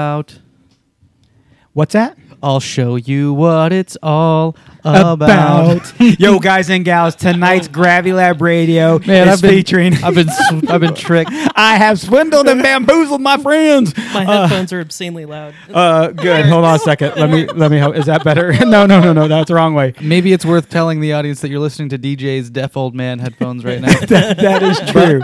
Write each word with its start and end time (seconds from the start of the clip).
Out. 0.00 0.38
What's 1.74 1.92
that? 1.92 2.16
I'll 2.42 2.58
show 2.58 2.96
you 2.96 3.34
what 3.34 3.70
it's 3.70 3.98
all 4.02 4.56
about. 4.84 5.92
Yo, 6.00 6.38
guys 6.38 6.70
and 6.70 6.84
gals, 6.84 7.14
tonight's 7.14 7.68
Gravity 7.80 8.12
Lab 8.12 8.40
Radio 8.40 8.98
Man, 9.00 9.28
is 9.28 9.34
I've 9.34 9.42
been 9.42 9.50
featuring. 9.50 9.94
I've 10.02 10.14
been 10.14 10.28
sw- 10.28 10.68
I've 10.70 10.80
been 10.80 10.94
tricked. 11.06 11.30
I 11.56 11.76
have 11.76 11.98
swindled 12.00 12.48
and 12.48 12.62
bamboozled 12.62 13.20
my 13.20 13.36
friends. 13.38 13.96
My 14.14 14.24
headphones 14.24 14.72
are 14.72 14.80
obscenely 14.80 15.26
loud. 15.26 15.54
Uh, 15.70 16.08
good. 16.08 16.46
Hold 16.46 16.64
on 16.64 16.76
a 16.76 16.78
second. 16.78 17.14
Let 17.16 17.30
me 17.30 17.46
let 17.46 17.70
me. 17.70 17.78
help. 17.78 17.94
Is 17.96 18.06
that 18.06 18.24
better? 18.24 18.52
no, 18.66 18.86
no, 18.86 19.00
no, 19.00 19.12
no. 19.12 19.28
That's 19.28 19.48
the 19.48 19.54
wrong 19.54 19.72
way. 19.74 19.94
Maybe 20.00 20.32
it's 20.32 20.44
worth 20.44 20.68
telling 20.68 21.00
the 21.00 21.12
audience 21.12 21.40
that 21.40 21.48
you're 21.48 21.60
listening 21.60 21.88
to 21.90 21.98
DJ's 21.98 22.50
deaf 22.50 22.76
old 22.76 22.94
man 22.94 23.18
headphones 23.20 23.64
right 23.64 23.80
now. 23.80 23.98
That, 24.00 24.38
that 24.38 24.62
is 24.62 24.78
true. 24.90 25.22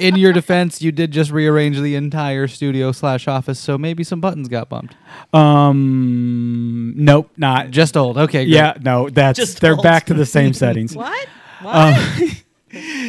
In 0.00 0.16
your 0.16 0.32
defense, 0.32 0.80
you 0.80 0.90
did 0.92 1.10
just 1.12 1.30
rearrange 1.30 1.78
the 1.78 1.94
entire 1.94 2.48
studio 2.48 2.92
slash 2.92 3.28
office, 3.28 3.58
so 3.58 3.76
maybe 3.76 4.02
some 4.02 4.20
buttons 4.20 4.48
got 4.48 4.68
bumped. 4.70 4.94
Um, 5.34 6.94
nope, 6.96 7.30
not. 7.36 7.70
Just 7.70 7.96
old. 7.96 8.16
Okay. 8.18 8.44
Great. 8.44 8.48
yeah, 8.48 8.74
no. 8.80 8.91
That's 9.10 9.38
Just 9.38 9.60
they're 9.60 9.74
old. 9.74 9.82
back 9.82 10.06
to 10.06 10.14
the 10.14 10.26
same 10.26 10.52
settings. 10.52 10.94
What? 10.96 11.28
What? 11.62 11.74
Um, 11.74 12.30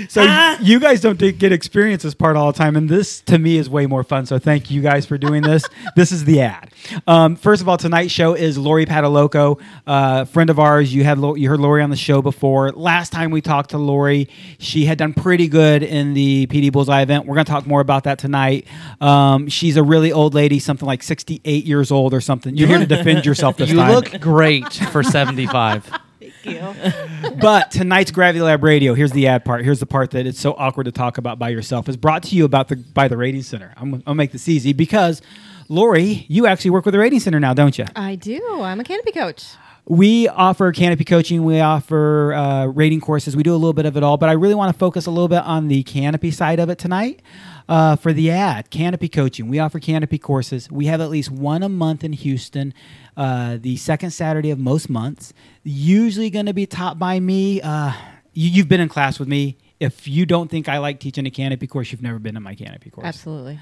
so 0.10 0.58
you 0.62 0.80
guys 0.80 1.02
don't 1.02 1.18
get 1.18 1.52
experience 1.52 2.04
this 2.04 2.14
part 2.14 2.36
all 2.36 2.52
the 2.52 2.58
time, 2.58 2.76
and 2.76 2.90
this 2.90 3.22
to 3.22 3.40
me 3.40 3.58
is 3.58 3.70
way 3.70 3.86
more 3.86 4.04
fun. 4.04 4.26
So 4.26 4.40
thank 4.40 4.70
you 4.70 4.82
guys 4.82 5.06
for 5.06 5.18
doing 5.18 5.42
this. 5.42 5.64
this 5.96 6.12
is 6.12 6.26
the 6.26 6.42
ad. 6.42 6.72
Um, 7.08 7.36
first 7.36 7.62
of 7.62 7.70
all, 7.70 7.78
tonight's 7.78 8.12
show 8.12 8.34
is 8.34 8.58
Lori 8.58 8.86
Pataloco, 8.86 9.60
uh, 9.88 10.26
friend 10.26 10.50
of 10.50 10.60
ours. 10.60 10.94
You 10.94 11.04
had 11.04 11.20
you 11.20 11.50
heard 11.50 11.60
Lori 11.60 11.82
on 11.82 11.90
the 11.90 11.96
show 11.96 12.22
before. 12.22 12.72
Last 12.72 13.12
time 13.12 13.32
we 13.32 13.42
talked 13.42 13.72
to 13.72 13.78
Lori, 13.78 14.30
she 14.60 14.86
had 14.86 14.98
done 14.98 15.14
pretty 15.14 15.48
good 15.48 15.84
in 15.84 16.14
the 16.14 16.48
PD 16.48 16.72
Bullseye 16.72 17.02
event. 17.02 17.26
We're 17.26 17.36
going 17.36 17.46
to 17.46 17.52
talk 17.52 17.66
more 17.66 17.82
about 17.82 18.04
that 18.04 18.20
tonight. 18.20 18.68
Um, 19.00 19.48
she's 19.48 19.78
a 19.78 19.84
really 19.84 20.12
old 20.12 20.34
lady, 20.34 20.60
something 20.60 20.86
like 20.86 21.04
sixty 21.04 21.42
eight 21.46 21.66
years 21.66 21.92
old 21.92 22.14
or 22.14 22.22
something. 22.22 22.56
You're 22.58 22.68
here 22.68 22.80
to 22.80 22.86
defend 22.86 23.26
yourself 23.26 23.58
this 23.58 23.70
You 23.70 23.78
time. 23.78 23.90
You 23.90 23.96
look 23.96 24.22
great 24.22 24.74
for 24.74 25.04
75. 25.04 25.90
Thank 26.44 26.58
you. 26.58 26.92
But 27.40 27.72
tonight's 27.72 28.12
Gravity 28.12 28.42
Lab 28.42 28.64
Radio, 28.64 28.94
here's 28.94 29.12
the 29.12 29.28
ad 29.28 29.44
part. 29.44 29.64
Here's 29.64 29.80
the 29.80 29.86
part 29.86 30.12
that 30.12 30.26
it's 30.26 30.40
so 30.40 30.54
awkward 30.54 30.86
to 30.86 30.92
talk 30.92 31.18
about 31.18 31.40
by 31.40 31.50
yourself. 31.50 31.90
Is 31.90 31.98
brought 31.98 32.24
to 32.24 32.36
you 32.36 32.46
about 32.46 32.68
the 32.68 32.76
by 32.76 33.08
the 33.08 33.18
Rating 33.18 33.42
Center. 33.42 33.74
I'm 33.76 34.04
I'll 34.06 34.14
make 34.14 34.32
this 34.32 34.48
easy 34.48 34.72
because 34.72 35.22
Lori, 35.68 36.26
you 36.30 36.46
actually 36.46 36.72
work 36.72 36.86
with 36.86 36.94
the 36.94 37.00
Rating 37.00 37.20
Center 37.20 37.40
now, 37.40 37.54
don't 37.54 37.78
you? 37.78 37.86
I 37.96 38.16
do. 38.16 38.62
I'm 38.62 38.80
a 38.80 38.84
canopy 38.84 39.12
coach. 39.12 39.46
We 39.86 40.30
offer 40.30 40.72
canopy 40.72 41.04
coaching. 41.04 41.44
We 41.44 41.60
offer 41.60 42.34
uh, 42.34 42.66
rating 42.68 43.02
courses. 43.02 43.36
We 43.36 43.44
do 43.44 43.54
a 43.54 43.58
little 43.58 43.74
bit 43.74 43.86
of 43.86 43.98
it 43.98 44.04
all, 44.04 44.16
but 44.18 44.30
I 44.30 44.34
really 44.34 44.56
want 44.56 44.72
to 44.72 44.80
focus 44.80 45.06
a 45.08 45.12
little 45.12 45.28
bit 45.28 45.44
on 45.44 45.68
the 45.68 45.84
canopy 45.84 46.32
side 46.32 46.60
of 46.60 46.70
it 46.70 46.78
tonight. 46.78 47.22
Uh, 47.70 47.96
for 47.96 48.12
the 48.12 48.30
ad, 48.30 48.70
canopy 48.70 49.08
coaching. 49.08 49.48
We 49.48 49.60
offer 49.60 49.80
canopy 49.80 50.18
courses. 50.18 50.70
We 50.70 50.88
have 50.88 51.00
at 51.00 51.10
least 51.10 51.32
one 51.32 51.64
a 51.64 51.70
month 51.70 52.04
in 52.04 52.12
Houston, 52.14 52.74
uh, 53.16 53.58
the 53.60 53.78
second 53.78 54.12
Saturday 54.12 54.52
of 54.52 54.60
most 54.60 54.90
months. 54.90 55.34
Usually 55.64 56.30
going 56.30 56.48
to 56.48 56.54
be 56.54 56.66
taught 56.66 57.00
by 57.00 57.20
me. 57.20 57.62
Uh, 57.62 57.94
you, 58.34 58.50
you've 58.50 58.68
been 58.68 58.82
in 58.82 58.90
class 58.90 59.18
with 59.18 59.28
me. 59.28 59.58
If 59.80 60.08
you 60.08 60.26
don't 60.26 60.50
think 60.50 60.68
I 60.68 60.78
like 60.80 61.00
teaching 61.00 61.26
a 61.26 61.32
canopy 61.32 61.68
course, 61.68 61.92
you've 61.92 62.02
never 62.02 62.20
been 62.20 62.36
in 62.36 62.44
my 62.44 62.56
canopy 62.56 62.90
course. 62.90 63.06
Absolutely. 63.06 63.60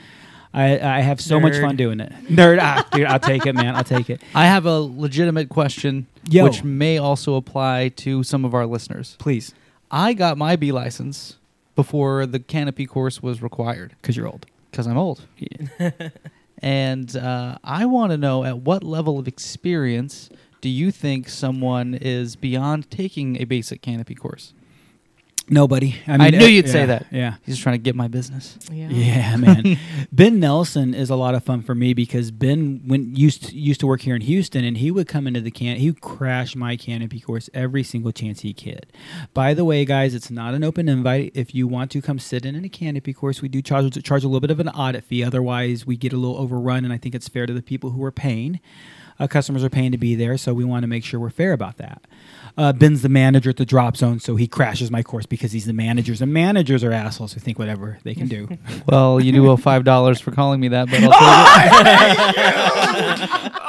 I, 0.54 0.80
I 0.80 1.00
have 1.00 1.22
so 1.22 1.40
much 1.40 1.58
fun 1.58 1.78
doing 1.78 2.00
it. 2.02 2.12
Nerd, 2.26 2.60
ah, 2.62 2.86
dude, 2.92 3.06
I'll 3.06 3.20
take 3.20 3.46
it, 3.46 3.54
man. 3.54 3.76
I'll 3.76 3.86
take 3.86 4.10
it. 4.10 4.22
I 4.36 4.48
have 4.48 4.66
a 4.66 4.80
legitimate 4.80 5.48
question, 5.48 6.08
Yo. 6.30 6.44
which 6.44 6.64
may 6.64 6.98
also 6.98 7.36
apply 7.36 7.90
to 7.90 8.24
some 8.24 8.44
of 8.44 8.54
our 8.54 8.66
listeners. 8.66 9.16
Please, 9.18 9.54
I 9.90 10.14
got 10.14 10.38
my 10.38 10.58
B 10.58 10.74
license 10.74 11.38
before 11.76 12.26
the 12.26 12.40
canopy 12.40 12.86
course 12.86 13.22
was 13.22 13.42
required 13.42 13.96
because 14.02 14.18
you're 14.18 14.28
old. 14.28 14.46
because 14.70 14.88
I'm 14.88 14.98
old. 14.98 15.26
and 16.60 17.16
uh, 17.16 17.58
I 17.64 17.86
want 17.86 18.12
to 18.12 18.18
know 18.18 18.44
at 18.44 18.60
what 18.60 18.84
level 18.84 19.20
of 19.20 19.28
experience 19.28 20.30
do 20.62 20.70
you 20.70 20.92
think 20.92 21.28
someone 21.28 21.96
is 21.96 22.36
beyond 22.36 22.90
taking 22.92 23.42
a 23.42 23.46
basic 23.46 23.82
canopy 23.82 24.16
course? 24.16 24.54
Nobody. 25.52 25.98
I 26.08 26.30
knew 26.30 26.46
uh, 26.46 26.48
you'd 26.48 26.70
say 26.70 26.80
yeah, 26.80 26.86
that. 26.86 27.08
Yeah. 27.12 27.36
He's 27.46 27.56
just 27.56 27.64
trying 27.64 27.74
to 27.74 27.84
get 27.84 27.94
my 27.94 28.08
business. 28.08 28.58
Yeah. 28.72 28.88
Yeah, 28.88 29.36
man. 29.38 29.78
ben 30.10 30.40
Nelson 30.40 30.94
is 30.94 31.10
a 31.10 31.18
lot 31.18 31.36
of 31.36 31.44
fun 31.44 31.62
for 31.62 31.76
me 31.76 31.94
because 31.94 32.32
Ben 32.32 32.82
went 32.88 33.18
used 33.18 33.50
to, 33.50 33.56
used 33.56 33.82
to 33.82 33.88
work 33.88 34.00
here 34.00 34.16
in 34.16 34.22
Houston, 34.22 34.64
and 34.64 34.78
he 34.78 34.92
would 34.92 35.10
come 35.10 35.28
into 35.28 35.42
the 35.42 35.52
can. 35.52 35.76
He 35.76 35.90
would 35.90 36.00
crash 36.00 36.56
my 36.56 36.78
canopy 36.78 37.20
course 37.20 37.50
every 37.54 37.84
single 37.84 38.14
chance 38.14 38.40
he 38.40 38.54
could. 38.54 38.94
By 39.34 39.54
the 39.54 39.66
way, 39.66 39.84
guys, 39.84 40.16
it's 40.16 40.32
not 40.32 40.54
an 40.54 40.64
open 40.64 40.88
invite. 40.88 41.34
If 41.36 41.54
you 41.54 41.68
want 41.68 41.92
to 41.92 42.02
come 42.02 42.18
sit 42.18 42.46
in 42.46 42.56
in 42.56 42.64
a 42.64 42.70
canopy 42.70 43.12
course, 43.12 43.42
we 43.42 43.50
do 43.50 43.62
charge 43.62 44.02
charge 44.04 44.24
a 44.24 44.28
little 44.28 44.40
bit 44.40 44.52
of 44.52 44.62
an 44.62 44.70
audit 44.70 45.04
fee. 45.04 45.22
Otherwise, 45.22 45.86
we 45.86 45.98
get 45.98 46.14
a 46.14 46.18
little 46.18 46.38
overrun, 46.38 46.86
and 46.86 46.94
I 46.94 46.98
think 46.98 47.14
it's 47.14 47.28
fair 47.28 47.46
to 47.46 47.54
the 47.54 47.62
people 47.62 47.90
who 47.90 48.02
are 48.06 48.12
paying. 48.12 48.62
Uh, 49.20 49.28
customers 49.28 49.66
are 49.66 49.70
paying 49.70 49.92
to 49.92 49.98
be 49.98 50.16
there, 50.16 50.38
so 50.38 50.54
we 50.54 50.64
want 50.64 50.84
to 50.84 50.88
make 50.88 51.04
sure 51.04 51.20
we're 51.20 51.30
fair 51.30 51.52
about 51.52 51.78
that. 51.78 52.08
Uh, 52.58 52.74
Ben's 52.74 53.02
the 53.02 53.10
manager 53.10 53.50
at 53.50 53.58
the 53.58 53.66
drop 53.66 53.98
zone, 53.98 54.20
so 54.20 54.36
he 54.36 54.48
crashes 54.48 54.92
my 54.92 55.04
course 55.04 55.26
because 55.26 55.52
he's 55.52 55.66
the 55.66 55.74
managers. 55.74 56.22
And 56.22 56.34
managers 56.34 56.84
are 56.84 56.92
assholes 56.92 57.34
who 57.34 57.40
think 57.40 57.58
whatever 57.60 57.98
they 58.04 58.16
can 58.16 58.28
do. 58.28 58.48
Well, 58.88 59.20
you 59.22 59.32
do 59.32 59.48
owe 59.48 59.58
five 59.58 59.84
dollars 59.84 60.20
for 60.20 60.32
calling 60.32 60.60
me 60.60 60.68
that, 60.70 60.90
but 60.90 61.00
I'll 61.04 61.84
take 61.84 62.36
it. 63.38 63.52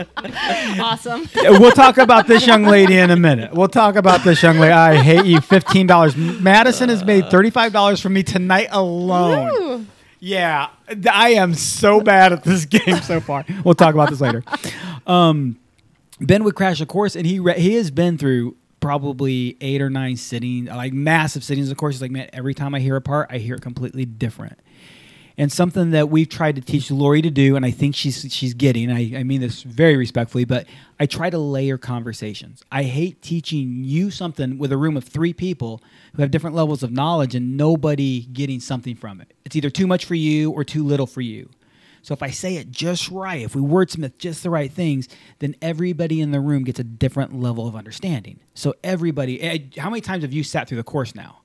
Awesome. 0.80 1.28
We'll 1.34 1.72
talk 1.72 1.98
about 1.98 2.26
this 2.26 2.46
young 2.46 2.64
lady 2.64 2.96
in 2.96 3.10
a 3.10 3.16
minute. 3.16 3.52
We'll 3.52 3.68
talk 3.68 3.96
about 3.96 4.24
this 4.24 4.42
young 4.42 4.58
lady. 4.58 4.72
I 4.72 4.96
hate 4.96 5.26
you. 5.26 5.40
Fifteen 5.40 5.86
dollars. 5.86 6.16
Madison 6.16 6.88
has 6.88 7.04
made 7.04 7.28
thirty-five 7.30 7.72
dollars 7.72 8.00
for 8.00 8.08
me 8.08 8.22
tonight 8.22 8.68
alone. 8.70 9.50
Woo. 9.50 9.86
Yeah, 10.18 10.68
I 11.10 11.30
am 11.30 11.54
so 11.54 12.00
bad 12.00 12.32
at 12.32 12.44
this 12.44 12.64
game 12.66 13.00
so 13.02 13.20
far. 13.20 13.44
We'll 13.64 13.74
talk 13.74 13.94
about 13.94 14.10
this 14.10 14.20
later. 14.20 14.42
Um, 15.06 15.58
ben 16.20 16.44
would 16.44 16.54
crash 16.54 16.80
a 16.80 16.86
course, 16.86 17.16
and 17.16 17.26
he 17.26 17.40
re- 17.40 17.58
he 17.58 17.74
has 17.74 17.90
been 17.90 18.18
through 18.18 18.56
probably 18.80 19.56
eight 19.60 19.82
or 19.82 19.90
nine 19.90 20.16
sittings, 20.16 20.68
like 20.68 20.92
massive 20.92 21.44
sittings. 21.44 21.70
Of 21.70 21.76
course, 21.76 21.96
he's 21.96 22.02
like, 22.02 22.10
man, 22.10 22.28
every 22.32 22.54
time 22.54 22.74
I 22.74 22.80
hear 22.80 22.96
a 22.96 23.00
part, 23.00 23.28
I 23.30 23.38
hear 23.38 23.54
it 23.54 23.62
completely 23.62 24.04
different. 24.04 24.58
And 25.38 25.50
something 25.50 25.92
that 25.92 26.10
we've 26.10 26.28
tried 26.28 26.56
to 26.56 26.60
teach 26.60 26.90
Lori 26.90 27.22
to 27.22 27.30
do, 27.30 27.56
and 27.56 27.64
I 27.64 27.70
think 27.70 27.94
she's 27.94 28.26
she's 28.30 28.52
getting. 28.52 28.90
I, 28.90 29.18
I 29.18 29.22
mean 29.22 29.40
this 29.40 29.62
very 29.62 29.96
respectfully, 29.96 30.44
but 30.44 30.66
I 30.98 31.06
try 31.06 31.30
to 31.30 31.38
layer 31.38 31.78
conversations. 31.78 32.62
I 32.70 32.82
hate 32.82 33.22
teaching 33.22 33.84
you 33.84 34.10
something 34.10 34.58
with 34.58 34.70
a 34.70 34.76
room 34.76 34.98
of 34.98 35.04
three 35.04 35.32
people 35.32 35.82
who 36.14 36.20
have 36.22 36.30
different 36.30 36.56
levels 36.56 36.82
of 36.82 36.92
knowledge 36.92 37.34
and 37.34 37.56
nobody 37.56 38.22
getting 38.26 38.60
something 38.60 38.96
from 38.96 39.20
it. 39.22 39.32
It's 39.46 39.56
either 39.56 39.70
too 39.70 39.86
much 39.86 40.04
for 40.04 40.14
you 40.14 40.50
or 40.50 40.62
too 40.62 40.84
little 40.84 41.06
for 41.06 41.22
you. 41.22 41.48
So 42.02 42.14
if 42.14 42.22
I 42.22 42.30
say 42.30 42.56
it 42.56 42.70
just 42.70 43.10
right, 43.10 43.42
if 43.42 43.54
we 43.54 43.62
wordsmith 43.62 44.18
just 44.18 44.42
the 44.42 44.50
right 44.50 44.72
things, 44.72 45.08
then 45.38 45.54
everybody 45.60 46.20
in 46.20 46.30
the 46.30 46.40
room 46.40 46.64
gets 46.64 46.78
a 46.78 46.84
different 46.84 47.38
level 47.38 47.66
of 47.66 47.76
understanding. 47.76 48.40
So 48.54 48.74
everybody, 48.82 49.40
eh, 49.40 49.58
how 49.78 49.90
many 49.90 50.00
times 50.00 50.22
have 50.22 50.32
you 50.32 50.42
sat 50.42 50.68
through 50.68 50.78
the 50.78 50.84
course 50.84 51.14
now? 51.14 51.40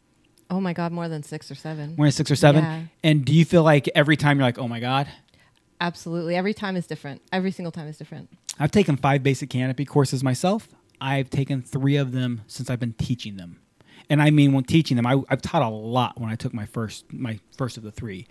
Oh 0.49 0.61
my 0.61 0.73
God, 0.73 0.91
more 0.91 1.07
than 1.07 1.23
six 1.23 1.49
or 1.49 1.55
seven. 1.55 1.95
More 1.97 2.05
than 2.05 2.11
six 2.11 2.29
or 2.29 2.35
seven. 2.35 2.63
Yeah. 2.63 2.81
And 3.03 3.25
do 3.25 3.33
you 3.33 3.45
feel 3.45 3.63
like 3.63 3.89
every 3.95 4.15
time 4.15 4.37
you're 4.37 4.47
like, 4.47 4.59
oh 4.59 4.67
my 4.67 4.79
God? 4.79 5.07
Absolutely. 5.81 6.35
Every 6.35 6.53
time 6.53 6.75
is 6.75 6.87
different. 6.87 7.21
Every 7.31 7.51
single 7.51 7.71
time 7.71 7.87
is 7.87 7.97
different. 7.97 8.29
I've 8.59 8.71
taken 8.71 8.95
five 8.95 9.23
basic 9.23 9.49
canopy 9.49 9.85
courses 9.85 10.23
myself. 10.23 10.69
I've 11.01 11.29
taken 11.29 11.61
three 11.61 11.97
of 11.97 12.11
them 12.11 12.41
since 12.47 12.69
I've 12.69 12.79
been 12.79 12.93
teaching 12.93 13.35
them. 13.37 13.59
And 14.09 14.21
I 14.21 14.29
mean, 14.29 14.53
when 14.53 14.63
teaching 14.63 14.97
them, 14.97 15.05
I, 15.05 15.21
I've 15.29 15.41
taught 15.41 15.61
a 15.61 15.69
lot 15.69 16.19
when 16.19 16.29
I 16.29 16.35
took 16.35 16.53
my 16.53 16.65
first, 16.65 17.11
my 17.11 17.39
first 17.57 17.75
of 17.75 17.83
the 17.83 17.91
three. 17.91 18.27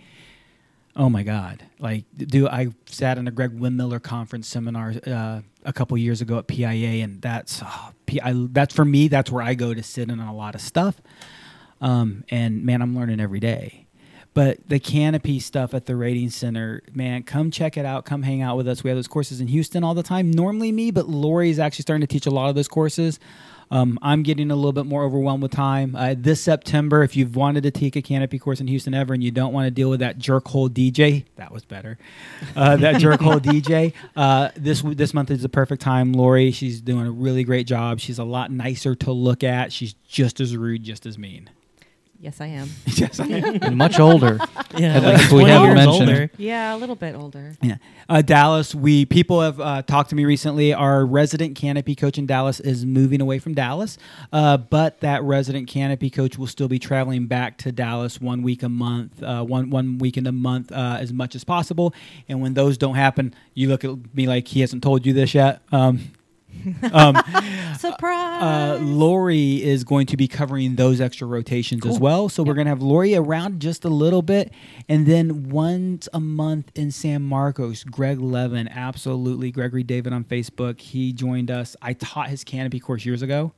Oh 0.97 1.09
my 1.09 1.23
God! 1.23 1.63
Like, 1.77 2.05
do 2.15 2.47
I 2.47 2.69
sat 2.85 3.17
in 3.17 3.27
a 3.27 3.31
Greg 3.31 3.59
Windmiller 3.59 4.01
conference 4.01 4.47
seminar 4.47 4.93
uh, 5.05 5.41
a 5.65 5.73
couple 5.73 5.97
years 5.97 6.21
ago 6.21 6.37
at 6.37 6.47
PIA, 6.47 7.03
and 7.03 7.21
that's 7.21 7.61
oh, 7.63 7.91
P- 8.05 8.21
I, 8.21 8.33
that's 8.33 8.73
for 8.73 8.85
me. 8.85 9.09
That's 9.09 9.29
where 9.29 9.43
I 9.43 9.55
go 9.55 9.73
to 9.73 9.83
sit 9.83 10.09
in 10.09 10.19
on 10.21 10.27
a 10.27 10.35
lot 10.35 10.55
of 10.55 10.61
stuff. 10.61 11.01
Um, 11.81 12.23
and 12.29 12.63
man, 12.63 12.81
I'm 12.81 12.95
learning 12.95 13.19
every 13.19 13.41
day. 13.41 13.85
But 14.33 14.67
the 14.67 14.79
canopy 14.79 15.39
stuff 15.39 15.73
at 15.73 15.85
the 15.85 15.95
rating 15.95 16.29
center, 16.29 16.81
man, 16.93 17.23
come 17.23 17.51
check 17.51 17.77
it 17.77 17.85
out. 17.85 18.03
Come 18.03 18.23
hang 18.23 18.41
out 18.41 18.57
with 18.57 18.67
us. 18.67 18.83
We 18.83 18.89
have 18.89 18.97
those 18.97 19.07
courses 19.07 19.39
in 19.39 19.47
Houston 19.47 19.83
all 19.83 19.93
the 19.93 20.03
time. 20.03 20.29
Normally 20.29 20.73
me, 20.73 20.91
but 20.91 21.07
Lori 21.07 21.49
is 21.49 21.57
actually 21.57 21.83
starting 21.83 22.01
to 22.01 22.07
teach 22.07 22.25
a 22.25 22.31
lot 22.31 22.49
of 22.49 22.55
those 22.55 22.67
courses. 22.67 23.17
Um, 23.71 23.99
I'm 24.01 24.23
getting 24.23 24.51
a 24.51 24.55
little 24.55 24.73
bit 24.73 24.85
more 24.85 25.03
overwhelmed 25.03 25.43
with 25.43 25.51
time. 25.51 25.95
Uh, 25.95 26.15
this 26.17 26.41
September, 26.41 27.03
if 27.03 27.15
you've 27.15 27.35
wanted 27.35 27.63
to 27.63 27.71
take 27.71 27.95
a 27.95 28.01
canopy 28.01 28.39
course 28.39 28.59
in 28.59 28.67
Houston 28.67 28.93
ever 28.93 29.13
and 29.13 29.23
you 29.23 29.31
don't 29.31 29.53
want 29.53 29.65
to 29.65 29.71
deal 29.71 29.89
with 29.89 29.99
that 29.99 30.17
jerk 30.17 30.47
hole 30.47 30.69
DJ, 30.69 31.25
that 31.35 31.51
was 31.51 31.65
better. 31.65 31.97
Uh, 32.55 32.75
that 32.77 32.99
jerk 32.99 33.21
hole 33.21 33.39
DJ. 33.39 33.93
Uh, 34.15 34.49
this 34.55 34.81
this 34.81 35.13
month 35.13 35.31
is 35.31 35.41
the 35.41 35.49
perfect 35.49 35.81
time. 35.81 36.13
Lori, 36.13 36.51
she's 36.51 36.81
doing 36.81 37.07
a 37.07 37.11
really 37.11 37.43
great 37.43 37.67
job. 37.67 37.99
She's 37.99 38.19
a 38.19 38.23
lot 38.23 38.51
nicer 38.51 38.95
to 38.95 39.11
look 39.11 39.43
at. 39.43 39.73
She's 39.73 39.93
just 40.07 40.39
as 40.39 40.55
rude, 40.55 40.83
just 40.83 41.05
as 41.05 41.17
mean. 41.17 41.49
Yes, 42.19 42.41
I 42.41 42.47
am. 42.47 42.69
yes, 42.85 43.19
I 43.19 43.25
am. 43.27 43.59
And 43.61 43.77
much 43.77 43.99
older. 43.99 44.39
Yeah, 44.77 44.99
like 44.99 45.19
least 45.19 45.31
we 45.31 45.45
haven't 45.45 45.75
mentioned. 45.75 46.09
older. 46.09 46.29
Yeah, 46.37 46.75
a 46.75 46.77
little 46.77 46.97
bit 46.97 47.15
older. 47.15 47.55
Yeah, 47.61 47.77
uh, 48.09 48.21
Dallas. 48.21 48.75
We 48.75 49.05
people 49.05 49.39
have 49.39 49.57
uh, 49.61 49.83
talked 49.83 50.09
to 50.09 50.17
me 50.17 50.25
recently. 50.25 50.73
Our 50.73 51.05
resident 51.05 51.55
canopy 51.55 51.95
coach 51.95 52.17
in 52.17 52.25
Dallas 52.25 52.59
is 52.59 52.85
moving 52.85 53.21
away 53.21 53.39
from 53.39 53.53
Dallas, 53.53 53.97
uh, 54.33 54.57
but 54.57 54.99
that 54.99 55.23
resident 55.23 55.69
canopy 55.69 56.09
coach 56.09 56.37
will 56.37 56.47
still 56.47 56.67
be 56.67 56.77
traveling 56.77 57.27
back 57.27 57.57
to 57.59 57.71
Dallas 57.71 58.19
one 58.19 58.43
week 58.43 58.63
a 58.63 58.69
month, 58.69 59.23
uh, 59.23 59.43
one 59.45 59.69
one 59.69 59.97
weekend 59.97 60.27
a 60.27 60.33
month, 60.33 60.73
uh, 60.73 60.97
as 60.99 61.13
much 61.13 61.35
as 61.35 61.45
possible. 61.45 61.93
And 62.27 62.41
when 62.41 62.53
those 62.53 62.77
don't 62.77 62.95
happen, 62.95 63.33
you 63.53 63.69
look 63.69 63.85
at 63.85 63.91
me 64.13 64.27
like 64.27 64.49
he 64.49 64.59
hasn't 64.59 64.83
told 64.83 65.05
you 65.05 65.13
this 65.13 65.33
yet. 65.33 65.61
Um, 65.71 66.11
um, 66.93 67.15
Surprise! 67.77 68.41
uh, 68.41 68.79
Lori 68.81 69.63
is 69.63 69.83
going 69.83 70.07
to 70.07 70.17
be 70.17 70.27
covering 70.27 70.75
those 70.75 71.01
extra 71.01 71.27
rotations 71.27 71.85
as 71.85 71.99
well. 71.99 72.29
So 72.29 72.43
we're 72.43 72.53
going 72.53 72.65
to 72.65 72.69
have 72.69 72.81
Lori 72.81 73.15
around 73.15 73.59
just 73.59 73.85
a 73.85 73.89
little 73.89 74.21
bit. 74.21 74.51
And 74.89 75.05
then 75.05 75.49
once 75.49 76.09
a 76.13 76.19
month 76.19 76.71
in 76.75 76.91
San 76.91 77.21
Marcos, 77.21 77.83
Greg 77.83 78.19
Levin, 78.19 78.67
absolutely. 78.67 79.51
Gregory 79.51 79.83
David 79.83 80.13
on 80.13 80.23
Facebook. 80.23 80.79
He 80.79 81.13
joined 81.13 81.51
us. 81.51 81.75
I 81.81 81.93
taught 81.93 82.29
his 82.29 82.43
canopy 82.43 82.79
course 82.79 83.05
years 83.05 83.21
ago. 83.21 83.53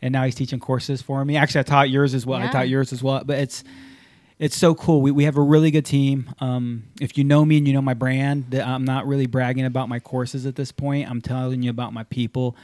And 0.00 0.12
now 0.12 0.24
he's 0.24 0.36
teaching 0.36 0.60
courses 0.60 1.02
for 1.02 1.24
me. 1.24 1.36
Actually, 1.36 1.60
I 1.60 1.64
taught 1.64 1.90
yours 1.90 2.14
as 2.14 2.24
well. 2.24 2.40
I 2.40 2.46
taught 2.48 2.68
yours 2.68 2.92
as 2.92 3.02
well. 3.02 3.24
But 3.24 3.38
it's 3.40 3.64
it's 4.38 4.56
so 4.56 4.74
cool. 4.74 5.02
We, 5.02 5.10
we 5.10 5.24
have 5.24 5.36
a 5.36 5.42
really 5.42 5.70
good 5.70 5.84
team. 5.84 6.32
Um, 6.40 6.84
if 7.00 7.18
you 7.18 7.24
know 7.24 7.44
me 7.44 7.58
and 7.58 7.66
you 7.66 7.74
know 7.74 7.82
my 7.82 7.94
brand, 7.94 8.54
I'm 8.54 8.84
not 8.84 9.06
really 9.06 9.26
bragging 9.26 9.64
about 9.64 9.88
my 9.88 9.98
courses 9.98 10.46
at 10.46 10.54
this 10.54 10.70
point. 10.70 11.10
I'm 11.10 11.20
telling 11.20 11.62
you 11.62 11.70
about 11.70 11.92
my 11.92 12.04
people. 12.04 12.56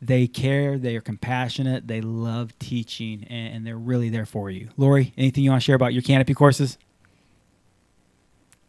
They 0.00 0.26
care, 0.26 0.78
they 0.78 0.94
are 0.94 1.00
compassionate, 1.00 1.88
they 1.88 2.00
love 2.00 2.56
teaching, 2.58 3.26
and, 3.28 3.54
and 3.54 3.66
they're 3.66 3.78
really 3.78 4.08
there 4.08 4.26
for 4.26 4.50
you. 4.50 4.68
Lori, 4.76 5.14
anything 5.16 5.42
you 5.42 5.50
want 5.50 5.62
to 5.62 5.64
share 5.64 5.74
about 5.74 5.94
your 5.94 6.02
canopy 6.02 6.34
courses? 6.34 6.76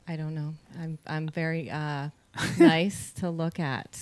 I 0.07 0.15
don't 0.15 0.33
know. 0.33 0.53
I'm 0.79 0.97
I'm 1.05 1.27
very 1.27 1.69
uh, 1.69 2.09
nice 2.57 3.11
to 3.15 3.29
look 3.29 3.59
at, 3.59 3.99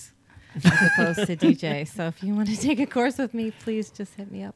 as 0.56 0.66
opposed 0.66 1.26
to 1.26 1.36
DJ. 1.36 1.88
So 1.88 2.06
if 2.06 2.22
you 2.22 2.36
want 2.36 2.50
to 2.50 2.58
take 2.62 2.80
a 2.80 2.86
course 2.86 3.18
with 3.18 3.34
me, 3.34 3.52
please 3.52 3.90
just 3.90 4.14
hit 4.14 4.32
me 4.32 4.44
up. 4.44 4.56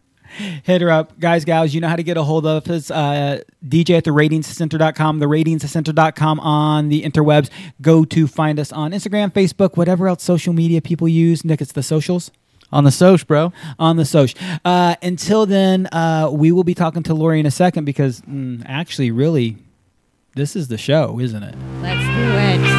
Hit 0.63 0.81
her 0.81 0.89
up. 0.89 1.19
Guys, 1.19 1.45
gals, 1.45 1.73
you 1.73 1.81
know 1.81 1.87
how 1.87 1.95
to 1.95 2.03
get 2.03 2.17
a 2.17 2.23
hold 2.23 2.45
of 2.45 2.67
us. 2.69 2.91
Uh, 2.91 3.41
DJ 3.65 3.97
at 3.97 4.03
the 4.03 4.11
ratingscenter.com, 4.11 5.19
the 5.19 5.25
ratingscenter.com 5.25 6.39
on 6.39 6.89
the 6.89 7.03
interwebs. 7.03 7.49
Go 7.81 8.05
to 8.05 8.27
find 8.27 8.59
us 8.59 8.71
on 8.71 8.91
Instagram, 8.91 9.31
Facebook, 9.31 9.77
whatever 9.77 10.07
else 10.07 10.23
social 10.23 10.53
media 10.53 10.81
people 10.81 11.07
use. 11.07 11.43
Nick, 11.43 11.61
it's 11.61 11.71
the 11.71 11.83
socials. 11.83 12.31
On 12.71 12.83
the 12.83 12.91
Soch, 12.91 13.25
bro. 13.25 13.51
on 13.79 13.97
the 13.97 14.05
social. 14.05 14.39
Uh, 14.63 14.95
until 15.01 15.47
then, 15.47 15.87
uh, 15.87 16.29
we 16.31 16.51
will 16.51 16.63
be 16.63 16.75
talking 16.75 17.01
to 17.01 17.15
Lori 17.15 17.39
in 17.39 17.47
a 17.47 17.51
second 17.51 17.85
because 17.85 18.21
mm, 18.21 18.61
actually, 18.67 19.09
really, 19.09 19.57
this 20.35 20.55
is 20.55 20.67
the 20.67 20.77
show, 20.77 21.19
isn't 21.19 21.41
it? 21.41 21.55
Let's 21.81 21.99
do 21.99 22.73
it. 22.75 22.78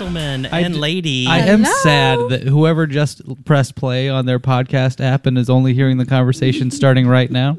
Gentlemen 0.00 0.46
I 0.50 0.60
and 0.60 0.72
d- 0.72 0.80
lady. 0.80 1.26
I 1.26 1.40
am 1.40 1.62
Hello. 1.62 1.76
sad 1.82 2.18
that 2.30 2.48
whoever 2.48 2.86
just 2.86 3.20
pressed 3.44 3.74
play 3.74 4.08
on 4.08 4.24
their 4.24 4.38
podcast 4.40 4.98
app 5.04 5.26
and 5.26 5.36
is 5.36 5.50
only 5.50 5.74
hearing 5.74 5.98
the 5.98 6.06
conversation 6.06 6.70
starting 6.70 7.06
right 7.06 7.30
now, 7.30 7.58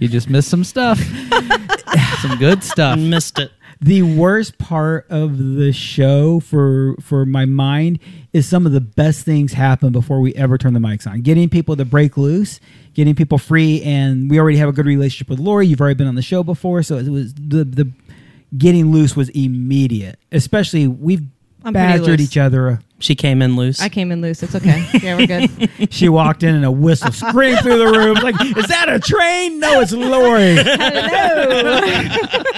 you 0.00 0.08
just 0.08 0.28
missed 0.28 0.48
some 0.48 0.64
stuff. 0.64 0.98
some 2.20 2.36
good 2.38 2.64
stuff. 2.64 2.98
missed 2.98 3.38
it. 3.38 3.52
The 3.80 4.02
worst 4.02 4.58
part 4.58 5.06
of 5.08 5.38
the 5.38 5.72
show 5.72 6.40
for 6.40 6.96
for 7.00 7.24
my 7.24 7.44
mind 7.44 8.00
is 8.32 8.48
some 8.48 8.66
of 8.66 8.72
the 8.72 8.80
best 8.80 9.24
things 9.24 9.52
happen 9.52 9.92
before 9.92 10.20
we 10.20 10.34
ever 10.34 10.58
turn 10.58 10.72
the 10.74 10.80
mics 10.80 11.06
on. 11.06 11.20
Getting 11.20 11.48
people 11.48 11.76
to 11.76 11.84
break 11.84 12.16
loose, 12.16 12.58
getting 12.94 13.14
people 13.14 13.38
free, 13.38 13.80
and 13.84 14.28
we 14.28 14.40
already 14.40 14.58
have 14.58 14.68
a 14.68 14.72
good 14.72 14.86
relationship 14.86 15.28
with 15.30 15.38
Lori. 15.38 15.68
You've 15.68 15.80
already 15.80 15.94
been 15.94 16.08
on 16.08 16.16
the 16.16 16.22
show 16.22 16.42
before, 16.42 16.82
so 16.82 16.96
it 16.96 17.08
was 17.08 17.32
the 17.34 17.62
the 17.62 17.88
getting 18.58 18.90
loose 18.90 19.14
was 19.14 19.28
immediate. 19.28 20.18
Especially 20.32 20.88
we've 20.88 21.22
I'm 21.64 21.72
pretty 21.72 21.88
badgered 21.98 22.20
loose. 22.20 22.30
each 22.30 22.36
other. 22.36 22.80
She 22.98 23.14
came 23.16 23.42
in 23.42 23.56
loose. 23.56 23.80
I 23.80 23.88
came 23.88 24.12
in 24.12 24.20
loose. 24.20 24.42
It's 24.42 24.54
okay. 24.54 24.86
Yeah, 25.02 25.16
we're 25.16 25.26
good. 25.26 25.70
She 25.92 26.08
walked 26.08 26.42
in 26.44 26.54
and 26.54 26.64
a 26.64 26.70
whistle 26.70 27.10
screamed 27.12 27.58
through 27.60 27.78
the 27.78 27.86
room. 27.98 28.14
Like, 28.16 28.36
is 28.56 28.66
that 28.68 28.88
a 28.88 28.98
train? 29.00 29.58
No, 29.58 29.80
it's 29.80 29.92
Lori. 29.92 30.56
Hello. 30.56 31.80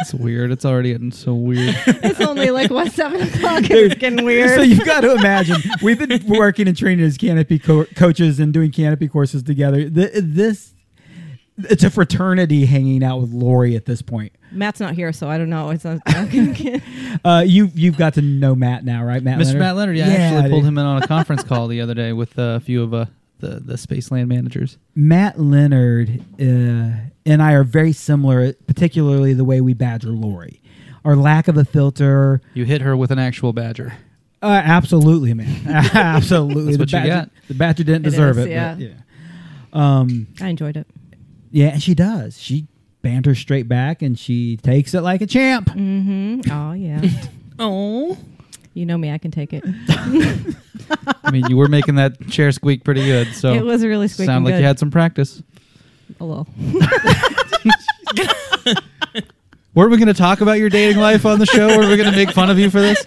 It's 0.00 0.14
weird. 0.14 0.52
It's 0.52 0.64
already 0.64 0.92
getting 0.92 1.10
so 1.10 1.34
weird. 1.34 1.74
it's 1.86 2.20
only 2.20 2.50
like 2.50 2.70
what 2.70 2.92
seven 2.92 3.20
o'clock. 3.22 3.56
and 3.58 3.68
Dude, 3.68 3.92
It's 3.92 4.00
getting 4.00 4.24
weird. 4.24 4.50
So 4.50 4.62
you've 4.62 4.84
got 4.84 5.00
to 5.00 5.12
imagine 5.14 5.56
we've 5.82 5.98
been 5.98 6.22
working 6.28 6.68
and 6.68 6.76
training 6.76 7.04
as 7.04 7.16
canopy 7.18 7.58
co- 7.58 7.84
coaches 7.96 8.38
and 8.38 8.52
doing 8.52 8.70
canopy 8.70 9.08
courses 9.08 9.42
together. 9.42 9.88
Th- 9.90 10.12
this 10.14 10.74
it's 11.58 11.82
a 11.84 11.90
fraternity 11.90 12.66
hanging 12.66 13.02
out 13.02 13.20
with 13.20 13.32
Lori 13.32 13.74
at 13.76 13.84
this 13.84 14.00
point. 14.00 14.32
Matt's 14.54 14.80
not 14.80 14.94
here, 14.94 15.12
so 15.12 15.28
I 15.28 15.38
don't 15.38 15.50
know. 15.50 15.70
It's 15.70 15.84
not, 15.84 16.00
okay. 16.08 16.80
Uh, 17.24 17.42
you 17.46 17.70
you've 17.74 17.96
got 17.96 18.14
to 18.14 18.22
know 18.22 18.54
Matt 18.54 18.84
now, 18.84 19.02
right, 19.04 19.22
Matt? 19.22 19.38
Mr. 19.38 19.44
Leonard? 19.46 19.60
Matt 19.60 19.76
Leonard, 19.76 19.96
yeah, 19.96 20.06
I 20.06 20.10
actually 20.14 20.42
dude. 20.42 20.50
pulled 20.50 20.64
him 20.64 20.78
in 20.78 20.84
on 20.84 21.02
a 21.02 21.06
conference 21.06 21.42
call 21.42 21.68
the 21.68 21.80
other 21.80 21.94
day 21.94 22.12
with 22.12 22.38
uh, 22.38 22.42
a 22.42 22.60
few 22.60 22.82
of 22.82 22.92
uh, 22.92 23.06
the 23.38 23.60
the 23.60 23.74
Spaceland 23.74 24.26
managers. 24.28 24.76
Matt 24.94 25.40
Leonard 25.40 26.22
uh, 26.40 26.44
and 27.26 27.42
I 27.42 27.52
are 27.52 27.64
very 27.64 27.92
similar, 27.92 28.52
particularly 28.52 29.32
the 29.32 29.44
way 29.44 29.60
we 29.60 29.72
badger 29.74 30.08
Lori. 30.10 30.60
Our 31.04 31.16
lack 31.16 31.48
of 31.48 31.56
a 31.56 31.64
filter. 31.64 32.40
You 32.54 32.64
hit 32.64 32.80
her 32.82 32.96
with 32.96 33.10
an 33.10 33.18
actual 33.18 33.52
badger. 33.52 33.94
Uh, 34.42 34.60
absolutely, 34.62 35.32
man. 35.34 35.66
absolutely. 35.94 36.64
That's 36.64 36.76
the 36.76 36.82
what 36.82 36.92
you 36.92 36.98
badger, 36.98 37.08
got. 37.08 37.30
The 37.48 37.54
badger 37.54 37.84
didn't 37.84 38.06
It 38.06 38.10
deserve 38.10 38.38
is, 38.38 38.46
it. 38.46 38.50
yeah. 38.50 38.74
but 38.74 38.82
yeah. 38.82 38.92
Um, 39.72 40.26
I 40.40 40.48
enjoyed 40.48 40.76
it. 40.76 40.86
yeah, 41.50 41.68
and 41.68 41.82
she 41.82 41.94
does. 41.94 42.38
She 42.40 42.66
banters 43.04 43.38
straight 43.38 43.68
back 43.68 44.02
and 44.02 44.18
she 44.18 44.56
takes 44.56 44.94
it 44.94 45.02
like 45.02 45.20
a 45.20 45.26
champ. 45.26 45.68
Mm-hmm. 45.68 46.50
Oh 46.50 46.72
yeah. 46.72 47.02
oh. 47.60 48.18
you 48.72 48.84
know 48.84 48.98
me. 48.98 49.12
I 49.12 49.18
can 49.18 49.30
take 49.30 49.52
it. 49.52 49.62
I 51.22 51.30
mean, 51.30 51.44
you 51.48 51.56
were 51.56 51.68
making 51.68 51.94
that 51.96 52.28
chair 52.28 52.50
squeak 52.50 52.82
pretty 52.82 53.04
good, 53.04 53.28
so 53.34 53.52
it 53.54 53.64
was 53.64 53.84
a 53.84 53.88
really 53.88 54.08
squeaking 54.08 54.26
sound 54.26 54.44
like 54.44 54.54
good. 54.54 54.60
you 54.60 54.66
had 54.66 54.78
some 54.80 54.90
practice. 54.90 55.42
a 56.18 56.24
little. 56.24 56.48
Were 59.74 59.88
we 59.88 59.96
going 59.96 60.06
to 60.08 60.14
talk 60.14 60.40
about 60.40 60.58
your 60.58 60.68
dating 60.68 60.98
life 60.98 61.26
on 61.26 61.40
the 61.40 61.46
show? 61.46 61.66
Were 61.66 61.88
we 61.88 61.96
going 61.96 62.10
to 62.10 62.16
make 62.16 62.30
fun 62.30 62.48
of 62.48 62.58
you 62.58 62.70
for 62.70 62.80
this? 62.80 63.04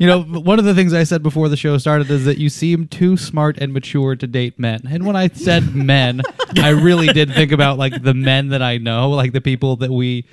You 0.00 0.06
know, 0.06 0.22
one 0.22 0.58
of 0.58 0.64
the 0.64 0.74
things 0.74 0.94
I 0.94 1.04
said 1.04 1.22
before 1.22 1.48
the 1.48 1.56
show 1.56 1.76
started 1.78 2.10
is 2.10 2.24
that 2.24 2.38
you 2.38 2.48
seem 2.48 2.86
too 2.88 3.16
smart 3.16 3.58
and 3.58 3.72
mature 3.72 4.16
to 4.16 4.26
date 4.26 4.58
men. 4.58 4.80
And 4.90 5.04
when 5.06 5.14
I 5.16 5.28
said 5.28 5.74
men, 5.74 6.22
I 6.56 6.70
really 6.70 7.08
did 7.08 7.34
think 7.34 7.52
about 7.52 7.76
like 7.78 8.02
the 8.02 8.14
men 8.14 8.48
that 8.48 8.62
I 8.62 8.78
know, 8.78 9.10
like 9.10 9.32
the 9.32 9.40
people 9.40 9.76
that 9.76 9.90
we 9.90 10.24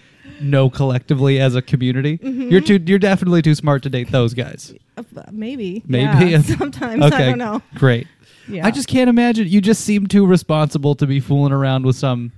know 0.42 0.70
collectively 0.70 1.40
as 1.40 1.56
a 1.56 1.62
community. 1.62 2.18
Mm-hmm. 2.18 2.50
You're 2.50 2.62
too 2.62 2.80
you're 2.86 3.00
definitely 3.00 3.42
too 3.42 3.56
smart 3.56 3.84
to 3.84 3.90
date 3.90 4.12
those 4.12 4.34
guys. 4.34 4.74
Uh, 4.98 5.04
Maybe. 5.32 5.84
Maybe. 5.86 6.32
Yeah, 6.32 6.42
sometimes 6.58 7.04
Okay. 7.04 7.16
I 7.16 7.26
don't 7.30 7.38
know. 7.38 7.62
Great. 7.76 8.08
Yeah. 8.48 8.66
I 8.66 8.72
just 8.72 8.88
can't 8.88 9.10
imagine 9.10 9.48
you 9.48 9.62
just 9.62 9.82
seem 9.86 10.08
too 10.08 10.26
responsible 10.26 10.96
to 10.96 11.08
be 11.08 11.20
fooling 11.20 11.54
around 11.54 11.86
with 11.86 11.96
some 11.96 12.32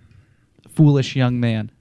foolish 0.69 1.15
young 1.15 1.39
man. 1.39 1.71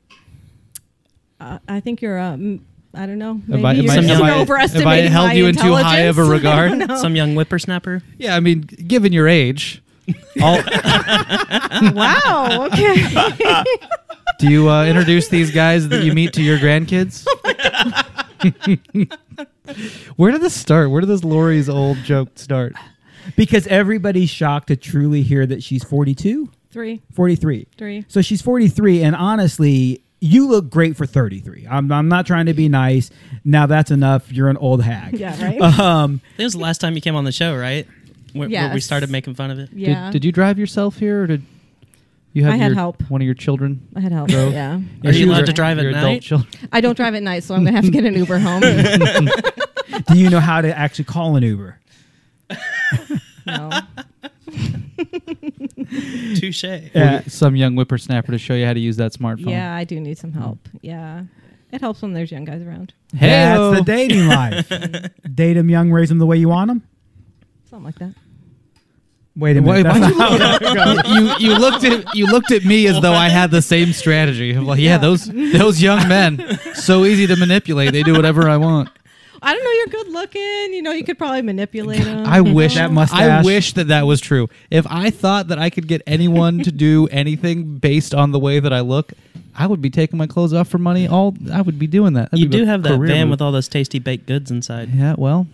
Uh, 1.40 1.58
I 1.68 1.80
think 1.80 2.00
you're. 2.02 2.18
Um, 2.18 2.64
I 2.96 3.06
don't 3.06 3.18
know. 3.18 3.34
Have 3.34 3.48
Maybe 3.48 3.64
I- 3.66 3.72
you're 3.72 3.92
am 3.92 3.98
I- 3.98 4.02
just 4.08 4.22
I- 4.22 4.40
overestimating 4.40 5.10
have 5.10 5.24
I 5.24 5.26
held 5.26 5.26
my 5.28 5.32
you 5.34 5.46
in 5.46 5.54
too 5.56 5.74
high 5.74 6.00
of 6.00 6.18
a 6.18 6.22
intelligence. 6.22 6.78
Regard? 6.80 6.98
Some 7.00 7.16
young 7.16 7.34
whippersnapper. 7.34 8.02
Yeah, 8.18 8.36
I 8.36 8.40
mean, 8.40 8.60
given 8.60 9.12
your 9.12 9.26
age, 9.26 9.82
all, 10.42 10.58
wow. 11.92 12.68
Okay. 12.70 12.94
do 14.38 14.48
you 14.48 14.68
uh, 14.70 14.84
introduce 14.86 15.28
these 15.28 15.50
guys 15.50 15.88
that 15.88 16.04
you 16.04 16.12
meet 16.12 16.32
to 16.34 16.42
your 16.42 16.58
grandkids? 16.58 17.26
Where 20.16 20.30
did 20.30 20.40
this 20.42 20.54
start? 20.54 20.90
Where 20.90 21.00
did 21.00 21.08
this 21.08 21.24
Lori's 21.24 21.68
old 21.68 21.96
joke 21.98 22.30
start? 22.36 22.74
Because 23.36 23.66
everybody's 23.68 24.28
shocked 24.30 24.68
to 24.68 24.76
truly 24.76 25.22
hear 25.22 25.46
that 25.46 25.62
she's 25.62 25.82
42, 25.82 26.50
Three. 26.70 27.00
43. 27.14 27.66
Three. 27.78 28.04
So 28.08 28.20
she's 28.20 28.42
43, 28.42 29.02
and 29.02 29.16
honestly, 29.16 30.02
you 30.20 30.48
look 30.48 30.70
great 30.70 30.96
for 30.96 31.04
33. 31.06 31.66
I'm, 31.70 31.90
I'm 31.92 32.08
not 32.08 32.26
trying 32.26 32.46
to 32.46 32.54
be 32.54 32.68
nice. 32.68 33.10
Now 33.44 33.66
that's 33.66 33.90
enough. 33.90 34.32
You're 34.32 34.48
an 34.48 34.56
old 34.56 34.82
hag. 34.82 35.18
Yeah. 35.18 35.42
Right. 35.42 35.60
Um, 35.80 36.20
That 36.38 36.44
was 36.44 36.52
the 36.54 36.58
last 36.60 36.80
time 36.80 36.94
you 36.94 37.00
came 37.00 37.14
on 37.16 37.24
the 37.24 37.32
show, 37.32 37.56
right? 37.56 37.86
Where, 38.32 38.48
where 38.48 38.74
we 38.74 38.80
started 38.80 39.10
making 39.10 39.34
fun 39.34 39.50
of 39.50 39.58
it. 39.58 39.70
yeah. 39.72 40.06
Did, 40.06 40.12
did 40.22 40.24
you 40.24 40.32
drive 40.32 40.58
yourself 40.58 40.96
here, 40.98 41.22
or 41.22 41.26
did 41.28 41.42
You 42.32 42.44
have 42.44 42.54
I 42.54 42.56
had 42.56 42.66
your, 42.68 42.74
help. 42.74 43.02
one 43.10 43.20
of 43.20 43.26
your 43.26 43.34
children. 43.34 43.86
I 43.94 44.00
had 44.00 44.10
help. 44.12 44.28
Drove. 44.28 44.52
Yeah. 44.52 44.80
Are 45.04 45.12
you 45.12 45.30
allowed 45.30 45.46
to 45.46 45.52
drive 45.52 45.78
at 45.78 45.84
night? 45.92 46.28
I 46.72 46.80
don't 46.80 46.96
drive 46.96 47.14
at 47.14 47.22
night, 47.22 47.44
so 47.44 47.54
I'm 47.54 47.64
gonna 47.64 47.76
have 47.76 47.84
to 47.84 47.90
get 47.92 48.04
an 48.04 48.14
Uber 48.14 48.38
home. 48.38 48.60
Do 50.08 50.18
you 50.18 50.30
know 50.30 50.40
how 50.40 50.60
to 50.62 50.76
actually 50.76 51.04
call 51.04 51.36
an 51.36 51.42
Uber? 51.44 51.78
no. 53.46 53.70
Touche. 56.36 56.64
Yeah. 56.64 57.22
Some 57.28 57.56
young 57.56 57.74
whippersnapper 57.74 58.32
to 58.32 58.38
show 58.38 58.54
you 58.54 58.66
how 58.66 58.72
to 58.74 58.80
use 58.80 58.96
that 58.96 59.12
smartphone. 59.12 59.50
Yeah, 59.50 59.74
I 59.74 59.84
do 59.84 60.00
need 60.00 60.18
some 60.18 60.32
help. 60.32 60.68
Yeah. 60.82 61.24
It 61.72 61.80
helps 61.80 62.02
when 62.02 62.12
there's 62.12 62.30
young 62.30 62.44
guys 62.44 62.62
around. 62.62 62.94
Hey-o. 63.16 63.70
That's 63.72 63.80
the 63.80 63.84
dating 63.84 64.26
life. 64.28 64.68
Date 65.34 65.54
them 65.54 65.68
young, 65.68 65.90
raise 65.90 66.08
them 66.08 66.18
the 66.18 66.26
way 66.26 66.36
you 66.36 66.48
want 66.48 66.68
them. 66.68 66.82
Something 67.68 67.84
like 67.86 67.98
that. 67.98 68.14
Wait 69.36 69.56
a 69.56 69.62
Why- 69.62 69.82
minute. 69.82 69.92
why'd 70.16 70.40
that's 70.40 70.68
you, 70.68 70.74
not- 70.74 71.40
you 71.40 71.48
you 71.50 71.58
looked 71.58 71.82
at 71.82 72.14
you 72.14 72.26
looked 72.26 72.52
at 72.52 72.64
me 72.64 72.86
as 72.86 73.00
though 73.00 73.12
I 73.12 73.28
had 73.28 73.50
the 73.50 73.60
same 73.62 73.92
strategy. 73.92 74.52
I'm 74.52 74.64
like, 74.64 74.78
yeah, 74.78 74.90
Yeah. 74.90 74.98
those 74.98 75.24
those 75.26 75.82
young 75.82 76.06
men, 76.06 76.58
so 76.74 77.04
easy 77.04 77.26
to 77.26 77.34
manipulate. 77.34 77.90
They 77.90 78.04
do 78.04 78.12
whatever 78.12 78.48
I 78.48 78.56
want. 78.58 78.90
I 79.44 79.52
don't 79.54 79.62
know. 79.64 79.70
You're 79.72 80.04
good 80.04 80.12
looking. 80.12 80.72
You 80.72 80.82
know, 80.82 80.92
you 80.92 81.04
could 81.04 81.18
probably 81.18 81.42
manipulate 81.42 82.02
them. 82.02 82.24
I 82.26 82.40
wish 82.40 82.74
That 82.74 82.90
mustache. 82.90 83.20
I 83.20 83.42
wish 83.42 83.74
that 83.74 83.88
that 83.88 84.06
was 84.06 84.20
true. 84.20 84.48
If 84.70 84.86
I 84.88 85.10
thought 85.10 85.48
that 85.48 85.58
I 85.58 85.70
could 85.70 85.86
get 85.86 86.02
anyone 86.06 86.62
to 86.64 86.72
do 86.72 87.08
anything 87.12 87.76
based 87.78 88.14
on 88.14 88.32
the 88.32 88.38
way 88.38 88.58
that 88.60 88.72
I 88.72 88.80
look, 88.80 89.12
I 89.54 89.66
would 89.66 89.82
be 89.82 89.90
taking 89.90 90.16
my 90.18 90.26
clothes 90.26 90.52
off 90.54 90.68
for 90.68 90.78
money. 90.78 91.06
All 91.06 91.36
I 91.52 91.60
would 91.60 91.78
be 91.78 91.86
doing 91.86 92.14
that. 92.14 92.30
That'd 92.30 92.40
You 92.40 92.48
do 92.48 92.64
have 92.64 92.82
that 92.84 92.98
van 92.98 93.26
move. 93.26 93.30
with 93.32 93.42
all 93.42 93.52
those 93.52 93.68
tasty 93.68 93.98
baked 93.98 94.26
goods 94.26 94.50
inside. 94.50 94.88
Yeah, 94.94 95.14
well, 95.18 95.46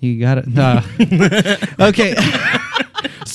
you 0.00 0.20
got 0.20 0.38
it. 0.38 0.46
Nah. 0.46 0.82
okay. 1.88 2.14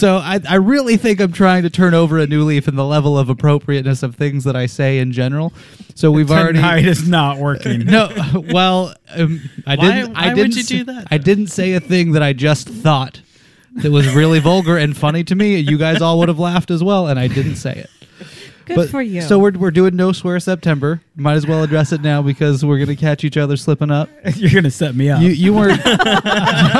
So 0.03 0.17
I, 0.17 0.41
I 0.49 0.55
really 0.55 0.97
think 0.97 1.21
I'm 1.21 1.31
trying 1.31 1.63
to 1.63 1.69
turn 1.69 1.93
over 1.93 2.19
a 2.19 2.27
new 2.27 2.43
leaf 2.43 2.67
in 2.67 2.75
the 2.75 2.83
level 2.83 3.17
of 3.17 3.29
appropriateness 3.29 4.03
of 4.03 4.17
things 4.17 4.43
that 4.43 4.53
I 4.53 4.65
say 4.65 4.99
in 4.99 5.13
general. 5.13 5.53
So 5.95 6.11
we've 6.11 6.29
already 6.29 6.57
Tonight 6.59 6.85
is 6.85 7.07
not 7.07 7.37
working. 7.37 7.85
no. 7.85 8.09
Well, 8.51 8.93
um, 9.15 9.39
I 9.65 9.77
Why- 9.77 9.91
didn't. 9.95 10.17
I 10.17 10.21
why 10.27 10.33
would 10.33 10.51
didn't 10.51 10.57
you 10.57 10.63
do 10.63 10.83
that, 10.91 11.07
I 11.09 11.17
didn't 11.17 11.47
say 11.47 11.71
a 11.75 11.79
thing 11.79 12.11
that 12.11 12.21
I 12.21 12.33
just 12.33 12.67
thought 12.67 13.21
that 13.75 13.93
was 13.93 14.13
really 14.13 14.39
vulgar 14.39 14.75
and 14.77 14.95
funny 14.97 15.23
to 15.23 15.35
me. 15.35 15.55
You 15.59 15.77
guys 15.77 16.01
all 16.01 16.19
would 16.19 16.27
have 16.27 16.37
laughed 16.37 16.69
as 16.69 16.83
well, 16.83 17.07
and 17.07 17.17
I 17.17 17.29
didn't 17.29 17.55
say 17.55 17.71
it. 17.73 17.89
Good 18.65 18.75
But- 18.77 18.89
for 18.89 19.01
you. 19.01 19.21
So 19.21 19.39
we're 19.39 19.51
we're 19.51 19.71
doing 19.71 19.95
no 19.95 20.11
swear 20.11 20.39
September. 20.39 21.01
Might 21.15 21.33
as 21.33 21.45
well 21.47 21.63
address 21.63 21.91
it 21.91 22.01
now 22.01 22.21
because 22.21 22.63
we're 22.63 22.79
gonna 22.79 22.95
catch 22.95 23.23
each 23.23 23.37
other 23.37 23.57
slipping 23.57 23.91
up. 23.91 24.09
You're 24.35 24.51
gonna 24.51 24.71
set 24.71 24.95
me 24.95 25.09
up. 25.09 25.21
You 25.21 25.29
you 25.29 25.53
weren't. 25.53 25.83
no, 25.85 25.95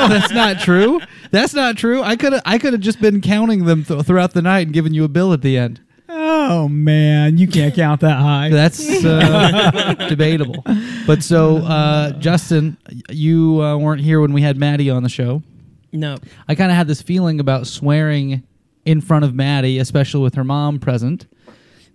that's 0.08 0.32
not 0.32 0.60
true. 0.60 1.00
That's 1.30 1.52
not 1.54 1.76
true. 1.76 2.02
I 2.02 2.16
could 2.16 2.32
have 2.32 2.42
I 2.46 2.58
could 2.58 2.72
have 2.72 2.80
just 2.82 3.00
been 3.00 3.20
counting 3.20 3.64
them 3.66 3.84
th- 3.84 4.02
throughout 4.04 4.32
the 4.34 4.42
night 4.42 4.60
and 4.66 4.72
giving 4.72 4.94
you 4.94 5.04
a 5.04 5.08
bill 5.08 5.32
at 5.32 5.42
the 5.42 5.58
end. 5.58 5.80
oh 6.08 6.68
man, 6.68 7.38
you 7.38 7.46
can't 7.48 7.74
count 7.74 8.00
that 8.02 8.18
high. 8.18 8.48
That's 8.50 9.04
uh, 9.04 9.94
debatable. 10.08 10.62
But 11.06 11.22
so 11.22 11.58
uh, 11.58 12.12
Justin, 12.18 12.76
you 13.10 13.62
uh, 13.62 13.76
weren't 13.76 14.00
here 14.00 14.20
when 14.20 14.32
we 14.32 14.42
had 14.42 14.56
Maddie 14.56 14.90
on 14.90 15.02
the 15.02 15.08
show. 15.08 15.42
No. 15.92 16.16
I 16.48 16.54
kind 16.54 16.70
of 16.70 16.76
had 16.76 16.88
this 16.88 17.00
feeling 17.02 17.40
about 17.40 17.66
swearing 17.66 18.42
in 18.84 19.00
front 19.00 19.24
of 19.24 19.34
Maddie, 19.34 19.78
especially 19.78 20.22
with 20.22 20.34
her 20.34 20.44
mom 20.44 20.78
present, 20.78 21.26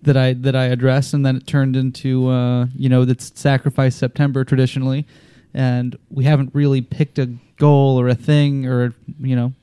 that 0.03 0.17
I 0.17 0.33
that 0.33 0.55
I 0.55 0.65
addressed, 0.65 1.13
and 1.13 1.25
then 1.25 1.35
it 1.35 1.47
turned 1.47 1.75
into 1.75 2.29
uh, 2.29 2.67
you 2.75 2.89
know 2.89 3.05
that's 3.05 3.31
Sacrifice 3.39 3.95
September 3.95 4.43
traditionally, 4.43 5.05
and 5.53 5.97
we 6.09 6.23
haven't 6.23 6.51
really 6.53 6.81
picked 6.81 7.19
a 7.19 7.33
goal 7.57 7.99
or 7.99 8.07
a 8.07 8.15
thing 8.15 8.65
or 8.65 8.93
you 9.19 9.35
know, 9.35 9.53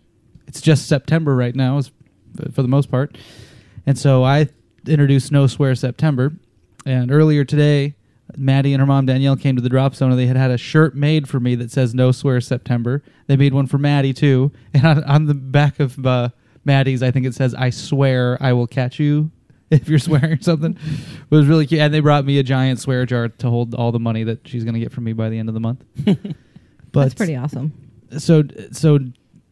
it's 0.46 0.60
just 0.60 0.86
September 0.86 1.34
right 1.34 1.54
now, 1.54 1.78
is 1.78 1.90
for 2.52 2.62
the 2.62 2.68
most 2.68 2.90
part, 2.90 3.16
and 3.86 3.98
so 3.98 4.24
I 4.24 4.48
introduced 4.86 5.32
No 5.32 5.46
Swear 5.46 5.74
September, 5.74 6.32
and 6.84 7.10
earlier 7.10 7.44
today. 7.44 7.94
Maddie 8.36 8.74
and 8.74 8.80
her 8.80 8.86
mom 8.86 9.06
Danielle 9.06 9.36
came 9.36 9.54
to 9.54 9.62
the 9.62 9.68
drop 9.68 9.94
zone 9.94 10.10
and 10.10 10.18
they 10.18 10.26
had 10.26 10.36
had 10.36 10.50
a 10.50 10.58
shirt 10.58 10.96
made 10.96 11.28
for 11.28 11.38
me 11.38 11.54
that 11.54 11.70
says 11.70 11.94
"No 11.94 12.10
Swear 12.10 12.40
September." 12.40 13.04
They 13.28 13.36
made 13.36 13.54
one 13.54 13.68
for 13.68 13.78
Maddie 13.78 14.12
too, 14.12 14.50
and 14.74 14.84
on, 14.84 15.04
on 15.04 15.26
the 15.26 15.34
back 15.34 15.78
of 15.78 16.04
uh, 16.04 16.30
Maddie's, 16.64 17.04
I 17.04 17.12
think 17.12 17.24
it 17.24 17.36
says 17.36 17.54
"I 17.54 17.70
swear 17.70 18.36
I 18.42 18.52
will 18.52 18.66
catch 18.66 18.98
you 18.98 19.30
if 19.70 19.88
you're 19.88 19.98
swearing 19.98 20.40
something." 20.40 20.72
It 20.76 21.34
was 21.34 21.46
really 21.46 21.66
cute, 21.66 21.80
and 21.80 21.92
they 21.92 22.00
brought 22.00 22.24
me 22.24 22.38
a 22.38 22.42
giant 22.42 22.80
swear 22.80 23.04
jar 23.06 23.28
to 23.28 23.50
hold 23.50 23.74
all 23.74 23.92
the 23.92 23.98
money 24.00 24.24
that 24.24 24.46
she's 24.46 24.64
going 24.64 24.74
to 24.74 24.80
get 24.80 24.92
from 24.92 25.04
me 25.04 25.12
by 25.12 25.28
the 25.28 25.38
end 25.38 25.48
of 25.48 25.54
the 25.54 25.60
month. 25.60 25.84
but 26.04 26.24
That's 26.92 27.14
pretty 27.14 27.36
awesome. 27.36 27.72
so 28.18 28.42
so 28.72 28.98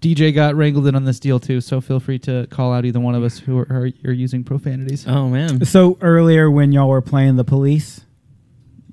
DJ 0.01 0.35
got 0.35 0.55
wrangled 0.55 0.87
in 0.87 0.95
on 0.95 1.05
this 1.05 1.19
deal 1.19 1.41
too. 1.41 1.61
So 1.61 1.81
feel 1.81 1.99
free 2.01 2.19
to 2.21 2.47
call 2.51 2.73
out 2.75 2.85
either 2.85 3.01
one 3.01 3.15
of 3.15 3.23
us 3.23 3.39
who 3.39 3.59
are, 3.59 3.67
are, 3.71 3.89
are 4.05 4.13
using 4.13 4.45
profanities. 4.45 5.07
Oh 5.09 5.29
man. 5.29 5.65
so 5.65 5.97
earlier 6.03 6.51
when 6.51 6.73
y'all 6.73 6.89
were 6.89 7.01
playing 7.03 7.37
the 7.37 7.45
police 7.45 8.03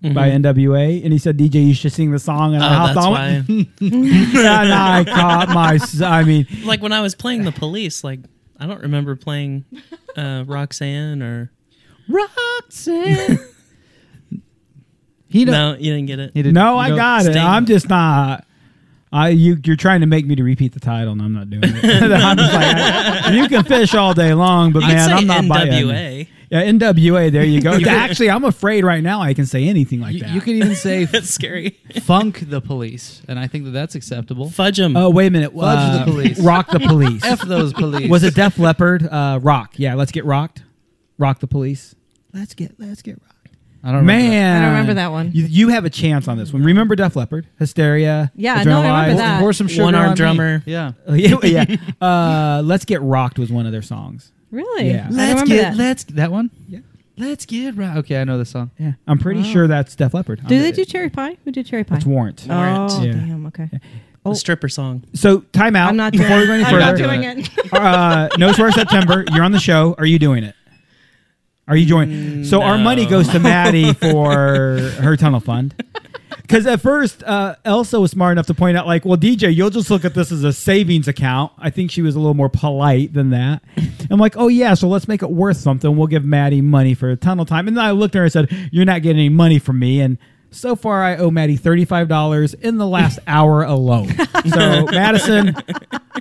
by 0.01 0.32
Mhm. 0.32 0.42
NWA, 0.42 1.04
and 1.04 1.13
he 1.13 1.20
said, 1.20 1.38
"DJ, 1.38 1.68
you 1.68 1.75
should 1.75 1.92
sing 1.94 2.10
the 2.10 2.18
song," 2.18 2.56
and 2.56 2.63
I 2.63 2.74
Oh, 2.74 2.78
hopped 2.80 2.96
that's 2.96 3.06
on. 3.06 3.12
why. 3.12 3.44
and 3.82 4.74
I 4.74 5.04
caught 5.04 5.50
my. 5.50 5.75
s- 5.75 6.01
I 6.01 6.24
mean, 6.24 6.48
like 6.63 6.82
when 6.82 6.92
I 6.92 7.01
was 7.01 7.13
playing 7.13 7.44
the 7.44 7.51
police, 7.51 8.04
like 8.04 8.22
I 8.62 8.68
don't 8.68 8.82
remember 8.82 9.15
playing 9.15 9.65
uh, 10.15 10.44
Roxanne 10.46 11.24
or 11.24 11.51
Roxanne. 12.08 13.39
he 15.27 15.46
know, 15.46 15.74
no, 15.74 15.77
you 15.80 15.91
didn't 15.94 16.06
get 16.06 16.20
it. 16.20 16.32
he 16.36 16.44
didn't- 16.44 16.53
no, 16.53 16.77
I 16.77 16.89
got 16.89 17.22
it. 17.25 17.32
Sting. 17.34 17.41
I'm 17.41 17.65
just 17.65 17.89
not. 17.89 18.46
I 19.12 19.30
you 19.30 19.58
you're 19.65 19.75
trying 19.75 20.01
to 20.01 20.06
make 20.08 20.25
me 20.27 20.36
to 20.36 20.44
repeat 20.44 20.74
the 20.74 20.80
title, 20.80 21.12
and 21.13 21.22
I'm 21.22 21.34
not 21.34 21.50
doing 21.50 21.63
it. 21.65 21.74
I'm 22.12 22.38
just 22.38 22.53
like, 22.53 22.75
I- 22.77 23.32
you 23.32 23.50
can 23.50 23.63
fish 23.63 23.96
all 23.96 24.13
day 24.13 24.34
long, 24.36 24.72
but 24.72 24.84
I'd 24.84 24.94
man, 24.94 25.10
say 25.10 25.13
I'm 25.15 25.27
not 25.27 25.48
buying. 25.50 25.72
NWA. 25.72 26.27
Yeah, 26.51 26.63
NWA. 26.65 27.31
There 27.31 27.43
you 27.46 27.62
go. 27.62 27.79
Actually, 27.88 28.29
I'm 28.29 28.43
afraid 28.43 28.84
right 28.84 29.01
now 29.01 29.22
I 29.22 29.34
can 29.34 29.46
say 29.46 29.67
anything 29.70 30.01
like 30.01 30.13
You, 30.15 30.20
that. 30.20 30.29
you 30.31 30.41
could 30.41 30.55
even 30.55 30.75
say 30.75 31.05
That's 31.12 31.29
scary. 31.29 31.79
funk 32.03 32.50
the 32.50 32.60
police, 32.62 33.22
and 33.29 33.39
I 33.39 33.48
think 33.48 33.63
that 33.65 33.72
that's 33.72 33.96
acceptable. 33.96 34.50
Fudge 34.50 34.77
them. 34.77 34.98
Oh 34.98 35.10
wait 35.10 35.27
a 35.27 35.31
minute. 35.31 35.53
Fudge 35.53 35.77
Uh, 35.79 36.05
the 36.05 36.12
police. 36.12 36.39
Rock 36.43 36.67
the 36.70 36.79
police. 36.81 37.24
F 37.24 37.41
those 37.41 37.72
police. 37.74 38.10
Was 38.10 38.24
it 38.24 38.36
Def 38.36 38.60
Leppard? 38.60 39.08
Uh, 39.08 39.39
rock. 39.41 39.74
Yeah, 39.77 39.96
let's 39.96 40.12
get 40.12 40.25
rocked. 40.25 40.63
Rock 41.17 41.39
the 41.39 41.48
police. 41.48 41.96
Let's 42.34 42.53
get 42.53 42.75
let's 42.79 43.01
get 43.01 43.13
rocked. 43.22 43.27
I 43.84 43.88
don't 43.88 44.01
remember 44.01 44.22
Man, 44.29 44.58
I 44.58 44.65
don't 44.65 44.72
remember 44.74 44.93
that 44.96 45.12
one. 45.12 45.31
You, 45.34 45.46
you 45.46 45.70
have 45.70 45.86
a 45.86 45.89
chance 45.89 46.27
on 46.27 46.38
this 46.38 46.53
one. 46.53 46.62
Remember 46.63 46.96
Def 46.96 47.15
Leppard? 47.15 47.48
Hysteria. 47.60 48.31
Yeah, 48.36 48.62
no, 48.63 48.81
I 48.81 48.84
remember 48.84 49.13
Adrenalize? 49.13 49.17
that. 49.17 49.39
Pour 49.39 49.53
some 49.53 49.67
sugar 49.67 49.84
One-armed 49.86 50.08
on 50.08 50.12
me. 50.12 50.15
drummer. 50.17 50.63
Yeah. 50.67 50.91
yeah, 51.10 51.38
yeah. 51.43 51.75
Uh, 52.00 52.62
let's 52.63 52.86
get 52.86 53.01
rocked 53.01 53.39
was 53.39 53.51
one 53.51 53.65
of 53.65 53.72
their 53.72 53.81
songs. 53.81 54.31
Really? 54.51 54.89
Yeah. 54.91 55.05
I 55.05 55.08
don't 55.08 55.15
Let's 55.17 55.29
remember 55.41 55.46
get 55.48 55.62
that. 55.72 55.77
let's 55.77 56.03
that 56.05 56.31
one. 56.31 56.51
Yeah. 56.67 56.79
Let's 57.17 57.46
get 57.46 57.75
right. 57.75 57.98
Okay, 57.98 58.20
I 58.20 58.24
know 58.24 58.38
the 58.38 58.46
song. 58.46 58.72
Yeah, 58.79 58.93
I'm 59.08 59.20
pretty 59.20 59.41
Wow. 59.41 59.46
sure 59.51 59.67
that's 59.67 59.96
Def 59.96 60.13
Leppard. 60.13 60.41
Do 60.48 60.62
they 60.62 60.72
do 60.72 60.84
cherry 60.86 61.10
pie? 61.10 61.38
Who 61.46 61.51
did 61.51 61.65
cherry 61.67 61.84
pie? 61.84 61.98
It's 61.98 62.05
Warrant. 62.05 62.46
Warrant. 62.48 62.91
Oh, 62.91 63.03
Yeah. 63.03 63.12
damn. 63.13 63.46
Okay. 63.48 63.70
The 64.24 64.36
stripper 64.36 64.70
song. 64.70 65.03
So 65.13 65.39
time 65.51 65.75
out. 65.75 65.89
I'm 65.89 65.98
not 65.98 66.13
doing 66.13 66.24
before 66.24 66.39
we 66.41 66.48
go 66.48 66.53
any 66.53 66.63
I'm 66.63 66.79
not 66.79 66.91
further. 66.98 67.03
doing 67.08 67.24
it. 67.24 67.50
uh, 67.74 68.29
no 68.38 68.51
swear 68.53 68.72
September. 68.72 69.25
You're 69.34 69.43
on 69.43 69.51
the 69.51 69.60
show. 69.60 69.96
Are 69.98 70.05
you 70.05 70.20
doing 70.20 70.43
it? 70.43 70.55
Are 71.67 71.75
you 71.75 71.86
joining? 71.86 72.43
so 72.43 72.62
our 72.62 72.77
money 72.77 73.05
goes 73.05 73.27
to 73.29 73.39
Maddie 73.39 73.93
for 73.93 74.31
her 74.79 75.15
tunnel 75.17 75.39
fund. 75.39 75.74
Because 76.41 76.65
at 76.65 76.82
first, 76.82 77.24
uh, 77.24 77.56
Elsa 77.63 78.00
was 78.00 78.12
smart 78.12 78.34
enough 78.34 78.48
to 78.48 78.53
point 78.53 78.75
out, 78.77 78.86
like, 78.86 79.06
well, 79.06 79.18
DJ, 79.18 79.56
you'll 79.56 79.70
just 79.70 79.89
look 79.89 80.03
at 80.03 80.13
this 80.13 80.32
as 80.32 80.44
a 80.44 80.51
savings 80.51 81.08
account. 81.08 81.51
I 81.58 81.70
think 81.70 81.91
she 81.91 82.01
was 82.01 82.15
a 82.15 82.20
little 82.20 82.34
more 82.34 82.50
polite 82.50 83.13
than 83.13 83.30
that. 83.30 83.63
I'm 84.10 84.20
like, 84.20 84.36
oh, 84.36 84.50
yeah, 84.50 84.74
so 84.74 84.89
let's 84.89 85.08
make 85.08 85.24
it 85.24 85.30
worth 85.30 85.58
something. 85.58 85.96
We'll 85.96 86.08
give 86.08 86.25
Maddie 86.25 86.62
money 86.62 86.94
for 86.94 87.10
a 87.10 87.15
tunnel 87.15 87.46
time. 87.46 87.68
And 87.68 87.77
then 87.77 87.86
I 87.86 87.91
looked 87.91 88.15
at 88.15 88.20
her 88.20 88.24
and 88.25 88.34
said, 88.34 88.70
you're 88.72 88.86
not 88.86 89.01
getting 89.01 89.20
any 89.20 89.30
money 89.30 89.60
from 89.60 89.80
me. 89.80 90.01
And 90.01 90.18
so 90.50 90.75
far, 90.75 91.01
I 91.01 91.15
owe 91.15 91.32
Maddie 91.32 91.58
$35 91.58 92.56
in 92.56 92.77
the 92.77 92.88
last 92.88 93.20
hour 93.27 93.63
alone. 93.63 94.10
So, 94.50 94.86
Madison, 94.91 95.56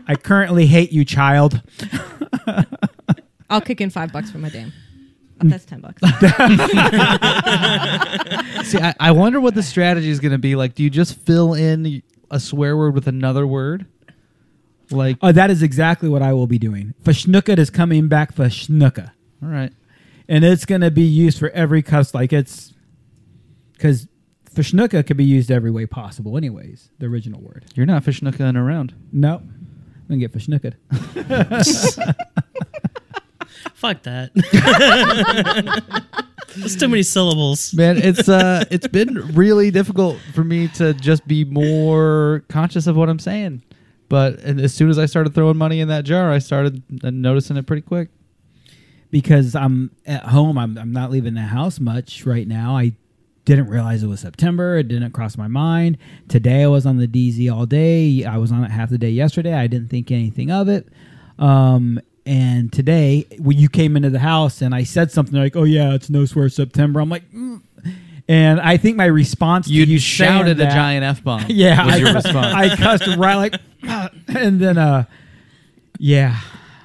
I 0.06 0.14
currently 0.14 0.66
hate 0.66 0.92
you, 0.92 1.04
child. 1.04 1.60
I'll 3.48 3.60
kick 3.60 3.80
in 3.80 3.90
five 3.90 4.12
bucks 4.12 4.30
for 4.30 4.38
my 4.38 4.48
dame. 4.48 4.72
Mm. 5.40 5.50
That's 5.50 5.64
ten 5.64 5.80
bucks. 5.80 6.02
See, 8.70 8.78
I, 8.78 8.94
I 9.00 9.10
wonder 9.12 9.40
what 9.40 9.54
the 9.54 9.62
strategy 9.62 10.10
is 10.10 10.20
going 10.20 10.32
to 10.32 10.38
be. 10.38 10.54
Like, 10.56 10.74
do 10.74 10.82
you 10.82 10.90
just 10.90 11.16
fill 11.18 11.54
in 11.54 12.02
a 12.30 12.38
swear 12.38 12.76
word 12.76 12.94
with 12.94 13.06
another 13.06 13.46
word? 13.46 13.86
Like, 14.90 15.16
Uh, 15.22 15.32
that 15.32 15.50
is 15.50 15.62
exactly 15.62 16.08
what 16.08 16.22
I 16.22 16.32
will 16.32 16.46
be 16.46 16.58
doing. 16.58 16.94
Fashnooka 17.04 17.58
is 17.58 17.70
coming 17.70 18.08
back 18.08 18.32
for 18.32 18.44
Schnooka. 18.46 19.10
all 19.42 19.48
right. 19.48 19.72
And 20.28 20.44
it's 20.44 20.64
going 20.64 20.80
to 20.82 20.90
be 20.90 21.02
used 21.02 21.38
for 21.38 21.48
every 21.50 21.82
cuss. 21.82 22.14
Like 22.14 22.32
it's 22.32 22.72
because 23.72 24.06
Fashnooka 24.54 25.06
could 25.06 25.16
be 25.16 25.24
used 25.24 25.50
every 25.50 25.70
way 25.70 25.86
possible, 25.86 26.36
anyways. 26.36 26.90
The 26.98 27.06
original 27.06 27.40
word. 27.40 27.64
You're 27.74 27.86
not 27.86 28.04
fishnooking 28.04 28.56
around. 28.56 28.94
No, 29.12 29.36
I'm 29.36 30.06
going 30.08 30.20
to 30.20 30.28
get 30.28 30.32
Fashnooka. 30.32 30.74
Fuck 33.74 34.02
that. 34.04 34.30
There's 36.56 36.76
too 36.76 36.88
many 36.88 37.02
syllables. 37.02 37.72
Man, 37.74 37.96
it's 37.98 38.28
uh 38.28 38.64
it's 38.70 38.88
been 38.88 39.14
really 39.34 39.70
difficult 39.70 40.18
for 40.34 40.42
me 40.42 40.68
to 40.68 40.94
just 40.94 41.26
be 41.28 41.44
more 41.44 42.44
conscious 42.48 42.86
of 42.86 42.96
what 42.96 43.08
I'm 43.08 43.18
saying. 43.20 43.62
But 44.08 44.40
and 44.40 44.60
as 44.60 44.74
soon 44.74 44.90
as 44.90 44.98
I 44.98 45.06
started 45.06 45.34
throwing 45.34 45.56
money 45.56 45.80
in 45.80 45.88
that 45.88 46.04
jar, 46.04 46.30
I 46.32 46.38
started 46.38 46.82
uh, 47.04 47.10
noticing 47.10 47.56
it 47.56 47.66
pretty 47.66 47.82
quick. 47.82 48.08
because 49.10 49.54
I'm 49.54 49.90
at 50.06 50.24
home. 50.24 50.58
I'm 50.58 50.76
I'm 50.76 50.92
not 50.92 51.10
leaving 51.10 51.34
the 51.34 51.42
house 51.42 51.78
much 51.78 52.26
right 52.26 52.48
now. 52.48 52.76
I 52.76 52.96
didn't 53.44 53.68
realize 53.68 54.02
it 54.02 54.08
was 54.08 54.20
September. 54.20 54.76
It 54.78 54.88
didn't 54.88 55.12
cross 55.12 55.36
my 55.36 55.48
mind. 55.48 55.98
Today 56.28 56.64
I 56.64 56.66
was 56.66 56.84
on 56.86 56.96
the 56.98 57.06
DZ 57.08 57.52
all 57.52 57.66
day. 57.66 58.24
I 58.24 58.36
was 58.38 58.50
on 58.52 58.64
it 58.64 58.70
half 58.70 58.90
the 58.90 58.98
day 58.98 59.10
yesterday. 59.10 59.54
I 59.54 59.66
didn't 59.68 59.88
think 59.88 60.10
anything 60.10 60.50
of 60.50 60.68
it. 60.68 60.88
Um, 61.38 62.00
and 62.30 62.72
today 62.72 63.26
when 63.38 63.58
you 63.58 63.68
came 63.68 63.96
into 63.96 64.08
the 64.10 64.20
house 64.20 64.62
and 64.62 64.72
I 64.74 64.84
said 64.84 65.10
something 65.10 65.34
like, 65.38 65.56
"Oh 65.56 65.64
yeah, 65.64 65.94
it's 65.94 66.08
no 66.08 66.24
swear 66.24 66.48
September," 66.48 67.00
I'm 67.00 67.08
like. 67.10 67.30
Mm. 67.32 67.60
And 68.28 68.60
I 68.60 68.76
think 68.76 68.96
my 68.96 69.06
response 69.06 69.66
You, 69.66 69.84
to 69.84 69.90
you 69.90 69.98
shouted 69.98 70.58
saying 70.58 70.70
a 70.70 70.72
giant 70.72 71.04
f 71.04 71.24
bomb. 71.24 71.46
yeah, 71.48 71.84
was 71.84 71.94
I, 71.94 71.98
your 71.98 72.12
cussed- 72.12 72.26
response. 72.26 72.54
I 72.54 72.76
cussed 72.76 73.16
right 73.16 73.34
like, 73.34 73.54
and 74.28 74.60
then 74.60 74.78
uh, 74.78 75.04
yeah, 75.98 76.38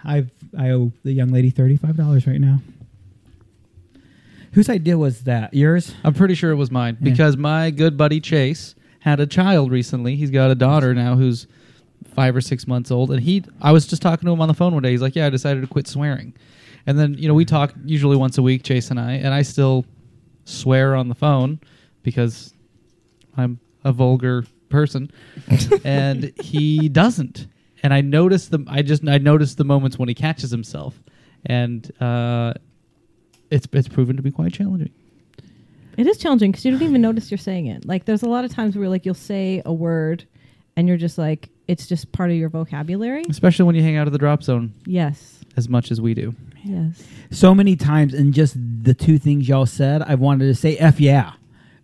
I 0.04 0.26
I 0.58 0.72
owe 0.72 0.92
the 1.04 1.12
young 1.14 1.30
lady 1.30 1.52
thirty 1.52 1.78
five 1.78 1.96
dollars 1.96 2.26
right 2.26 2.42
now. 2.42 2.62
Whose 4.54 4.70
idea 4.70 4.98
was 4.98 5.22
that? 5.26 5.54
Yours? 5.54 5.94
I'm 6.04 6.14
pretty 6.16 6.34
sure 6.34 6.50
it 6.52 6.56
was 6.56 6.72
mine 6.72 6.98
Yeah. 7.00 7.12
because 7.12 7.38
my 7.38 7.70
good 7.72 7.96
buddy 7.98 8.20
Chase 8.20 8.74
had 9.02 9.20
a 9.20 9.28
child 9.28 9.70
recently. 9.72 10.16
He's 10.16 10.32
got 10.32 10.50
a 10.50 10.56
daughter 10.56 10.96
now 10.96 11.16
who's 11.16 11.46
five 12.16 12.36
or 12.36 12.42
six 12.42 12.66
months 12.66 12.90
old, 12.90 13.12
and 13.12 13.20
he. 13.20 13.44
I 13.62 13.72
was 13.72 13.86
just 13.86 14.02
talking 14.02 14.26
to 14.26 14.32
him 14.32 14.42
on 14.42 14.48
the 14.48 14.54
phone 14.54 14.74
one 14.74 14.82
day. 14.82 14.92
He's 14.92 15.02
like, 15.02 15.16
"Yeah, 15.16 15.28
I 15.28 15.30
decided 15.30 15.62
to 15.62 15.68
quit 15.68 15.88
swearing," 15.88 16.34
and 16.88 16.98
then 16.98 17.16
you 17.16 17.28
know 17.28 17.34
we 17.34 17.46
talk 17.46 17.74
usually 17.84 18.16
once 18.16 18.38
a 18.38 18.42
week, 18.42 18.64
Chase 18.64 18.90
and 18.90 19.00
I, 19.00 19.14
and 19.14 19.34
I 19.34 19.42
still 19.42 19.86
swear 20.46 20.96
on 20.96 21.10
the 21.10 21.16
phone 21.16 21.60
because 22.02 22.54
I'm 23.36 23.60
a 23.84 23.92
vulgar 23.92 24.46
person, 24.70 25.12
and 25.84 26.32
he 26.42 26.90
doesn't. 26.90 27.48
And 27.84 27.94
I 27.94 28.02
noticed 28.02 28.52
the. 28.52 28.64
I 28.68 28.82
just 28.82 29.08
I 29.08 29.18
noticed 29.18 29.58
the 29.58 29.66
moments 29.66 30.00
when 30.00 30.10
he 30.10 30.16
catches 30.16 30.50
himself, 30.50 31.00
and 31.46 31.92
uh, 32.02 32.54
it's 33.52 33.68
it's 33.74 33.88
proven 33.88 34.16
to 34.16 34.24
be 34.24 34.32
quite 34.32 34.54
challenging. 34.54 34.92
It 35.98 36.08
is 36.08 36.18
challenging 36.18 36.52
because 36.52 36.66
you 36.66 36.72
don't 36.72 36.82
even 36.82 37.02
notice 37.02 37.32
you're 37.32 37.38
saying 37.38 37.68
it. 37.68 37.86
Like, 37.86 38.04
there's 38.04 38.24
a 38.24 38.28
lot 38.28 38.44
of 38.44 38.52
times 38.52 38.78
where 38.78 38.90
like 38.90 39.06
you'll 39.06 39.14
say 39.14 39.62
a 39.66 39.74
word, 39.74 40.26
and 40.76 40.88
you're 40.88 40.98
just 40.98 41.18
like, 41.18 41.50
it's 41.68 41.88
just 41.88 42.12
part 42.12 42.30
of 42.32 42.36
your 42.38 42.50
vocabulary. 42.50 43.24
especially 43.30 43.66
when 43.66 43.76
you 43.76 43.82
hang 43.82 43.98
out 43.98 44.08
at 44.08 44.14
the 44.14 44.20
drop 44.20 44.44
zone 44.44 44.74
Yes. 44.86 45.40
as 45.58 45.68
much 45.70 45.92
as 45.92 46.00
we 46.02 46.14
do. 46.14 46.36
Yes. 46.64 47.04
So 47.32 47.54
many 47.56 47.76
times, 47.76 48.14
and 48.14 48.34
just 48.34 48.56
the 48.84 48.94
two 48.94 49.18
things 49.18 49.48
y'all 49.48 49.66
said, 49.66 50.02
I've 50.02 50.20
wanted 50.20 50.46
to 50.46 50.56
say 50.56 50.78
"f 50.78 51.00
yeah." 51.00 51.34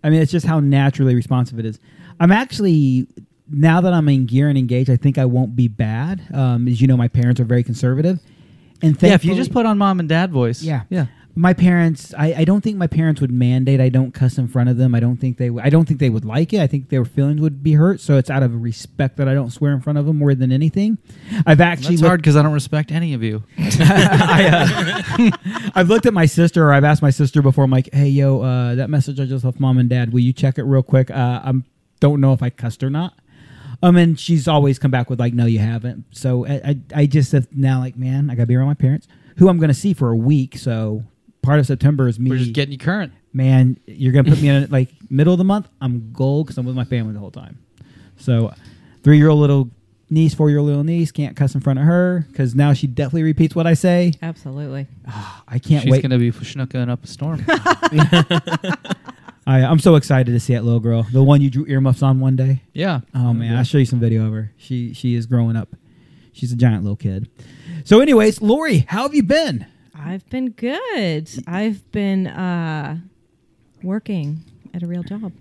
I 0.03 0.09
mean, 0.09 0.21
it's 0.21 0.31
just 0.31 0.45
how 0.45 0.59
naturally 0.59 1.13
responsive 1.13 1.59
it 1.59 1.65
is. 1.65 1.79
I'm 2.19 2.31
actually 2.31 3.07
now 3.53 3.81
that 3.81 3.93
I'm 3.93 4.07
in 4.09 4.25
gear 4.25 4.49
and 4.49 4.57
engaged, 4.57 4.89
I 4.89 4.95
think 4.95 5.17
I 5.17 5.25
won't 5.25 5.55
be 5.55 5.67
bad. 5.67 6.21
Um, 6.33 6.67
as 6.67 6.79
you 6.81 6.87
know, 6.87 6.97
my 6.97 7.07
parents 7.09 7.39
are 7.41 7.43
very 7.45 7.63
conservative, 7.63 8.19
and 8.81 8.81
Yeah, 8.81 8.87
if 8.89 9.03
you 9.03 9.09
thankfully- 9.09 9.35
just 9.35 9.51
put 9.51 9.65
on 9.65 9.77
mom 9.77 9.99
and 9.99 10.07
dad 10.09 10.31
voice. 10.31 10.63
Yeah. 10.63 10.81
yeah. 10.89 11.05
My 11.33 11.53
parents 11.53 12.13
I, 12.17 12.33
I 12.39 12.43
don't 12.43 12.61
think 12.61 12.77
my 12.77 12.87
parents 12.87 13.21
would 13.21 13.31
mandate 13.31 13.79
I 13.79 13.87
don't 13.89 14.11
cuss 14.13 14.37
in 14.37 14.47
front 14.47 14.69
of 14.69 14.77
them. 14.77 14.93
I 14.93 14.99
don't 14.99 15.17
think 15.17 15.37
they 15.37 15.47
w- 15.47 15.63
I 15.65 15.69
don't 15.69 15.85
think 15.87 15.99
they 15.99 16.09
would 16.09 16.25
like 16.25 16.51
it. 16.53 16.59
I 16.59 16.67
think 16.67 16.89
their 16.89 17.05
feelings 17.05 17.39
would 17.41 17.63
be 17.63 17.73
hurt. 17.73 18.01
So 18.01 18.17
it's 18.17 18.29
out 18.29 18.43
of 18.43 18.61
respect 18.61 19.17
that 19.17 19.27
I 19.29 19.33
don't 19.33 19.49
swear 19.49 19.71
in 19.71 19.79
front 19.81 19.97
of 19.97 20.05
them 20.05 20.17
more 20.17 20.35
than 20.35 20.51
anything. 20.51 20.97
I've 21.45 21.61
actually 21.61 21.95
That's 21.95 22.01
looked- 22.01 22.07
hard 22.09 22.21
because 22.21 22.35
I 22.35 22.41
don't 22.43 22.53
respect 22.53 22.91
any 22.91 23.13
of 23.13 23.23
you. 23.23 23.43
I, 23.57 25.31
uh, 25.31 25.69
I've 25.75 25.87
looked 25.89 26.05
at 26.05 26.13
my 26.13 26.25
sister 26.25 26.65
or 26.67 26.73
I've 26.73 26.83
asked 26.83 27.01
my 27.01 27.09
sister 27.11 27.41
before. 27.41 27.63
I'm 27.63 27.71
like, 27.71 27.89
hey 27.93 28.07
yo, 28.09 28.41
uh, 28.41 28.75
that 28.75 28.89
message 28.89 29.19
I 29.19 29.25
just 29.25 29.45
left 29.45 29.59
mom 29.59 29.77
and 29.77 29.89
dad. 29.89 30.11
Will 30.13 30.19
you 30.19 30.33
check 30.33 30.57
it 30.57 30.63
real 30.63 30.83
quick? 30.83 31.09
Uh, 31.11 31.41
I 31.43 31.53
don't 31.99 32.19
know 32.19 32.33
if 32.33 32.43
I 32.43 32.49
cussed 32.49 32.83
or 32.83 32.89
not. 32.89 33.13
Um, 33.83 33.95
and 33.95 34.19
she's 34.19 34.47
always 34.47 34.77
come 34.77 34.91
back 34.91 35.09
with 35.09 35.19
like, 35.19 35.33
no, 35.33 35.45
you 35.45 35.59
haven't. 35.59 36.05
So 36.11 36.45
I, 36.45 36.51
I, 36.53 36.79
I 36.95 37.05
just 37.07 37.31
have 37.31 37.47
now 37.55 37.79
like, 37.79 37.95
man, 37.97 38.29
I 38.29 38.35
gotta 38.35 38.45
be 38.47 38.55
around 38.55 38.67
my 38.67 38.73
parents, 38.75 39.07
who 39.37 39.49
I'm 39.49 39.57
gonna 39.59 39.73
see 39.73 39.93
for 39.93 40.09
a 40.09 40.15
week. 40.15 40.57
So 40.57 41.03
part 41.41 41.59
of 41.59 41.65
September 41.65 42.07
is 42.07 42.19
me. 42.19 42.29
We're 42.29 42.37
just 42.37 42.53
getting 42.53 42.71
you 42.71 42.77
current. 42.77 43.13
man, 43.33 43.79
you're 43.85 44.13
gonna 44.13 44.29
put 44.29 44.41
me 44.41 44.49
in 44.49 44.69
like 44.69 44.89
middle 45.09 45.33
of 45.33 45.37
the 45.37 45.43
month. 45.43 45.67
I'm 45.81 46.11
gold 46.11 46.47
because 46.47 46.57
I'm 46.57 46.65
with 46.65 46.75
my 46.75 46.83
family 46.83 47.13
the 47.13 47.19
whole 47.19 47.31
time. 47.31 47.59
So, 48.17 48.53
three 49.03 49.17
year 49.17 49.29
old 49.29 49.39
little 49.39 49.69
niece, 50.09 50.33
four 50.33 50.49
year 50.49 50.59
old 50.59 50.67
little 50.67 50.83
niece 50.83 51.11
can't 51.11 51.35
cuss 51.35 51.55
in 51.55 51.61
front 51.61 51.79
of 51.79 51.85
her 51.85 52.25
because 52.29 52.53
now 52.53 52.73
she 52.73 52.87
definitely 52.87 53.23
repeats 53.23 53.55
what 53.55 53.65
I 53.65 53.73
say. 53.73 54.13
Absolutely. 54.21 54.87
Ah, 55.07 55.43
I 55.47 55.59
can't 55.59 55.83
She's 55.83 55.91
wait. 55.91 56.01
gonna 56.01 56.19
be 56.19 56.31
schnooking 56.31 56.89
up 56.89 57.03
a 57.03 57.07
storm. 57.07 57.43
I, 59.47 59.63
I'm 59.63 59.79
so 59.79 59.95
excited 59.95 60.31
to 60.31 60.39
see 60.39 60.53
that 60.53 60.63
little 60.63 60.79
girl, 60.79 61.03
the 61.11 61.23
one 61.23 61.41
you 61.41 61.49
drew 61.49 61.65
earmuffs 61.65 62.03
on 62.03 62.19
one 62.19 62.35
day. 62.35 62.61
yeah. 62.73 63.01
Oh 63.15 63.19
mm-hmm. 63.19 63.39
man, 63.39 63.57
I'll 63.57 63.63
show 63.63 63.79
you 63.79 63.85
some 63.85 63.99
video 63.99 64.27
of 64.27 64.33
her. 64.33 64.51
She 64.57 64.93
she 64.93 65.15
is 65.15 65.25
growing 65.25 65.55
up. 65.55 65.69
She's 66.33 66.51
a 66.51 66.55
giant 66.55 66.83
little 66.83 66.95
kid. 66.95 67.29
So, 67.83 67.99
anyways, 67.99 68.41
Lori, 68.41 68.85
how 68.87 69.03
have 69.03 69.13
you 69.13 69.23
been? 69.23 69.65
I've 70.03 70.27
been 70.29 70.49
good. 70.49 71.29
I've 71.47 71.89
been 71.91 72.27
uh, 72.27 72.97
working 73.83 74.43
at 74.73 74.83
a 74.83 74.87
real 74.87 75.03
job. 75.03 75.31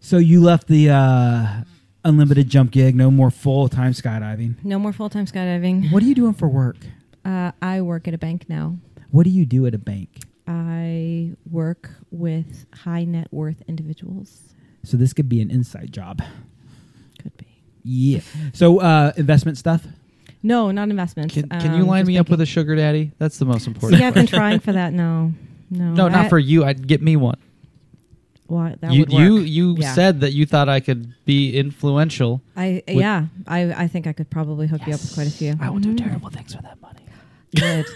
So 0.00 0.18
you 0.18 0.40
left 0.40 0.68
the 0.68 0.90
uh, 0.90 1.46
unlimited 2.04 2.48
jump 2.48 2.70
gig, 2.70 2.94
no 2.94 3.10
more 3.10 3.30
full 3.30 3.68
time 3.68 3.92
skydiving. 3.92 4.64
No 4.64 4.78
more 4.78 4.92
full 4.92 5.10
time 5.10 5.26
skydiving. 5.26 5.90
What 5.90 6.02
are 6.02 6.06
you 6.06 6.14
doing 6.14 6.34
for 6.34 6.48
work? 6.48 6.76
Uh, 7.24 7.50
I 7.60 7.80
work 7.80 8.06
at 8.06 8.14
a 8.14 8.18
bank 8.18 8.48
now. 8.48 8.76
What 9.10 9.24
do 9.24 9.30
you 9.30 9.44
do 9.44 9.66
at 9.66 9.74
a 9.74 9.78
bank? 9.78 10.20
I 10.46 11.32
work 11.50 11.90
with 12.12 12.66
high 12.72 13.04
net 13.04 13.28
worth 13.32 13.62
individuals. 13.66 14.54
So 14.84 14.96
this 14.96 15.12
could 15.12 15.28
be 15.28 15.40
an 15.40 15.50
inside 15.50 15.92
job. 15.92 16.22
Could 17.20 17.36
be. 17.36 17.46
Yeah. 17.82 18.20
So 18.52 18.78
uh, 18.80 19.12
investment 19.16 19.58
stuff. 19.58 19.84
No, 20.46 20.70
not 20.70 20.88
investments. 20.90 21.34
Can, 21.34 21.48
can 21.48 21.74
you 21.74 21.82
Um, 21.82 21.88
line 21.88 22.00
just 22.02 22.08
me 22.08 22.18
up 22.18 22.28
with 22.30 22.40
a 22.40 22.46
sugar 22.46 22.76
daddy? 22.76 23.12
That's 23.18 23.38
the 23.38 23.44
most 23.44 23.66
important. 23.66 23.98
See, 24.00 24.04
I've 24.06 24.14
been 24.14 24.26
trying 24.26 24.60
for 24.60 24.72
that. 24.72 24.92
No, 24.92 25.32
no, 25.70 25.92
no, 25.92 26.08
not 26.08 26.26
I- 26.26 26.28
for 26.28 26.38
you. 26.38 26.64
I'd 26.64 26.86
get 26.86 27.02
me 27.02 27.16
one. 27.16 27.36
What 28.46 28.80
that 28.80 28.92
you 28.92 29.00
would 29.00 29.10
work. 29.10 29.20
you 29.20 29.38
you 29.38 29.76
Yeah. 29.80 29.92
said 29.94 30.20
that 30.20 30.32
you 30.32 30.46
thought 30.46 30.68
I 30.68 30.78
could 30.78 31.12
be 31.24 31.50
influential. 31.56 32.40
I 32.56 32.80
yeah. 32.86 33.26
I 33.48 33.72
I 33.84 33.88
think 33.88 34.06
I 34.06 34.12
could 34.12 34.30
probably 34.30 34.68
hook 34.68 34.86
you 34.86 34.94
up 34.94 35.00
with 35.00 35.14
quite 35.14 35.26
a 35.26 35.30
few. 35.32 35.56
I 35.60 35.68
will 35.68 35.80
do 35.80 35.92
Mhm. 35.92 35.98
terrible 35.98 36.30
things 36.30 36.54
for 36.54 36.62
that 36.62 36.80
money. 36.80 37.00
Good, 37.56 37.86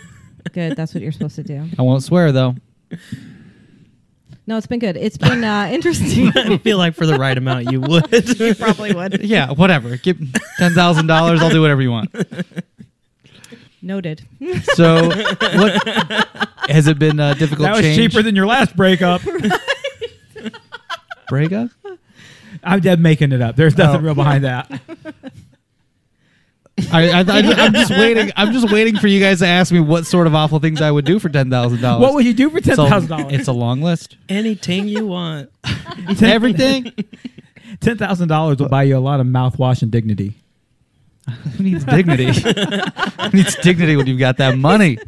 good. 0.52 0.74
That's 0.76 0.92
what 0.92 1.04
you're 1.04 1.12
supposed 1.12 1.36
to 1.36 1.44
do. 1.44 1.68
I 1.78 1.82
won't 1.82 2.02
swear 2.02 2.32
though. 2.32 2.56
No, 4.50 4.56
it's 4.56 4.66
been 4.66 4.80
good. 4.80 4.96
It's 4.96 5.16
been 5.16 5.44
uh, 5.44 5.68
interesting. 5.72 6.32
I 6.34 6.58
feel 6.58 6.76
like 6.76 6.96
for 6.96 7.06
the 7.06 7.16
right 7.16 7.38
amount 7.38 7.70
you 7.70 7.80
would. 7.80 8.10
you 8.40 8.52
probably 8.56 8.92
would. 8.92 9.20
Yeah, 9.30 9.52
whatever. 9.52 9.96
Give 9.96 10.18
ten 10.58 10.72
thousand 10.72 11.06
dollars. 11.06 11.40
I'll 11.40 11.50
do 11.50 11.60
whatever 11.60 11.80
you 11.80 11.92
want. 11.92 12.12
Noted. 13.80 14.22
So, 14.74 15.06
what 15.06 15.86
has 16.68 16.88
it 16.88 16.98
been 16.98 17.20
a 17.20 17.36
difficult 17.36 17.66
That 17.68 17.72
was 17.76 17.82
change? 17.82 17.96
cheaper 17.96 18.22
than 18.24 18.34
your 18.34 18.46
last 18.46 18.74
breakup. 18.74 19.22
breakup. 21.28 21.70
I'm 22.64 22.80
dead 22.80 22.98
making 22.98 23.30
it 23.30 23.40
up. 23.40 23.54
There's 23.54 23.78
nothing 23.78 24.00
Oh. 24.00 24.04
real 24.04 24.14
behind 24.16 24.42
that. 24.42 24.68
I, 26.92 27.10
I, 27.10 27.18
I, 27.20 27.66
am 27.66 27.72
just 27.72 27.90
waiting. 27.98 28.32
I'm 28.36 28.52
just 28.52 28.72
waiting 28.72 28.96
for 28.96 29.06
you 29.06 29.20
guys 29.20 29.40
to 29.40 29.46
ask 29.46 29.72
me 29.72 29.80
what 29.80 30.06
sort 30.06 30.26
of 30.26 30.34
awful 30.34 30.58
things 30.58 30.80
I 30.80 30.90
would 30.90 31.04
do 31.04 31.18
for 31.18 31.28
ten 31.28 31.50
thousand 31.50 31.80
dollars. 31.80 32.02
what 32.02 32.14
would 32.14 32.24
you 32.24 32.34
do 32.34 32.50
for 32.50 32.60
ten 32.60 32.76
thousand 32.76 33.08
dollars? 33.08 33.32
It's 33.32 33.48
a 33.48 33.52
long 33.52 33.80
list. 33.82 34.16
Anything 34.28 34.88
you 34.88 35.06
want. 35.06 35.50
Everything. 36.22 36.92
Ten 37.80 37.96
thousand 37.96 38.28
dollars 38.28 38.58
will 38.58 38.68
buy 38.68 38.82
you 38.82 38.96
a 38.96 38.98
lot 38.98 39.20
of 39.20 39.26
mouthwash 39.26 39.80
and 39.80 39.90
dignity. 39.90 40.34
Who 41.56 41.62
needs 41.62 41.84
dignity? 41.84 42.26
Who 42.26 43.28
needs 43.32 43.54
dignity 43.56 43.96
when 43.96 44.06
you've 44.08 44.18
got 44.18 44.38
that 44.38 44.58
money? 44.58 44.98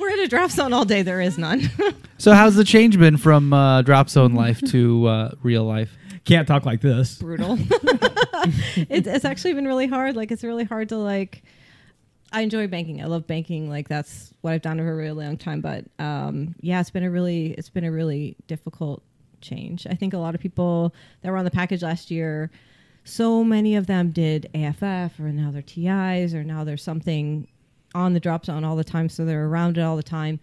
We're 0.00 0.10
at 0.10 0.18
a 0.18 0.28
drop 0.28 0.50
zone 0.50 0.72
all 0.72 0.84
day. 0.84 1.02
There 1.02 1.20
is 1.20 1.38
none. 1.38 1.70
So, 2.18 2.32
how's 2.32 2.56
the 2.56 2.64
change 2.64 2.98
been 2.98 3.16
from 3.16 3.52
uh, 3.52 3.82
drop 3.82 4.10
zone 4.10 4.34
life 4.34 4.60
to 4.72 5.06
uh, 5.06 5.30
real 5.42 5.64
life? 5.64 5.90
Can't 6.28 6.46
talk 6.46 6.66
like 6.66 6.82
this. 6.82 7.16
Brutal. 7.16 7.56
it's, 8.90 9.08
it's 9.08 9.24
actually 9.24 9.54
been 9.54 9.66
really 9.66 9.86
hard. 9.86 10.14
Like 10.14 10.30
it's 10.30 10.44
really 10.44 10.64
hard 10.64 10.90
to 10.90 10.96
like. 10.96 11.42
I 12.30 12.42
enjoy 12.42 12.66
banking. 12.66 13.02
I 13.02 13.06
love 13.06 13.26
banking. 13.26 13.70
Like 13.70 13.88
that's 13.88 14.34
what 14.42 14.52
I've 14.52 14.60
done 14.60 14.76
for 14.76 14.92
a 14.92 14.94
really 14.94 15.24
long 15.24 15.38
time. 15.38 15.62
But 15.62 15.86
um, 15.98 16.54
yeah, 16.60 16.80
it's 16.80 16.90
been 16.90 17.02
a 17.02 17.10
really 17.10 17.52
it's 17.52 17.70
been 17.70 17.84
a 17.84 17.90
really 17.90 18.36
difficult 18.46 19.02
change. 19.40 19.86
I 19.88 19.94
think 19.94 20.12
a 20.12 20.18
lot 20.18 20.34
of 20.34 20.40
people 20.42 20.94
that 21.22 21.30
were 21.30 21.38
on 21.38 21.46
the 21.46 21.50
package 21.50 21.82
last 21.82 22.10
year, 22.10 22.50
so 23.04 23.42
many 23.42 23.76
of 23.76 23.86
them 23.86 24.10
did 24.10 24.50
AFF 24.54 25.18
or 25.18 25.32
now 25.32 25.50
they're 25.50 25.62
TIs 25.62 26.34
or 26.34 26.44
now 26.44 26.62
there's 26.62 26.82
something 26.82 27.48
on 27.94 28.12
the 28.12 28.20
drop 28.20 28.44
zone 28.44 28.64
all 28.64 28.76
the 28.76 28.84
time, 28.84 29.08
so 29.08 29.24
they're 29.24 29.46
around 29.46 29.78
it 29.78 29.80
all 29.80 29.96
the 29.96 30.02
time. 30.02 30.40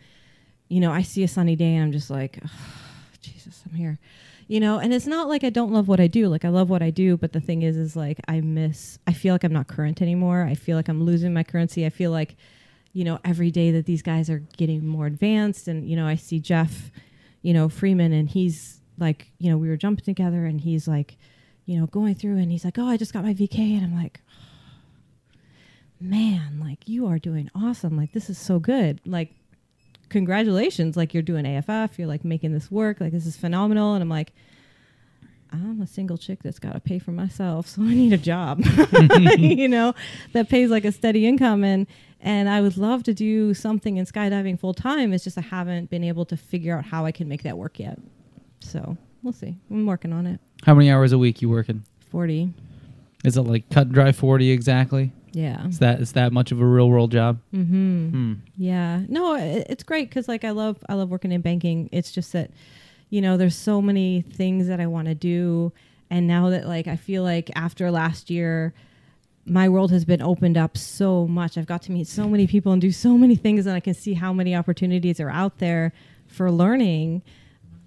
You 0.68 0.80
know, 0.80 0.92
I 0.92 1.04
see 1.04 1.24
a 1.24 1.28
sunny 1.28 1.56
day 1.56 1.76
and 1.76 1.84
I'm 1.84 1.92
just 1.92 2.10
like, 2.10 2.40
Jesus, 3.22 3.62
I'm 3.70 3.76
here. 3.76 4.00
You 4.48 4.60
know, 4.60 4.78
and 4.78 4.94
it's 4.94 5.08
not 5.08 5.28
like 5.28 5.44
I 5.44 5.50
don't 5.50 5.72
love 5.72 5.88
what 5.88 6.00
I 6.00 6.06
do. 6.08 6.28
Like 6.28 6.46
I 6.46 6.50
love 6.50 6.70
what 6.70 6.84
I 6.84 6.92
do, 6.92 7.18
but 7.18 7.34
the 7.34 7.40
thing 7.40 7.64
is 7.64 7.78
is 7.78 7.96
like 7.96 8.20
I 8.28 8.42
miss 8.42 9.00
I 9.08 9.14
feel 9.14 9.34
like 9.34 9.44
I'm 9.44 9.54
not 9.54 9.68
current 9.68 10.02
anymore. 10.02 10.44
I 10.44 10.54
feel 10.54 10.78
like 10.78 10.88
I'm 10.88 11.04
losing 11.04 11.34
my 11.34 11.44
currency. 11.44 11.86
I 11.86 11.90
feel 11.90 12.12
like 12.12 12.36
you 12.94 13.04
know, 13.04 13.20
every 13.26 13.52
day 13.52 13.72
that 13.72 13.86
these 13.86 14.02
guys 14.02 14.30
are 14.30 14.40
getting 14.56 14.86
more 14.86 15.06
advanced 15.06 15.68
and 15.68 15.90
you 15.90 15.96
know, 15.96 16.06
I 16.08 16.16
see 16.16 16.40
Jeff, 16.40 16.92
you 17.42 17.54
know, 17.54 17.68
Freeman 17.70 18.14
and 18.14 18.30
he's 18.30 18.80
like, 18.98 19.32
you 19.40 19.50
know, 19.50 19.58
we 19.58 19.68
were 19.68 19.78
jumping 19.78 20.06
together 20.06 20.46
and 20.46 20.62
he's 20.62 20.88
like, 20.88 21.18
you 21.66 21.80
know, 21.80 21.88
going 21.88 22.16
through 22.16 22.38
and 22.38 22.52
he's 22.52 22.64
like, 22.64 22.78
"Oh, 22.78 22.88
I 22.88 22.98
just 22.98 23.14
got 23.14 23.24
my 23.24 23.34
VK." 23.34 23.58
And 23.78 23.84
I'm 23.84 23.96
like, 23.96 24.22
"Man, 26.00 26.60
like 26.60 26.88
you 26.88 27.08
are 27.08 27.20
doing 27.20 27.50
awesome. 27.56 27.98
Like 27.98 28.14
this 28.14 28.30
is 28.30 28.38
so 28.38 28.60
good." 28.60 29.02
Like 29.06 29.34
congratulations, 30.10 30.96
like 30.98 31.14
you're 31.14 31.24
doing 31.24 31.46
AFF, 31.46 31.98
you're 31.98 32.08
like 32.08 32.24
making 32.26 32.54
this 32.54 32.70
work, 32.72 33.00
like 33.00 33.12
this 33.12 33.26
is 33.26 33.36
phenomenal. 33.36 33.94
And 33.94 34.02
I'm 34.02 34.10
like, 34.10 34.34
I'm 35.52 35.82
a 35.82 35.88
single 35.88 36.18
chick 36.18 36.44
that's 36.44 36.60
got 36.60 36.74
to 36.74 36.80
pay 36.80 37.00
for 37.00 37.12
myself, 37.12 37.68
so 37.70 37.82
I 37.82 37.94
need 37.94 38.14
a 38.14 38.18
job, 38.18 38.62
you 39.38 39.68
know, 39.68 39.94
that 40.34 40.50
pays 40.50 40.70
like 40.70 40.86
a 40.86 40.92
steady 40.92 41.26
income. 41.26 41.64
And 41.64 41.88
and 42.22 42.50
I 42.50 42.62
would 42.62 42.76
love 42.78 43.04
to 43.04 43.14
do 43.14 43.54
something 43.54 43.98
in 43.98 44.06
skydiving 44.06 44.60
full 44.60 44.74
time. 44.74 45.14
It's 45.14 45.24
just 45.24 45.38
I 45.38 45.42
haven't 45.42 45.90
been 45.92 46.04
able 46.04 46.26
to 46.26 46.38
figure 46.38 46.76
out 46.78 46.86
how 46.86 47.06
I 47.06 47.12
can 47.12 47.28
make 47.28 47.44
that 47.44 47.58
work 47.58 47.78
yet. 47.80 48.00
So 48.62 48.98
we'll 49.22 49.34
see. 49.34 49.56
I'm 49.70 49.86
working 49.86 50.12
on 50.12 50.26
it. 50.26 50.40
How 50.66 50.74
many 50.74 50.90
hours 50.90 51.12
a 51.12 51.18
week 51.20 51.42
you 51.42 51.50
working? 51.50 51.84
Forty, 52.10 52.52
Is 53.24 53.38
it 53.38 53.42
like 53.42 53.70
cut 53.70 53.88
and 53.88 53.94
dry 53.94 54.12
forty 54.12 54.52
exactly? 54.52 55.12
Yeah. 55.36 55.68
Is 55.68 55.80
that 55.80 56.00
is 56.00 56.14
that 56.14 56.32
much 56.32 56.54
of 56.54 56.62
a 56.62 56.66
real 56.66 56.90
world 56.90 57.12
job? 57.12 57.40
Mm-hmm. 57.54 58.10
Hmm. 58.10 58.34
Yeah, 58.56 59.02
no, 59.10 59.36
it, 59.36 59.68
it's 59.70 59.84
great 59.84 60.08
because 60.08 60.30
like 60.30 60.46
I 60.46 60.52
love 60.52 60.78
I 60.88 60.94
love 60.94 61.10
working 61.10 61.34
in 61.34 61.42
banking. 61.42 61.90
It's 61.92 62.14
just 62.14 62.32
that, 62.32 62.52
you 63.10 63.20
know, 63.20 63.36
there's 63.36 63.56
so 63.56 63.82
many 63.82 64.22
things 64.22 64.68
that 64.68 64.80
I 64.80 64.88
want 64.88 65.10
to 65.10 65.16
do, 65.16 65.74
and 66.10 66.26
now 66.26 66.50
that 66.52 66.68
like 66.68 66.88
I 66.88 66.96
feel 66.96 67.22
like 67.22 67.52
after 67.54 67.92
last 67.92 68.30
year, 68.30 68.74
my 69.46 69.68
world 69.68 69.92
has 69.92 70.06
been 70.06 70.22
opened 70.22 70.58
up 70.58 70.78
so 70.78 71.28
much. 71.28 71.58
I've 71.58 71.68
got 71.68 71.82
to 71.84 71.92
meet 71.92 72.08
so 72.08 72.30
many 72.30 72.48
people 72.48 72.72
and 72.72 72.82
do 72.82 72.94
so 72.94 73.18
many 73.18 73.36
things, 73.36 73.66
and 73.66 73.76
I 73.76 73.82
can 73.82 73.94
see 73.94 74.14
how 74.14 74.32
many 74.32 74.56
opportunities 74.56 75.20
are 75.20 75.30
out 75.30 75.58
there 75.60 75.92
for 76.28 76.50
learning. 76.50 77.24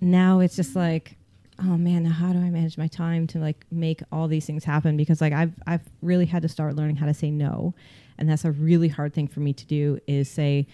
Now 0.02 0.40
it's 0.40 0.54
just 0.54 0.76
like, 0.76 1.16
oh 1.60 1.76
man, 1.76 2.04
how 2.04 2.32
do 2.32 2.38
I 2.38 2.50
manage 2.50 2.78
my 2.78 2.86
time 2.86 3.26
to 3.28 3.38
like 3.38 3.66
make 3.70 4.02
all 4.12 4.28
these 4.28 4.46
things 4.46 4.64
happen? 4.64 4.96
Because 4.96 5.20
like 5.20 5.32
I've 5.32 5.52
I've 5.66 5.82
really 6.02 6.26
had 6.26 6.42
to 6.42 6.48
start 6.48 6.76
learning 6.76 6.96
how 6.96 7.06
to 7.06 7.14
say 7.14 7.30
no, 7.30 7.74
and 8.16 8.28
that's 8.28 8.44
a 8.44 8.52
really 8.52 8.88
hard 8.88 9.14
thing 9.14 9.28
for 9.28 9.40
me 9.40 9.52
to 9.52 9.66
do. 9.66 9.98
Is 10.06 10.30
say, 10.30 10.66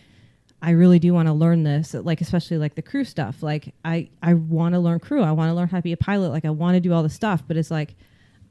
I 0.61 0.71
really 0.71 0.99
do 0.99 1.15
want 1.15 1.29
to 1.29 1.35
learn 1.35 1.63
this, 1.63 1.95
like 1.95 2.21
especially 2.21 2.59
like 2.59 2.75
the 2.75 2.83
crew 2.83 3.05
stuff. 3.05 3.43
Like 3.43 3.75
I 3.85 4.11
I 4.23 4.35
want 4.35 4.75
to 4.75 4.81
learn 4.81 5.01
crew. 5.01 5.23
I 5.23 5.33
want 5.33 5.51
to 5.51 5.55
learn 5.55 5.69
how 5.69 5.79
to 5.79 5.83
be 5.83 5.93
a 5.93 5.97
pilot. 5.97 6.31
Like 6.31 6.45
I 6.45 6.51
want 6.51 6.75
to 6.75 6.81
do 6.81 6.93
all 6.93 7.03
the 7.03 7.11
stuff, 7.11 7.43
but 7.47 7.57
it's 7.57 7.71
like 7.71 7.95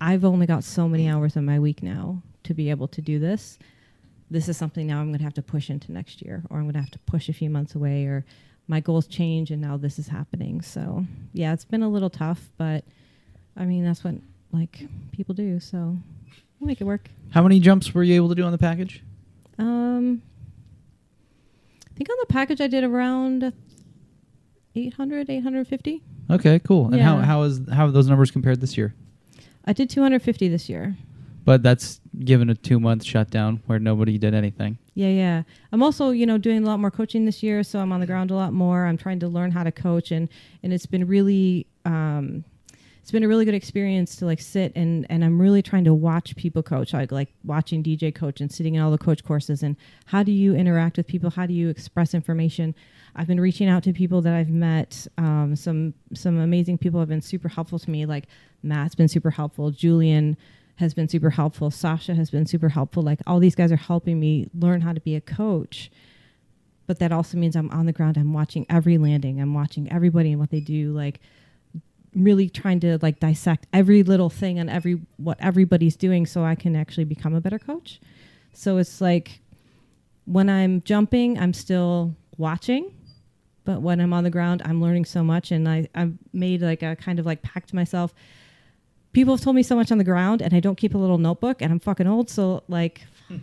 I've 0.02 0.26
only 0.26 0.46
got 0.46 0.64
so 0.64 0.90
many 0.90 1.10
hours 1.10 1.36
in 1.36 1.46
my 1.46 1.60
week 1.60 1.84
now 1.84 2.22
to 2.44 2.54
be 2.54 2.70
able 2.70 2.88
to 2.90 3.02
do 3.02 3.20
this. 3.20 3.58
This 4.30 4.50
is 4.50 4.58
something 4.58 4.88
now 4.88 5.00
I'm 5.00 5.08
going 5.08 5.20
to 5.20 5.24
have 5.24 5.36
to 5.36 5.44
push 5.44 5.70
into 5.70 5.92
next 5.92 6.22
year, 6.22 6.44
or 6.50 6.58
I'm 6.58 6.64
going 6.64 6.74
to 6.74 6.80
have 6.80 6.92
to 6.92 7.00
push 7.00 7.30
a 7.30 7.34
few 7.34 7.50
months 7.50 7.76
away, 7.76 8.06
or 8.06 8.26
my 8.68 8.80
goals 8.80 9.08
change, 9.08 9.52
and 9.52 9.62
now 9.62 9.78
this 9.78 10.00
is 10.00 10.08
happening. 10.08 10.62
So 10.62 11.06
yeah, 11.34 11.54
it's 11.54 11.66
been 11.66 11.84
a 11.84 11.90
little 11.90 12.10
tough, 12.10 12.50
but 12.58 12.84
I 13.58 13.66
mean 13.66 13.84
that's 13.84 14.04
what 14.04 14.16
like 14.52 14.88
people 15.12 15.36
do. 15.36 15.60
So 15.60 15.98
we'll 16.60 16.68
make 16.68 16.82
it 16.82 16.86
work. 16.86 17.10
How 17.32 17.44
many 17.44 17.60
jumps 17.60 17.94
were 17.94 18.04
you 18.04 18.16
able 18.16 18.30
to 18.30 18.36
do 18.36 18.44
on 18.44 18.52
the 18.52 18.58
package? 18.58 19.04
Um, 19.58 20.22
I 21.90 21.94
think 21.96 22.10
on 22.10 22.18
the 22.22 22.28
package 22.28 22.62
I 22.62 22.68
did 22.68 22.84
around 22.84 23.54
800, 24.76 25.30
850. 25.30 26.02
Okay, 26.32 26.60
cool. 26.60 26.86
And 26.88 27.02
how 27.02 27.18
how 27.18 27.44
is 27.44 27.62
how 27.70 27.86
have 27.86 27.94
those 27.94 28.08
numbers 28.08 28.32
compared 28.32 28.62
this 28.62 28.78
year? 28.78 28.94
I 29.66 29.74
did 29.74 29.90
250 29.90 30.48
this 30.48 30.70
year. 30.70 30.98
But 31.46 31.62
that's 31.62 32.00
given 32.20 32.50
a 32.50 32.56
two 32.56 32.80
month 32.80 33.04
shutdown 33.04 33.62
where 33.66 33.80
nobody 33.80 34.18
did 34.18 34.34
anything. 34.34 34.78
Yeah, 34.94 35.10
yeah. 35.10 35.44
I'm 35.72 35.84
also, 35.84 36.12
you 36.12 36.26
know, 36.26 36.38
doing 36.38 36.64
a 36.64 36.68
lot 36.68 36.80
more 36.80 36.92
coaching 36.92 37.26
this 37.26 37.44
year, 37.44 37.64
so 37.64 37.80
I'm 37.80 37.92
on 37.92 38.00
the 38.00 38.06
ground 38.06 38.32
a 38.32 38.36
lot 38.36 38.54
more. 38.54 38.86
I'm 38.86 38.98
trying 38.98 39.20
to 39.20 39.28
learn 39.28 39.52
how 39.52 39.64
to 39.64 39.72
coach, 39.72 40.12
and 40.12 40.30
and 40.62 40.72
it's 40.72 40.86
been 40.86 41.06
really, 41.08 41.68
um, 41.86 42.44
it's 43.02 43.12
been 43.12 43.24
a 43.24 43.28
really 43.28 43.44
good 43.44 43.56
experience 43.56 44.16
to 44.18 44.26
like 44.26 44.40
sit 44.40 44.72
and 44.76 45.06
and 45.10 45.26
I'm 45.26 45.42
really 45.42 45.62
trying 45.62 45.84
to 45.86 45.94
watch 45.94 46.36
people 46.36 46.64
coach, 46.64 46.94
like 46.94 47.12
like 47.12 47.30
watching 47.44 47.84
DJ 47.84 48.14
coach 48.14 48.40
and 48.40 48.52
sitting 48.52 48.76
in 48.76 48.82
all 48.82 48.92
the 48.92 48.98
coach 48.98 49.24
courses, 49.24 49.64
and 49.64 49.76
how 50.06 50.24
do 50.24 50.32
you 50.32 50.56
interact 50.56 50.98
with 50.98 51.08
people? 51.08 51.30
How 51.30 51.46
do 51.46 51.54
you 51.54 51.70
express 51.70 52.14
information? 52.14 52.76
I've 53.16 53.28
been 53.28 53.40
reaching 53.40 53.68
out 53.68 53.84
to 53.84 53.94
people 53.94 54.22
that 54.22 54.34
I've 54.34 54.50
met. 54.50 55.08
Um, 55.18 55.56
some 55.56 55.94
some 56.14 56.38
amazing 56.40 56.78
people 56.78 57.00
have 57.00 57.10
been 57.10 57.22
super 57.22 57.50
helpful 57.50 57.80
to 57.80 57.90
me. 57.90 58.06
Like 58.06 58.26
Matt's 58.62 58.96
been 58.96 59.08
super 59.08 59.32
helpful. 59.32 59.72
Julian 59.72 60.38
has 60.76 60.94
been 60.94 61.08
super 61.08 61.32
helpful. 61.32 61.70
Sasha 61.72 62.16
has 62.16 62.30
been 62.30 62.46
super 62.46 62.70
helpful. 62.70 63.04
Like 63.04 63.20
all 63.28 63.40
these 63.40 63.56
guys 63.56 63.72
are 63.72 63.78
helping 63.78 64.20
me 64.20 64.50
learn 64.54 64.82
how 64.82 64.94
to 64.94 65.00
be 65.00 65.16
a 65.16 65.22
coach. 65.22 65.92
But 66.88 67.00
that 67.00 67.12
also 67.12 67.38
means 67.38 67.56
I'm 67.56 67.70
on 67.70 67.86
the 67.86 67.94
ground. 67.94 68.18
I'm 68.18 68.34
watching 68.34 68.66
every 68.70 68.98
landing. 68.98 69.40
I'm 69.40 69.54
watching 69.54 69.92
everybody 69.92 70.32
and 70.32 70.40
what 70.40 70.50
they 70.50 70.60
do. 70.60 70.92
Like 70.92 71.20
really 72.16 72.50
trying 72.50 72.80
to 72.80 73.00
like 73.02 73.20
dissect 73.20 73.66
every 73.74 74.04
little 74.04 74.30
thing 74.30 74.60
and 74.60 74.70
every 74.70 75.00
what 75.18 75.38
everybody's 75.40 75.96
doing 75.96 76.26
so 76.26 76.44
I 76.44 76.56
can 76.56 76.76
actually 76.76 77.06
become 77.06 77.34
a 77.34 77.42
better 77.42 77.60
coach. 77.60 78.00
So 78.54 78.78
it's 78.78 79.00
like 79.02 79.42
when 80.26 80.50
I'm 80.50 80.82
jumping, 80.82 81.40
I'm 81.40 81.54
still 81.54 82.16
watching. 82.38 82.94
But 83.66 83.82
when 83.82 84.02
I'm 84.02 84.12
on 84.12 84.26
the 84.26 84.30
ground, 84.30 84.62
I'm 84.66 84.82
learning 84.82 85.06
so 85.06 85.24
much 85.24 85.52
and 85.52 85.70
I, 85.70 85.88
I've 85.96 86.14
made 86.34 86.62
like 86.62 86.84
a 86.84 86.98
kind 86.98 87.18
of 87.18 87.26
like 87.26 87.42
pact 87.44 87.74
myself 87.74 88.14
people 89.14 89.34
have 89.36 89.42
told 89.44 89.56
me 89.56 89.64
so 89.64 89.76
much 89.76 89.92
on 89.92 89.98
the 89.98 90.04
ground 90.04 90.42
and 90.42 90.54
I 90.54 90.60
don't 90.60 90.76
keep 90.78 90.94
a 90.96 90.98
little 90.98 91.18
notebook 91.18 91.62
and 91.62 91.72
I'm 91.72 91.80
fucking 91.80 92.08
old. 92.08 92.30
So 92.30 92.64
like, 92.68 93.02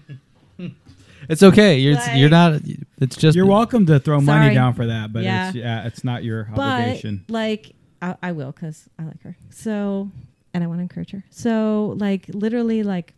It's 1.28 1.42
okay. 1.42 1.78
You're 1.78 1.94
Like- 1.94 2.16
you're 2.18 2.30
not. 2.30 2.60
It's 2.98 3.16
just 3.16 3.36
You're 3.36 3.46
welcome 3.46 3.86
to 3.86 4.00
throw 4.00 4.20
money 4.20 4.54
down 4.54 4.74
for 4.74 4.86
that, 4.86 5.12
but 5.12 5.22
Yeah. 5.22 5.48
it's 5.48 5.56
yeah, 5.56 5.86
it's 5.86 6.02
not 6.02 6.24
your 6.24 6.48
but 6.54 6.60
obligation. 6.62 7.24
like, 7.28 7.72
I, 8.02 8.16
I 8.22 8.32
will 8.32 8.52
because 8.52 8.88
I 8.98 9.04
like 9.04 9.22
her. 9.22 9.36
So, 9.50 10.10
and 10.54 10.64
I 10.64 10.66
want 10.66 10.78
to 10.78 10.82
encourage 10.82 11.10
her. 11.10 11.22
So 11.30 11.94
like 11.98 12.26
literally 12.32 12.82
like, 12.82 13.12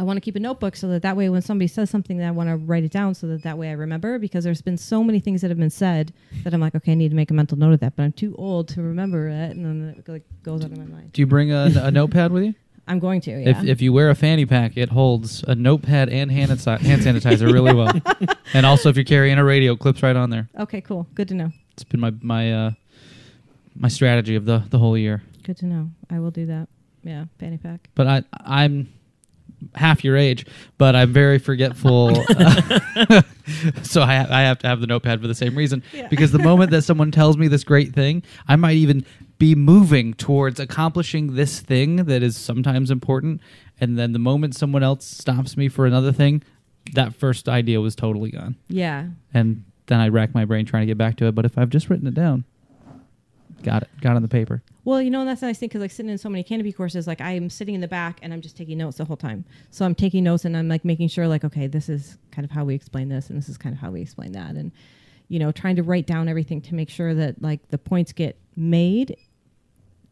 I 0.00 0.02
want 0.02 0.16
to 0.16 0.22
keep 0.22 0.34
a 0.34 0.40
notebook 0.40 0.76
so 0.76 0.88
that 0.88 1.02
that 1.02 1.14
way 1.14 1.28
when 1.28 1.42
somebody 1.42 1.66
says 1.66 1.90
something 1.90 2.16
that 2.16 2.26
I 2.26 2.30
want 2.30 2.48
to 2.48 2.56
write 2.56 2.84
it 2.84 2.90
down 2.90 3.14
so 3.14 3.26
that 3.26 3.42
that 3.42 3.58
way 3.58 3.68
I 3.68 3.72
remember 3.72 4.18
because 4.18 4.44
there's 4.44 4.62
been 4.62 4.78
so 4.78 5.04
many 5.04 5.20
things 5.20 5.42
that 5.42 5.50
have 5.50 5.58
been 5.58 5.68
said 5.68 6.14
that 6.42 6.54
I'm 6.54 6.60
like, 6.60 6.74
okay, 6.74 6.92
I 6.92 6.94
need 6.94 7.10
to 7.10 7.14
make 7.14 7.30
a 7.30 7.34
mental 7.34 7.58
note 7.58 7.74
of 7.74 7.80
that, 7.80 7.96
but 7.96 8.04
I'm 8.04 8.12
too 8.12 8.34
old 8.38 8.68
to 8.68 8.80
remember 8.80 9.28
it. 9.28 9.50
And 9.50 9.66
then 9.66 9.94
it 9.98 10.08
like 10.10 10.22
goes 10.42 10.64
out 10.64 10.72
of 10.72 10.78
my 10.78 10.86
mind. 10.86 11.12
Do 11.12 11.20
you 11.20 11.26
bring 11.26 11.52
a, 11.52 11.70
a 11.82 11.90
notepad 11.90 12.32
with 12.32 12.44
you? 12.44 12.54
I'm 12.88 12.98
going 12.98 13.20
to, 13.20 13.30
yeah. 13.30 13.50
If 13.50 13.64
if 13.64 13.82
you 13.82 13.92
wear 13.92 14.08
a 14.08 14.14
fanny 14.14 14.46
pack, 14.46 14.78
it 14.78 14.88
holds 14.88 15.44
a 15.44 15.54
notepad 15.54 16.08
and 16.08 16.32
hand, 16.32 16.50
sanitizer- 16.50 16.80
hand 16.80 17.02
sanitizer 17.02 17.52
really 17.52 17.74
well. 17.74 17.92
and 18.54 18.64
also, 18.64 18.88
if 18.88 18.96
you're 18.96 19.04
carrying 19.04 19.38
a 19.38 19.44
radio, 19.44 19.76
clips 19.76 20.02
right 20.02 20.16
on 20.16 20.30
there. 20.30 20.48
okay, 20.60 20.80
cool. 20.80 21.06
Good 21.14 21.28
to 21.28 21.34
know. 21.34 21.52
It's 21.74 21.84
been 21.84 22.00
my 22.00 22.14
my 22.22 22.52
uh 22.52 22.70
my 23.76 23.88
strategy 23.88 24.34
of 24.34 24.46
the 24.46 24.64
the 24.70 24.78
whole 24.78 24.96
year. 24.96 25.22
Good 25.42 25.58
to 25.58 25.66
know. 25.66 25.90
I 26.08 26.20
will 26.20 26.30
do 26.30 26.46
that. 26.46 26.68
Yeah, 27.04 27.26
fanny 27.38 27.58
pack. 27.58 27.88
But 27.94 28.06
I 28.06 28.24
I'm 28.40 28.88
half 29.74 30.04
your 30.04 30.16
age, 30.16 30.46
but 30.78 30.96
I'm 30.96 31.12
very 31.12 31.38
forgetful. 31.38 32.24
Uh, 32.40 33.22
so 33.82 34.02
I 34.02 34.14
I 34.30 34.42
have 34.42 34.58
to 34.60 34.68
have 34.68 34.80
the 34.80 34.86
notepad 34.86 35.20
for 35.20 35.26
the 35.26 35.34
same 35.34 35.56
reason 35.56 35.82
because 36.08 36.30
the 36.32 36.38
moment 36.38 36.70
that 36.70 36.82
someone 36.82 37.10
tells 37.10 37.36
me 37.36 37.48
this 37.48 37.64
great 37.64 37.92
thing, 37.92 38.22
I 38.46 38.56
might 38.56 38.76
even 38.76 39.04
be 39.38 39.54
moving 39.54 40.14
towards 40.14 40.60
accomplishing 40.60 41.34
this 41.34 41.60
thing 41.60 41.96
that 41.96 42.22
is 42.22 42.36
sometimes 42.36 42.90
important, 42.90 43.40
and 43.80 43.98
then 43.98 44.12
the 44.12 44.18
moment 44.18 44.54
someone 44.54 44.82
else 44.82 45.04
stops 45.04 45.56
me 45.56 45.68
for 45.68 45.86
another 45.86 46.12
thing, 46.12 46.42
that 46.92 47.14
first 47.14 47.48
idea 47.48 47.80
was 47.80 47.96
totally 47.96 48.30
gone, 48.30 48.56
Yeah, 48.68 49.06
and 49.34 49.64
then 49.86 49.98
I 50.00 50.08
rack 50.08 50.34
my 50.34 50.44
brain 50.44 50.66
trying 50.66 50.82
to 50.82 50.86
get 50.86 50.98
back 50.98 51.16
to 51.16 51.26
it. 51.26 51.34
But 51.34 51.44
if 51.44 51.58
I've 51.58 51.70
just 51.70 51.90
written 51.90 52.06
it 52.06 52.14
down, 52.14 52.44
got 53.62 53.82
it, 53.82 53.88
got 54.00 54.16
on 54.16 54.22
the 54.22 54.28
paper. 54.28 54.62
Well, 54.84 55.02
you 55.02 55.10
know, 55.10 55.24
that's 55.24 55.42
a 55.42 55.46
nice 55.46 55.58
thing 55.58 55.68
because 55.68 55.80
like 55.80 55.90
sitting 55.90 56.10
in 56.10 56.18
so 56.18 56.28
many 56.28 56.42
canopy 56.42 56.72
courses, 56.72 57.06
like 57.06 57.20
I 57.20 57.32
am 57.32 57.50
sitting 57.50 57.74
in 57.74 57.80
the 57.80 57.88
back 57.88 58.18
and 58.22 58.32
I'm 58.32 58.40
just 58.40 58.56
taking 58.56 58.78
notes 58.78 58.96
the 58.96 59.04
whole 59.04 59.16
time. 59.16 59.44
So 59.70 59.84
I'm 59.84 59.94
taking 59.94 60.24
notes 60.24 60.44
and 60.44 60.56
I'm 60.56 60.68
like 60.68 60.84
making 60.84 61.08
sure, 61.08 61.28
like, 61.28 61.44
okay, 61.44 61.66
this 61.66 61.88
is 61.88 62.18
kind 62.32 62.44
of 62.44 62.50
how 62.50 62.64
we 62.64 62.74
explain 62.74 63.08
this 63.08 63.28
and 63.28 63.38
this 63.38 63.48
is 63.48 63.58
kind 63.58 63.74
of 63.74 63.80
how 63.80 63.90
we 63.90 64.00
explain 64.00 64.32
that, 64.32 64.54
and 64.54 64.72
you 65.28 65.38
know, 65.38 65.52
trying 65.52 65.76
to 65.76 65.82
write 65.82 66.06
down 66.06 66.28
everything 66.28 66.60
to 66.60 66.74
make 66.74 66.90
sure 66.90 67.14
that 67.14 67.40
like 67.40 67.68
the 67.68 67.78
points 67.78 68.12
get 68.12 68.36
made, 68.56 69.16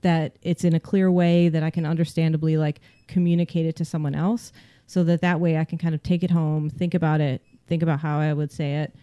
that 0.02 0.37
it's 0.42 0.62
in 0.62 0.74
a 0.74 0.80
clear 0.80 1.11
way 1.11 1.48
that 1.48 1.64
I 1.64 1.70
can 1.70 1.84
understandably 1.84 2.56
like 2.56 2.80
communicate 3.08 3.66
it 3.66 3.74
to 3.76 3.84
someone 3.84 4.14
else, 4.14 4.52
so 4.87 5.02
that 5.04 5.20
that 5.22 5.40
way 5.40 5.58
I 5.58 5.64
can 5.64 5.76
kind 5.76 5.94
of 5.94 6.02
take 6.02 6.22
it 6.22 6.30
home, 6.30 6.70
think 6.70 6.94
about 6.94 7.20
it, 7.20 7.42
think 7.66 7.82
about 7.82 8.00
how 8.00 8.20
I 8.20 8.32
would 8.32 8.52
say 8.52 8.74
it, 8.76 8.94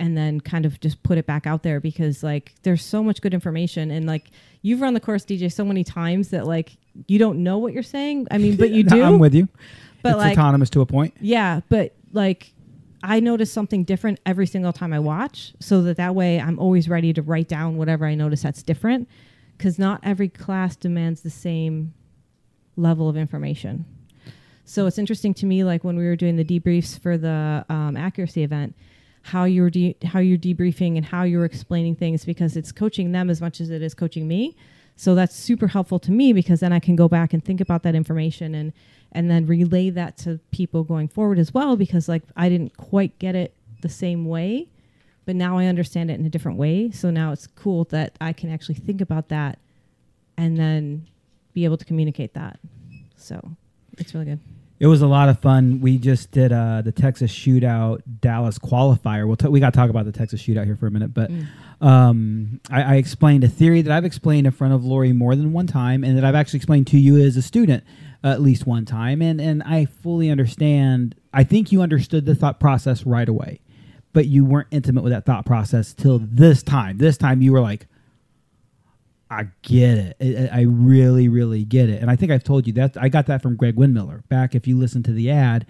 and 0.00 0.16
then 0.16 0.40
kind 0.40 0.64
of 0.64 0.80
just 0.80 1.02
put 1.02 1.18
it 1.18 1.26
back 1.26 1.46
out 1.46 1.62
there 1.62 1.80
because 1.80 2.22
like 2.22 2.54
there's 2.62 2.84
so 2.84 3.02
much 3.02 3.20
good 3.20 3.34
information 3.34 3.90
and 3.90 4.06
like 4.06 4.30
you've 4.62 4.80
run 4.80 4.94
the 4.94 5.00
course 5.00 5.24
DJ 5.24 5.52
so 5.52 5.64
many 5.64 5.84
times 5.84 6.28
that 6.28 6.46
like 6.46 6.76
you 7.06 7.18
don't 7.18 7.42
know 7.42 7.58
what 7.58 7.72
you're 7.72 7.82
saying. 7.82 8.26
I 8.30 8.38
mean, 8.38 8.56
but 8.56 8.70
you 8.72 8.82
do. 8.82 9.02
I'm 9.02 9.18
with 9.18 9.34
you. 9.34 9.48
But 10.02 10.10
it's 10.10 10.18
like 10.18 10.32
autonomous 10.32 10.70
to 10.70 10.80
a 10.80 10.86
point. 10.86 11.14
yeah, 11.20 11.60
but 11.68 11.94
like 12.12 12.52
I 13.02 13.20
notice 13.20 13.52
something 13.52 13.84
different 13.84 14.20
every 14.26 14.46
single 14.46 14.72
time 14.72 14.92
I 14.92 14.98
watch 14.98 15.52
so 15.60 15.82
that 15.82 15.96
that 15.96 16.14
way 16.14 16.40
I'm 16.40 16.58
always 16.58 16.88
ready 16.88 17.12
to 17.12 17.22
write 17.22 17.48
down 17.48 17.76
whatever 17.76 18.06
I 18.06 18.14
notice 18.14 18.42
that's 18.42 18.62
different 18.62 19.08
cuz 19.58 19.78
not 19.78 20.00
every 20.02 20.28
class 20.28 20.76
demands 20.76 21.20
the 21.22 21.30
same 21.30 21.94
level 22.76 23.08
of 23.08 23.16
information. 23.16 23.84
So 24.64 24.86
it's 24.86 24.98
interesting 24.98 25.34
to 25.34 25.46
me 25.46 25.64
like 25.64 25.82
when 25.82 25.96
we 25.96 26.04
were 26.04 26.16
doing 26.16 26.36
the 26.36 26.44
debriefs 26.44 26.98
for 26.98 27.16
the 27.16 27.64
um, 27.68 27.96
accuracy 27.96 28.42
event 28.42 28.76
how 29.28 29.44
you're 29.44 29.68
de- 29.68 29.96
how 30.04 30.20
you're 30.20 30.38
debriefing 30.38 30.96
and 30.96 31.04
how 31.04 31.22
you're 31.22 31.44
explaining 31.44 31.94
things 31.94 32.24
because 32.24 32.56
it's 32.56 32.72
coaching 32.72 33.12
them 33.12 33.28
as 33.28 33.40
much 33.40 33.60
as 33.60 33.68
it 33.68 33.82
is 33.82 33.94
coaching 33.94 34.26
me. 34.26 34.56
So 34.96 35.14
that's 35.14 35.36
super 35.36 35.68
helpful 35.68 35.98
to 36.00 36.10
me 36.10 36.32
because 36.32 36.60
then 36.60 36.72
I 36.72 36.80
can 36.80 36.96
go 36.96 37.08
back 37.08 37.32
and 37.34 37.44
think 37.44 37.60
about 37.60 37.82
that 37.82 37.94
information 37.94 38.54
and 38.54 38.72
and 39.12 39.30
then 39.30 39.46
relay 39.46 39.90
that 39.90 40.16
to 40.18 40.40
people 40.50 40.82
going 40.82 41.08
forward 41.08 41.38
as 41.38 41.52
well 41.52 41.76
because 41.76 42.08
like 42.08 42.22
I 42.36 42.48
didn't 42.48 42.76
quite 42.78 43.18
get 43.18 43.34
it 43.34 43.54
the 43.82 43.88
same 43.88 44.24
way, 44.24 44.68
but 45.26 45.36
now 45.36 45.58
I 45.58 45.66
understand 45.66 46.10
it 46.10 46.18
in 46.18 46.24
a 46.24 46.30
different 46.30 46.58
way. 46.58 46.90
So 46.90 47.10
now 47.10 47.32
it's 47.32 47.46
cool 47.46 47.84
that 47.84 48.16
I 48.20 48.32
can 48.32 48.50
actually 48.50 48.76
think 48.76 49.00
about 49.00 49.28
that 49.28 49.58
and 50.36 50.56
then 50.56 51.06
be 51.52 51.64
able 51.64 51.76
to 51.76 51.84
communicate 51.84 52.32
that. 52.34 52.58
So 53.16 53.40
it's 53.98 54.14
really 54.14 54.26
good. 54.26 54.40
It 54.80 54.86
was 54.86 55.02
a 55.02 55.08
lot 55.08 55.28
of 55.28 55.40
fun. 55.40 55.80
We 55.80 55.98
just 55.98 56.30
did 56.30 56.52
uh, 56.52 56.82
the 56.82 56.92
Texas 56.92 57.32
Shootout 57.32 58.02
Dallas 58.20 58.58
qualifier. 58.58 59.26
We'll 59.26 59.36
t- 59.36 59.48
we 59.48 59.58
got 59.58 59.72
to 59.72 59.76
talk 59.76 59.90
about 59.90 60.04
the 60.04 60.12
Texas 60.12 60.40
Shootout 60.40 60.66
here 60.66 60.76
for 60.76 60.86
a 60.86 60.90
minute, 60.90 61.12
but 61.12 61.30
um, 61.80 62.60
I, 62.70 62.82
I 62.82 62.94
explained 62.96 63.42
a 63.42 63.48
theory 63.48 63.82
that 63.82 63.92
I've 63.92 64.04
explained 64.04 64.46
in 64.46 64.52
front 64.52 64.74
of 64.74 64.84
Lori 64.84 65.12
more 65.12 65.34
than 65.34 65.52
one 65.52 65.66
time, 65.66 66.04
and 66.04 66.16
that 66.16 66.24
I've 66.24 66.36
actually 66.36 66.58
explained 66.58 66.86
to 66.88 66.98
you 66.98 67.16
as 67.16 67.36
a 67.36 67.42
student 67.42 67.82
uh, 68.22 68.28
at 68.28 68.40
least 68.40 68.66
one 68.66 68.84
time, 68.84 69.20
and 69.20 69.40
and 69.40 69.62
I 69.64 69.84
fully 69.86 70.30
understand. 70.30 71.14
I 71.32 71.44
think 71.44 71.72
you 71.72 71.82
understood 71.82 72.24
the 72.24 72.34
thought 72.34 72.60
process 72.60 73.04
right 73.04 73.28
away, 73.28 73.60
but 74.12 74.26
you 74.26 74.44
weren't 74.44 74.68
intimate 74.70 75.02
with 75.02 75.12
that 75.12 75.26
thought 75.26 75.44
process 75.44 75.92
till 75.92 76.20
this 76.20 76.62
time. 76.62 76.98
This 76.98 77.16
time 77.16 77.42
you 77.42 77.52
were 77.52 77.60
like, 77.60 77.86
I 79.30 79.48
get 79.62 80.16
it. 80.20 80.50
I- 80.52 80.62
really, 80.62 81.28
really 81.28 81.64
get 81.64 81.88
it. 81.88 82.00
And 82.00 82.10
I 82.10 82.16
think 82.16 82.32
I've 82.32 82.44
told 82.44 82.66
you 82.66 82.72
that 82.74 82.96
I 83.00 83.08
got 83.08 83.26
that 83.26 83.42
from 83.42 83.56
Greg 83.56 83.76
Windmiller. 83.76 84.26
Back 84.28 84.54
if 84.54 84.66
you 84.66 84.78
listen 84.78 85.02
to 85.04 85.12
the 85.12 85.30
ad, 85.30 85.66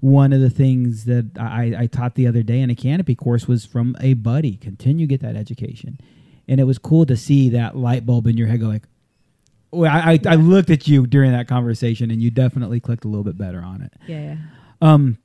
one 0.00 0.32
of 0.32 0.40
the 0.40 0.50
things 0.50 1.04
that 1.06 1.30
I, 1.38 1.74
I 1.78 1.86
taught 1.86 2.14
the 2.14 2.26
other 2.26 2.42
day 2.42 2.60
in 2.60 2.70
a 2.70 2.74
canopy 2.74 3.14
course 3.14 3.48
was 3.48 3.64
from 3.64 3.96
a 4.00 4.14
buddy. 4.14 4.56
Continue 4.56 5.06
get 5.06 5.20
that 5.22 5.36
education. 5.36 5.98
And 6.46 6.60
it 6.60 6.64
was 6.64 6.78
cool 6.78 7.04
to 7.06 7.16
see 7.16 7.50
that 7.50 7.76
light 7.76 8.06
bulb 8.06 8.26
in 8.26 8.36
your 8.36 8.46
head 8.46 8.60
go 8.60 8.68
like, 8.68 8.84
well, 9.70 9.90
I, 9.90 10.12
I, 10.12 10.20
I 10.32 10.34
looked 10.36 10.70
at 10.70 10.88
you 10.88 11.06
during 11.06 11.32
that 11.32 11.48
conversation 11.48 12.10
and 12.10 12.22
you 12.22 12.30
definitely 12.30 12.80
clicked 12.80 13.04
a 13.04 13.08
little 13.08 13.24
bit 13.24 13.36
better 13.36 13.60
on 13.60 13.82
it. 13.82 13.92
Yeah, 14.06 14.20
yeah. 14.20 14.36
Um, 14.80 15.18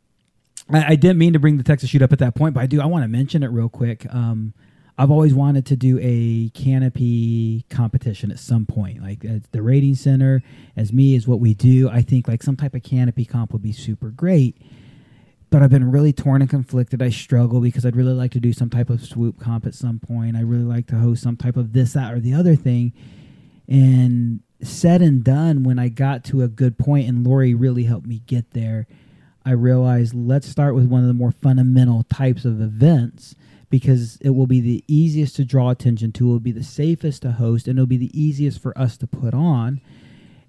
I, 0.69 0.93
I 0.93 0.96
didn't 0.96 1.17
mean 1.17 1.34
to 1.34 1.39
bring 1.39 1.58
the 1.58 1.63
Texas 1.63 1.89
shoot 1.89 2.02
up 2.02 2.12
at 2.12 2.19
that 2.19 2.36
point, 2.36 2.54
but 2.54 2.62
I 2.62 2.65
do. 2.65 2.82
I 2.82 2.86
want 2.86 3.04
to 3.04 3.08
mention 3.08 3.43
it 3.43 3.48
real 3.48 3.69
quick. 3.69 4.06
Um, 4.13 4.54
I've 4.97 5.10
always 5.10 5.34
wanted 5.34 5.65
to 5.67 5.75
do 5.75 5.97
a 6.01 6.49
canopy 6.49 7.65
competition 7.69 8.32
at 8.32 8.38
some 8.38 8.65
point, 8.65 9.01
like 9.01 9.25
at 9.25 9.51
the 9.51 9.62
rating 9.62 9.95
center. 9.95 10.43
As 10.75 10.93
me, 10.93 11.15
is 11.15 11.27
what 11.27 11.39
we 11.39 11.53
do. 11.56 11.89
I 11.89 12.01
think 12.01 12.27
like 12.27 12.43
some 12.43 12.56
type 12.56 12.75
of 12.75 12.84
canopy 12.84 13.25
comp 13.25 13.53
would 13.53 13.63
be 13.63 13.71
super 13.71 14.10
great. 14.10 14.62
But 15.49 15.62
I've 15.62 15.69
been 15.69 15.91
really 15.91 16.13
torn 16.13 16.41
and 16.41 16.49
conflicted. 16.49 17.01
I 17.01 17.10
struggle 17.10 17.60
because 17.60 17.86
I'd 17.86 17.95
really 17.95 18.13
like 18.13 18.32
to 18.32 18.39
do 18.39 18.53
some 18.53 18.69
type 18.69 18.89
of 18.89 19.03
swoop 19.03 19.39
comp 19.39 19.65
at 19.65 19.75
some 19.75 19.99
point. 19.99 20.36
I 20.36 20.41
really 20.41 20.63
like 20.63 20.88
to 20.88 20.95
host 20.95 21.23
some 21.23 21.38
type 21.38 21.58
of 21.58 21.73
this, 21.73 21.93
that, 21.93 22.13
or 22.13 22.19
the 22.19 22.34
other 22.34 22.56
thing. 22.56 22.93
And 23.67 24.41
said 24.62 25.01
and 25.01 25.23
done, 25.23 25.63
when 25.63 25.79
I 25.79 25.89
got 25.89 26.23
to 26.25 26.41
a 26.41 26.47
good 26.47 26.77
point, 26.77 27.08
and 27.08 27.25
Lori 27.25 27.53
really 27.53 27.84
helped 27.84 28.08
me 28.08 28.21
get 28.25 28.51
there, 28.51 28.88
I 29.45 29.51
realized 29.51 30.13
let's 30.13 30.47
start 30.47 30.73
with 30.75 30.86
one 30.86 31.01
of 31.01 31.08
the 31.08 31.13
more 31.13 31.32
fundamental 31.32 32.03
types 32.03 32.45
of 32.45 32.62
events 32.62 33.36
because 33.74 34.18
it 34.18 34.30
will 34.30 34.46
be 34.46 34.62
the 34.62 34.84
easiest 34.88 35.36
to 35.36 35.44
draw 35.44 35.72
attention 35.72 36.12
to, 36.12 36.28
it 36.28 36.32
will 36.32 36.40
be 36.40 36.52
the 36.52 36.64
safest 36.64 37.24
to 37.24 37.32
host, 37.32 37.68
and 37.68 37.80
it'll 37.80 37.88
be 37.88 37.98
the 37.98 38.12
easiest 38.14 38.62
for 38.62 38.78
us 38.78 38.98
to 38.98 39.08
put 39.08 39.34
on. 39.34 39.82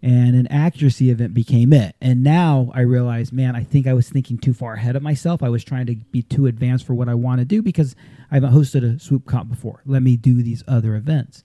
And 0.02 0.36
an 0.36 0.46
accuracy 0.48 1.08
event 1.08 1.32
became 1.32 1.72
it. 1.72 1.96
And 2.02 2.22
now 2.22 2.70
I 2.74 2.80
realize, 2.80 3.32
man, 3.32 3.56
I 3.56 3.62
think 3.62 3.86
I 3.86 3.94
was 3.94 4.10
thinking 4.10 4.36
too 4.36 4.52
far 4.52 4.74
ahead 4.74 4.94
of 4.94 5.02
myself. 5.02 5.42
I 5.42 5.48
was 5.48 5.64
trying 5.64 5.86
to 5.86 5.94
be 5.94 6.20
too 6.20 6.46
advanced 6.46 6.86
for 6.86 6.92
what 6.92 7.08
I 7.08 7.14
want 7.14 7.38
to 7.38 7.46
do 7.46 7.62
because 7.62 7.96
I 8.30 8.34
haven't 8.34 8.52
hosted 8.52 8.84
a 8.84 9.00
swoop 9.00 9.24
comp 9.24 9.48
before. 9.48 9.80
Let 9.86 10.02
me 10.02 10.18
do 10.18 10.42
these 10.42 10.62
other 10.68 10.94
events. 10.94 11.44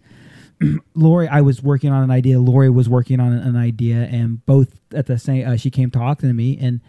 Lori, 0.96 1.30
I 1.30 1.40
was 1.40 1.64
working 1.64 1.94
on 1.94 2.04
an 2.04 2.12
idea. 2.12 2.42
Lori 2.42 2.70
was 2.70 2.90
working 2.90 3.22
on 3.22 3.32
an 3.32 3.56
idea, 3.56 4.00
and 4.12 4.46
both 4.46 4.82
at 4.94 5.06
the 5.06 5.18
same, 5.18 5.48
uh, 5.48 5.56
she 5.56 5.72
came 5.72 5.92
talking 5.92 6.28
to 6.28 6.34
me, 6.34 6.58
and 6.60 6.82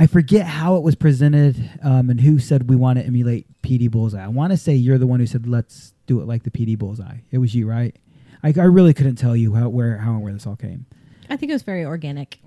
I 0.00 0.06
forget 0.06 0.46
how 0.46 0.76
it 0.76 0.84
was 0.84 0.94
presented 0.94 1.70
um, 1.82 2.08
and 2.08 2.20
who 2.20 2.38
said 2.38 2.70
we 2.70 2.76
want 2.76 3.00
to 3.00 3.04
emulate 3.04 3.46
PD 3.62 3.90
Bullseye. 3.90 4.24
I 4.24 4.28
want 4.28 4.52
to 4.52 4.56
say 4.56 4.74
you're 4.74 4.96
the 4.96 5.08
one 5.08 5.18
who 5.18 5.26
said 5.26 5.48
let's 5.48 5.92
do 6.06 6.20
it 6.20 6.26
like 6.26 6.44
the 6.44 6.50
PD 6.50 6.78
Bullseye. 6.78 7.18
It 7.32 7.38
was 7.38 7.52
you, 7.54 7.68
right? 7.68 7.96
I, 8.44 8.54
I 8.56 8.64
really 8.64 8.94
couldn't 8.94 9.16
tell 9.16 9.34
you 9.34 9.54
how, 9.54 9.68
where, 9.68 9.98
how, 9.98 10.12
and 10.12 10.22
where 10.22 10.32
this 10.32 10.46
all 10.46 10.54
came. 10.54 10.86
I 11.28 11.36
think 11.36 11.50
it 11.50 11.54
was 11.54 11.62
very 11.62 11.84
organic. 11.84 12.38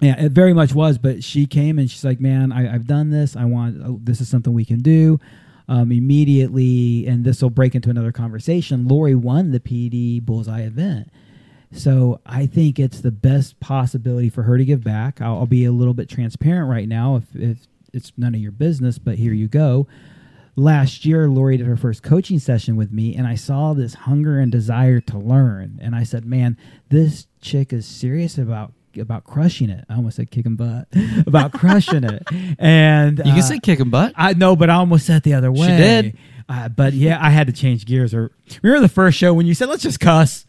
Yeah, 0.00 0.18
it 0.18 0.32
very 0.32 0.54
much 0.54 0.72
was. 0.72 0.98
But 0.98 1.24
she 1.24 1.46
came 1.46 1.78
and 1.78 1.90
she's 1.90 2.04
like, 2.04 2.20
"Man, 2.20 2.52
I, 2.52 2.72
I've 2.72 2.86
done 2.86 3.10
this. 3.10 3.36
I 3.36 3.44
want 3.44 3.82
oh, 3.84 4.00
this 4.02 4.20
is 4.20 4.28
something 4.28 4.52
we 4.52 4.64
can 4.64 4.80
do." 4.80 5.18
Um, 5.68 5.92
immediately, 5.92 7.06
and 7.06 7.24
this 7.24 7.42
will 7.42 7.50
break 7.50 7.74
into 7.74 7.90
another 7.90 8.10
conversation. 8.10 8.88
Lori 8.88 9.14
won 9.14 9.52
the 9.52 9.60
PD 9.60 10.22
Bullseye 10.22 10.62
event, 10.62 11.10
so 11.72 12.20
I 12.26 12.46
think 12.46 12.78
it's 12.78 13.00
the 13.00 13.10
best 13.12 13.60
possibility 13.60 14.28
for 14.28 14.42
her 14.42 14.58
to 14.58 14.64
give 14.64 14.82
back. 14.82 15.20
I'll, 15.20 15.38
I'll 15.38 15.46
be 15.46 15.64
a 15.64 15.72
little 15.72 15.94
bit 15.94 16.08
transparent 16.08 16.68
right 16.68 16.88
now, 16.88 17.16
if, 17.16 17.24
if 17.34 17.58
it's 17.92 18.12
none 18.16 18.34
of 18.34 18.40
your 18.40 18.52
business, 18.52 18.98
but 18.98 19.16
here 19.16 19.32
you 19.32 19.48
go. 19.48 19.86
Last 20.56 21.04
year, 21.04 21.28
Lori 21.28 21.56
did 21.56 21.66
her 21.66 21.76
first 21.76 22.02
coaching 22.02 22.38
session 22.38 22.76
with 22.76 22.92
me, 22.92 23.14
and 23.14 23.26
I 23.26 23.34
saw 23.36 23.72
this 23.72 23.94
hunger 23.94 24.38
and 24.38 24.50
desire 24.50 25.00
to 25.02 25.16
learn. 25.18 25.78
And 25.80 25.94
I 25.94 26.02
said, 26.02 26.24
"Man, 26.24 26.56
this 26.88 27.28
chick 27.40 27.72
is 27.72 27.86
serious 27.86 28.36
about 28.36 28.72
about 28.98 29.24
crushing 29.24 29.70
it." 29.70 29.84
I 29.88 29.94
almost 29.94 30.16
said 30.16 30.30
kicking 30.30 30.56
butt 30.56 30.88
about 31.26 31.52
crushing 31.52 32.02
it. 32.04 32.24
And 32.58 33.18
You 33.18 33.24
can 33.24 33.38
uh, 33.38 33.42
say 33.42 33.58
kicking 33.60 33.90
butt. 33.90 34.12
I 34.16 34.34
know, 34.34 34.56
but 34.56 34.68
I 34.68 34.74
almost 34.74 35.06
said 35.06 35.22
the 35.22 35.34
other 35.34 35.52
way. 35.52 35.68
She 35.68 35.76
did. 35.76 36.18
Uh, 36.48 36.68
but 36.68 36.94
yeah, 36.94 37.18
I 37.24 37.30
had 37.30 37.46
to 37.46 37.52
change 37.52 37.86
gears. 37.86 38.12
Or 38.12 38.32
remember 38.60 38.82
the 38.82 38.92
first 38.92 39.16
show 39.16 39.32
when 39.32 39.46
you 39.46 39.54
said, 39.54 39.68
"Let's 39.68 39.84
just 39.84 40.00
cuss." 40.00 40.44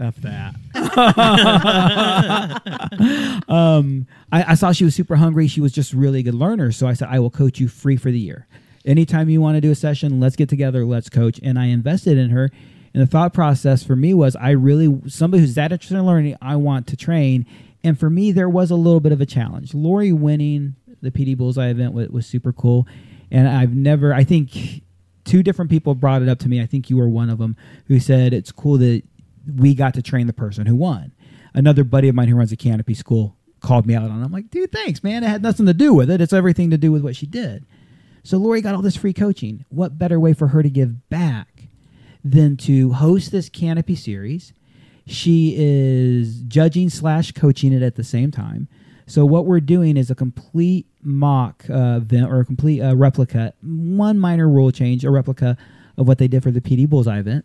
F 0.00 0.16
that. 0.16 0.54
um, 3.48 4.06
I, 4.30 4.52
I 4.52 4.54
saw 4.54 4.72
she 4.72 4.84
was 4.84 4.94
super 4.94 5.16
hungry. 5.16 5.48
She 5.48 5.60
was 5.60 5.72
just 5.72 5.92
really 5.92 6.20
a 6.20 6.22
good 6.22 6.34
learner. 6.34 6.72
So 6.72 6.86
I 6.86 6.94
said, 6.94 7.08
I 7.10 7.18
will 7.18 7.30
coach 7.30 7.60
you 7.60 7.68
free 7.68 7.96
for 7.96 8.10
the 8.10 8.18
year. 8.18 8.46
Anytime 8.84 9.28
you 9.28 9.40
want 9.40 9.56
to 9.56 9.60
do 9.60 9.70
a 9.70 9.74
session, 9.74 10.20
let's 10.20 10.36
get 10.36 10.48
together, 10.48 10.84
let's 10.84 11.08
coach. 11.08 11.38
And 11.42 11.58
I 11.58 11.66
invested 11.66 12.18
in 12.18 12.30
her. 12.30 12.50
And 12.94 13.02
the 13.02 13.06
thought 13.06 13.32
process 13.32 13.82
for 13.82 13.96
me 13.96 14.12
was 14.12 14.36
I 14.36 14.50
really, 14.50 15.00
somebody 15.08 15.40
who's 15.40 15.54
that 15.54 15.72
interested 15.72 15.96
in 15.96 16.04
learning, 16.04 16.36
I 16.42 16.56
want 16.56 16.86
to 16.88 16.96
train. 16.96 17.46
And 17.84 17.98
for 17.98 18.10
me, 18.10 18.32
there 18.32 18.48
was 18.48 18.70
a 18.70 18.76
little 18.76 19.00
bit 19.00 19.12
of 19.12 19.20
a 19.20 19.26
challenge. 19.26 19.74
Lori 19.74 20.12
winning 20.12 20.76
the 21.00 21.10
PD 21.10 21.36
Bullseye 21.36 21.68
event 21.68 21.94
was, 21.94 22.08
was 22.08 22.26
super 22.26 22.52
cool. 22.52 22.86
And 23.30 23.48
I've 23.48 23.74
never, 23.74 24.12
I 24.12 24.24
think 24.24 24.82
two 25.24 25.42
different 25.42 25.70
people 25.70 25.94
brought 25.94 26.22
it 26.22 26.28
up 26.28 26.38
to 26.40 26.48
me. 26.48 26.60
I 26.60 26.66
think 26.66 26.90
you 26.90 26.96
were 26.96 27.08
one 27.08 27.30
of 27.30 27.38
them 27.38 27.56
who 27.86 27.98
said 27.98 28.32
it's 28.32 28.52
cool 28.52 28.78
that 28.78 29.02
we 29.46 29.74
got 29.74 29.94
to 29.94 30.02
train 30.02 30.26
the 30.26 30.32
person 30.32 30.66
who 30.66 30.76
won. 30.76 31.12
Another 31.54 31.84
buddy 31.84 32.08
of 32.08 32.14
mine 32.14 32.28
who 32.28 32.36
runs 32.36 32.52
a 32.52 32.56
canopy 32.56 32.94
school 32.94 33.36
called 33.60 33.86
me 33.86 33.94
out 33.94 34.10
on 34.10 34.20
it. 34.20 34.24
I'm 34.24 34.32
like, 34.32 34.50
dude, 34.50 34.72
thanks, 34.72 35.02
man. 35.02 35.22
It 35.22 35.28
had 35.28 35.42
nothing 35.42 35.66
to 35.66 35.74
do 35.74 35.94
with 35.94 36.10
it. 36.10 36.20
It's 36.20 36.32
everything 36.32 36.70
to 36.70 36.78
do 36.78 36.92
with 36.92 37.02
what 37.02 37.16
she 37.16 37.26
did. 37.26 37.64
So 38.24 38.38
Lori 38.38 38.60
got 38.60 38.74
all 38.74 38.82
this 38.82 38.96
free 38.96 39.12
coaching. 39.12 39.64
What 39.68 39.98
better 39.98 40.18
way 40.18 40.32
for 40.32 40.48
her 40.48 40.62
to 40.62 40.70
give 40.70 41.08
back 41.08 41.68
than 42.24 42.56
to 42.58 42.92
host 42.92 43.32
this 43.32 43.48
canopy 43.48 43.96
series? 43.96 44.52
She 45.06 45.54
is 45.56 46.42
judging 46.42 46.88
slash 46.88 47.32
coaching 47.32 47.72
it 47.72 47.82
at 47.82 47.96
the 47.96 48.04
same 48.04 48.30
time. 48.30 48.68
So 49.06 49.26
what 49.26 49.46
we're 49.46 49.60
doing 49.60 49.96
is 49.96 50.10
a 50.10 50.14
complete 50.14 50.86
mock 51.02 51.64
uh, 51.68 51.98
event 52.00 52.30
or 52.30 52.40
a 52.40 52.44
complete 52.44 52.80
uh, 52.80 52.94
replica, 52.94 53.52
one 53.62 54.18
minor 54.18 54.48
rule 54.48 54.70
change, 54.70 55.04
a 55.04 55.10
replica 55.10 55.56
of 55.98 56.06
what 56.06 56.18
they 56.18 56.28
did 56.28 56.42
for 56.42 56.52
the 56.52 56.60
PD 56.60 56.88
Bullseye 56.88 57.18
event. 57.18 57.44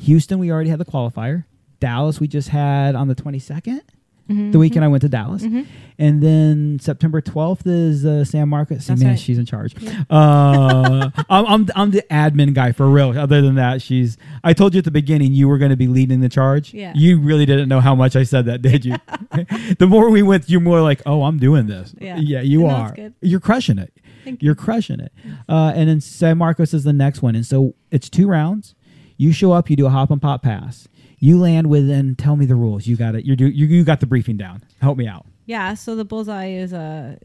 Houston, 0.00 0.38
we 0.38 0.50
already 0.50 0.70
had 0.70 0.78
the 0.78 0.84
qualifier. 0.84 1.44
Dallas, 1.80 2.20
we 2.20 2.28
just 2.28 2.48
had 2.48 2.94
on 2.94 3.08
the 3.08 3.14
22nd. 3.14 3.80
Mm-hmm. 4.28 4.52
The 4.52 4.58
weekend 4.58 4.82
I 4.86 4.88
went 4.88 5.02
to 5.02 5.08
Dallas, 5.10 5.42
and 5.42 6.22
then 6.22 6.78
September 6.80 7.20
12th 7.20 7.66
is 7.66 8.06
uh, 8.06 8.24
San 8.24 8.48
Marcos. 8.48 8.86
See, 8.86 8.92
That's 8.92 9.02
man, 9.02 9.10
right. 9.10 9.18
she's 9.18 9.36
in 9.36 9.44
charge. 9.44 9.74
Uh, 10.08 11.10
I'm, 11.28 11.44
I'm 11.46 11.68
I'm 11.76 11.90
the 11.90 12.02
admin 12.10 12.54
guy 12.54 12.72
for 12.72 12.88
real. 12.88 13.18
Other 13.18 13.42
than 13.42 13.56
that, 13.56 13.82
she's. 13.82 14.16
I 14.42 14.54
told 14.54 14.72
you 14.72 14.78
at 14.78 14.84
the 14.84 14.90
beginning 14.90 15.34
you 15.34 15.46
were 15.46 15.58
going 15.58 15.72
to 15.72 15.76
be 15.76 15.88
leading 15.88 16.20
the 16.22 16.30
charge. 16.30 16.72
Yeah. 16.72 16.94
You 16.96 17.20
really 17.20 17.44
didn't 17.44 17.68
know 17.68 17.80
how 17.80 17.94
much 17.94 18.16
I 18.16 18.22
said 18.22 18.46
that, 18.46 18.62
did 18.62 18.86
you? 18.86 18.96
the 19.78 19.86
more 19.86 20.08
we 20.08 20.22
went, 20.22 20.48
you're 20.48 20.58
more 20.62 20.80
like, 20.80 21.02
oh, 21.04 21.24
I'm 21.24 21.36
doing 21.38 21.66
this. 21.66 21.94
Yeah. 22.00 22.16
Yeah, 22.16 22.40
you 22.40 22.60
No, 22.60 22.68
are. 22.70 22.96
You're 23.20 23.40
crushing 23.40 23.76
it. 23.76 23.92
Thank 24.24 24.42
You're 24.42 24.54
crushing 24.54 25.00
it. 25.00 25.12
Uh, 25.46 25.72
and 25.74 25.86
then 25.86 26.00
San 26.00 26.38
Marcos 26.38 26.72
is 26.72 26.84
the 26.84 26.94
next 26.94 27.20
one, 27.20 27.34
and 27.36 27.44
so 27.44 27.74
it's 27.90 28.08
two 28.08 28.26
rounds. 28.26 28.74
You 29.16 29.32
show 29.32 29.52
up, 29.52 29.70
you 29.70 29.76
do 29.76 29.86
a 29.86 29.90
hop 29.90 30.10
and 30.10 30.20
pop 30.20 30.42
pass. 30.42 30.88
You 31.18 31.38
land 31.38 31.68
within. 31.68 32.16
Tell 32.16 32.36
me 32.36 32.46
the 32.46 32.56
rules. 32.56 32.86
You 32.86 32.96
got 32.96 33.14
it. 33.14 33.24
You 33.24 33.36
do. 33.36 33.46
You, 33.46 33.66
you 33.66 33.84
got 33.84 34.00
the 34.00 34.06
briefing 34.06 34.36
down. 34.36 34.62
Help 34.80 34.98
me 34.98 35.06
out. 35.06 35.26
Yeah, 35.46 35.74
so 35.74 35.94
the 35.94 36.04
bullseye 36.04 36.48
is 36.48 36.72
uh, 36.72 37.16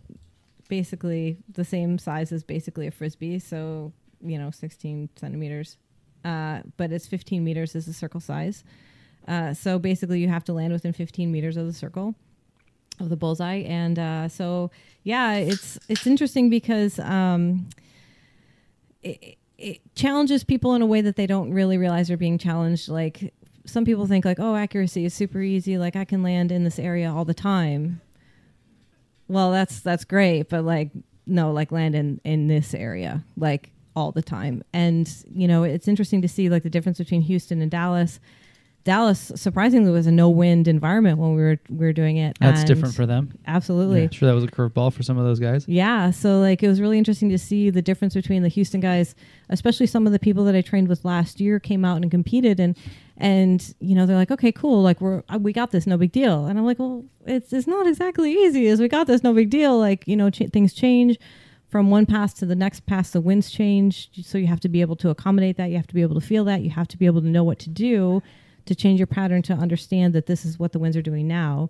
basically 0.67 1.37
the 1.51 1.65
same 1.65 1.97
size 1.97 2.31
as 2.31 2.43
basically 2.43 2.87
a 2.87 2.91
frisbee, 2.91 3.39
so 3.39 3.93
you 4.21 4.37
know, 4.37 4.51
16 4.51 5.09
centimeters, 5.15 5.77
uh, 6.25 6.59
but 6.77 6.91
it's 6.91 7.07
15 7.07 7.43
meters 7.43 7.75
is 7.75 7.85
the 7.85 7.93
circle 7.93 8.19
size. 8.19 8.63
Uh, 9.27 9.53
so 9.53 9.79
basically, 9.79 10.19
you 10.19 10.27
have 10.27 10.43
to 10.45 10.53
land 10.53 10.73
within 10.73 10.93
15 10.93 11.31
meters 11.31 11.57
of 11.57 11.65
the 11.65 11.73
circle 11.73 12.15
of 12.99 13.09
the 13.09 13.15
bullseye, 13.15 13.57
and 13.57 13.99
uh, 13.99 14.27
so 14.27 14.71
yeah, 15.03 15.35
it's 15.35 15.77
it's 15.87 16.07
interesting 16.07 16.49
because 16.49 16.99
um, 16.99 17.69
it, 19.03 19.37
it 19.59 19.95
challenges 19.95 20.43
people 20.43 20.73
in 20.73 20.81
a 20.81 20.85
way 20.85 21.01
that 21.01 21.15
they 21.15 21.27
don't 21.27 21.51
really 21.51 21.77
realize 21.77 22.07
they're 22.07 22.17
being 22.17 22.37
challenged. 22.37 22.87
Like 22.87 23.33
some 23.65 23.85
people 23.85 24.07
think 24.07 24.25
like, 24.25 24.39
oh, 24.39 24.55
accuracy 24.55 25.05
is 25.05 25.13
super 25.13 25.41
easy. 25.41 25.77
Like 25.77 25.95
I 25.95 26.05
can 26.05 26.23
land 26.23 26.51
in 26.51 26.63
this 26.63 26.79
area 26.79 27.11
all 27.11 27.25
the 27.25 27.33
time. 27.33 28.01
Well, 29.27 29.51
that's 29.51 29.81
that's 29.81 30.05
great, 30.05 30.49
but 30.49 30.63
like 30.63 30.91
no, 31.27 31.51
like 31.51 31.71
land 31.71 31.93
in 31.93 32.21
in 32.23 32.47
this 32.47 32.73
area 32.73 33.23
like 33.37 33.71
all 33.95 34.11
the 34.11 34.21
time. 34.21 34.63
And 34.73 35.11
you 35.31 35.47
know, 35.47 35.63
it's 35.63 35.87
interesting 35.87 36.21
to 36.21 36.27
see 36.27 36.49
like 36.49 36.63
the 36.63 36.69
difference 36.69 36.97
between 36.97 37.21
Houston 37.21 37.61
and 37.61 37.69
Dallas. 37.69 38.19
Dallas 38.89 39.31
surprisingly 39.35 39.91
was 39.91 40.07
a 40.07 40.11
no 40.11 40.31
wind 40.31 40.67
environment 40.67 41.19
when 41.19 41.35
we 41.35 41.41
were 41.43 41.59
we 41.69 41.85
were 41.85 41.93
doing 41.93 42.17
it. 42.17 42.35
That's 42.41 42.61
and 42.61 42.67
different 42.67 42.95
for 42.95 43.05
them. 43.05 43.37
absolutely. 43.45 44.01
Yeah, 44.01 44.09
sure, 44.09 44.27
that 44.27 44.33
was 44.33 44.43
a 44.43 44.47
curveball 44.47 44.91
for 44.93 45.03
some 45.03 45.15
of 45.15 45.25
those 45.25 45.39
guys. 45.39 45.67
Yeah, 45.67 46.09
so 46.09 46.39
like 46.39 46.63
it 46.63 46.67
was 46.67 46.81
really 46.81 46.97
interesting 46.97 47.29
to 47.29 47.37
see 47.37 47.69
the 47.69 47.83
difference 47.83 48.15
between 48.15 48.41
the 48.41 48.47
Houston 48.49 48.79
guys, 48.79 49.13
especially 49.49 49.85
some 49.85 50.07
of 50.07 50.11
the 50.11 50.17
people 50.17 50.43
that 50.45 50.55
I 50.55 50.61
trained 50.61 50.87
with 50.87 51.05
last 51.05 51.39
year 51.39 51.59
came 51.59 51.85
out 51.85 51.97
and 51.97 52.09
competed 52.09 52.59
and 52.59 52.75
and 53.15 53.75
you 53.79 53.93
know 53.93 54.07
they're 54.07 54.17
like, 54.17 54.31
"Okay, 54.31 54.51
cool. 54.51 54.81
Like 54.81 54.99
we're 55.01 55.21
uh, 55.29 55.37
we 55.39 55.53
got 55.53 55.69
this, 55.69 55.85
no 55.85 55.95
big 55.95 56.11
deal." 56.11 56.47
And 56.47 56.57
I'm 56.57 56.65
like, 56.65 56.79
"Well, 56.79 57.05
it's 57.27 57.53
it's 57.53 57.67
not 57.67 57.85
exactly 57.85 58.33
easy. 58.33 58.69
As 58.69 58.79
we 58.79 58.87
got 58.87 59.05
this, 59.05 59.21
no 59.21 59.35
big 59.35 59.51
deal. 59.51 59.77
Like, 59.77 60.07
you 60.07 60.15
know, 60.15 60.31
ch- 60.31 60.49
things 60.51 60.73
change 60.73 61.19
from 61.67 61.91
one 61.91 62.07
pass 62.07 62.33
to 62.33 62.47
the 62.47 62.55
next 62.55 62.87
pass, 62.87 63.11
the 63.11 63.21
winds 63.21 63.51
change, 63.51 64.09
so 64.25 64.39
you 64.39 64.47
have 64.47 64.61
to 64.61 64.69
be 64.69 64.81
able 64.81 64.95
to 64.95 65.11
accommodate 65.11 65.57
that. 65.57 65.69
You 65.69 65.77
have 65.77 65.85
to 65.85 65.93
be 65.93 66.01
able 66.01 66.19
to 66.19 66.25
feel 66.25 66.43
that. 66.45 66.61
You 66.63 66.71
have 66.71 66.87
to 66.87 66.97
be 66.97 67.05
able 67.05 67.21
to 67.21 67.27
know 67.27 67.43
what 67.43 67.59
to 67.59 67.69
do 67.69 68.23
to 68.65 68.75
change 68.75 68.99
your 68.99 69.07
pattern 69.07 69.41
to 69.43 69.53
understand 69.53 70.13
that 70.13 70.25
this 70.25 70.45
is 70.45 70.59
what 70.59 70.71
the 70.71 70.79
winds 70.79 70.97
are 70.97 71.01
doing 71.01 71.27
now. 71.27 71.69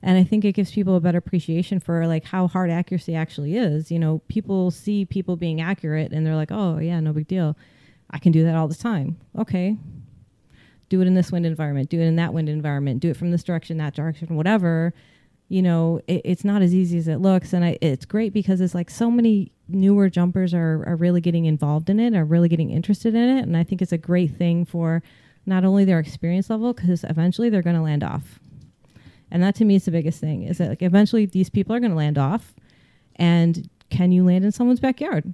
And 0.00 0.16
i 0.16 0.22
think 0.22 0.44
it 0.44 0.52
gives 0.52 0.70
people 0.70 0.96
a 0.96 1.00
better 1.00 1.18
appreciation 1.18 1.80
for 1.80 2.06
like 2.06 2.24
how 2.24 2.46
hard 2.46 2.70
accuracy 2.70 3.14
actually 3.14 3.56
is. 3.56 3.90
You 3.90 3.98
know 3.98 4.20
people 4.28 4.70
see 4.70 5.04
people 5.04 5.36
being 5.36 5.60
accurate 5.60 6.12
and 6.12 6.26
they're 6.26 6.36
like 6.36 6.52
oh 6.52 6.78
yeah 6.78 7.00
no 7.00 7.12
big 7.12 7.28
deal. 7.28 7.56
I 8.10 8.18
can 8.18 8.32
do 8.32 8.44
that 8.44 8.54
all 8.54 8.68
the 8.68 8.74
time. 8.74 9.18
Okay. 9.36 9.76
Do 10.88 11.02
it 11.02 11.06
in 11.06 11.14
this 11.14 11.30
wind 11.30 11.44
environment. 11.44 11.90
Do 11.90 12.00
it 12.00 12.04
in 12.04 12.16
that 12.16 12.32
wind 12.32 12.48
environment. 12.48 13.00
Do 13.00 13.10
it 13.10 13.16
from 13.16 13.30
this 13.30 13.42
direction 13.42 13.76
that 13.78 13.94
direction 13.94 14.36
whatever. 14.36 14.94
You 15.48 15.62
know 15.62 16.00
it, 16.06 16.22
it's 16.24 16.44
not 16.44 16.62
as 16.62 16.74
easy 16.74 16.98
as 16.98 17.08
it 17.08 17.16
looks. 17.16 17.52
And 17.52 17.64
I, 17.64 17.78
it's 17.80 18.04
great 18.04 18.32
because 18.32 18.60
it's 18.60 18.74
like 18.74 18.90
so 18.90 19.10
many 19.10 19.50
newer 19.68 20.08
jumpers 20.08 20.54
are, 20.54 20.84
are 20.86 20.96
really 20.96 21.20
getting 21.20 21.44
involved 21.44 21.90
in 21.90 22.00
it 22.00 22.14
are 22.14 22.24
really 22.24 22.48
getting 22.48 22.70
interested 22.70 23.14
in 23.14 23.38
it. 23.38 23.42
And 23.42 23.56
i 23.56 23.64
think 23.64 23.82
it's 23.82 23.92
a 23.92 23.98
great 23.98 24.36
thing 24.36 24.64
for 24.64 25.02
not 25.48 25.64
only 25.64 25.84
their 25.84 25.98
experience 25.98 26.50
level 26.50 26.72
because 26.72 27.04
eventually 27.04 27.48
they're 27.48 27.62
going 27.62 27.76
to 27.76 27.82
land 27.82 28.04
off. 28.04 28.38
And 29.30 29.42
that 29.42 29.54
to 29.56 29.64
me 29.64 29.76
is 29.76 29.84
the 29.86 29.90
biggest 29.90 30.20
thing 30.20 30.44
is 30.44 30.58
that 30.58 30.68
like 30.68 30.82
eventually 30.82 31.26
these 31.26 31.50
people 31.50 31.74
are 31.74 31.80
going 31.80 31.90
to 31.90 31.96
land 31.96 32.18
off. 32.18 32.54
And 33.16 33.68
can 33.90 34.12
you 34.12 34.24
land 34.24 34.44
in 34.44 34.52
someone's 34.52 34.80
backyard? 34.80 35.32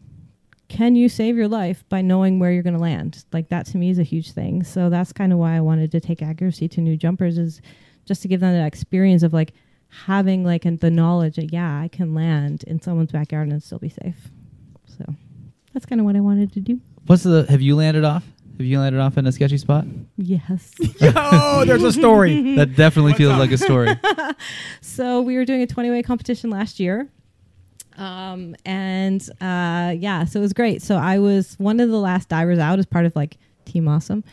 Can 0.68 0.96
you 0.96 1.08
save 1.08 1.36
your 1.36 1.48
life 1.48 1.84
by 1.88 2.00
knowing 2.00 2.38
where 2.38 2.50
you're 2.50 2.62
going 2.62 2.76
to 2.76 2.80
land? 2.80 3.24
Like 3.32 3.48
that 3.50 3.66
to 3.66 3.76
me 3.76 3.90
is 3.90 3.98
a 3.98 4.04
huge 4.04 4.32
thing. 4.32 4.64
So 4.64 4.88
that's 4.88 5.12
kind 5.12 5.32
of 5.32 5.38
why 5.38 5.56
i 5.56 5.60
wanted 5.60 5.92
to 5.92 6.00
take 6.00 6.22
accuracy 6.22 6.68
to 6.68 6.80
new 6.80 6.96
jumpers 6.96 7.36
is 7.36 7.60
just 8.06 8.22
to 8.22 8.28
give 8.28 8.40
them 8.40 8.54
that 8.54 8.66
experience 8.66 9.22
of 9.22 9.32
like 9.32 9.52
having 9.88 10.44
like 10.44 10.62
the 10.80 10.90
knowledge 10.90 11.36
that 11.36 11.52
yeah 11.52 11.80
i 11.80 11.86
can 11.86 12.14
land 12.14 12.64
in 12.64 12.80
someone's 12.80 13.12
backyard 13.12 13.48
and 13.48 13.62
still 13.62 13.78
be 13.78 13.88
safe. 13.88 14.30
So 14.98 15.04
that's 15.72 15.86
kind 15.86 16.00
of 16.00 16.04
what 16.04 16.16
i 16.16 16.20
wanted 16.20 16.52
to 16.54 16.60
do. 16.60 16.80
What's 17.06 17.24
the? 17.24 17.46
Have 17.48 17.60
you 17.60 17.76
landed 17.76 18.04
off? 18.04 18.24
Have 18.56 18.66
you 18.66 18.78
landed 18.78 19.00
off 19.00 19.18
in 19.18 19.26
a 19.26 19.32
sketchy 19.32 19.58
spot? 19.58 19.84
yes. 20.16 20.72
Oh, 21.02 21.64
there's 21.64 21.82
a 21.82 21.92
story. 21.92 22.54
That 22.56 22.76
definitely 22.76 23.14
feels 23.14 23.36
like 23.36 23.50
a 23.50 23.58
story. 23.58 23.90
so 24.80 25.20
we 25.20 25.36
were 25.36 25.44
doing 25.44 25.62
a 25.62 25.66
20 25.66 25.90
way 25.90 26.02
competition 26.02 26.50
last 26.50 26.78
year 26.78 27.08
um, 27.96 28.56
and 28.64 29.22
uh, 29.40 29.94
yeah 29.96 30.24
so 30.24 30.38
it 30.38 30.42
was 30.42 30.52
great. 30.52 30.82
So 30.82 30.96
i 30.96 31.18
was 31.18 31.54
one 31.58 31.80
of 31.80 31.90
the 31.90 31.98
last 31.98 32.28
divers 32.28 32.58
out 32.58 32.78
as 32.78 32.86
part 32.86 33.06
of 33.06 33.14
like 33.16 33.36
team 33.64 33.88
awesome. 33.88 34.24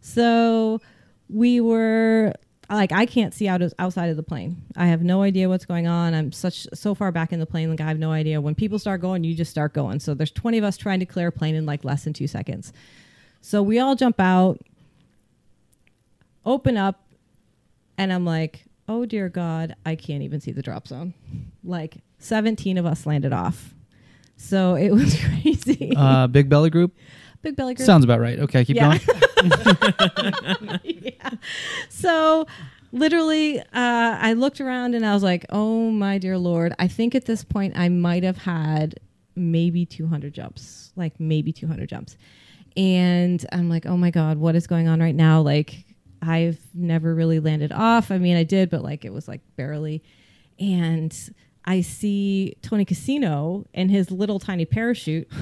So 0.00 0.80
we 1.28 1.60
were 1.60 2.34
like 2.68 2.92
i 2.92 3.04
can't 3.04 3.34
see 3.34 3.48
out 3.48 3.62
outside 3.78 4.10
of 4.10 4.16
the 4.16 4.22
plane. 4.22 4.62
I 4.76 4.86
have 4.86 5.02
no 5.02 5.22
idea 5.22 5.48
what's 5.48 5.66
going 5.66 5.86
on. 5.86 6.14
I'm 6.14 6.32
such 6.32 6.66
so 6.72 6.94
far 6.94 7.12
back 7.12 7.32
in 7.32 7.40
the 7.40 7.46
plane 7.46 7.70
like 7.70 7.80
i 7.80 7.88
have 7.88 7.98
no 7.98 8.12
idea. 8.12 8.40
When 8.40 8.54
people 8.54 8.78
start 8.78 9.00
going 9.00 9.24
you 9.24 9.34
just 9.34 9.50
start 9.50 9.72
going. 9.72 10.00
So 10.00 10.14
there's 10.14 10.32
20 10.32 10.58
of 10.58 10.64
us 10.64 10.76
trying 10.76 11.00
to 11.00 11.06
clear 11.06 11.28
a 11.28 11.32
plane 11.32 11.54
in 11.54 11.66
like 11.66 11.84
less 11.84 12.04
than 12.04 12.12
two 12.12 12.26
seconds 12.26 12.72
so 13.40 13.62
we 13.62 13.78
all 13.78 13.94
jump 13.94 14.20
out 14.20 14.58
open 16.44 16.76
up 16.76 17.00
and 17.98 18.12
I'm 18.12 18.24
like, 18.24 18.64
oh 18.88 19.04
dear 19.04 19.28
God, 19.28 19.76
I 19.84 19.94
can't 19.94 20.22
even 20.22 20.40
see 20.40 20.52
the 20.52 20.62
drop 20.62 20.88
zone. 20.88 21.14
Like 21.62 21.98
17 22.18 22.78
of 22.78 22.86
us 22.86 23.06
landed 23.06 23.32
off. 23.32 23.74
So 24.36 24.74
it 24.74 24.90
was 24.94 25.16
crazy. 25.22 25.92
Uh, 25.96 26.26
big 26.26 26.48
belly 26.48 26.70
group 26.70 26.94
Big 27.42 27.56
belly 27.56 27.74
group. 27.74 27.86
sounds 27.86 28.04
about 28.04 28.20
right. 28.20 28.38
Okay, 28.38 28.64
keep 28.64 28.76
Yeah. 28.76 28.98
going. 28.98 30.80
yeah. 30.84 31.30
So 31.88 32.46
literally, 32.92 33.60
uh, 33.60 33.64
I 33.72 34.34
looked 34.34 34.60
around 34.60 34.94
and 34.94 35.06
I 35.06 35.14
was 35.14 35.22
like, 35.22 35.46
oh 35.50 35.90
my 35.90 36.18
dear 36.18 36.36
Lord. 36.38 36.74
I 36.78 36.88
think 36.88 37.14
at 37.14 37.24
this 37.26 37.42
point 37.44 37.74
I 37.78 37.88
might 37.88 38.24
have 38.24 38.38
had 38.38 38.98
maybe 39.36 39.86
200 39.86 40.34
jumps, 40.34 40.92
like 40.96 41.18
maybe 41.18 41.52
200 41.52 41.88
jumps. 41.88 42.16
And 42.76 43.44
I'm 43.52 43.68
like, 43.68 43.86
oh 43.86 43.96
my 43.96 44.10
God, 44.10 44.38
what 44.38 44.54
is 44.54 44.66
going 44.66 44.88
on 44.88 45.00
right 45.00 45.14
now? 45.14 45.40
Like, 45.40 45.84
I've 46.22 46.58
never 46.74 47.14
really 47.14 47.40
landed 47.40 47.72
off. 47.72 48.10
I 48.10 48.18
mean, 48.18 48.36
I 48.36 48.44
did, 48.44 48.70
but 48.70 48.82
like 48.82 49.04
it 49.04 49.12
was 49.12 49.26
like 49.26 49.40
barely. 49.56 50.02
And 50.58 51.16
I 51.64 51.80
see 51.80 52.56
Tony 52.62 52.84
Casino 52.84 53.66
and 53.74 53.90
his 53.90 54.10
little 54.10 54.38
tiny 54.38 54.64
parachute 54.64 55.28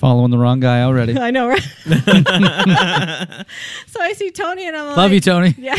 Following 0.00 0.30
the 0.30 0.38
wrong 0.38 0.60
guy 0.60 0.82
already. 0.82 1.18
I 1.18 1.30
know, 1.30 1.46
right? 1.48 1.60
so 3.86 4.00
I 4.00 4.14
see 4.14 4.30
Tony 4.30 4.66
and 4.66 4.74
I'm 4.74 4.86
like, 4.86 4.96
Love 4.96 5.12
you, 5.12 5.20
Tony. 5.20 5.54
Yeah. 5.58 5.74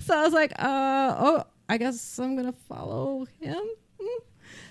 so 0.00 0.16
I 0.18 0.22
was 0.22 0.32
like, 0.32 0.52
uh, 0.52 1.16
oh, 1.18 1.44
I 1.68 1.76
guess 1.76 2.18
I'm 2.18 2.34
gonna 2.34 2.54
follow 2.66 3.26
him. 3.40 3.62
Mm. 4.00 4.18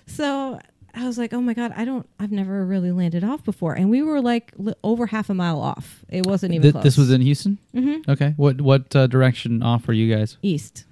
So 0.07 0.59
I 0.95 1.05
was 1.05 1.17
like, 1.17 1.34
oh 1.34 1.41
my 1.41 1.53
god, 1.53 1.73
I 1.75 1.84
don't, 1.86 2.08
I've 2.19 2.31
never 2.31 2.65
really 2.65 2.91
landed 2.91 3.23
off 3.23 3.43
before, 3.43 3.73
and 3.73 3.89
we 3.89 4.01
were 4.01 4.21
like 4.21 4.53
li- 4.58 4.73
over 4.84 5.05
half 5.08 5.29
a 5.29 5.34
mile 5.34 5.60
off. 5.60 6.05
It 6.10 6.25
wasn't 6.25 6.53
even 6.53 6.62
Th- 6.63 6.71
close. 6.73 6.84
this 6.84 6.97
was 6.97 7.12
in 7.12 7.21
Houston. 7.21 7.58
Mhm. 7.73 8.08
Okay. 8.08 8.34
What 8.38 8.62
what 8.62 8.95
uh, 8.95 9.08
direction 9.08 9.62
off 9.62 9.88
were 9.88 9.93
you 9.93 10.13
guys? 10.15 10.38
east. 10.41 10.86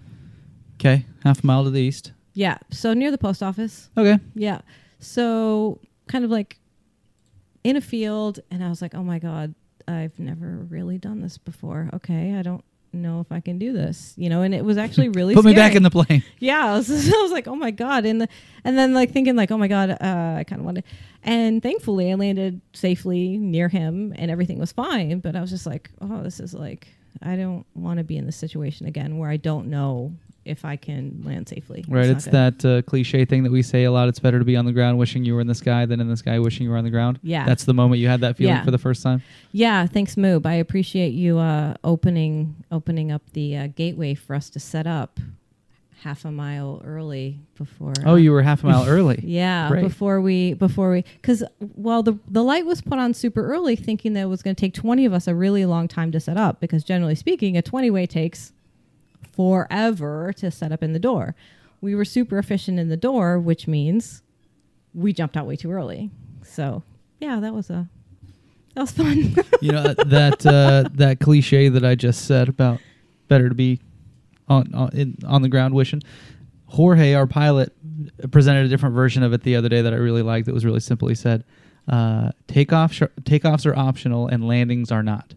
Okay, 0.76 1.06
half 1.24 1.44
a 1.44 1.48
mile 1.48 1.63
to 1.63 1.70
the 1.70 1.80
east. 1.82 2.12
Yeah, 2.34 2.58
so 2.72 2.94
near 2.94 3.12
the 3.12 3.18
post 3.18 3.42
office. 3.42 3.89
Okay. 3.98 4.20
Yeah. 4.36 4.62
So 5.00 5.80
kind 6.08 6.26
of 6.26 6.32
like 6.32 6.58
in 7.63 7.76
a 7.78 7.82
field 7.82 8.39
and 8.52 8.63
I 8.63 8.70
was 8.70 8.82
like, 8.82 8.96
"Oh 8.96 9.04
my 9.04 9.20
god, 9.20 9.54
I've 9.88 10.20
never 10.20 10.48
really 10.70 10.98
done 10.98 11.22
this 11.22 11.38
before. 11.38 11.89
Okay, 11.94 12.34
I 12.36 12.42
don't 12.42 12.63
know 12.93 13.19
if 13.19 13.32
I 13.32 13.39
can 13.39 13.58
do 13.58 13.73
this." 13.73 14.13
You 14.17 14.29
know, 14.29 14.41
and 14.41 14.53
it 14.53 14.63
was 14.63 14.77
actually 14.77 15.10
really 15.10 15.34
Put 15.34 15.45
me 15.45 15.53
back 15.53 15.75
in 15.75 15.84
the 15.84 15.89
plane. 15.89 16.23
yeah, 16.39 16.73
I 16.73 16.77
was, 16.77 16.89
I 17.13 17.21
was 17.21 17.32
like, 17.32 17.47
oh 17.47 17.56
my 17.56 17.71
god, 17.71 18.06
and 18.06 18.21
the, 18.21 18.29
and 18.63 18.77
then 18.77 18.93
like 18.93 19.12
thinking 19.12 19.36
like, 19.36 19.51
oh 19.51 19.58
my 19.58 19.67
god, 19.67 19.91
uh, 19.91 20.36
I 20.39 20.43
kind 20.47 20.60
of 20.60 20.65
wanted, 20.65 20.84
and 21.23 21.62
thankfully 21.62 22.12
I 22.12 22.15
landed 22.15 22.62
safely 22.73 23.38
near 23.38 23.69
him 23.69 24.13
and 24.17 24.29
everything 24.29 24.60
was 24.60 24.71
fine. 24.71 25.19
But 25.19 25.36
I 25.36 25.41
was 25.41 25.49
just 25.49 25.65
like, 25.65 25.89
oh, 26.01 26.21
this 26.23 26.39
is 26.39 26.53
like, 26.53 26.88
I 27.21 27.36
don't 27.36 27.65
want 27.75 27.97
to 27.99 28.03
be 28.03 28.17
in 28.17 28.25
this 28.25 28.36
situation 28.36 28.88
again 28.88 29.17
where 29.17 29.29
I 29.29 29.38
don't 29.38 29.67
know 29.67 30.13
if 30.45 30.65
I 30.65 30.75
can 30.75 31.21
land 31.25 31.47
safely. 31.47 31.86
Right. 31.88 32.08
not 32.08 32.15
It's 32.17 32.25
that 32.25 32.65
uh, 32.65 32.82
cliche 32.84 33.25
thing 33.25 33.43
that 33.43 33.51
we 33.51 33.62
say 33.62 33.84
a 33.86 33.91
lot. 33.91 34.08
It's 34.10 34.19
better 34.19 34.39
to 34.39 34.45
be 34.45 34.56
on 34.56 34.65
the 34.65 34.71
ground 34.73 34.97
wishing 34.97 35.23
you 35.23 35.36
were 35.36 35.41
in 35.41 35.47
the 35.47 35.56
sky 35.56 35.86
than 35.86 35.99
in 36.01 36.08
the 36.10 36.17
sky 36.17 36.39
wishing 36.39 36.65
you 36.65 36.71
were 36.71 36.77
on 36.77 36.84
the 36.84 36.89
ground. 36.89 37.19
Yeah. 37.23 37.45
That's 37.45 37.63
the 37.65 37.73
moment 37.73 38.01
you 38.01 38.08
had 38.10 38.21
that 38.21 38.38
feeling 38.38 38.56
Yeah. 38.56 38.63
for 38.65 38.71
the 38.71 38.77
first 38.77 39.01
time. 39.03 39.21
Yeah, 39.51 39.86
thanks, 39.88 40.15
Moob. 40.15 40.45
I 40.45 40.56
appreciate 40.56 41.13
you 41.13 41.38
uh, 41.38 41.75
opening 41.84 42.56
opening 42.71 43.12
up 43.12 43.21
the 43.34 43.56
uh, 43.58 43.67
gateway 43.67 44.13
for 44.15 44.36
us 44.36 44.49
to 44.51 44.60
set 44.60 44.86
up 44.88 45.19
half 46.01 46.25
a 46.25 46.32
mile 46.32 46.82
early 46.84 47.39
before. 47.58 47.93
Oh, 48.06 48.12
uh, 48.12 48.15
you 48.15 48.34
were 48.34 48.41
half 48.41 48.62
a 48.63 48.67
mile 48.67 48.86
early. 48.86 49.19
Yeah, 49.23 49.69
Great. 49.69 49.84
before 49.84 50.19
we 50.19 50.53
before 50.53 50.91
we 50.91 51.06
because 51.21 51.43
well 51.77 52.03
the 52.03 52.19
the 52.27 52.43
light 52.43 52.65
was 52.65 52.82
put 52.82 52.99
on 52.99 53.13
super 53.13 53.45
early, 53.45 53.77
thinking 53.77 54.12
that 54.13 54.21
it 54.23 54.25
was 54.25 54.41
going 54.43 54.56
to 54.56 54.60
take 54.60 54.73
twenty 54.73 55.06
of 55.06 55.13
us 55.13 55.27
a 55.27 55.34
really 55.36 55.65
long 55.65 55.88
time 55.88 56.12
to 56.12 56.19
set 56.19 56.36
up 56.36 56.60
because 56.60 56.84
generally 56.84 57.15
speaking, 57.15 57.56
a 57.56 57.62
twenty 57.62 57.89
way 57.89 58.06
takes 58.06 58.51
forever 59.36 60.34
to 60.38 60.52
set 60.52 60.72
up 60.72 60.84
in 60.84 60.93
the 60.93 61.00
door. 61.00 61.36
We 61.82 61.96
were 61.96 62.06
super 62.06 62.38
efficient 62.38 62.80
in 62.80 62.88
the 62.89 62.98
door, 62.98 63.39
which 63.39 63.67
means 63.67 64.22
we 64.93 65.12
jumped 65.12 65.36
out 65.36 65.48
way 65.48 65.56
too 65.56 65.72
early. 65.72 66.12
So 66.43 66.84
yeah, 67.19 67.39
that 67.39 67.54
was 67.54 67.69
a 67.69 67.89
that 68.76 68.82
was 68.82 68.91
fun. 68.91 69.36
you 69.62 69.72
know 69.72 69.80
uh, 69.80 70.04
that 70.06 70.46
uh, 70.46 70.89
that 70.93 71.19
cliche 71.19 71.69
that 71.69 71.84
I 71.84 71.96
just 71.96 72.26
said 72.26 72.50
about 72.50 72.80
better 73.28 73.50
to 73.50 73.56
be 73.56 73.80
on 74.48 74.74
on, 74.74 74.89
in, 74.93 75.17
on 75.26 75.41
the 75.41 75.50
ground 75.50 75.74
wishing. 75.74 76.02
Jorge, 76.67 77.13
our 77.13 77.28
pilot, 77.28 77.72
presented 78.32 78.65
a 78.65 78.69
different 78.69 78.96
version 78.96 79.22
of 79.22 79.32
it 79.32 79.43
the 79.43 79.56
other 79.56 79.69
day 79.69 79.82
that 79.82 79.93
I 79.93 79.98
really 79.98 80.24
liked. 80.24 80.48
That 80.48 80.54
was 80.56 80.65
really 80.65 80.80
simply 80.80 81.13
said, 81.15 81.43
uh, 81.88 82.32
"Takeoff 82.48 82.93
sh- 82.93 83.04
takeoffs 83.22 83.65
are 83.65 83.76
optional 83.76 84.28
and 84.28 84.48
landings 84.48 84.92
are 84.92 85.04
not. 85.04 85.36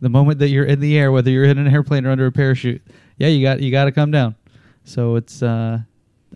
The 0.00 0.08
moment 0.08 0.38
that 0.38 0.48
you're 0.48 0.64
in 0.64 0.80
the 0.80 0.96
air, 0.96 1.12
whether 1.12 1.30
you're 1.30 1.44
in 1.44 1.58
an 1.58 1.68
airplane 1.68 2.06
or 2.06 2.10
under 2.10 2.26
a 2.26 2.32
parachute, 2.32 2.82
yeah, 3.20 3.28
you 3.28 3.42
got 3.44 3.60
you 3.60 3.70
got 3.70 3.84
to 3.84 3.92
come 3.92 4.10
down. 4.10 4.34
So 4.84 5.14
it's 5.14 5.40
uh, 5.42 5.78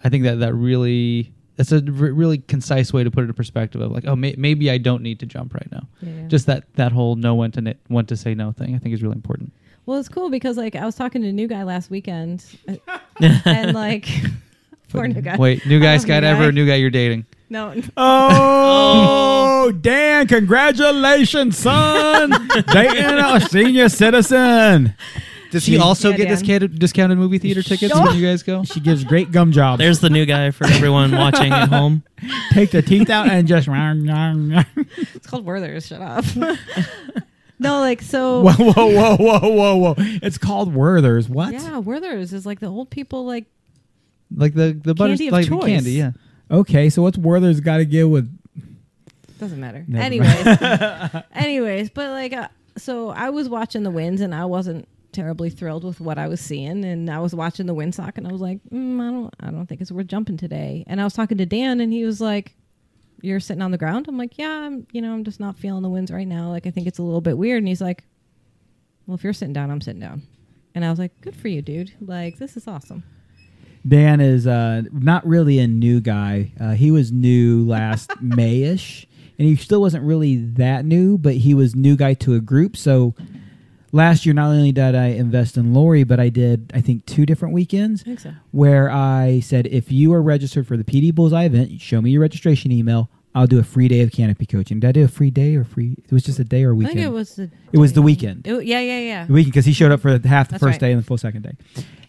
I 0.04 0.08
think 0.08 0.22
that 0.24 0.38
that 0.38 0.54
really 0.54 1.32
that's 1.56 1.72
a 1.72 1.76
r- 1.76 1.82
really 2.12 2.38
concise 2.38 2.92
way 2.92 3.02
to 3.04 3.10
put 3.10 3.24
it 3.24 3.28
in 3.28 3.34
perspective 3.34 3.80
of 3.80 3.90
like, 3.90 4.04
oh, 4.06 4.14
may- 4.16 4.34
maybe 4.38 4.70
I 4.70 4.78
don't 4.78 5.02
need 5.02 5.18
to 5.20 5.26
jump 5.26 5.54
right 5.54 5.68
now 5.72 5.88
Yeah. 6.02 6.26
just 6.28 6.46
that 6.46 6.64
that 6.74 6.92
whole 6.92 7.16
know 7.16 7.34
when 7.34 7.50
to 7.52 7.60
ni- 7.60 7.74
when 7.88 8.06
to 8.06 8.16
say 8.16 8.34
no 8.34 8.50
thing 8.52 8.74
i 8.74 8.78
think 8.78 8.92
is 8.94 9.02
really 9.02 9.14
important 9.16 9.52
Well, 9.86 9.98
it's 9.98 10.08
cool 10.08 10.30
because 10.30 10.56
like 10.56 10.74
I 10.76 10.84
was 10.84 10.94
talking 10.94 11.22
to 11.22 11.28
a 11.28 11.32
new 11.32 11.46
guy 11.48 11.62
last 11.62 11.90
weekend, 11.90 12.44
uh, 12.68 12.98
and 13.44 13.72
like 13.74 14.08
poor 14.90 15.06
new 15.08 15.20
guy. 15.20 15.36
wait 15.36 15.64
new 15.66 15.78
I 15.78 15.82
guy 15.82 15.96
love 15.96 16.06
new 16.06 16.12
skydiver 16.12 16.38
guy. 16.38 16.44
or 16.46 16.52
new 16.52 16.66
guy 16.66 16.74
you're 16.76 16.90
dating 16.90 17.24
No, 17.50 17.74
Oh, 17.96 19.72
Dan, 19.80 20.26
congratulations, 20.26 21.56
son. 21.58 22.30
Dating 22.72 23.04
a 23.18 23.40
senior 23.40 23.88
citizen. 23.88 24.94
Does 25.54 25.64
he 25.64 25.74
She- 25.74 25.78
also 25.78 26.10
Yeah, 26.10 26.16
get 26.16 26.24
Dan. 26.24 26.32
discounted 26.34 26.78
discounted 26.80 27.16
movie 27.18 27.38
theater 27.38 27.62
tickets 27.62 27.94
when 27.94 28.16
you 28.16 28.26
guys 28.26 28.42
go? 28.42 28.64
She 28.64 28.80
gives 28.80 29.04
great 29.04 29.30
gum 29.30 29.52
jobs. 29.52 29.78
There's 29.78 30.00
the 30.00 30.10
new 30.10 30.26
guy 30.26 30.50
for 30.50 30.66
everyone 30.66 31.12
watching 31.16 31.52
at 31.52 31.68
home. 31.68 32.02
Take 32.52 32.72
the 32.72 32.82
teeth 32.82 33.08
out 33.08 33.28
and 33.30 33.46
just. 33.46 33.68
it's 33.68 35.26
called 35.26 35.44
Werther's. 35.44 35.86
Shut 35.86 36.02
up. 36.02 36.24
no, 37.58 37.78
like 37.80 38.02
so. 38.02 38.40
Whoa, 38.44 38.52
whoa, 38.52 38.72
whoa, 38.90 39.16
whoa, 39.16 39.38
whoa, 39.48 39.76
whoa! 39.76 39.94
It's 39.98 40.38
called 40.38 40.74
Werther's. 40.74 41.28
What? 41.28 41.52
Yeah, 41.52 41.78
Werther's 41.78 42.32
is 42.32 42.44
like 42.44 42.58
the 42.60 42.66
old 42.66 42.90
people 42.90 43.24
like 43.24 43.44
Like 44.34 44.54
the 44.54 44.72
the 44.72 44.94
butter 44.94 45.12
Candy 45.12 45.28
of 45.28 45.32
like 45.32 45.46
choice. 45.48 45.64
candy, 45.66 45.92
yeah. 45.92 46.12
Okay, 46.50 46.90
so 46.90 47.02
what's 47.02 47.16
Werther's 47.16 47.60
got 47.60 47.76
to 47.76 47.84
get 47.84 48.04
with? 48.08 48.28
doesn't 49.38 49.60
matter. 49.60 49.84
Never 49.86 50.04
anyways, 50.04 51.22
anyways, 51.32 51.90
but 51.90 52.10
like 52.10 52.32
uh, 52.32 52.48
so 52.76 53.10
I 53.10 53.30
was 53.30 53.48
watching 53.48 53.82
the 53.84 53.90
wins 53.90 54.20
and 54.20 54.34
I 54.34 54.44
wasn't 54.46 54.88
terribly 55.14 55.48
thrilled 55.48 55.84
with 55.84 56.00
what 56.00 56.18
I 56.18 56.28
was 56.28 56.40
seeing 56.40 56.84
and 56.84 57.08
I 57.08 57.18
was 57.20 57.34
watching 57.34 57.66
the 57.66 57.74
windsock 57.74 58.18
and 58.18 58.26
I 58.26 58.32
was 58.32 58.42
like, 58.42 58.58
mm, 58.70 59.00
I 59.00 59.10
don't 59.10 59.34
I 59.40 59.50
don't 59.50 59.66
think 59.66 59.80
it's 59.80 59.92
worth 59.92 60.08
jumping 60.08 60.36
today. 60.36 60.84
And 60.86 61.00
I 61.00 61.04
was 61.04 61.14
talking 61.14 61.38
to 61.38 61.46
Dan 61.46 61.80
and 61.80 61.92
he 61.92 62.04
was 62.04 62.20
like, 62.20 62.54
You're 63.22 63.40
sitting 63.40 63.62
on 63.62 63.70
the 63.70 63.78
ground? 63.78 64.06
I'm 64.08 64.18
like, 64.18 64.36
Yeah, 64.36 64.50
I'm 64.50 64.86
you 64.92 65.00
know, 65.00 65.14
I'm 65.14 65.24
just 65.24 65.40
not 65.40 65.56
feeling 65.56 65.82
the 65.82 65.88
winds 65.88 66.10
right 66.10 66.28
now. 66.28 66.50
Like 66.50 66.66
I 66.66 66.70
think 66.70 66.86
it's 66.86 66.98
a 66.98 67.02
little 67.02 67.22
bit 67.22 67.38
weird 67.38 67.58
and 67.58 67.68
he's 67.68 67.80
like, 67.80 68.04
Well, 69.06 69.14
if 69.14 69.24
you're 69.24 69.32
sitting 69.32 69.54
down, 69.54 69.70
I'm 69.70 69.80
sitting 69.80 70.00
down. 70.00 70.22
And 70.74 70.84
I 70.84 70.90
was 70.90 70.98
like, 70.98 71.18
Good 71.22 71.36
for 71.36 71.48
you, 71.48 71.62
dude. 71.62 71.92
Like 72.00 72.38
this 72.38 72.56
is 72.56 72.68
awesome. 72.68 73.04
Dan 73.86 74.20
is 74.20 74.46
uh, 74.46 74.82
not 74.92 75.26
really 75.26 75.58
a 75.58 75.66
new 75.66 76.00
guy. 76.00 76.52
Uh, 76.58 76.72
he 76.72 76.90
was 76.90 77.12
new 77.12 77.64
last 77.68 78.10
Mayish, 78.22 79.06
and 79.38 79.46
he 79.46 79.56
still 79.56 79.80
wasn't 79.80 80.04
really 80.04 80.36
that 80.36 80.84
new, 80.84 81.18
but 81.18 81.34
he 81.34 81.54
was 81.54 81.74
new 81.74 81.96
guy 81.96 82.14
to 82.14 82.34
a 82.34 82.40
group. 82.40 82.76
So 82.76 83.14
last 83.94 84.26
year, 84.26 84.34
not 84.34 84.48
only 84.48 84.72
did 84.72 84.94
I 84.94 85.06
invest 85.06 85.56
in 85.56 85.72
Lori, 85.72 86.04
but 86.04 86.18
I 86.20 86.28
did 86.28 86.70
I 86.74 86.80
think 86.80 87.06
two 87.06 87.24
different 87.24 87.54
weekends 87.54 88.02
I 88.02 88.04
think 88.04 88.20
so. 88.20 88.32
where 88.50 88.90
I 88.90 89.40
said, 89.40 89.66
if 89.68 89.90
you 89.92 90.12
are 90.12 90.20
registered 90.22 90.66
for 90.66 90.76
the 90.76 90.84
PD 90.84 91.14
Bullseye 91.14 91.44
event, 91.44 91.80
show 91.80 92.02
me 92.02 92.10
your 92.10 92.20
registration 92.22 92.70
email. 92.72 93.08
I'll 93.36 93.48
do 93.48 93.58
a 93.58 93.64
free 93.64 93.88
day 93.88 94.00
of 94.02 94.12
canopy 94.12 94.46
coaching. 94.46 94.78
Did 94.78 94.88
I 94.88 94.92
do 94.92 95.02
a 95.04 95.08
free 95.08 95.30
day 95.30 95.56
or 95.56 95.64
free? 95.64 95.96
It 96.04 96.12
was 96.12 96.22
just 96.22 96.38
a 96.38 96.44
day 96.44 96.62
or 96.62 96.70
a 96.70 96.74
I 96.74 96.76
weekend. 96.76 96.94
think 96.98 97.06
it 97.06 97.12
was 97.12 97.34
the 97.34 97.50
It 97.72 97.78
was 97.78 97.92
the 97.92 98.02
weekend. 98.02 98.46
It- 98.46 98.64
yeah, 98.64 98.78
yeah, 98.80 99.00
yeah. 99.00 99.26
The 99.26 99.32
weekend 99.32 99.52
because 99.52 99.64
he 99.66 99.72
showed 99.72 99.90
up 99.90 100.00
for 100.00 100.10
half 100.10 100.20
the 100.20 100.52
That's 100.52 100.62
first 100.62 100.64
right. 100.74 100.80
day 100.80 100.92
and 100.92 101.00
the 101.02 101.04
full 101.06 101.18
second 101.18 101.42
day. 101.42 101.56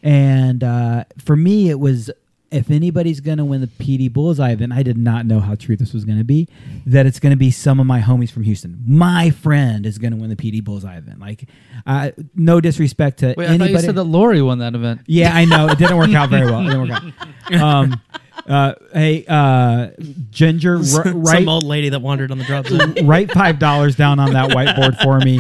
And 0.04 0.64
uh, 0.64 1.06
for 1.24 1.36
me, 1.36 1.70
it 1.72 1.80
was 1.80 2.12
if 2.52 2.70
anybody's 2.72 3.20
going 3.20 3.38
to 3.40 3.46
win 3.46 3.62
the 3.62 3.68
PD 3.68 4.12
Bullseye 4.12 4.52
event, 4.52 4.72
I 4.74 4.84
did 4.84 4.98
not 4.98 5.26
know 5.26 5.40
how 5.40 5.56
true 5.56 5.76
this 5.76 5.94
was 5.94 6.06
going 6.06 6.18
to 6.18 6.24
be. 6.24 6.48
That 6.86 7.06
it's 7.06 7.20
going 7.20 7.32
to 7.32 7.38
be 7.38 7.52
some 7.52 7.80
of 7.80 7.86
my 7.88 8.02
homies 8.02 8.32
from 8.32 8.44
Houston. 8.44 8.82
My 8.88 9.30
friend 9.32 9.86
is 9.86 9.98
going 9.98 10.12
to 10.12 10.18
win 10.18 10.30
the 10.30 10.36
PD 10.36 10.64
Bullseye 10.64 10.98
event. 10.98 11.20
Like, 11.20 11.50
uh, 11.86 12.12
no 12.36 12.62
disrespect 12.62 13.20
to 13.20 13.34
Wait, 13.38 13.46
I 13.46 13.50
anybody. 13.50 13.74
thought 13.74 13.80
you 13.82 13.86
said 13.86 13.96
that 13.96 14.04
Lori 14.04 14.42
won 14.42 14.60
that 14.60 14.76
event. 14.76 15.02
Yeah, 15.08 15.36
I 15.36 15.46
know 15.46 15.68
it 15.68 15.78
didn't 15.78 15.98
work 15.98 16.14
out 16.14 16.30
very 16.30 16.46
well. 16.46 16.62
It 16.62 16.66
didn't 16.66 16.90
work 16.90 16.92
out. 16.92 17.04
Um, 17.62 18.02
uh, 18.48 18.74
hey, 18.92 19.24
uh, 19.28 19.90
Ginger, 20.32 20.78
r- 20.78 20.84
Some 20.84 21.24
right, 21.24 21.48
old 21.48 21.64
lady 21.64 21.90
that 21.90 22.02
wandered 22.02 22.32
on 22.32 22.40
the 22.40 22.44
drop 22.44 22.66
zone. 22.66 22.96
write 23.06 23.32
five 23.32 23.60
dollars 23.60 23.96
down 23.96 24.20
on 24.20 24.34
that 24.34 24.50
whiteboard 24.50 25.00
for 25.04 25.20
me. 25.20 25.40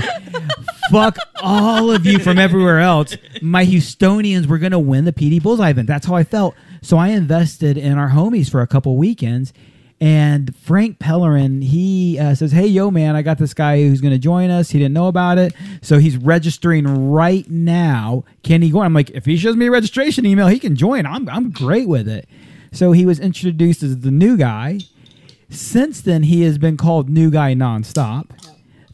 Fuck 0.91 1.17
all 1.41 1.89
of 1.91 2.05
you 2.05 2.19
from 2.19 2.37
everywhere 2.37 2.79
else. 2.79 3.17
My 3.41 3.65
Houstonians 3.65 4.45
were 4.45 4.59
gonna 4.59 4.79
win 4.79 5.05
the 5.05 5.13
PD 5.13 5.41
Bullseye 5.41 5.69
event. 5.71 5.87
That's 5.87 6.05
how 6.05 6.13
I 6.15 6.23
felt. 6.23 6.53
So 6.85 6.99
I 6.99 7.07
invested 7.07 7.79
in 7.79 7.97
our 7.97 8.11
homies 8.11 8.47
for 8.47 8.61
a 8.61 8.67
couple 8.67 8.95
weekends. 8.95 9.53
And 9.99 10.55
Frank 10.55 10.99
Pellerin, 10.99 11.63
he 11.63 12.19
uh, 12.19 12.35
says, 12.35 12.51
"Hey, 12.51 12.67
yo, 12.67 12.91
man, 12.91 13.15
I 13.15 13.23
got 13.23 13.39
this 13.39 13.55
guy 13.55 13.81
who's 13.81 14.01
going 14.01 14.13
to 14.13 14.19
join 14.19 14.51
us. 14.51 14.69
He 14.69 14.77
didn't 14.77 14.93
know 14.93 15.07
about 15.07 15.39
it, 15.39 15.55
so 15.81 15.97
he's 15.97 16.15
registering 16.15 17.09
right 17.09 17.49
now. 17.49 18.23
Can 18.43 18.61
he 18.61 18.69
go?" 18.69 18.81
I'm 18.81 18.93
like, 18.93 19.09
"If 19.11 19.25
he 19.25 19.35
shows 19.35 19.55
me 19.55 19.65
a 19.65 19.71
registration 19.71 20.27
email, 20.27 20.47
he 20.47 20.59
can 20.59 20.75
join. 20.75 21.07
I'm 21.07 21.27
I'm 21.27 21.49
great 21.49 21.87
with 21.87 22.07
it." 22.07 22.29
So 22.71 22.91
he 22.91 23.03
was 23.03 23.19
introduced 23.19 23.81
as 23.81 24.01
the 24.01 24.11
new 24.11 24.37
guy. 24.37 24.81
Since 25.49 26.01
then, 26.01 26.23
he 26.23 26.43
has 26.43 26.59
been 26.59 26.77
called 26.77 27.09
new 27.09 27.31
guy 27.31 27.55
nonstop. 27.55 28.29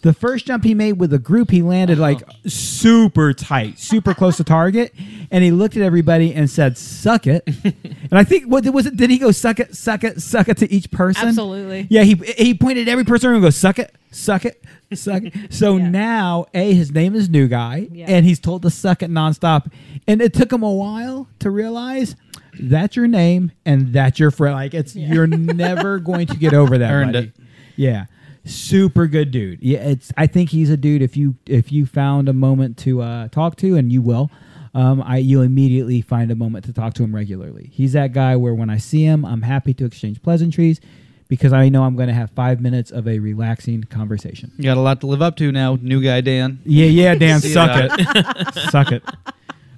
The 0.01 0.13
first 0.13 0.47
jump 0.47 0.63
he 0.63 0.73
made 0.73 0.93
with 0.93 1.13
a 1.13 1.19
group, 1.19 1.51
he 1.51 1.61
landed 1.61 1.99
uh-huh. 1.99 2.13
like 2.13 2.23
super 2.47 3.33
tight, 3.33 3.77
super 3.77 4.13
close 4.15 4.37
to 4.37 4.43
target, 4.43 4.93
and 5.29 5.43
he 5.43 5.51
looked 5.51 5.77
at 5.77 5.83
everybody 5.83 6.33
and 6.33 6.49
said, 6.49 6.77
"Suck 6.77 7.27
it." 7.27 7.43
and 7.63 8.11
I 8.11 8.23
think 8.23 8.45
what 8.45 8.65
was 8.65 8.87
it? 8.87 8.97
Did 8.97 9.11
he 9.11 9.19
go 9.19 9.31
suck 9.31 9.59
it, 9.59 9.75
suck 9.75 10.03
it, 10.03 10.21
suck 10.21 10.47
it 10.49 10.57
to 10.57 10.71
each 10.71 10.89
person? 10.89 11.27
Absolutely. 11.27 11.87
Yeah, 11.89 12.03
he 12.03 12.15
he 12.15 12.53
pointed 12.55 12.87
at 12.87 12.91
every 12.91 13.03
person 13.03 13.31
and 13.31 13.41
go 13.43 13.51
suck 13.51 13.77
it, 13.77 13.95
suck 14.11 14.45
it, 14.45 14.63
suck 14.93 15.23
it. 15.23 15.33
So 15.53 15.77
Yeah. 15.81 15.89
now, 15.89 16.45
a 16.53 16.73
his 16.73 16.91
name 16.91 17.15
is 17.15 17.29
New 17.29 17.47
Guy, 17.47 17.87
Yeah. 17.91 18.07
and 18.07 18.25
he's 18.25 18.39
told 18.39 18.63
to 18.63 18.69
suck 18.71 19.03
it 19.03 19.11
nonstop. 19.11 19.71
And 20.07 20.21
it 20.21 20.33
took 20.33 20.51
him 20.51 20.63
a 20.63 20.71
while 20.71 21.27
to 21.39 21.51
realize 21.51 22.15
that's 22.59 22.95
your 22.95 23.07
name 23.07 23.51
and 23.65 23.93
that's 23.93 24.19
your 24.19 24.31
friend. 24.31 24.55
Like 24.55 24.73
it's 24.73 24.95
you're 24.95 25.27
never 25.27 25.99
going 25.99 26.27
to 26.27 26.37
get 26.37 26.53
over 26.53 26.77
that. 26.79 26.91
Earned 26.91 27.13
buddy. 27.13 27.27
it. 27.27 27.33
Yeah, 27.75 28.05
super 28.45 29.07
good 29.07 29.31
dude. 29.31 29.61
Yeah, 29.61 29.79
it's. 29.79 30.11
I 30.17 30.27
think 30.27 30.49
he's 30.49 30.69
a 30.69 30.77
dude. 30.77 31.01
If 31.01 31.17
you 31.17 31.35
if 31.45 31.71
you 31.71 31.85
found 31.85 32.29
a 32.29 32.33
moment 32.33 32.77
to 32.79 33.01
uh, 33.01 33.27
talk 33.29 33.55
to, 33.57 33.75
and 33.75 33.91
you 33.91 34.01
will. 34.01 34.31
Um, 34.73 35.03
I 35.05 35.17
you 35.17 35.41
immediately 35.41 36.01
find 36.01 36.31
a 36.31 36.35
moment 36.35 36.63
to 36.65 36.73
talk 36.73 36.93
to 36.93 37.03
him 37.03 37.13
regularly. 37.13 37.69
He's 37.73 37.91
that 37.93 38.13
guy 38.13 38.37
where 38.37 38.53
when 38.53 38.69
I 38.69 38.77
see 38.77 39.03
him, 39.03 39.25
I'm 39.25 39.41
happy 39.41 39.73
to 39.73 39.85
exchange 39.85 40.21
pleasantries 40.21 40.79
because 41.27 41.53
I 41.53 41.69
know 41.69 41.83
I'm 41.83 41.95
going 41.95 42.07
to 42.07 42.13
have 42.13 42.31
five 42.31 42.61
minutes 42.61 42.91
of 42.91 43.07
a 43.07 43.19
relaxing 43.19 43.83
conversation. 43.85 44.51
You 44.57 44.65
got 44.65 44.77
a 44.77 44.81
lot 44.81 45.01
to 45.01 45.07
live 45.07 45.21
up 45.21 45.35
to 45.37 45.51
now, 45.51 45.77
new 45.81 46.01
guy 46.01 46.21
Dan. 46.21 46.59
Yeah, 46.65 46.85
yeah, 46.87 47.15
Dan, 47.15 47.39
suck 47.41 47.71
it, 47.73 48.53
suck 48.69 48.91
it. 48.91 49.03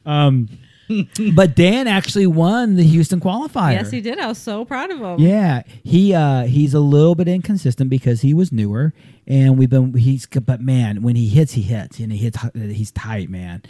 Um, 0.05 0.49
but 1.35 1.55
Dan 1.55 1.87
actually 1.87 2.27
won 2.27 2.75
the 2.75 2.83
Houston 2.83 3.19
qualifier. 3.19 3.73
Yes, 3.73 3.91
he 3.91 4.01
did. 4.01 4.19
I 4.19 4.27
was 4.27 4.37
so 4.37 4.65
proud 4.65 4.91
of 4.91 4.99
him. 4.99 5.19
Yeah, 5.19 5.63
he 5.83 6.13
uh 6.13 6.43
he's 6.43 6.73
a 6.73 6.79
little 6.79 7.15
bit 7.15 7.27
inconsistent 7.27 7.89
because 7.89 8.21
he 8.21 8.33
was 8.33 8.51
newer, 8.51 8.93
and 9.27 9.57
we've 9.57 9.69
been 9.69 9.93
he's 9.93 10.25
but 10.27 10.61
man, 10.61 11.01
when 11.01 11.15
he 11.15 11.27
hits, 11.29 11.53
he 11.53 11.61
hits, 11.61 11.99
and 11.99 12.11
he 12.11 12.17
hits 12.17 12.37
he's 12.55 12.91
tight, 12.91 13.29
man. 13.29 13.61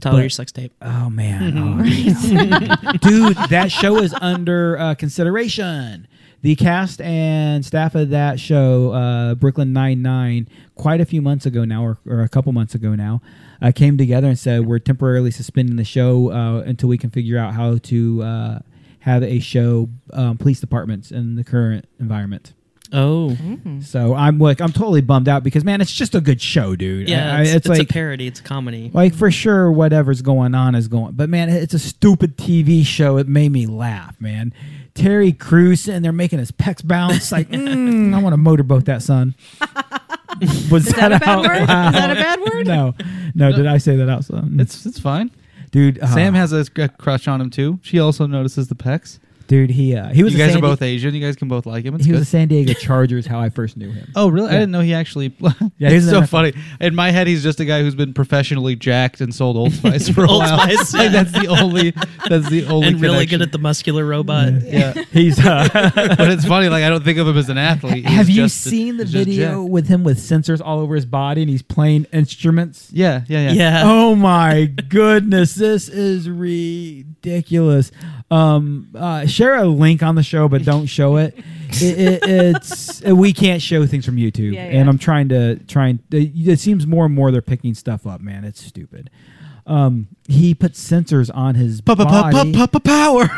Tyler, 0.00 0.16
But- 0.18 0.20
your 0.20 0.30
sex 0.30 0.52
tape. 0.52 0.72
Oh 0.80 1.10
man, 1.10 1.58
oh, 1.58 2.92
dude, 3.00 3.36
that 3.50 3.70
show 3.70 3.98
is 3.98 4.14
under 4.20 4.78
uh, 4.78 4.94
consideration. 4.94 6.06
The 6.40 6.54
cast 6.54 7.00
and 7.00 7.66
staff 7.66 7.96
of 7.96 8.10
that 8.10 8.38
show, 8.38 8.92
uh, 8.92 9.34
Brooklyn 9.34 9.72
Nine 9.72 10.02
Nine, 10.02 10.48
quite 10.76 11.00
a 11.00 11.04
few 11.04 11.20
months 11.20 11.46
ago 11.46 11.64
now, 11.64 11.84
or, 11.84 11.98
or 12.06 12.20
a 12.20 12.28
couple 12.28 12.52
months 12.52 12.76
ago 12.76 12.94
now, 12.94 13.20
uh, 13.62 13.72
came 13.74 13.96
together 13.98 14.28
and 14.28 14.38
said 14.38 14.66
we're 14.66 14.78
temporarily 14.78 15.30
suspending 15.30 15.76
the 15.76 15.84
show 15.84 16.30
uh, 16.32 16.60
until 16.60 16.88
we 16.88 16.98
can 16.98 17.10
figure 17.10 17.38
out 17.38 17.54
how 17.54 17.78
to 17.78 18.22
uh, 18.22 18.58
have 19.00 19.22
a 19.22 19.38
show 19.40 19.88
um, 20.12 20.36
police 20.38 20.60
departments 20.60 21.10
in 21.10 21.36
the 21.36 21.44
current 21.44 21.88
environment. 21.98 22.52
Oh, 22.90 23.36
So 23.82 24.14
I'm 24.14 24.38
like, 24.38 24.62
I'm 24.62 24.72
totally 24.72 25.02
bummed 25.02 25.28
out 25.28 25.44
because 25.44 25.62
man, 25.62 25.82
it's 25.82 25.92
just 25.92 26.14
a 26.14 26.22
good 26.22 26.40
show, 26.40 26.74
dude. 26.74 27.06
yeah. 27.06 27.34
I- 27.34 27.38
I- 27.40 27.42
it's, 27.42 27.52
it's 27.52 27.68
like 27.68 27.82
a 27.82 27.84
parody. 27.84 28.26
It's 28.26 28.40
a 28.40 28.42
comedy. 28.42 28.90
like 28.94 29.14
for 29.14 29.30
sure, 29.30 29.70
whatever's 29.70 30.22
going 30.22 30.54
on 30.54 30.74
is 30.74 30.88
going. 30.88 31.12
But 31.12 31.28
man, 31.28 31.50
it's 31.50 31.74
a 31.74 31.78
stupid 31.78 32.38
TV 32.38 32.86
show. 32.86 33.18
It 33.18 33.28
made 33.28 33.52
me 33.52 33.66
laugh, 33.66 34.18
man. 34.20 34.54
Terry 34.94 35.32
Crews 35.34 35.86
and 35.86 36.02
they're 36.02 36.12
making 36.12 36.38
his 36.38 36.50
pecs 36.50 36.82
bounce. 36.86 37.30
Like, 37.30 37.48
mm, 37.50 38.14
I 38.14 38.22
want 38.22 38.32
to 38.32 38.36
motorboat 38.38 38.86
that 38.86 39.02
son. 39.02 39.34
Was 40.70 40.86
Is 40.86 40.92
that 40.94 41.12
a 41.12 41.18
bad 41.18 41.28
out 41.28 41.44
word? 41.44 41.60
Is 41.62 41.66
that 41.66 42.10
a 42.10 42.14
bad 42.26 42.40
word? 42.40 42.66
No, 42.66 42.94
no. 43.34 43.52
Did 43.52 43.66
I 43.66 43.78
say 43.78 43.96
that 43.96 44.08
out 44.08 44.28
loud? 44.30 44.60
It's 44.60 44.84
it's 44.86 44.98
fine. 44.98 45.30
dude. 45.70 45.98
uh, 46.00 46.06
Sam 46.08 46.34
has 46.34 46.52
a 46.52 46.64
a 46.76 46.88
crush 46.88 47.26
on 47.28 47.40
him 47.40 47.50
too. 47.50 47.78
She 47.82 47.98
also 47.98 48.26
notices 48.26 48.68
the 48.68 48.74
pecs. 48.74 49.18
Dude. 49.48 49.70
He 49.70 49.96
uh, 49.96 50.10
he 50.10 50.22
was. 50.22 50.32
You 50.32 50.38
guys 50.38 50.50
San 50.52 50.58
are 50.58 50.62
both 50.62 50.78
Di- 50.78 50.86
Asian. 50.86 51.12
You 51.14 51.20
guys 51.20 51.34
can 51.34 51.48
both 51.48 51.66
like 51.66 51.84
him. 51.84 51.96
It's 51.96 52.04
he 52.04 52.12
good. 52.12 52.18
was 52.20 52.28
a 52.28 52.30
San 52.30 52.46
Diego 52.46 52.72
Chargers. 52.80 53.26
How 53.26 53.40
I 53.40 53.50
first 53.50 53.76
knew 53.76 53.90
him. 53.90 54.12
Oh, 54.14 54.28
really? 54.28 54.48
I 54.50 54.52
Yeah. 54.52 54.58
didn't 54.60 54.72
know 54.72 54.80
he 54.80 54.94
actually. 54.94 55.34
Yeah, 55.80 55.88
it's 55.90 56.04
he's 56.04 56.10
so 56.10 56.22
NFL. 56.22 56.28
funny. 56.28 56.52
In 56.80 56.94
my 56.96 57.10
head, 57.12 57.26
he's 57.28 57.42
just 57.42 57.60
a 57.60 57.64
guy 57.64 57.82
who's 57.82 57.94
been 57.94 58.12
professionally 58.12 58.74
jacked 58.74 59.20
and 59.20 59.32
sold 59.34 59.56
Old 59.56 59.72
Spice 59.72 60.08
for 60.08 60.24
a 60.24 60.28
Old 60.30 60.42
while. 60.42 60.58
Spice, 60.60 60.92
like 60.94 61.12
that's 61.12 61.30
the 61.32 61.46
only. 61.46 61.92
That's 62.28 62.48
the 62.50 62.66
only. 62.66 62.88
and 62.88 63.00
really 63.00 63.26
good 63.26 63.42
at 63.42 63.52
the 63.52 63.58
muscular 63.58 64.04
robot. 64.04 64.52
Yeah, 64.62 64.92
He's. 65.12 65.38
Uh, 65.44 65.68
but 65.72 66.30
it's 66.32 66.44
funny. 66.44 66.68
Like 66.68 66.84
I 66.84 66.88
don't 66.90 67.04
think 67.04 67.18
of 67.18 67.26
him 67.28 67.36
as 67.38 67.48
an 67.48 67.58
athlete. 67.58 68.06
He's 68.06 68.16
have 68.16 68.28
you 68.28 68.42
just- 68.44 68.60
seen 68.60 68.96
the 68.96 69.04
he's 69.04 69.12
just 69.12 69.24
video 69.26 69.60
jacked. 69.62 69.70
with 69.72 69.88
him 69.88 70.04
with 70.04 70.18
sensors 70.18 70.60
all 70.64 70.80
over 70.80 70.94
his 70.94 71.06
body 71.06 71.42
and 71.42 71.50
he's 71.50 71.62
playing 71.62 72.06
instruments? 72.12 72.90
Yeah, 72.92 73.22
yeah, 73.28 73.50
yeah. 73.50 73.52
Yeah. 73.52 73.82
oh 73.84 74.14
my 74.16 74.64
goodness, 74.66 75.54
this 75.54 75.88
is 75.88 76.28
ridiculous. 76.28 77.90
Um, 78.30 78.90
uh, 78.94 79.26
share 79.26 79.56
a 79.56 79.64
link 79.64 80.02
on 80.02 80.14
the 80.14 80.22
show, 80.22 80.48
but 80.48 80.62
don't 80.64 80.86
show 80.86 81.16
it. 81.16 81.38
it, 81.70 81.98
it 81.98 82.20
it's 82.22 83.02
we 83.02 83.32
can't 83.32 83.62
show 83.62 83.86
things 83.86 84.04
from 84.04 84.16
YouTube, 84.16 84.54
Yeah, 84.54 84.64
and. 84.64 84.88
I'm 84.88 84.98
trying 84.98 85.30
to 85.30 85.56
trying. 85.64 86.00
It 86.10 86.60
seems 86.60 86.86
more 86.86 87.06
and 87.06 87.14
more 87.14 87.30
they're 87.30 87.40
picking 87.40 87.74
stuff 87.74 88.06
up. 88.06 88.20
Man, 88.20 88.44
it's 88.44 88.64
stupid. 88.64 89.10
Um, 89.66 90.08
he 90.26 90.54
put 90.54 90.72
sensors 90.72 91.30
on 91.34 91.54
his 91.54 91.80
body. 91.82 92.52
Power. 92.80 93.30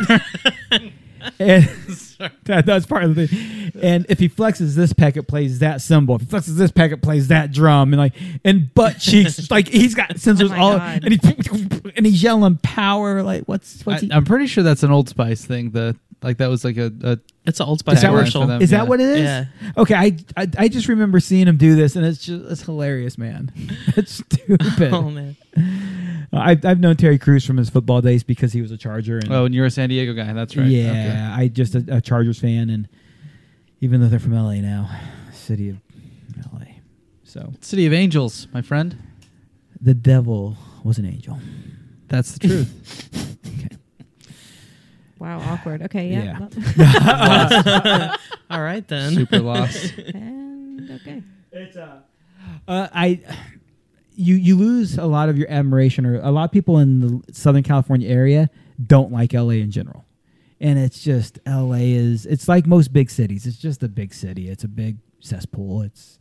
and 1.39 1.69
That, 2.45 2.67
that's 2.67 2.87
part 2.87 3.05
of 3.05 3.15
the 3.15 3.27
thing. 3.27 3.73
And 3.81 4.07
if 4.09 4.19
he 4.19 4.29
flexes 4.29 4.75
this 4.75 4.93
pec, 4.93 5.17
it 5.17 5.29
plays 5.29 5.61
that 5.61 5.81
cymbal. 5.81 6.17
If 6.17 6.23
he 6.23 6.27
flexes 6.27 6.57
this 6.57 6.73
pec, 6.73 6.93
it 6.93 7.01
plays 7.01 7.29
that 7.29 7.53
drum. 7.53 7.93
And 7.93 8.01
like, 8.01 8.15
and 8.45 8.73
butt 8.75 8.99
cheeks, 9.01 9.51
like 9.51 9.69
he's 9.69 9.95
got 9.95 10.11
oh 10.11 10.15
sensors 10.15 10.51
my 10.51 10.59
all, 10.59 10.79
God. 10.79 11.05
and 11.05 11.15
he 11.15 11.91
and 11.97 12.07
he's 12.07 12.23
yelling 12.23 12.59
power. 12.63 13.23
Like, 13.23 13.45
what's 13.45 13.85
what's 13.87 14.03
I, 14.03 14.07
he? 14.07 14.13
I'm 14.13 14.25
pretty 14.25 14.47
sure 14.47 14.65
that's 14.65 14.83
an 14.83 14.91
Old 14.91 15.09
Spice 15.09 15.45
thing. 15.45 15.71
The 15.71 15.97
like 16.23 16.39
that 16.39 16.49
was 16.49 16.65
like 16.65 16.77
a, 16.77 16.93
a 17.03 17.19
It's 17.47 17.61
an 17.61 17.67
Old 17.67 17.79
Spice 17.79 17.97
Is 17.97 18.03
that 18.03 18.09
commercial. 18.09 18.43
for 18.43 18.47
them. 18.49 18.63
Is 18.63 18.71
yeah. 18.73 18.79
that 18.79 18.89
what 18.89 19.01
it 19.01 19.09
is? 19.09 19.21
Yeah. 19.21 19.45
Okay, 19.77 19.95
I, 19.95 20.17
I 20.37 20.49
I 20.59 20.69
just 20.69 20.89
remember 20.89 21.21
seeing 21.21 21.49
him 21.49 21.57
do 21.57 21.75
this, 21.75 21.97
and 21.97 22.05
it's 22.05 22.25
just 22.25 22.45
it's 22.51 22.63
hilarious, 22.63 23.17
man. 23.19 23.51
it's 23.97 24.13
stupid. 24.13 24.93
Oh 24.93 25.11
man. 25.11 25.37
Uh, 26.33 26.37
I've 26.39 26.65
I've 26.65 26.79
known 26.81 26.97
Terry 26.97 27.19
Crews 27.19 27.45
from 27.45 27.57
his 27.57 27.71
football 27.71 28.01
days 28.01 28.23
because 28.23 28.53
he 28.53 28.61
was 28.63 28.71
a 28.71 28.77
Charger. 28.77 29.19
And 29.19 29.33
Oh, 29.33 29.45
and 29.47 29.55
you're 29.55 29.67
a 29.67 29.71
San 29.71 29.89
Diego 29.89 30.13
guy. 30.15 30.33
That's 30.33 30.57
right. 30.57 30.67
Yeah, 30.67 31.35
I 31.37 31.49
just 31.49 31.75
a, 31.75 31.85
a 31.89 32.01
Chargers 32.01 32.39
fan, 32.39 32.71
and 32.71 32.89
even 33.81 34.01
though 34.01 34.09
they're 34.09 34.19
from 34.21 34.35
LA 34.35 34.55
now, 34.61 34.91
city 35.33 35.71
of 35.71 35.79
LA. 36.53 36.67
So 37.25 37.53
City 37.61 37.87
of 37.87 37.93
Angels, 37.93 38.47
my 38.53 38.61
friend. 38.63 38.97
the 39.81 39.95
devil 39.95 40.57
was 40.85 40.99
an 40.99 41.07
angel. 41.07 41.39
That's 42.09 42.33
the 42.33 42.47
truth. 42.49 43.07
Okay. 43.47 43.77
Wow, 45.21 45.39
awkward. 45.41 45.83
Okay, 45.83 46.09
yeah. 46.09 46.39
All 48.51 48.63
right 48.63 48.87
then. 48.89 49.13
Super 49.13 49.39
lost. 49.39 49.93
and 50.15 50.91
okay. 50.93 51.23
It's 51.53 51.77
uh, 51.77 51.99
uh, 52.67 52.89
I 52.93 53.21
you 54.15 54.35
you 54.35 54.57
lose 54.57 54.97
a 54.97 55.05
lot 55.05 55.29
of 55.29 55.37
your 55.37 55.51
admiration, 55.51 56.07
or 56.07 56.19
a 56.21 56.31
lot 56.31 56.45
of 56.45 56.53
people 56.53 56.79
in 56.79 57.01
the 57.01 57.35
Southern 57.35 57.63
California 57.63 58.09
area 58.09 58.49
don't 58.85 59.13
like 59.13 59.35
LA 59.35 59.61
in 59.61 59.71
general, 59.71 60.07
and 60.59 60.79
it's 60.79 61.03
just 61.03 61.39
LA 61.47 61.75
is 61.75 62.25
it's 62.25 62.49
like 62.49 62.67
most 62.67 62.91
big 62.95 63.11
cities. 63.11 63.47
It's 63.47 63.59
just 63.59 63.83
a 63.83 63.89
big 63.89 64.15
city. 64.15 64.49
It's 64.49 64.65
a 64.65 64.69
big 64.69 64.97
cesspool. 65.21 65.83
It's 65.83 66.19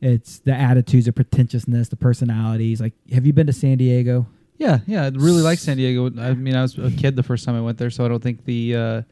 it's 0.00 0.40
the 0.40 0.52
attitudes, 0.52 1.06
the 1.06 1.12
pretentiousness, 1.12 1.90
the 1.90 1.96
personalities. 1.96 2.80
Like, 2.80 2.94
have 3.12 3.24
you 3.24 3.32
been 3.32 3.46
to 3.46 3.52
San 3.52 3.78
Diego? 3.78 4.26
Yeah, 4.58 4.78
yeah. 4.86 5.04
I 5.04 5.08
really 5.08 5.42
like 5.42 5.58
San 5.58 5.76
Diego. 5.76 6.06
I 6.20 6.34
mean, 6.34 6.56
I 6.56 6.62
was 6.62 6.78
a 6.78 6.90
kid 6.90 7.16
the 7.16 7.22
first 7.22 7.44
time 7.44 7.54
I 7.56 7.60
went 7.60 7.78
there, 7.78 7.90
so 7.90 8.04
I 8.04 8.08
don't 8.08 8.22
think 8.22 8.44
the. 8.44 8.74
Uh, 8.76 9.02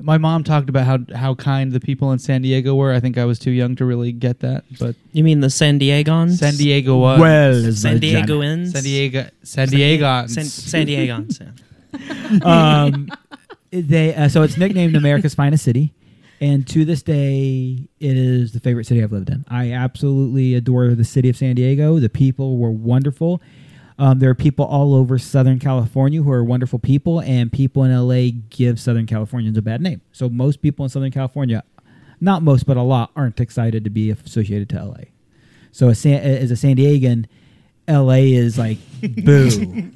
my 0.00 0.18
mom 0.18 0.44
talked 0.44 0.68
about 0.68 0.84
how 0.84 0.98
how 1.16 1.34
kind 1.34 1.72
the 1.72 1.80
people 1.80 2.12
in 2.12 2.18
San 2.18 2.42
Diego 2.42 2.74
were. 2.74 2.92
I 2.92 3.00
think 3.00 3.16
I 3.16 3.24
was 3.24 3.38
too 3.38 3.52
young 3.52 3.76
to 3.76 3.84
really 3.84 4.12
get 4.12 4.40
that, 4.40 4.64
but 4.78 4.96
You 5.12 5.22
mean 5.24 5.40
the 5.40 5.50
San 5.50 5.78
Diegans? 5.78 6.38
San 6.38 6.54
Diego 6.54 6.98
was 6.98 7.56
is 7.64 7.82
San 7.82 7.94
my 7.94 7.98
John. 8.00 8.26
Diegoans? 8.26 8.72
San 8.72 8.82
Diego 8.82 9.28
San 9.44 9.68
Diego 9.68 10.26
San, 10.26 10.44
San 10.44 10.86
Diegans. 10.86 11.40
yeah. 11.40 12.38
um, 12.42 13.08
they 13.70 14.14
uh, 14.14 14.28
so 14.28 14.42
it's 14.42 14.56
nicknamed 14.56 14.96
America's 14.96 15.34
finest 15.34 15.64
city, 15.64 15.94
and 16.40 16.66
to 16.68 16.84
this 16.84 17.02
day, 17.02 17.78
it 18.00 18.16
is 18.16 18.52
the 18.52 18.60
favorite 18.60 18.86
city 18.86 19.02
I've 19.02 19.12
lived 19.12 19.30
in. 19.30 19.44
I 19.48 19.70
absolutely 19.72 20.54
adore 20.54 20.94
the 20.96 21.04
city 21.04 21.28
of 21.28 21.36
San 21.36 21.54
Diego. 21.54 22.00
The 22.00 22.08
people 22.08 22.58
were 22.58 22.72
wonderful. 22.72 23.40
Um, 23.98 24.18
there 24.18 24.28
are 24.30 24.34
people 24.34 24.64
all 24.64 24.94
over 24.94 25.18
Southern 25.18 25.60
California 25.60 26.22
who 26.22 26.30
are 26.30 26.42
wonderful 26.42 26.78
people, 26.78 27.20
and 27.20 27.52
people 27.52 27.84
in 27.84 27.96
LA 27.96 28.40
give 28.50 28.80
Southern 28.80 29.06
Californians 29.06 29.56
a 29.56 29.62
bad 29.62 29.80
name. 29.80 30.00
So 30.10 30.28
most 30.28 30.62
people 30.62 30.84
in 30.84 30.88
Southern 30.88 31.12
California, 31.12 31.62
not 32.20 32.42
most 32.42 32.66
but 32.66 32.76
a 32.76 32.82
lot, 32.82 33.12
aren't 33.14 33.38
excited 33.38 33.84
to 33.84 33.90
be 33.90 34.10
associated 34.10 34.68
to 34.70 34.84
LA. 34.84 35.04
So 35.70 35.88
as, 35.88 36.04
a 36.04 36.56
San 36.56 36.76
Diegan, 36.76 37.26
LA 37.86 38.12
is 38.32 38.56
like 38.56 38.78
boo. 39.24 39.50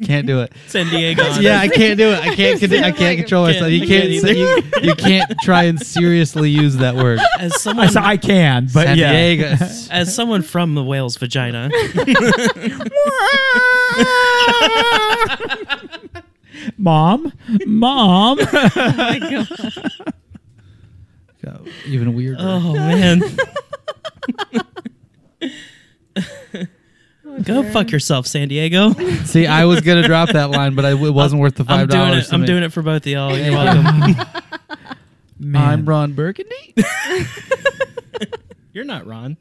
Can't 0.04 0.26
do 0.26 0.40
it. 0.42 0.52
San 0.66 0.88
Diego. 0.90 1.22
Yeah, 1.40 1.58
I 1.60 1.68
can't 1.68 1.96
do 1.96 2.10
it. 2.10 2.20
I 2.20 2.34
can't. 2.34 2.60
con- 2.60 2.72
I 2.84 2.90
can't 2.92 3.18
control 3.18 3.46
Can't- 3.46 3.56
myself. 3.56 3.72
You 3.72 3.86
can't. 3.86 4.10
can't 4.10 4.22
say- 4.22 4.36
you, 4.38 4.62
you 4.88 4.94
can't 4.94 5.32
try 5.42 5.62
and 5.64 5.80
seriously 5.80 6.50
use 6.50 6.76
that 6.76 6.94
word. 6.96 7.18
As 7.38 7.60
someone, 7.62 7.88
so 7.88 8.00
I 8.00 8.16
can, 8.18 8.68
but 8.74 8.86
San 8.88 8.98
yeah. 8.98 9.12
Diego. 9.12 9.56
as 9.90 10.14
someone 10.14 10.42
from 10.42 10.74
the 10.74 10.84
whale's 10.84 11.16
vagina, 11.16 11.70
Mom, 16.76 17.32
mom. 17.66 18.38
Oh 18.40 19.46
Go 21.42 21.64
Even 21.86 22.14
weirder. 22.14 22.36
oh 22.40 22.72
man, 22.74 23.22
go 27.42 27.62
fuck 27.70 27.90
yourself, 27.90 28.26
San 28.26 28.48
Diego. 28.48 28.92
See, 29.24 29.46
I 29.46 29.64
was 29.64 29.80
gonna 29.80 30.06
drop 30.06 30.30
that 30.30 30.50
line, 30.50 30.74
but 30.74 30.84
I, 30.84 30.90
it 30.92 31.14
wasn't 31.14 31.40
worth 31.40 31.54
the 31.56 31.62
I'm 31.62 31.66
five 31.66 31.88
doing 31.88 32.08
dollars. 32.08 32.28
it. 32.28 32.34
I'm 32.34 32.44
doing 32.44 32.62
it 32.62 32.72
for 32.72 32.82
both 32.82 33.02
of 33.02 33.06
y'all. 33.06 33.36
You're 33.36 33.52
welcome. 33.52 34.16
Man. 35.40 35.62
I'm 35.62 35.84
Ron 35.86 36.14
Burgundy. 36.14 36.74
You're 38.72 38.84
not 38.84 39.06
Ron. 39.06 39.36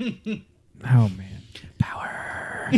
Oh 0.00 1.08
man. 1.08 1.42
Power. 1.78 2.72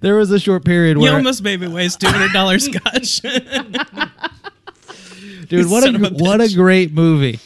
there 0.00 0.16
was 0.16 0.30
a 0.30 0.38
short 0.38 0.64
period 0.64 0.96
where 0.98 1.10
You 1.10 1.16
almost 1.16 1.42
made 1.42 1.60
me 1.60 1.68
waste 1.68 2.00
two 2.00 2.06
hundred 2.08 2.32
dollars 2.32 2.64
scotch. 2.64 3.20
dude, 5.48 5.70
what 5.70 5.84
a 5.84 5.94
a 5.94 6.10
what 6.14 6.40
a 6.40 6.48
great 6.54 6.92
movie. 6.92 7.38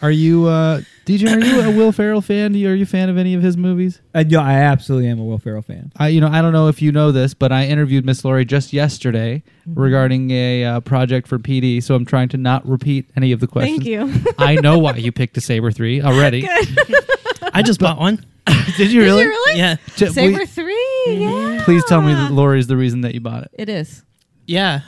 Are 0.00 0.10
you, 0.10 0.46
uh, 0.46 0.80
DJ? 1.06 1.34
Are 1.34 1.44
you 1.44 1.60
a 1.60 1.70
Will 1.76 1.90
Ferrell 1.92 2.20
fan? 2.20 2.54
Are 2.54 2.74
you 2.74 2.82
a 2.84 2.86
fan 2.86 3.08
of 3.08 3.18
any 3.18 3.34
of 3.34 3.42
his 3.42 3.56
movies? 3.56 4.00
Uh, 4.14 4.22
no, 4.22 4.40
I 4.40 4.54
absolutely 4.54 5.08
am 5.08 5.18
a 5.18 5.24
Will 5.24 5.38
Ferrell 5.38 5.62
fan. 5.62 5.92
I, 5.96 6.08
you 6.08 6.20
know, 6.20 6.28
I 6.28 6.40
don't 6.42 6.52
know 6.52 6.68
if 6.68 6.80
you 6.80 6.92
know 6.92 7.10
this, 7.10 7.34
but 7.34 7.50
I 7.50 7.66
interviewed 7.66 8.04
Miss 8.06 8.24
Laurie 8.24 8.44
just 8.44 8.72
yesterday 8.72 9.42
regarding 9.66 10.30
a 10.30 10.64
uh, 10.64 10.80
project 10.80 11.26
for 11.26 11.38
PD. 11.38 11.82
So 11.82 11.94
I'm 11.94 12.04
trying 12.04 12.28
to 12.30 12.36
not 12.36 12.66
repeat 12.68 13.10
any 13.16 13.32
of 13.32 13.40
the 13.40 13.46
questions. 13.48 13.78
Thank 13.78 13.88
you. 13.88 14.32
I 14.38 14.54
know 14.56 14.78
why 14.78 14.94
you 14.94 15.10
picked 15.12 15.36
a 15.36 15.40
Saber 15.40 15.72
three 15.72 16.00
already. 16.00 16.48
I 17.52 17.62
just 17.62 17.80
bought 17.80 17.98
one. 17.98 18.24
Did 18.76 18.92
you 18.92 19.02
really? 19.02 19.24
Did 19.24 19.26
you 19.26 19.30
really? 19.30 19.58
Yeah, 19.58 19.76
T- 19.96 20.04
will 20.06 20.12
Saber 20.12 20.40
you- 20.40 20.46
3 20.46 20.76
Yeah. 21.08 21.62
Please 21.64 21.84
tell 21.84 22.00
me 22.02 22.12
that 22.12 22.32
Laurie's 22.32 22.66
the 22.68 22.76
reason 22.76 23.02
that 23.02 23.14
you 23.14 23.20
bought 23.20 23.42
it. 23.44 23.50
It 23.54 23.68
is. 23.68 24.02
yeah, 24.46 24.80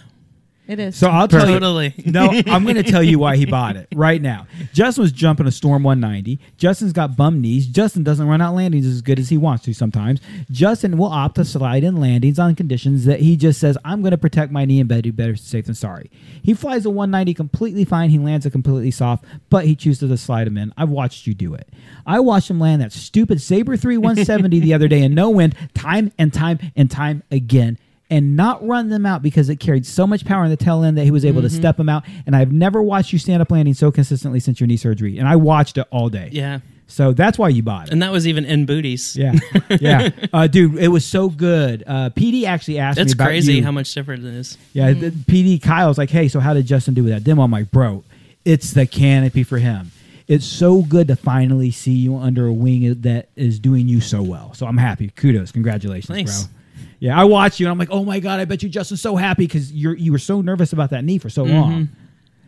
It 0.67 0.79
is. 0.79 0.97
So 0.97 1.09
I'll 1.09 1.29
tell 1.29 1.47
you. 1.47 1.55
totally. 1.55 1.95
No, 2.07 2.31
I'm 2.47 2.63
going 2.65 2.77
to 2.77 2.83
tell 2.83 3.03
you 3.03 3.19
why 3.19 3.37
he 3.37 3.45
bought 3.45 3.77
it 3.77 3.89
right 3.95 4.23
now. 4.23 4.47
Justin 4.73 5.03
was 5.03 5.11
jumping 5.13 5.47
a 5.47 5.51
Storm 5.51 5.83
190. 5.83 6.39
Justin's 6.57 6.93
got 6.93 7.17
bum 7.17 7.41
knees. 7.41 7.67
Justin 7.67 8.05
doesn't 8.05 8.27
run 8.27 8.41
out 8.41 8.55
landings 8.55 8.87
as 8.87 9.03
good 9.03 9.19
as 9.19 9.29
he 9.31 9.37
wants 9.37 9.65
to 9.65 9.75
sometimes. 9.75 10.21
Justin 10.51 10.97
will 10.97 11.09
opt 11.09 11.35
to 11.37 11.45
slide 11.45 11.83
in 11.83 11.97
landings 11.97 12.39
on 12.39 12.55
conditions 12.55 13.05
that 13.05 13.21
he 13.21 13.37
just 13.37 13.59
says, 13.59 13.77
I'm 13.85 14.01
going 14.01 14.13
to 14.13 14.19
protect 14.19 14.53
my 14.53 14.65
knee 14.65 14.81
and 14.81 14.89
better, 14.89 15.13
better 15.13 15.35
safe 15.35 15.67
than 15.67 15.75
sorry. 15.75 16.11
He 16.43 16.55
flies 16.55 16.87
a 16.87 16.91
190 16.91 17.35
completely 17.35 17.85
fine. 17.85 18.11
He 18.11 18.19
lands 18.19 18.47
it 18.47 18.51
completely 18.51 18.91
soft, 18.91 19.25
but 19.51 19.65
he 19.65 19.75
chooses 19.75 20.09
to 20.09 20.17
slide 20.17 20.47
him 20.47 20.57
in. 20.57 20.73
I've 20.77 20.91
watched 20.91 21.27
you 21.27 21.35
do 21.35 21.55
it. 21.55 21.69
I 22.07 22.21
watched 22.21 22.49
him 22.51 22.61
land 22.61 22.81
that 22.81 22.93
stupid 22.93 23.41
Sabre 23.41 23.77
3 23.77 23.99
170 23.99 24.61
the 24.61 24.75
other 24.75 24.89
day 24.89 25.03
in 25.03 25.15
no 25.15 25.31
wind, 25.31 25.57
time 25.75 26.13
and 26.19 26.33
time 26.33 26.59
and 26.77 26.91
time 26.91 27.23
again 27.31 27.79
and 28.11 28.37
not 28.37 28.65
run 28.67 28.89
them 28.91 29.07
out 29.07 29.23
because 29.23 29.49
it 29.49 29.57
carried 29.57 29.87
so 29.87 30.07
much 30.07 30.25
power 30.25 30.45
in 30.45 30.51
the 30.51 30.57
tail 30.57 30.83
end 30.85 30.97
that 30.99 31.05
he 31.05 31.11
was 31.11 31.25
able 31.25 31.41
to 31.43 31.51
step 31.51 31.77
them 31.77 31.89
out. 31.89 32.05
And 32.27 32.37
I've 32.37 32.53
never 32.53 32.83
watched 32.83 33.13
you 33.13 33.19
stand 33.19 33.41
up 33.43 33.51
landing 33.51 33.75
so 33.75 33.91
consistently 33.91 34.41
since 34.41 34.61
your 34.61 34.67
knee 34.67 34.77
surgery. 34.77 35.19
And 35.19 35.27
I 35.27 35.37
watched 35.37 35.79
it 35.79 35.87
all 35.91 36.09
day. 36.11 36.29
Yeah, 36.31 36.61
So 36.87 37.13
that's 37.13 37.39
why 37.39 37.49
you 37.49 37.63
bought 37.63 37.87
it. 37.89 37.93
and 37.93 38.03
that 38.03 38.13
was 38.13 38.29
even 38.29 38.45
in 38.45 38.67
booties. 38.67 39.17
yeah, 39.17 39.33
yeah, 39.81 40.11
uh, 40.35 40.47
dude, 40.47 40.77
it 40.77 40.89
was 40.89 41.05
so 41.07 41.31
good. 41.31 41.83
Uh, 41.87 42.11
PD 42.11 42.45
actually 42.45 42.79
asked 42.79 42.99
It's 42.99 43.13
me 43.13 43.17
about 43.17 43.27
crazy 43.29 43.55
you. 43.55 43.65
how 43.65 43.73
much 43.73 43.93
different 43.95 44.25
it 44.25 44.35
is. 44.35 44.59
Yeah, 44.75 44.93
the 44.93 45.11
PD 45.11 45.61
Kyle's 45.63 45.97
like, 45.99 46.11
hey, 46.11 46.29
so 46.29 46.41
how 46.41 46.53
did 46.53 46.67
Justin 46.67 46.93
do 46.95 47.05
with 47.05 47.13
that 47.13 47.25
demo? 47.25 47.43
I'm 47.43 47.51
like, 47.51 47.71
bro, 47.71 48.05
it's 48.45 48.73
the 48.73 48.87
canopy 48.87 49.43
for 49.45 49.57
him. 49.59 49.91
It's 50.29 50.47
so 50.47 50.83
good 50.83 51.09
to 51.09 51.17
finally 51.17 51.71
see 51.71 51.93
you 51.93 52.17
under 52.17 52.47
a 52.47 52.53
wing 52.53 53.01
that 53.03 53.29
is 53.35 53.59
doing 53.59 53.89
you 53.89 54.01
so 54.03 54.23
well. 54.23 54.53
So 54.55 54.67
I'm 54.67 54.77
happy. 54.79 55.09
Kudos, 55.09 55.53
congratulations, 55.53 56.15
Thanks. 56.15 56.45
bro. 56.45 56.53
Yeah, 57.01 57.21
I 57.21 57.25
watched 57.25 57.61
you 57.61 57.67
and 57.67 57.73
I'm 57.73 57.79
like, 57.79 57.91
oh 57.91 58.05
my 58.05 58.21
god, 58.21 58.41
I 58.41 58.45
bet 58.45 58.63
you 58.63 58.69
Justin's 58.69 59.01
so 59.03 59.17
happy 59.17 59.47
because 59.47 59.73
you're 59.73 59.95
you 59.97 60.13
were 60.13 60.19
so 60.19 60.41
nervous 60.41 60.73
about 60.73 60.91
that 60.91 61.05
knee 61.05 61.19
for 61.19 61.29
so 61.31 61.45
Mm-hmm. 61.45 61.55
long. 61.57 61.89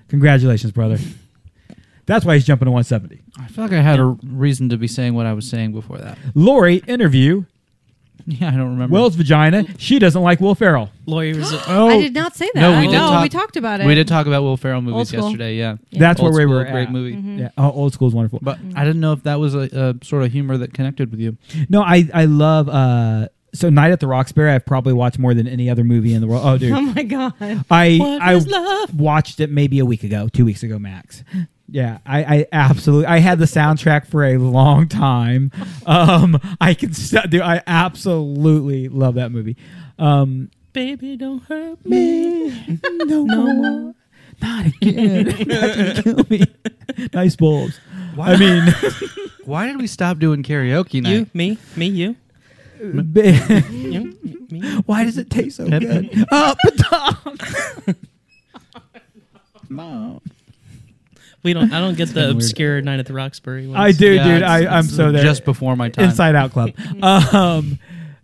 Congratulations, 0.08 0.72
brother. 0.72 0.98
That's 2.06 2.24
why 2.24 2.34
he's 2.34 2.44
jumping 2.46 2.66
to 2.66 2.70
170. 2.70 3.20
I 3.40 3.48
feel 3.48 3.64
like 3.64 3.72
I 3.72 3.80
had 3.82 3.98
a 3.98 4.04
reason 4.04 4.68
to 4.68 4.76
be 4.76 4.86
saying 4.86 5.14
what 5.14 5.26
I 5.26 5.32
was 5.32 5.48
saying 5.48 5.72
before 5.72 5.98
that. 5.98 6.16
Lori 6.34 6.76
interview 6.86 7.44
Yeah, 8.24 8.48
I 8.48 8.52
don't 8.52 8.70
remember. 8.70 8.92
Will's 8.94 9.16
vagina. 9.16 9.64
She 9.78 9.98
doesn't 9.98 10.22
like 10.22 10.40
Will 10.40 10.54
Ferrell. 10.54 10.90
Lawyers. 11.06 11.48
oh, 11.68 11.88
I 11.88 12.00
did 12.00 12.14
not 12.14 12.34
say 12.36 12.48
that. 12.54 12.60
No, 12.60 12.80
we 12.80 12.86
did 12.86 12.92
no, 12.92 12.98
talk- 13.08 13.22
we 13.24 13.28
talked 13.28 13.56
about 13.56 13.80
it. 13.80 13.86
we 13.86 13.94
did 13.96 14.06
talk 14.08 14.26
about 14.28 14.42
Will 14.44 14.56
Ferrell 14.56 14.80
movies 14.80 15.12
yesterday. 15.12 15.56
Yeah, 15.56 15.76
Yeah. 15.90 15.98
That's 16.00 16.20
Old 16.20 16.32
where 16.32 16.46
we 16.46 16.50
School, 16.50 16.58
were. 16.64 16.70
Great 16.70 16.86
at. 16.88 16.92
movie. 16.92 17.42
Yeah, 17.42 17.50
oh, 17.58 17.70
old 17.72 17.92
school 17.92 18.06
is 18.08 18.14
wonderful. 18.14 18.38
But 18.42 18.58
I 18.76 18.84
didn't 18.84 19.00
know 19.00 19.12
if 19.12 19.24
that 19.24 19.38
was 19.40 19.54
a, 19.56 19.96
a 20.00 20.04
sort 20.04 20.22
of 20.22 20.30
humor 20.32 20.56
that 20.58 20.72
connected 20.72 21.10
with 21.10 21.18
you. 21.20 21.36
No, 21.68 21.82
I 21.82 22.08
I 22.14 22.24
love 22.26 22.68
uh 22.68 23.28
so 23.56 23.70
Night 23.70 23.90
at 23.90 24.00
the 24.00 24.06
Roxbury 24.06 24.50
I've 24.50 24.64
probably 24.66 24.92
watched 24.92 25.18
more 25.18 25.34
than 25.34 25.46
any 25.48 25.68
other 25.70 25.82
movie 25.84 26.14
in 26.14 26.20
the 26.20 26.26
world. 26.26 26.42
Oh 26.44 26.58
dude. 26.58 26.72
Oh 26.76 26.80
my 26.82 27.02
god. 27.02 27.32
I 27.70 27.96
What 27.98 28.22
I 28.22 28.34
love? 28.34 28.98
watched 29.00 29.40
it 29.40 29.50
maybe 29.50 29.78
a 29.78 29.84
week 29.84 30.04
ago, 30.04 30.28
2 30.32 30.44
weeks 30.44 30.62
ago 30.62 30.78
max. 30.78 31.24
Yeah, 31.68 31.98
I, 32.06 32.24
I 32.24 32.46
absolutely 32.52 33.06
I 33.06 33.18
had 33.18 33.38
the 33.40 33.44
soundtrack 33.46 34.06
for 34.06 34.24
a 34.24 34.38
long 34.38 34.88
time. 34.88 35.50
Um 35.86 36.38
I 36.60 36.74
can 36.74 36.92
st- 36.92 37.30
dude, 37.30 37.40
I 37.42 37.62
absolutely 37.66 38.88
love 38.88 39.14
that 39.16 39.32
movie. 39.32 39.56
Um 39.98 40.50
Baby, 40.72 41.16
don't 41.16 41.42
hurt 41.44 41.84
me. 41.86 42.50
me 42.50 42.78
no, 43.04 43.24
more. 43.24 43.94
Not 44.42 44.66
again. 44.66 45.24
That's 45.48 46.02
kill 46.02 46.20
me. 46.28 46.42
Nice 47.14 47.34
bulbs. 47.36 47.80
I 48.20 48.36
mean, 48.36 48.62
Why 49.44 49.66
did 49.68 49.78
we 49.78 49.86
stop 49.86 50.18
doing 50.18 50.42
karaoke 50.42 51.02
night? 51.02 51.10
You, 51.12 51.26
me, 51.32 51.56
me, 51.76 51.86
you. 51.86 52.16
Bi- 52.92 53.64
you 53.70 54.16
me. 54.50 54.60
why 54.86 55.04
does 55.04 55.18
it 55.18 55.28
taste 55.30 55.56
so 55.56 55.68
good? 55.68 56.24
Up 56.32 56.58
top. 56.78 57.26
Mom. 59.68 60.20
We 61.42 61.52
don't. 61.52 61.72
I 61.72 61.80
don't 61.80 61.96
get 61.96 62.08
the 62.08 62.14
kinda 62.14 62.26
weird. 62.28 62.36
obscure 62.36 62.82
Night 62.82 62.98
at 63.00 63.06
the 63.06 63.12
Roxbury. 63.12 63.66
Ones. 63.66 63.78
I 63.78 63.92
do, 63.92 64.12
Yeah, 64.14 64.24
dude. 64.24 64.36
it's- 64.38 64.50
I, 64.50 64.66
I'm 64.66 64.84
it's 64.84 64.96
so 64.96 65.12
there. 65.12 65.22
Just 65.22 65.44
before 65.44 65.76
my 65.76 65.88
time. 65.90 66.06
Inside 66.06 66.34
Out 66.34 66.52
Club. 66.52 66.70
um, 67.02 67.78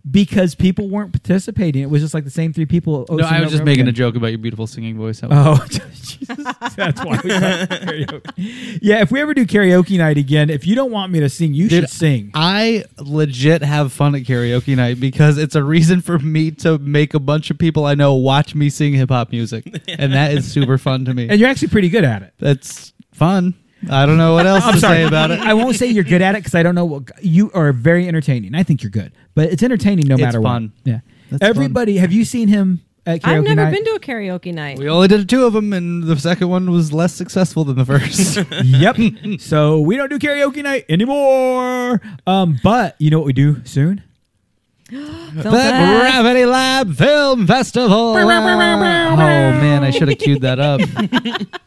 because 0.09 0.53
people 0.53 0.89
weren't 0.89 1.13
participating. 1.13 1.81
It 1.81 1.89
was 1.89 2.01
just 2.01 2.13
like 2.13 2.25
the 2.25 2.29
same 2.29 2.51
three 2.51 2.65
people. 2.65 3.05
No, 3.09 3.25
I 3.25 3.39
was 3.41 3.51
just 3.51 3.63
making 3.63 3.87
a 3.87 3.91
joke 3.91 4.15
about 4.15 4.27
your 4.27 4.37
beautiful 4.37 4.67
singing 4.67 4.97
voice. 4.97 5.21
Oh, 5.23 5.65
Jesus. 5.69 6.27
That's 6.75 7.03
why 7.03 7.19
we 7.23 7.29
karaoke. 7.29 8.79
Yeah, 8.81 9.01
if 9.01 9.11
we 9.11 9.21
ever 9.21 9.33
do 9.33 9.45
karaoke 9.45 9.97
night 9.97 10.17
again, 10.17 10.49
if 10.49 10.67
you 10.67 10.75
don't 10.75 10.91
want 10.91 11.11
me 11.11 11.19
to 11.21 11.29
sing, 11.29 11.53
you 11.53 11.69
Dude, 11.69 11.83
should 11.83 11.89
sing. 11.89 12.31
I 12.33 12.83
legit 12.99 13.61
have 13.63 13.93
fun 13.93 14.15
at 14.15 14.23
karaoke 14.23 14.75
night 14.75 14.99
because 14.99 15.37
it's 15.37 15.55
a 15.55 15.63
reason 15.63 16.01
for 16.01 16.19
me 16.19 16.51
to 16.51 16.77
make 16.79 17.13
a 17.13 17.19
bunch 17.19 17.49
of 17.49 17.57
people 17.57 17.85
I 17.85 17.95
know 17.95 18.13
watch 18.15 18.55
me 18.55 18.69
sing 18.69 18.93
hip 18.93 19.09
hop 19.09 19.31
music, 19.31 19.65
and 19.87 20.13
that 20.13 20.33
is 20.33 20.51
super 20.51 20.77
fun 20.77 21.05
to 21.05 21.13
me. 21.13 21.29
And 21.29 21.39
you're 21.39 21.49
actually 21.49 21.69
pretty 21.69 21.89
good 21.89 22.03
at 22.03 22.23
it. 22.23 22.33
That's 22.39 22.91
fun. 23.13 23.53
I 23.89 24.05
don't 24.05 24.17
know 24.17 24.33
what 24.33 24.45
else 24.45 24.63
I'm 24.63 24.73
to 24.75 24.79
sorry 24.79 24.97
say 24.97 25.03
about 25.03 25.31
it. 25.31 25.39
I 25.39 25.53
won't 25.53 25.75
say 25.75 25.87
you're 25.87 26.03
good 26.03 26.21
at 26.21 26.35
it 26.35 26.39
because 26.39 26.55
I 26.55 26.63
don't 26.63 26.75
know 26.75 26.85
what 26.85 27.03
you 27.23 27.51
are 27.53 27.71
very 27.73 28.07
entertaining. 28.07 28.55
I 28.55 28.63
think 28.63 28.81
you're 28.83 28.89
good, 28.89 29.11
but 29.35 29.51
it's 29.51 29.63
entertaining 29.63 30.07
no 30.07 30.15
It's 30.15 30.21
matter 30.21 30.41
fun. 30.41 30.73
what. 30.83 30.91
Yeah. 30.91 30.99
That's 31.31 31.43
Everybody, 31.43 31.97
have 31.97 32.11
you 32.11 32.25
seen 32.25 32.47
him 32.47 32.81
at 33.05 33.21
karaoke 33.21 33.25
night? 33.25 33.37
I've 33.37 33.43
never 33.43 33.63
night? 33.63 33.71
been 33.73 33.85
to 33.85 33.91
a 33.91 33.99
karaoke 33.99 34.53
night. 34.53 34.77
We 34.77 34.87
only 34.89 35.07
did 35.07 35.27
two 35.27 35.45
of 35.45 35.53
them, 35.53 35.73
and 35.73 36.03
the 36.03 36.15
second 36.17 36.49
one 36.49 36.69
was 36.69 36.93
less 36.93 37.13
successful 37.13 37.63
than 37.63 37.75
the 37.75 37.85
first. 37.85 38.37
yep. 38.63 38.95
so 39.39 39.79
we 39.79 39.97
don't 39.97 40.09
do 40.09 40.19
karaoke 40.19 40.63
night 40.63 40.85
anymore. 40.89 42.01
Um, 42.27 42.59
but 42.63 42.95
you 42.99 43.09
know 43.09 43.19
what 43.19 43.25
we 43.25 43.33
do 43.33 43.63
soon? 43.65 44.03
the 44.89 45.41
Gravity 45.43 46.45
Lab 46.45 46.95
Film 46.95 47.47
Festival. 47.47 48.15
oh 48.15 48.25
man, 48.25 49.83
I 49.83 49.89
should 49.89 50.07
have 50.09 50.19
queued 50.19 50.41
that 50.41 50.59
up. 50.59 50.81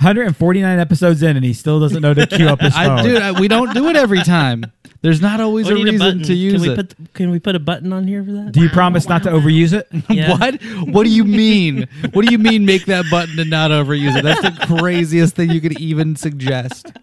149 0.00 0.78
episodes 0.78 1.22
in, 1.24 1.36
and 1.36 1.44
he 1.44 1.52
still 1.52 1.80
doesn't 1.80 2.00
know 2.00 2.14
to 2.14 2.24
queue 2.26 2.48
up 2.48 2.60
his 2.60 2.72
phone. 2.72 2.98
I, 2.98 3.02
dude, 3.02 3.20
I, 3.20 3.32
we 3.32 3.48
don't 3.48 3.74
do 3.74 3.88
it 3.88 3.96
every 3.96 4.22
time. 4.22 4.64
There's 5.00 5.20
not 5.20 5.40
always 5.40 5.66
We 5.68 5.80
a 5.80 5.84
reason 5.84 5.98
button. 5.98 6.22
to 6.24 6.34
use 6.34 6.54
can 6.54 6.62
we 6.62 6.70
it. 6.70 6.76
Put, 6.76 7.14
can 7.14 7.30
we 7.30 7.38
put 7.38 7.54
a 7.54 7.60
button 7.60 7.92
on 7.92 8.06
here 8.08 8.24
for 8.24 8.32
that? 8.32 8.52
do 8.52 8.60
you 8.60 8.68
promise 8.68 9.08
not 9.08 9.22
to 9.24 9.30
overuse 9.30 9.72
it? 9.72 9.86
Yeah. 10.10 10.32
What? 10.36 10.60
What 10.88 11.04
do 11.04 11.10
you 11.10 11.24
mean? 11.24 11.86
What 12.12 12.26
do 12.26 12.32
you 12.32 12.38
mean? 12.38 12.64
Make 12.64 12.86
that 12.86 13.04
button 13.10 13.38
and 13.38 13.48
not 13.50 13.70
overuse 13.70 14.16
it? 14.16 14.24
That's 14.24 14.40
the 14.42 14.66
craziest 14.78 15.36
thing 15.36 15.50
you 15.50 15.60
could 15.60 15.78
even 15.80 16.16
suggest. 16.16 16.90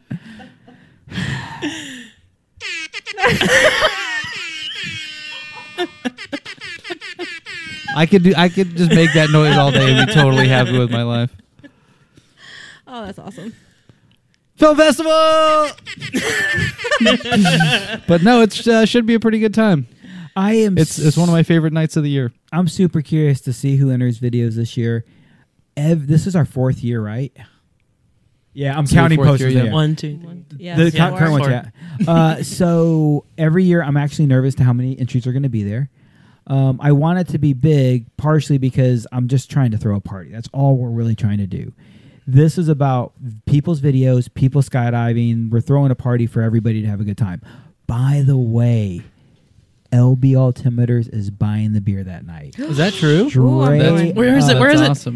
I 7.95 8.05
could 8.05 8.23
do. 8.23 8.33
I 8.35 8.49
could 8.49 8.75
just 8.75 8.91
make 8.91 9.13
that 9.13 9.29
noise 9.29 9.55
all 9.55 9.71
day 9.71 9.93
and 9.93 10.07
be 10.07 10.13
totally 10.13 10.47
happy 10.47 10.77
with 10.77 10.91
my 10.91 11.03
life. 11.03 11.31
Oh, 12.87 13.05
that's 13.05 13.19
awesome. 13.19 13.53
Film 14.55 14.77
festival. 14.77 15.11
but 18.07 18.23
no, 18.23 18.41
it 18.41 18.67
uh, 18.67 18.85
should 18.85 19.05
be 19.05 19.13
a 19.13 19.19
pretty 19.19 19.39
good 19.39 19.53
time. 19.53 19.87
I 20.35 20.53
am. 20.53 20.77
It's 20.77 20.97
it's 20.97 21.17
one 21.17 21.29
of 21.29 21.33
my 21.33 21.43
favorite 21.43 21.73
nights 21.73 21.95
of 21.97 22.03
the 22.03 22.09
year. 22.09 22.31
I'm 22.51 22.67
super 22.67 23.01
curious 23.01 23.41
to 23.41 23.53
see 23.53 23.77
who 23.77 23.89
enters 23.91 24.19
videos 24.19 24.55
this 24.55 24.75
year. 24.77 25.05
Ev, 25.77 26.07
this 26.07 26.25
is 26.27 26.35
our 26.35 26.45
fourth 26.45 26.83
year, 26.83 27.01
right? 27.01 27.35
Yeah, 28.53 28.77
I'm 28.77 28.85
This 28.85 28.93
counting 28.93 29.17
fourth 29.17 29.27
posters. 29.31 29.53
year, 29.53 29.63
yeah. 29.63 29.69
yeah. 29.69 29.73
One, 29.73 29.95
two, 29.97 30.17
three. 30.17 30.45
Yeah. 30.57 30.77
the 30.77 30.89
Yeah, 30.89 31.17
current 31.17 31.31
ones, 31.33 31.47
yeah. 31.47 31.69
Uh, 32.07 32.41
so 32.43 33.25
every 33.37 33.65
year, 33.65 33.83
I'm 33.83 33.97
actually 33.97 34.27
nervous 34.27 34.55
to 34.55 34.63
how 34.63 34.71
many 34.71 34.97
entries 34.97 35.27
are 35.27 35.33
going 35.33 35.43
to 35.43 35.49
be 35.49 35.63
there. 35.63 35.89
Um, 36.47 36.79
I 36.81 36.93
want 36.93 37.19
it 37.19 37.27
to 37.29 37.37
be 37.37 37.51
big, 37.51 38.05
partially 38.15 38.57
because 38.57 39.05
I'm 39.11 39.27
just 39.27 39.51
trying 39.51 39.71
to 39.71 39.77
throw 39.77 39.97
a 39.97 39.99
party. 39.99 40.31
That's 40.31 40.47
all 40.53 40.77
we're 40.77 40.89
really 40.89 41.15
trying 41.15 41.39
to 41.39 41.47
do. 41.47 41.73
This 42.27 42.57
is 42.57 42.69
about 42.69 43.13
people's 43.45 43.81
videos, 43.81 44.33
people 44.33 44.61
skydiving. 44.61 45.49
We're 45.51 45.61
throwing 45.61 45.91
a 45.91 45.95
party 45.95 46.25
for 46.25 46.41
everybody 46.41 46.81
to 46.81 46.87
have 46.87 46.99
a 46.99 47.03
good 47.03 47.17
time. 47.17 47.41
By 47.85 48.23
the 48.25 48.37
way, 48.37 49.03
LB 49.91 50.31
Altimeters 50.31 51.13
is 51.13 51.29
buying 51.29 51.73
the 51.73 51.81
beer 51.81 52.03
that 52.03 52.25
night. 52.25 52.57
Is 52.59 52.77
that 52.77 52.93
true? 52.93 53.29
Ooh, 53.37 53.61
I'm 53.61 53.79
Straight. 53.79 54.15
Where 54.15 54.35
is 54.35 54.49
it? 54.49 54.59
Where 54.59 54.71
is 54.71 54.81
it? 54.81 54.89
awesome. 54.89 55.15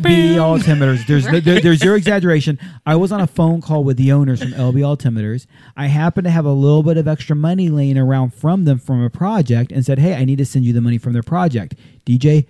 LB 0.00 0.34
Altimeters. 0.34 1.06
There's 1.06 1.26
no, 1.26 1.40
there, 1.40 1.60
there's 1.60 1.78
zero 1.78 1.94
exaggeration. 1.96 2.58
I 2.84 2.96
was 2.96 3.12
on 3.12 3.20
a 3.20 3.26
phone 3.26 3.60
call 3.62 3.84
with 3.84 3.96
the 3.96 4.10
owners 4.12 4.42
from 4.42 4.50
LB 4.52 4.74
Altimeters. 4.80 5.46
I 5.76 5.86
happened 5.86 6.24
to 6.24 6.30
have 6.30 6.44
a 6.44 6.52
little 6.52 6.82
bit 6.82 6.98
of 6.98 7.06
extra 7.08 7.36
money 7.36 7.68
laying 7.70 7.96
around 7.96 8.34
from 8.34 8.64
them 8.64 8.78
from 8.78 9.02
a 9.02 9.08
project 9.08 9.70
and 9.72 9.86
said, 9.86 9.98
"Hey, 10.00 10.14
I 10.14 10.24
need 10.24 10.38
to 10.38 10.44
send 10.44 10.64
you 10.64 10.72
the 10.72 10.80
money 10.82 10.98
from 10.98 11.12
their 11.14 11.22
project." 11.22 11.74
DJ, 12.04 12.46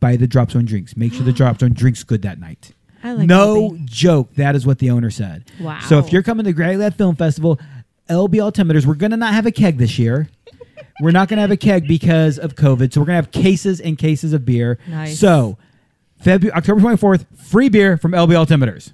buy 0.00 0.16
the 0.16 0.26
Drop 0.26 0.50
Zone 0.50 0.64
drinks. 0.64 0.96
Make 0.96 1.12
sure 1.12 1.22
the 1.24 1.32
Drop 1.32 1.60
Zone 1.60 1.74
drinks 1.74 2.02
good 2.02 2.22
that 2.22 2.40
night. 2.40 2.72
I 3.04 3.12
like 3.12 3.28
no 3.28 3.70
LB. 3.70 3.84
joke. 3.84 4.34
That 4.34 4.56
is 4.56 4.66
what 4.66 4.78
the 4.78 4.90
owner 4.90 5.10
said. 5.10 5.44
Wow. 5.60 5.78
So 5.80 5.98
if 5.98 6.10
you're 6.10 6.22
coming 6.22 6.44
to 6.46 6.52
Gravity 6.52 6.78
Lab 6.78 6.96
Film 6.96 7.14
Festival, 7.14 7.60
LB 8.08 8.34
Altimeters, 8.34 8.86
we're 8.86 8.94
gonna 8.94 9.18
not 9.18 9.34
have 9.34 9.44
a 9.44 9.52
keg 9.52 9.76
this 9.76 9.98
year. 9.98 10.28
We're 11.00 11.10
not 11.10 11.28
gonna 11.28 11.42
have 11.42 11.50
a 11.50 11.56
keg 11.56 11.86
because 11.86 12.38
of 12.38 12.54
COVID. 12.54 12.92
So 12.94 13.00
we're 13.00 13.06
gonna 13.06 13.16
have 13.16 13.30
cases 13.30 13.80
and 13.80 13.98
cases 13.98 14.32
of 14.32 14.46
beer. 14.46 14.78
Nice. 14.88 15.18
So 15.18 15.58
February 16.20 16.56
October 16.56 16.80
24th, 16.80 17.26
free 17.36 17.68
beer 17.68 17.98
from 17.98 18.12
LB 18.12 18.30
Altimeters. 18.46 18.90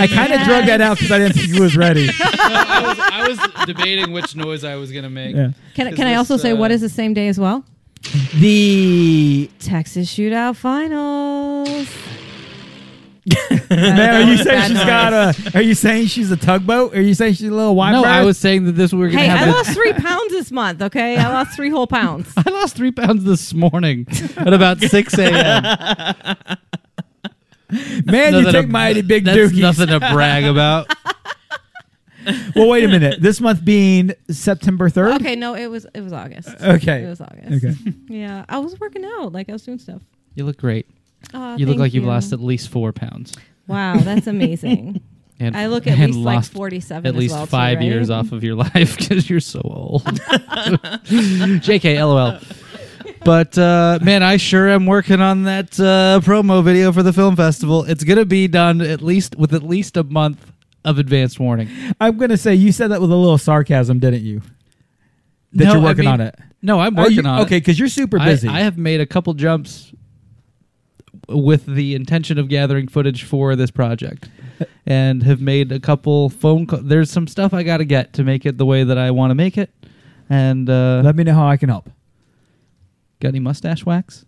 I 0.00 0.06
kind 0.06 0.32
of 0.32 0.40
drug 0.42 0.66
that 0.66 0.80
out 0.80 0.96
because 0.96 1.12
I 1.12 1.18
didn't 1.18 1.34
think 1.34 1.52
he 1.52 1.60
was 1.60 1.76
ready. 1.76 2.08
I 2.20 2.82
was 2.86 2.98
I 2.98 3.28
was 3.28 3.66
debating 3.66 4.12
which 4.12 4.34
noise 4.34 4.64
I 4.64 4.76
was 4.76 4.92
gonna 4.92 5.10
make. 5.10 5.36
Yeah. 5.36 5.50
Can, 5.74 5.88
Is 5.88 5.96
can 5.96 6.06
I 6.06 6.12
this, 6.12 6.18
also 6.18 6.36
say 6.38 6.54
what 6.54 6.72
uh, 6.72 6.76
the 6.78 6.88
same 6.88 7.12
day 7.12 7.28
as 7.28 7.38
well? 7.38 7.64
The 8.34 9.50
Texas 9.58 10.12
Shootout 10.14 10.56
Finals. 10.56 11.88
man, 13.70 14.14
are 14.14 14.30
you 14.30 14.36
saying 14.36 14.46
Bad 14.46 14.66
she's 14.68 14.76
noise. 14.76 14.86
got 14.86 15.12
a? 15.12 15.58
Are 15.58 15.62
you 15.62 15.74
saying 15.74 16.06
she's 16.06 16.30
a 16.30 16.36
tugboat? 16.36 16.94
Are 16.94 17.00
you 17.00 17.14
saying 17.14 17.34
she's 17.34 17.48
a 17.48 17.54
little 17.54 17.74
wide? 17.74 17.92
No, 17.92 18.04
I 18.04 18.22
was 18.24 18.38
saying 18.38 18.64
that 18.64 18.72
this 18.72 18.92
we 18.92 18.98
we're 19.00 19.08
gonna 19.10 19.20
Hey, 19.20 19.26
have. 19.28 19.48
I 19.48 19.50
a- 19.50 19.54
lost 19.54 19.70
three 19.72 19.92
pounds 19.92 20.30
this 20.32 20.50
month. 20.50 20.82
Okay, 20.82 21.16
I 21.16 21.28
lost 21.32 21.54
three 21.56 21.70
whole 21.70 21.86
pounds. 21.86 22.32
I 22.36 22.48
lost 22.50 22.76
three 22.76 22.92
pounds 22.92 23.24
this 23.24 23.52
morning 23.54 24.06
at 24.36 24.52
about 24.52 24.80
six 24.82 25.16
a.m. 25.18 25.62
Man, 28.04 28.34
you 28.34 28.42
Nothing 28.42 28.52
take 28.62 28.68
mighty 28.68 29.02
big 29.02 29.24
That's 29.24 29.38
dookies. 29.52 29.60
nothing 29.60 29.86
to 29.88 30.00
brag 30.00 30.44
about. 30.44 30.92
Well, 32.54 32.68
wait 32.68 32.84
a 32.84 32.88
minute. 32.88 33.20
This 33.22 33.40
month 33.40 33.64
being 33.64 34.12
September 34.30 34.90
3rd? 34.90 35.16
Okay, 35.20 35.36
no, 35.36 35.54
it 35.54 35.68
was 35.68 35.86
it 35.94 36.00
was 36.00 36.12
August. 36.12 36.48
Okay. 36.60 37.04
It 37.04 37.08
was 37.08 37.20
August. 37.20 37.64
Okay. 37.64 37.74
Yeah, 38.08 38.44
I 38.48 38.58
was 38.58 38.78
working 38.80 39.04
out, 39.04 39.32
like 39.32 39.48
I 39.48 39.52
was 39.52 39.62
doing 39.62 39.78
stuff. 39.78 40.02
You 40.34 40.44
look 40.44 40.56
great. 40.58 40.86
Aw, 41.34 41.56
You 41.56 41.66
look 41.66 41.74
thank 41.74 41.80
like 41.80 41.94
you've 41.94 42.04
you. 42.04 42.10
lost 42.10 42.32
at 42.32 42.40
least 42.40 42.68
four 42.68 42.92
pounds. 42.92 43.32
Wow, 43.66 43.96
that's 43.98 44.26
amazing. 44.36 45.00
And, 45.38 45.56
I 45.56 45.68
look 45.68 45.86
at 45.86 45.98
and 45.98 46.12
least 46.14 46.18
like 46.24 46.36
lost 46.36 46.52
47 46.52 47.06
At 47.06 47.14
as 47.14 47.18
least 47.18 47.34
well, 47.34 47.46
too, 47.46 47.50
five 47.50 47.78
right? 47.78 47.86
years 47.86 48.10
off 48.10 48.32
of 48.32 48.44
your 48.44 48.54
life 48.74 48.98
because 48.98 49.30
you're 49.30 49.40
so 49.40 49.60
old. 49.64 50.02
JK, 51.04 51.98
LOL. 51.98 52.38
But 53.24 53.56
uh, 53.58 53.98
man, 54.02 54.22
I 54.22 54.36
sure 54.36 54.68
am 54.68 54.86
working 54.86 55.20
on 55.20 55.44
that 55.44 55.78
uh, 55.80 56.20
promo 56.22 56.62
video 56.64 56.92
for 56.92 57.02
the 57.02 57.12
film 57.12 57.36
festival. 57.36 57.84
It's 57.84 58.04
gonna 58.04 58.24
be 58.24 58.48
done 58.48 58.80
at 58.80 59.02
least 59.02 59.36
with 59.36 59.54
at 59.54 59.62
least 59.62 59.96
a 59.96 60.04
month 60.04 60.52
of 60.84 60.98
advanced 60.98 61.38
warning. 61.38 61.68
I'm 62.00 62.16
going 62.16 62.30
to 62.30 62.38
say 62.38 62.54
you 62.54 62.72
said 62.72 62.88
that 62.88 63.02
with 63.02 63.12
a 63.12 63.16
little 63.16 63.36
sarcasm, 63.36 63.98
didn't 63.98 64.22
you? 64.22 64.40
That 65.52 65.64
No, 65.64 65.72
you're 65.74 65.80
I 65.82 65.84
working 65.84 66.04
mean- 66.06 66.08
on 66.14 66.20
it. 66.22 66.38
No, 66.62 66.80
I'm 66.80 66.98
Are 66.98 67.02
working 67.02 67.18
you- 67.24 67.28
on 67.30 67.40
it. 67.40 67.42
Okay, 67.44 67.58
because 67.58 67.78
you're 67.78 67.88
super 67.88 68.18
I- 68.18 68.24
busy. 68.24 68.48
I, 68.48 68.60
have 68.60 68.78
made 68.78 69.00
a 69.02 69.06
couple 69.06 69.34
jumps 69.34 69.92
with 71.30 71.66
the 71.66 71.94
intention 71.94 72.38
of 72.38 72.48
gathering 72.48 72.88
footage 72.88 73.24
for 73.24 73.56
this 73.56 73.70
project, 73.70 74.28
and 74.86 75.22
have 75.22 75.40
made 75.40 75.72
a 75.72 75.80
couple 75.80 76.28
phone. 76.28 76.66
calls. 76.66 76.82
There's 76.84 77.10
some 77.10 77.26
stuff 77.26 77.54
I 77.54 77.62
got 77.62 77.78
to 77.78 77.84
get 77.84 78.12
to 78.14 78.24
make 78.24 78.44
it 78.46 78.58
the 78.58 78.66
way 78.66 78.84
that 78.84 78.98
I 78.98 79.10
want 79.10 79.30
to 79.30 79.34
make 79.34 79.56
it. 79.56 79.70
And 80.28 80.68
uh, 80.68 81.02
Let 81.04 81.16
me 81.16 81.24
know 81.24 81.34
how 81.34 81.46
I 81.48 81.56
can 81.56 81.68
help. 81.68 81.90
got 83.20 83.28
any 83.28 83.40
mustache 83.40 83.84
wax? 83.86 84.24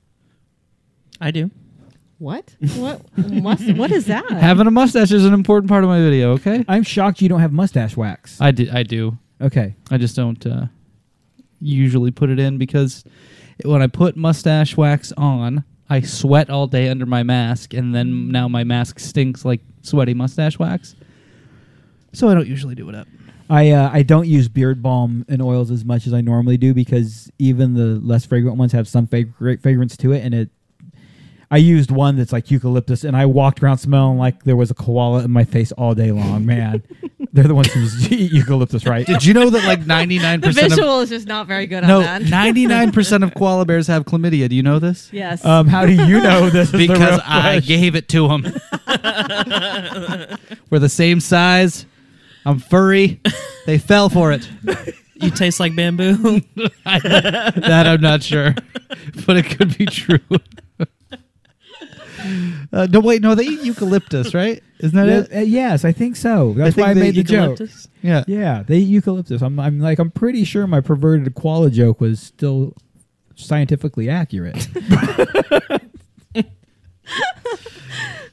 I 1.20 1.30
do. 1.30 1.50
What? 2.18 2.54
What? 2.76 3.02
Must, 3.16 3.72
what 3.74 3.90
is 3.90 4.06
that? 4.06 4.30
Having 4.30 4.68
a 4.68 4.70
mustache 4.70 5.10
is 5.10 5.24
an 5.24 5.34
important 5.34 5.68
part 5.68 5.82
of 5.82 5.90
my 5.90 5.98
video. 6.00 6.32
Okay, 6.34 6.64
I'm 6.68 6.84
shocked 6.84 7.20
you 7.20 7.28
don't 7.28 7.40
have 7.40 7.52
mustache 7.52 7.96
wax. 7.96 8.40
I 8.40 8.52
do. 8.52 8.68
I 8.72 8.84
do. 8.84 9.18
okay. 9.40 9.74
I 9.90 9.98
just 9.98 10.14
don't 10.14 10.44
uh, 10.46 10.66
usually 11.60 12.12
put 12.12 12.30
it 12.30 12.38
in 12.38 12.58
because 12.58 13.02
when 13.64 13.82
I 13.82 13.88
put 13.88 14.16
mustache 14.16 14.76
wax 14.76 15.12
on, 15.16 15.64
I 15.92 16.00
sweat 16.00 16.48
all 16.48 16.66
day 16.68 16.88
under 16.88 17.04
my 17.04 17.22
mask, 17.22 17.74
and 17.74 17.94
then 17.94 18.30
now 18.30 18.48
my 18.48 18.64
mask 18.64 18.98
stinks 18.98 19.44
like 19.44 19.60
sweaty 19.82 20.14
mustache 20.14 20.58
wax. 20.58 20.96
So 22.14 22.30
I 22.30 22.34
don't 22.34 22.46
usually 22.46 22.74
do 22.74 22.88
it 22.88 22.94
up. 22.94 23.06
I 23.50 23.72
uh, 23.72 23.90
I 23.92 24.02
don't 24.02 24.26
use 24.26 24.48
beard 24.48 24.82
balm 24.82 25.26
and 25.28 25.42
oils 25.42 25.70
as 25.70 25.84
much 25.84 26.06
as 26.06 26.14
I 26.14 26.22
normally 26.22 26.56
do 26.56 26.72
because 26.72 27.30
even 27.38 27.74
the 27.74 28.00
less 28.00 28.24
fragrant 28.24 28.56
ones 28.56 28.72
have 28.72 28.88
some 28.88 29.06
fragrance 29.06 29.96
to 29.98 30.12
it, 30.12 30.24
and 30.24 30.32
it. 30.32 30.50
I 31.52 31.58
used 31.58 31.90
one 31.90 32.16
that's 32.16 32.32
like 32.32 32.50
eucalyptus, 32.50 33.04
and 33.04 33.14
I 33.14 33.26
walked 33.26 33.62
around 33.62 33.76
smelling 33.76 34.16
like 34.16 34.42
there 34.44 34.56
was 34.56 34.70
a 34.70 34.74
koala 34.74 35.22
in 35.24 35.30
my 35.30 35.44
face 35.44 35.70
all 35.72 35.94
day 35.94 36.10
long. 36.10 36.46
Man, 36.46 36.82
they're 37.34 37.44
the 37.44 37.54
ones 37.54 37.70
who 37.70 37.80
use 37.80 38.10
eucalyptus, 38.32 38.86
right? 38.86 39.06
Did 39.06 39.22
you 39.22 39.34
know 39.34 39.50
that 39.50 39.62
like 39.66 39.80
99% 39.80 40.40
The 40.40 40.48
of 40.48 40.54
visual 40.54 41.00
is 41.00 41.10
just 41.10 41.26
not 41.26 41.46
very 41.46 41.66
good 41.66 41.82
no, 41.86 42.00
that. 42.00 42.22
99% 42.46 43.22
of 43.22 43.34
koala 43.34 43.66
bears 43.66 43.86
have 43.88 44.06
chlamydia. 44.06 44.48
Do 44.48 44.56
you 44.56 44.62
know 44.62 44.78
this? 44.78 45.10
yes. 45.12 45.44
Um, 45.44 45.66
how 45.68 45.84
do 45.84 45.92
you 45.92 46.22
know 46.22 46.48
this? 46.48 46.68
Is 46.68 46.72
the 46.72 46.78
Because 46.88 47.20
I 47.24 47.58
question? 47.60 47.68
gave 47.68 47.94
it 47.96 48.08
to 48.08 48.28
them. 48.28 48.42
We're 50.70 50.78
the 50.78 50.88
same 50.88 51.20
size. 51.20 51.84
I'm 52.46 52.58
furry. 52.60 53.20
They 53.66 53.76
fell 53.76 54.08
for 54.08 54.32
it. 54.32 54.48
You 55.16 55.30
taste 55.30 55.60
like 55.60 55.76
bamboo. 55.76 56.40
that 56.84 57.84
I'm 57.86 58.00
not 58.00 58.22
sure, 58.22 58.54
but 59.26 59.36
it 59.36 59.44
could 59.56 59.76
be 59.78 59.84
true. 59.86 60.18
Uh, 62.72 62.86
no, 62.90 63.00
wait, 63.00 63.22
no, 63.22 63.34
they 63.34 63.44
eat 63.44 63.62
eucalyptus, 63.62 64.34
right? 64.34 64.62
Isn't 64.80 64.96
that 64.96 65.06
Yeah, 65.30 65.38
it? 65.38 65.42
uh, 65.42 65.44
yes, 65.44 65.84
I 65.84 65.92
think 65.92 66.16
so. 66.16 66.52
That's 66.54 66.74
think 66.74 66.84
why 66.84 66.90
I 66.90 66.94
made 66.94 67.14
the 67.14 67.22
joke. 67.22 67.58
Yeah. 68.02 68.24
Yeah, 68.26 68.62
they 68.66 68.78
eat 68.78 68.88
eucalyptus. 68.88 69.42
I'm, 69.42 69.58
I'm 69.60 69.78
like, 69.80 69.98
I'm 69.98 70.10
pretty 70.10 70.44
sure 70.44 70.66
my 70.66 70.80
perverted 70.80 71.34
koala 71.34 71.70
joke 71.70 72.00
was 72.00 72.20
still 72.20 72.74
scientifically 73.36 74.08
accurate. 74.08 74.56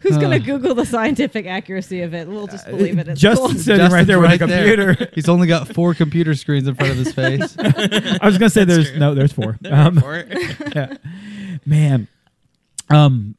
Who's 0.01 0.15
uh, 0.15 0.21
gonna 0.21 0.39
Google 0.39 0.75
the 0.75 0.85
scientific 0.85 1.45
accuracy 1.45 2.01
of 2.03 2.13
it? 2.13 2.27
We'll 2.27 2.47
just 2.47 2.65
believe 2.65 2.97
it. 2.99 3.09
It's 3.09 3.19
Justin 3.19 3.47
cool. 3.51 3.59
sitting 3.59 3.81
right 3.91 4.05
Justin's 4.05 4.07
there 4.07 4.19
with 4.19 4.27
a 4.27 4.29
right 4.29 4.39
there. 4.47 4.85
computer. 4.87 5.11
He's 5.15 5.27
only 5.27 5.45
got 5.47 5.67
four 5.73 5.93
computer 5.93 6.35
screens 6.35 6.67
in 6.69 6.75
front 6.75 6.91
of 6.91 6.97
his 6.97 7.11
face. 7.11 7.55
I 7.59 8.19
was 8.25 8.37
gonna 8.37 8.49
say 8.49 8.63
there's 8.63 8.95
no, 8.95 9.13
there's 9.13 9.33
four. 9.33 9.57
Um, 9.69 10.01
yeah. 10.73 10.95
Man, 11.65 12.07
um, 12.89 13.35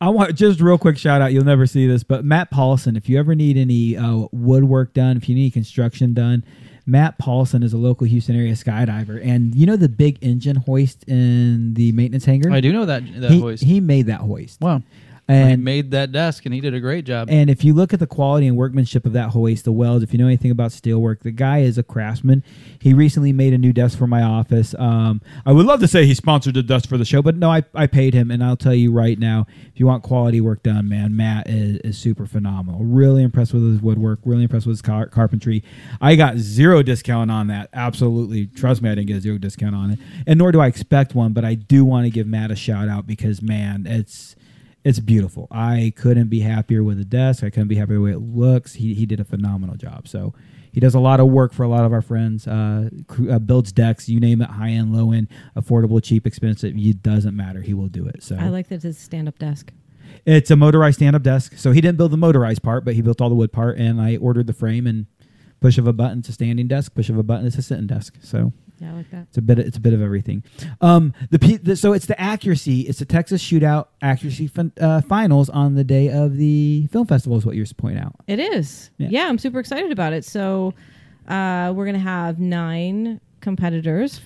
I 0.00 0.08
want 0.08 0.34
just 0.34 0.60
real 0.60 0.78
quick 0.78 0.96
shout 0.96 1.20
out. 1.20 1.32
You'll 1.32 1.44
never 1.44 1.66
see 1.66 1.86
this, 1.86 2.02
but 2.02 2.24
Matt 2.24 2.50
Paulson. 2.50 2.96
If 2.96 3.08
you 3.08 3.18
ever 3.18 3.34
need 3.34 3.58
any 3.58 3.96
uh, 3.96 4.26
woodwork 4.32 4.94
done, 4.94 5.18
if 5.18 5.28
you 5.28 5.34
need 5.34 5.52
construction 5.52 6.14
done, 6.14 6.42
Matt 6.86 7.18
Paulson 7.18 7.62
is 7.62 7.74
a 7.74 7.76
local 7.76 8.06
Houston 8.06 8.34
area 8.34 8.54
skydiver, 8.54 9.24
and 9.24 9.54
you 9.54 9.66
know 9.66 9.76
the 9.76 9.90
big 9.90 10.18
engine 10.22 10.56
hoist 10.56 11.04
in 11.06 11.74
the 11.74 11.92
maintenance 11.92 12.24
hangar. 12.24 12.50
I 12.50 12.60
do 12.60 12.72
know 12.72 12.86
that 12.86 13.02
that 13.20 13.30
he, 13.30 13.40
hoist. 13.40 13.62
he 13.62 13.80
made 13.80 14.06
that 14.06 14.20
hoist. 14.20 14.60
wow. 14.60 14.82
He 15.30 15.52
and 15.52 15.64
made 15.64 15.90
that 15.92 16.12
desk, 16.12 16.44
and 16.44 16.54
he 16.54 16.60
did 16.60 16.74
a 16.74 16.80
great 16.80 17.04
job. 17.04 17.28
And 17.30 17.48
if 17.50 17.64
you 17.64 17.74
look 17.74 17.92
at 17.92 18.00
the 18.00 18.06
quality 18.06 18.46
and 18.46 18.56
workmanship 18.56 19.06
of 19.06 19.12
that 19.12 19.30
hoist, 19.30 19.64
the 19.64 19.72
welds, 19.72 20.02
if 20.02 20.12
you 20.12 20.18
know 20.18 20.26
anything 20.26 20.50
about 20.50 20.70
steelwork, 20.70 21.20
the 21.20 21.30
guy 21.30 21.58
is 21.58 21.78
a 21.78 21.82
craftsman. 21.82 22.42
He 22.78 22.94
recently 22.94 23.32
made 23.32 23.52
a 23.52 23.58
new 23.58 23.72
desk 23.72 23.98
for 23.98 24.06
my 24.06 24.22
office. 24.22 24.74
Um, 24.78 25.20
I 25.44 25.52
would 25.52 25.66
love 25.66 25.80
to 25.80 25.88
say 25.88 26.06
he 26.06 26.14
sponsored 26.14 26.54
the 26.54 26.62
desk 26.62 26.88
for 26.88 26.98
the 26.98 27.04
show, 27.04 27.22
but 27.22 27.36
no, 27.36 27.50
I, 27.50 27.62
I 27.74 27.86
paid 27.86 28.14
him. 28.14 28.30
And 28.30 28.42
I'll 28.42 28.56
tell 28.56 28.74
you 28.74 28.92
right 28.92 29.18
now, 29.18 29.46
if 29.72 29.78
you 29.78 29.86
want 29.86 30.02
quality 30.02 30.40
work 30.40 30.62
done, 30.62 30.88
man, 30.88 31.16
Matt 31.16 31.48
is, 31.48 31.78
is 31.78 31.98
super 31.98 32.26
phenomenal. 32.26 32.84
Really 32.84 33.22
impressed 33.22 33.52
with 33.52 33.62
his 33.70 33.80
woodwork, 33.80 34.20
really 34.24 34.44
impressed 34.44 34.66
with 34.66 34.74
his 34.74 34.82
car- 34.82 35.08
carpentry. 35.08 35.62
I 36.00 36.16
got 36.16 36.38
zero 36.38 36.82
discount 36.82 37.30
on 37.30 37.46
that. 37.48 37.70
Absolutely. 37.72 38.46
Trust 38.46 38.82
me, 38.82 38.90
I 38.90 38.94
didn't 38.94 39.08
get 39.08 39.16
a 39.16 39.20
zero 39.20 39.38
discount 39.38 39.74
on 39.74 39.90
it. 39.90 39.98
And 40.26 40.38
nor 40.38 40.52
do 40.52 40.60
I 40.60 40.66
expect 40.66 41.14
one, 41.14 41.32
but 41.32 41.44
I 41.44 41.54
do 41.54 41.84
want 41.84 42.06
to 42.06 42.10
give 42.10 42.26
Matt 42.26 42.50
a 42.50 42.56
shout 42.56 42.88
out 42.88 43.06
because, 43.06 43.42
man, 43.42 43.86
it's 43.86 44.36
it's 44.84 44.98
beautiful. 44.98 45.46
I 45.50 45.92
couldn't 45.96 46.28
be 46.28 46.40
happier 46.40 46.82
with 46.82 46.98
the 46.98 47.04
desk. 47.04 47.44
I 47.44 47.50
couldn't 47.50 47.68
be 47.68 47.76
happier 47.76 48.00
with 48.00 48.12
the 48.12 48.18
way 48.18 48.24
it 48.24 48.36
looks. 48.36 48.74
He, 48.74 48.94
he 48.94 49.06
did 49.06 49.20
a 49.20 49.24
phenomenal 49.24 49.76
job. 49.76 50.08
So 50.08 50.34
he 50.72 50.80
does 50.80 50.94
a 50.94 51.00
lot 51.00 51.20
of 51.20 51.26
work 51.28 51.52
for 51.52 51.64
a 51.64 51.68
lot 51.68 51.84
of 51.84 51.92
our 51.92 52.02
friends. 52.02 52.46
Uh, 52.46 52.88
uh, 53.30 53.38
builds 53.38 53.72
decks, 53.72 54.08
you 54.08 54.20
name 54.20 54.40
it, 54.40 54.48
high 54.48 54.70
end, 54.70 54.94
low 54.94 55.12
end, 55.12 55.28
affordable, 55.56 56.02
cheap, 56.02 56.26
expensive. 56.26 56.74
It 56.76 57.02
doesn't 57.02 57.36
matter. 57.36 57.60
He 57.60 57.74
will 57.74 57.88
do 57.88 58.06
it. 58.06 58.22
So 58.22 58.36
I 58.36 58.48
like 58.48 58.68
that 58.68 58.76
it's 58.76 58.84
a 58.84 58.92
stand-up 58.92 59.38
desk. 59.38 59.72
it's 60.24 60.50
a 60.50 60.56
motorized 60.56 60.96
stand 60.96 61.16
up 61.16 61.22
desk. 61.22 61.54
So 61.56 61.72
he 61.72 61.80
didn't 61.80 61.98
build 61.98 62.12
the 62.12 62.16
motorized 62.16 62.62
part, 62.62 62.84
but 62.84 62.94
he 62.94 63.02
built 63.02 63.20
all 63.20 63.28
the 63.28 63.34
wood 63.34 63.52
part. 63.52 63.78
And 63.78 64.00
I 64.00 64.16
ordered 64.16 64.46
the 64.46 64.52
frame 64.52 64.86
and 64.86 65.06
push 65.60 65.76
of 65.76 65.86
a 65.86 65.92
button 65.92 66.22
to 66.22 66.32
standing 66.32 66.68
desk, 66.68 66.94
push 66.94 67.10
of 67.10 67.18
a 67.18 67.22
button 67.22 67.50
to 67.50 67.62
sitting 67.62 67.86
desk. 67.86 68.14
So 68.22 68.52
Yeah, 68.80 68.92
I 68.92 68.96
like 68.96 69.10
that. 69.10 69.26
it's 69.28 69.36
a 69.36 69.42
bit. 69.42 69.58
It's 69.58 69.76
a 69.76 69.80
bit 69.80 69.92
of 69.92 70.00
everything. 70.00 70.42
Um, 70.80 71.12
the, 71.30 71.38
P, 71.38 71.58
the 71.58 71.76
so 71.76 71.92
it's 71.92 72.06
the 72.06 72.18
accuracy. 72.18 72.80
It's 72.82 72.98
the 72.98 73.04
Texas 73.04 73.42
Shootout 73.42 73.88
accuracy 74.00 74.46
fin, 74.46 74.72
uh, 74.80 75.02
finals 75.02 75.50
on 75.50 75.74
the 75.74 75.84
day 75.84 76.08
of 76.08 76.36
the 76.36 76.86
film 76.90 77.06
festival. 77.06 77.36
Is 77.36 77.44
what 77.44 77.56
you're 77.56 77.66
pointing 77.76 78.02
out. 78.02 78.14
It 78.26 78.38
is. 78.38 78.90
Yeah. 78.96 79.08
Yeah. 79.10 79.28
I'm 79.28 79.38
super 79.38 79.60
excited 79.60 79.92
about 79.92 80.14
it. 80.14 80.24
So 80.24 80.72
uh, 81.28 81.72
we're 81.76 81.84
gonna 81.86 81.98
have 81.98 82.40
nine 82.40 83.20
competitors. 83.40 84.20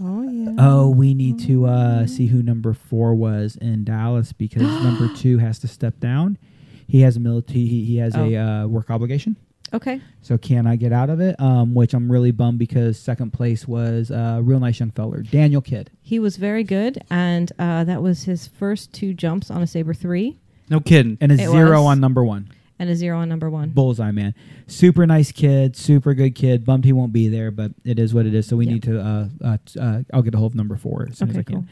Oh 0.00 0.22
yeah. 0.28 0.54
Oh, 0.58 0.90
we 0.90 1.14
need 1.14 1.38
to 1.46 1.66
uh, 1.66 2.06
see 2.06 2.26
who 2.26 2.42
number 2.42 2.74
four 2.74 3.14
was 3.14 3.56
in 3.60 3.84
Dallas 3.84 4.32
because 4.32 4.62
number 4.82 5.08
two 5.14 5.38
has 5.38 5.60
to 5.60 5.68
step 5.68 6.00
down. 6.00 6.38
He 6.86 7.00
has 7.02 7.16
a 7.16 7.20
military. 7.20 7.66
He, 7.66 7.84
he 7.84 7.96
has 7.98 8.14
a 8.14 8.36
uh, 8.36 8.66
work 8.66 8.90
obligation. 8.90 9.36
Okay. 9.74 10.00
So 10.22 10.38
can 10.38 10.66
I 10.66 10.76
get 10.76 10.92
out 10.92 11.10
of 11.10 11.20
it? 11.20 11.38
Um, 11.40 11.74
which 11.74 11.92
I'm 11.94 12.10
really 12.10 12.30
bummed 12.30 12.58
because 12.58 12.98
second 12.98 13.32
place 13.32 13.66
was 13.68 14.10
a 14.10 14.40
real 14.42 14.60
nice 14.60 14.78
young 14.80 14.92
feller, 14.92 15.22
Daniel 15.22 15.60
Kidd. 15.60 15.90
He 16.00 16.18
was 16.20 16.36
very 16.36 16.62
good, 16.64 17.02
and 17.10 17.50
uh, 17.58 17.84
that 17.84 18.00
was 18.02 18.22
his 18.24 18.46
first 18.46 18.92
two 18.92 19.12
jumps 19.14 19.50
on 19.50 19.62
a 19.62 19.66
saber 19.66 19.92
three 19.92 20.38
no 20.70 20.80
kidding. 20.80 21.18
and 21.20 21.30
a 21.30 21.34
It 21.34 21.48
zero 21.50 21.82
was. 21.82 21.90
on 21.90 22.00
number 22.00 22.24
one. 22.24 22.48
and 22.78 22.88
a 22.88 22.94
zero 22.96 23.18
on 23.18 23.28
number 23.28 23.50
one. 23.50 23.68
Bullseye 23.70 24.12
man, 24.12 24.34
super 24.66 25.06
nice 25.06 25.30
kid, 25.32 25.76
super 25.76 26.14
good 26.14 26.34
kid. 26.34 26.64
Bummed 26.64 26.84
he 26.84 26.92
won't 26.92 27.12
be 27.12 27.28
there, 27.28 27.50
but 27.50 27.72
it 27.84 27.98
is 27.98 28.14
what 28.14 28.24
it 28.26 28.34
is. 28.34 28.46
So 28.46 28.56
we 28.56 28.66
Yeah. 28.66 28.72
need 28.72 28.82
to. 28.84 29.00
Uh, 29.00 29.28
uh, 29.44 29.56
uh, 29.80 30.02
I'll 30.12 30.22
get 30.22 30.34
a 30.34 30.38
hold 30.38 30.52
of 30.52 30.56
number 30.56 30.76
four 30.76 31.08
as 31.10 31.18
soon 31.18 31.30
as 31.30 31.36
I 31.36 31.42
can. 31.42 31.54
cool. 31.56 31.64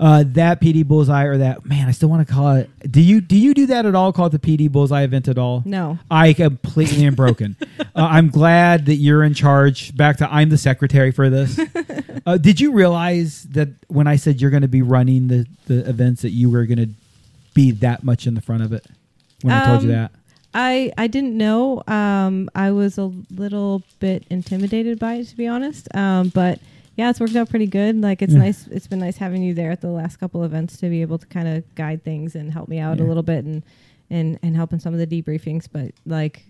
Uh, 0.00 0.24
that 0.26 0.60
PD 0.60 0.86
Bullseye 0.86 1.24
or 1.24 1.38
that 1.38 1.64
man, 1.64 1.88
I 1.88 1.92
still 1.92 2.08
want 2.08 2.26
to 2.26 2.32
call 2.32 2.56
it. 2.56 2.70
Do 2.90 3.00
you 3.00 3.20
do 3.20 3.36
you 3.36 3.54
do 3.54 3.66
that 3.66 3.86
at 3.86 3.94
all? 3.94 4.12
Call 4.12 4.26
it 4.26 4.30
the 4.30 4.38
PD 4.38 4.70
Bullseye 4.70 5.02
event 5.02 5.28
at 5.28 5.38
all? 5.38 5.62
No. 5.64 5.98
I 6.10 6.32
completely 6.32 7.04
am 7.04 7.14
broken. 7.14 7.56
uh, 7.80 7.84
I'm 7.94 8.28
glad 8.30 8.86
that 8.86 8.96
you're 8.96 9.22
in 9.24 9.34
charge. 9.34 9.96
Back 9.96 10.16
to 10.18 10.32
I'm 10.32 10.48
the 10.48 10.58
secretary 10.58 11.10
for 11.12 11.30
this. 11.30 11.60
uh, 12.26 12.36
did 12.38 12.60
you 12.60 12.72
realize 12.72 13.44
that 13.50 13.68
when 13.88 14.06
I 14.06 14.16
said 14.16 14.40
you're 14.40 14.50
going 14.50 14.62
to 14.62 14.68
be 14.68 14.82
running 14.82 15.28
the 15.28 15.46
the 15.66 15.88
events 15.88 16.22
that 16.22 16.30
you 16.30 16.50
were 16.50 16.66
going 16.66 16.78
to 16.78 16.90
be 17.54 17.70
that 17.72 18.02
much 18.02 18.26
in 18.26 18.34
the 18.34 18.40
front 18.40 18.62
of 18.62 18.72
it? 18.72 18.86
When 19.42 19.52
I 19.54 19.66
told 19.66 19.82
you 19.82 19.90
Um, 19.90 19.94
that. 19.96 20.12
I 20.54 20.92
I 20.98 21.06
didn't 21.06 21.36
know. 21.36 21.82
Um, 21.86 22.50
I 22.54 22.72
was 22.72 22.98
a 22.98 23.10
little 23.30 23.82
bit 24.00 24.24
intimidated 24.30 24.98
by 24.98 25.14
it, 25.14 25.28
to 25.28 25.36
be 25.36 25.46
honest. 25.46 25.88
Um, 25.94 26.28
but 26.28 26.58
yeah, 26.96 27.10
it's 27.10 27.20
worked 27.20 27.36
out 27.36 27.48
pretty 27.50 27.66
good. 27.66 28.00
Like 28.00 28.22
it's 28.22 28.32
Yeah. 28.32 28.38
nice. 28.40 28.66
It's 28.68 28.86
been 28.86 28.98
nice 29.00 29.16
having 29.16 29.42
you 29.42 29.54
there 29.54 29.70
at 29.70 29.80
the 29.80 29.88
last 29.90 30.16
couple 30.18 30.44
events 30.44 30.76
to 30.78 30.88
be 30.88 31.02
able 31.02 31.18
to 31.18 31.26
kind 31.26 31.48
of 31.48 31.74
guide 31.74 32.04
things 32.04 32.34
and 32.34 32.52
help 32.52 32.68
me 32.68 32.78
out 32.78 32.98
Yeah. 32.98 33.04
a 33.04 33.06
little 33.06 33.22
bit 33.22 33.44
and 33.44 33.62
and 34.10 34.38
and 34.42 34.54
help 34.56 34.72
in 34.72 34.80
some 34.80 34.94
of 34.94 35.00
the 35.00 35.06
debriefings. 35.06 35.66
But 35.72 35.92
like, 36.06 36.44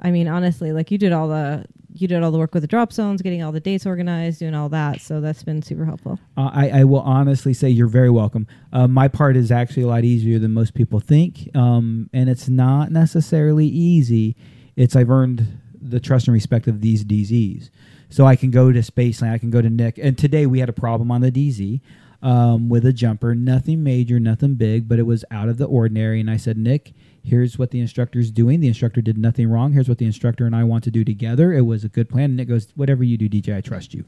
I 0.00 0.10
mean, 0.10 0.26
honestly, 0.28 0.72
like 0.72 0.90
you 0.90 0.98
did 0.98 1.12
all 1.12 1.28
the 1.28 1.64
you 1.96 2.08
did 2.08 2.20
all 2.24 2.32
the 2.32 2.38
work 2.38 2.52
with 2.52 2.64
the 2.64 2.66
drop 2.66 2.92
zones, 2.92 3.22
getting 3.22 3.40
all 3.44 3.52
the 3.52 3.60
dates 3.60 3.86
organized, 3.86 4.40
doing 4.40 4.52
all 4.52 4.68
that. 4.70 5.00
So 5.00 5.20
that's 5.20 5.44
been 5.44 5.62
super 5.62 5.84
helpful. 5.84 6.18
Uh, 6.36 6.50
I, 6.52 6.80
I 6.80 6.84
will 6.84 7.02
honestly 7.02 7.54
say 7.54 7.68
you're 7.70 7.86
very 7.86 8.10
welcome. 8.10 8.48
Uh, 8.72 8.88
my 8.88 9.06
part 9.06 9.36
is 9.36 9.52
actually 9.52 9.84
a 9.84 9.86
lot 9.86 10.02
easier 10.02 10.40
than 10.40 10.50
most 10.50 10.74
people 10.74 10.98
think, 10.98 11.48
um, 11.54 12.10
and 12.12 12.28
it's 12.28 12.48
not 12.48 12.90
necessarily 12.90 13.66
easy. 13.66 14.34
It's 14.74 14.96
I've 14.96 15.08
earned 15.08 15.46
the 15.80 16.00
trust 16.00 16.26
and 16.26 16.32
respect 16.34 16.66
of 16.66 16.80
these 16.80 17.04
DZs, 17.04 17.70
so 18.14 18.26
I 18.26 18.36
can 18.36 18.52
go 18.52 18.70
to 18.70 18.78
Spaceland, 18.78 19.32
I 19.32 19.38
can 19.38 19.50
go 19.50 19.60
to 19.60 19.68
Nick, 19.68 19.98
and 19.98 20.16
today 20.16 20.46
we 20.46 20.60
had 20.60 20.68
a 20.68 20.72
problem 20.72 21.10
on 21.10 21.20
the 21.20 21.32
DZ 21.32 21.80
um, 22.22 22.68
with 22.68 22.86
a 22.86 22.92
jumper, 22.92 23.34
nothing 23.34 23.82
major, 23.82 24.20
nothing 24.20 24.54
big, 24.54 24.88
but 24.88 25.00
it 25.00 25.02
was 25.02 25.24
out 25.32 25.48
of 25.48 25.58
the 25.58 25.64
ordinary, 25.64 26.20
and 26.20 26.30
I 26.30 26.36
said, 26.36 26.56
Nick. 26.56 26.92
Here's 27.26 27.58
what 27.58 27.70
the 27.70 27.80
instructor's 27.80 28.30
doing. 28.30 28.60
The 28.60 28.68
instructor 28.68 29.00
did 29.00 29.16
nothing 29.16 29.48
wrong. 29.48 29.72
Here's 29.72 29.88
what 29.88 29.96
the 29.96 30.04
instructor 30.04 30.44
and 30.44 30.54
I 30.54 30.62
want 30.62 30.84
to 30.84 30.90
do 30.90 31.04
together. 31.04 31.54
It 31.54 31.62
was 31.62 31.82
a 31.82 31.88
good 31.88 32.10
plan. 32.10 32.24
And 32.24 32.36
Nick 32.36 32.48
goes, 32.48 32.68
Whatever 32.76 33.02
you 33.02 33.16
do, 33.16 33.30
DJ, 33.30 33.56
I 33.56 33.62
trust 33.62 33.94
you. 33.94 34.04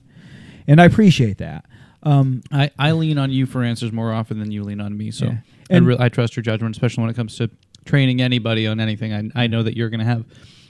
And 0.66 0.82
I 0.82 0.84
appreciate 0.84 1.38
that. 1.38 1.64
Um, 2.02 2.42
I, 2.52 2.70
I 2.78 2.92
lean 2.92 3.16
on 3.16 3.30
you 3.30 3.46
for 3.46 3.62
answers 3.62 3.90
more 3.90 4.12
often 4.12 4.38
than 4.38 4.52
you 4.52 4.62
lean 4.64 4.82
on 4.82 4.98
me. 4.98 5.10
So 5.10 5.26
Yeah. 5.26 5.38
I, 5.70 5.78
re- 5.78 5.96
I 5.98 6.10
trust 6.10 6.36
your 6.36 6.42
judgment, 6.42 6.76
especially 6.76 7.04
when 7.04 7.10
it 7.10 7.16
comes 7.16 7.36
to 7.38 7.50
training 7.86 8.20
anybody 8.20 8.66
on 8.66 8.80
anything. 8.80 9.14
I, 9.14 9.44
I 9.44 9.46
know 9.46 9.62
that 9.62 9.78
you're 9.78 9.88
going 9.88 10.00
to 10.00 10.06
have 10.06 10.26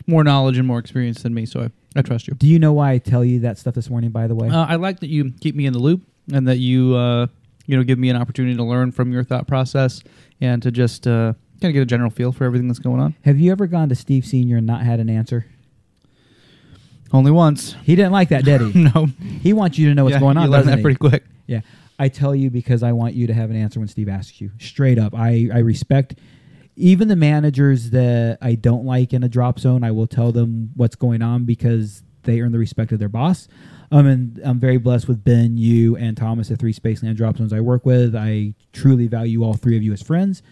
more 0.06 0.22
knowledge 0.24 0.58
and 0.58 0.66
more 0.66 0.78
experience 0.78 1.22
than 1.22 1.34
me, 1.34 1.46
so 1.46 1.60
I, 1.62 1.70
I 1.98 2.02
trust 2.02 2.28
you. 2.28 2.34
Do 2.34 2.46
you 2.46 2.58
know 2.58 2.72
why 2.72 2.92
I 2.92 2.98
tell 2.98 3.24
you 3.24 3.40
that 3.40 3.58
stuff 3.58 3.74
this 3.74 3.90
morning? 3.90 4.10
By 4.10 4.26
the 4.26 4.34
way, 4.34 4.48
Uh, 4.48 4.64
I 4.66 4.76
like 4.76 5.00
that 5.00 5.08
you 5.10 5.32
keep 5.40 5.54
me 5.54 5.66
in 5.66 5.72
the 5.72 5.78
loop 5.78 6.02
and 6.32 6.46
that 6.48 6.58
you 6.58 6.94
uh, 6.94 7.26
you 7.66 7.76
know 7.76 7.82
give 7.82 7.98
me 7.98 8.08
an 8.10 8.16
opportunity 8.16 8.56
to 8.56 8.62
learn 8.64 8.92
from 8.92 9.12
your 9.12 9.24
thought 9.24 9.46
process 9.46 10.02
and 10.40 10.62
to 10.62 10.70
just 10.70 11.06
uh, 11.06 11.32
kind 11.60 11.70
of 11.70 11.72
get 11.72 11.80
a 11.82 11.86
general 11.86 12.10
feel 12.10 12.32
for 12.32 12.44
everything 12.44 12.68
that's 12.68 12.78
going 12.78 13.00
on. 13.00 13.14
have 13.24 13.38
you 13.38 13.50
ever 13.52 13.66
gone 13.66 13.88
to 13.88 13.94
Steve 13.94 14.24
Senior 14.26 14.58
and 14.58 14.66
not 14.66 14.82
had 14.82 15.00
an 15.00 15.08
answer? 15.10 15.46
Only 17.12 17.30
once. 17.30 17.74
He 17.84 17.94
didn't 17.94 18.12
like 18.12 18.30
that, 18.30 18.44
did 18.44 18.60
he? 18.60 18.82
no. 18.94 19.06
he 19.40 19.52
wants 19.52 19.78
you 19.78 19.88
to 19.88 19.94
know 19.94 20.04
what's 20.04 20.14
Yeah, 20.14 20.20
going 20.20 20.36
on. 20.36 20.44
You 20.44 20.50
learn 20.50 20.58
doesn't 20.60 20.70
that 20.72 20.78
he? 20.78 20.82
pretty 20.82 20.98
quick. 20.98 21.24
Yeah, 21.46 21.60
I 21.98 22.08
tell 22.08 22.34
you 22.34 22.50
because 22.50 22.82
I 22.82 22.92
want 22.92 23.14
you 23.14 23.28
to 23.28 23.34
have 23.34 23.48
an 23.50 23.56
answer 23.56 23.78
when 23.78 23.88
Steve 23.88 24.08
asks 24.08 24.40
you. 24.40 24.50
Straight 24.58 24.98
up, 24.98 25.14
I 25.14 25.48
I 25.54 25.58
respect. 25.58 26.16
Even 26.76 27.08
the 27.08 27.16
managers 27.16 27.90
that 27.90 28.38
I 28.42 28.54
don't 28.54 28.84
like 28.84 29.12
in 29.12 29.24
a 29.24 29.28
drop 29.28 29.58
zone, 29.58 29.82
I 29.82 29.90
will 29.90 30.06
tell 30.06 30.30
them 30.30 30.70
what's 30.74 30.94
going 30.94 31.22
on 31.22 31.44
because 31.44 32.02
they 32.24 32.40
earn 32.40 32.52
the 32.52 32.58
respect 32.58 32.92
of 32.92 32.98
their 32.98 33.08
boss. 33.08 33.48
Um, 33.90 34.06
and 34.06 34.40
I'm 34.44 34.60
very 34.60 34.76
blessed 34.76 35.08
with 35.08 35.24
Ben, 35.24 35.56
you, 35.56 35.96
and 35.96 36.16
Thomas, 36.16 36.48
the 36.48 36.56
three 36.56 36.74
Spaceland 36.74 37.16
drop 37.16 37.38
zones 37.38 37.52
I 37.52 37.60
work 37.60 37.86
with. 37.86 38.14
I 38.14 38.54
truly 38.72 39.06
value 39.06 39.42
all 39.42 39.54
three 39.54 39.76
of 39.76 39.82
you 39.82 39.92
as 39.92 40.02
friends. 40.02 40.42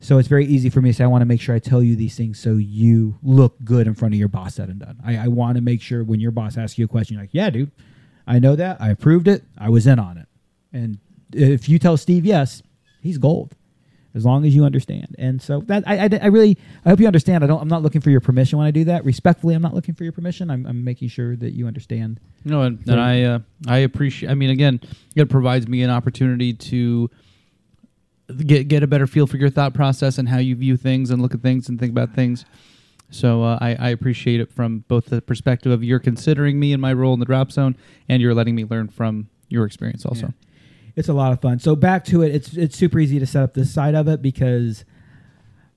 So 0.00 0.18
it's 0.18 0.28
very 0.28 0.46
easy 0.46 0.70
for 0.70 0.80
me 0.80 0.90
to 0.90 0.94
say, 0.94 1.04
I 1.04 1.08
want 1.08 1.22
to 1.22 1.26
make 1.26 1.40
sure 1.40 1.54
I 1.54 1.58
tell 1.58 1.82
you 1.82 1.96
these 1.96 2.16
things 2.16 2.38
so 2.38 2.52
you 2.52 3.18
look 3.22 3.56
good 3.64 3.86
in 3.86 3.94
front 3.94 4.14
of 4.14 4.18
your 4.18 4.28
boss 4.28 4.54
said 4.54 4.68
and 4.68 4.78
done. 4.78 4.98
I, 5.04 5.16
I 5.16 5.28
want 5.28 5.56
to 5.56 5.60
make 5.60 5.82
sure 5.82 6.02
when 6.02 6.20
your 6.20 6.30
boss 6.30 6.56
asks 6.56 6.78
you 6.78 6.84
a 6.84 6.88
question, 6.88 7.14
you're 7.14 7.24
like, 7.24 7.34
yeah, 7.34 7.50
dude, 7.50 7.72
I 8.26 8.38
know 8.38 8.56
that. 8.56 8.80
I 8.80 8.90
approved 8.90 9.28
it. 9.28 9.44
I 9.56 9.68
was 9.68 9.86
in 9.86 9.98
on 9.98 10.18
it. 10.18 10.28
And 10.72 10.98
if 11.32 11.68
you 11.68 11.78
tell 11.78 11.96
Steve 11.96 12.24
yes, 12.24 12.62
he's 13.02 13.18
gold 13.18 13.54
as 14.14 14.24
long 14.24 14.44
as 14.44 14.54
you 14.54 14.64
understand. 14.64 15.14
And 15.18 15.40
so 15.40 15.60
that 15.66 15.84
I, 15.86 16.04
I, 16.04 16.08
I 16.22 16.26
really 16.26 16.56
I 16.84 16.90
hope 16.90 17.00
you 17.00 17.06
understand. 17.06 17.44
I 17.44 17.46
don't. 17.46 17.60
I'm 17.60 17.68
not 17.68 17.82
looking 17.82 18.00
for 18.00 18.10
your 18.10 18.20
permission 18.20 18.58
when 18.58 18.66
I 18.66 18.70
do 18.70 18.84
that. 18.84 19.04
Respectfully, 19.04 19.54
I'm 19.54 19.62
not 19.62 19.74
looking 19.74 19.94
for 19.94 20.04
your 20.04 20.12
permission. 20.12 20.50
I'm, 20.50 20.66
I'm 20.66 20.84
making 20.84 21.08
sure 21.08 21.36
that 21.36 21.52
you 21.52 21.66
understand. 21.66 22.20
No, 22.44 22.62
and, 22.62 22.80
and 22.86 23.00
I 23.00 23.22
uh, 23.22 23.38
I 23.66 23.78
appreciate. 23.78 24.30
I 24.30 24.34
mean, 24.34 24.50
again, 24.50 24.80
it 25.14 25.28
provides 25.28 25.68
me 25.68 25.82
an 25.82 25.90
opportunity 25.90 26.52
to 26.54 27.10
get 28.46 28.68
get 28.68 28.82
a 28.82 28.86
better 28.86 29.06
feel 29.06 29.26
for 29.26 29.36
your 29.36 29.50
thought 29.50 29.74
process 29.74 30.18
and 30.18 30.28
how 30.28 30.38
you 30.38 30.56
view 30.56 30.76
things 30.76 31.10
and 31.10 31.22
look 31.22 31.34
at 31.34 31.40
things 31.40 31.68
and 31.68 31.78
think 31.78 31.92
about 31.92 32.14
things. 32.14 32.44
So 33.10 33.42
uh, 33.42 33.58
I, 33.60 33.74
I 33.74 33.88
appreciate 33.88 34.40
it 34.40 34.52
from 34.52 34.84
both 34.88 35.06
the 35.06 35.22
perspective 35.22 35.72
of 35.72 35.82
you're 35.82 35.98
considering 35.98 36.60
me 36.60 36.72
in 36.72 36.80
my 36.80 36.92
role 36.92 37.14
in 37.14 37.20
the 37.20 37.26
drop 37.26 37.50
zone, 37.50 37.76
and 38.08 38.20
you're 38.20 38.34
letting 38.34 38.54
me 38.54 38.64
learn 38.64 38.88
from 38.88 39.28
your 39.48 39.64
experience 39.64 40.04
also. 40.04 40.26
Yeah. 40.26 40.47
It's 40.98 41.08
a 41.08 41.14
lot 41.14 41.32
of 41.32 41.40
fun. 41.40 41.60
So 41.60 41.76
back 41.76 42.04
to 42.06 42.22
it. 42.22 42.34
It's 42.34 42.54
it's 42.54 42.76
super 42.76 42.98
easy 42.98 43.20
to 43.20 43.26
set 43.26 43.44
up 43.44 43.54
this 43.54 43.72
side 43.72 43.94
of 43.94 44.08
it 44.08 44.20
because 44.20 44.84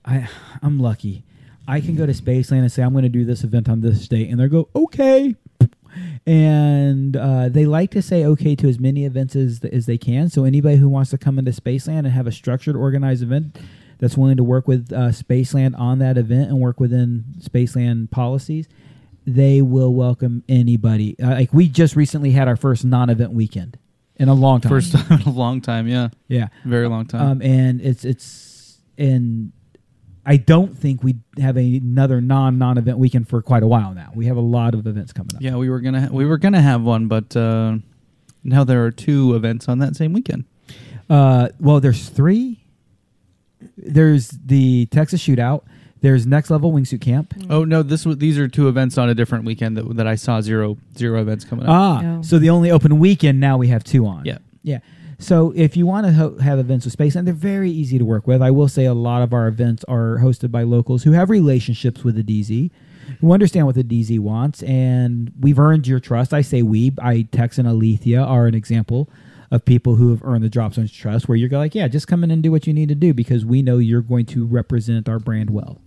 I 0.03 0.27
I'm 0.63 0.79
lucky. 0.79 1.23
I 1.67 1.79
can 1.79 1.95
go 1.95 2.07
to 2.07 2.11
Spaceland 2.11 2.61
and 2.61 2.71
say 2.71 2.81
I'm 2.81 2.91
going 2.91 3.03
to 3.03 3.09
do 3.09 3.23
this 3.23 3.43
event 3.43 3.69
on 3.69 3.81
this 3.81 4.07
date, 4.07 4.31
and 4.31 4.39
they 4.39 4.47
go 4.47 4.69
okay. 4.75 5.35
And 6.25 7.15
uh, 7.15 7.49
they 7.49 7.65
like 7.65 7.91
to 7.91 8.01
say 8.01 8.25
okay 8.25 8.55
to 8.55 8.67
as 8.67 8.79
many 8.79 9.05
events 9.05 9.35
as, 9.35 9.59
as 9.65 9.85
they 9.85 9.97
can. 9.99 10.29
So 10.29 10.43
anybody 10.43 10.77
who 10.77 10.89
wants 10.89 11.11
to 11.11 11.19
come 11.19 11.37
into 11.37 11.51
Spaceland 11.51 11.99
and 11.99 12.07
have 12.07 12.25
a 12.25 12.31
structured, 12.31 12.75
organized 12.75 13.21
event 13.21 13.59
that's 13.99 14.17
willing 14.17 14.37
to 14.37 14.43
work 14.43 14.67
with 14.67 14.91
uh, 14.91 15.09
Spaceland 15.09 15.77
on 15.77 15.99
that 15.99 16.17
event 16.17 16.49
and 16.49 16.59
work 16.59 16.79
within 16.79 17.25
Spaceland 17.39 18.09
policies, 18.09 18.67
they 19.27 19.61
will 19.61 19.93
welcome 19.93 20.43
anybody. 20.49 21.15
Uh, 21.19 21.31
like 21.31 21.53
we 21.53 21.67
just 21.67 21.95
recently 21.95 22.31
had 22.31 22.47
our 22.47 22.55
first 22.55 22.85
non-event 22.85 23.33
weekend 23.33 23.77
in 24.21 24.29
a 24.29 24.33
long 24.33 24.61
time. 24.61 24.69
First 24.69 24.91
time 24.93 25.19
in 25.21 25.27
a 25.27 25.31
long 25.31 25.61
time, 25.61 25.87
yeah, 25.87 26.09
yeah, 26.27 26.47
very 26.65 26.87
long 26.87 27.05
time. 27.05 27.21
um, 27.21 27.41
and 27.41 27.81
it's 27.81 28.05
it's 28.05 28.77
and 28.97 29.51
I 30.25 30.37
don't 30.37 30.77
think 30.77 31.03
we 31.03 31.15
have 31.39 31.57
a, 31.57 31.77
another 31.77 32.21
non 32.21 32.57
non 32.57 32.77
event 32.77 32.97
weekend 32.99 33.27
for 33.27 33.41
quite 33.41 33.63
a 33.63 33.67
while 33.67 33.93
now. 33.93 34.11
We 34.15 34.27
have 34.27 34.37
a 34.37 34.41
lot 34.41 34.73
of 34.75 34.85
events 34.85 35.11
coming 35.13 35.35
up. 35.35 35.41
yeah, 35.41 35.55
we 35.55 35.69
were 35.69 35.79
gonna 35.81 36.01
ha- 36.01 36.13
we 36.13 36.25
were 36.25 36.37
gonna 36.37 36.61
have 36.61 36.81
one, 36.83 37.07
but 37.07 37.35
uh, 37.35 37.77
now 38.43 38.63
there 38.63 38.85
are 38.85 38.91
two 38.91 39.35
events 39.35 39.67
on 39.67 39.79
that 39.79 39.95
same 39.95 40.13
weekend. 40.13 40.45
Uh, 41.09 41.49
well, 41.59 41.79
there's 41.79 42.07
three. 42.09 42.63
There's 43.77 44.29
the 44.29 44.85
Texas 44.87 45.21
Shootout. 45.25 45.63
There's 46.01 46.25
Next 46.25 46.49
Level 46.49 46.71
Wingsuit 46.73 46.99
Camp. 47.01 47.33
Oh 47.49 47.63
no, 47.63 47.83
this 47.83 48.05
was 48.05 48.17
these 48.17 48.37
are 48.37 48.47
two 48.47 48.67
events 48.67 48.97
on 48.97 49.07
a 49.09 49.15
different 49.15 49.45
weekend 49.45 49.77
that 49.77 49.95
that 49.97 50.07
I 50.07 50.15
saw 50.15 50.41
zero 50.41 50.77
zero 50.97 51.21
events 51.21 51.45
coming 51.45 51.65
up. 51.65 51.71
Ah, 51.71 52.01
Oh. 52.03 52.21
so 52.23 52.39
the 52.39 52.49
only 52.49 52.71
open 52.71 52.97
weekend 52.99 53.39
now 53.39 53.57
we 53.57 53.67
have 53.67 53.83
two 53.83 54.05
on. 54.07 54.25
Yeah. 54.25 54.39
yeah. 54.63 54.79
So 55.19 55.53
if 55.55 55.77
you 55.77 55.85
want 55.85 56.07
to 56.07 56.13
ho- 56.13 56.37
have 56.39 56.57
events 56.57 56.85
with 56.85 56.97
Spaceland 56.97 57.25
they're 57.25 57.33
very 57.35 57.69
easy 57.69 57.99
to 57.99 58.05
work 58.05 58.25
with. 58.25 58.41
I 58.41 58.49
will 58.49 58.67
say 58.67 58.85
a 58.85 58.93
lot 58.95 59.21
of 59.21 59.31
our 59.33 59.47
events 59.47 59.83
are 59.87 60.17
hosted 60.19 60.49
by 60.51 60.63
locals 60.63 61.03
who 61.03 61.11
have 61.11 61.29
relationships 61.29 62.03
with 62.03 62.15
the 62.15 62.23
DZ, 62.23 62.71
who 63.19 63.31
understand 63.31 63.67
what 63.67 63.75
the 63.75 63.83
DZ 63.83 64.17
wants, 64.17 64.63
and 64.63 65.31
we've 65.39 65.59
earned 65.59 65.85
your 65.85 65.99
trust. 65.99 66.33
I 66.33 66.41
say 66.41 66.63
we. 66.63 66.93
I 66.99 67.27
Tex 67.31 67.59
and 67.59 67.67
Alethea 67.67 68.19
are 68.23 68.47
an 68.47 68.55
example 68.55 69.07
of 69.51 69.63
people 69.65 69.95
who 69.97 70.09
have 70.09 70.23
earned 70.23 70.43
the 70.43 70.49
Drop 70.49 70.73
Zone's 70.73 70.91
trust, 70.91 71.27
where 71.27 71.35
you're 71.37 71.49
like, 71.49 71.75
yeah, 71.75 71.87
just 71.87 72.07
come 72.07 72.23
in 72.23 72.31
and 72.31 72.41
do 72.41 72.49
what 72.51 72.65
you 72.65 72.73
need 72.73 72.89
to 72.89 72.95
do 72.95 73.13
because 73.13 73.45
we 73.45 73.61
know 73.61 73.77
you're 73.77 74.01
going 74.01 74.25
to 74.25 74.47
represent 74.47 75.07
our 75.07 75.19
brand 75.19 75.49
well. 75.51 75.79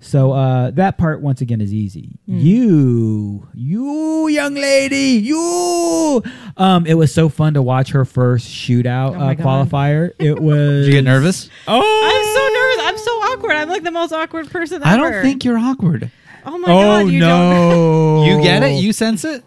So 0.00 0.30
uh, 0.32 0.70
that 0.72 0.96
part 0.96 1.20
once 1.22 1.40
again 1.40 1.60
is 1.60 1.74
easy. 1.74 2.18
You, 2.26 3.48
you 3.52 4.28
young 4.28 4.54
lady, 4.54 5.20
you. 5.26 6.22
Um, 6.56 6.86
it 6.86 6.94
was 6.94 7.12
so 7.12 7.28
fun 7.28 7.54
to 7.54 7.62
watch 7.62 7.90
her 7.90 8.04
first 8.04 8.48
shootout 8.48 9.16
Oh 9.16 9.20
uh, 9.20 9.34
qualifier. 9.34 10.12
It 10.20 10.38
was. 10.40 10.56
Did 10.56 10.86
you 10.86 10.92
get 10.92 11.04
nervous? 11.04 11.50
Oh, 11.66 11.80
I'm 11.80 12.24
so 12.34 12.48
nervous. 12.54 12.88
I'm 12.88 12.98
so 13.04 13.10
awkward. 13.32 13.52
I'm 13.56 13.68
like 13.68 13.82
the 13.82 13.90
most 13.90 14.12
awkward 14.12 14.48
person 14.50 14.82
ever. 14.82 14.86
I 14.86 14.96
don't 14.96 15.22
think 15.22 15.44
you're 15.44 15.58
awkward. 15.58 16.10
Oh 16.46 16.56
my 16.58 16.70
Oh 16.72 16.80
god, 16.82 17.12
you 17.12 17.20
don't. 17.20 17.50
no! 17.50 18.24
You 18.24 18.40
get 18.42 18.62
it? 18.62 18.80
You 18.80 18.92
sense 18.92 19.24
it? 19.24 19.44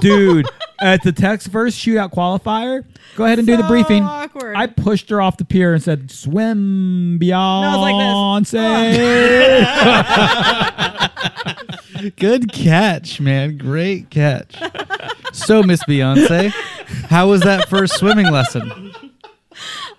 Dude. 0.00 0.46
At 0.80 1.02
the 1.02 1.12
Tex 1.12 1.46
first 1.46 1.78
shootout 1.78 2.10
qualifier, 2.12 2.84
go 3.16 3.24
ahead 3.24 3.38
and 3.38 3.46
do 3.46 3.56
the 3.56 3.62
briefing. 3.62 4.02
awkward. 4.02 4.56
I 4.56 4.66
pushed 4.66 5.08
her 5.10 5.20
off 5.20 5.36
the 5.36 5.44
pier 5.44 5.72
and 5.72 5.80
said, 5.82 6.10
"Swim, 6.10 7.16
No, 7.20 8.36
it's 8.36 8.50
Beyonce." 8.52 9.70
Good 12.16 12.52
catch, 12.52 13.20
man. 13.20 13.56
Great 13.56 14.10
catch. 14.10 14.56
so, 15.32 15.62
Miss 15.62 15.82
Beyonce, 15.84 16.50
how 17.08 17.28
was 17.30 17.42
that 17.42 17.68
first 17.68 17.96
swimming 17.98 18.30
lesson? 18.30 18.92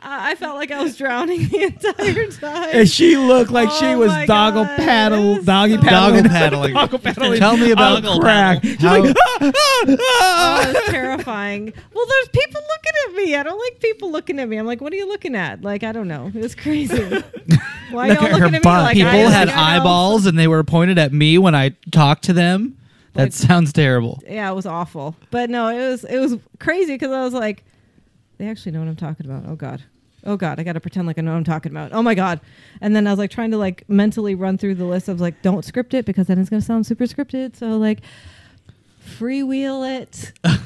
I 0.05 0.31
I 0.31 0.35
felt 0.35 0.55
like 0.55 0.71
I 0.71 0.81
was 0.83 0.95
drowning 0.97 1.47
the 1.49 1.63
entire 1.63 2.27
time. 2.31 2.69
and 2.73 2.89
she 2.89 3.17
looked 3.17 3.51
like 3.51 3.69
she 3.71 3.87
Oh 3.87 3.97
was 3.99 4.09
my 4.09 4.25
doggle 4.25 4.63
God, 4.65 4.77
paddle, 4.77 5.41
doggy 5.43 5.75
so 5.75 5.81
paddling, 5.81 6.23
Doggle 6.23 6.29
paddling. 6.31 6.73
doggle 6.75 6.99
paddling. 6.99 7.39
Tell 7.39 7.57
me 7.57 7.71
about 7.71 8.05
on 8.05 8.19
crack. 8.21 8.63
She's 8.63 8.81
How- 8.81 8.99
like, 9.01 9.15
"Ah, 9.17 9.37
ah, 9.41 9.51
Oh, 9.87 9.97
ah." 10.11 10.61
it 10.69 10.73
was 10.75 10.83
terrifying. 10.91 11.73
Well, 11.93 12.05
there's 12.07 12.27
people 12.29 12.61
looking 12.61 12.93
at 13.07 13.13
me. 13.15 13.35
I 13.35 13.43
don't 13.43 13.59
like 13.59 13.79
people 13.79 14.11
looking 14.11 14.39
at 14.39 14.47
me. 14.47 14.57
I'm 14.57 14.65
like, 14.65 14.81
what 14.81 14.93
are 14.93 14.97
you 14.97 15.07
looking 15.07 15.35
at? 15.35 15.61
Like, 15.63 15.83
I 15.83 15.91
don't 15.91 16.07
know. 16.07 16.27
It 16.33 16.41
was 16.41 16.55
crazy. 16.55 16.95
Why 17.91 18.09
Look 18.09 18.19
y'all 18.21 18.27
at 18.27 18.31
her 18.39 18.49
looking 18.49 18.55
at 18.55 18.63
me 18.63 18.69
like 18.69 18.93
People 18.95 19.09
I, 19.11 19.15
had 19.15 19.47
like, 19.47 19.57
I 19.57 19.75
know- 19.77 19.81
eyeballs 19.81 20.25
and 20.25 20.37
they 20.37 20.47
were 20.47 20.63
pointed 20.63 20.97
at 20.97 21.13
me 21.13 21.37
when 21.37 21.55
I 21.55 21.75
talked 21.91 22.23
to 22.25 22.33
them. 22.33 22.77
That 23.13 23.23
Like- 23.23 23.33
sounds 23.33 23.71
terrible. 23.73 24.21
Yeah, 24.27 24.51
it 24.51 24.55
was 24.55 24.65
awful. 24.65 25.15
But 25.31 25.49
no, 25.49 25.69
it 25.69 25.77
was 25.79 26.03
it 26.03 26.19
was 26.19 26.35
crazy 26.59 26.93
because 26.95 27.11
I 27.11 27.23
was 27.23 27.33
like, 27.33 27.63
they 28.37 28.47
actually 28.49 28.73
know 28.73 28.79
what 28.79 28.89
I'm 28.89 28.95
talking 28.97 29.25
about. 29.25 29.45
Oh 29.47 29.55
God. 29.55 29.81
Oh 30.25 30.37
God, 30.37 30.59
I 30.59 30.63
got 30.63 30.73
to 30.73 30.79
pretend 30.79 31.07
like 31.07 31.17
I 31.17 31.21
know 31.21 31.31
what 31.31 31.37
I'm 31.37 31.43
talking 31.43 31.71
about. 31.71 31.93
Oh 31.93 32.01
my 32.01 32.15
God. 32.15 32.39
And 32.81 32.95
then 32.95 33.07
I 33.07 33.11
was 33.11 33.19
like 33.19 33.31
trying 33.31 33.51
to 33.51 33.57
like 33.57 33.87
mentally 33.87 34.35
run 34.35 34.57
through 34.57 34.75
the 34.75 34.85
list 34.85 35.07
of 35.07 35.21
like, 35.21 35.41
don't 35.41 35.63
script 35.63 35.93
it 35.93 36.05
because 36.05 36.27
then 36.27 36.39
it's 36.39 36.49
going 36.49 36.61
to 36.61 36.65
sound 36.65 36.85
super 36.85 37.05
scripted. 37.05 37.55
So 37.55 37.77
like, 37.77 38.01
freewheel 39.05 40.01
it. 40.01 40.33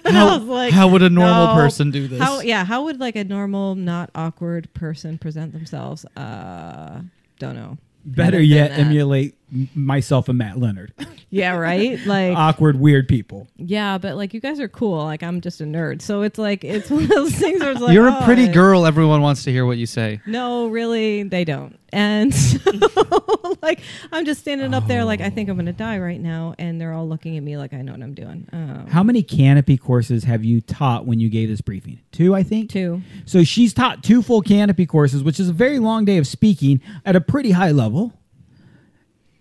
How, 0.06 0.28
I 0.28 0.36
was 0.38 0.46
like, 0.46 0.72
how 0.72 0.88
would 0.88 1.02
a 1.02 1.10
normal 1.10 1.48
no. 1.48 1.54
person 1.54 1.90
do 1.90 2.08
this? 2.08 2.20
How 2.20 2.40
yeah? 2.40 2.64
How 2.64 2.84
would 2.84 2.98
like 2.98 3.14
a 3.14 3.24
normal, 3.24 3.74
not 3.74 4.10
awkward 4.14 4.72
person 4.74 5.18
present 5.18 5.52
themselves? 5.52 6.04
Uh, 6.16 7.02
don't 7.38 7.54
know. 7.54 7.78
Better 8.04 8.40
yet, 8.40 8.72
emulate 8.72 9.32
m- 9.32 9.36
myself 9.74 10.28
and 10.28 10.38
Matt 10.38 10.58
Leonard. 10.58 10.92
Yeah, 11.30 11.56
right. 11.56 11.98
Like 12.06 12.36
Awkward, 12.36 12.78
weird 12.78 13.08
people. 13.08 13.48
yeah, 13.56 13.96
but 13.98 14.16
like 14.16 14.34
you 14.34 14.40
guys 14.40 14.60
are 14.60 14.68
cool. 14.68 15.04
Like 15.04 15.22
I'm 15.22 15.40
just 15.40 15.60
a 15.60 15.64
nerd, 15.64 16.02
so 16.02 16.22
it's 16.22 16.38
like 16.38 16.62
it's 16.64 16.90
one 16.90 17.04
of 17.04 17.08
those 17.08 17.34
things 17.34 17.60
where 17.60 17.72
it's 17.72 17.80
like 17.80 17.94
You're 17.94 18.08
a 18.08 18.18
oh, 18.20 18.24
pretty 18.24 18.48
I- 18.48 18.52
girl. 18.52 18.84
Everyone 18.86 19.20
wants 19.22 19.44
to 19.44 19.50
hear 19.52 19.64
what 19.66 19.78
you 19.78 19.86
say. 19.86 20.20
No, 20.26 20.68
really, 20.68 21.22
they 21.22 21.44
don't. 21.44 21.78
And 21.94 22.34
so, 22.86 23.56
like 23.62 23.80
I'm 24.10 24.24
just 24.24 24.40
standing 24.40 24.72
up 24.74 24.86
there, 24.86 25.04
like 25.04 25.20
I 25.20 25.28
think 25.30 25.48
I'm 25.50 25.56
gonna 25.56 25.72
die 25.72 25.98
right 25.98 26.20
now, 26.20 26.54
and 26.58 26.80
they're 26.80 26.92
all 26.92 27.08
looking 27.08 27.36
at 27.36 27.42
me 27.42 27.56
like 27.56 27.72
I 27.74 27.82
know 27.82 27.92
what 27.92 28.02
I'm 28.02 28.14
doing. 28.14 28.48
Um, 28.52 28.86
How 28.88 29.02
many 29.02 29.22
canopy 29.22 29.76
courses 29.76 30.24
have 30.24 30.44
you 30.44 30.60
taught 30.60 31.06
when 31.06 31.20
you 31.20 31.28
gave 31.28 31.48
this 31.48 31.60
briefing? 31.60 32.00
Two, 32.10 32.34
I 32.34 32.42
think. 32.42 32.70
two? 32.70 33.02
So 33.26 33.44
she's 33.44 33.72
taught 33.74 34.02
two 34.02 34.22
full 34.22 34.40
canopy 34.42 34.86
courses, 34.86 35.22
which 35.22 35.38
is 35.38 35.48
a 35.50 35.52
very 35.52 35.78
long 35.78 36.04
day 36.04 36.16
of 36.18 36.26
speaking 36.26 36.80
at 37.04 37.14
a 37.16 37.20
pretty 37.20 37.50
high 37.52 37.70
level. 37.72 38.12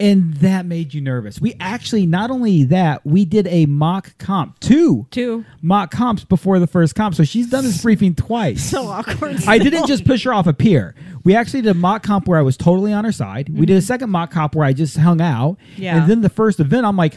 And 0.02 0.34
that 0.38 0.66
made 0.66 0.94
you 0.94 1.02
nervous. 1.02 1.40
We 1.40 1.54
actually, 1.60 2.08
not 2.08 2.32
only 2.32 2.64
that, 2.66 3.06
we 3.06 3.24
did 3.24 3.46
a 3.48 3.68
mock 3.68 4.18
comp, 4.18 4.60
two 4.60 5.06
Two. 5.12 5.46
mock 5.62 5.92
comps 5.92 6.24
before 6.24 6.58
the 6.58 6.66
first 6.66 6.96
comp. 6.96 7.14
So 7.14 7.24
she's 7.24 7.50
done 7.50 7.64
this 7.64 7.82
briefing 7.82 8.16
twice. 8.16 8.64
So 8.64 8.88
awkward. 8.88 9.44
I 9.48 9.60
didn't 9.60 9.86
just 9.88 10.04
push 10.04 10.24
her 10.24 10.34
off 10.34 10.48
a 10.48 10.54
pier. 10.54 10.96
We 11.24 11.36
actually 11.36 11.62
did 11.62 11.70
a 11.70 11.76
mock 11.76 12.02
comp 12.02 12.28
where 12.28 12.40
I 12.40 12.42
was 12.42 12.58
totally 12.58 12.94
on 12.94 13.06
her 13.06 13.12
side. 13.12 13.50
We 13.50 13.68
did 13.68 13.76
a 13.76 13.78
mm-hmm. 13.78 13.86
second 13.86 14.10
mock 14.10 14.32
comp 14.32 14.56
where 14.56 14.66
I 14.66 14.74
just 14.74 14.98
hung 14.98 15.22
out. 15.22 15.58
Yeah. 15.78 15.98
And 15.98 16.10
then 16.10 16.22
the 16.22 16.30
first 16.30 16.60
event, 16.60 16.86
I'm 16.86 16.98
like, 16.98 17.16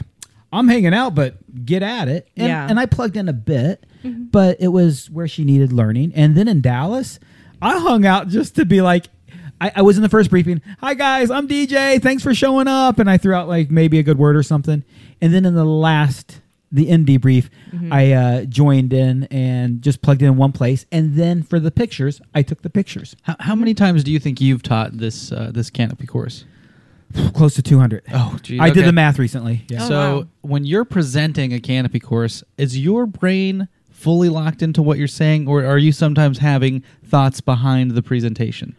I'm 0.53 0.69
hanging 0.69 0.93
out, 0.93 1.15
but 1.15 1.65
get 1.65 1.83
at 1.83 2.09
it. 2.09 2.29
And, 2.37 2.49
Yeah. 2.49 2.67
and 2.69 2.79
I 2.79 2.87
plugged 2.87 3.17
in 3.17 3.29
a 3.29 3.33
bit, 3.33 3.87
mm-hmm. 4.05 4.25
but 4.25 4.61
it 4.61 4.69
was 4.69 5.11
where 5.11 5.27
she 5.27 5.43
needed 5.45 5.73
learning. 5.73 6.13
And 6.15 6.37
then 6.37 6.49
in 6.49 6.61
Dallas, 6.61 7.19
I 7.63 7.79
hung 7.79 8.05
out 8.05 8.29
just 8.29 8.57
to 8.57 8.67
be 8.67 8.83
like, 8.83 9.07
I, 9.61 9.73
I 9.77 9.83
was 9.83 9.97
in 9.97 10.03
the 10.03 10.09
first 10.09 10.31
briefing. 10.31 10.61
Hi 10.81 10.95
guys, 10.95 11.31
I'm 11.31 11.49
DJ. 11.49 12.03
Thanks 12.03 12.23
for 12.23 12.35
showing 12.35 12.69
up. 12.69 12.99
And 12.99 13.09
I 13.09 13.19
threw 13.19 13.35
out 13.35 13.49
like 13.49 13.71
maybe 13.71 13.99
a 13.99 14.03
good 14.03 14.19
word 14.19 14.37
or 14.37 14.43
something. 14.43 14.85
And 15.21 15.33
then 15.33 15.45
in 15.45 15.55
the 15.55 15.65
last 15.65 16.41
the 16.73 16.89
end 16.89 17.07
debrief, 17.07 17.49
Mm-hmm. 17.75 17.93
I 17.93 18.13
uh, 18.13 18.45
joined 18.45 18.93
in 18.93 19.25
and 19.25 19.83
just 19.83 20.01
plugged 20.01 20.23
in 20.23 20.37
one 20.37 20.53
place, 20.53 20.87
and 20.93 21.17
then 21.17 21.43
for 21.43 21.59
the 21.59 21.73
pictures, 21.73 22.21
I 22.37 22.43
took 22.43 22.63
the 22.63 22.71
pictures. 22.71 23.17
How, 23.23 23.35
how 23.41 23.55
many 23.57 23.75
times 23.75 24.05
do 24.05 24.13
you 24.13 24.21
think 24.21 24.41
you've 24.41 24.63
taught 24.63 24.97
this 24.97 25.33
uh, 25.33 25.51
this 25.53 25.71
canopy 25.71 26.07
course? 26.07 26.45
Close 27.35 27.55
to 27.55 27.63
200. 27.63 28.05
Oh, 28.13 28.39
gee, 28.43 28.61
I 28.61 28.71
did 28.71 28.85
the 28.85 28.93
math 28.93 29.19
recently. 29.19 29.65
Yeah. 29.69 29.85
Oh, 29.85 29.89
so 29.89 30.17
wow. 30.19 30.27
when 30.43 30.65
you're 30.65 30.85
presenting 30.85 31.53
a 31.53 31.59
canopy 31.59 31.99
course, 31.99 32.45
is 32.59 32.79
your 32.79 33.07
brain 33.07 33.67
fully 33.91 34.29
locked 34.29 34.63
into 34.63 34.81
what 34.81 34.97
you're 34.99 35.09
saying, 35.09 35.49
or 35.49 35.65
are 35.65 35.79
you 35.79 35.91
sometimes 35.91 36.39
having 36.39 36.85
thoughts 37.05 37.41
behind 37.41 37.93
the 37.93 38.03
presentation? 38.03 38.77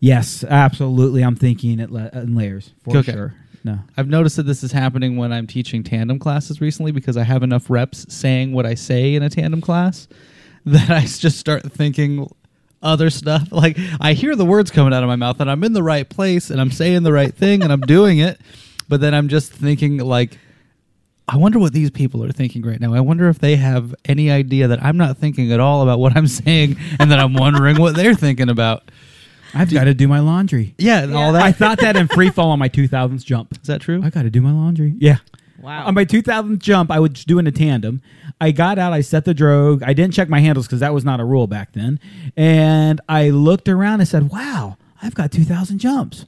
Yes, 0.00 0.44
absolutely. 0.44 1.22
I'm 1.22 1.34
thinking 1.36 1.80
it 1.80 1.90
la- 1.90 2.08
in 2.12 2.34
layers 2.36 2.72
for 2.84 2.98
Okay. 2.98 3.12
sure. 3.12 3.34
No. 3.64 3.80
I've 3.96 4.08
noticed 4.08 4.36
that 4.36 4.44
this 4.44 4.62
is 4.62 4.70
happening 4.72 5.16
when 5.16 5.32
I'm 5.32 5.46
teaching 5.46 5.82
tandem 5.82 6.18
classes 6.18 6.60
recently 6.60 6.92
because 6.92 7.16
I 7.16 7.24
have 7.24 7.42
enough 7.42 7.68
reps 7.68 8.06
saying 8.08 8.52
what 8.52 8.64
I 8.64 8.74
say 8.74 9.14
in 9.16 9.22
a 9.22 9.28
tandem 9.28 9.60
class 9.60 10.06
that 10.66 10.90
I 10.90 11.00
just 11.00 11.38
start 11.38 11.64
thinking 11.72 12.30
other 12.82 13.10
stuff. 13.10 13.48
Like 13.52 13.76
I 14.00 14.12
hear 14.12 14.36
the 14.36 14.44
words 14.44 14.70
coming 14.70 14.94
out 14.94 15.02
of 15.02 15.08
my 15.08 15.16
mouth 15.16 15.40
and 15.40 15.50
I'm 15.50 15.64
in 15.64 15.72
the 15.72 15.82
right 15.82 16.08
place 16.08 16.50
and 16.50 16.60
I'm 16.60 16.70
saying 16.70 17.02
the 17.02 17.12
right 17.12 17.34
thing 17.34 17.62
and 17.64 17.72
I'm 17.72 17.80
doing 17.80 18.18
it, 18.18 18.40
but 18.88 19.00
then 19.00 19.14
I'm 19.14 19.26
just 19.28 19.52
thinking 19.52 19.98
like 19.98 20.38
I 21.30 21.36
wonder 21.36 21.58
what 21.58 21.72
these 21.74 21.90
people 21.90 22.24
are 22.24 22.32
thinking 22.32 22.62
right 22.62 22.80
now. 22.80 22.94
I 22.94 23.00
wonder 23.00 23.28
if 23.28 23.38
they 23.40 23.56
have 23.56 23.94
any 24.06 24.30
idea 24.30 24.68
that 24.68 24.82
I'm 24.82 24.96
not 24.96 25.18
thinking 25.18 25.52
at 25.52 25.60
all 25.60 25.82
about 25.82 25.98
what 25.98 26.16
I'm 26.16 26.26
saying 26.42 26.76
and 27.00 27.10
that 27.10 27.18
I'm 27.18 27.34
wondering 27.34 27.78
what 27.78 27.96
they're 27.96 28.14
thinking 28.14 28.48
about. 28.48 28.90
I've 29.54 29.72
got 29.72 29.84
to 29.84 29.94
do 29.94 30.06
my 30.08 30.20
laundry. 30.20 30.74
Yeah, 30.78 31.02
and 31.02 31.14
all 31.14 31.32
that. 31.32 31.42
I 31.42 31.52
thought 31.52 31.78
that 31.80 31.96
in 31.96 32.08
free 32.08 32.30
fall 32.30 32.50
on 32.50 32.58
my 32.58 32.68
2000s 32.68 33.24
jump. 33.24 33.52
is 33.52 33.66
that 33.68 33.80
true? 33.80 34.02
I 34.04 34.10
got 34.10 34.22
to 34.22 34.30
do 34.30 34.40
my 34.40 34.52
laundry. 34.52 34.94
Yeah. 34.98 35.18
Wow. 35.60 35.86
On 35.86 35.94
my 35.94 36.04
2000th 36.04 36.58
jump, 36.58 36.90
I 36.90 37.00
was 37.00 37.24
doing 37.24 37.46
a 37.46 37.50
tandem. 37.50 38.00
I 38.40 38.52
got 38.52 38.78
out, 38.78 38.92
I 38.92 39.00
set 39.00 39.24
the 39.24 39.34
drogue. 39.34 39.82
I 39.82 39.92
didn't 39.92 40.14
check 40.14 40.28
my 40.28 40.38
handles 40.40 40.66
because 40.66 40.80
that 40.80 40.94
was 40.94 41.04
not 41.04 41.18
a 41.18 41.24
rule 41.24 41.46
back 41.48 41.72
then. 41.72 41.98
And 42.36 43.00
I 43.08 43.30
looked 43.30 43.68
around 43.68 44.00
and 44.00 44.08
said, 44.08 44.30
wow, 44.30 44.76
I've 45.02 45.14
got 45.14 45.32
2,000 45.32 45.78
jumps. 45.80 46.26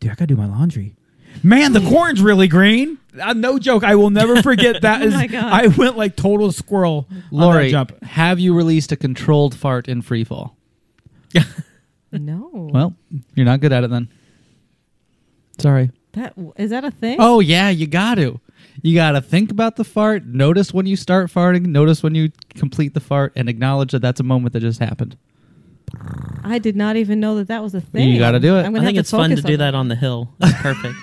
Dude, 0.00 0.10
I 0.10 0.14
got 0.14 0.26
to 0.28 0.34
do 0.34 0.36
my 0.36 0.46
laundry. 0.46 0.96
Man, 1.42 1.72
the 1.72 1.80
corn's 1.80 2.20
really 2.22 2.48
green. 2.48 2.98
Uh, 3.20 3.32
no 3.34 3.58
joke. 3.60 3.84
I 3.84 3.94
will 3.94 4.10
never 4.10 4.42
forget 4.42 4.82
that. 4.82 5.02
Oh 5.02 5.06
is- 5.06 5.14
my 5.14 5.26
God. 5.28 5.44
I 5.52 5.66
went 5.68 5.96
like 5.96 6.16
total 6.16 6.50
squirrel 6.50 7.06
on 7.10 7.16
that 7.20 7.32
Lori, 7.32 7.70
jump. 7.70 8.02
have 8.02 8.40
you 8.40 8.54
released 8.56 8.90
a 8.90 8.96
controlled 8.96 9.54
fart 9.54 9.86
in 9.88 10.02
free 10.02 10.24
fall? 10.24 10.56
no. 12.18 12.70
Well, 12.72 12.94
you're 13.34 13.46
not 13.46 13.60
good 13.60 13.72
at 13.72 13.84
it 13.84 13.90
then. 13.90 14.08
Sorry. 15.58 15.90
that 16.12 16.34
is 16.56 16.70
that 16.70 16.84
a 16.84 16.90
thing? 16.90 17.16
Oh 17.20 17.40
yeah, 17.40 17.68
you 17.70 17.86
got 17.86 18.16
to. 18.16 18.40
You 18.82 18.94
got 18.94 19.12
to 19.12 19.20
think 19.20 19.50
about 19.50 19.76
the 19.76 19.84
fart, 19.84 20.26
notice 20.26 20.74
when 20.74 20.86
you 20.86 20.96
start 20.96 21.30
farting, 21.30 21.66
notice 21.66 22.02
when 22.02 22.14
you 22.14 22.32
complete 22.54 22.94
the 22.94 23.00
fart 23.00 23.32
and 23.36 23.48
acknowledge 23.48 23.92
that 23.92 24.00
that's 24.02 24.20
a 24.20 24.24
moment 24.24 24.52
that 24.52 24.60
just 24.60 24.80
happened. 24.80 25.16
I 26.46 26.58
did 26.58 26.76
not 26.76 26.96
even 26.96 27.20
know 27.20 27.36
that 27.36 27.48
that 27.48 27.62
was 27.62 27.74
a 27.74 27.80
thing. 27.80 28.10
You 28.10 28.18
gotta 28.18 28.38
do 28.38 28.56
it. 28.56 28.64
I'm 28.64 28.72
gonna 28.74 28.80
I 28.82 28.86
think 28.86 28.96
have 28.96 29.02
it's 29.04 29.10
fun 29.10 29.30
to 29.30 29.36
focus 29.36 29.46
do 29.46 29.52
on 29.54 29.58
that 29.60 29.74
on 29.74 29.88
the 29.88 29.94
hill. 29.94 30.28
It's 30.40 30.52
perfect. 30.60 30.94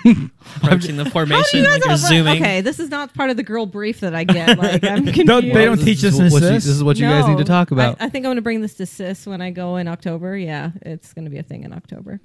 Approaching 0.56 0.96
the 0.96 1.02
How 1.04 1.04
do 1.04 1.10
formation 1.10 1.60
you 1.60 1.64
guys 1.66 1.72
like 1.74 1.84
you're 1.84 1.90
all- 1.90 1.96
zooming. 1.96 2.42
Okay, 2.42 2.60
this 2.60 2.78
is 2.78 2.90
not 2.90 3.12
part 3.14 3.30
of 3.30 3.36
the 3.36 3.42
girl 3.42 3.66
brief 3.66 4.00
that 4.00 4.14
I 4.14 4.22
get. 4.24 4.56
Like 4.58 4.84
I'm 4.84 5.04
confused. 5.04 5.26
Don't- 5.26 5.52
they 5.52 5.64
don't 5.64 5.78
teach 5.78 6.04
is 6.04 6.14
us 6.14 6.20
in 6.20 6.30
what 6.32 6.42
you- 6.42 6.48
This 6.50 6.66
is 6.66 6.84
what 6.84 6.96
you 6.96 7.06
guys 7.08 7.26
need 7.26 7.34
to 7.38 7.40
No. 7.40 7.44
talk 7.44 7.70
about. 7.72 8.00
I, 8.00 8.06
I 8.06 8.08
think 8.08 8.24
I'm 8.24 8.28
going 8.28 8.36
to 8.36 8.42
bring 8.42 8.60
this 8.60 8.74
to 8.74 8.86
CIS 8.86 9.26
when 9.26 9.40
I 9.40 9.50
go 9.50 9.76
in 9.76 9.88
October. 9.88 10.36
Yeah, 10.36 10.70
it's 10.82 11.12
going 11.12 11.24
to 11.24 11.30
be 11.30 11.38
a 11.38 11.42
thing 11.42 11.64
in 11.64 11.72
October. 11.72 12.20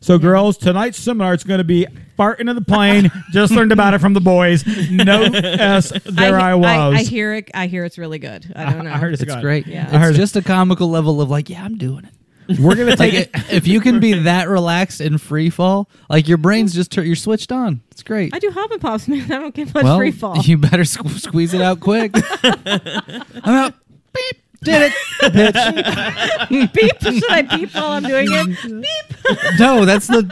So, 0.00 0.18
girls, 0.18 0.56
tonight's 0.56 0.98
seminar 0.98 1.34
is 1.34 1.42
going 1.42 1.58
to 1.58 1.64
be 1.64 1.86
fart 2.16 2.38
into 2.38 2.54
the 2.54 2.60
plane. 2.60 3.10
Just 3.32 3.52
learned 3.52 3.72
about 3.72 3.94
it 3.94 3.98
from 4.00 4.12
the 4.12 4.20
boys. 4.20 4.64
No 4.90 5.22
S. 5.34 5.90
There 6.04 6.38
I, 6.38 6.54
was. 6.54 6.94
I, 6.94 7.02
hear 7.02 7.34
it. 7.34 7.50
I 7.54 7.66
hear 7.66 7.84
it's 7.84 7.98
really 7.98 8.18
good. 8.18 8.52
I 8.54 8.72
don't 8.72 8.84
know. 8.84 8.92
I 8.92 8.98
heard 8.98 9.14
it's, 9.14 9.22
it's 9.22 9.34
great. 9.36 9.66
Yeah. 9.66 9.88
I 9.90 9.98
heard 9.98 10.10
It's 10.10 10.18
it. 10.18 10.22
just 10.22 10.36
a 10.36 10.42
comical 10.42 10.88
level 10.88 11.20
of 11.20 11.28
like, 11.30 11.50
yeah, 11.50 11.64
I'm 11.64 11.76
doing 11.76 12.04
it. 12.04 12.60
We're 12.60 12.76
gonna 12.76 12.94
take 12.94 13.14
it. 13.14 13.30
if 13.50 13.66
you 13.66 13.80
can 13.80 13.98
be 13.98 14.12
that 14.20 14.48
relaxed 14.48 15.00
in 15.00 15.18
free 15.18 15.50
fall, 15.50 15.90
like 16.08 16.28
your 16.28 16.38
brain's 16.38 16.72
just 16.72 16.92
tur- 16.92 17.02
you're 17.02 17.16
switched 17.16 17.50
on. 17.50 17.80
It's 17.90 18.04
great. 18.04 18.32
I 18.32 18.38
do 18.38 18.50
hop 18.52 18.70
and 18.70 18.80
pops, 18.80 19.08
man. 19.08 19.24
I 19.32 19.38
don't 19.40 19.52
get 19.52 19.74
much 19.74 19.82
well, 19.82 19.98
free 19.98 20.12
fall. 20.12 20.38
you 20.38 20.56
better 20.56 20.84
squ- 20.84 21.18
squeeze 21.18 21.54
it 21.54 21.60
out 21.60 21.80
quick. 21.80 22.12
I'm 22.44 23.24
out. 23.44 23.74
Beep. 24.14 24.42
Did 24.66 24.82
it. 24.82 24.92
Bitch. 25.32 26.72
beep. 26.72 27.00
Should 27.00 27.30
I 27.30 27.42
beep 27.42 27.72
while 27.74 27.92
I'm 27.92 28.02
doing 28.02 28.26
it? 28.28 28.82
Beep. 28.82 29.38
No, 29.58 29.84
that's 29.84 30.06
the. 30.08 30.28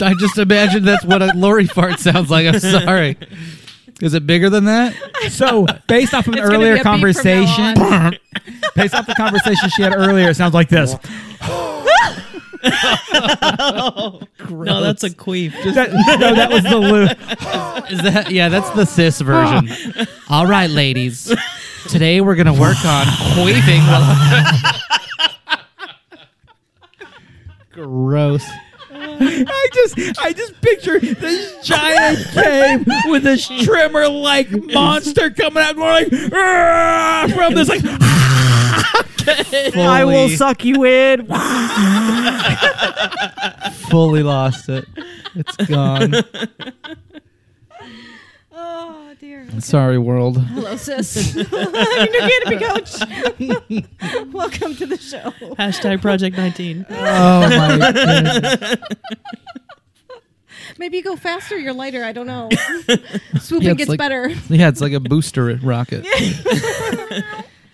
I 0.00 0.14
just 0.14 0.38
imagine 0.38 0.84
that's 0.84 1.04
what 1.04 1.22
a 1.22 1.32
Lori 1.34 1.66
fart 1.66 2.00
sounds 2.00 2.30
like. 2.30 2.46
I'm 2.46 2.58
sorry. 2.60 3.16
Is 4.00 4.14
it 4.14 4.26
bigger 4.26 4.50
than 4.50 4.64
that? 4.64 4.94
So, 5.30 5.66
based 5.86 6.14
off 6.14 6.26
of 6.26 6.34
an 6.34 6.40
It's 6.40 6.48
gonna 6.48 6.58
be 6.58 6.64
earlier 6.64 6.74
beep 6.74 6.82
from 6.82 7.00
now 7.00 7.14
conversation, 7.14 7.74
based 8.74 8.94
off 8.94 9.06
the 9.06 9.14
conversation 9.14 9.70
she 9.70 9.82
had 9.82 9.94
earlier, 9.94 10.30
it 10.30 10.34
sounds 10.36 10.52
like 10.54 10.68
this. 10.68 10.94
No, 14.50 14.80
that's 14.82 15.04
a 15.04 15.10
queef. 15.10 15.52
That- 15.74 15.92
no, 16.18 16.34
that 16.34 16.50
was 16.50 16.62
the 16.64 16.76
loo. 16.76 17.04
Is 17.94 18.02
that? 18.02 18.30
Yeah, 18.30 18.48
that's 18.48 18.70
the 18.70 18.84
cis 18.84 19.20
version. 19.20 19.70
All 20.28 20.46
right, 20.46 20.70
ladies. 20.70 21.32
Today 21.88 22.20
we're 22.20 22.34
gonna 22.34 22.52
work 22.52 22.84
on 22.84 23.06
queefing. 23.36 23.80
Gross. 27.72 28.44
I 28.96 29.68
just, 29.74 29.98
I 30.20 30.32
just 30.32 30.60
picture 30.60 30.98
this 30.98 31.64
giant 31.66 32.18
cave 32.32 32.86
with 33.06 33.22
this 33.22 33.46
trimmer 33.64 34.08
like 34.08 34.50
monster 34.72 35.30
coming 35.30 35.62
out, 35.62 35.76
more 35.76 35.90
like 35.90 36.08
"Argh!" 36.08 37.34
from 37.34 37.54
this 37.54 37.68
like. 37.68 37.82
I 39.76 40.04
will 40.04 40.26
Fully- 40.26 40.36
suck 40.36 40.64
you 40.64 40.84
in. 40.84 41.26
Fully 43.90 44.22
lost 44.22 44.68
it. 44.68 44.86
It's 45.34 45.56
gone. 45.68 46.14
Ah. 48.56 49.03
Dear. 49.24 49.46
Sorry, 49.60 49.96
world. 49.96 50.38
Hello, 50.38 50.76
sis. 50.76 51.34
Your 51.34 51.44
new 51.44 52.28
canopy 52.28 52.58
coach. 52.58 52.92
Welcome 54.34 54.74
to 54.76 54.84
the 54.86 54.98
show. 54.98 55.30
Hashtag 55.54 56.02
Project 56.02 56.36
19. 56.36 56.84
Oh 56.90 57.48
my 57.48 57.92
goodness. 57.92 58.76
Maybe 60.78 60.98
you 60.98 61.02
go 61.02 61.16
faster. 61.16 61.58
You're 61.58 61.72
lighter. 61.72 62.04
I 62.04 62.12
don't 62.12 62.26
know. 62.26 62.50
Swooping 63.40 63.68
Yeah, 63.68 63.74
gets 63.74 63.88
like- 63.90 63.98
better. 63.98 64.28
Yeah, 64.48 64.68
it's 64.68 64.80
like 64.82 64.92
a 64.92 65.00
booster 65.00 65.58
rocket. 65.62 66.04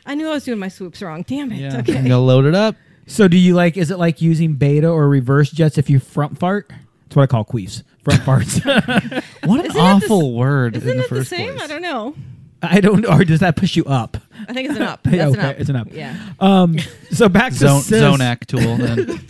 I 0.07 0.15
knew 0.15 0.29
I 0.29 0.31
was 0.31 0.45
doing 0.45 0.59
my 0.61 0.69
swoops 0.69 1.03
wrong. 1.03 1.23
Damn 1.27 1.51
it. 1.53 1.57
Yeah, 1.57 1.79
Okay. 1.79 1.97
I'm 1.99 2.05
gonna 2.05 2.19
load 2.21 2.45
it 2.47 2.55
up. 2.55 2.77
So, 3.07 3.27
do 3.27 3.37
you 3.37 3.55
like? 3.55 3.77
Is 3.77 3.91
it 3.91 3.99
like 3.99 4.21
using 4.21 4.55
beta 4.55 4.89
or 4.89 5.09
reverse 5.09 5.51
jets 5.51 5.79
if 5.79 5.91
you 5.91 5.99
front 5.99 6.39
fart? 6.39 6.71
That's 7.05 7.17
what 7.17 7.23
I 7.25 7.27
call 7.27 7.45
queefs. 7.45 7.83
Front 8.05 8.21
farts. 8.23 9.23
What 9.45 9.61
an 9.61 9.67
Isn't 9.67 9.71
it 9.71 9.73
the 9.75 9.81
awful 9.81 10.35
word 10.35 10.77
Isn't 10.77 10.89
in 10.89 10.97
the 10.99 11.05
it 11.05 11.09
the 11.09 11.15
first 11.17 11.31
same? 11.31 11.55
place. 11.57 11.65
I 11.65 11.67
don't 11.67 11.83
know. 11.83 12.15
I 12.63 12.81
don't. 12.81 13.07
Or 13.07 13.25
does 13.25 13.41
that 13.41 13.57
push 13.57 13.75
you 13.77 13.85
up? 13.87 14.17
I 14.49 14.53
think 14.53 14.69
it's 14.69 14.77
an 14.79 14.83
up. 14.83 15.01
Yeah, 15.07 15.31
That's 15.31 15.33
okay, 15.33 15.41
an 15.41 15.47
up. 15.47 15.61
it's 15.61 15.71
an 15.71 15.77
up. 15.77 15.89
Yeah. 15.93 16.17
Um. 16.41 16.77
So 17.13 17.29
back 17.29 17.53
to 17.53 17.59
Zone, 17.59 17.81
cis. 17.83 18.03
Zonac 18.03 18.47
tool. 18.47 18.77
Then. 18.77 19.21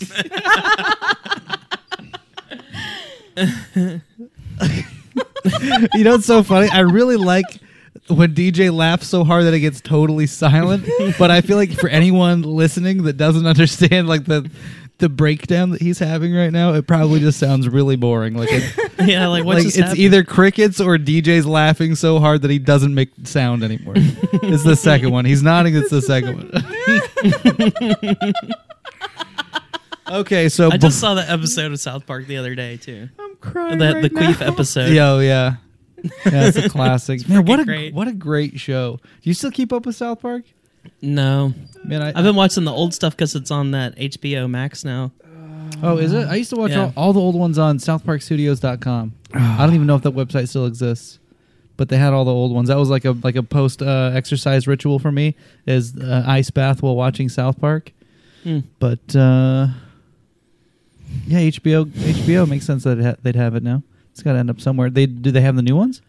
you 5.95 6.05
know 6.05 6.13
what's 6.13 6.27
so 6.27 6.43
funny? 6.43 6.69
I 6.71 6.81
really 6.81 7.17
like 7.17 7.45
when 8.09 8.35
DJ 8.35 8.73
laughs 8.75 9.07
so 9.09 9.25
hard 9.25 9.45
that 9.45 9.55
it 9.55 9.61
gets 9.61 9.81
totally 9.81 10.27
silent. 10.27 10.87
But 11.19 11.31
I 11.31 11.41
feel 11.41 11.57
like 11.57 11.73
for 11.73 11.89
anyone 11.89 12.43
listening 12.43 13.05
that 13.05 13.17
doesn't 13.17 13.47
understand 13.47 14.09
like 14.09 14.25
the 14.25 14.51
the 15.01 15.09
breakdown 15.09 15.71
that 15.71 15.81
he's 15.83 15.99
having 15.99 16.35
right 16.35 16.53
now, 16.53 16.75
it 16.75 16.87
probably 16.87 17.19
just 17.21 17.39
sounds 17.39 17.69
really 17.69 17.97
boring. 17.97 18.35
Like 18.35 18.49
it, 18.53 18.91
Yeah, 19.09 19.27
like 19.29 19.45
what's 19.45 19.65
like 19.65 19.77
it's 19.77 19.99
either 19.99 20.23
crickets 20.25 20.81
or 20.81 20.97
DJ's 20.99 21.47
laughing 21.47 21.95
so 21.95 22.19
hard 22.21 22.43
that 22.43 22.51
he 22.51 22.59
doesn't 22.59 22.95
make 22.95 23.11
sound 23.25 23.63
anymore. 23.63 23.95
it's 23.97 24.63
the 24.65 24.77
second 24.77 25.11
one. 25.11 25.25
He's 25.25 25.43
nodding. 25.43 25.75
It's 25.75 25.91
the 25.91 26.03
second 26.03 26.37
one. 26.37 28.35
okay, 30.21 30.49
so 30.49 30.71
I 30.71 30.77
just 30.77 31.01
saw 31.01 31.15
the 31.15 31.29
episode 31.31 31.73
of 31.73 31.81
South 31.81 32.07
Park 32.07 32.27
the 32.27 32.37
other 32.37 32.55
day 32.55 32.77
too. 32.77 33.09
I'm 33.19 33.37
crying 33.37 33.79
The 33.79 33.95
right 33.95 34.03
the 34.03 34.09
now. 34.11 34.33
queef 34.33 34.47
episode. 34.47 34.93
Yo, 34.93 35.19
yeah. 35.21 35.57
Yeah, 36.25 36.47
it's 36.49 36.57
a 36.57 36.69
classic. 36.69 37.29
Man, 37.29 37.45
what 37.45 37.61
a 37.61 37.65
great. 37.65 37.93
what 37.95 38.09
a 38.09 38.13
great 38.13 38.59
show. 38.59 38.97
Do 39.03 39.29
you 39.31 39.35
still 39.35 39.51
keep 39.51 39.73
up 39.73 39.85
with 39.87 39.97
South 39.97 40.21
Park? 40.21 40.45
No, 41.03 41.53
Man, 41.85 42.03
I, 42.03 42.09
I've 42.09 42.25
been 42.25 42.37
watching 42.37 42.65
the 42.65 42.73
old 42.73 42.93
stuff 42.95 43.15
because 43.17 43.35
it's 43.35 43.51
on 43.51 43.71
that 43.73 43.97
HBO 43.97 44.49
Max 44.49 44.85
now. 44.85 45.13
Oh, 45.83 45.97
is 45.99 46.13
it? 46.13 46.27
I 46.29 46.35
used 46.35 46.51
to 46.51 46.57
watch 46.57 46.73
Yeah. 46.73 46.93
all, 46.97 47.07
all 47.07 47.13
the 47.13 47.21
old 47.21 47.35
ones 47.37 47.59
on 47.59 47.79
southparkstudios.com. 47.79 49.13
I 49.33 49.65
don't 49.65 49.75
even 49.75 49.87
know 49.87 49.97
if 49.97 50.03
that 50.03 50.15
website 50.15 50.49
still 50.49 50.67
exists. 50.67 51.19
But 51.77 51.89
they 51.89 51.97
had 51.97 52.13
all 52.13 52.27
the 52.27 52.33
old 52.33 52.53
ones. 52.53 52.69
That 52.69 52.77
was 52.77 52.91
like 52.91 53.07
a 53.07 53.13
like 53.13 53.37
a 53.37 53.43
post 53.43 53.81
uh, 53.81 54.11
exercise 54.13 54.67
ritual 54.69 54.99
for 54.99 55.11
me 55.11 55.35
is 55.67 55.97
uh, 55.97 56.25
ice 56.27 56.51
bath 56.51 56.83
while 56.83 56.95
watching 56.95 57.31
South 57.31 57.59
Park. 57.59 57.93
Hmm. 58.43 58.59
But 58.79 59.17
uh, 59.17 59.69
yeah, 61.27 61.39
HBO 61.41 61.87
HBO 61.87 62.47
makes 62.47 62.67
sense 62.67 62.85
that 62.85 62.99
it 62.99 63.05
ha- 63.05 63.17
they'd 63.23 63.37
have 63.37 63.55
it 63.55 63.63
now. 63.63 63.83
It's 64.13 64.23
got 64.23 64.35
to 64.35 64.39
end 64.39 64.51
up 64.51 64.61
somewhere. 64.61 64.91
They 64.91 65.07
do 65.07 65.31
they 65.31 65.41
have 65.41 65.57
the 65.57 65.63
new 65.63 65.75
ones? 65.77 66.03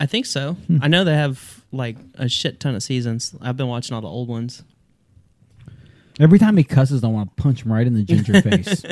I 0.00 0.06
think 0.06 0.26
so. 0.26 0.54
Hmm. 0.54 0.78
I 0.82 0.88
know 0.88 1.04
they 1.04 1.14
have 1.14 1.62
like 1.72 1.96
a 2.14 2.28
shit 2.28 2.60
ton 2.60 2.74
of 2.74 2.82
seasons. 2.82 3.34
I've 3.40 3.56
been 3.56 3.68
watching 3.68 3.94
all 3.94 4.00
the 4.00 4.08
old 4.08 4.28
ones. 4.28 4.62
Every 6.20 6.38
time 6.38 6.56
he 6.56 6.64
cusses, 6.64 7.02
I 7.02 7.08
want 7.08 7.36
to 7.36 7.42
punch 7.42 7.62
him 7.64 7.72
right 7.72 7.86
in 7.86 7.94
the 7.94 8.02
ginger 8.02 8.40
face. 8.42 8.82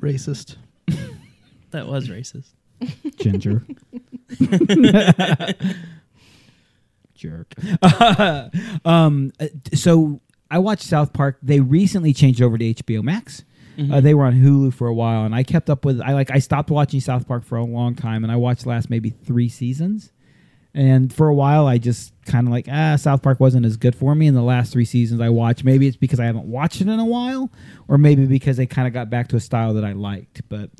Racist. 0.00 0.56
That 1.72 1.88
was 1.88 2.08
racist. 2.08 2.46
ginger. 3.18 3.66
Jerk. 7.14 7.54
um, 8.86 9.32
uh, 9.38 9.46
so 9.74 10.20
I 10.50 10.58
watched 10.58 10.84
South 10.84 11.12
Park. 11.12 11.38
They 11.42 11.60
recently 11.60 12.14
changed 12.14 12.40
over 12.40 12.56
to 12.56 12.72
HBO 12.74 13.02
Max. 13.02 13.44
Uh, 13.78 14.00
they 14.00 14.14
were 14.14 14.24
on 14.24 14.34
Hulu 14.34 14.72
for 14.72 14.88
a 14.88 14.94
while, 14.94 15.24
and 15.24 15.34
I 15.34 15.42
kept 15.42 15.68
up 15.68 15.84
with. 15.84 16.00
I 16.00 16.12
like. 16.12 16.30
I 16.30 16.38
stopped 16.38 16.70
watching 16.70 17.00
South 17.00 17.26
Park 17.28 17.44
for 17.44 17.56
a 17.56 17.64
long 17.64 17.94
time, 17.94 18.24
and 18.24 18.32
I 18.32 18.36
watched 18.36 18.62
the 18.62 18.70
last 18.70 18.88
maybe 18.90 19.10
three 19.10 19.48
seasons. 19.48 20.12
And 20.74 21.12
for 21.12 21.28
a 21.28 21.34
while, 21.34 21.66
I 21.66 21.78
just 21.78 22.12
kind 22.26 22.46
of 22.46 22.52
like 22.52 22.68
ah, 22.70 22.96
South 22.96 23.22
Park 23.22 23.40
wasn't 23.40 23.64
as 23.64 23.76
good 23.76 23.94
for 23.96 24.14
me. 24.14 24.26
In 24.26 24.34
the 24.34 24.42
last 24.42 24.72
three 24.72 24.84
seasons, 24.84 25.20
I 25.20 25.30
watched. 25.30 25.64
Maybe 25.64 25.86
it's 25.86 25.96
because 25.96 26.20
I 26.20 26.24
haven't 26.26 26.44
watched 26.46 26.80
it 26.80 26.88
in 26.88 26.98
a 26.98 27.04
while, 27.04 27.50
or 27.88 27.98
maybe 27.98 28.26
because 28.26 28.56
they 28.56 28.66
kind 28.66 28.86
of 28.86 28.94
got 28.94 29.08
back 29.10 29.28
to 29.28 29.36
a 29.36 29.40
style 29.40 29.74
that 29.74 29.84
I 29.84 29.92
liked. 29.92 30.42
But 30.48 30.70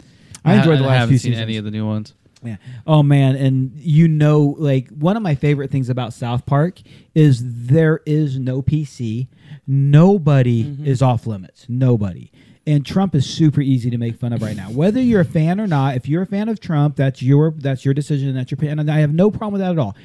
I 0.44 0.57
enjoyed 0.57 0.78
the 0.78 0.84
I 0.84 0.88
last 0.88 0.99
haven't 1.01 1.09
few 1.11 1.18
seen 1.18 1.32
seasons. 1.32 1.42
any 1.42 1.57
of 1.57 1.64
the 1.64 1.70
new 1.70 1.86
ones. 1.86 2.14
Yeah. 2.42 2.57
Oh 2.86 3.03
man, 3.03 3.36
and 3.36 3.72
you 3.76 4.07
know, 4.07 4.55
like 4.59 4.88
one 4.90 5.16
of 5.16 5.22
my 5.22 5.34
favorite 5.34 5.70
things 5.70 5.88
about 5.88 6.12
South 6.12 6.47
Park 6.47 6.80
is 7.14 7.40
there 7.42 8.01
is 8.07 8.38
no 8.38 8.62
PC. 8.62 9.28
Nobody 9.66 10.76
is 10.84 11.03
off 11.03 11.26
limits. 11.26 11.66
Nobody. 11.68 12.30
And 12.67 12.85
Trump 12.85 13.14
is 13.14 13.27
super 13.27 13.61
easy 13.61 13.91
to 13.91 13.99
make 13.99 14.17
fun 14.17 14.33
of 14.33 14.43
right 14.43 14.57
now. 14.57 14.71
Whether 14.71 15.01
you're 15.01 15.21
a 15.21 15.25
fan 15.25 15.61
or 15.61 15.69
not, 15.69 15.95
if 15.95 16.09
you're 16.09 16.23
a 16.23 16.27
fan 16.27 16.49
of 16.49 16.59
Trump, 16.59 16.97
that's 16.97 17.23
your 17.23 17.53
that's 17.53 17.85
your 17.85 17.95
decision. 17.95 18.35
That's 18.35 18.51
your 18.51 18.59
and 18.69 18.91
I 18.91 18.99
have 18.99 19.14
no 19.14 19.31
problem 19.31 19.53
with 19.53 19.61
that 19.61 19.71
at 19.71 19.79
all. 19.79 19.97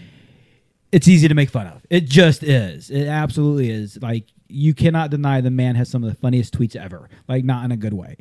It's 0.91 1.07
easy 1.07 1.28
to 1.28 1.34
make 1.34 1.49
fun 1.49 1.68
of. 1.68 1.86
It 1.89 2.01
just 2.05 2.43
is. 2.43 2.91
It 2.91 3.07
absolutely 3.07 3.72
is. 3.72 3.97
Like 4.01 4.26
you 4.47 4.74
cannot 4.74 5.09
deny 5.09 5.41
the 5.41 5.49
man 5.49 5.76
has 5.76 5.89
some 5.89 6.03
of 6.03 6.09
the 6.09 6.16
funniest 6.16 6.53
tweets 6.53 6.76
ever. 6.76 7.09
Like 7.28 7.43
not 7.43 7.66
in 7.66 7.72
a 7.72 7.78
good 7.78 7.93
way 7.93 8.18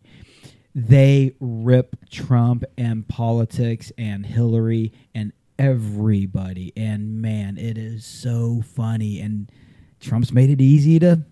they 0.74 1.32
rip 1.41 1.97
Trump 2.11 2.64
and 2.78 3.07
politics 3.09 3.91
and 3.99 4.24
Hillary 4.24 4.93
and 5.14 5.32
everybody. 5.59 6.72
And 6.76 7.20
man, 7.20 7.59
it 7.59 7.76
is 7.76 8.05
so 8.05 8.62
funny. 8.64 9.20
And 9.20 9.51
Trump's 10.01 10.32
made 10.32 10.51
it 10.51 10.61
easy 10.61 10.99
to 11.01 11.24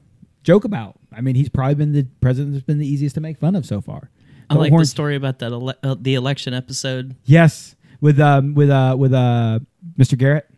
joke 0.42 0.64
about. 0.64 0.97
I 1.18 1.20
mean, 1.20 1.34
he's 1.34 1.48
probably 1.48 1.74
been 1.74 1.92
the 1.92 2.06
president 2.20 2.54
that's 2.54 2.64
been 2.64 2.78
the 2.78 2.86
easiest 2.86 3.14
to 3.16 3.20
make 3.20 3.38
fun 3.38 3.54
of 3.56 3.66
so 3.66 3.80
far. 3.80 4.10
I 4.48 4.54
But 4.54 4.60
like 4.60 4.70
Horn- 4.70 4.82
the 4.82 4.86
story 4.86 5.16
about 5.16 5.40
that 5.40 5.52
ele- 5.52 5.74
uh, 5.82 5.96
the 6.00 6.14
election 6.14 6.54
episode. 6.54 7.16
Yes, 7.24 7.74
with 8.00 8.18
um 8.20 8.54
with 8.54 8.70
uh 8.70 8.94
with 8.98 9.12
uh 9.12 9.58
Mr. 9.98 10.16
Garrett 10.16 10.48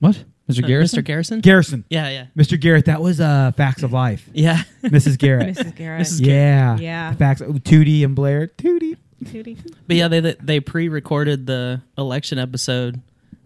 What? 0.00 0.24
Mr. 0.48 0.64
Uh, 0.64 0.66
Garrison? 0.66 1.00
Mr. 1.00 1.04
Garrison. 1.04 1.40
Garrison. 1.40 1.84
yeah, 1.90 2.08
yeah, 2.08 2.26
Mr. 2.36 2.58
Garrett, 2.58 2.86
that 2.86 3.02
was 3.02 3.20
uh 3.20 3.52
Facts 3.56 3.82
of 3.82 3.92
Life. 3.92 4.28
yeah. 4.32 4.62
Mrs. 4.84 5.18
Garrett. 5.18 5.56
Mrs. 5.56 5.74
Garrett. 5.74 6.02
Mrs. 6.06 6.26
yeah, 6.26 6.78
Yeah. 6.78 7.12
Facts. 7.14 7.40
Tootie 7.42 8.04
and 8.04 8.14
Blair. 8.14 8.46
Tootie. 8.46 8.96
Tootie. 9.24 9.58
But 9.86 9.96
yeah, 9.96 10.08
they 10.08 10.20
they 10.20 10.60
pre-recorded 10.60 11.46
the 11.46 11.82
election 11.98 12.38
episode 12.38 13.00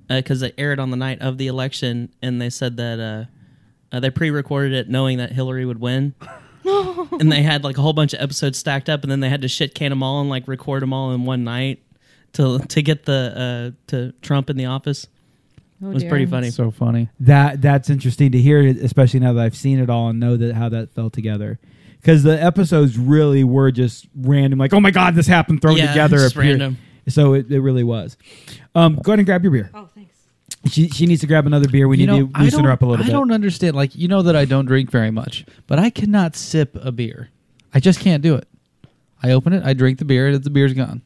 because 0.09 0.43
it 0.43 0.55
aired 0.59 0.79
on 0.79 0.91
the 0.91 0.97
night 0.97 1.21
of 1.23 1.39
the 1.39 1.47
election, 1.47 2.11
and 2.21 2.41
they 2.41 2.51
said 2.51 2.77
that 2.77 3.01
uh, 3.01 3.25
uh, 3.93 4.01
they 4.01 4.11
pre-recorded 4.11 4.73
it 4.73 4.89
knowing 4.89 5.19
that 5.19 5.33
Hillary 5.33 5.65
would 5.65 5.81
win. 5.81 6.15
and 6.65 7.31
they 7.31 7.43
had 7.43 7.65
like 7.65 7.77
a 7.79 7.83
whole 7.83 7.93
bunch 7.93 8.15
of 8.15 8.21
episodes 8.21 8.59
stacked 8.59 8.89
up, 8.89 9.03
and 9.03 9.11
then 9.11 9.21
they 9.21 9.29
had 9.29 9.43
to 9.43 9.49
shit 9.49 9.75
can 9.75 9.91
them 9.91 10.03
all 10.03 10.21
and 10.21 10.31
like 10.31 10.47
record 10.49 10.83
them 10.83 10.93
all 10.93 11.13
in 11.13 11.25
one 11.25 11.45
night 11.45 11.83
to 12.35 12.59
to 12.61 12.83
get 12.83 13.05
the 13.05 13.73
uh, 13.75 13.81
to 13.89 14.13
Trump 14.23 14.49
in 14.49 14.57
the 14.57 14.67
office. 14.67 15.07
Oh, 15.83 15.91
it 15.91 15.95
was 15.95 16.03
dear. 16.05 16.11
pretty 16.11 16.27
funny. 16.27 16.51
So 16.51 16.71
funny. 16.71 17.09
That 17.21 17.61
that's 17.61 17.91
interesting 17.91 18.33
to 18.33 18.39
hear, 18.39 18.61
especially 18.61 19.21
now 19.21 19.33
that 19.33 19.43
I've 19.45 19.57
seen 19.57 19.81
it 19.81 19.91
all 19.91 20.09
and 20.09 20.21
know 20.21 20.37
that 20.37 20.55
how 20.55 20.69
that 20.69 20.93
fell 20.95 21.11
together. 21.11 21.59
Because 22.01 22.23
the 22.23 22.41
episodes 22.41 22.99
really 22.99 23.45
were 23.45 23.71
just 23.71 24.07
random, 24.15 24.59
like 24.59 24.73
oh 24.73 24.81
my 24.81 24.91
god, 24.93 25.15
this 25.17 25.27
happened, 25.27 25.63
thrown 25.63 25.77
Yeah, 25.77 25.89
together, 25.89 26.19
just 26.19 26.37
appeared. 26.37 26.61
random. 26.61 26.79
So 27.09 27.35
it, 27.35 27.51
it 27.51 27.61
really 27.61 27.83
was. 27.83 28.17
Um, 28.77 29.01
go 29.03 29.11
ahead 29.11 29.19
and 29.19 29.27
grab 29.27 29.43
your 29.43 29.51
beer. 29.51 29.71
Oh, 29.75 29.81
thanks. 29.87 29.92
She 30.67 30.89
she 30.89 31.07
needs 31.07 31.21
to 31.23 31.27
grab 31.27 31.47
another 31.47 31.69
beer. 31.69 31.89
We 31.89 31.99
you 31.99 32.07
need 32.07 32.13
know, 32.13 32.27
to 32.27 32.33
I 32.35 32.45
loosen 32.45 32.61
her 32.61 32.65
don't- 32.67 32.73
up 32.73 32.83
a 32.83 32.87
little 32.87 32.99
bit. 33.05 33.05
I 33.05 33.09
bit. 33.09 33.13
don't 33.19 33.33
understand. 33.33 33.75
Like, 33.77 33.97
you 33.97 34.07
know 34.09 34.23
that 34.23 34.37
I 34.37 34.45
don't 34.45 34.67
drink 34.67 34.91
very 34.91 35.11
much, 35.11 35.45
but 35.67 35.79
I 35.79 35.91
cannot 35.91 36.37
sip 36.37 36.77
a 36.81 36.93
beer. 36.93 37.31
I 37.75 37.81
just 37.81 38.01
can't 38.01 38.23
do 38.23 38.35
it. 38.37 38.47
I 39.23 39.31
open 39.33 39.53
it, 39.53 39.65
I 39.65 39.73
drink 39.73 39.99
the 39.99 40.05
beer, 40.05 40.29
and 40.29 40.43
the 40.43 40.51
beer's 40.51 40.73
gone. 40.75 41.03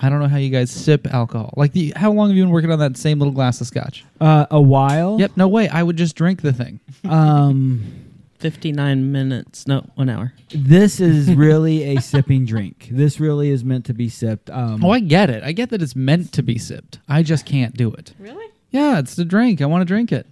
I 0.00 0.08
don't 0.08 0.20
know 0.20 0.28
how 0.28 0.36
you 0.36 0.50
guys 0.50 0.70
sip 0.70 1.06
alcohol. 1.12 1.52
Like, 1.56 1.72
the, 1.72 1.92
how 1.96 2.12
long 2.12 2.28
have 2.28 2.36
you 2.36 2.42
been 2.44 2.52
working 2.52 2.70
on 2.70 2.78
that 2.78 2.96
same 2.96 3.18
little 3.18 3.32
glass 3.34 3.60
of 3.60 3.66
scotch? 3.66 4.04
Uh, 4.20 4.46
a 4.50 4.60
while. 4.60 5.18
Yep, 5.18 5.32
no 5.36 5.48
way. 5.48 5.68
I 5.68 5.82
would 5.82 5.96
just 5.96 6.14
drink 6.16 6.40
the 6.42 6.52
thing. 6.52 6.80
Um, 7.04 8.04
Fifty-nine 8.38 9.10
minutes, 9.10 9.66
no, 9.66 9.84
one 9.96 10.08
hour. 10.08 10.32
this 10.50 11.00
is 11.00 11.34
really 11.34 11.96
a 11.96 12.00
sipping 12.00 12.46
drink. 12.46 12.86
This 12.88 13.18
really 13.18 13.50
is 13.50 13.64
meant 13.64 13.84
to 13.86 13.94
be 13.94 14.08
sipped. 14.08 14.48
Um, 14.48 14.84
Oh, 14.84 14.90
I 14.90 15.00
get 15.00 15.28
it. 15.28 15.42
I 15.42 15.50
get 15.50 15.70
that 15.70 15.82
it's 15.82 15.96
meant 15.96 16.32
to 16.34 16.42
be 16.44 16.56
sipped. 16.56 17.00
I 17.08 17.24
just 17.24 17.44
can't 17.44 17.76
do 17.76 17.92
it. 17.92 18.14
Really? 18.16 18.46
Yeah, 18.70 18.98
it's 18.98 19.14
the 19.16 19.24
drink. 19.24 19.60
I 19.62 19.66
want 19.66 19.82
to 19.82 19.86
drink 19.86 20.12
it. 20.12 20.26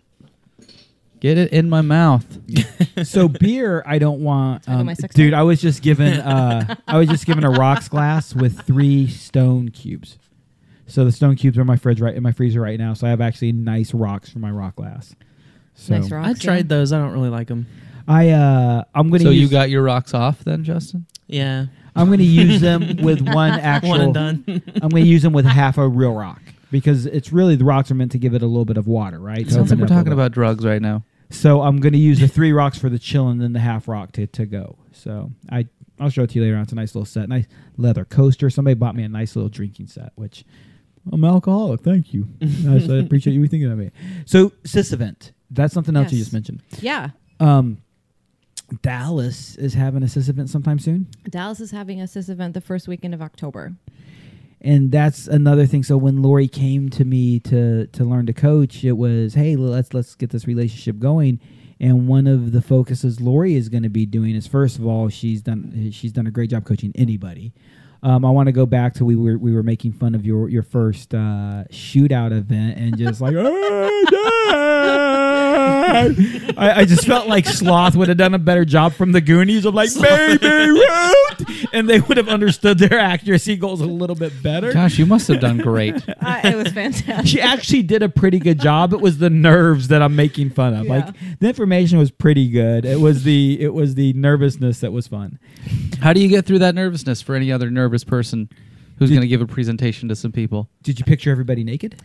Get 1.21 1.39
it 1.39 1.53
in 1.53 1.69
my 1.71 1.81
mouth. 1.81 2.27
so 3.05 3.27
beer 3.29 3.83
i 3.87 3.99
don't 3.99 4.21
want 4.21 4.67
I 4.69 4.75
um, 4.75 4.87
my 4.87 4.95
sex 4.95 5.15
dude 5.15 5.33
toy. 5.33 5.39
i 5.39 5.43
was 5.43 5.61
just 5.61 5.83
given 5.83 6.15
uh 6.21 6.77
i 6.87 6.97
was 6.99 7.09
just 7.09 7.27
given 7.27 7.45
a 7.45 7.51
rocks 7.51 7.89
glass 7.89 8.35
with 8.35 8.63
three 8.63 9.07
stone 9.07 9.69
cubes 9.71 10.19
so 10.87 11.05
the 11.05 11.13
stone 11.13 11.37
cubes 11.37 11.59
are 11.59 11.63
in 11.63 11.67
my 11.67 11.77
fridge 11.77 12.01
right 12.01 12.15
in 12.15 12.23
my 12.23 12.33
freezer 12.33 12.61
right 12.61 12.79
now 12.79 12.95
so 12.95 13.07
i 13.07 13.11
have 13.11 13.21
actually 13.21 13.53
nice 13.53 13.93
rocks 13.93 14.31
for 14.31 14.39
my 14.39 14.51
rock 14.51 14.77
glass 14.77 15.15
so 15.75 15.99
Nice 15.99 16.11
rocks. 16.11 16.27
I 16.29 16.33
tried 16.33 16.57
yeah. 16.57 16.63
those. 16.69 16.93
I 16.95 16.99
don't 16.99 17.13
really 17.13 17.29
like 17.29 17.49
them. 17.49 17.67
i 18.09 18.31
uh 18.31 18.85
i'm 18.95 19.11
gonna 19.11 19.25
So 19.25 19.31
use, 19.31 19.43
you 19.43 19.49
got 19.49 19.69
your 19.69 19.83
rocks 19.83 20.15
off 20.15 20.43
then, 20.45 20.65
Justin? 20.65 21.05
Yeah, 21.27 21.67
i'm 21.95 22.09
gonna 22.09 22.23
use 22.23 22.61
them 22.63 22.97
with 23.03 23.21
one 23.35 23.53
actual 23.53 23.91
one 23.91 24.01
and 24.01 24.15
done. 24.15 24.45
i'm 24.83 24.89
gonna 24.89 25.01
use 25.01 25.23
them 25.23 25.33
with 25.35 25.45
half 25.45 25.77
a 25.77 25.87
real 25.87 26.15
rock 26.15 26.41
because 26.71 27.07
it's 27.07 27.33
really 27.33 27.57
the 27.57 27.65
rocks 27.65 27.91
are 27.91 27.95
meant 27.95 28.13
to 28.13 28.19
give 28.19 28.35
it 28.35 28.43
a 28.43 28.47
little 28.47 28.65
bit 28.65 28.77
of 28.77 28.87
water 28.87 29.19
right 29.19 29.41
It 29.41 29.51
sounds 29.51 29.71
like 29.71 29.79
we're 29.79 29.87
it 29.87 29.91
up 29.91 29.97
a 29.97 29.99
talking 30.01 30.13
about 30.13 30.33
drugs 30.33 30.65
right 30.65 30.83
now. 30.83 31.05
So 31.31 31.63
I'm 31.63 31.79
going 31.79 31.93
to 31.93 31.99
use 31.99 32.21
the 32.21 32.29
three 32.29 32.53
rocks 32.53 32.79
for 32.79 32.89
the 32.89 32.99
chill 32.99 33.29
and 33.29 33.41
then 33.41 33.53
the 33.53 33.61
half 33.61 33.89
rock 33.89 34.13
to, 34.13 34.27
to 34.29 34.47
go. 34.47 34.79
So 34.93 35.33
I 35.51 35.67
I'll 35.99 36.11
show 36.11 36.23
it 36.23 36.31
to 36.31 36.35
you 36.39 36.45
later 36.45 36.57
on. 36.57 36.63
It's 36.63 36.73
a 36.73 36.77
nice 36.77 36.95
little 36.95 37.07
set, 37.07 37.29
nice 37.29 37.47
leather 37.77 38.05
coaster. 38.05 38.51
Somebody 38.51 38.75
bought 38.75 38.95
me 38.95 39.03
a 39.03 39.09
nice 39.09 39.35
little 39.35 39.49
drinking 39.49 39.87
set, 39.87 40.13
which 40.15 40.45
I'm 41.11 41.23
an 41.25 41.31
alcoholic. 41.31 41.81
Thank 41.81 42.13
you. 42.13 42.29
Nice, 42.41 42.89
I 42.89 42.97
appreciate 42.97 43.35
you 43.35 43.47
thinking 43.47 43.71
of 43.71 43.79
me. 43.79 43.91
So 44.25 44.53
Sis 44.65 44.93
event. 44.93 45.33
That's 45.51 45.73
something 45.73 45.97
else 45.97 46.13
you 46.13 46.19
just 46.19 46.33
mentioned. 46.33 46.63
Yeah. 46.81 47.11
Um, 47.39 47.79
Dallas 48.83 49.57
is 49.57 49.75
having 49.75 50.03
a 50.03 50.09
Sis 50.09 50.29
event 50.29 50.51
sometime 50.51 50.79
soon, 50.79 51.07
Dallas 51.31 51.61
is 51.61 51.71
having 51.71 52.01
a 52.01 52.09
CIS 52.09 52.29
event 52.29 52.55
the 52.55 52.61
first 52.61 52.89
weekend 52.89 53.15
of 53.15 53.23
October. 53.23 53.75
And 54.67 54.91
that's 54.91 55.29
another 55.29 55.65
thing. 55.65 55.85
So 55.85 55.97
when 55.97 56.23
Lori 56.23 56.49
came 56.49 56.91
to 56.91 57.05
me 57.05 57.39
to 57.41 57.87
to 57.87 58.05
learn 58.05 58.27
to 58.27 58.33
coach, 58.33 58.83
it 58.85 58.93
was 58.93 59.35
hey 59.35 59.55
let's 59.55 59.95
let's 59.95 60.17
get 60.17 60.31
this 60.31 60.47
relationship 60.47 60.99
going. 60.99 61.41
And 61.79 62.09
one 62.09 62.27
of 62.27 62.53
the 62.53 62.63
focuses 62.63 63.21
Lori 63.21 63.55
is 63.55 63.69
going 63.69 63.85
to 63.85 63.91
be 63.91 64.07
doing 64.07 64.35
is 64.35 64.47
first 64.47 64.79
of 64.79 64.87
all 64.87 65.09
she's 65.09 65.43
done 65.43 65.91
she's 65.93 66.13
done 66.13 66.27
a 66.27 66.33
great 66.33 66.51
job 66.51 66.65
coaching 66.65 66.93
anybody. 66.97 67.53
Um, 68.03 68.25
I 68.25 68.31
want 68.31 68.47
to 68.47 68.53
go 68.53 68.67
back 68.67 68.95
to 68.95 69.05
we 69.05 69.15
were 69.15 69.39
we 69.39 69.55
were 69.55 69.63
making 69.63 69.93
fun 69.93 70.17
of 70.17 70.27
your 70.27 70.49
your 70.49 70.65
first 70.65 71.15
uh, 71.15 71.65
shootout 71.71 72.33
event 72.33 72.77
and 72.77 72.99
just 72.99 73.21
like 73.21 73.35
I, 76.59 76.81
I 76.81 76.85
just 76.85 77.07
felt 77.07 77.29
like 77.29 77.47
Sloth 77.47 77.95
would 77.95 78.09
have 78.09 78.17
done 78.17 78.35
a 78.35 78.39
better 78.39 78.65
job 78.65 78.95
from 78.95 79.13
the 79.13 79.21
Goonies 79.21 79.65
of 79.65 79.75
like 79.75 79.91
baby 80.01 80.83
Ruth, 81.39 81.67
and 81.73 81.89
they 81.89 82.01
would 82.01 82.17
have 82.17 82.29
understood 82.29 82.79
their 82.79 82.99
accuracy 82.99 83.57
goals 83.57 83.81
a 83.81 83.87
little 83.87 84.17
bit 84.17 84.43
better. 84.43 84.73
Gosh, 84.73 84.99
you 84.99 85.07
must 85.07 85.29
have 85.29 85.41
done 85.41 85.59
great. 85.59 85.95
Uh, 86.27 86.41
it 86.43 86.57
was 86.57 86.73
fantastic. 86.73 87.27
She 87.27 87.41
actually 87.41 87.83
did 87.83 88.03
a 88.03 88.09
pretty 88.09 88.41
good 88.41 88.59
job. 88.59 88.93
It 88.93 89.01
was 89.01 89.19
the 89.19 89.31
nerves 89.31 89.89
that 89.89 90.03
I'm 90.03 90.17
making 90.17 90.51
fun 90.51 90.75
of. 90.75 90.87
Yeah. 90.87 90.97
Like 90.97 91.39
the 91.39 91.47
information 91.47 91.99
was 91.99 92.11
pretty 92.11 92.49
good. 92.49 92.85
It 92.85 93.01
was 93.01 93.23
the 93.23 93.61
it 93.61 93.73
was 93.73 93.95
the 93.95 94.13
nervousness 94.15 94.81
that 94.81 94.93
was 94.93 95.07
fun. 95.07 95.39
How 96.01 96.13
do 96.13 96.21
you 96.21 96.29
get 96.29 96.45
through 96.47 96.59
that 96.61 96.75
nervousness 96.75 97.23
for 97.23 97.37
any 97.37 97.53
other 97.53 97.71
nervous 97.71 98.03
person 98.03 98.49
who's 98.99 99.11
going 99.11 99.23
to 99.23 99.29
give 99.29 99.41
a 99.41 99.47
presentation 99.47 100.09
to 100.09 100.17
some 100.17 100.33
people? 100.33 100.69
Did 100.83 100.99
you 100.99 101.05
picture 101.05 101.31
everybody 101.31 101.63
naked? 101.63 102.01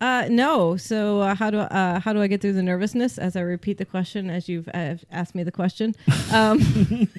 Uh, 0.00 0.28
no. 0.30 0.76
So 0.76 1.20
uh, 1.20 1.34
how 1.34 1.50
do 1.50 1.58
uh, 1.58 2.00
how 2.00 2.12
do 2.12 2.22
I 2.22 2.26
get 2.28 2.40
through 2.40 2.52
the 2.52 2.62
nervousness 2.62 3.18
as 3.18 3.36
I 3.36 3.40
repeat 3.40 3.78
the 3.78 3.84
question 3.84 4.30
as 4.30 4.48
you've 4.48 4.68
uh, 4.72 4.94
asked 5.10 5.34
me 5.34 5.42
the 5.42 5.52
question? 5.52 5.94
Um, 6.32 7.08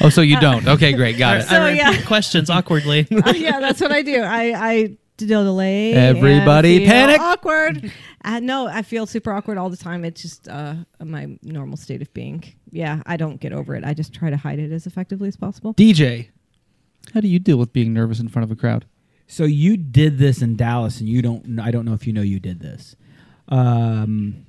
Oh, 0.00 0.08
so 0.08 0.20
you 0.20 0.38
don't? 0.40 0.66
Okay, 0.66 0.92
great, 0.92 1.18
got 1.18 1.38
it. 1.38 1.42
So, 1.44 1.56
I 1.56 1.70
repeat 1.70 1.78
yeah. 1.78 2.02
questions 2.06 2.50
awkwardly. 2.50 3.06
yeah, 3.34 3.60
that's 3.60 3.80
what 3.80 3.92
I 3.92 4.02
do. 4.02 4.20
I 4.22 4.52
I 4.54 4.96
delay. 5.16 5.94
Everybody 5.94 6.86
panic. 6.86 7.20
Awkward. 7.20 7.92
Uh, 8.24 8.40
no, 8.40 8.66
I 8.66 8.82
feel 8.82 9.06
super 9.06 9.32
awkward 9.32 9.58
all 9.58 9.70
the 9.70 9.76
time. 9.76 10.04
It's 10.04 10.20
just 10.20 10.48
uh, 10.48 10.74
my 11.02 11.38
normal 11.42 11.76
state 11.76 12.02
of 12.02 12.12
being. 12.12 12.44
Yeah, 12.70 13.02
I 13.06 13.16
don't 13.16 13.40
get 13.40 13.52
over 13.52 13.74
it. 13.74 13.84
I 13.84 13.94
just 13.94 14.12
try 14.12 14.30
to 14.30 14.36
hide 14.36 14.58
it 14.58 14.72
as 14.72 14.86
effectively 14.86 15.28
as 15.28 15.36
possible. 15.36 15.74
DJ, 15.74 16.28
how 17.14 17.20
do 17.20 17.28
you 17.28 17.38
deal 17.38 17.56
with 17.56 17.72
being 17.72 17.94
nervous 17.94 18.20
in 18.20 18.28
front 18.28 18.44
of 18.44 18.50
a 18.50 18.56
crowd? 18.56 18.84
So 19.26 19.44
you 19.44 19.76
did 19.76 20.18
this 20.18 20.42
in 20.42 20.56
Dallas, 20.56 21.00
and 21.00 21.08
you 21.08 21.22
don't. 21.22 21.58
I 21.58 21.70
don't 21.70 21.84
know 21.84 21.94
if 21.94 22.06
you 22.06 22.12
know 22.12 22.22
you 22.22 22.40
did 22.40 22.60
this. 22.60 22.96
Um, 23.48 24.46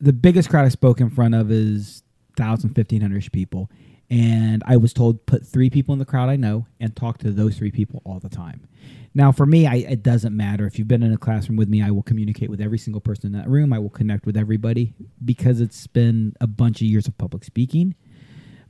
the 0.00 0.12
biggest 0.12 0.48
crowd 0.48 0.64
I 0.64 0.68
spoke 0.68 1.00
in 1.00 1.10
front 1.10 1.34
of 1.34 1.50
is 1.50 2.02
1,000, 2.36 2.76
1,500 2.76 3.32
people, 3.32 3.70
and 4.10 4.62
I 4.66 4.76
was 4.76 4.92
told 4.92 5.24
put 5.26 5.46
three 5.46 5.70
people 5.70 5.92
in 5.92 5.98
the 5.98 6.04
crowd 6.04 6.28
I 6.28 6.36
know 6.36 6.66
and 6.78 6.94
talk 6.94 7.18
to 7.18 7.30
those 7.30 7.56
three 7.56 7.70
people 7.70 8.02
all 8.04 8.18
the 8.18 8.28
time. 8.28 8.66
Now, 9.14 9.32
for 9.32 9.44
me, 9.44 9.66
I, 9.66 9.76
it 9.76 10.02
doesn't 10.02 10.36
matter 10.36 10.66
if 10.66 10.78
you've 10.78 10.86
been 10.86 11.02
in 11.02 11.12
a 11.12 11.18
classroom 11.18 11.56
with 11.56 11.68
me. 11.68 11.82
I 11.82 11.90
will 11.90 12.02
communicate 12.02 12.48
with 12.48 12.60
every 12.60 12.78
single 12.78 13.00
person 13.00 13.26
in 13.26 13.32
that 13.40 13.48
room. 13.48 13.72
I 13.72 13.78
will 13.78 13.90
connect 13.90 14.24
with 14.24 14.36
everybody 14.36 14.94
because 15.24 15.60
it's 15.60 15.86
been 15.88 16.34
a 16.40 16.46
bunch 16.46 16.80
of 16.80 16.86
years 16.86 17.08
of 17.08 17.18
public 17.18 17.42
speaking. 17.44 17.96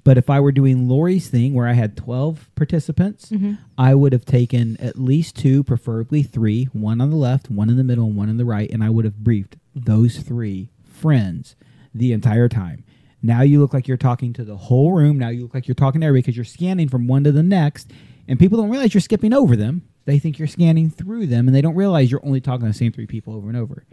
But 0.02 0.16
if 0.16 0.30
I 0.30 0.40
were 0.40 0.52
doing 0.52 0.88
Lori's 0.88 1.28
thing 1.28 1.52
where 1.54 1.66
I 1.66 1.74
had 1.74 1.96
12 1.96 2.50
participants, 2.54 3.30
mm-hmm. 3.30 3.54
I 3.76 3.94
would 3.94 4.12
have 4.12 4.24
taken 4.24 4.76
at 4.78 4.98
least 4.98 5.36
two, 5.36 5.62
preferably 5.62 6.22
three, 6.22 6.64
one 6.72 7.00
on 7.00 7.10
the 7.10 7.16
left, 7.16 7.50
one 7.50 7.68
in 7.68 7.76
the 7.76 7.84
middle, 7.84 8.06
and 8.06 8.16
one 8.16 8.28
in 8.28 8.38
the 8.38 8.44
right, 8.44 8.70
and 8.70 8.82
I 8.82 8.90
would 8.90 9.04
have 9.04 9.18
briefed 9.18 9.56
those 9.74 10.18
three 10.18 10.70
friends 10.82 11.54
the 11.94 12.12
entire 12.12 12.48
time. 12.48 12.84
Now 13.22 13.42
you 13.42 13.60
look 13.60 13.74
like 13.74 13.86
you're 13.86 13.96
talking 13.96 14.32
to 14.34 14.44
the 14.44 14.56
whole 14.56 14.92
room. 14.92 15.18
Now 15.18 15.28
you 15.28 15.42
look 15.42 15.54
like 15.54 15.68
you're 15.68 15.74
talking 15.74 16.00
to 16.00 16.06
everybody 16.06 16.22
because 16.22 16.36
you're 16.36 16.44
scanning 16.44 16.88
from 16.88 17.06
one 17.06 17.24
to 17.24 17.32
the 17.32 17.42
next, 17.42 17.90
and 18.26 18.38
people 18.38 18.58
don't 18.58 18.70
realize 18.70 18.94
you're 18.94 19.00
skipping 19.00 19.34
over 19.34 19.56
them. 19.56 19.82
They 20.06 20.18
think 20.18 20.38
you're 20.38 20.48
scanning 20.48 20.90
through 20.90 21.26
them, 21.26 21.46
and 21.46 21.54
they 21.54 21.60
don't 21.60 21.74
realize 21.74 22.10
you're 22.10 22.24
only 22.24 22.40
talking 22.40 22.66
to 22.66 22.72
the 22.72 22.78
same 22.78 22.92
three 22.92 23.06
people 23.06 23.34
over 23.34 23.48
and 23.48 23.56
over. 23.56 23.84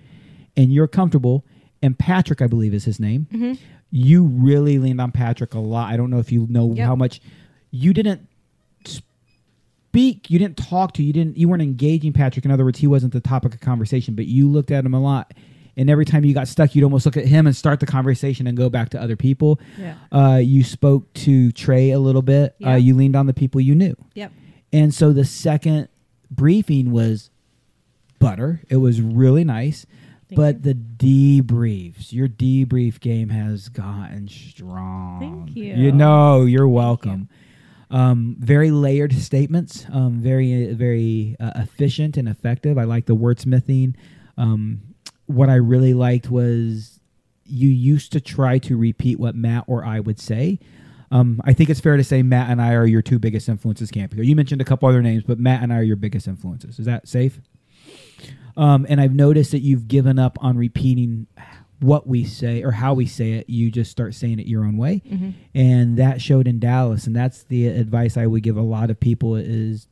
And 0.56 0.74
you're 0.74 0.88
comfortable. 0.88 1.46
And 1.82 1.98
Patrick, 1.98 2.42
I 2.42 2.48
believe, 2.48 2.74
is 2.74 2.86
his 2.86 3.00
name 3.00 3.28
you 3.90 4.26
really 4.26 4.80
leaned 4.80 5.00
on 5.00 5.12
Patrick 5.14 5.54
a 5.54 5.60
lot. 5.60 5.92
I 5.94 5.96
don't 5.96 6.10
know 6.10 6.20
if 6.20 6.30
you 6.32 6.46
know 6.50 6.74
Yep. 6.74 6.86
how 6.86 6.96
much 6.96 7.22
you 7.72 7.94
didn't 7.94 8.28
speak, 9.92 10.30
you 10.30 10.38
didn't 10.40 10.58
talk 10.58 10.94
to, 10.96 11.04
you 11.04 11.14
didn't, 11.14 11.38
you 11.38 11.48
weren't 11.48 11.62
engaging 11.62 12.14
Patrick. 12.14 12.46
In 12.46 12.52
other 12.52 12.66
words, 12.66 12.80
he 12.80 12.88
wasn't 12.88 13.14
the 13.14 13.22
topic 13.22 13.54
of 13.54 13.62
conversation, 13.62 14.14
but 14.16 14.26
you 14.26 14.50
looked 14.50 14.72
at 14.72 14.86
him 14.86 14.94
a 14.94 15.00
lot. 15.00 15.34
And 15.78 15.90
every 15.90 16.06
time 16.06 16.26
you 16.26 16.34
got 16.34 16.48
stuck, 16.48 16.76
you'd 16.76 16.84
almost 16.84 17.06
look 17.06 17.18
at 17.18 17.26
him 17.26 17.46
and 17.46 17.56
start 17.56 17.80
the 17.80 17.86
conversation 17.86 18.48
and 18.48 18.58
go 18.58 18.68
back 18.70 18.90
to 18.90 19.02
other 19.02 19.16
people. 19.16 19.60
Yeah. 19.80 19.96
Uh, 20.12 20.38
you 20.38 20.64
spoke 20.64 21.12
to 21.14 21.52
Trey 21.52 21.92
a 21.92 22.00
little 22.00 22.24
bit. 22.24 22.56
Uh, 22.66 22.72
Yeah. 22.72 22.76
you 22.78 22.96
leaned 22.96 23.16
on 23.16 23.28
the 23.28 23.34
people 23.34 23.62
you 23.62 23.76
knew. 23.76 23.96
Yep. 24.16 24.32
And 24.74 24.94
so 24.94 25.14
the 25.14 25.24
second 25.26 25.88
briefing 26.32 26.92
was 26.92 27.30
butter. 28.20 28.62
It 28.70 28.78
was 28.78 29.02
really 29.02 29.44
nice. 29.44 29.86
Thank 30.30 30.38
but 30.38 30.64
the 30.64 30.74
debriefs, 30.74 32.12
your 32.12 32.28
debrief 32.28 33.00
game 33.00 33.30
has 33.30 33.70
gotten 33.70 34.28
strong. 34.28 35.20
Thank 35.46 35.56
you. 35.56 35.74
You 35.74 35.92
know, 35.94 36.44
you're 36.44 36.68
welcome. 36.68 37.30
Um, 37.90 38.36
very 38.38 38.70
layered 38.70 39.14
statements, 39.14 39.86
um, 39.94 40.20
very 40.20 40.74
very 40.74 41.38
uh, 41.40 41.52
efficient 41.56 42.18
and 42.18 42.28
effective. 42.28 42.78
I 42.78 42.84
like 42.84 43.06
the 43.06 43.16
wordsmithing. 43.16 43.96
Um, 44.38 44.82
what 45.28 45.50
I 45.50 45.56
really 45.56 45.94
liked 45.94 46.30
was 46.30 47.00
you 47.46 47.70
used 47.70 48.12
to 48.12 48.20
try 48.20 48.58
to 48.60 48.76
repeat 48.76 49.20
what 49.20 49.36
Matt 49.36 49.64
or 49.68 49.86
I 49.86 50.02
would 50.02 50.20
say. 50.20 50.60
Um, 51.10 51.40
I 51.46 51.54
think 51.54 51.70
it's 51.70 51.80
fair 51.80 51.96
to 51.96 52.04
say 52.04 52.22
Matt 52.22 52.50
and 52.50 52.62
I 52.62 52.74
are 52.74 52.86
your 52.86 53.02
two 53.02 53.18
biggest 53.18 53.48
influences, 53.48 53.92
Campico. 53.92 54.26
You 54.26 54.36
mentioned 54.36 54.60
a 54.60 54.66
couple 54.66 54.90
other 54.90 55.02
names, 55.02 55.24
but 55.24 55.40
Matt 55.40 55.64
and 55.64 55.72
I 55.72 55.78
are 55.78 55.84
your 55.84 55.96
biggest 55.96 56.28
influences. 56.28 56.80
Is 56.80 56.86
that 56.86 57.08
safe? 57.08 57.40
Um, 58.58 58.86
and 58.90 59.00
I've 59.00 59.14
noticed 59.14 59.52
that 59.52 59.60
you've 59.60 59.88
given 59.88 60.18
up 60.20 60.38
on 60.42 60.58
repeating 60.58 61.28
what 61.80 62.08
we 62.08 62.24
say 62.26 62.64
or 62.64 62.72
how 62.72 62.96
we 62.96 63.06
say 63.06 63.34
it. 63.34 63.48
You 63.50 63.70
just 63.70 63.92
start 63.92 64.16
saying 64.16 64.40
it 64.40 64.48
your 64.48 64.66
own 64.66 64.78
way, 64.78 65.04
and 65.54 65.96
that 65.98 66.22
showed 66.22 66.48
in 66.48 66.60
Dallas. 66.60 67.06
And 67.06 67.16
that's 67.16 67.44
the 67.44 67.68
advice 67.68 68.18
I 68.18 68.26
would 68.26 68.42
give 68.44 68.58
a 68.58 68.62
lot 68.62 68.90
of 68.90 69.00
people: 69.00 69.36
is 69.36 69.88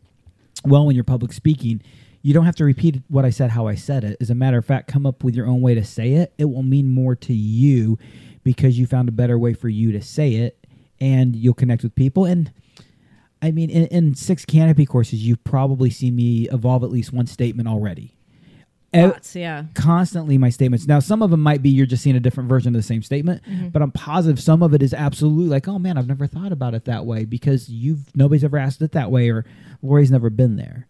well, 0.66 0.86
when 0.86 0.96
you're 0.96 1.04
public 1.04 1.32
speaking, 1.32 1.82
you 2.24 2.34
don't 2.34 2.46
have 2.46 2.56
to 2.56 2.66
repeat 2.66 3.04
what 3.08 3.24
I 3.24 3.30
said 3.30 3.52
how 3.52 3.68
I 3.68 3.76
said 3.76 4.04
it. 4.04 4.18
As 4.20 4.32
a 4.32 4.36
matter 4.36 4.58
of 4.58 4.66
fact, 4.66 4.88
come 4.88 5.06
up 5.06 5.24
with 5.24 5.36
your 5.36 5.46
own 5.46 5.62
way 5.62 5.76
to 5.76 5.84
say 5.84 6.14
it. 6.14 6.34
It 6.40 6.46
will 6.46 6.64
mean 6.64 6.90
more 6.90 7.16
to 7.16 7.34
you 7.34 8.00
because 8.44 8.80
you 8.80 8.88
found 8.88 9.08
a 9.10 9.12
better 9.12 9.38
way 9.38 9.54
for 9.54 9.70
you 9.70 9.92
to 9.92 10.02
say 10.02 10.34
it, 10.36 10.66
and 11.00 11.36
you'll 11.36 11.54
connect 11.54 11.84
with 11.84 11.94
people. 11.94 12.26
And 12.26 12.52
I 13.44 13.52
mean, 13.52 13.70
in, 13.70 13.86
in 13.88 14.16
six 14.16 14.44
canopy 14.44 14.88
courses, 14.88 15.24
you've 15.24 15.44
probably 15.44 15.92
seen 15.92 16.16
me 16.16 16.50
evolve 16.52 16.84
at 16.84 16.90
least 16.90 17.14
one 17.14 17.28
statement 17.28 17.68
already. 17.68 18.15
Ev- 18.96 19.36
yeah. 19.36 19.64
constantly 19.74 20.38
my 20.38 20.50
statements. 20.50 20.88
Now, 20.88 21.00
some 21.00 21.22
of 21.22 21.32
them 21.32 21.42
might 21.42 21.62
be 21.62 21.70
you're 21.70 21.86
just 21.86 22.04
seeing 22.04 22.16
a 22.16 22.20
different 22.20 22.50
version 22.50 22.70
of 22.76 22.80
the 22.80 22.84
same 22.88 23.02
statement, 23.04 23.42
but 23.72 23.82
I'm 23.82 23.92
positive 23.92 24.40
some 24.42 24.64
of 24.64 24.74
it 24.74 24.82
is 24.82 24.94
absolutely 24.94 25.50
like, 25.50 25.68
oh 25.68 25.80
man, 25.80 25.98
I've 25.98 26.08
never 26.08 26.28
thought 26.28 26.52
about 26.52 26.74
it 26.74 26.86
that 26.86 27.06
way 27.06 27.26
because 27.26 27.70
you've 27.70 28.16
nobody's 28.16 28.44
ever 28.44 28.58
asked 28.58 28.82
it 28.82 28.94
that 28.94 29.12
way 29.12 29.30
or 29.30 29.46
Lori's 29.82 30.12
never 30.12 30.30
been 30.30 30.56
there. 30.56 30.88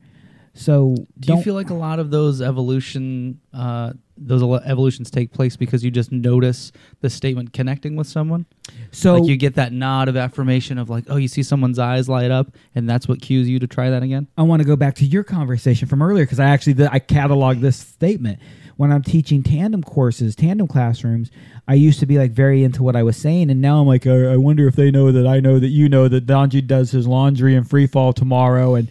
So 0.53 0.95
Do 1.19 1.33
you 1.35 1.41
feel 1.41 1.53
like 1.53 1.69
a 1.69 1.73
lot 1.75 1.99
of 1.99 2.11
those 2.11 2.41
evolution, 2.41 3.41
uh, 3.53 3.93
those 4.17 4.41
evolutions 4.65 5.11
take 5.11 5.31
place 5.31 5.55
because 5.55 5.83
you 5.83 5.91
just 5.91 6.11
notice 6.11 6.71
the 7.01 7.09
statement 7.09 7.53
connecting 7.53 7.95
with 7.95 8.07
someone? 8.07 8.45
so? 8.91 9.15
like 9.15 9.29
you 9.29 9.37
get 9.37 9.55
that 9.55 9.73
nod 9.73 10.07
of 10.07 10.17
affirmation 10.17 10.77
of 10.77 10.89
like, 10.89 11.05
oh, 11.09 11.17
you 11.17 11.27
see 11.27 11.43
someone's 11.43 11.79
eyes 11.79 12.07
light 12.07 12.31
up, 12.31 12.47
and 12.73 12.89
that's 12.89 13.07
what 13.07 13.21
cues 13.21 13.49
you 13.49 13.59
to 13.59 13.67
try 13.67 13.89
that 13.89 14.03
again. 14.03 14.27
I 14.37 14.43
want 14.43 14.61
to 14.61 14.67
go 14.67 14.75
back 14.75 14.95
to 14.95 15.05
your 15.05 15.23
conversation 15.23 15.87
from 15.87 16.01
earlier 16.01 16.25
because 16.25 16.39
I 16.39 16.45
actually 16.45 16.73
the, 16.73 16.91
I 16.91 16.99
cataloged 16.99 17.61
this 17.61 17.77
statement 17.77 18.39
when 18.77 18.91
I'm 18.91 19.03
teaching 19.03 19.43
tandem 19.43 19.83
courses, 19.83 20.35
tandem 20.35 20.67
classrooms. 20.67 21.31
I 21.67 21.75
used 21.75 21.99
to 22.01 22.05
be 22.05 22.17
like 22.17 22.31
very 22.31 22.63
into 22.63 22.83
what 22.83 22.95
I 22.95 23.03
was 23.03 23.17
saying, 23.17 23.49
and 23.49 23.61
now 23.61 23.81
I'm 23.81 23.87
like, 23.87 24.05
I, 24.05 24.33
I 24.33 24.37
wonder 24.37 24.67
if 24.67 24.75
they 24.75 24.91
know 24.91 25.11
that 25.11 25.25
I 25.25 25.39
know 25.39 25.59
that 25.59 25.69
you 25.69 25.89
know 25.89 26.07
that 26.07 26.25
Donji 26.25 26.65
does 26.65 26.91
his 26.91 27.07
laundry 27.07 27.55
in 27.55 27.63
free 27.63 27.87
fall 27.87 28.13
tomorrow, 28.13 28.75
and 28.75 28.89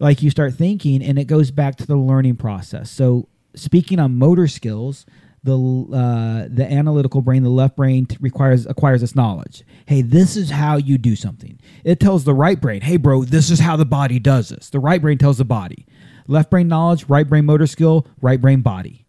like 0.00 0.22
you 0.22 0.30
start 0.30 0.54
thinking, 0.54 1.02
and 1.02 1.18
it 1.18 1.24
goes 1.24 1.50
back 1.50 1.76
to 1.76 1.86
the 1.86 1.96
learning 1.96 2.36
process. 2.36 2.90
So 2.90 3.28
speaking 3.54 3.98
on 3.98 4.18
motor 4.18 4.48
skills. 4.48 5.06
The 5.42 5.58
uh, 5.58 6.48
the 6.50 6.66
analytical 6.72 7.20
brain, 7.20 7.42
the 7.42 7.50
left 7.50 7.76
brain, 7.76 8.06
requires 8.18 8.64
acquires 8.64 9.02
this 9.02 9.14
knowledge. 9.14 9.62
Hey, 9.84 10.00
this 10.00 10.38
is 10.38 10.48
how 10.48 10.78
you 10.78 10.96
do 10.96 11.14
something. 11.14 11.60
It 11.84 12.00
tells 12.00 12.24
the 12.24 12.32
right 12.32 12.58
brain, 12.58 12.80
hey, 12.80 12.96
bro, 12.96 13.24
this 13.24 13.50
is 13.50 13.60
how 13.60 13.76
the 13.76 13.84
body 13.84 14.18
does 14.18 14.48
this. 14.48 14.70
The 14.70 14.80
right 14.80 15.02
brain 15.02 15.18
tells 15.18 15.36
the 15.36 15.44
body. 15.44 15.86
Left 16.26 16.50
brain 16.50 16.66
knowledge, 16.68 17.04
right 17.10 17.28
brain 17.28 17.44
motor 17.44 17.66
skill, 17.66 18.06
right 18.22 18.40
brain 18.40 18.62
body. 18.62 19.04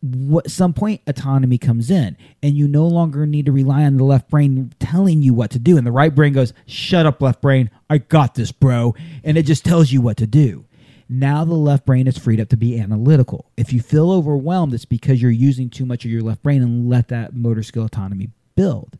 What 0.00 0.50
some 0.50 0.72
point 0.72 1.02
autonomy 1.06 1.56
comes 1.56 1.88
in, 1.88 2.16
and 2.42 2.56
you 2.56 2.66
no 2.66 2.88
longer 2.88 3.24
need 3.24 3.46
to 3.46 3.52
rely 3.52 3.84
on 3.84 3.96
the 3.96 4.02
left 4.02 4.28
brain 4.28 4.72
telling 4.80 5.22
you 5.22 5.34
what 5.34 5.52
to 5.52 5.60
do, 5.60 5.78
and 5.78 5.86
the 5.86 5.92
right 5.92 6.12
brain 6.12 6.32
goes, 6.32 6.52
"Shut 6.66 7.06
up, 7.06 7.22
left 7.22 7.40
brain, 7.40 7.70
I 7.88 7.98
got 7.98 8.34
this, 8.34 8.50
bro," 8.50 8.96
and 9.22 9.38
it 9.38 9.46
just 9.46 9.64
tells 9.64 9.92
you 9.92 10.00
what 10.00 10.16
to 10.16 10.26
do. 10.26 10.64
Now 11.08 11.44
the 11.44 11.54
left 11.54 11.84
brain 11.84 12.06
is 12.06 12.18
freed 12.18 12.40
up 12.40 12.48
to 12.48 12.56
be 12.56 12.78
analytical. 12.78 13.50
If 13.56 13.72
you 13.72 13.80
feel 13.80 14.10
overwhelmed, 14.10 14.74
it's 14.74 14.84
because 14.84 15.20
you're 15.20 15.30
using 15.30 15.68
too 15.68 15.84
much 15.84 16.04
of 16.04 16.10
your 16.10 16.22
left 16.22 16.42
brain 16.42 16.62
and 16.62 16.88
let 16.88 17.08
that 17.08 17.34
motor 17.34 17.62
skill 17.62 17.84
autonomy 17.84 18.30
build. 18.54 18.96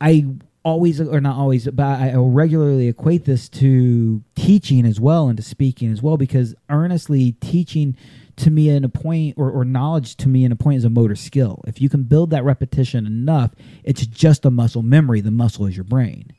I 0.00 0.26
always, 0.64 1.00
or 1.00 1.20
not 1.20 1.36
always, 1.36 1.66
but 1.68 1.84
I 1.84 2.14
regularly 2.16 2.88
equate 2.88 3.24
this 3.24 3.48
to 3.50 4.22
teaching 4.34 4.86
as 4.86 5.00
well 5.00 5.28
and 5.28 5.36
to 5.36 5.42
speaking 5.42 5.92
as 5.92 6.02
well 6.02 6.16
because 6.16 6.54
earnestly 6.68 7.32
teaching 7.32 7.96
to 8.36 8.50
me 8.50 8.70
in 8.70 8.84
a 8.84 8.88
point 8.88 9.34
or, 9.36 9.50
or 9.50 9.64
knowledge 9.64 10.16
to 10.16 10.28
me 10.28 10.44
in 10.44 10.52
a 10.52 10.56
point 10.56 10.78
is 10.78 10.84
a 10.84 10.90
motor 10.90 11.14
skill. 11.14 11.62
If 11.66 11.80
you 11.80 11.88
can 11.88 12.04
build 12.04 12.30
that 12.30 12.44
repetition 12.44 13.06
enough, 13.06 13.50
it's 13.84 14.06
just 14.06 14.44
a 14.46 14.50
muscle 14.50 14.82
memory. 14.82 15.20
The 15.20 15.30
muscle 15.30 15.66
is 15.66 15.76
your 15.76 15.84
brain. 15.84 16.32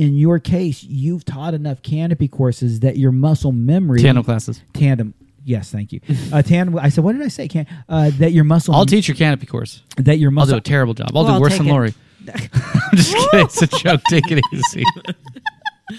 In 0.00 0.16
your 0.16 0.38
case, 0.38 0.82
you've 0.82 1.24
taught 1.26 1.52
enough 1.52 1.82
canopy 1.82 2.26
courses 2.26 2.80
that 2.80 2.96
your 2.96 3.12
muscle 3.12 3.52
memory 3.52 4.00
Tandem 4.00 4.24
classes. 4.24 4.62
tandem. 4.72 5.12
Yes, 5.44 5.70
thank 5.70 5.92
you. 5.92 6.00
Uh, 6.32 6.42
tandem. 6.42 6.78
I 6.78 6.88
said, 6.90 7.04
what 7.04 7.12
did 7.12 7.22
I 7.22 7.28
say? 7.28 7.48
Can 7.48 7.66
uh, 7.88 8.10
that 8.18 8.32
your 8.32 8.44
muscle? 8.44 8.74
I'll 8.74 8.86
teach 8.86 9.08
your 9.08 9.16
canopy 9.16 9.46
course. 9.46 9.82
that 9.96 10.18
your 10.18 10.30
muscle. 10.30 10.54
I'll 10.54 10.56
muscle. 10.56 10.60
do 10.60 10.68
a 10.68 10.72
terrible 10.72 10.94
job. 10.94 11.08
I'll 11.14 11.24
Well, 11.24 11.32
do 11.32 11.34
I'll 11.34 11.40
worse 11.40 11.58
than. 11.58 11.66
Lori. 11.66 11.94
I'm 12.34 12.96
just 12.96 13.14
kidding. 13.14 13.40
It's 13.40 13.62
a 13.62 13.66
joke. 13.66 14.00
Take 14.08 14.30
it 14.30 14.42
easy. 14.52 14.84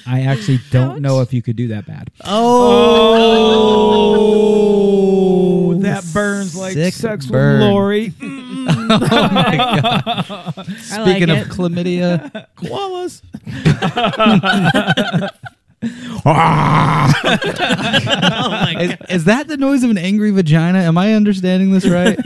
I 0.05 0.21
actually 0.21 0.59
don't 0.69 1.01
know 1.01 1.21
if 1.21 1.33
you 1.33 1.41
could 1.41 1.55
do 1.55 1.69
that 1.69 1.87
bad. 1.87 2.11
Oh, 2.25 3.13
oh. 5.69 5.73
that 5.75 6.03
burns 6.13 6.55
like 6.55 6.73
Sick 6.73 6.93
sex 6.93 7.25
burn. 7.25 7.61
with 7.61 7.69
Lori. 7.69 8.13
Mm. 8.61 8.91
Oh 8.91 10.53
I 10.55 10.63
Speaking 10.77 11.29
like 11.29 11.41
of 11.41 11.47
chlamydia, 11.47 12.45
Koalas. 12.57 13.21
Oh 15.83 16.29
my 18.51 18.75
is, 18.79 18.95
is 19.09 19.23
that 19.23 19.47
the 19.47 19.57
noise 19.57 19.83
of 19.83 19.89
an 19.89 19.97
angry 19.97 20.29
vagina? 20.29 20.77
Am 20.79 20.95
I 20.97 21.13
understanding 21.13 21.71
this 21.71 21.87
right? 21.87 22.19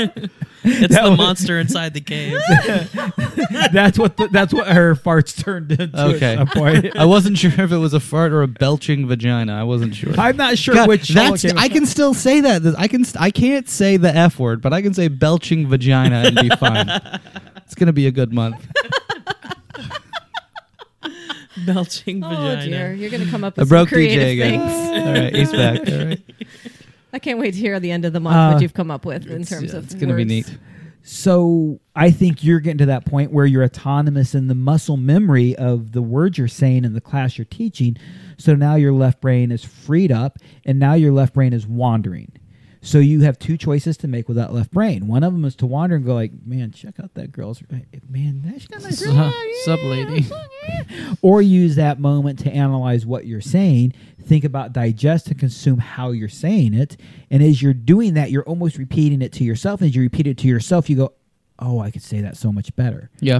It's 0.68 0.96
the 0.96 1.16
monster 1.16 1.60
inside 1.60 1.94
the 1.94 2.02
cave. 2.02 2.38
that's 3.72 4.00
what 4.00 4.18
the, 4.18 4.28
that's 4.32 4.54
what 4.54 4.68
her 4.68 4.96
farts 4.96 5.42
turned 5.42 5.72
into. 5.72 6.00
Okay. 6.16 6.34
At 6.34 6.38
some 6.40 6.48
point. 6.48 6.96
I 6.98 7.06
wasn't 7.06 7.38
sure 7.38 7.52
if 7.52 7.72
it 7.72 7.78
was 7.78 7.94
a 7.94 8.00
fart 8.00 8.32
or 8.32 8.42
a 8.42 8.48
belching 8.48 9.08
vagina. 9.08 9.54
I 9.56 9.64
wasn't 9.64 9.96
sure. 9.96 10.14
I'm 10.18 10.38
not 10.38 10.58
sure 10.58 10.74
God, 10.76 10.88
which. 10.88 11.10
that's, 11.10 11.46
okay, 11.46 11.54
I 11.58 11.70
can 11.70 11.86
still 11.86 12.14
say 12.14 12.42
that. 12.42 12.76
I 12.78 12.88
can. 12.88 13.06
I 13.20 13.32
can't 13.32 13.70
say 13.70 13.98
the 13.98 14.14
f 14.16 14.40
word, 14.40 14.62
but 14.62 14.74
I 14.74 14.82
can 14.82 14.94
say 14.94 15.08
belching 15.08 15.68
vagina 15.68 16.24
and 16.26 16.36
be 16.36 16.50
fine. 16.56 16.90
it's 17.58 17.76
gonna 17.76 17.94
be 17.94 18.08
a 18.08 18.12
good 18.12 18.34
month. 18.34 18.66
belching 21.66 22.24
Oh 22.24 22.30
vagina. 22.30 22.66
dear, 22.66 22.94
you're 22.94 23.10
gonna 23.10 23.30
come 23.30 23.44
up 23.44 23.58
I 23.58 23.62
with 23.62 23.70
broke 23.70 23.90
some 23.90 23.98
creative 23.98 24.24
DJ 24.24 24.32
again. 24.34 24.60
things. 24.60 25.08
All 25.08 25.14
right, 25.14 25.36
he's 25.36 25.52
back. 25.52 25.80
All 25.90 26.06
right. 26.08 26.22
I 27.16 27.20
can't 27.20 27.40
wait 27.40 27.54
to 27.54 27.60
hear 27.60 27.80
the 27.80 27.92
end 27.92 28.04
of 28.04 28.12
the 28.12 28.20
month 28.20 28.36
Uh, 28.36 28.52
what 28.52 28.62
you've 28.62 28.74
come 28.74 28.92
up 28.92 29.06
with 29.06 29.26
in 29.26 29.46
terms 29.46 29.72
yeah, 29.72 29.80
of 29.80 29.86
it's 29.86 29.96
gonna 29.96 30.16
be 30.16 30.26
neat. 30.26 30.58
So 31.02 31.80
I 31.96 32.12
think 32.12 32.44
you're 32.44 32.60
getting 32.60 32.80
to 32.80 32.88
that 32.88 33.06
point 33.06 33.32
where 33.32 33.46
you're 33.46 33.64
autonomous 33.64 34.36
in 34.36 34.48
the 34.48 34.56
muscle 34.56 34.98
memory 34.98 35.56
of 35.56 35.94
the 35.94 36.02
words 36.02 36.38
you're 36.38 36.50
saying 36.50 36.84
in 36.84 36.94
the 36.94 37.00
class 37.00 37.38
you're 37.38 37.46
teaching. 37.46 37.96
So 38.38 38.54
now 38.54 38.76
your 38.76 38.92
left 38.92 39.22
brain 39.22 39.50
is 39.50 39.64
freed 39.64 40.12
up, 40.12 40.40
and 40.66 40.78
now 40.78 40.94
your 40.96 41.14
left 41.14 41.34
brain 41.34 41.54
is 41.54 41.66
wandering. 41.66 42.34
So 42.86 43.00
you 43.00 43.22
have 43.22 43.40
two 43.40 43.58
choices 43.58 43.98
to 43.98 44.08
make 44.08 44.28
with 44.28 44.38
that 44.38 44.54
left 44.54 44.72
brain. 44.72 45.08
One 45.08 45.24
of 45.24 45.34
them 45.34 45.44
is 45.44 45.56
to 45.56 45.66
wander 45.66 45.96
and 45.96 46.06
go 46.06 46.14
like, 46.14 46.32
"Man, 46.46 46.70
check 46.72 47.00
out 47.00 47.16
that 47.16 47.32
girl's 47.32 47.64
man, 48.08 48.44
that's 48.46 48.68
got 48.68 48.84
nice." 48.84 49.00
Sup, 49.66 49.80
lady? 49.84 50.26
or 51.24 51.42
use 51.42 51.76
that 51.78 52.00
moment 52.00 52.38
to 52.40 52.52
analyze 52.52 53.04
what 53.04 53.26
you're 53.26 53.42
saying, 53.42 53.94
think 54.22 54.44
about 54.44 54.72
digest 54.72 55.28
and 55.28 55.40
consume 55.40 55.80
how 55.80 56.12
you're 56.12 56.30
saying 56.30 56.76
it. 56.76 56.96
And 57.32 57.42
as 57.42 57.62
you're 57.62 57.74
doing 57.74 58.14
that, 58.14 58.30
you're 58.30 58.44
almost 58.44 58.78
repeating 58.78 59.22
it 59.24 59.32
to 59.34 59.44
yourself. 59.44 59.82
And 59.82 59.90
As 59.90 59.96
you 59.96 60.04
repeat 60.04 60.28
it 60.28 60.38
to 60.40 60.48
yourself, 60.48 60.90
you 60.90 60.96
go, 60.96 61.14
Oh, 61.58 61.80
I 61.80 61.90
could 61.90 62.04
say 62.04 62.22
that 62.22 62.38
so 62.38 62.52
much 62.52 62.76
better. 62.76 63.10
Yeah. 63.20 63.40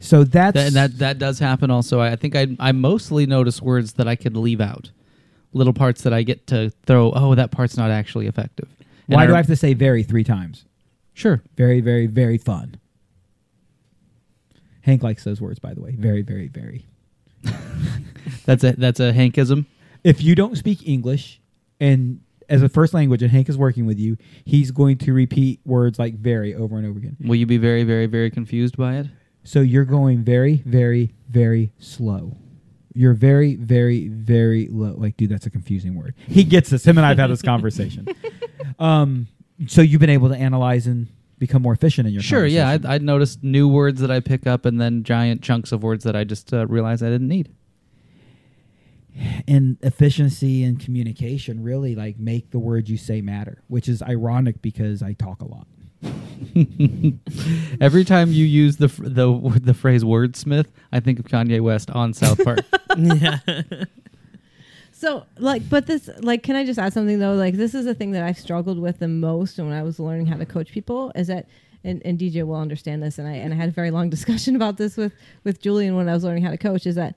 So 0.00 0.24
that's 0.24 0.54
That, 0.54 0.72
that 0.72 0.98
that 0.98 1.18
does 1.18 1.38
happen 1.38 1.70
also. 1.70 2.00
I, 2.00 2.12
I 2.12 2.16
think 2.16 2.34
I 2.34 2.48
I 2.58 2.72
mostly 2.72 3.26
notice 3.26 3.62
words 3.62 3.92
that 3.92 4.08
I 4.08 4.16
could 4.16 4.36
leave 4.36 4.60
out, 4.60 4.90
little 5.52 5.72
parts 5.72 6.02
that 6.02 6.12
I 6.12 6.22
get 6.22 6.46
to 6.48 6.70
throw. 6.86 7.12
Oh, 7.12 7.34
that 7.34 7.50
part's 7.50 7.76
not 7.76 7.90
actually 7.90 8.26
effective. 8.26 8.68
And 9.08 9.16
why 9.16 9.26
do 9.26 9.34
I 9.34 9.36
have 9.36 9.46
to 9.46 9.56
say 9.56 9.74
very 9.74 10.02
three 10.02 10.24
times? 10.24 10.64
Sure. 11.14 11.42
Very, 11.56 11.80
very, 11.80 12.06
very 12.06 12.38
fun. 12.38 12.76
Hank 14.82 15.02
likes 15.02 15.24
those 15.24 15.40
words, 15.40 15.58
by 15.58 15.74
the 15.74 15.80
way. 15.80 15.92
Very, 15.92 16.22
very, 16.22 16.48
very. 16.48 16.86
That's 18.44 18.62
a 18.64 18.72
that's 18.72 19.00
a 19.00 19.12
Hankism. 19.12 19.66
If 20.04 20.22
you 20.22 20.34
don't 20.34 20.56
speak 20.56 20.86
English 20.86 21.40
and 21.80 22.20
as 22.48 22.62
a 22.62 22.68
first 22.68 22.94
language 22.94 23.22
and 23.22 23.30
Hank 23.30 23.48
is 23.48 23.58
working 23.58 23.84
with 23.86 23.98
you, 23.98 24.16
he's 24.44 24.70
going 24.70 24.98
to 24.98 25.12
repeat 25.12 25.60
words 25.64 25.98
like 25.98 26.14
very 26.14 26.54
over 26.54 26.76
and 26.76 26.86
over 26.86 26.98
again. 26.98 27.16
Will 27.20 27.36
you 27.36 27.46
be 27.46 27.58
very 27.58 27.82
very 27.84 28.06
very 28.06 28.30
confused 28.30 28.76
by 28.76 28.96
it? 28.96 29.06
So 29.44 29.60
you're 29.60 29.84
going 29.84 30.22
very, 30.22 30.62
very, 30.64 31.14
very 31.28 31.72
slow. 31.78 32.36
You're 32.94 33.14
very, 33.14 33.56
very, 33.56 34.08
very 34.08 34.68
low. 34.68 34.94
Like, 34.96 35.16
dude, 35.16 35.30
that's 35.30 35.46
a 35.46 35.50
confusing 35.50 35.94
word. 35.94 36.14
He 36.28 36.44
gets 36.44 36.70
this. 36.70 36.84
Him 36.86 36.98
and 36.98 37.06
I've 37.06 37.18
had 37.18 37.30
this 37.30 37.42
conversation. 37.42 38.06
Um, 38.78 39.26
so 39.68 39.82
you've 39.82 40.00
been 40.00 40.10
able 40.10 40.30
to 40.30 40.36
analyze 40.36 40.86
and 40.86 41.06
become 41.38 41.62
more 41.62 41.74
efficient 41.74 42.08
in 42.08 42.14
your 42.14 42.22
Sure. 42.22 42.46
Yeah. 42.46 42.78
I 42.84 42.94
I 42.94 42.98
noticed 42.98 43.42
new 43.44 43.68
words 43.68 44.00
that 44.00 44.10
I 44.10 44.20
pick 44.20 44.46
up, 44.46 44.64
and 44.64 44.80
then 44.80 45.04
giant 45.04 45.42
chunks 45.42 45.72
of 45.72 45.82
words 45.82 46.04
that 46.04 46.16
I 46.16 46.24
just 46.24 46.52
uh, 46.54 46.66
realized 46.66 47.02
I 47.02 47.10
didn't 47.10 47.28
need. 47.28 47.50
and 49.46 49.76
efficiency 49.82 50.64
and 50.64 50.80
communication 50.80 51.62
really 51.62 51.94
like 51.94 52.18
make 52.18 52.50
the 52.50 52.58
words 52.58 52.90
you 52.90 52.96
say 52.96 53.20
matter, 53.20 53.62
which 53.68 53.88
is 53.88 54.02
ironic 54.02 54.62
because 54.62 55.02
I 55.02 55.12
talk 55.12 55.42
a 55.42 55.46
lot. 55.46 55.66
Every 57.80 58.04
time 58.04 58.30
you 58.32 58.44
use 58.44 58.76
the 58.76 58.88
fr- 58.88 59.08
the 59.08 59.60
the 59.62 59.74
phrase 59.74 60.04
wordsmith, 60.04 60.66
I 60.90 61.00
think 61.00 61.18
of 61.18 61.26
Kanye 61.26 61.60
West 61.60 61.90
on 61.90 62.12
South 62.12 62.42
Park. 62.44 62.60
yeah. 62.96 63.38
So, 65.02 65.24
like, 65.36 65.68
but 65.68 65.88
this, 65.88 66.08
like, 66.20 66.44
can 66.44 66.54
I 66.54 66.64
just 66.64 66.78
add 66.78 66.92
something 66.92 67.18
though? 67.18 67.34
Like, 67.34 67.54
this 67.54 67.74
is 67.74 67.84
the 67.86 67.92
thing 67.92 68.12
that 68.12 68.22
I've 68.22 68.38
struggled 68.38 68.78
with 68.78 69.00
the 69.00 69.08
most 69.08 69.58
when 69.58 69.72
I 69.72 69.82
was 69.82 69.98
learning 69.98 70.26
how 70.26 70.36
to 70.36 70.46
coach 70.46 70.70
people 70.70 71.10
is 71.16 71.26
that, 71.26 71.48
and, 71.82 72.00
and 72.04 72.16
DJ 72.16 72.46
will 72.46 72.54
understand 72.54 73.02
this, 73.02 73.18
and 73.18 73.26
I 73.26 73.32
and 73.32 73.52
I 73.52 73.56
had 73.56 73.70
a 73.70 73.72
very 73.72 73.90
long 73.90 74.10
discussion 74.10 74.54
about 74.54 74.76
this 74.76 74.96
with 74.96 75.12
with 75.42 75.60
Julian 75.60 75.96
when 75.96 76.08
I 76.08 76.14
was 76.14 76.22
learning 76.22 76.44
how 76.44 76.52
to 76.52 76.56
coach 76.56 76.86
is 76.86 76.94
that 76.94 77.16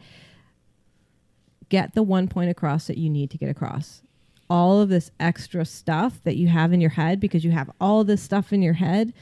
get 1.70 1.94
the 1.94 2.02
one 2.02 2.28
point 2.28 2.50
across 2.50 2.88
that 2.88 2.98
you 2.98 3.08
need 3.08 3.30
to 3.30 3.38
get 3.38 3.50
across. 3.50 4.02
All 4.50 4.82
of 4.82 4.90
this 4.90 5.12
extra 5.20 5.66
stuff 5.66 6.22
that 6.24 6.36
you 6.36 6.48
have 6.48 6.74
in 6.74 6.82
your 6.82 6.92
head 6.92 7.20
because 7.20 7.44
you 7.44 7.52
have 7.52 7.72
all 7.80 8.04
this 8.04 8.22
stuff 8.22 8.54
in 8.54 8.62
your 8.62 8.74
head, 8.74 9.14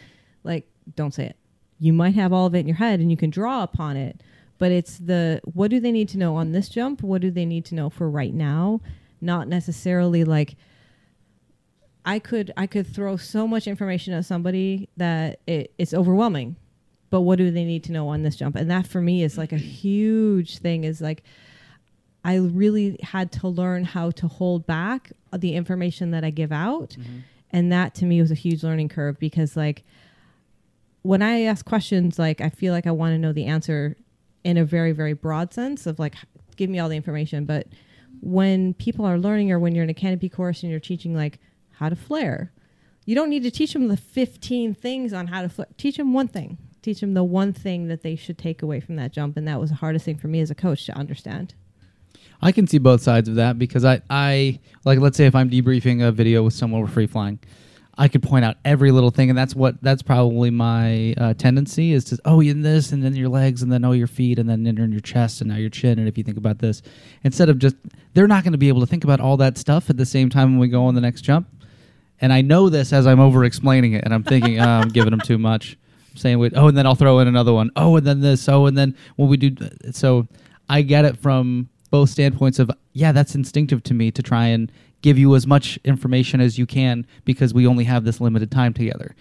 like, 0.44 0.68
don't 0.95 1.14
say 1.14 1.26
it. 1.28 1.38
You 1.80 1.94
might 1.94 2.16
have 2.16 2.34
all 2.34 2.45
of 2.45 2.56
it 2.56 2.60
in 2.60 2.68
your 2.68 2.78
head 2.78 3.00
and 3.00 3.10
you 3.10 3.18
can 3.18 3.30
draw 3.30 3.64
upon 3.64 3.98
it, 3.98 4.22
but 4.58 4.72
it's 4.72 4.98
the 4.98 5.41
what 5.44 5.70
do 5.70 5.80
they 5.80 5.91
need 5.91 6.10
to 6.10 6.18
know 6.18 6.36
on 6.36 6.52
this 6.52 6.70
jump? 6.70 7.02
What 7.02 7.22
do 7.22 7.32
they 7.32 7.45
need 7.45 7.66
to 7.66 7.76
know 7.76 7.90
for 7.90 8.10
right 8.10 8.34
now? 8.34 8.82
Not 9.22 9.48
necessarily 9.48 10.24
like 10.24 10.56
I 12.06 12.20
could 12.20 12.52
I 12.58 12.68
could 12.68 12.88
throw 12.88 13.18
so 13.18 13.48
much 13.48 13.68
information 13.68 14.14
at 14.14 14.26
somebody 14.26 14.90
that 14.98 15.40
it, 15.48 15.74
it's 15.78 15.94
overwhelming. 15.94 16.56
But 17.10 17.22
what 17.22 17.38
do 17.38 17.52
they 17.52 17.64
need 17.64 17.84
to 17.86 17.91
know 17.91 18.08
on 18.08 18.24
this 18.24 18.36
jump? 18.36 18.56
And 18.56 18.72
that 18.72 18.88
for 18.88 19.00
me 19.00 19.24
is 19.24 19.38
like 19.38 19.52
a 19.52 19.58
huge 19.58 20.58
thing 20.58 20.84
is 20.84 21.00
like 21.00 21.24
I 22.24 22.36
really 22.36 23.00
had 23.04 23.32
to 23.34 23.48
learn 23.48 23.84
how 23.84 24.12
to 24.12 24.28
hold 24.28 24.66
back 24.66 25.12
the 25.36 25.56
information 25.56 26.12
that 26.12 26.24
I 26.24 26.30
give 26.30 26.52
out. 26.52 26.91
Mm-hmm. 26.91 27.20
And 27.52 27.72
that 27.72 27.94
to 27.95 28.06
me 28.06 28.22
was 28.22 28.32
a 28.32 28.36
huge 28.36 28.64
learning 28.64 28.90
curve 28.90 29.20
because 29.20 29.56
like 29.56 29.84
when 31.04 31.22
I 31.22 31.41
ask 31.41 31.66
questions, 31.66 32.18
like 32.18 32.41
I 32.41 32.50
feel 32.50 32.74
like 32.74 32.88
I 32.88 32.91
want 32.91 33.14
to 33.14 33.18
know 33.18 33.34
the 33.34 33.45
answer 33.45 33.98
in 34.44 34.58
a 34.58 34.66
very, 34.66 34.91
very 34.91 35.14
broad 35.14 35.54
sense 35.54 35.86
of 35.86 36.00
like, 36.00 36.16
give 36.56 36.70
me 36.70 36.80
all 36.80 36.90
the 36.90 36.95
information. 36.95 37.45
But 37.45 37.68
when 38.22 38.74
people 38.74 39.06
are 39.06 39.18
learning 39.18 39.52
or 39.52 39.60
when 39.60 39.76
you're 39.76 39.84
in 39.84 39.90
a 39.90 39.94
canopy 39.94 40.30
course 40.30 40.64
and 40.64 40.72
you're 40.72 40.80
teaching 40.80 41.16
like 41.16 41.40
how 41.72 41.90
to 41.90 41.95
flare, 41.95 42.52
you 43.06 43.16
don't 43.16 43.30
need 43.30 43.44
to 43.44 43.52
teach 43.52 43.74
them 43.74 43.90
the 43.90 43.98
15 43.98 44.74
things 44.74 45.14
on 45.14 45.28
how 45.28 45.41
to 45.41 45.50
flare. 45.50 45.68
Teach 45.78 45.98
them 45.98 46.14
one 46.14 46.30
thing. 46.30 46.58
Teach 46.82 47.02
them 47.02 47.14
the 47.14 47.24
one 47.24 47.54
thing 47.54 47.88
that 47.88 48.02
they 48.02 48.16
should 48.16 48.38
take 48.38 48.62
away 48.62 48.80
from 48.80 48.95
that 48.95 49.12
jump. 49.12 49.36
And 49.36 49.48
that 49.48 49.60
was 49.60 49.72
the 49.72 49.78
hardest 49.78 50.06
thing 50.06 50.18
for 50.18 50.28
me 50.28 50.40
as 50.40 50.50
a 50.50 50.56
coach 50.56 50.86
to 50.86 50.94
understand. 50.94 51.54
I 52.44 52.52
can 52.52 52.68
see 52.68 52.78
both 52.78 53.02
sides 53.02 53.30
of 53.30 53.36
that 53.36 53.57
because 53.57 53.86
I, 53.86 54.02
I 54.10 54.60
like 54.84 54.99
let's 54.99 55.15
say 55.15 55.26
if 55.26 55.34
I'm 55.34 55.49
debriefing 55.49 56.06
a 56.06 56.11
video 56.11 56.44
with 56.44 56.53
someone 56.53 56.82
with 56.82 56.91
free 56.91 57.07
flying, 57.07 57.40
I 57.98 58.10
could 58.10 58.22
point 58.22 58.44
out 58.44 58.57
every 58.65 58.91
little 58.91 59.11
thing, 59.11 59.30
and 59.30 59.38
that's 59.38 59.56
what 59.56 59.82
that's 59.82 60.02
probably 60.02 60.49
my 60.49 61.14
uh, 61.18 61.36
tendency 61.36 61.94
is 61.94 62.03
to 62.06 62.18
oh 62.26 62.41
in 62.41 62.61
this 62.61 62.91
and 62.91 63.02
then 63.02 63.15
your 63.15 63.30
legs 63.30 63.61
and 63.61 63.72
then 63.72 63.86
oh 63.86 63.94
your 63.94 64.07
feet 64.07 64.40
and 64.40 64.49
then 64.49 64.68
in 64.68 64.91
your 64.91 64.99
chest 64.99 65.40
and 65.40 65.52
now 65.52 65.56
your 65.56 65.70
chin 65.70 65.98
and 65.99 66.07
if 66.10 66.18
you 66.18 66.24
think 66.24 66.38
about 66.38 66.60
this 66.60 66.82
instead 67.24 67.48
of 67.48 67.60
just 67.60 67.78
they're 68.14 68.28
not 68.28 68.44
going 68.44 68.52
to 68.52 68.57
be 68.57 68.68
able 68.68 68.82
to 68.82 68.88
think 68.88 69.06
about 69.06 69.22
all 69.22 69.38
that 69.38 69.57
stuff 69.57 69.90
at 69.90 69.95
the 69.95 70.06
same 70.06 70.30
time 70.30 70.52
when 70.52 70.60
we 70.60 70.68
go 70.68 70.86
on 70.86 70.95
the 70.95 71.02
next 71.02 71.22
jump, 71.22 71.48
and 72.20 72.34
I 72.34 72.41
know 72.41 72.68
this 72.68 72.91
as 72.91 73.07
I'm 73.07 73.22
over 73.22 73.45
explaining 73.45 73.94
it 73.94 74.03
and 74.03 74.14
I'm 74.14 74.24
thinking 74.24 74.60
oh, 74.60 74.68
I'm 74.68 74.90
giving 74.90 75.11
them 75.11 75.22
too 75.22 75.38
much. 75.38 75.78
I'm 76.11 76.18
saying 76.18 76.40
wait 76.40 76.52
oh 76.57 76.68
and 76.68 76.78
then 76.78 76.86
I'll 76.86 76.95
throw 76.95 77.20
in 77.20 77.30
another 77.30 77.53
one. 77.53 77.72
Oh 77.78 77.95
and 77.95 78.06
then 78.06 78.20
this. 78.20 78.49
Oh 78.49 78.65
and 78.65 78.78
then 78.78 78.98
when 79.15 79.30
we 79.30 79.38
do 79.38 79.56
so 79.91 80.28
I 80.68 80.82
get 80.82 81.06
it 81.06 81.18
from 81.18 81.70
both 81.94 82.10
standpoints 82.10 82.57
of 82.57 82.72
yeah 82.94 83.11
that's 83.11 83.36
instinctive 83.36 83.84
to 83.84 83.94
me 83.94 84.10
to 84.10 84.24
try 84.24 84.48
and 84.48 84.72
give 85.03 85.15
you 85.15 85.36
as 85.36 85.45
much 85.45 85.78
information 85.84 86.41
as 86.41 86.57
you 86.57 86.65
can 86.65 87.06
because 87.24 87.53
we 87.53 87.68
only 87.68 87.84
have 87.84 88.03
this 88.03 88.20
limited 88.20 88.49
time 88.49 88.74
together 88.74 89.14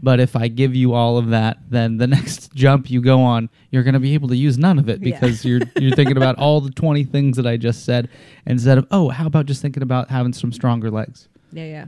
but 0.00 0.20
if 0.20 0.36
i 0.36 0.46
give 0.46 0.72
you 0.76 0.92
all 0.94 1.18
of 1.18 1.30
that 1.30 1.58
then 1.70 1.96
the 1.96 2.06
next 2.16 2.52
jump 2.54 2.88
you 2.88 3.00
go 3.02 3.20
on 3.20 3.50
you're 3.72 3.82
going 3.82 3.94
to 3.94 3.98
be 4.00 4.14
able 4.14 4.28
to 4.28 4.36
use 4.36 4.56
none 4.56 4.78
of 4.78 4.88
it 4.88 5.00
Yeah. 5.02 5.18
because 5.18 5.44
you're 5.44 5.60
you're 5.76 5.96
thinking 5.96 6.16
about 6.16 6.36
all 6.38 6.60
the 6.60 6.70
20 6.70 7.02
things 7.04 7.36
that 7.36 7.48
i 7.48 7.56
just 7.56 7.84
said 7.84 8.08
instead 8.46 8.78
of 8.78 8.86
oh 8.92 9.08
how 9.08 9.26
about 9.26 9.46
just 9.46 9.60
thinking 9.60 9.82
about 9.82 10.08
having 10.08 10.32
some 10.32 10.52
stronger 10.52 10.88
legs 10.90 11.26
Yeah, 11.52 11.64
yeah. 11.64 11.84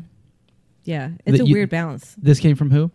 Yeah. 0.85 1.11
It's 1.25 1.39
That 1.39 1.45
a 1.45 1.47
you- 1.47 1.55
weird 1.55 1.71
balance. 1.71 2.17
this 2.21 2.41
came 2.41 2.57
from 2.57 2.73
who 2.73 2.91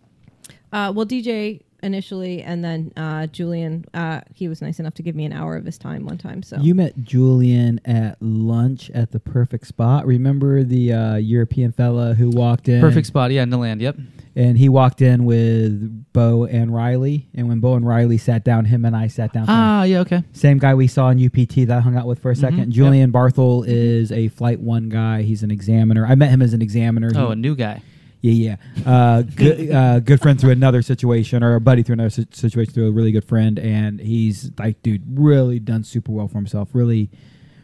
Uh, 0.73 0.91
well, 0.93 1.05
DJ 1.05 1.61
initially, 1.83 2.41
and 2.41 2.63
then 2.63 2.91
uh, 2.97 3.27
Julian. 3.27 3.85
Uh, 3.93 4.21
he 4.33 4.47
was 4.47 4.61
nice 4.61 4.79
enough 4.79 4.93
to 4.95 5.03
give 5.03 5.15
me 5.15 5.25
an 5.25 5.33
hour 5.33 5.55
of 5.55 5.65
his 5.65 5.77
time 5.77 6.05
one 6.05 6.17
time. 6.17 6.43
So 6.43 6.57
You 6.57 6.75
met 6.75 7.01
Julian 7.03 7.79
at 7.85 8.17
lunch 8.21 8.89
at 8.91 9.11
the 9.11 9.19
perfect 9.19 9.67
spot. 9.67 10.05
Remember 10.05 10.63
the 10.63 10.93
uh, 10.93 11.15
European 11.15 11.71
fella 11.71 12.13
who 12.13 12.29
walked 12.29 12.67
in? 12.69 12.81
perfect 12.81 13.07
spot 13.07 13.31
yeah 13.31 13.43
in 13.43 13.49
the 13.49 13.57
land 13.57 13.81
yep 13.81 13.95
And 14.35 14.57
he 14.57 14.69
walked 14.69 15.01
in 15.01 15.25
with 15.25 16.11
Bo 16.13 16.45
and 16.45 16.73
Riley. 16.73 17.27
And 17.35 17.47
when 17.47 17.59
Bo 17.59 17.75
and 17.75 17.87
Riley 17.87 18.17
sat 18.17 18.43
down, 18.43 18.65
him 18.65 18.85
and 18.85 18.95
I 18.95 19.07
sat 19.07 19.33
down. 19.33 19.45
ah 19.47 19.83
yeah 19.83 19.99
okay 19.99 20.23
Same 20.33 20.57
guy 20.57 20.73
we 20.75 20.87
saw 20.87 21.09
in 21.09 21.23
UPT 21.23 21.67
that 21.67 21.77
I 21.77 21.79
hung 21.79 21.95
out 21.95 22.07
with 22.07 22.19
for 22.19 22.31
a 22.31 22.35
2nd 22.35 22.65
Mhm, 22.65 22.69
Julian 22.69 23.11
Barthel 23.11 23.65
is 23.67 24.11
a 24.11 24.27
Flight 24.29 24.59
One 24.59 24.89
guy. 24.89 25.21
He's 25.23 25.43
an 25.43 25.51
examiner. 25.51 26.05
I 26.05 26.15
met 26.15 26.29
him 26.29 26.41
as 26.41 26.53
an 26.53 26.61
examiner. 26.61 27.11
oh 27.15 27.27
He- 27.27 27.33
a 27.33 27.35
new 27.35 27.55
guy 27.55 27.81
yeah, 28.21 28.57
yeah. 28.85 28.91
Uh, 28.91 29.21
good, 29.21 29.71
uh, 29.71 29.99
good 29.99 30.21
friend 30.21 30.39
through 30.39 30.51
another 30.51 30.81
situation, 30.81 31.43
or 31.43 31.55
a 31.55 31.61
buddy 31.61 31.83
through 31.83 31.93
another 31.93 32.09
si- 32.09 32.27
situation 32.31 32.73
through 32.73 32.87
a 32.87 32.91
really 32.91 33.11
good 33.11 33.25
friend, 33.25 33.59
and 33.59 33.99
he's 33.99 34.51
like, 34.57 34.81
dude, 34.81 35.03
really 35.07 35.59
done 35.59 35.83
super 35.83 36.11
well 36.11 36.27
for 36.27 36.37
himself. 36.37 36.69
Really, 36.73 37.09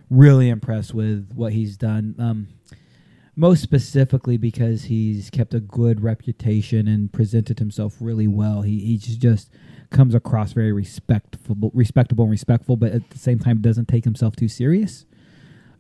really 0.10 0.50
impressed 0.50 0.94
with 0.94 1.32
what 1.34 1.54
he's 1.54 1.78
done. 1.78 2.16
Um, 2.20 2.48
most 3.36 3.64
specifically 3.64 4.38
because 4.38 4.84
he's 4.84 5.30
kept 5.32 5.54
a 5.54 5.60
good 5.60 6.04
reputation 6.04 6.88
and 6.88 7.12
presented 7.12 7.58
himself 7.60 7.96
really 8.00 8.28
well. 8.28 8.62
He 8.62 8.80
he 8.80 8.98
just, 8.98 9.20
just 9.20 9.50
comes 9.90 10.14
across 10.14 10.54
very 10.54 10.72
respectful, 10.72 11.72
respectable, 11.74 12.26
and 12.26 12.32
respectful, 12.32 12.76
but 12.76 12.92
at 12.92 13.10
the 13.10 13.18
same 13.18 13.40
time 13.40 13.62
doesn't 13.62 13.88
take 13.88 14.04
himself 14.04 14.36
too 14.36 14.48
serious. 14.48 15.06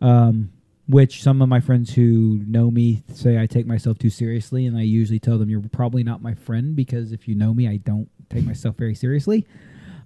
Um, 0.01 0.51
which 0.88 1.23
some 1.23 1.41
of 1.41 1.49
my 1.49 1.60
friends 1.60 1.93
who 1.93 2.41
know 2.45 2.69
me 2.69 3.03
say 3.14 3.39
I 3.39 3.45
take 3.45 3.65
myself 3.65 3.97
too 3.97 4.10
seriously, 4.10 4.65
and 4.65 4.77
I 4.77 4.81
usually 4.81 5.19
tell 5.19 5.38
them 5.38 5.49
you're 5.49 5.61
probably 5.72 6.03
not 6.03 6.22
my 6.22 6.34
friend 6.34 6.76
because 6.76 7.11
if 7.11 7.27
you 7.27 7.35
know 7.35 7.53
me, 7.53 7.68
I 7.68 7.77
don't 7.77 8.10
take 8.30 8.45
myself 8.45 8.76
very 8.76 8.95
seriously. 8.95 9.45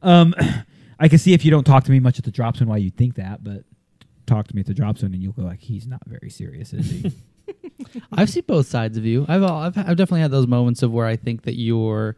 Um, 0.01 0.35
I 0.99 1.07
can 1.07 1.19
see 1.19 1.33
if 1.33 1.45
you 1.45 1.51
don't 1.51 1.63
talk 1.63 1.83
to 1.85 1.91
me 1.91 1.99
much 1.99 2.17
at 2.17 2.25
the 2.25 2.31
drop 2.31 2.57
zone 2.57 2.67
why 2.67 2.77
you 2.77 2.89
think 2.89 3.15
that, 3.15 3.43
but 3.43 3.63
talk 4.25 4.47
to 4.47 4.55
me 4.55 4.61
at 4.61 4.67
the 4.67 4.73
drop 4.73 4.97
zone 4.97 5.13
and 5.13 5.21
you'll 5.21 5.33
go 5.33 5.43
like, 5.43 5.61
he's 5.61 5.87
not 5.87 6.01
very 6.05 6.29
serious, 6.29 6.73
is 6.73 6.89
he? 6.89 7.11
I've 8.11 8.29
seen 8.29 8.43
both 8.47 8.67
sides 8.67 8.97
of 8.97 9.05
you. 9.05 9.25
I've, 9.27 9.43
I've 9.43 9.77
I've 9.77 9.97
definitely 9.97 10.21
had 10.21 10.31
those 10.31 10.47
moments 10.47 10.83
of 10.83 10.91
where 10.91 11.05
I 11.05 11.15
think 11.15 11.43
that 11.43 11.55
you're 11.55 12.17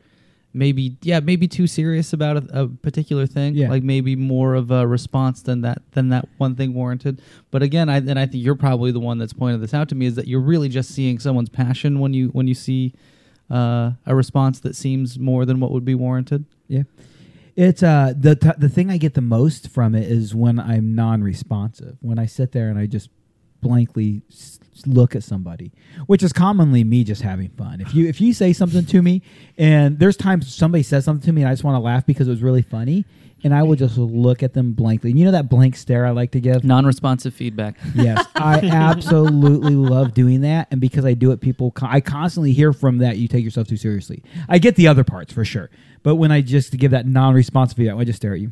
maybe 0.51 0.97
yeah 1.03 1.19
maybe 1.19 1.47
too 1.47 1.67
serious 1.67 2.11
about 2.11 2.37
a, 2.37 2.63
a 2.63 2.67
particular 2.67 3.27
thing. 3.27 3.53
Yeah. 3.55 3.69
Like 3.69 3.83
maybe 3.83 4.15
more 4.15 4.55
of 4.55 4.71
a 4.71 4.87
response 4.87 5.41
than 5.41 5.61
that 5.61 5.81
than 5.91 6.09
that 6.09 6.27
one 6.37 6.55
thing 6.55 6.73
warranted. 6.73 7.21
But 7.51 7.61
again, 7.63 7.89
I 7.89 7.97
and 7.97 8.17
I 8.17 8.25
think 8.25 8.43
you're 8.43 8.55
probably 8.55 8.91
the 8.91 8.99
one 8.99 9.17
that's 9.17 9.33
pointed 9.33 9.61
this 9.61 9.73
out 9.73 9.89
to 9.89 9.95
me 9.95 10.05
is 10.07 10.15
that 10.15 10.27
you're 10.27 10.39
really 10.41 10.69
just 10.69 10.89
seeing 10.91 11.19
someone's 11.19 11.49
passion 11.49 11.99
when 11.99 12.13
you 12.13 12.29
when 12.29 12.47
you 12.47 12.55
see 12.55 12.93
uh, 13.51 13.91
a 14.05 14.15
response 14.15 14.59
that 14.61 14.75
seems 14.75 15.17
more 15.19 15.45
than 15.45 15.59
what 15.59 15.71
would 15.71 15.85
be 15.85 15.95
warranted. 15.95 16.45
Yeah. 16.67 16.83
It's 17.55 17.83
uh 17.83 18.13
the 18.17 18.35
t- 18.35 18.51
the 18.57 18.69
thing 18.69 18.89
I 18.89 18.97
get 18.97 19.15
the 19.15 19.21
most 19.21 19.69
from 19.69 19.93
it 19.93 20.09
is 20.09 20.33
when 20.33 20.59
I'm 20.59 20.95
non-responsive. 20.95 21.97
When 22.01 22.17
I 22.17 22.25
sit 22.25 22.53
there 22.53 22.69
and 22.69 22.79
I 22.79 22.85
just 22.85 23.09
blankly 23.61 24.21
s- 24.31 24.59
look 24.87 25.15
at 25.15 25.23
somebody, 25.23 25.71
which 26.07 26.23
is 26.23 26.33
commonly 26.33 26.83
me 26.83 27.03
just 27.03 27.21
having 27.21 27.49
fun. 27.49 27.81
If 27.81 27.93
you 27.93 28.07
if 28.07 28.19
you 28.21 28.33
say 28.33 28.53
something 28.53 28.85
to 28.85 29.01
me 29.01 29.21
and 29.57 29.99
there's 29.99 30.17
times 30.17 30.53
somebody 30.53 30.83
says 30.83 31.05
something 31.05 31.25
to 31.25 31.31
me 31.31 31.41
and 31.41 31.49
I 31.49 31.53
just 31.53 31.63
want 31.63 31.75
to 31.75 31.79
laugh 31.79 32.05
because 32.05 32.27
it 32.27 32.31
was 32.31 32.41
really 32.41 32.61
funny 32.61 33.05
and 33.43 33.53
I 33.53 33.63
will 33.63 33.75
just 33.75 33.97
look 33.97 34.43
at 34.43 34.53
them 34.53 34.73
blankly. 34.73 35.11
You 35.11 35.25
know 35.25 35.31
that 35.31 35.49
blank 35.49 35.75
stare 35.75 36.05
I 36.05 36.11
like 36.11 36.31
to 36.31 36.39
give? 36.39 36.63
Non-responsive 36.63 37.33
feedback. 37.33 37.77
Yes, 37.95 38.25
I 38.35 38.59
absolutely 38.71 39.75
love 39.75 40.13
doing 40.13 40.41
that, 40.41 40.67
and 40.71 40.79
because 40.79 41.05
I 41.05 41.15
do 41.15 41.31
it, 41.31 41.41
people 41.41 41.71
con- 41.71 41.89
I 41.91 41.99
constantly 41.99 42.53
hear 42.53 42.71
from 42.71 42.99
that 42.99 43.17
you 43.17 43.27
take 43.27 43.43
yourself 43.43 43.67
too 43.67 43.77
seriously. 43.77 44.23
I 44.47 44.57
get 44.57 44.75
the 44.75 44.87
other 44.87 45.03
parts 45.03 45.33
for 45.33 45.43
sure, 45.43 45.69
but 46.01 46.15
when 46.15 46.31
I 46.31 46.41
just 46.41 46.77
give 46.77 46.91
that 46.91 47.05
non-responsive 47.07 47.75
feedback, 47.77 47.97
I 47.97 48.03
just 48.05 48.17
stare 48.17 48.33
at 48.33 48.39
you. 48.39 48.51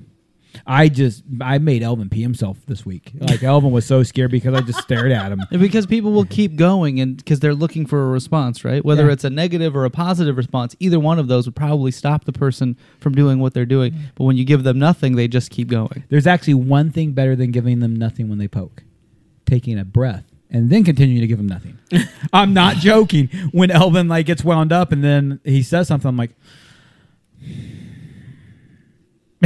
I 0.69 0.89
just 0.89 1.23
I 1.39 1.59
made 1.59 1.81
Elvin 1.81 2.09
pee 2.09 2.21
himself 2.21 2.57
this 2.67 2.85
week. 2.85 3.11
Like 3.17 3.41
Elvin 3.41 3.71
was 3.71 3.85
so 3.85 4.03
scared 4.03 4.31
because 4.31 4.53
I 4.53 4.59
just 4.61 4.81
stared 4.81 5.13
at 5.13 5.31
him. 5.31 5.41
And 5.51 5.61
because 5.61 5.85
people 5.85 6.11
will 6.11 6.25
keep 6.25 6.57
going 6.57 6.99
and 6.99 7.15
because 7.15 7.39
they're 7.39 7.55
looking 7.55 7.85
for 7.85 8.03
a 8.03 8.07
response, 8.07 8.65
right? 8.65 8.83
Whether 8.83 9.05
Yeah. 9.05 9.13
it's 9.13 9.23
a 9.23 9.29
negative 9.29 9.77
or 9.77 9.85
a 9.85 9.89
positive 9.89 10.35
response, 10.35 10.75
either 10.81 10.99
one 10.99 11.19
of 11.19 11.29
those 11.29 11.45
would 11.47 11.55
probably 11.55 11.91
stop 11.91 12.25
the 12.25 12.33
person 12.33 12.75
from 12.99 13.15
doing 13.15 13.39
what 13.39 13.53
they're 13.53 13.65
doing. 13.65 13.93
Mm. 13.93 13.99
But 14.15 14.25
when 14.25 14.35
you 14.35 14.43
give 14.43 14.63
them 14.63 14.77
nothing, 14.77 15.15
they 15.15 15.29
just 15.29 15.51
keep 15.51 15.69
going. 15.69 16.03
There's 16.09 16.27
actually 16.27 16.55
one 16.55 16.91
thing 16.91 17.13
better 17.13 17.35
than 17.35 17.51
giving 17.51 17.79
them 17.79 17.95
nothing 17.95 18.27
when 18.27 18.37
they 18.37 18.49
poke: 18.49 18.83
taking 19.45 19.79
a 19.79 19.85
breath 19.85 20.25
and 20.51 20.69
then 20.69 20.83
continuing 20.83 21.21
to 21.21 21.27
give 21.27 21.37
them 21.37 21.47
nothing. 21.47 21.77
I'm 22.33 22.53
not 22.53 22.75
joking. 22.75 23.29
When 23.53 23.71
Elvin 23.71 24.09
like 24.09 24.25
gets 24.25 24.43
wound 24.43 24.73
up 24.73 24.91
and 24.91 25.01
then 25.01 25.39
he 25.45 25.63
says 25.63 25.87
something, 25.87 26.09
I'm 26.09 26.17
like. 26.17 26.31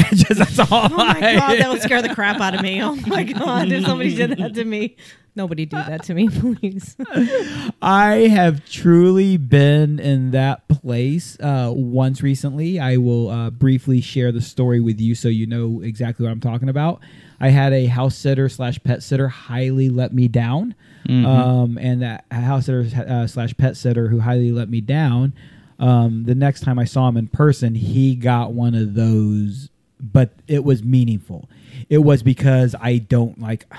just 0.14 0.38
that's 0.40 0.60
all. 0.60 0.68
Oh 0.72 0.90
my 0.90 1.18
I- 1.22 1.36
god, 1.36 1.60
that 1.60 1.70
would 1.70 1.82
scare 1.84 2.02
the 2.02 2.14
crap 2.14 2.40
out 2.40 2.56
of 2.56 2.62
me. 2.62 2.82
Oh 2.82 2.96
my 3.08 3.24
god, 3.34 3.72
if 3.72 3.86
somebody 3.86 4.16
did 4.16 4.32
that 4.38 4.54
to 4.56 4.64
me, 4.66 4.96
nobody 5.36 5.66
do 5.66 5.78
that 5.78 6.04
to 6.04 6.14
me, 6.14 6.30
please. 6.30 6.96
I 7.82 8.28
have 8.32 8.66
truly 8.70 9.38
been 9.38 10.00
in 10.00 10.32
that 10.32 10.68
place 10.68 11.38
uh, 11.40 11.72
once 11.76 12.22
recently. 12.22 12.80
I 12.80 12.98
will 12.98 13.30
uh, 13.30 13.50
briefly 13.50 14.02
share 14.02 14.32
the 14.32 14.42
story 14.42 14.80
with 14.80 15.00
you 15.00 15.16
so 15.16 15.28
you 15.30 15.48
know 15.48 15.82
exactly 15.82 16.26
what 16.26 16.32
I'm 16.32 16.40
talking 16.42 16.70
about. 16.70 17.02
I 17.40 17.50
had 17.50 17.74
a 17.74 17.88
house 17.88 18.16
sitter 18.16 18.50
slash 18.50 18.80
pet 18.84 19.02
sitter 19.02 19.28
highly 19.28 19.90
let 19.90 20.14
me 20.14 20.28
down, 20.28 20.76
um, 21.10 21.78
and 21.82 22.04
that 22.04 22.26
house 22.30 22.68
sitter 22.68 22.86
uh, 22.96 23.26
slash 23.26 23.56
pet 23.58 23.76
sitter 23.76 24.08
who 24.10 24.20
highly 24.20 24.52
let 24.52 24.70
me 24.70 24.80
down. 24.80 25.34
Um, 25.80 26.26
the 26.26 26.36
next 26.36 26.60
time 26.62 26.78
I 26.78 26.86
saw 26.86 27.08
him 27.08 27.18
in 27.18 27.28
person, 27.28 27.74
he 27.74 28.16
got 28.16 28.54
one 28.54 28.76
of 28.76 28.94
those, 28.94 29.71
but 30.02 30.34
it 30.48 30.64
was 30.64 30.84
meaningful. 30.84 31.50
It 31.90 32.00
was 32.00 32.24
because 32.24 32.76
I 32.80 32.98
don't 32.98 33.40
like. 33.40 33.66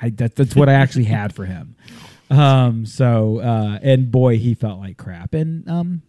I 0.00 0.10
that, 0.10 0.36
that's 0.36 0.54
what 0.54 0.68
I 0.68 0.74
actually 0.74 1.04
had 1.04 1.34
for 1.34 1.44
him. 1.44 1.74
Um, 2.30 2.86
so 2.86 3.40
uh, 3.40 3.78
and 3.82 4.10
boy, 4.10 4.38
he 4.38 4.54
felt 4.54 4.78
like 4.78 4.96
crap. 4.96 5.34
And 5.34 5.68
um, 5.68 6.02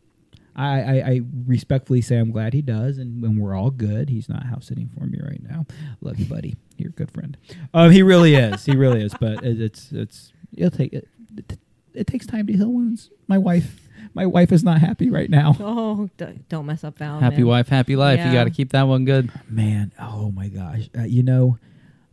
I, 0.55 0.81
I, 0.81 0.93
I 1.07 1.21
respectfully 1.47 2.01
say 2.01 2.17
I'm 2.17 2.31
glad 2.31 2.53
he 2.53 2.61
does, 2.61 2.97
and 2.97 3.21
when 3.21 3.39
we're 3.39 3.55
all 3.55 3.71
good, 3.71 4.09
he's 4.09 4.27
not 4.27 4.43
house 4.45 4.67
sitting 4.67 4.89
for 4.89 5.05
me 5.05 5.19
right 5.23 5.41
now. 5.41 5.65
Love 6.01 6.19
you, 6.19 6.25
buddy. 6.25 6.55
You're 6.77 6.89
a 6.89 6.93
good 6.93 7.11
friend. 7.11 7.37
Um, 7.73 7.91
he 7.91 8.03
really 8.03 8.35
is. 8.35 8.65
He 8.65 8.75
really 8.75 9.01
is. 9.01 9.13
But 9.19 9.43
it, 9.43 9.61
it's 9.61 9.91
it's 9.91 10.33
it'll 10.55 10.71
take 10.71 10.93
it, 10.93 11.07
it. 11.37 11.57
It 11.93 12.07
takes 12.07 12.25
time 12.25 12.45
to 12.47 12.53
heal 12.53 12.71
wounds. 12.71 13.09
My 13.27 13.37
wife, 13.37 13.88
my 14.13 14.25
wife 14.25 14.51
is 14.51 14.63
not 14.63 14.79
happy 14.79 15.09
right 15.09 15.29
now. 15.29 15.55
Oh, 15.71 16.09
don't 16.49 16.65
mess 16.65 16.83
up 16.83 16.97
Val. 16.97 17.19
happy 17.19 17.37
man. 17.37 17.47
wife, 17.47 17.67
happy 17.69 17.95
life. 17.95 18.19
You 18.19 18.31
got 18.31 18.45
to 18.45 18.49
keep 18.49 18.71
that 18.71 18.83
one 18.83 19.05
good. 19.05 19.31
Man, 19.47 19.91
oh 19.99 20.31
my 20.31 20.47
gosh. 20.47 20.89
Uh, 20.97 21.03
you 21.03 21.23
know, 21.23 21.57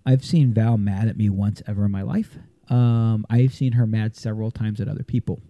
I've 0.05 0.25
seen 0.25 0.53
Val 0.53 0.77
mad 0.77 1.09
at 1.09 1.17
me 1.17 1.29
once 1.31 1.63
ever 1.67 1.85
in 1.85 1.91
my 1.91 2.03
life. 2.03 2.37
Um, 2.69 3.25
I've 3.31 3.55
seen 3.55 3.73
her 3.73 3.87
mad 3.87 4.17
several 4.17 4.51
times 4.51 4.81
at 4.81 4.89
other 4.89 5.05
people. 5.05 5.41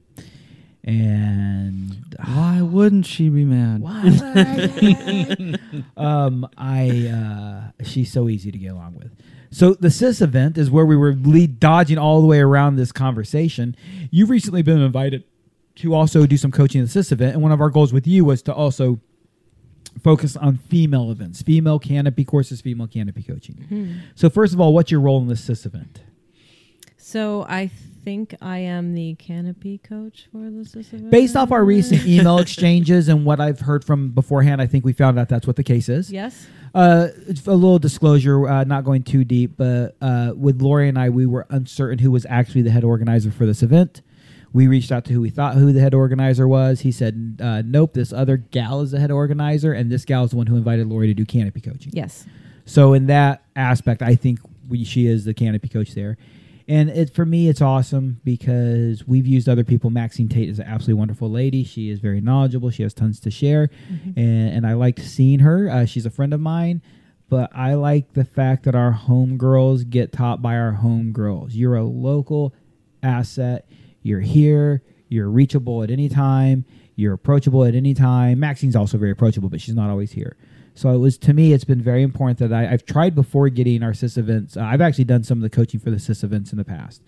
And 0.84 2.16
Why 2.24 2.62
wouldn't 2.62 3.06
she 3.06 3.28
be 3.28 3.44
mad? 3.44 3.80
Why? 3.80 4.02
um, 5.96 6.48
I 6.56 7.08
uh, 7.08 7.84
she's 7.84 8.12
so 8.12 8.28
easy 8.28 8.52
to 8.52 8.58
get 8.58 8.72
along 8.72 8.94
with. 8.94 9.10
So 9.50 9.74
the 9.74 9.90
CIS 9.90 10.20
event 10.20 10.58
is 10.58 10.70
where 10.70 10.86
we 10.86 10.96
were 10.96 11.12
lead 11.12 11.58
dodging 11.58 11.98
all 11.98 12.20
the 12.20 12.26
way 12.26 12.38
around 12.38 12.76
this 12.76 12.92
conversation. 12.92 13.74
You've 14.10 14.30
recently 14.30 14.62
been 14.62 14.80
invited 14.80 15.24
to 15.76 15.94
also 15.94 16.26
do 16.26 16.36
some 16.36 16.50
coaching 16.50 16.80
at 16.80 16.88
the 16.88 16.92
CIS 16.92 17.12
event, 17.12 17.34
and 17.34 17.42
one 17.42 17.52
of 17.52 17.60
our 17.60 17.70
goals 17.70 17.92
with 17.92 18.06
you 18.06 18.24
was 18.24 18.42
to 18.42 18.54
also 18.54 19.00
focus 20.02 20.36
on 20.36 20.58
female 20.58 21.10
events, 21.10 21.42
female 21.42 21.78
canopy 21.78 22.24
courses, 22.24 22.60
female 22.60 22.86
canopy 22.86 23.22
coaching. 23.22 24.00
So 24.14 24.28
first 24.28 24.52
of 24.52 24.60
all, 24.60 24.74
what's 24.74 24.90
your 24.90 25.00
role 25.00 25.20
in 25.20 25.28
the 25.28 25.36
CIS 25.36 25.64
event? 25.66 26.00
So 26.98 27.46
I 27.48 27.70
think 28.06 28.34
I 28.42 28.58
am 28.58 28.94
the 28.94 29.14
canopy 29.14 29.78
coach 29.78 30.28
for 30.32 30.50
this 30.50 30.72
sis 30.72 30.92
event. 30.92 31.10
Based 31.10 31.36
off 31.36 31.52
our 31.52 31.64
recent 31.64 32.04
email 32.06 32.38
exchanges 32.38 33.08
and 33.08 33.24
what 33.24 33.40
I've 33.40 33.60
heard 33.60 33.84
from 33.84 34.10
beforehand, 34.10 34.60
I 34.60 34.66
think 34.66 34.84
we 34.84 34.92
found 34.92 35.18
out 35.18 35.28
that's 35.28 35.46
what 35.46 35.56
the 35.56 35.62
case 35.62 35.88
is. 35.88 36.10
Yes. 36.10 36.46
Uh, 36.74 37.08
a 37.46 37.52
little 37.52 37.78
disclosure, 37.78 38.48
uh, 38.48 38.64
not 38.64 38.84
going 38.84 39.02
too 39.02 39.24
deep, 39.24 39.56
but 39.56 39.96
uh, 40.00 40.34
with 40.36 40.60
Lori 40.60 40.88
and 40.88 40.98
I, 40.98 41.10
we 41.10 41.26
were 41.26 41.46
uncertain 41.48 41.98
who 41.98 42.10
was 42.10 42.26
actually 42.28 42.62
the 42.62 42.70
head 42.70 42.84
organizer 42.84 43.30
for 43.30 43.46
this 43.46 43.62
event. 43.62 44.02
We 44.56 44.68
reached 44.68 44.90
out 44.90 45.04
to 45.04 45.12
who 45.12 45.20
we 45.20 45.28
thought 45.28 45.54
who 45.54 45.70
the 45.72 45.80
head 45.80 45.92
organizer 45.92 46.48
was. 46.48 46.80
He 46.80 46.90
said, 46.90 47.38
uh, 47.42 47.62
"Nope, 47.64 47.92
this 47.92 48.10
other 48.10 48.38
gal 48.38 48.80
is 48.80 48.90
the 48.90 48.98
head 48.98 49.10
organizer, 49.10 49.74
and 49.74 49.92
this 49.92 50.06
gal 50.06 50.24
is 50.24 50.30
the 50.30 50.38
one 50.38 50.46
who 50.46 50.56
invited 50.56 50.86
Lori 50.86 51.08
to 51.08 51.14
do 51.14 51.26
canopy 51.26 51.60
coaching." 51.60 51.92
Yes. 51.94 52.24
So 52.64 52.94
in 52.94 53.06
that 53.06 53.44
aspect, 53.54 54.00
I 54.00 54.14
think 54.14 54.40
we, 54.68 54.82
she 54.82 55.06
is 55.06 55.26
the 55.26 55.34
canopy 55.34 55.68
coach 55.68 55.92
there. 55.94 56.16
And 56.68 56.88
it 56.88 57.14
for 57.14 57.26
me, 57.26 57.48
it's 57.48 57.60
awesome 57.60 58.20
because 58.24 59.06
we've 59.06 59.26
used 59.26 59.48
other 59.48 59.62
people. 59.62 59.90
Maxine 59.90 60.28
Tate 60.28 60.48
is 60.48 60.58
an 60.58 60.66
absolutely 60.66 60.94
wonderful 60.94 61.30
lady. 61.30 61.62
She 61.62 61.90
is 61.90 62.00
very 62.00 62.20
knowledgeable. 62.20 62.70
She 62.70 62.82
has 62.82 62.94
tons 62.94 63.20
to 63.20 63.30
share, 63.30 63.68
and 64.16 64.48
and 64.48 64.66
I 64.66 64.72
liked 64.72 65.00
seeing 65.00 65.40
her. 65.40 65.68
Uh, 65.68 65.84
she's 65.84 66.06
a 66.06 66.10
friend 66.10 66.32
of 66.32 66.40
mine, 66.40 66.82
but 67.28 67.54
I 67.54 67.74
like 67.74 68.14
the 68.14 68.24
fact 68.24 68.64
that 68.64 68.74
our 68.74 68.92
home 68.92 69.36
girls 69.36 69.84
get 69.84 70.12
taught 70.12 70.40
by 70.40 70.56
our 70.56 70.72
home 70.72 71.12
girls. 71.12 71.54
You're 71.54 71.76
a 71.76 71.84
local 71.84 72.54
asset. 73.02 73.68
You're 74.06 74.20
here. 74.20 74.82
You're 75.08 75.28
reachable 75.28 75.82
at 75.82 75.90
any 75.90 76.08
time. 76.08 76.64
You're 76.94 77.14
approachable 77.14 77.64
at 77.64 77.74
any 77.74 77.92
time. 77.92 78.40
Maxine's 78.40 78.76
also 78.76 78.98
very 78.98 79.10
approachable, 79.10 79.48
but 79.48 79.60
she's 79.60 79.74
not 79.74 79.90
always 79.90 80.12
here. 80.12 80.36
So 80.74 80.90
it 80.90 80.98
was 80.98 81.18
to 81.18 81.32
me, 81.32 81.52
it's 81.52 81.64
been 81.64 81.80
very 81.80 82.02
important 82.02 82.38
that 82.38 82.52
I, 82.52 82.72
I've 82.72 82.84
tried 82.84 83.14
before 83.14 83.48
getting 83.48 83.82
our 83.82 83.94
CIS 83.94 84.16
events. 84.16 84.56
Uh, 84.56 84.62
I've 84.62 84.80
actually 84.80 85.04
done 85.04 85.24
some 85.24 85.38
of 85.38 85.42
the 85.42 85.50
coaching 85.50 85.80
for 85.80 85.90
the 85.90 85.98
CIS 85.98 86.22
events 86.22 86.52
in 86.52 86.58
the 86.58 86.64
past, 86.64 87.02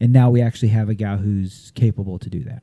and 0.00 0.12
now 0.12 0.30
we 0.30 0.40
actually 0.40 0.68
have 0.68 0.88
a 0.88 0.94
gal 0.94 1.18
who's 1.18 1.70
capable 1.74 2.18
to 2.18 2.30
do 2.30 2.42
that. 2.44 2.62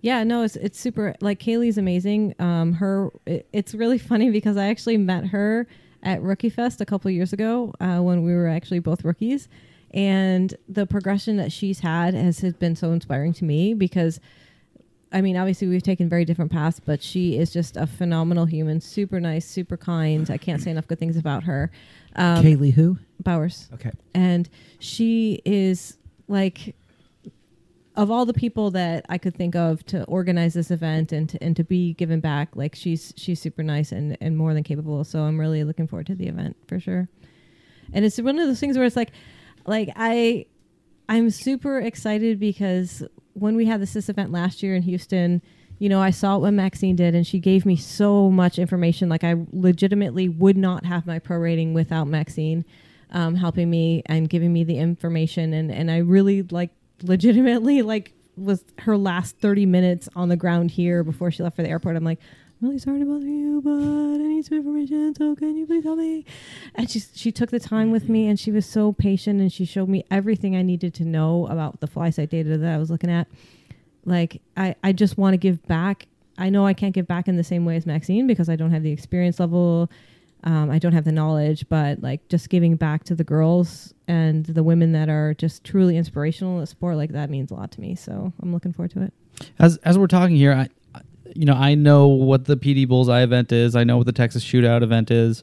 Yeah, 0.00 0.24
no, 0.24 0.42
it's 0.42 0.56
it's 0.56 0.80
super. 0.80 1.14
Like 1.20 1.38
Kaylee's 1.38 1.76
amazing. 1.76 2.34
Um, 2.38 2.72
her, 2.74 3.10
it, 3.26 3.46
it's 3.52 3.74
really 3.74 3.98
funny 4.10 4.30
because 4.30 4.56
I 4.56 4.68
actually 4.68 4.96
met 4.96 5.26
her 5.26 5.66
at 6.02 6.22
Rookie 6.22 6.50
Fest 6.50 6.80
a 6.80 6.86
couple 6.86 7.10
years 7.10 7.32
ago 7.34 7.74
uh, 7.80 7.98
when 7.98 8.22
we 8.24 8.32
were 8.32 8.48
actually 8.48 8.78
both 8.78 9.04
rookies, 9.04 9.48
and 9.92 10.54
the 10.68 10.86
progression 10.86 11.36
that 11.36 11.50
she's 11.52 11.80
had 11.80 12.14
has, 12.14 12.40
has 12.40 12.54
been 12.54 12.76
so 12.76 12.92
inspiring 12.92 13.32
to 13.34 13.44
me 13.44 13.74
because. 13.74 14.20
I 15.12 15.22
mean, 15.22 15.36
obviously, 15.36 15.66
we've 15.66 15.82
taken 15.82 16.08
very 16.08 16.24
different 16.24 16.52
paths, 16.52 16.78
but 16.78 17.02
she 17.02 17.36
is 17.36 17.52
just 17.52 17.76
a 17.76 17.84
phenomenal 17.84 18.46
human, 18.46 18.80
super 18.80 19.18
nice, 19.18 19.44
super 19.44 19.76
kind. 19.76 20.30
I 20.30 20.36
can't 20.38 20.62
say 20.62 20.70
enough 20.70 20.86
good 20.86 21.00
things 21.00 21.16
about 21.16 21.42
her. 21.42 21.72
Um, 22.14 22.44
Kaylee, 22.44 22.72
who? 22.72 22.96
Bowers 23.18 23.68
Okay. 23.74 23.90
and 24.14 24.48
she 24.78 25.42
is 25.44 25.96
like 26.28 26.76
of 27.96 28.08
all 28.10 28.24
the 28.24 28.32
people 28.32 28.70
that 28.70 29.04
I 29.08 29.18
could 29.18 29.34
think 29.34 29.56
of 29.56 29.84
to 29.86 30.04
organize 30.04 30.54
this 30.54 30.70
event 30.70 31.10
and 31.10 31.28
to, 31.30 31.42
and 31.42 31.56
to 31.56 31.64
be 31.64 31.92
given 31.94 32.20
back, 32.20 32.54
like 32.54 32.76
she's 32.76 33.12
she's 33.16 33.40
super 33.40 33.64
nice 33.64 33.90
and, 33.90 34.16
and 34.20 34.36
more 34.36 34.54
than 34.54 34.62
capable. 34.62 35.02
So 35.02 35.22
I'm 35.22 35.38
really 35.40 35.64
looking 35.64 35.88
forward 35.88 36.06
to 36.06 36.14
the 36.14 36.28
event 36.28 36.56
for 36.68 36.78
sure. 36.78 37.08
And 37.92 38.04
it's 38.04 38.18
one 38.20 38.38
of 38.38 38.46
those 38.46 38.60
things 38.60 38.76
where 38.76 38.86
it's 38.86 38.94
like, 38.96 39.10
like 39.66 39.90
I, 39.96 40.46
I'm 41.08 41.30
super 41.30 41.78
excited 41.78 42.38
because 42.38 43.02
when 43.34 43.56
we 43.56 43.66
had 43.66 43.80
the 43.80 43.86
CIS 43.86 44.08
event 44.08 44.32
last 44.32 44.62
year 44.62 44.74
in 44.74 44.82
Houston, 44.82 45.42
you 45.78 45.88
know, 45.88 46.00
I 46.00 46.10
saw 46.10 46.36
what 46.36 46.52
Maxine 46.52 46.94
did, 46.94 47.14
and 47.14 47.26
she 47.26 47.38
gave 47.38 47.64
me 47.64 47.74
so 47.74 48.30
much 48.30 48.58
information. 48.58 49.08
Like 49.08 49.24
I 49.24 49.34
legitimately 49.52 50.28
would 50.28 50.56
not 50.56 50.84
have 50.84 51.06
my 51.06 51.18
pro 51.18 51.38
rating 51.38 51.72
without 51.72 52.06
Maxine 52.06 52.64
um, 53.12 53.34
helping 53.34 53.70
me 53.70 54.02
and 54.06 54.28
giving 54.28 54.52
me 54.52 54.62
the 54.62 54.78
information, 54.78 55.54
and 55.54 55.72
and 55.72 55.90
I 55.90 55.98
really 55.98 56.42
like 56.42 56.70
legitimately 57.02 57.82
like 57.82 58.12
was 58.36 58.64
her 58.78 58.96
last 58.96 59.36
30 59.38 59.66
minutes 59.66 60.08
on 60.14 60.28
the 60.28 60.36
ground 60.36 60.70
here 60.70 61.02
before 61.02 61.30
she 61.30 61.42
left 61.42 61.56
for 61.56 61.62
the 61.62 61.68
airport. 61.68 61.96
I'm 61.96 62.04
like, 62.04 62.20
I'm 62.60 62.68
really 62.68 62.78
sorry 62.78 63.00
to 63.00 63.06
bother 63.06 63.24
you, 63.26 63.62
but 63.62 63.70
I 63.70 64.18
need 64.28 64.44
some 64.44 64.58
information. 64.58 65.14
So 65.14 65.34
can 65.34 65.56
you 65.56 65.66
please 65.66 65.82
help 65.84 65.98
me? 65.98 66.26
And 66.74 66.90
she 66.90 67.00
she 67.14 67.32
took 67.32 67.50
the 67.50 67.60
time 67.60 67.90
with 67.90 68.08
me, 68.08 68.26
and 68.26 68.38
she 68.38 68.50
was 68.50 68.66
so 68.66 68.92
patient, 68.92 69.40
and 69.40 69.50
she 69.52 69.64
showed 69.64 69.88
me 69.88 70.04
everything 70.10 70.54
I 70.56 70.62
needed 70.62 70.92
to 70.94 71.04
know 71.04 71.46
about 71.46 71.80
the 71.80 71.88
FlySight 71.88 72.28
data 72.28 72.58
that 72.58 72.74
I 72.74 72.78
was 72.78 72.90
looking 72.90 73.10
at. 73.10 73.28
Like 74.04 74.42
I 74.56 74.74
I 74.84 74.92
just 74.92 75.16
want 75.16 75.32
to 75.34 75.38
give 75.38 75.66
back. 75.66 76.06
I 76.36 76.50
know 76.50 76.66
I 76.66 76.74
can't 76.74 76.94
give 76.94 77.06
back 77.06 77.28
in 77.28 77.36
the 77.36 77.44
same 77.44 77.64
way 77.64 77.76
as 77.76 77.86
Maxine 77.86 78.26
because 78.26 78.48
I 78.48 78.56
don't 78.56 78.70
have 78.72 78.82
the 78.82 78.92
experience 78.92 79.40
level. 79.40 79.90
Um, 80.42 80.70
I 80.70 80.78
don't 80.78 80.92
have 80.92 81.04
the 81.04 81.12
knowledge, 81.12 81.66
but 81.68 82.00
like 82.02 82.26
just 82.28 82.48
giving 82.48 82.76
back 82.76 83.04
to 83.04 83.14
the 83.14 83.24
girls 83.24 83.92
and 84.08 84.44
the 84.46 84.62
women 84.62 84.92
that 84.92 85.10
are 85.10 85.34
just 85.34 85.64
truly 85.64 85.98
inspirational 85.98 86.54
in 86.54 86.60
the 86.60 86.66
sport, 86.66 86.96
like 86.96 87.12
that 87.12 87.28
means 87.28 87.50
a 87.50 87.54
lot 87.54 87.70
to 87.72 87.80
me. 87.80 87.94
So 87.94 88.32
I'm 88.42 88.50
looking 88.52 88.72
forward 88.72 88.90
to 88.92 89.02
it. 89.02 89.12
As 89.58 89.76
as 89.78 89.98
we're 89.98 90.06
talking 90.06 90.36
here, 90.36 90.52
I- 90.52 90.68
you 91.34 91.44
know, 91.44 91.54
I 91.54 91.74
know 91.74 92.08
what 92.08 92.46
the 92.46 92.56
PD 92.56 92.86
Bullseye 92.86 93.22
event 93.22 93.52
is. 93.52 93.76
I 93.76 93.84
know 93.84 93.96
what 93.96 94.06
the 94.06 94.12
Texas 94.12 94.44
Shootout 94.44 94.82
event 94.82 95.10
is, 95.10 95.42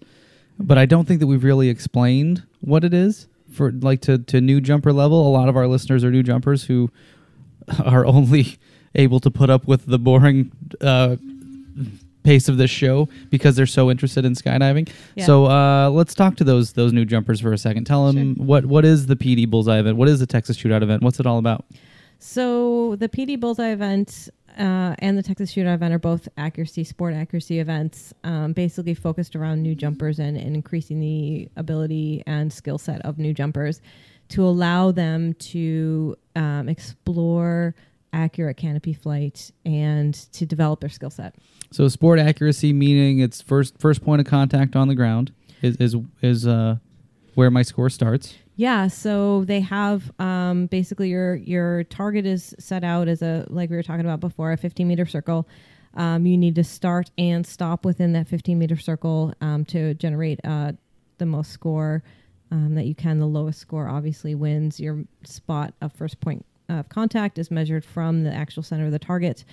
but 0.59 0.77
I 0.77 0.85
don't 0.85 1.07
think 1.07 1.19
that 1.19 1.27
we've 1.27 1.43
really 1.43 1.69
explained 1.69 2.43
what 2.61 2.84
it 2.84 2.93
is 2.93 3.27
for 3.51 3.72
like 3.72 4.01
to 4.01 4.18
to 4.19 4.41
new 4.41 4.61
jumper 4.61 4.93
level. 4.93 5.27
A 5.27 5.31
lot 5.31 5.49
of 5.49 5.55
our 5.55 5.68
listeners 5.68 6.03
are 6.03 6.11
new 6.11 6.23
jumpers 6.23 6.65
who 6.65 6.91
are 7.85 8.05
only 8.05 8.57
able 8.95 9.19
to 9.19 9.31
put 9.31 9.49
up 9.49 9.68
with 9.68 9.85
the 9.85 9.99
boring 9.99 10.51
uh, 10.81 11.15
pace 12.23 12.49
of 12.49 12.57
this 12.57 12.72
show 12.72 13.07
because 13.30 13.55
they're 13.55 13.65
so 13.65 13.89
interested 13.89 14.26
in 14.26 14.34
skydiving. 14.34 14.89
Yeah. 15.15 15.26
So 15.26 15.45
uh, 15.45 15.89
let's 15.89 16.14
talk 16.14 16.35
to 16.38 16.43
those 16.43 16.73
those 16.73 16.93
new 16.93 17.05
jumpers 17.05 17.39
for 17.39 17.53
a 17.53 17.57
second. 17.57 17.85
Tell 17.85 18.11
them 18.11 18.35
what 18.35 18.65
what 18.65 18.85
is 18.85 19.07
the 19.07 19.15
PD 19.15 19.49
Bullseye 19.49 19.80
event? 19.80 19.97
What 19.97 20.09
is 20.09 20.19
the 20.19 20.27
Texas 20.27 20.57
Shootout 20.57 20.84
event? 20.84 21.03
What's 21.03 21.19
it 21.19 21.26
all 21.26 21.38
about? 21.38 21.65
So 22.19 22.95
the 22.95 23.07
PD 23.07 23.39
Bullseye 23.39 23.69
event 23.69 24.30
uh, 24.57 24.95
and 24.99 25.17
the 25.17 25.23
Texas 25.23 25.53
Shootout 25.53 25.75
event 25.75 25.93
are 25.93 25.99
both 25.99 26.27
accuracy, 26.38 26.84
sport 26.84 27.13
accuracy 27.13 27.59
events, 27.59 28.13
um, 28.23 28.53
basically 28.53 28.93
focused 28.93 29.35
around 29.35 29.61
new 29.61 29.75
jumpers 29.75 30.19
and, 30.19 30.38
and 30.38 30.55
increasing 30.55 30.99
the 30.99 31.49
ability 31.55 32.23
and 32.25 32.51
skill 32.51 32.77
set 32.77 33.01
of 33.01 33.17
new 33.17 33.34
jumpers 33.34 33.81
to 34.29 34.43
allow 34.45 34.91
them 34.91 35.34
to 35.35 36.15
um, 36.35 36.67
explore 36.67 37.75
accurate 38.13 38.57
canopy 38.57 38.93
flight 38.93 39.51
and 39.65 40.13
to 40.34 40.45
develop 40.45 40.79
their 40.79 40.89
skill 40.89 41.09
set. 41.09 41.35
So 41.71 41.88
sport 41.88 42.19
accuracy 42.19 42.73
meaning 42.73 43.19
it's 43.19 43.41
first 43.41 43.77
first 43.77 44.03
point 44.03 44.21
of 44.21 44.27
contact 44.27 44.75
on 44.75 44.88
the 44.88 44.95
ground 44.95 45.34
is 45.61 45.75
is 45.77 45.95
is 46.21 46.47
uh 46.47 46.77
where 47.35 47.51
my 47.51 47.61
score 47.61 47.89
starts. 47.89 48.35
Yeah, 48.59 48.88
so 48.88 49.45
they 49.45 49.59
have 49.61 50.11
um, 50.19 50.65
basically 50.65 51.09
your 51.09 51.35
your 51.35 51.84
target 51.84 52.25
is 52.25 52.55
set 52.57 52.84
out 52.84 53.07
as 53.07 53.21
a 53.21 53.45
like 53.49 53.69
we 53.69 53.75
were 53.75 53.84
talking 53.84 54.01
about 54.01 54.19
before, 54.19 54.51
a 54.51 54.57
15 54.57 54.88
meter 54.88 55.05
circle. 55.05 55.47
Um, 55.93 56.25
you 56.25 56.38
need 56.38 56.55
to 56.55 56.63
start 56.63 57.11
and 57.19 57.45
stop 57.45 57.85
within 57.85 58.13
that 58.13 58.27
15 58.27 58.57
meter 58.57 58.75
circle 58.75 59.31
um, 59.41 59.63
to 59.65 59.93
generate 59.93 60.39
uh, 60.43 60.71
the 61.19 61.27
most 61.27 61.51
score 61.51 62.03
um, 62.51 62.73
that 62.73 62.85
you 62.85 62.95
can. 62.95 63.19
The 63.19 63.27
lowest 63.27 63.59
score 63.59 63.88
obviously 63.88 64.34
wins. 64.34 64.79
Your 64.79 65.03
spot 65.23 65.75
of 65.81 65.93
first 65.93 66.19
point 66.19 66.43
of 66.67 66.89
contact 66.89 67.38
is 67.38 67.51
measured 67.51 67.85
from 67.85 68.23
the 68.23 68.34
actual 68.34 68.63
center 68.63 68.88
of 68.88 68.91
the 68.91 68.99
target. 68.99 69.45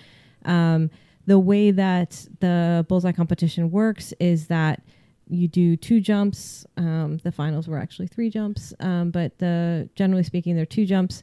Um, 0.47 0.91
the 1.27 1.39
way 1.39 1.71
that 1.73 2.27
the 2.41 2.87
bullseye 2.89 3.13
competition 3.13 3.71
works 3.71 4.15
is 4.19 4.47
that 4.47 4.83
you 5.29 5.49
do 5.49 5.77
two 5.77 6.01
jumps. 6.01 6.67
Um, 6.77 7.19
the 7.23 7.33
finals 7.33 7.69
were 7.69 7.79
actually 7.79 8.07
three 8.09 8.31
jumps, 8.31 8.75
um, 8.81 9.11
but 9.11 9.39
the 9.39 9.89
generally 9.95 10.23
speaking, 10.23 10.57
they're 10.57 10.67
two 10.67 10.87
jumps. 10.87 11.23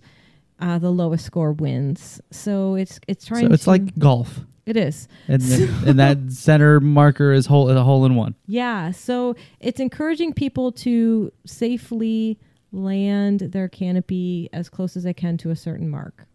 Uh, 0.59 0.77
the 0.77 0.91
lowest 0.91 1.25
score 1.25 1.53
wins. 1.53 2.21
So 2.29 2.75
it's 2.75 2.99
it's 3.07 3.25
trying. 3.25 3.47
So 3.47 3.53
it's 3.53 3.63
to- 3.63 3.69
like 3.71 3.97
golf. 3.97 4.41
it 4.67 4.77
is. 4.77 5.07
And, 5.27 5.41
then- 5.41 5.83
and 5.87 5.99
that 5.99 6.31
center 6.31 6.79
marker 6.79 7.31
is 7.31 7.47
hole 7.47 7.69
a 7.69 7.81
hole 7.83 8.05
in 8.05 8.15
one. 8.15 8.35
Yeah. 8.47 8.91
So 8.91 9.35
it's 9.59 9.79
encouraging 9.79 10.33
people 10.33 10.71
to 10.73 11.31
safely 11.45 12.37
land 12.71 13.39
their 13.39 13.67
canopy 13.67 14.49
as 14.53 14.69
close 14.69 14.95
as 14.95 15.03
they 15.03 15.13
can 15.13 15.37
to 15.37 15.49
a 15.49 15.55
certain 15.55 15.89
mark. 15.89 16.25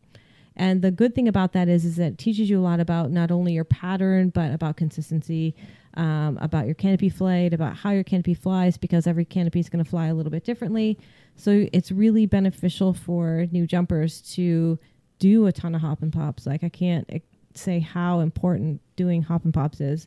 And 0.57 0.81
the 0.83 0.91
good 0.91 1.15
thing 1.15 1.29
about 1.29 1.53
that 1.53 1.69
is, 1.69 1.85
is 1.85 1.97
that 1.97 2.13
it 2.13 2.19
teaches 2.19 2.49
you 2.49 2.59
a 2.59 2.63
lot 2.63 2.81
about 2.81 3.11
not 3.11 3.31
only 3.31 3.53
your 3.53 3.65
pattern, 3.65 4.31
but 4.31 4.53
about 4.53 4.77
consistency, 4.77 5.55
um, 5.97 6.39
about 6.41 6.67
your 6.67 6.75
canopy 6.75 7.09
flight, 7.09 7.53
about 7.53 7.77
how 7.77 7.91
your 7.91 8.05
canopy 8.05 8.35
flies, 8.35 8.77
because 8.77 9.07
every 9.07 9.25
canopy 9.25 9.61
is 9.61 9.69
going 9.69 9.83
to 9.83 9.89
fly 9.89 10.07
a 10.07 10.15
little 10.15 10.31
bit 10.31 10.45
differently. 10.45 10.99
So 11.37 11.67
it's 11.73 11.91
really 11.91 12.27
beneficial 12.27 12.93
for 12.93 13.47
new 13.51 13.67
jumpers 13.67 14.21
to 14.35 14.79
do 15.19 15.47
a 15.47 15.53
ton 15.53 15.75
of 15.75 15.81
hop 15.81 16.03
and 16.03 16.13
pops. 16.13 16.47
Like 16.47 16.65
I 16.65 16.69
can't 16.69 17.07
eh, 17.11 17.21
say 17.55 17.81
how 17.81 18.21
important 18.21 18.81
doing 18.97 19.23
hop 19.23 19.45
and 19.45 19.55
pops 19.55 19.81
is 19.81 20.07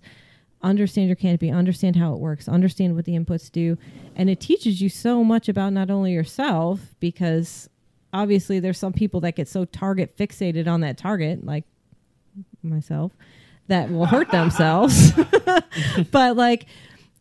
understand 0.61 1.07
your 1.07 1.15
canopy, 1.15 1.49
understand 1.49 1.95
how 1.95 2.13
it 2.13 2.19
works, 2.19 2.47
understand 2.47 2.95
what 2.95 3.05
the 3.05 3.13
inputs 3.13 3.51
do. 3.51 3.77
And 4.15 4.29
it 4.29 4.39
teaches 4.39 4.81
you 4.81 4.89
so 4.89 5.23
much 5.23 5.47
about 5.47 5.73
not 5.73 5.89
only 5.89 6.11
yourself, 6.11 6.95
because 6.99 7.69
obviously 8.11 8.59
there's 8.59 8.77
some 8.77 8.93
people 8.93 9.21
that 9.21 9.35
get 9.35 9.47
so 9.47 9.65
target 9.65 10.17
fixated 10.17 10.67
on 10.67 10.81
that 10.81 10.97
target, 10.97 11.45
like 11.45 11.63
myself, 12.61 13.13
that 13.69 13.89
will 13.89 14.05
hurt 14.05 14.29
themselves. 14.31 15.13
but 16.11 16.35
like, 16.35 16.65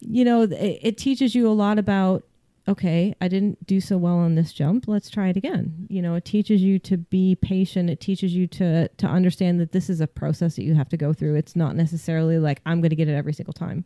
you 0.01 0.25
know, 0.25 0.43
it, 0.43 0.81
it 0.83 0.99
teaches 0.99 1.35
you 1.35 1.49
a 1.49 1.53
lot 1.53 1.79
about 1.79 2.25
okay, 2.69 3.15
I 3.19 3.29
didn't 3.29 3.67
do 3.67 3.81
so 3.81 3.97
well 3.97 4.17
on 4.19 4.35
this 4.35 4.53
jump. 4.53 4.85
Let's 4.87 5.09
try 5.09 5.29
it 5.29 5.39
again. 5.39 5.87
You 5.89 6.03
know, 6.03 6.15
it 6.17 6.27
teaches 6.27 6.61
you 6.61 6.79
to 6.81 6.99
be 6.99 7.35
patient. 7.35 7.89
It 7.89 8.01
teaches 8.01 8.35
you 8.35 8.47
to 8.49 8.89
to 8.89 9.07
understand 9.07 9.59
that 9.61 9.73
this 9.73 9.89
is 9.89 10.01
a 10.01 10.07
process 10.07 10.57
that 10.57 10.65
you 10.65 10.75
have 10.75 10.89
to 10.91 10.97
go 10.97 11.13
through. 11.13 11.37
It's 11.37 11.57
not 11.57 11.77
necessarily 11.77 12.39
like 12.39 12.61
I'm 12.67 12.81
going 12.81 12.91
to 12.91 12.97
get 12.97 13.09
it 13.09 13.15
every 13.15 13.33
single 13.33 13.55
time. 13.55 13.85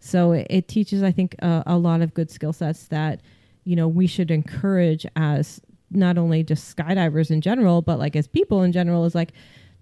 So 0.00 0.32
it, 0.32 0.46
it 0.50 0.68
teaches, 0.68 1.02
I 1.02 1.10
think, 1.10 1.34
uh, 1.42 1.62
a 1.66 1.76
lot 1.76 2.02
of 2.02 2.14
good 2.14 2.30
skill 2.30 2.52
sets 2.52 2.86
that 2.88 3.22
you 3.64 3.74
know 3.74 3.88
we 3.88 4.06
should 4.06 4.30
encourage 4.30 5.06
as 5.16 5.60
not 5.90 6.18
only 6.18 6.42
just 6.42 6.76
skydivers 6.76 7.30
in 7.30 7.40
general, 7.40 7.80
but 7.80 7.98
like 7.98 8.14
as 8.14 8.28
people 8.28 8.62
in 8.62 8.72
general. 8.72 9.06
Is 9.06 9.14
like 9.14 9.32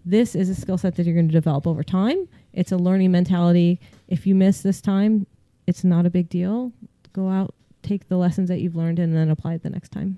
this 0.06 0.36
is 0.36 0.48
a 0.48 0.54
skill 0.54 0.78
set 0.78 0.94
that 0.94 1.04
you're 1.04 1.14
going 1.14 1.28
to 1.28 1.32
develop 1.32 1.66
over 1.66 1.82
time. 1.82 2.28
It's 2.52 2.70
a 2.72 2.76
learning 2.76 3.10
mentality. 3.10 3.80
If 4.08 4.26
you 4.26 4.34
miss 4.34 4.62
this 4.62 4.80
time, 4.80 5.26
it's 5.66 5.82
not 5.82 6.06
a 6.06 6.10
big 6.10 6.28
deal. 6.28 6.72
Go 7.12 7.28
out, 7.28 7.54
take 7.82 8.08
the 8.08 8.16
lessons 8.16 8.48
that 8.48 8.60
you've 8.60 8.76
learned, 8.76 9.00
and 9.00 9.14
then 9.14 9.28
apply 9.30 9.54
it 9.54 9.64
the 9.64 9.70
next 9.70 9.90
time. 9.90 10.16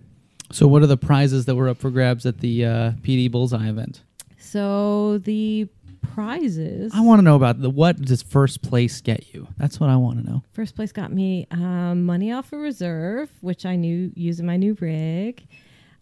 So 0.53 0.69
what 0.69 0.83
are 0.83 0.87
the 0.87 0.99
prizes 0.99 1.47
that 1.47 1.57
were 1.57 1.69
up 1.69 1.79
for 1.79 1.91
grabs 1.91 2.27
at 2.27 2.39
the 2.39 2.65
uh, 2.65 2.91
PD 3.03 3.31
Bullseye 3.31 3.69
event? 3.69 4.03
So 4.39 5.19
the 5.19 5.69
prizes. 6.03 6.93
I 6.95 7.01
want 7.01 7.21
to 7.21 7.23
know 7.23 7.37
about 7.37 7.61
the 7.61 7.71
what 7.71 8.01
does 8.01 8.23
first 8.23 8.63
place 8.63 9.01
get 9.01 9.33
you? 9.33 9.49
That's 9.57 9.81
what 9.81 9.91
I 9.91 9.97
want 9.97 10.25
to 10.25 10.31
know. 10.31 10.43
First 10.53 10.77
place 10.77 10.93
got 10.93 11.13
me 11.13 11.47
um, 11.51 12.05
money 12.05 12.33
off 12.33 12.53
a 12.53 12.59
reserve, 12.59 13.31
which 13.41 13.65
I 13.65 13.77
knew 13.77 14.13
using 14.15 14.47
my 14.47 14.57
new 14.57 14.77
rig. 14.81 15.47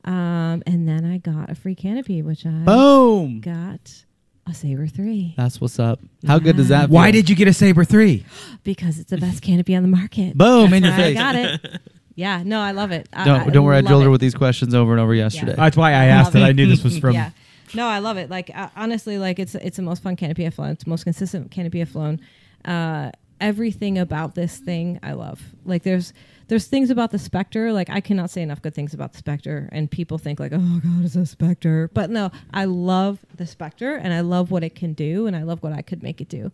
Um, 0.07 0.63
and 0.67 0.89
then 0.89 1.05
I 1.05 1.19
got 1.19 1.51
a 1.51 1.55
free 1.55 1.75
canopy, 1.75 2.23
which 2.23 2.47
I 2.47 2.51
Boom. 2.51 3.41
got 3.41 4.05
a 4.49 4.55
Saber 4.55 4.87
3 4.87 5.35
That's 5.37 5.61
what's 5.61 5.79
up. 5.81 5.99
How 6.27 6.39
good 6.39 6.57
does 6.57 6.69
that? 6.69 6.89
Why 6.89 7.11
did 7.11 7.29
you 7.29 7.35
get 7.35 7.49
a 7.49 7.53
Saber 7.53 7.85
3? 7.85 8.25
because 8.65 8.99
it's 8.99 9.11
the 9.11 9.19
best 9.19 9.43
canopy 9.43 9.75
on 9.75 9.83
the 9.83 9.89
market. 9.89 10.39
Boom 10.39 10.73
in 10.73 10.85
your 10.85 10.95
face. 10.95 11.17
I 11.19 11.21
got 11.21 11.35
it. 11.35 11.81
Yeah, 12.19 12.43
no, 12.43 12.61
I 12.61 12.71
love 12.71 12.93
it. 12.93 13.11
I- 13.13 13.27
Don't 13.27 13.41
I 13.43 13.51
don't 13.51 13.65
worry. 13.67 13.77
I 13.77 13.81
love 13.81 13.89
drilled 13.89 14.05
her 14.05 14.11
with 14.11 14.23
these 14.23 14.35
questions 14.35 14.75
over 14.75 14.93
and 14.93 15.01
over 15.03 15.15
yesterday. 15.15 15.55
That's 15.55 15.77
why 15.77 15.91
I 15.91 16.07
asked 16.07 16.33
that. 16.33 16.41
it. 16.41 16.47
I 16.47 16.53
knew 16.53 16.67
this 16.67 16.83
was 16.83 16.99
from. 16.99 17.13
yeah. 17.15 17.31
No, 17.75 17.87
I 17.87 17.99
love 17.99 18.17
it. 18.17 18.31
Like 18.31 18.51
uh, 18.55 18.71
honestly, 18.75 19.19
like 19.19 19.39
it's 19.39 19.55
it's 19.55 19.77
the 19.77 19.83
most 19.83 20.03
fun 20.03 20.17
canopy 20.17 20.47
I've 20.47 20.55
flown. 20.55 20.71
It's 20.71 20.85
the 20.85 20.89
most 20.89 21.05
consistent 21.05 21.51
canopy 21.51 21.83
I've 21.83 21.91
flown. 21.91 22.21
Uh, 22.65 23.11
everything 23.39 23.99
about 23.99 24.35
this 24.35 24.57
thing 24.57 24.99
I 25.03 25.13
love. 25.13 25.43
Like 25.67 25.83
there's 25.83 26.15
there's 26.49 26.67
things 26.67 26.91
about 26.91 27.11
the 27.11 27.19
Spectre. 27.19 27.73
Like 27.73 27.91
I 27.91 28.01
cannot 28.01 28.31
say 28.31 28.43
enough 28.43 28.63
good 28.63 28.75
things 28.75 28.95
about 28.95 29.13
the 29.13 29.19
Spectre. 29.19 29.69
And 29.73 29.91
people 29.91 30.19
think 30.19 30.39
like, 30.41 30.53
oh 30.55 30.81
god, 30.83 31.05
it's 31.05 31.17
a 31.17 31.27
Spectre. 31.27 31.91
But 31.93 32.11
no, 32.11 32.31
I 32.55 32.65
love 32.67 33.19
the 33.37 33.47
Spectre 33.47 33.95
and 33.97 34.13
I 34.15 34.21
love 34.21 34.51
what 34.51 34.63
it 34.65 34.75
can 34.75 34.93
do 34.93 35.27
and 35.27 35.35
I 35.37 35.43
love 35.43 35.63
what 35.63 35.73
I 35.73 35.83
could 35.83 36.03
make 36.03 36.21
it 36.21 36.29
do. 36.29 36.53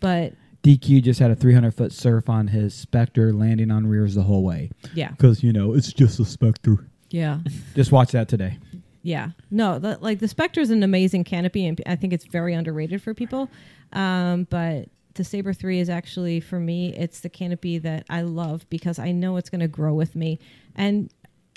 But 0.00 0.32
DQ 0.62 1.02
just 1.02 1.20
had 1.20 1.30
a 1.30 1.36
300 1.36 1.72
foot 1.74 1.92
surf 1.92 2.28
on 2.28 2.48
his 2.48 2.74
Spectre 2.74 3.32
landing 3.32 3.70
on 3.70 3.86
rears 3.86 4.14
the 4.14 4.22
whole 4.22 4.42
way. 4.42 4.70
yeah, 4.94 5.10
Because, 5.12 5.42
you 5.42 5.52
know, 5.52 5.74
it's 5.74 5.92
just 5.92 6.18
a 6.20 6.24
Spectre. 6.24 6.86
yeah. 7.10 7.38
Just 7.74 7.92
watch 7.92 8.12
that 8.12 8.28
today. 8.28 8.58
Yeah, 9.02 9.30
no, 9.50 9.78
the, 9.78 9.96
like 10.02 10.18
the 10.18 10.28
Spectre 10.28 10.60
is 10.60 10.68
an 10.70 10.82
amazing 10.82 11.24
canopy, 11.24 11.66
and 11.66 11.80
I 11.86 11.96
think 11.96 12.12
it's 12.12 12.26
very 12.26 12.52
underrated 12.52 13.00
for 13.00 13.14
people. 13.14 13.48
Um, 13.94 14.46
but 14.50 14.88
the 15.14 15.24
Saber 15.24 15.52
Three 15.52 15.80
is 15.80 15.90
actually 15.90 16.40
for 16.40 16.60
me, 16.60 16.94
it's 16.94 17.20
the 17.20 17.28
canopy 17.28 17.78
that 17.78 18.06
I 18.08 18.22
love 18.22 18.68
because 18.70 18.98
I 18.98 19.12
know 19.12 19.36
it's 19.36 19.50
going 19.50 19.60
to 19.60 19.68
grow 19.68 19.94
with 19.94 20.14
me. 20.14 20.38
And 20.74 21.12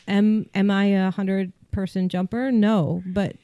am 0.08 0.50
am 0.54 0.72
I 0.72 0.86
a 0.86 1.12
hundred 1.12 1.54
person 1.72 2.10
jumper? 2.10 2.52
No, 2.52 3.04
but 3.06 3.36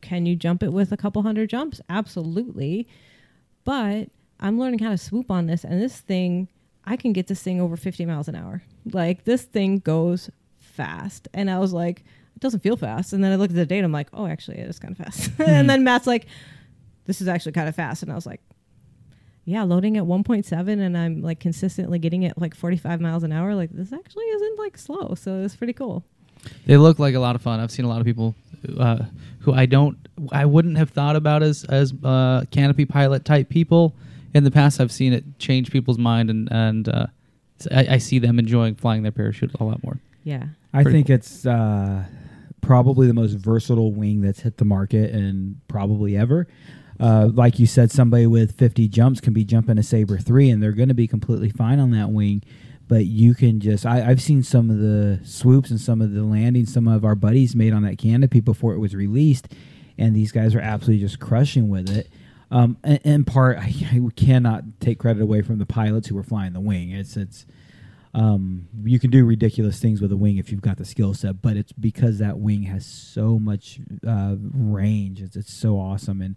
can 0.00 0.26
you 0.26 0.36
jump 0.36 0.62
it 0.62 0.72
with 0.72 0.92
a 0.92 0.96
couple 0.96 1.22
hundred 1.22 1.50
jumps? 1.50 1.80
Absolutely. 1.88 2.88
But 3.64 4.08
I'm 4.40 4.58
learning 4.58 4.78
how 4.78 4.90
to 4.90 4.98
swoop 4.98 5.30
on 5.30 5.46
this, 5.46 5.64
and 5.64 5.80
this 5.80 5.98
thing, 5.98 6.48
I 6.84 6.96
can 6.96 7.12
get 7.12 7.26
this 7.26 7.42
thing 7.42 7.60
over 7.60 7.76
50 7.76 8.06
miles 8.06 8.28
an 8.28 8.34
hour. 8.34 8.62
Like 8.92 9.24
this 9.24 9.42
thing 9.42 9.80
goes 9.80 10.30
fast. 10.58 11.28
And 11.34 11.50
I 11.50 11.58
was 11.58 11.72
like, 11.72 12.04
it 12.34 12.40
doesn't 12.40 12.60
feel 12.60 12.76
fast. 12.76 13.12
And 13.12 13.22
then 13.22 13.32
I 13.32 13.36
looked 13.36 13.50
at 13.50 13.56
the 13.56 13.66
data, 13.66 13.84
I'm 13.84 13.92
like, 13.92 14.08
oh, 14.14 14.26
actually, 14.26 14.58
it 14.58 14.68
is 14.68 14.78
kind 14.78 14.92
of 14.92 15.04
fast. 15.04 15.30
and 15.38 15.62
hmm. 15.62 15.66
then 15.66 15.84
Matt's 15.84 16.06
like, 16.06 16.26
this 17.06 17.20
is 17.20 17.28
actually 17.28 17.52
kind 17.52 17.68
of 17.68 17.74
fast. 17.74 18.02
And 18.02 18.12
I 18.12 18.14
was 18.14 18.26
like, 18.26 18.40
yeah, 19.48 19.62
loading 19.62 19.96
at 19.96 20.04
1.7 20.04 20.80
and 20.80 20.96
I'm 20.96 21.22
like 21.22 21.40
consistently 21.40 21.98
getting 21.98 22.22
it 22.22 22.36
like 22.36 22.54
45 22.54 23.00
miles 23.00 23.22
an 23.22 23.32
hour. 23.32 23.54
Like 23.54 23.70
this 23.72 23.94
actually 23.94 24.26
isn't 24.26 24.58
like 24.58 24.76
slow. 24.76 25.14
So 25.14 25.42
it's 25.42 25.56
pretty 25.56 25.72
cool. 25.72 26.04
They 26.66 26.76
look 26.76 26.98
like 26.98 27.14
a 27.14 27.18
lot 27.18 27.34
of 27.34 27.40
fun. 27.40 27.58
I've 27.58 27.70
seen 27.70 27.86
a 27.86 27.88
lot 27.88 27.98
of 28.00 28.04
people 28.04 28.34
uh, 28.78 29.04
who 29.40 29.54
I 29.54 29.64
don't, 29.64 29.96
I 30.32 30.44
wouldn't 30.44 30.76
have 30.76 30.90
thought 30.90 31.16
about 31.16 31.42
as 31.42 31.64
as 31.64 31.94
uh, 32.04 32.44
canopy 32.50 32.84
pilot 32.84 33.24
type 33.24 33.48
people 33.48 33.94
in 34.34 34.44
the 34.44 34.50
past. 34.50 34.80
I've 34.80 34.92
seen 34.92 35.14
it 35.14 35.24
change 35.38 35.70
people's 35.70 35.98
mind, 35.98 36.28
and 36.28 36.48
and 36.52 36.88
uh, 36.88 37.06
I, 37.70 37.94
I 37.94 37.98
see 37.98 38.18
them 38.18 38.38
enjoying 38.38 38.74
flying 38.74 39.02
their 39.02 39.12
parachute 39.12 39.52
a 39.58 39.64
lot 39.64 39.82
more. 39.82 39.98
Yeah. 40.24 40.44
I 40.74 40.82
Pretty 40.82 40.98
think 40.98 41.06
cool. 41.06 41.14
it's 41.14 41.46
uh, 41.46 42.04
probably 42.60 43.06
the 43.06 43.14
most 43.14 43.32
versatile 43.32 43.92
wing 43.92 44.20
that's 44.20 44.40
hit 44.40 44.58
the 44.58 44.66
market 44.66 45.14
and 45.14 45.58
probably 45.68 46.16
ever. 46.18 46.46
Uh, 47.00 47.30
like 47.32 47.58
you 47.58 47.66
said, 47.66 47.90
somebody 47.90 48.26
with 48.26 48.58
50 48.58 48.88
jumps 48.88 49.20
can 49.20 49.32
be 49.32 49.44
jumping 49.44 49.78
a 49.78 49.82
Saber 49.82 50.18
3 50.18 50.50
and 50.50 50.62
they're 50.62 50.72
going 50.72 50.88
to 50.88 50.94
be 50.94 51.06
completely 51.06 51.50
fine 51.50 51.78
on 51.78 51.92
that 51.92 52.10
wing. 52.10 52.42
But 52.88 53.04
you 53.04 53.34
can 53.34 53.60
just, 53.60 53.84
I, 53.84 54.08
I've 54.08 54.22
seen 54.22 54.42
some 54.42 54.70
of 54.70 54.78
the 54.78 55.20
swoops 55.22 55.70
and 55.70 55.80
some 55.80 56.00
of 56.00 56.12
the 56.12 56.24
landings 56.24 56.72
some 56.72 56.88
of 56.88 57.04
our 57.04 57.14
buddies 57.14 57.54
made 57.54 57.72
on 57.72 57.82
that 57.82 57.98
canopy 57.98 58.40
before 58.40 58.72
it 58.72 58.78
was 58.78 58.94
released. 58.94 59.48
And 59.98 60.16
these 60.16 60.32
guys 60.32 60.54
are 60.54 60.60
absolutely 60.60 61.04
just 61.04 61.20
crushing 61.20 61.68
with 61.68 61.90
it. 61.90 62.08
Um, 62.50 62.78
in, 62.82 62.96
in 63.04 63.24
part, 63.24 63.58
I, 63.58 63.72
I 63.92 64.00
cannot 64.16 64.64
take 64.80 64.98
credit 64.98 65.22
away 65.22 65.42
from 65.42 65.58
the 65.58 65.66
pilots 65.66 66.08
who 66.08 66.14
were 66.14 66.22
flying 66.22 66.54
the 66.54 66.60
wing. 66.60 66.90
It's, 66.90 67.16
it's, 67.16 67.46
um, 68.14 68.68
you 68.84 68.98
can 68.98 69.10
do 69.10 69.24
ridiculous 69.24 69.80
things 69.80 70.00
with 70.00 70.10
a 70.10 70.16
wing 70.16 70.38
if 70.38 70.50
you've 70.50 70.62
got 70.62 70.78
the 70.78 70.84
skill 70.84 71.14
set, 71.14 71.42
but 71.42 71.56
it's 71.56 71.72
because 71.72 72.18
that 72.18 72.38
wing 72.38 72.62
has 72.64 72.86
so 72.86 73.38
much 73.38 73.80
uh, 74.06 74.36
range. 74.38 75.20
It's, 75.20 75.36
it's 75.36 75.52
so 75.52 75.78
awesome. 75.78 76.22
And 76.22 76.34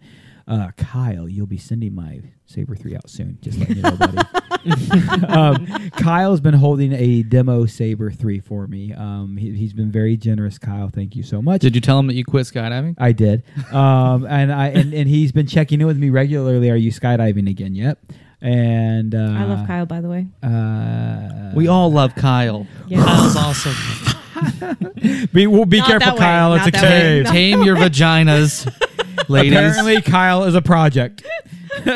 uh, 0.48 0.72
Kyle, 0.78 1.28
you'll 1.28 1.48
be 1.48 1.58
sending 1.58 1.94
my 1.94 2.22
Sabre 2.46 2.76
3 2.76 2.96
out 2.96 3.10
soon. 3.10 3.38
Just 3.42 3.60
letting 3.60 3.78
you 3.78 3.82
know, 3.84 3.96
buddy. 3.96 4.18
um, 5.28 5.90
Kyle's 5.92 6.42
been 6.42 6.54
holding 6.54 6.94
a 6.94 7.24
demo 7.24 7.66
Sabre 7.66 8.12
3 8.12 8.40
for 8.40 8.68
me. 8.68 8.94
Um, 8.94 9.38
he, 9.38 9.52
he's 9.52 9.74
been 9.74 9.92
very 9.92 10.18
generous, 10.18 10.58
Kyle. 10.58 10.90
Thank 10.90 11.16
you 11.16 11.24
so 11.24 11.42
much. 11.42 11.62
Did 11.62 11.76
you 11.76 11.82
tell 11.82 11.98
him 12.00 12.08
that 12.08 12.16
you 12.16 12.26
quit 12.26 12.46
skydiving? 12.46 12.96
I 12.98 13.12
did. 13.12 13.44
Um, 13.72 14.26
and 14.26 14.52
I 14.52 14.68
and, 14.68 14.94
and 14.94 15.08
he's 15.08 15.32
been 15.32 15.48
checking 15.48 15.82
in 15.82 15.88
with 15.88 15.98
me 15.98 16.10
regularly. 16.10 16.70
Are 16.70 16.76
you 16.76 16.92
skydiving 16.92 17.50
again? 17.50 17.76
Yep. 17.76 18.00
And 18.42 19.14
uh, 19.14 19.20
I 19.20 19.44
love 19.44 19.68
Kyle, 19.68 19.86
by 19.86 20.02
the 20.02 20.10
way. 20.10 20.28
Uh, 20.42 21.52
we 21.54 21.68
all 21.68 21.92
love 21.92 22.16
Kyle. 22.16 22.66
Yeah. 22.88 23.04
Kyle's 23.04 23.36
awesome. 23.36 24.18
be, 25.34 25.46
well, 25.46 25.66
be 25.66 25.78
Not 25.78 25.88
careful, 25.88 26.06
that 26.08 26.14
way, 26.16 26.20
Kyle. 26.20 26.56
not 26.56 26.68
It's 26.68 26.78
a 26.78 26.82
that 26.82 26.90
cave. 26.90 27.26
Tame 27.28 27.62
your 27.62 27.76
vaginas, 27.78 28.68
ladies. 29.30 29.54
Apparently, 29.54 30.02
Kyle 30.02 30.44
is 30.44 30.56
a 30.56 30.62
project. 30.62 31.24
no, 31.86 31.96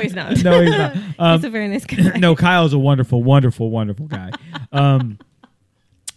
he's 0.00 0.14
not. 0.14 0.36
No, 0.44 0.60
he's 0.60 0.70
not. 0.70 0.96
Um, 1.18 1.38
he's 1.38 1.44
a 1.44 1.50
very 1.50 1.68
nice 1.68 1.84
guy. 1.84 2.18
no, 2.18 2.36
Kyle's 2.36 2.72
a 2.72 2.78
wonderful, 2.78 3.22
wonderful, 3.22 3.70
wonderful 3.70 4.06
guy. 4.06 4.30
Um, 4.70 5.18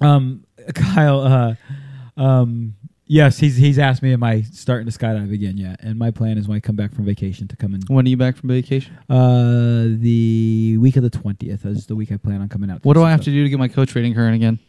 um, 0.01 0.45
Kyle, 0.75 1.21
uh, 1.21 2.21
um, 2.21 2.75
yes, 3.07 3.37
he's 3.39 3.55
he's 3.55 3.79
asked 3.79 4.03
me, 4.03 4.13
am 4.13 4.23
I 4.23 4.41
starting 4.41 4.89
to 4.89 4.97
skydive 4.97 5.33
again 5.33 5.57
yet? 5.57 5.79
And 5.81 5.97
my 5.97 6.11
plan 6.11 6.37
is 6.37 6.47
when 6.47 6.57
I 6.57 6.59
come 6.59 6.75
back 6.75 6.93
from 6.93 7.05
vacation 7.05 7.47
to 7.47 7.55
come 7.55 7.73
in. 7.75 7.81
when 7.87 8.05
are 8.05 8.09
you 8.09 8.17
back 8.17 8.35
from 8.37 8.49
vacation? 8.49 8.97
Uh, 9.09 9.85
the 9.99 10.77
week 10.79 10.95
of 10.97 11.03
the 11.03 11.09
twentieth 11.09 11.65
is 11.65 11.87
the 11.87 11.95
week 11.95 12.11
I 12.11 12.17
plan 12.17 12.41
on 12.41 12.49
coming 12.49 12.69
out. 12.69 12.83
What 12.83 12.93
do 12.93 13.03
I 13.03 13.11
have 13.11 13.21
to 13.21 13.31
do 13.31 13.43
to 13.43 13.49
get 13.49 13.57
my 13.59 13.67
coach 13.69 13.95
rating 13.95 14.13
current 14.13 14.35
again? 14.35 14.59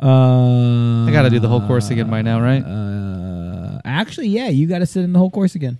Uh, 0.00 1.06
I 1.06 1.10
gotta 1.10 1.30
do 1.30 1.38
the 1.40 1.48
whole 1.48 1.66
course 1.66 1.90
again 1.90 2.10
by 2.10 2.22
now, 2.22 2.40
right? 2.40 2.62
Uh, 2.62 3.15
actually, 3.86 4.28
yeah, 4.28 4.48
you 4.48 4.66
got 4.66 4.80
to 4.80 4.86
sit 4.86 5.04
in 5.04 5.12
the 5.12 5.18
whole 5.18 5.30
course 5.30 5.54
again. 5.54 5.78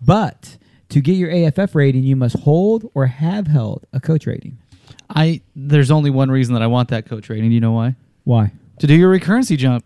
But 0.00 0.56
to 0.90 1.00
get 1.00 1.12
your 1.14 1.30
AFF 1.30 1.74
rating, 1.74 2.04
you 2.04 2.16
must 2.16 2.38
hold 2.40 2.90
or 2.94 3.06
have 3.06 3.46
held 3.46 3.84
a 3.92 4.00
coach 4.00 4.26
rating. 4.26 4.58
I 5.10 5.40
there's 5.54 5.90
only 5.90 6.10
one 6.10 6.30
reason 6.30 6.54
that 6.54 6.62
I 6.62 6.66
want 6.66 6.88
that 6.90 7.06
coach 7.06 7.28
rating. 7.28 7.48
Do 7.50 7.54
you 7.54 7.60
know 7.60 7.72
why? 7.72 7.96
Why? 8.24 8.52
To 8.80 8.86
do 8.86 8.94
your 8.94 9.16
recurrency 9.16 9.56
jump. 9.56 9.84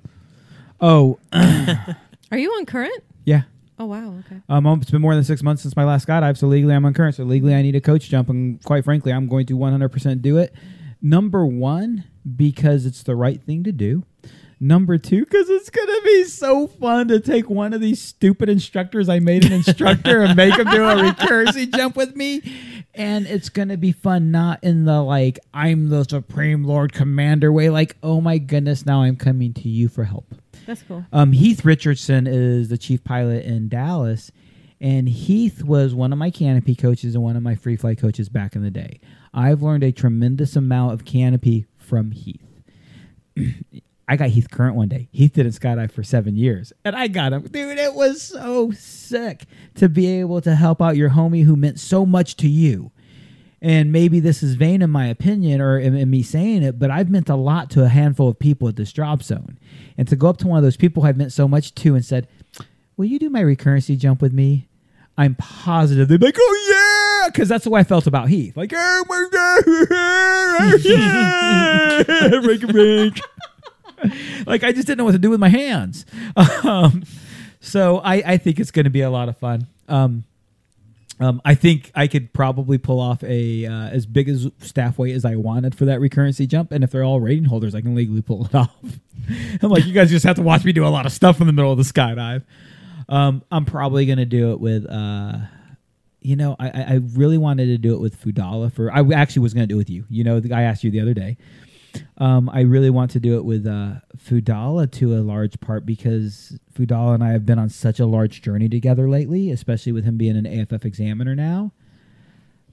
Oh, 0.80 1.18
Are 1.32 2.38
you 2.38 2.50
on 2.52 2.66
current? 2.66 3.02
yeah. 3.24 3.42
Oh 3.78 3.86
wow. 3.86 4.14
Okay. 4.26 4.40
Um, 4.48 4.66
it's 4.82 4.90
been 4.90 5.00
more 5.00 5.14
than 5.14 5.24
six 5.24 5.42
months 5.42 5.62
since 5.62 5.74
my 5.74 5.84
last 5.84 6.06
skydive, 6.06 6.36
so 6.36 6.46
legally 6.46 6.74
I'm 6.74 6.84
on 6.84 6.92
current. 6.92 7.14
So 7.14 7.24
legally 7.24 7.54
I 7.54 7.62
need 7.62 7.74
a 7.76 7.80
coach 7.80 8.08
jump, 8.10 8.28
and 8.28 8.62
quite 8.62 8.84
frankly, 8.84 9.10
I'm 9.10 9.26
going 9.26 9.46
to 9.46 9.56
100% 9.56 10.20
do 10.20 10.36
it. 10.36 10.52
Number 11.00 11.46
one, 11.46 12.04
because 12.36 12.84
it's 12.84 13.02
the 13.02 13.16
right 13.16 13.42
thing 13.42 13.64
to 13.64 13.72
do. 13.72 14.04
Number 14.62 14.98
two, 14.98 15.24
because 15.24 15.48
it's 15.48 15.70
gonna 15.70 16.02
be 16.04 16.24
so 16.24 16.66
fun 16.66 17.08
to 17.08 17.18
take 17.18 17.48
one 17.48 17.72
of 17.72 17.80
these 17.80 17.98
stupid 17.98 18.50
instructors 18.50 19.08
I 19.08 19.18
made 19.18 19.46
an 19.46 19.52
instructor 19.52 20.20
and 20.20 20.36
make 20.36 20.54
him 20.54 20.68
do 20.68 20.84
a 20.84 20.96
recurrency 20.96 21.74
jump 21.74 21.96
with 21.96 22.14
me, 22.14 22.42
and 22.94 23.26
it's 23.26 23.48
gonna 23.48 23.78
be 23.78 23.90
fun, 23.92 24.30
not 24.30 24.62
in 24.62 24.84
the 24.84 25.00
like 25.00 25.38
I'm 25.54 25.88
the 25.88 26.04
supreme 26.04 26.64
lord 26.64 26.92
commander 26.92 27.50
way, 27.50 27.70
like 27.70 27.96
oh 28.02 28.20
my 28.20 28.36
goodness, 28.36 28.84
now 28.84 29.00
I'm 29.00 29.16
coming 29.16 29.54
to 29.54 29.68
you 29.70 29.88
for 29.88 30.04
help. 30.04 30.34
That's 30.66 30.82
cool. 30.82 31.06
Um, 31.10 31.32
Heath 31.32 31.64
Richardson 31.64 32.26
is 32.26 32.68
the 32.68 32.76
chief 32.76 33.02
pilot 33.02 33.46
in 33.46 33.70
Dallas, 33.70 34.30
and 34.78 35.08
Heath 35.08 35.64
was 35.64 35.94
one 35.94 36.12
of 36.12 36.18
my 36.18 36.30
canopy 36.30 36.74
coaches 36.74 37.14
and 37.14 37.24
one 37.24 37.34
of 37.34 37.42
my 37.42 37.54
free 37.54 37.76
flight 37.76 37.96
coaches 37.96 38.28
back 38.28 38.54
in 38.54 38.62
the 38.62 38.70
day. 38.70 39.00
I've 39.32 39.62
learned 39.62 39.84
a 39.84 39.90
tremendous 39.92 40.54
amount 40.54 40.92
of 40.92 41.06
canopy 41.06 41.64
from 41.78 42.10
Heath. 42.10 42.44
I 44.10 44.16
got 44.16 44.30
Heath 44.30 44.50
current 44.50 44.74
one 44.74 44.88
day. 44.88 45.08
Heath 45.12 45.34
didn't 45.34 45.52
skydive 45.52 45.92
for 45.92 46.02
seven 46.02 46.34
years, 46.34 46.72
and 46.84 46.96
I 46.96 47.06
got 47.06 47.32
him. 47.32 47.42
Dude, 47.42 47.78
it 47.78 47.94
was 47.94 48.20
so 48.20 48.72
sick 48.72 49.44
to 49.76 49.88
be 49.88 50.08
able 50.18 50.40
to 50.40 50.56
help 50.56 50.82
out 50.82 50.96
your 50.96 51.10
homie 51.10 51.44
who 51.44 51.54
meant 51.54 51.78
so 51.78 52.04
much 52.04 52.36
to 52.38 52.48
you. 52.48 52.90
And 53.62 53.92
maybe 53.92 54.18
this 54.18 54.42
is 54.42 54.54
vain 54.56 54.82
in 54.82 54.90
my 54.90 55.06
opinion 55.06 55.60
or 55.60 55.78
in, 55.78 55.94
in 55.94 56.10
me 56.10 56.24
saying 56.24 56.64
it, 56.64 56.76
but 56.76 56.90
I've 56.90 57.08
meant 57.08 57.28
a 57.28 57.36
lot 57.36 57.70
to 57.70 57.84
a 57.84 57.88
handful 57.88 58.26
of 58.28 58.36
people 58.36 58.66
at 58.66 58.74
this 58.74 58.92
drop 58.92 59.22
zone. 59.22 59.58
And 59.96 60.08
to 60.08 60.16
go 60.16 60.28
up 60.28 60.38
to 60.38 60.48
one 60.48 60.56
of 60.56 60.64
those 60.64 60.76
people 60.76 61.04
I've 61.04 61.16
meant 61.16 61.30
so 61.32 61.46
much 61.46 61.72
to 61.76 61.94
and 61.94 62.04
said, 62.04 62.26
Will 62.96 63.04
you 63.04 63.20
do 63.20 63.30
my 63.30 63.42
recurrency 63.42 63.96
jump 63.96 64.20
with 64.22 64.32
me? 64.32 64.66
I'm 65.16 65.36
positive 65.36 66.08
they'd 66.08 66.18
be 66.18 66.26
like, 66.26 66.36
Oh, 66.36 67.22
yeah. 67.22 67.28
Because 67.30 67.48
that's 67.48 67.62
the 67.62 67.70
way 67.70 67.80
I 67.80 67.84
felt 67.84 68.08
about 68.08 68.28
Heath. 68.28 68.56
Like, 68.56 68.72
Oh, 68.74 69.04
my 69.08 69.28
God. 69.30 70.80
yeah. 70.84 72.38
Rink, 72.42 72.62
rink. 72.72 73.20
like, 74.47 74.64
I 74.64 74.72
just 74.72 74.86
didn't 74.86 74.98
know 74.98 75.05
what 75.05 75.12
to 75.12 75.18
do 75.18 75.31
with 75.31 75.40
my 75.40 75.48
hands. 75.48 76.05
Um, 76.62 77.05
so 77.60 77.98
I, 77.98 78.14
I 78.24 78.36
think 78.39 78.59
it's 78.59 78.70
going 78.70 78.85
to 78.85 78.90
be 78.90 79.02
a 79.02 79.10
lot 79.10 79.28
of 79.28 79.36
fun. 79.36 79.66
Um, 79.89 80.24
um, 81.20 81.43
I 81.44 81.55
think 81.55 81.93
I 81.94 82.06
could 82.06 82.32
probably 82.32 82.78
pull 82.78 82.98
off 82.98 83.22
a 83.22 83.66
uh, 83.66 83.89
as 83.89 84.06
big 84.06 84.28
as 84.31 84.48
staff 84.59 84.98
weight 84.98 85.14
as 85.14 85.27
I 85.27 85.36
wanted 85.36 85.74
for 85.74 85.85
that 85.85 86.01
recurrency 86.01 86.48
jump, 86.48 86.72
and 86.72 86.82
if 86.82 86.90
they're 86.90 87.05
all 87.05 87.20
rating 87.20 87.44
holders, 87.44 87.74
I 87.74 87.82
can 87.82 87.94
legally 87.94 88.22
pull 88.22 88.47
it 88.47 88.55
off. 88.55 88.74
I'm 89.62 89.68
like, 89.68 89.85
you 89.85 89.93
guys 89.93 90.09
just 90.09 90.24
have 90.24 90.36
to 90.36 90.43
watch 90.43 90.64
me 90.64 90.72
do 90.72 90.86
a 90.86 90.89
lot 90.89 91.05
of 91.05 91.12
stuff 91.12 91.40
in 91.40 91.47
the 91.47 91.52
middle 91.52 91.70
of 91.70 91.77
the 91.77 91.85
skydive. 91.85 92.43
Um, 93.09 93.43
I'm 93.52 93.66
probably 93.66 94.06
gonna 94.06 94.24
do 94.24 94.52
it 94.52 94.60
with, 94.60 94.86
uh, 94.89 95.39
you 96.22 96.36
know, 96.36 96.56
I, 96.59 96.68
I 96.68 97.01
really 97.12 97.36
wanted 97.36 97.66
to 97.66 97.77
do 97.77 97.94
it 97.94 98.01
with 98.01 98.18
Fudala 98.22 98.72
for. 98.72 98.90
I 98.90 99.02
actually 99.12 99.43
was 99.43 99.52
gonna 99.52 99.66
do 99.66 99.74
it 99.74 99.78
with 99.78 99.90
you. 99.90 100.06
You 100.09 100.24
know, 100.24 100.40
the, 100.40 100.55
I 100.55 100.62
asked 100.62 100.85
you 100.85 100.90
the 100.90 101.01
other 101.01 101.14
day. 101.14 101.36
Um, 102.18 102.50
I 102.50 102.60
really 102.60 102.90
want 102.90 103.10
to 103.12 103.20
do 103.20 103.36
it 103.36 103.44
with 103.44 103.66
uh, 103.66 103.94
Fudala 104.16 104.90
to 104.92 105.14
a 105.14 105.20
large 105.20 105.58
part 105.60 105.86
because 105.86 106.58
Fudala 106.74 107.14
and 107.14 107.24
I 107.24 107.30
have 107.32 107.46
been 107.46 107.58
on 107.58 107.68
such 107.68 107.98
a 107.98 108.06
large 108.06 108.42
journey 108.42 108.68
together 108.68 109.08
lately, 109.08 109.50
especially 109.50 109.92
with 109.92 110.04
him 110.04 110.18
being 110.18 110.36
an 110.36 110.46
AFF 110.46 110.84
examiner 110.84 111.34
now. 111.34 111.72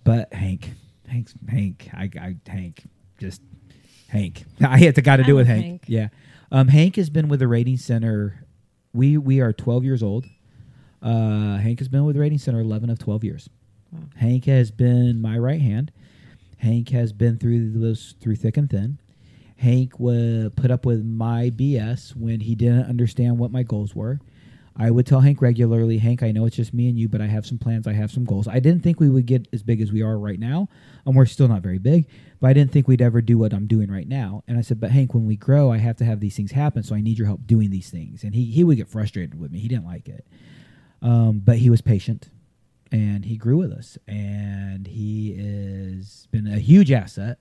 But 0.03 0.34
Hank, 0.34 0.72
Hank's 1.07 1.34
Hank, 1.49 1.89
I, 1.94 2.10
I 2.19 2.35
Hank, 2.48 2.84
just 3.19 3.41
Hank. 4.10 4.44
I 4.61 4.77
had 4.77 4.95
to 4.95 5.02
got 5.02 5.18
to 5.18 5.23
do 5.23 5.35
with 5.35 5.48
Hank. 5.48 5.65
Hank. 5.65 5.84
Yeah, 5.88 6.10
um, 6.52 6.68
Hank 6.68 6.95
has 6.98 7.10
been 7.10 7.27
with 7.30 7.39
the 7.39 7.48
rating 7.48 7.77
center. 7.77 8.45
We 8.94 9.18
we 9.18 9.41
are 9.41 9.53
12 9.53 9.84
years 9.84 10.03
old. 10.03 10.26
Uh, 11.02 11.57
Hank 11.57 11.80
has 11.80 11.88
been 11.88 12.06
with 12.06 12.15
the 12.15 12.22
rating 12.22 12.38
center 12.38 12.60
11 12.60 12.89
of 12.89 12.99
12 12.99 13.23
years. 13.23 13.49
Hank 14.15 14.45
has 14.45 14.72
been 14.72 15.22
my 15.22 15.38
right 15.38 15.61
hand. 15.61 15.91
Hank 16.57 16.89
has 16.89 17.14
been 17.14 17.38
through 17.38 17.72
those 17.80 18.15
through 18.19 18.35
thick 18.35 18.57
and 18.57 18.69
thin. 18.69 18.99
Hank 19.58 20.00
would 20.00 20.56
put 20.56 20.72
up 20.72 20.86
with 20.86 21.04
my 21.04 21.52
BS 21.56 22.16
when 22.16 22.40
he 22.40 22.56
didn't 22.56 22.86
understand 22.86 23.40
what 23.40 23.52
my 23.52 23.64
goals 23.64 23.96
were. 23.96 24.20
I 24.80 24.92
would 24.92 25.08
tell 25.08 25.22
Hank 25.22 25.42
regularly, 25.42 25.98
Hank, 25.98 26.22
I 26.22 26.32
know 26.32 26.46
it's 26.46 26.56
just 26.56 26.74
me 26.74 26.88
and 26.88 27.00
you, 27.00 27.10
but 27.10 27.20
I 27.20 27.26
have 27.26 27.48
some 27.48 27.58
plans. 27.58 27.88
I 27.88 27.94
have 27.94 28.12
some 28.12 28.26
goals. 28.26 28.48
I 28.48 28.60
didn't 28.60 28.84
think 28.84 29.00
we 29.00 29.10
would 29.10 29.26
get 29.26 29.48
as 29.52 29.64
big 29.64 29.82
as 29.82 29.92
we 29.92 30.04
are 30.04 30.20
right 30.20 30.40
now, 30.40 30.70
and 31.04 31.16
we're 31.16 31.26
still 31.26 31.48
not 31.48 31.64
very 31.64 31.80
big. 31.80 32.08
But 32.40 32.52
I 32.52 32.54
didn't 32.54 32.72
think 32.72 32.88
we'd 32.88 33.02
ever 33.02 33.20
do 33.20 33.40
what 33.40 33.54
I'm 33.54 33.66
doing 33.66 33.92
right 33.92 34.08
now. 34.08 34.44
And 34.48 34.60
I 34.60 34.62
said, 34.62 34.80
but 34.80 34.92
Hank, 34.92 35.16
when 35.16 35.26
we 35.26 35.36
grow, 35.36 35.72
I 35.72 35.78
have 35.78 35.98
to 35.98 36.06
have 36.06 36.20
these 36.20 36.36
things 36.36 36.52
happen. 36.52 36.84
So 36.84 36.94
I 36.94 37.02
need 37.02 37.18
your 37.18 37.26
help 37.26 37.48
doing 37.48 37.72
these 37.72 37.90
things. 37.90 38.24
And 38.24 38.36
he 38.36 38.46
he 38.46 38.64
would 38.64 38.78
get 38.78 38.88
frustrated 38.88 39.40
with 39.40 39.52
me. 39.52 39.58
He 39.58 39.68
didn't 39.68 39.86
like 39.86 40.08
it, 40.08 40.28
um, 41.02 41.42
but 41.44 41.58
he 41.58 41.72
was 41.72 41.82
patient, 41.82 42.30
and 42.92 43.26
he 43.26 43.36
grew 43.36 43.58
with 43.58 43.72
us. 43.72 43.98
And 44.08 44.86
he 44.86 45.34
has 45.38 46.28
been 46.30 46.46
a 46.46 46.60
huge 46.60 46.92
asset. 46.92 47.40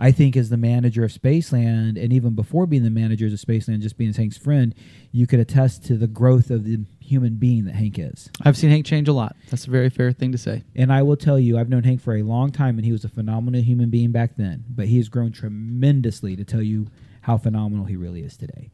I 0.00 0.12
think 0.12 0.36
as 0.36 0.48
the 0.48 0.56
manager 0.56 1.04
of 1.04 1.10
Spaceland, 1.10 2.02
and 2.02 2.12
even 2.12 2.34
before 2.34 2.66
being 2.66 2.84
the 2.84 2.90
manager 2.90 3.26
of 3.26 3.32
Spaceland, 3.32 3.80
just 3.80 3.96
being 3.96 4.12
Hank's 4.12 4.38
friend, 4.38 4.74
you 5.10 5.26
could 5.26 5.40
attest 5.40 5.84
to 5.86 5.96
the 5.96 6.06
growth 6.06 6.50
of 6.50 6.64
the 6.64 6.84
human 7.00 7.36
being 7.36 7.64
that 7.64 7.74
Hank 7.74 7.98
is. 7.98 8.30
I've 8.42 8.56
seen 8.56 8.70
Hank 8.70 8.86
change 8.86 9.08
a 9.08 9.12
lot. 9.12 9.34
That's 9.50 9.66
a 9.66 9.70
very 9.70 9.90
fair 9.90 10.12
thing 10.12 10.30
to 10.32 10.38
say. 10.38 10.62
And 10.76 10.92
I 10.92 11.02
will 11.02 11.16
tell 11.16 11.38
you, 11.38 11.58
I've 11.58 11.68
known 11.68 11.82
Hank 11.82 12.00
for 12.00 12.14
a 12.14 12.22
long 12.22 12.52
time, 12.52 12.76
and 12.76 12.84
he 12.84 12.92
was 12.92 13.04
a 13.04 13.08
phenomenal 13.08 13.60
human 13.60 13.90
being 13.90 14.12
back 14.12 14.36
then. 14.36 14.64
But 14.68 14.86
he 14.86 14.98
has 14.98 15.08
grown 15.08 15.32
tremendously 15.32 16.36
to 16.36 16.44
tell 16.44 16.62
you 16.62 16.88
how 17.22 17.36
phenomenal 17.36 17.86
he 17.86 17.96
really 17.96 18.22
is 18.22 18.36
today. 18.36 18.70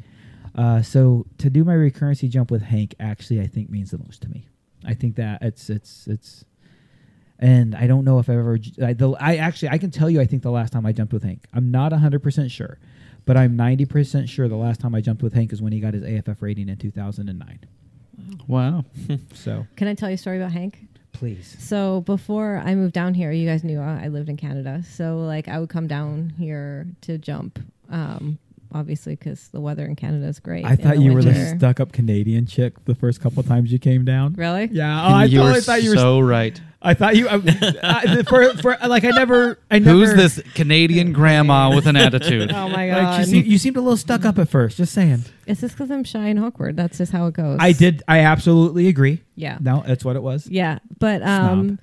Uh, 0.54 0.82
so 0.82 1.26
to 1.38 1.50
do 1.50 1.64
my 1.64 1.74
recurrency 1.74 2.28
jump 2.28 2.50
with 2.50 2.62
Hank, 2.62 2.94
actually, 3.00 3.40
I 3.40 3.46
think 3.46 3.70
means 3.70 3.90
the 3.90 3.98
most 3.98 4.22
to 4.22 4.28
me. 4.28 4.46
I 4.84 4.94
think 4.94 5.16
that 5.16 5.42
it's 5.42 5.70
it's 5.70 6.06
it's, 6.06 6.44
and 7.44 7.74
I 7.74 7.86
don't 7.86 8.04
know 8.04 8.18
if 8.18 8.28
I've 8.30 8.38
ever. 8.38 8.56
j- 8.58 8.82
I, 8.82 8.92
the, 8.94 9.10
I 9.20 9.36
actually 9.36 9.68
I 9.68 9.78
can 9.78 9.90
tell 9.90 10.08
you 10.08 10.20
I 10.20 10.26
think 10.26 10.42
the 10.42 10.50
last 10.50 10.72
time 10.72 10.86
I 10.86 10.92
jumped 10.92 11.12
with 11.12 11.22
Hank, 11.24 11.44
I'm 11.52 11.70
not 11.70 11.92
hundred 11.92 12.22
percent 12.22 12.50
sure, 12.50 12.78
but 13.26 13.36
I'm 13.36 13.54
ninety 13.54 13.84
percent 13.84 14.28
sure 14.28 14.48
the 14.48 14.56
last 14.56 14.80
time 14.80 14.94
I 14.94 15.00
jumped 15.00 15.22
with 15.22 15.34
Hank 15.34 15.52
is 15.52 15.60
when 15.60 15.72
he 15.72 15.80
got 15.80 15.92
his 15.94 16.02
AFF 16.02 16.40
rating 16.40 16.68
in 16.70 16.76
two 16.78 16.90
thousand 16.90 17.28
and 17.28 17.38
nine. 17.38 17.60
Wow. 18.48 18.84
So 19.34 19.66
Can 19.76 19.88
I 19.88 19.94
tell 19.94 20.08
you 20.08 20.14
a 20.14 20.18
story 20.18 20.38
about 20.38 20.52
Hank? 20.52 20.78
please, 21.12 21.56
So 21.60 22.00
before 22.00 22.60
I 22.64 22.74
moved 22.74 22.92
down 22.94 23.14
here, 23.14 23.30
you 23.30 23.46
guys 23.48 23.62
knew 23.62 23.80
I 23.80 24.04
I 24.04 24.08
lived 24.08 24.28
in 24.28 24.36
Canada. 24.36 24.82
So 24.88 25.18
like 25.18 25.46
I 25.48 25.58
would 25.60 25.68
come 25.68 25.86
down 25.86 26.32
here 26.38 26.86
to 27.02 27.18
jump, 27.18 27.58
um, 27.90 28.38
obviously 28.72 29.14
because 29.14 29.48
the 29.48 29.60
weather 29.60 29.86
in 29.86 29.94
Canada 29.96 30.26
is 30.26 30.40
great. 30.40 30.64
I 30.64 30.74
thought 30.76 30.96
the 30.96 31.02
you 31.02 31.12
were 31.12 31.22
the 31.22 31.54
stuck 31.56 31.78
up 31.78 31.92
Canadian 31.92 32.46
chick 32.46 32.84
the 32.84 32.94
first 32.96 33.20
couple 33.20 33.42
times 33.44 33.70
you 33.72 33.78
came 33.78 34.04
down. 34.04 34.34
Really? 34.34 34.68
Yeah, 34.72 35.06
oh, 35.06 35.14
I 35.14 35.24
you 35.26 35.38
totally 35.38 35.60
thought 35.60 35.82
you 35.84 35.90
were. 35.90 35.96
so 35.96 36.20
right. 36.20 36.60
I 36.86 36.94
thought 36.94 37.16
you. 37.16 37.28
I, 37.28 37.40
I, 37.82 38.22
for, 38.24 38.52
for 38.58 38.76
like 38.86 39.04
I 39.04 39.10
never. 39.10 39.58
I 39.70 39.78
never. 39.78 39.98
Who's 39.98 40.14
this 40.14 40.40
Canadian 40.54 41.12
grandma 41.12 41.74
with 41.74 41.86
an 41.86 41.96
attitude? 41.96 42.52
Oh 42.64 42.68
my 42.68 42.90
Like, 42.92 43.02
god! 43.02 43.18
you, 43.20 43.24
seem, 43.26 43.44
you 43.46 43.58
seemed 43.58 43.76
a 43.76 43.80
little 43.80 43.96
stuck 43.96 44.24
up 44.24 44.38
at 44.38 44.48
first. 44.48 44.76
Just 44.76 44.92
saying. 44.92 45.24
it's 45.46 45.60
just 45.62 45.74
because 45.74 45.90
I'm 45.90 46.04
shy 46.04 46.26
and 46.28 46.38
awkward. 46.38 46.76
That's 46.76 46.98
just 46.98 47.10
how 47.10 47.26
it 47.26 47.34
goes. 47.34 47.58
I 47.60 47.72
did. 47.72 48.02
I 48.06 48.20
absolutely 48.20 48.88
agree. 48.88 49.22
Yeah. 49.34 49.58
No, 49.60 49.82
that's 49.86 50.04
what 50.04 50.14
it 50.16 50.22
was. 50.22 50.46
Yeah, 50.46 50.78
but 50.98 51.22
um, 51.22 51.78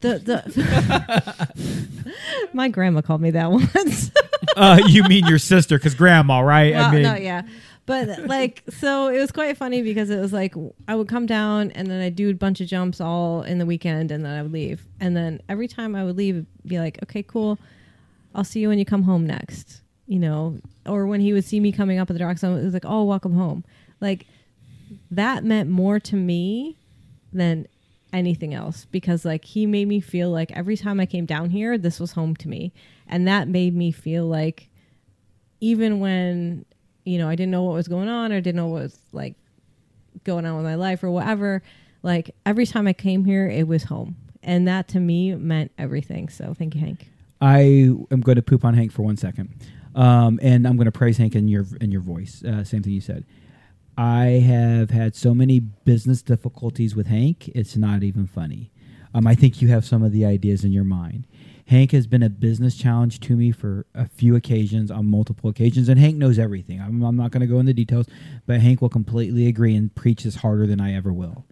the 0.00 0.18
the 0.18 1.48
my 2.52 2.68
grandma 2.68 3.00
called 3.00 3.20
me 3.20 3.30
that 3.32 3.50
once. 3.50 4.10
uh, 4.56 4.80
you 4.86 5.02
mean 5.04 5.26
your 5.26 5.38
sister? 5.38 5.78
Because 5.78 5.94
grandma, 5.94 6.40
right? 6.40 6.74
well, 6.74 6.90
I 6.90 6.92
mean, 6.92 7.02
no, 7.02 7.14
yeah, 7.14 7.42
but 7.86 8.18
like, 8.26 8.62
so 8.68 9.08
it 9.08 9.18
was 9.18 9.32
quite 9.32 9.56
funny 9.56 9.82
because 9.82 10.10
it 10.10 10.18
was 10.18 10.32
like 10.32 10.54
I 10.88 10.94
would 10.94 11.08
come 11.08 11.26
down 11.26 11.70
and 11.72 11.88
then 11.88 12.00
I'd 12.00 12.16
do 12.16 12.30
a 12.30 12.34
bunch 12.34 12.60
of 12.60 12.66
jumps 12.68 13.00
all 13.00 13.42
in 13.42 13.58
the 13.58 13.66
weekend, 13.66 14.10
and 14.10 14.24
then 14.24 14.38
I 14.38 14.42
would 14.42 14.52
leave, 14.52 14.86
and 15.00 15.16
then 15.16 15.40
every 15.48 15.68
time 15.68 15.94
I 15.94 16.04
would 16.04 16.16
leave, 16.16 16.36
it'd 16.36 16.46
be 16.66 16.78
like, 16.78 16.98
okay, 17.02 17.22
cool, 17.22 17.58
I'll 18.34 18.44
see 18.44 18.60
you 18.60 18.68
when 18.68 18.78
you 18.78 18.84
come 18.84 19.02
home 19.02 19.26
next, 19.26 19.82
you 20.06 20.18
know, 20.18 20.58
or 20.86 21.06
when 21.06 21.20
he 21.20 21.32
would 21.32 21.44
see 21.44 21.60
me 21.60 21.72
coming 21.72 21.98
up 21.98 22.10
at 22.10 22.14
the 22.14 22.18
drop 22.18 22.38
zone, 22.38 22.58
it 22.58 22.64
was 22.64 22.74
like, 22.74 22.86
oh, 22.86 23.04
welcome 23.04 23.34
home, 23.34 23.64
like 24.00 24.26
that 25.10 25.44
meant 25.44 25.70
more 25.70 25.98
to 26.00 26.16
me 26.16 26.76
than 27.32 27.66
anything 28.12 28.54
else 28.54 28.86
because 28.86 29.24
like 29.24 29.44
he 29.44 29.66
made 29.66 29.88
me 29.88 30.00
feel 30.00 30.30
like 30.30 30.52
every 30.52 30.76
time 30.76 31.00
I 31.00 31.06
came 31.06 31.26
down 31.26 31.50
here 31.50 31.76
this 31.76 31.98
was 31.98 32.12
home 32.12 32.36
to 32.36 32.48
me. 32.48 32.72
And 33.06 33.28
that 33.28 33.48
made 33.48 33.74
me 33.74 33.90
feel 33.90 34.24
like 34.24 34.68
even 35.60 36.00
when 36.00 36.64
you 37.04 37.18
know 37.18 37.28
I 37.28 37.34
didn't 37.34 37.52
know 37.52 37.62
what 37.62 37.74
was 37.74 37.88
going 37.88 38.08
on 38.08 38.32
or 38.32 38.40
didn't 38.40 38.56
know 38.56 38.68
what 38.68 38.82
was 38.82 38.98
like 39.12 39.34
going 40.24 40.46
on 40.46 40.56
with 40.56 40.64
my 40.64 40.74
life 40.76 41.02
or 41.02 41.10
whatever 41.10 41.62
like 42.02 42.34
every 42.46 42.66
time 42.66 42.86
I 42.86 42.92
came 42.92 43.24
here 43.24 43.48
it 43.48 43.66
was 43.66 43.84
home 43.84 44.16
and 44.42 44.68
that 44.68 44.88
to 44.88 45.00
me 45.00 45.34
meant 45.34 45.72
everything 45.78 46.28
so 46.28 46.54
thank 46.54 46.74
you 46.74 46.80
Hank 46.80 47.08
I 47.44 47.60
am 48.10 48.20
going 48.22 48.36
to 48.36 48.42
poop 48.42 48.64
on 48.64 48.72
Hank 48.72 48.90
for 48.90 49.02
one 49.02 49.18
second, 49.18 49.54
um, 49.94 50.40
and 50.42 50.66
I'm 50.66 50.76
going 50.76 50.86
to 50.86 50.92
praise 50.92 51.18
Hank 51.18 51.34
in 51.34 51.46
your 51.46 51.66
in 51.80 51.90
your 51.90 52.00
voice. 52.00 52.42
Uh, 52.42 52.64
same 52.64 52.82
thing 52.82 52.92
you 52.92 53.02
said. 53.02 53.24
I 53.98 54.24
have 54.46 54.90
had 54.90 55.14
so 55.14 55.34
many 55.34 55.60
business 55.60 56.22
difficulties 56.22 56.96
with 56.96 57.06
Hank. 57.06 57.48
It's 57.48 57.76
not 57.76 58.02
even 58.02 58.26
funny. 58.26 58.70
Um, 59.14 59.26
I 59.26 59.34
think 59.34 59.60
you 59.60 59.68
have 59.68 59.84
some 59.84 60.02
of 60.02 60.10
the 60.10 60.24
ideas 60.24 60.64
in 60.64 60.72
your 60.72 60.84
mind. 60.84 61.26
Hank 61.66 61.92
has 61.92 62.06
been 62.06 62.22
a 62.22 62.28
business 62.28 62.76
challenge 62.76 63.20
to 63.20 63.36
me 63.36 63.50
for 63.50 63.86
a 63.94 64.06
few 64.06 64.36
occasions, 64.36 64.90
on 64.90 65.10
multiple 65.10 65.48
occasions, 65.48 65.88
and 65.88 65.98
Hank 65.98 66.16
knows 66.16 66.38
everything. 66.38 66.80
I'm, 66.80 67.02
I'm 67.02 67.16
not 67.16 67.30
going 67.30 67.40
to 67.40 67.46
go 67.46 67.58
into 67.58 67.72
details, 67.72 68.06
but 68.46 68.60
Hank 68.60 68.82
will 68.82 68.90
completely 68.90 69.46
agree 69.46 69.74
and 69.74 69.94
preach 69.94 70.24
this 70.24 70.36
harder 70.36 70.66
than 70.66 70.80
I 70.80 70.94
ever 70.94 71.12
will. 71.12 71.46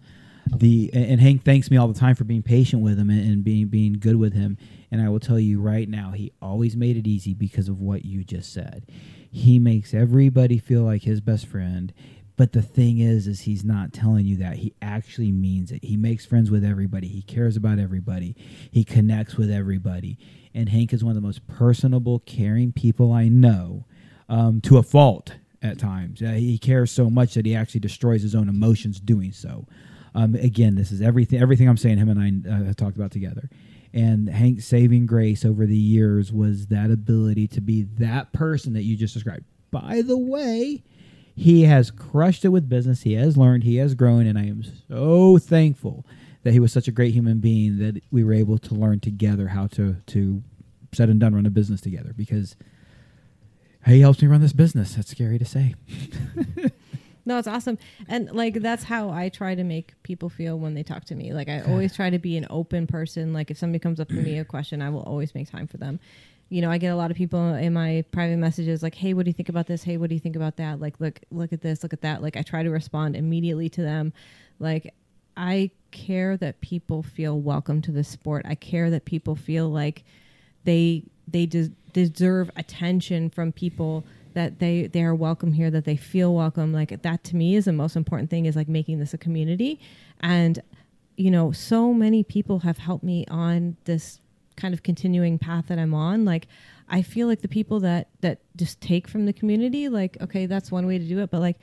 The 0.55 0.91
and 0.93 1.05
and 1.05 1.21
Hank 1.21 1.43
thanks 1.43 1.71
me 1.71 1.77
all 1.77 1.87
the 1.87 1.99
time 1.99 2.15
for 2.15 2.25
being 2.25 2.43
patient 2.43 2.81
with 2.83 2.99
him 2.99 3.09
and, 3.09 3.19
and 3.19 3.43
being 3.43 3.67
being 3.67 3.93
good 3.93 4.17
with 4.17 4.33
him. 4.33 4.57
And 4.91 5.01
I 5.01 5.09
will 5.09 5.19
tell 5.19 5.39
you 5.39 5.61
right 5.61 5.89
now, 5.89 6.11
he 6.11 6.33
always 6.41 6.75
made 6.75 6.97
it 6.97 7.07
easy 7.07 7.33
because 7.33 7.69
of 7.69 7.79
what 7.79 8.05
you 8.05 8.23
just 8.23 8.53
said. 8.53 8.85
He 9.31 9.57
makes 9.57 9.93
everybody 9.93 10.59
feel 10.59 10.83
like 10.83 11.03
his 11.03 11.21
best 11.21 11.47
friend. 11.47 11.93
But 12.35 12.53
the 12.53 12.61
thing 12.61 12.99
is, 12.99 13.27
is 13.27 13.41
he's 13.41 13.63
not 13.63 13.93
telling 13.93 14.25
you 14.25 14.37
that. 14.37 14.57
He 14.57 14.73
actually 14.81 15.31
means 15.31 15.71
it. 15.71 15.83
He 15.83 15.97
makes 15.97 16.25
friends 16.25 16.49
with 16.49 16.65
everybody. 16.65 17.07
He 17.07 17.21
cares 17.21 17.55
about 17.55 17.77
everybody. 17.77 18.35
He 18.71 18.83
connects 18.83 19.35
with 19.35 19.51
everybody. 19.51 20.17
And 20.53 20.69
Hank 20.69 20.93
is 20.93 21.03
one 21.03 21.11
of 21.11 21.21
the 21.21 21.27
most 21.27 21.47
personable, 21.47 22.19
caring 22.19 22.71
people 22.71 23.11
I 23.11 23.27
know, 23.27 23.85
um, 24.29 24.61
to 24.61 24.77
a 24.77 24.83
fault 24.83 25.35
at 25.61 25.77
times. 25.77 26.21
Uh, 26.21 26.31
he 26.31 26.57
cares 26.57 26.91
so 26.91 27.09
much 27.09 27.35
that 27.35 27.45
he 27.45 27.55
actually 27.55 27.79
destroys 27.81 28.21
his 28.23 28.35
own 28.35 28.49
emotions 28.49 28.99
doing 28.99 29.31
so. 29.31 29.67
Um, 30.15 30.35
again, 30.35 30.75
this 30.75 30.91
is 30.91 31.01
everything. 31.01 31.39
Everything 31.41 31.69
I'm 31.69 31.77
saying, 31.77 31.97
him 31.97 32.09
and 32.09 32.45
I 32.45 32.49
uh, 32.49 32.63
have 32.65 32.75
talked 32.75 32.95
about 32.95 33.11
together. 33.11 33.49
And 33.93 34.27
Hank's 34.27 34.65
saving 34.65 35.05
grace 35.05 35.45
over 35.45 35.65
the 35.67 35.77
years 35.77 36.33
was 36.33 36.67
that 36.67 36.89
ability 36.89 37.47
to 37.49 37.61
be 37.61 37.83
that 37.99 38.33
person 38.33 38.73
that 38.73 38.83
you 38.83 38.97
just 38.97 39.13
described. 39.13 39.45
By 39.69 40.01
the 40.01 40.17
way, 40.17 40.83
he 41.35 41.63
has 41.63 41.91
crushed 41.91 42.45
it 42.45 42.49
with 42.49 42.69
business. 42.69 43.03
He 43.03 43.13
has 43.13 43.37
learned. 43.37 43.63
He 43.63 43.77
has 43.77 43.95
grown, 43.95 44.25
and 44.25 44.37
I 44.37 44.45
am 44.45 44.63
so 44.87 45.37
thankful 45.37 46.05
that 46.43 46.53
he 46.53 46.59
was 46.59 46.71
such 46.71 46.87
a 46.87 46.91
great 46.91 47.13
human 47.13 47.39
being 47.39 47.77
that 47.79 48.01
we 48.11 48.23
were 48.23 48.33
able 48.33 48.57
to 48.59 48.75
learn 48.75 48.99
together 48.99 49.47
how 49.49 49.67
to 49.67 49.97
to 50.07 50.43
said 50.91 51.09
and 51.09 51.19
done 51.19 51.33
run 51.33 51.45
a 51.45 51.49
business 51.49 51.81
together 51.81 52.13
because 52.15 52.55
he 53.85 54.01
helps 54.01 54.21
me 54.21 54.27
run 54.27 54.41
this 54.41 54.53
business. 54.53 54.95
That's 54.95 55.09
scary 55.09 55.39
to 55.39 55.45
say. 55.45 55.73
No, 57.25 57.37
it's 57.37 57.47
awesome. 57.47 57.77
And 58.07 58.29
like 58.31 58.55
that's 58.55 58.83
how 58.83 59.09
I 59.09 59.29
try 59.29 59.55
to 59.55 59.63
make 59.63 59.93
people 60.03 60.29
feel 60.29 60.59
when 60.59 60.73
they 60.73 60.83
talk 60.83 61.05
to 61.05 61.15
me. 61.15 61.33
Like 61.33 61.47
I 61.47 61.61
always 61.61 61.95
try 61.95 62.09
to 62.09 62.19
be 62.19 62.35
an 62.37 62.45
open 62.49 62.85
person. 62.85 63.31
Like 63.31 63.49
if 63.49 63.57
somebody 63.57 63.79
comes 63.79 63.99
up 63.99 64.09
to 64.09 64.15
me 64.15 64.37
a 64.39 64.45
question, 64.45 64.81
I 64.81 64.89
will 64.89 65.03
always 65.03 65.33
make 65.33 65.49
time 65.49 65.67
for 65.67 65.77
them. 65.77 65.99
You 66.53 66.61
know, 66.61 66.69
I 66.69 66.77
get 66.77 66.89
a 66.89 66.95
lot 66.95 67.09
of 67.09 67.17
people 67.17 67.55
in 67.55 67.73
my 67.73 68.05
private 68.11 68.37
messages 68.37 68.83
like, 68.83 68.93
"Hey, 68.93 69.15
what 69.15 69.25
do 69.25 69.29
you 69.29 69.33
think 69.33 69.49
about 69.49 69.65
this? 69.65 69.81
Hey, 69.81 69.97
what 69.97 70.09
do 70.09 70.13
you 70.13 70.19
think 70.19 70.35
about 70.35 70.57
that? 70.57 70.79
Like, 70.79 70.99
look, 70.99 71.19
look 71.31 71.51
at 71.51 71.61
this, 71.61 71.81
look 71.81 71.93
at 71.93 72.01
that." 72.01 72.21
Like 72.21 72.37
I 72.37 72.43
try 72.43 72.61
to 72.61 72.69
respond 72.69 73.15
immediately 73.15 73.69
to 73.69 73.81
them. 73.81 74.13
Like 74.59 74.93
I 75.35 75.71
care 75.89 76.37
that 76.37 76.61
people 76.61 77.01
feel 77.01 77.39
welcome 77.39 77.81
to 77.81 77.91
the 77.91 78.03
sport. 78.03 78.45
I 78.47 78.53
care 78.53 78.91
that 78.91 79.03
people 79.03 79.35
feel 79.35 79.67
like 79.67 80.03
they 80.63 81.05
they 81.27 81.47
des- 81.47 81.71
deserve 81.91 82.51
attention 82.55 83.31
from 83.31 83.51
people 83.51 84.05
that 84.35 84.59
they 84.59 84.85
they 84.85 85.01
are 85.01 85.15
welcome 85.15 85.53
here 85.53 85.71
that 85.71 85.85
they 85.85 85.95
feel 85.95 86.35
welcome 86.35 86.71
like 86.71 87.01
that 87.01 87.23
to 87.23 87.35
me 87.35 87.55
is 87.55 87.65
the 87.65 87.73
most 87.73 87.95
important 87.95 88.29
thing 88.29 88.45
is 88.45 88.55
like 88.55 88.67
making 88.67 88.99
this 88.99 89.13
a 89.13 89.17
community 89.17 89.79
and 90.19 90.59
you 91.17 91.31
know 91.31 91.51
so 91.51 91.93
many 91.93 92.23
people 92.23 92.59
have 92.59 92.79
helped 92.79 93.03
me 93.03 93.25
on 93.29 93.77
this 93.85 94.19
kind 94.55 94.73
of 94.73 94.83
continuing 94.83 95.37
path 95.37 95.67
that 95.67 95.79
I'm 95.79 95.93
on 95.93 96.25
like 96.25 96.47
I 96.89 97.01
feel 97.01 97.27
like 97.27 97.41
the 97.41 97.47
people 97.47 97.79
that 97.81 98.09
that 98.21 98.39
just 98.55 98.81
take 98.81 99.07
from 99.07 99.25
the 99.25 99.33
community 99.33 99.89
like 99.89 100.17
okay 100.21 100.45
that's 100.45 100.71
one 100.71 100.85
way 100.85 100.97
to 100.97 101.05
do 101.05 101.19
it 101.19 101.29
but 101.31 101.39
like 101.39 101.57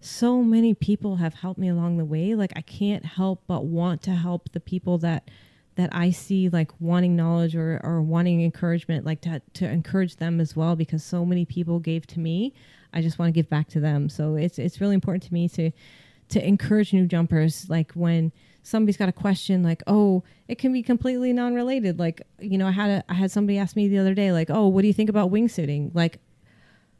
so 0.00 0.42
many 0.42 0.74
people 0.74 1.16
have 1.16 1.34
helped 1.34 1.58
me 1.58 1.68
along 1.68 1.96
the 1.96 2.04
way 2.04 2.34
like 2.34 2.52
I 2.56 2.60
can't 2.60 3.04
help 3.04 3.42
but 3.46 3.64
want 3.64 4.02
to 4.02 4.12
help 4.12 4.52
the 4.52 4.60
people 4.60 4.98
that 4.98 5.28
that 5.76 5.90
I 5.92 6.10
see 6.10 6.48
like 6.48 6.70
wanting 6.80 7.16
knowledge 7.16 7.56
or, 7.56 7.80
or 7.82 8.00
wanting 8.00 8.42
encouragement, 8.42 9.04
like 9.04 9.20
to, 9.22 9.42
to 9.54 9.68
encourage 9.68 10.16
them 10.16 10.40
as 10.40 10.54
well, 10.54 10.76
because 10.76 11.02
so 11.02 11.24
many 11.24 11.44
people 11.44 11.80
gave 11.80 12.06
to 12.08 12.20
me. 12.20 12.54
I 12.92 13.02
just 13.02 13.18
want 13.18 13.28
to 13.28 13.32
give 13.32 13.50
back 13.50 13.68
to 13.70 13.80
them. 13.80 14.08
So 14.08 14.36
it's, 14.36 14.58
it's 14.58 14.80
really 14.80 14.94
important 14.94 15.24
to 15.24 15.34
me 15.34 15.48
to, 15.50 15.72
to 16.30 16.46
encourage 16.46 16.92
new 16.92 17.06
jumpers. 17.06 17.68
Like 17.68 17.92
when 17.92 18.30
somebody's 18.64 18.96
got 18.96 19.08
a 19.08 19.12
question, 19.12 19.62
like, 19.62 19.82
oh, 19.86 20.24
it 20.48 20.58
can 20.58 20.72
be 20.72 20.82
completely 20.82 21.32
non-related. 21.32 21.98
Like, 21.98 22.22
you 22.40 22.58
know, 22.58 22.66
I 22.66 22.72
had 22.72 22.90
a, 22.90 23.04
I 23.08 23.14
had 23.14 23.30
somebody 23.30 23.58
ask 23.58 23.76
me 23.76 23.86
the 23.86 23.98
other 23.98 24.14
day, 24.14 24.32
like, 24.32 24.50
oh, 24.50 24.66
what 24.66 24.80
do 24.80 24.88
you 24.88 24.92
think 24.92 25.10
about 25.10 25.30
wingsuiting? 25.30 25.94
Like, 25.94 26.18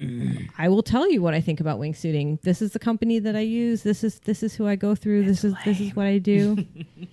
mm. 0.01 0.49
I 0.57 0.69
will 0.69 0.83
tell 0.83 1.11
you 1.11 1.23
what 1.23 1.35
I 1.35 1.41
think 1.41 1.59
about 1.59 1.81
wingsuiting. 1.81 2.41
This 2.43 2.63
is 2.63 2.73
the 2.73 2.79
company 2.79 3.19
that 3.19 3.35
I 3.35 3.41
use. 3.41 3.83
This 3.83 4.05
is 4.05 4.21
this 4.21 4.43
is 4.43 4.55
who 4.55 4.69
I 4.69 4.77
go 4.77 4.95
through. 4.95 5.25
this 5.25 5.43
is 5.43 5.55
this 5.65 5.81
is 5.81 5.97
what 5.97 6.07
I 6.07 6.19
do. 6.19 6.65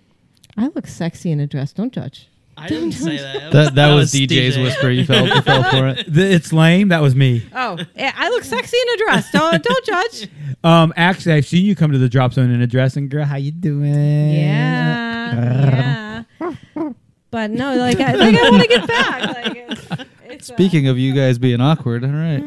I 0.57 0.67
look 0.67 0.85
sexy 0.85 1.31
in 1.31 1.39
a 1.39 1.47
dress. 1.47 1.73
Don't 1.73 1.93
judge. 1.93 2.27
I 2.61 2.67
didn't 2.67 2.91
say 2.93 3.17
that. 3.17 3.51
That, 3.51 3.75
that 3.75 3.93
was 3.93 4.13
DJ's 4.13 4.57
whisper. 4.57 4.89
You 4.89 5.05
fell, 5.05 5.27
you 5.27 5.41
fell 5.41 5.63
for 5.63 5.87
it. 5.87 6.05
The- 6.11 6.31
it's 6.31 6.53
lame. 6.53 6.89
That 6.89 7.01
was 7.01 7.15
me. 7.15 7.45
Oh, 7.53 7.77
eh, 7.95 8.11
I 8.15 8.29
look 8.29 8.43
sexy 8.43 8.77
in 8.77 8.93
a 8.93 8.97
dress. 9.05 9.31
Don't 9.31 9.63
don't 9.63 9.85
judge. 9.85 10.29
Um, 10.63 10.93
actually, 10.95 11.33
I've 11.33 11.47
seen 11.47 11.65
you 11.65 11.75
come 11.75 11.91
to 11.91 11.97
the 11.97 12.07
drop 12.07 12.33
zone 12.33 12.51
in 12.51 12.61
a 12.61 12.67
dress, 12.67 12.95
and 12.95 13.09
girl, 13.09 13.25
how 13.25 13.35
you 13.37 13.49
doing? 13.51 13.95
Yeah, 14.31 16.23
yeah. 16.39 16.93
But 17.31 17.49
no, 17.49 17.75
like 17.77 17.99
I, 17.99 18.13
like 18.13 18.35
I 18.35 18.49
want 18.51 18.61
to 18.61 18.67
get 18.69 18.87
back. 18.87 19.21
Like 19.23 19.55
it's, 19.55 19.87
it's, 20.25 20.49
uh, 20.51 20.53
Speaking 20.53 20.87
of 20.87 20.99
you 20.99 21.15
guys 21.15 21.39
being 21.39 21.61
awkward, 21.61 22.03
all 22.03 22.11
right. 22.11 22.43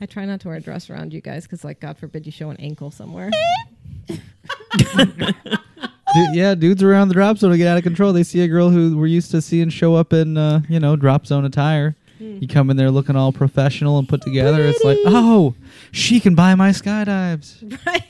I 0.00 0.06
try 0.06 0.24
not 0.24 0.40
to 0.40 0.48
wear 0.48 0.56
a 0.56 0.60
dress 0.60 0.90
around 0.90 1.12
you 1.12 1.20
guys 1.20 1.44
because, 1.44 1.62
like, 1.64 1.78
God 1.80 1.98
forbid 1.98 2.24
you 2.26 2.32
show 2.32 2.50
an 2.50 2.56
ankle 2.58 2.90
somewhere. 2.90 3.30
Dude, 6.14 6.34
yeah, 6.34 6.54
dudes 6.54 6.82
around 6.82 7.08
the 7.08 7.14
drop 7.14 7.38
zone 7.38 7.50
will 7.50 7.58
get 7.58 7.68
out 7.68 7.76
of 7.76 7.82
control. 7.82 8.12
They 8.12 8.22
see 8.22 8.40
a 8.40 8.48
girl 8.48 8.70
who 8.70 8.96
we're 8.96 9.06
used 9.06 9.30
to 9.32 9.42
seeing 9.42 9.68
show 9.68 9.94
up 9.94 10.12
in, 10.12 10.36
uh, 10.36 10.62
you 10.68 10.80
know, 10.80 10.96
drop 10.96 11.26
zone 11.26 11.44
attire. 11.44 11.96
You 12.20 12.48
come 12.48 12.68
in 12.70 12.76
there 12.76 12.90
looking 12.90 13.14
all 13.14 13.32
professional 13.32 13.98
and 13.98 14.08
put 14.08 14.22
together. 14.22 14.62
It's 14.64 14.82
like, 14.82 14.98
oh, 15.04 15.54
she 15.92 16.18
can 16.18 16.34
buy 16.34 16.56
my 16.56 16.70
skydives. 16.70 17.62
right? 17.86 18.02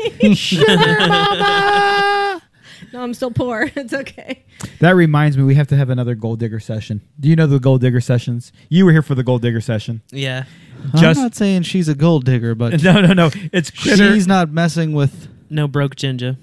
no, 2.92 3.02
I'm 3.02 3.12
still 3.14 3.30
poor. 3.30 3.70
It's 3.76 3.92
okay. 3.92 4.44
That 4.80 4.96
reminds 4.96 5.36
me, 5.36 5.44
we 5.44 5.54
have 5.54 5.68
to 5.68 5.76
have 5.76 5.90
another 5.90 6.14
gold 6.14 6.40
digger 6.40 6.58
session. 6.60 7.02
Do 7.20 7.28
you 7.28 7.36
know 7.36 7.46
the 7.46 7.60
gold 7.60 7.80
digger 7.80 8.00
sessions? 8.00 8.52
You 8.68 8.86
were 8.86 8.92
here 8.92 9.02
for 9.02 9.14
the 9.14 9.22
gold 9.22 9.42
digger 9.42 9.60
session. 9.60 10.02
Yeah. 10.10 10.44
Just 10.94 11.18
I'm 11.18 11.24
not 11.24 11.34
saying 11.34 11.62
she's 11.62 11.88
a 11.88 11.94
gold 11.94 12.24
digger, 12.24 12.54
but 12.54 12.82
no, 12.82 13.00
no, 13.00 13.12
no. 13.12 13.30
It's 13.52 13.70
critter. 13.70 14.14
she's 14.14 14.26
not 14.26 14.50
messing 14.50 14.92
with. 14.94 15.28
No 15.50 15.68
broke 15.68 15.96
ginger. 15.96 16.36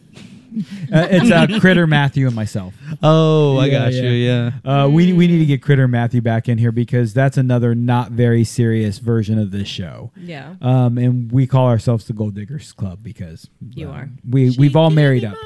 Uh, 0.94 1.08
it's 1.12 1.32
uh, 1.32 1.60
critter 1.60 1.86
Matthew 1.88 2.28
and 2.28 2.36
myself. 2.36 2.74
Oh, 3.04 3.58
I 3.58 3.66
Yeah, 3.68 3.72
got 3.80 3.94
yeah. 3.94 4.02
you. 4.02 4.10
Yeah. 4.10 4.52
Uh, 4.84 4.88
we 4.90 5.12
we 5.14 5.28
need 5.28 5.40
to 5.40 5.46
get 5.46 5.62
critter 5.62 5.88
Matthew 5.88 6.22
back 6.22 6.48
in 6.50 6.58
here 6.58 6.72
because 6.72 7.14
that's 7.14 7.38
another 7.38 7.76
not 7.76 8.12
very 8.12 8.44
serious 8.44 9.00
version 9.00 9.38
of 9.40 9.52
this 9.52 9.68
show. 9.68 10.12
Yeah. 10.16 10.56
Um, 10.62 10.98
and 10.98 11.32
we 11.32 11.48
call 11.48 11.68
ourselves 11.68 12.06
the 12.06 12.14
Gold 12.14 12.36
Diggers 12.36 12.72
Club 12.74 13.00
because 13.04 13.50
You 13.74 13.90
are. 13.90 14.10
We 14.30 14.56
we've 14.58 14.76
all 14.76 14.90
married 14.92 15.26
up. 15.26 15.38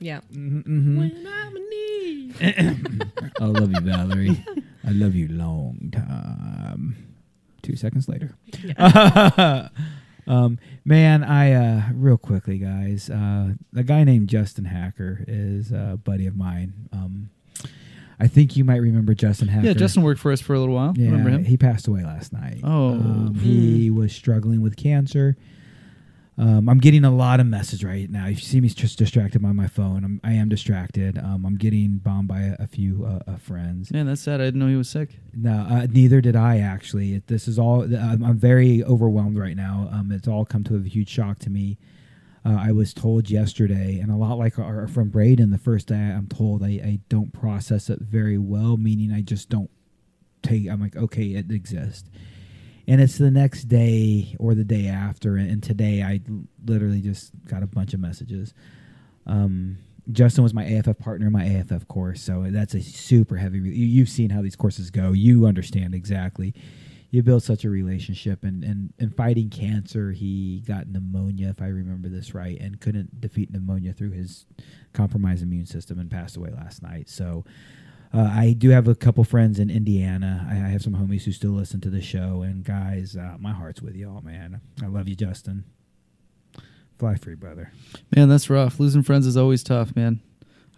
Yeah. 0.00 0.20
hmm 0.32 1.08
I 2.40 3.44
love 3.44 3.72
you, 3.72 3.80
Valerie. 3.80 4.44
I 4.86 4.90
love 4.90 5.14
you 5.14 5.28
long 5.28 5.90
time. 5.92 6.96
Two 7.62 7.74
seconds 7.76 8.08
later. 8.08 8.34
um, 10.28 10.58
man, 10.84 11.24
I 11.24 11.52
uh, 11.52 11.82
real 11.94 12.18
quickly, 12.18 12.58
guys. 12.58 13.10
Uh, 13.10 13.54
a 13.74 13.82
guy 13.82 14.04
named 14.04 14.28
Justin 14.28 14.66
Hacker 14.66 15.24
is 15.26 15.72
a 15.72 15.98
buddy 16.02 16.26
of 16.26 16.36
mine. 16.36 16.72
Um, 16.92 17.30
I 18.20 18.26
think 18.26 18.56
you 18.56 18.64
might 18.64 18.78
remember 18.82 19.14
Justin 19.14 19.48
Hacker. 19.48 19.66
Yeah, 19.68 19.72
Justin 19.74 20.02
worked 20.02 20.20
for 20.20 20.32
us 20.32 20.40
for 20.40 20.54
a 20.54 20.58
little 20.60 20.74
while. 20.74 20.92
Yeah, 20.96 21.06
Remember 21.10 21.30
him? 21.30 21.44
he 21.44 21.56
passed 21.56 21.86
away 21.86 22.02
last 22.04 22.32
night. 22.32 22.60
Oh. 22.64 22.90
Um, 22.90 23.34
he 23.34 23.90
was 23.90 24.12
struggling 24.12 24.60
with 24.60 24.76
cancer. 24.76 25.36
Um, 26.38 26.68
I'm 26.68 26.78
getting 26.78 27.04
a 27.04 27.10
lot 27.10 27.40
of 27.40 27.46
message 27.46 27.82
right 27.82 28.08
now. 28.08 28.28
If 28.28 28.38
you 28.38 28.46
see 28.46 28.60
me 28.60 28.68
just 28.68 28.96
distracted 28.96 29.42
by 29.42 29.50
my 29.50 29.66
phone, 29.66 30.04
I'm, 30.04 30.20
I 30.22 30.34
am 30.34 30.48
distracted. 30.48 31.18
Um, 31.18 31.44
I'm 31.44 31.56
getting 31.56 31.98
bombed 31.98 32.28
by 32.28 32.42
a, 32.42 32.56
a 32.60 32.66
few 32.68 33.04
uh, 33.04 33.30
uh, 33.30 33.36
friends. 33.38 33.90
Man, 33.90 34.06
that's 34.06 34.20
sad. 34.20 34.40
I 34.40 34.44
didn't 34.44 34.60
know 34.60 34.68
he 34.68 34.76
was 34.76 34.88
sick. 34.88 35.18
No, 35.34 35.66
uh, 35.68 35.86
neither 35.90 36.20
did 36.20 36.36
I 36.36 36.58
actually. 36.58 37.14
It, 37.14 37.26
this 37.26 37.48
is 37.48 37.58
all. 37.58 37.82
I'm, 37.82 38.22
I'm 38.22 38.38
very 38.38 38.84
overwhelmed 38.84 39.36
right 39.36 39.56
now. 39.56 39.88
Um, 39.90 40.12
it's 40.12 40.28
all 40.28 40.44
come 40.44 40.62
to 40.64 40.76
a 40.76 40.82
huge 40.82 41.08
shock 41.08 41.40
to 41.40 41.50
me. 41.50 41.76
Uh, 42.46 42.56
I 42.56 42.70
was 42.70 42.94
told 42.94 43.30
yesterday, 43.30 43.98
and 43.98 44.12
a 44.12 44.16
lot 44.16 44.38
like 44.38 44.60
our, 44.60 44.82
our 44.82 44.88
friend 44.88 45.10
Braden, 45.10 45.50
the 45.50 45.58
first 45.58 45.88
day 45.88 45.96
I'm 45.96 46.28
told, 46.28 46.62
I, 46.62 46.68
I 46.68 47.00
don't 47.08 47.32
process 47.32 47.90
it 47.90 47.98
very 47.98 48.38
well, 48.38 48.76
meaning 48.76 49.12
I 49.12 49.22
just 49.22 49.50
don't 49.50 49.70
take. 50.42 50.68
I'm 50.68 50.80
like, 50.80 50.94
okay, 50.94 51.34
it 51.34 51.50
exists, 51.50 52.08
and 52.88 53.02
it's 53.02 53.18
the 53.18 53.30
next 53.30 53.64
day 53.64 54.34
or 54.38 54.54
the 54.54 54.64
day 54.64 54.88
after, 54.88 55.36
and, 55.36 55.62
today 55.62 56.02
i 56.02 56.20
literally 56.64 57.02
just 57.02 57.32
got 57.46 57.62
a 57.62 57.66
bunch 57.66 57.92
of 57.92 58.00
messages. 58.00 58.54
Um, 59.26 59.76
Justin 60.10 60.42
was 60.42 60.54
my 60.54 60.64
AFF 60.64 60.98
partner 60.98 61.26
in 61.26 61.32
my 61.32 61.44
AFF 61.44 61.86
course, 61.86 62.22
so 62.22 62.46
that's 62.48 62.72
a 62.72 62.80
super 62.80 63.36
heavy. 63.36 63.60
Re- 63.60 63.74
you, 63.74 63.84
you've 63.84 64.08
seen 64.08 64.30
how 64.30 64.40
these 64.40 64.56
courses 64.56 64.90
go. 64.90 65.12
You 65.12 65.44
understand 65.44 65.94
exactly. 65.94 66.54
You 67.10 67.22
build 67.22 67.42
such 67.42 67.64
a 67.64 67.70
relationship, 67.70 68.42
and 68.42 68.64
and 68.64 68.94
and 68.98 69.14
fighting 69.14 69.50
cancer, 69.50 70.12
he 70.12 70.60
got 70.66 70.88
pneumonia, 70.88 71.50
if 71.50 71.60
I 71.60 71.66
remember 71.66 72.08
this 72.08 72.34
right, 72.34 72.58
and 72.58 72.80
couldn't 72.80 73.20
defeat 73.20 73.50
pneumonia 73.50 73.92
through 73.92 74.12
his 74.12 74.46
compromised 74.94 75.42
immune 75.42 75.66
system, 75.66 75.98
and 75.98 76.10
passed 76.10 76.38
away 76.38 76.50
last 76.50 76.82
night. 76.82 77.10
So. 77.10 77.44
Uh, 78.12 78.20
I 78.32 78.54
do 78.56 78.70
have 78.70 78.88
a 78.88 78.94
couple 78.94 79.22
friends 79.24 79.58
in 79.58 79.70
Indiana. 79.70 80.46
I, 80.50 80.54
I 80.54 80.68
have 80.70 80.82
some 80.82 80.94
homies 80.94 81.24
who 81.24 81.32
still 81.32 81.50
listen 81.50 81.80
to 81.82 81.90
the 81.90 82.00
show. 82.00 82.42
And 82.42 82.64
guys, 82.64 83.16
uh, 83.16 83.36
my 83.38 83.52
heart's 83.52 83.82
with 83.82 83.96
y'all, 83.96 84.22
man. 84.22 84.60
I 84.82 84.86
love 84.86 85.08
you, 85.08 85.14
Justin. 85.14 85.64
Fly 86.98 87.16
free, 87.16 87.34
brother. 87.34 87.72
Man, 88.14 88.28
that's 88.28 88.50
rough. 88.50 88.80
Losing 88.80 89.02
friends 89.02 89.26
is 89.26 89.36
always 89.36 89.62
tough, 89.62 89.94
man. 89.94 90.20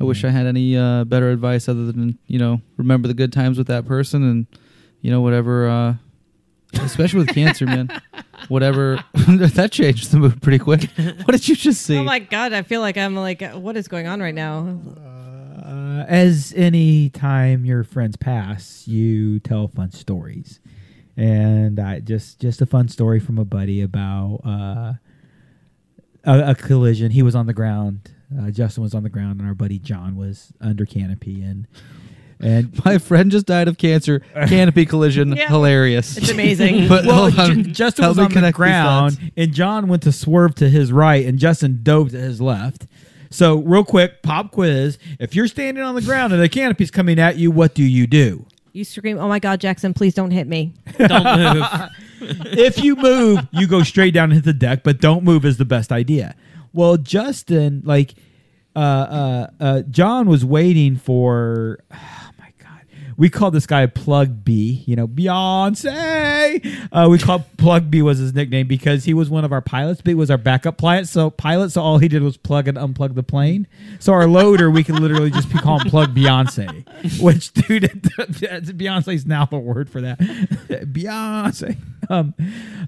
I 0.01 0.05
wish 0.05 0.24
I 0.24 0.31
had 0.31 0.47
any 0.47 0.77
uh, 0.77 1.05
better 1.05 1.31
advice 1.31 1.69
other 1.69 1.85
than 1.93 2.19
you 2.27 2.39
know 2.39 2.62
remember 2.78 3.07
the 3.07 3.12
good 3.12 3.35
times 3.35 3.59
with 3.59 3.66
that 3.66 3.85
person 3.85 4.23
and 4.23 4.47
you 5.02 5.11
know 5.11 5.20
whatever. 5.20 5.69
Uh, 5.69 5.94
especially 6.74 7.20
with 7.20 7.35
cancer, 7.35 7.66
man. 7.66 7.90
Whatever 8.48 9.05
that 9.15 9.69
changed 9.70 10.11
the 10.11 10.16
mood 10.16 10.40
pretty 10.40 10.59
quick. 10.59 10.89
What 10.97 11.32
did 11.32 11.47
you 11.47 11.55
just 11.55 11.82
see? 11.82 11.98
Oh 11.98 12.05
my 12.05 12.20
God. 12.20 12.55
I 12.55 12.62
feel 12.62 12.81
like 12.81 12.97
I'm 12.97 13.15
like, 13.15 13.43
uh, 13.43 13.51
what 13.51 13.77
is 13.77 13.86
going 13.86 14.07
on 14.07 14.20
right 14.20 14.35
now? 14.35 14.78
Uh, 15.71 16.05
as 16.09 16.53
any 16.57 17.09
time 17.11 17.65
your 17.65 17.85
friends 17.85 18.17
pass, 18.17 18.89
you 18.89 19.39
tell 19.39 19.69
fun 19.69 19.93
stories, 19.93 20.59
and 21.17 21.79
I 21.79 22.01
just 22.01 22.41
just 22.41 22.61
a 22.61 22.67
fun 22.67 22.89
story 22.89 23.21
from 23.21 23.39
a 23.39 23.45
buddy 23.45 23.81
about 23.81 24.41
uh, 24.45 24.95
a, 26.25 26.51
a 26.51 26.55
collision. 26.57 27.13
He 27.13 27.23
was 27.23 27.37
on 27.37 27.47
the 27.47 27.53
ground. 27.53 28.11
Uh, 28.37 28.51
Justin 28.51 28.83
was 28.83 28.95
on 28.95 29.05
the 29.05 29.09
ground, 29.09 29.39
and 29.39 29.49
our 29.49 29.55
buddy 29.55 29.79
John 29.79 30.17
was 30.17 30.53
under 30.61 30.85
canopy, 30.85 31.41
and 31.41 31.69
and 32.41 32.81
My 32.85 32.99
friend 32.99 33.31
just 33.31 33.47
died 33.47 33.69
of 33.69 33.79
cancer. 33.79 34.21
Canopy 34.49 34.87
collision. 34.87 35.33
Yeah. 35.37 35.49
Hilarious. 35.49 36.17
It's 36.17 36.31
amazing. 36.31 36.89
But 36.89 37.05
well, 37.07 37.31
hold 37.31 37.39
on. 37.39 37.63
J- 37.63 37.71
Justin 37.71 38.03
Help 38.03 38.17
was 38.17 38.27
on 38.37 38.43
the 38.43 38.51
ground, 38.53 39.33
and 39.37 39.53
John 39.53 39.87
went 39.87 40.03
to 40.03 40.11
swerve 40.11 40.57
to 40.57 40.69
his 40.69 40.91
right, 40.91 41.25
and 41.25 41.39
Justin 41.39 41.81
dove 41.85 42.11
to 42.11 42.19
his 42.19 42.41
left. 42.41 42.89
So, 43.31 43.59
real 43.59 43.85
quick, 43.85 44.23
pop 44.23 44.51
quiz: 44.51 44.98
If 45.19 45.35
you're 45.35 45.47
standing 45.47 45.82
on 45.85 45.94
the 45.94 46.02
ground 46.02 46.32
and 46.32 46.43
the 46.43 46.48
canopy's 46.48 46.90
coming 46.90 47.19
at 47.19 47.36
you, 47.36 47.51
what 47.51 47.74
do 47.74 47.82
you 47.85 48.07
do? 48.07 48.47
You 48.73 48.85
scream, 48.85 49.19
oh 49.19 49.28
my 49.28 49.40
God, 49.40 49.61
Jackson, 49.61 49.94
please 49.94 50.15
don't 50.15 50.31
hit 50.31 50.47
me. 50.47 50.73
Don't 50.98 51.24
move. 51.24 51.66
if 52.47 52.82
you 52.85 52.94
move, 52.94 53.40
you 53.51 53.66
go 53.66 53.82
straight 53.82 54.15
down 54.15 54.24
and 54.24 54.35
hit 54.35 54.44
the 54.44 54.52
deck, 54.52 54.85
but 54.85 55.01
don't 55.01 55.24
move 55.24 55.44
is 55.44 55.57
the 55.57 55.65
best 55.65 55.90
idea. 55.90 56.36
Well, 56.73 56.97
Justin, 56.97 57.82
like, 57.85 58.15
uh, 58.77 58.78
uh, 58.78 59.51
uh, 59.59 59.82
John 59.82 60.28
was 60.28 60.44
waiting 60.44 60.97
for. 60.97 61.81
We 63.21 63.29
called 63.29 63.53
this 63.53 63.67
guy 63.67 63.85
Plug 63.85 64.47
B. 64.47 64.83
You 64.87 64.97
know, 64.97 65.07
Beyonce. 65.07 66.89
Uh, 66.91 67.07
we 67.11 67.19
called 67.19 67.45
Plug 67.59 67.91
B 67.91 68.01
was 68.01 68.17
his 68.17 68.33
nickname 68.33 68.67
because 68.67 69.05
he 69.05 69.13
was 69.13 69.29
one 69.29 69.45
of 69.45 69.53
our 69.53 69.61
pilots. 69.61 70.01
B 70.01 70.15
was 70.15 70.31
our 70.31 70.39
backup 70.39 70.79
pilot. 70.79 71.07
So 71.07 71.29
pilot. 71.29 71.69
So 71.69 71.83
all 71.83 71.99
he 71.99 72.09
did 72.09 72.23
was 72.23 72.39
plug 72.39 72.67
and 72.67 72.79
unplug 72.79 73.15
the 73.15 73.23
plane. 73.23 73.67
So 73.99 74.15
our 74.15 74.27
loader, 74.27 74.71
we 74.71 74.83
could 74.83 74.99
literally 74.99 75.31
just 75.31 75.51
call 75.53 75.81
him 75.81 75.91
Plug 75.91 76.15
Beyonce. 76.15 77.21
Which, 77.21 77.53
dude, 77.53 77.83
Beyonce 77.93 79.13
is 79.13 79.27
now 79.27 79.45
the 79.45 79.59
word 79.59 79.91
for 79.91 80.01
that. 80.01 80.19
Beyonce. 80.19 81.77
Um, 82.09 82.33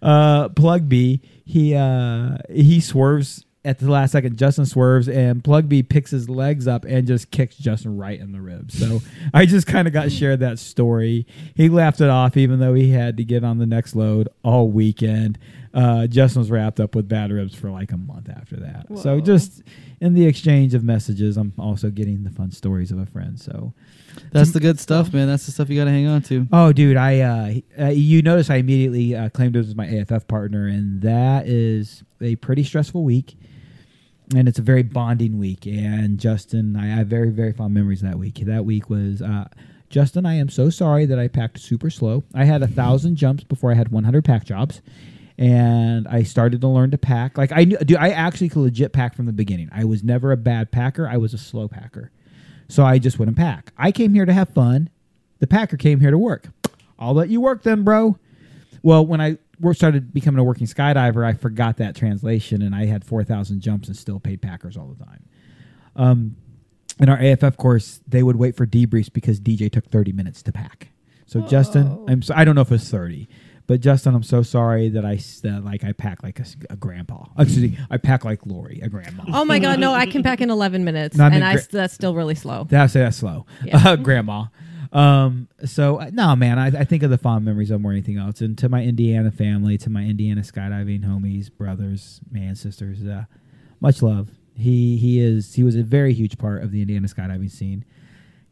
uh, 0.00 0.48
Plug 0.48 0.88
B. 0.88 1.20
He 1.44 1.74
uh, 1.74 2.38
he 2.50 2.80
swerves 2.80 3.44
at 3.64 3.78
the 3.78 3.90
last 3.90 4.12
second. 4.12 4.36
Justin 4.36 4.66
swerves 4.66 5.08
and 5.08 5.42
Plug 5.44 5.68
B 5.68 5.82
picks 5.82 6.10
his 6.10 6.28
legs 6.28 6.66
up 6.66 6.84
and 6.84 7.06
just 7.06 7.30
kicks 7.30 7.56
Justin 7.56 7.96
right 7.96 8.18
in 8.18 8.32
the 8.32 8.40
ribs. 8.40 8.78
So 8.78 9.00
I 9.34 9.46
just 9.46 9.66
kind 9.66 9.86
of 9.86 9.94
got 9.94 10.10
shared 10.10 10.40
that 10.40 10.58
story. 10.58 11.26
He 11.54 11.68
laughed 11.68 12.00
it 12.00 12.10
off, 12.10 12.36
even 12.36 12.58
though 12.58 12.74
he 12.74 12.90
had 12.90 13.16
to 13.18 13.24
get 13.24 13.44
on 13.44 13.58
the 13.58 13.66
next 13.66 13.94
load 13.94 14.28
all 14.42 14.68
weekend. 14.68 15.38
Uh, 15.74 16.06
Justin 16.06 16.40
was 16.40 16.50
wrapped 16.50 16.80
up 16.80 16.94
with 16.94 17.08
bad 17.08 17.30
ribs 17.30 17.54
for 17.54 17.70
like 17.70 17.92
a 17.92 17.96
month 17.96 18.28
after 18.28 18.56
that. 18.56 18.86
So 18.98 19.20
just 19.20 19.62
in 20.00 20.12
the 20.12 20.26
exchange 20.26 20.74
of 20.74 20.84
messages, 20.84 21.36
I'm 21.38 21.52
also 21.58 21.88
getting 21.88 22.24
the 22.24 22.30
fun 22.30 22.50
stories 22.50 22.90
of 22.90 22.98
a 22.98 23.06
friend. 23.06 23.40
So 23.40 23.72
That's 24.32 24.50
the 24.50 24.60
good 24.60 24.78
stuff, 24.80 25.14
man. 25.14 25.28
That's 25.28 25.46
the 25.46 25.52
stuff 25.52 25.70
you 25.70 25.78
got 25.78 25.84
to 25.86 25.90
hang 25.90 26.06
on 26.08 26.20
to. 26.22 26.46
Oh, 26.52 26.72
dude, 26.74 26.98
I 26.98 27.20
uh, 27.20 27.84
uh, 27.86 27.88
you 27.88 28.20
notice 28.20 28.50
I 28.50 28.56
immediately 28.56 29.14
uh, 29.16 29.30
claimed 29.30 29.56
him 29.56 29.62
as 29.62 29.74
my 29.74 29.86
AFF 29.86 30.28
partner, 30.28 30.66
and 30.66 31.00
that 31.02 31.46
is 31.46 32.02
a 32.20 32.36
pretty 32.36 32.64
stressful 32.64 33.02
week, 33.02 33.36
and 34.34 34.48
it's 34.48 34.58
a 34.58 34.62
very 34.62 34.82
bonding 34.82 35.38
week. 35.38 35.66
And 35.66 36.18
Justin, 36.18 36.76
I 36.76 36.86
have 36.86 37.06
very 37.06 37.30
very 37.30 37.52
fond 37.52 37.74
memories 37.74 38.00
that 38.00 38.18
week. 38.18 38.36
That 38.46 38.64
week 38.64 38.90
was 38.90 39.22
uh, 39.22 39.48
Justin, 39.92 40.24
I 40.24 40.34
am 40.36 40.48
so 40.48 40.70
sorry 40.70 41.04
that 41.04 41.18
I 41.18 41.28
packed 41.28 41.60
super 41.60 41.90
slow. 41.90 42.24
I 42.34 42.44
had 42.44 42.62
a 42.62 42.66
thousand 42.66 43.16
jumps 43.16 43.44
before 43.44 43.70
I 43.70 43.74
had 43.74 43.90
100 43.90 44.24
pack 44.24 44.44
jobs, 44.44 44.80
and 45.36 46.08
I 46.08 46.22
started 46.22 46.62
to 46.62 46.68
learn 46.68 46.90
to 46.92 46.98
pack. 46.98 47.36
Like 47.36 47.52
I 47.52 47.64
knew, 47.64 47.76
dude, 47.76 47.98
I 47.98 48.08
actually 48.08 48.48
could 48.48 48.60
legit 48.60 48.94
pack 48.94 49.14
from 49.14 49.26
the 49.26 49.32
beginning. 49.32 49.68
I 49.70 49.84
was 49.84 50.02
never 50.02 50.32
a 50.32 50.36
bad 50.38 50.72
packer. 50.72 51.06
I 51.06 51.18
was 51.18 51.34
a 51.34 51.38
slow 51.38 51.68
packer, 51.68 52.10
so 52.68 52.84
I 52.84 52.98
just 52.98 53.18
wouldn't 53.18 53.36
pack. 53.36 53.72
I 53.76 53.92
came 53.92 54.14
here 54.14 54.24
to 54.24 54.32
have 54.32 54.48
fun. 54.48 54.88
The 55.40 55.46
packer 55.46 55.76
came 55.76 56.00
here 56.00 56.10
to 56.10 56.18
work. 56.18 56.48
I'll 56.98 57.14
let 57.14 57.28
you 57.28 57.42
work 57.42 57.62
then, 57.62 57.82
bro. 57.82 58.18
Well, 58.82 59.04
when 59.04 59.20
I 59.20 59.36
started 59.74 60.12
becoming 60.12 60.38
a 60.38 60.44
working 60.44 60.66
skydiver, 60.66 61.24
I 61.24 61.32
forgot 61.34 61.76
that 61.78 61.94
translation, 61.96 62.62
and 62.62 62.74
I 62.74 62.86
had 62.86 63.04
4,000 63.04 63.60
jumps 63.60 63.88
and 63.88 63.96
still 63.96 64.18
paid 64.20 64.42
packers 64.42 64.76
all 64.76 64.88
the 64.88 65.04
time. 65.04 65.24
Um, 65.96 66.36
in 67.00 67.08
our 67.08 67.18
AFF 67.18 67.56
course, 67.56 68.00
they 68.06 68.22
would 68.22 68.36
wait 68.36 68.56
for 68.56 68.66
debriefs 68.66 69.12
because 69.12 69.40
DJ 69.40 69.70
took 69.70 69.86
30 69.86 70.12
minutes 70.12 70.42
to 70.42 70.52
pack. 70.52 70.88
So 71.26 71.40
Justin, 71.42 72.04
I'm 72.08 72.20
so, 72.22 72.34
I 72.36 72.44
don't 72.44 72.54
know 72.54 72.60
if 72.60 72.70
it's 72.72 72.90
30, 72.90 73.26
but 73.66 73.80
Justin, 73.80 74.14
I'm 74.14 74.22
so 74.22 74.42
sorry 74.42 74.90
that 74.90 75.04
I 75.04 75.18
uh, 75.48 75.60
like 75.62 75.82
I 75.84 75.92
pack 75.92 76.22
like 76.22 76.38
a 76.68 76.76
grandpa. 76.76 77.24
Excuse 77.38 77.70
me, 77.72 77.78
I 77.90 77.96
pack 77.96 78.24
like 78.24 78.44
Lori, 78.44 78.80
a 78.82 78.88
grandma. 78.90 79.24
Oh 79.32 79.44
my 79.46 79.58
god, 79.58 79.78
no! 79.78 79.94
I 79.94 80.04
can 80.04 80.22
pack 80.22 80.42
in 80.42 80.50
11 80.50 80.84
minutes, 80.84 81.16
No, 81.16 81.24
I 81.24 81.28
mean 81.28 81.36
and 81.36 81.44
I 81.44 81.52
gra- 81.52 81.60
s- 81.62 81.66
that's 81.68 81.94
still 81.94 82.14
really 82.14 82.34
slow. 82.34 82.64
That's 82.68 82.92
that's 82.92 83.16
slow, 83.16 83.46
Yeah. 83.64 83.78
uh, 83.88 83.96
grandma. 84.08 84.46
Um, 84.92 85.48
so 85.64 86.00
uh, 86.00 86.10
no, 86.12 86.36
man, 86.36 86.58
I, 86.58 86.66
I 86.66 86.84
think 86.84 87.02
of 87.02 87.10
the 87.10 87.16
fond 87.18 87.44
memories 87.44 87.70
of 87.70 87.80
more 87.80 87.92
anything 87.92 88.18
else, 88.18 88.40
and 88.42 88.56
to 88.58 88.68
my 88.68 88.82
Indiana 88.84 89.30
family, 89.30 89.78
to 89.78 89.90
my 89.90 90.02
Indiana 90.04 90.42
skydiving 90.42 91.02
homies, 91.04 91.50
brothers, 91.50 92.20
man, 92.30 92.54
sisters, 92.54 93.02
uh, 93.04 93.24
much 93.80 94.02
love. 94.02 94.28
He 94.54 94.98
he 94.98 95.18
is 95.18 95.54
he 95.54 95.62
was 95.62 95.76
a 95.76 95.82
very 95.82 96.12
huge 96.12 96.36
part 96.36 96.62
of 96.62 96.72
the 96.72 96.82
Indiana 96.82 97.08
skydiving 97.08 97.50
scene. 97.50 97.84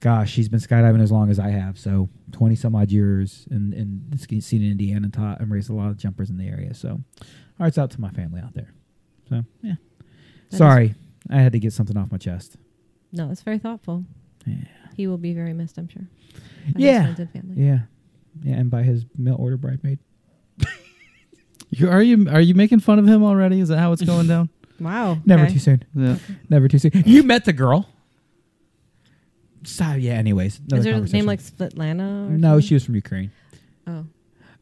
Gosh, 0.01 0.35
he's 0.35 0.49
been 0.49 0.61
skydiving 0.61 1.03
as 1.03 1.13
long 1.13 1.31
as 1.31 1.39
I 1.39 1.51
have, 1.51 1.79
so 1.79 2.09
twenty 2.33 2.57
some 2.57 2.75
odd 2.75 2.91
years 2.91 3.47
in 3.51 3.75
in 3.75 4.03
the 4.09 4.41
scene 4.41 4.63
in 4.63 4.71
Indiana, 4.71 5.11
taught 5.11 5.41
and 5.41 5.51
raised 5.51 5.69
a 5.69 5.75
lot 5.75 5.91
of 5.91 5.99
jumpers 5.99 6.31
in 6.31 6.39
the 6.39 6.49
area. 6.49 6.73
So, 6.73 7.01
hearts 7.59 7.77
out 7.77 7.91
to 7.91 8.01
my 8.01 8.09
family 8.09 8.41
out 8.41 8.55
there. 8.55 8.73
So 9.29 9.45
yeah, 9.63 9.75
That 10.49 10.53
is- 10.55 10.59
sorry, 10.59 10.95
I 11.29 11.37
had 11.37 11.53
to 11.53 11.59
get 11.59 11.75
something 11.75 11.99
off 11.99 12.11
my 12.11 12.17
chest. 12.17 12.57
No, 13.13 13.31
it's 13.31 13.43
very 13.43 13.59
thoughtful. 13.59 14.07
Yeah. 14.47 14.55
He 14.97 15.07
will 15.07 15.19
be 15.19 15.33
very 15.35 15.53
missed, 15.55 15.79
I'm 15.79 15.89
sure. 15.89 16.03
by 16.03 16.67
his 16.67 16.75
Yeah. 16.85 17.03
friends 17.03 17.21
and 17.21 17.31
family. 17.31 17.63
Yeah, 17.65 17.79
yeah, 18.43 18.57
and 18.57 18.71
by 18.71 18.83
his 18.83 19.05
mail 19.17 19.37
order 19.39 19.57
bridesmaid. 19.57 19.99
You, 21.73 21.89
are 21.89 22.03
you 22.03 22.29
are 22.29 22.41
you 22.41 22.55
making 22.57 22.81
fun 22.81 22.99
of 22.99 23.07
him 23.07 23.23
already? 23.23 23.61
Is 23.61 23.69
that 23.69 23.79
how 23.79 23.93
it's 23.93 24.03
going 24.03 24.27
down? 24.27 24.49
Wow. 24.81 25.19
Never 25.27 25.45
okay. 25.45 25.53
too 25.53 25.59
soon. 25.59 25.85
Yeah. 25.95 26.17
Never 26.49 26.67
too 26.67 26.79
soon. 26.79 26.91
You 27.05 27.23
met 27.23 27.45
the 27.45 27.53
girl. 27.53 27.87
So 29.65 29.93
yeah. 29.93 30.15
Anyways, 30.15 30.59
Is 30.73 30.85
her 30.87 31.01
name 31.01 31.27
like 31.27 31.41
Svetlana? 31.41 32.29
Or 32.29 32.31
No, 32.31 32.53
something? 32.55 32.67
she 32.67 32.75
was 32.75 32.85
from 32.85 32.95
Ukraine. 32.95 33.31
Oh, 33.87 34.07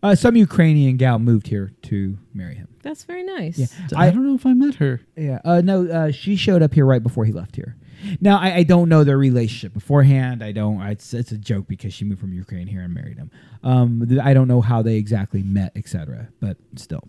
Uh, 0.02 0.14
some 0.16 0.34
Ukrainian 0.36 0.96
gal 0.96 1.18
moved 1.20 1.46
here 1.46 1.72
to 1.82 2.18
marry 2.34 2.56
him. 2.56 2.68
that's 2.82 3.04
very 3.04 3.22
nice. 3.22 3.58
Yeah, 3.58 3.66
I, 3.96 4.08
I, 4.08 4.10
don't 4.10 4.26
know 4.26 4.34
if 4.34 4.44
I 4.44 4.54
met 4.54 4.74
her. 4.76 5.00
yeah. 5.16 5.40
Uh, 5.44 5.60
no, 5.60 5.86
uh, 5.86 6.10
she 6.10 6.36
showed 6.36 6.62
up 6.62 6.74
here 6.74 6.84
right 6.84 7.02
before 7.02 7.24
he 7.24 7.32
left 7.32 7.54
here. 7.56 7.76
Now 8.20 8.38
I, 8.38 8.56
I 8.56 8.62
don't 8.62 8.88
know 8.88 9.04
their 9.04 9.18
relationship 9.18 9.74
beforehand. 9.74 10.42
I 10.42 10.52
don't. 10.52 10.80
I, 10.80 10.90
it's, 10.90 11.12
it's 11.14 11.32
a 11.32 11.38
joke 11.38 11.66
because 11.68 11.92
she 11.94 12.04
moved 12.04 12.20
from 12.20 12.32
Ukraine 12.32 12.66
here 12.66 12.80
and 12.80 12.94
married 12.94 13.18
him. 13.18 13.30
Um, 13.62 14.18
I 14.22 14.34
don't 14.34 14.48
know 14.48 14.60
how 14.60 14.82
they 14.82 14.96
exactly 14.96 15.42
met, 15.42 15.72
etc. 15.76 16.28
But 16.40 16.56
still, 16.76 17.02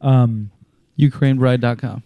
um, 0.00 0.50
UkraineBride.com. 0.98 2.02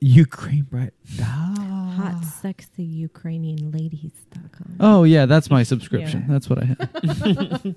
Ukraine 0.00 0.62
bride. 0.62 0.92
Hot, 1.22 2.24
sexy 2.24 2.82
Ukrainian 2.82 3.70
ladies.com. 3.70 4.76
Oh 4.80 5.04
yeah, 5.04 5.26
that's 5.26 5.50
my 5.50 5.62
subscription. 5.62 6.24
Yeah. 6.26 6.32
That's 6.32 6.48
what 6.48 6.62
I 6.62 6.64
have. 6.64 7.74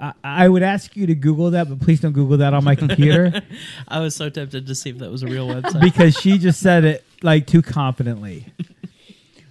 I, 0.00 0.12
I 0.22 0.48
would 0.48 0.62
ask 0.62 0.94
you 0.96 1.06
to 1.06 1.14
Google 1.14 1.50
that, 1.52 1.70
but 1.70 1.80
please 1.80 2.00
don't 2.00 2.12
Google 2.12 2.36
that 2.38 2.52
on 2.52 2.62
my 2.62 2.74
computer 2.74 3.40
I 3.88 4.00
was 4.00 4.14
so 4.14 4.28
tempted 4.28 4.66
to 4.66 4.74
see 4.74 4.90
if 4.90 4.98
that 4.98 5.10
was 5.10 5.22
a 5.22 5.26
real 5.26 5.48
website. 5.48 5.80
because 5.80 6.14
she 6.14 6.36
just 6.36 6.60
said 6.60 6.84
it 6.84 7.04
like 7.22 7.46
too 7.46 7.62
confidently. 7.62 8.52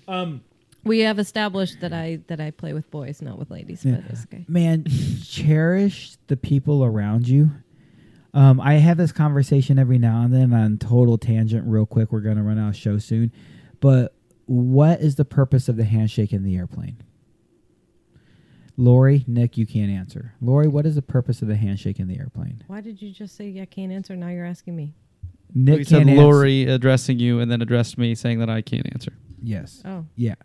Um, 0.08 0.42
We 0.84 1.00
have 1.00 1.20
established 1.20 1.80
that 1.82 1.94
I 1.94 2.22
that 2.28 2.40
I 2.42 2.52
play 2.52 2.74
with 2.74 2.90
boys, 2.90 3.22
not 3.22 3.38
with 3.38 3.52
ladies, 3.52 3.86
Yeah. 3.86 3.98
but 3.98 4.12
it's 4.12 4.24
okay. 4.24 4.46
man, 4.48 4.86
cherish 5.24 6.18
the 6.28 6.38
people 6.38 6.84
around 6.84 7.28
you. 7.28 7.52
Um, 8.34 8.60
I 8.62 8.76
have 8.76 8.98
this 8.98 9.12
conversation 9.12 9.78
every 9.78 10.00
now 10.00 10.22
and 10.24 10.34
then 10.34 10.54
on 10.54 10.78
total 10.78 11.18
tangent. 11.18 11.68
Real 11.68 11.86
quick, 11.86 12.12
we're 12.12 12.22
gonna 12.22 12.44
run 12.44 12.58
out 12.58 12.70
of 12.70 12.76
show 12.76 12.98
soon. 12.98 13.32
But 13.80 14.16
what 14.46 15.02
is 15.02 15.16
the 15.16 15.26
purpose 15.26 15.68
of 15.70 15.76
the 15.78 15.84
handshake 15.84 16.34
in 16.34 16.44
the 16.44 16.56
airplane? 16.56 16.98
Lori, 18.78 19.24
Nick, 19.28 19.58
you 19.58 19.66
can't 19.66 19.92
answer. 19.92 20.34
Lori, 20.42 20.68
what 20.68 20.86
is 20.86 20.96
the 20.96 21.02
purpose 21.02 21.42
of 21.42 21.48
the 21.48 21.56
handshake 21.58 22.00
in 22.00 22.08
the 22.08 22.18
airplane? 22.18 22.64
Why 22.68 22.82
did 22.82 23.02
you 23.02 23.12
just 23.12 23.36
say 23.36 23.60
I 23.62 23.66
can't 23.66 23.92
answer? 23.92 24.16
Now 24.16 24.30
you're 24.30 24.46
asking 24.46 24.76
me. 24.76 24.94
Nick 25.54 25.78
we 25.80 25.84
said 25.84 25.98
can't 26.00 26.10
answer. 26.12 26.22
Lori 26.24 26.64
addressing 26.66 27.20
you 27.20 27.40
and 27.40 27.52
then 27.52 27.62
addressed 27.62 27.98
me 27.98 28.16
saying 28.16 28.40
that 28.40 28.50
I 28.50 28.62
can't 28.62 28.88
answer. 28.94 29.14
Yes. 29.42 29.82
Oh, 29.86 30.06
Yeah. 30.16 30.36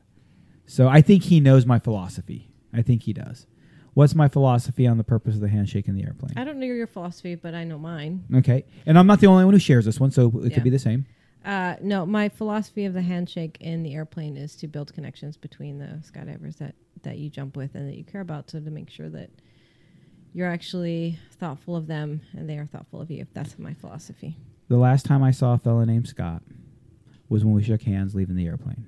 So 0.68 0.88
I 0.88 1.00
think 1.00 1.22
he 1.24 1.38
knows 1.38 1.64
my 1.64 1.78
philosophy. 1.78 2.50
I 2.72 2.82
think 2.82 3.04
he 3.04 3.12
does. 3.12 3.46
What's 3.94 4.14
my 4.16 4.26
philosophy 4.28 4.86
on 4.86 4.98
the 4.98 5.04
purpose 5.04 5.36
of 5.36 5.40
the 5.40 5.48
handshake 5.48 5.86
in 5.88 5.94
the 5.94 6.02
airplane? 6.02 6.32
I 6.36 6.42
don't 6.44 6.58
know 6.58 6.66
your 6.66 6.86
philosophy, 6.88 7.34
but 7.36 7.54
I 7.54 7.62
know 7.64 7.78
mine. 7.78 8.24
Okay. 8.34 8.64
And 8.84 8.98
I'm 8.98 9.06
not 9.06 9.20
the 9.20 9.28
only 9.28 9.44
one 9.44 9.54
who 9.54 9.60
shares 9.60 9.84
this 9.84 10.00
one, 10.00 10.10
so 10.10 10.26
it 10.40 10.48
Yeah. 10.50 10.54
could 10.54 10.64
be 10.64 10.70
the 10.70 10.78
same. 10.80 11.06
Uh, 11.44 11.76
no, 11.80 12.04
my 12.04 12.28
philosophy 12.28 12.84
of 12.84 12.92
the 12.94 13.02
handshake 13.02 13.56
in 13.60 13.84
the 13.84 13.94
airplane 13.94 14.36
is 14.36 14.56
to 14.56 14.66
build 14.66 14.92
connections 14.92 15.36
between 15.36 15.78
the 15.78 16.02
skydivers 16.02 16.56
that, 16.56 16.74
that 17.04 17.16
you 17.18 17.30
jump 17.30 17.56
with 17.56 17.76
and 17.76 17.88
that 17.88 17.96
you 17.96 18.02
care 18.02 18.20
about, 18.20 18.50
so 18.50 18.58
to 18.58 18.70
make 18.70 18.90
sure 18.90 19.08
that 19.08 19.30
you're 20.34 20.50
actually 20.50 21.18
thoughtful 21.38 21.76
of 21.76 21.86
them 21.86 22.20
and 22.36 22.50
they 22.50 22.58
are 22.58 22.66
thoughtful 22.66 23.00
of 23.00 23.10
you. 23.10 23.26
That's 23.32 23.56
my 23.58 23.72
philosophy. 23.74 24.36
The 24.68 24.76
last 24.76 25.06
time 25.06 25.22
I 25.22 25.30
saw 25.30 25.54
a 25.54 25.58
fellow 25.58 25.84
named 25.84 26.08
Scott 26.08 26.42
was 27.28 27.44
when 27.44 27.54
we 27.54 27.62
shook 27.62 27.82
hands 27.82 28.14
leaving 28.14 28.36
the 28.36 28.46
airplane. 28.46 28.86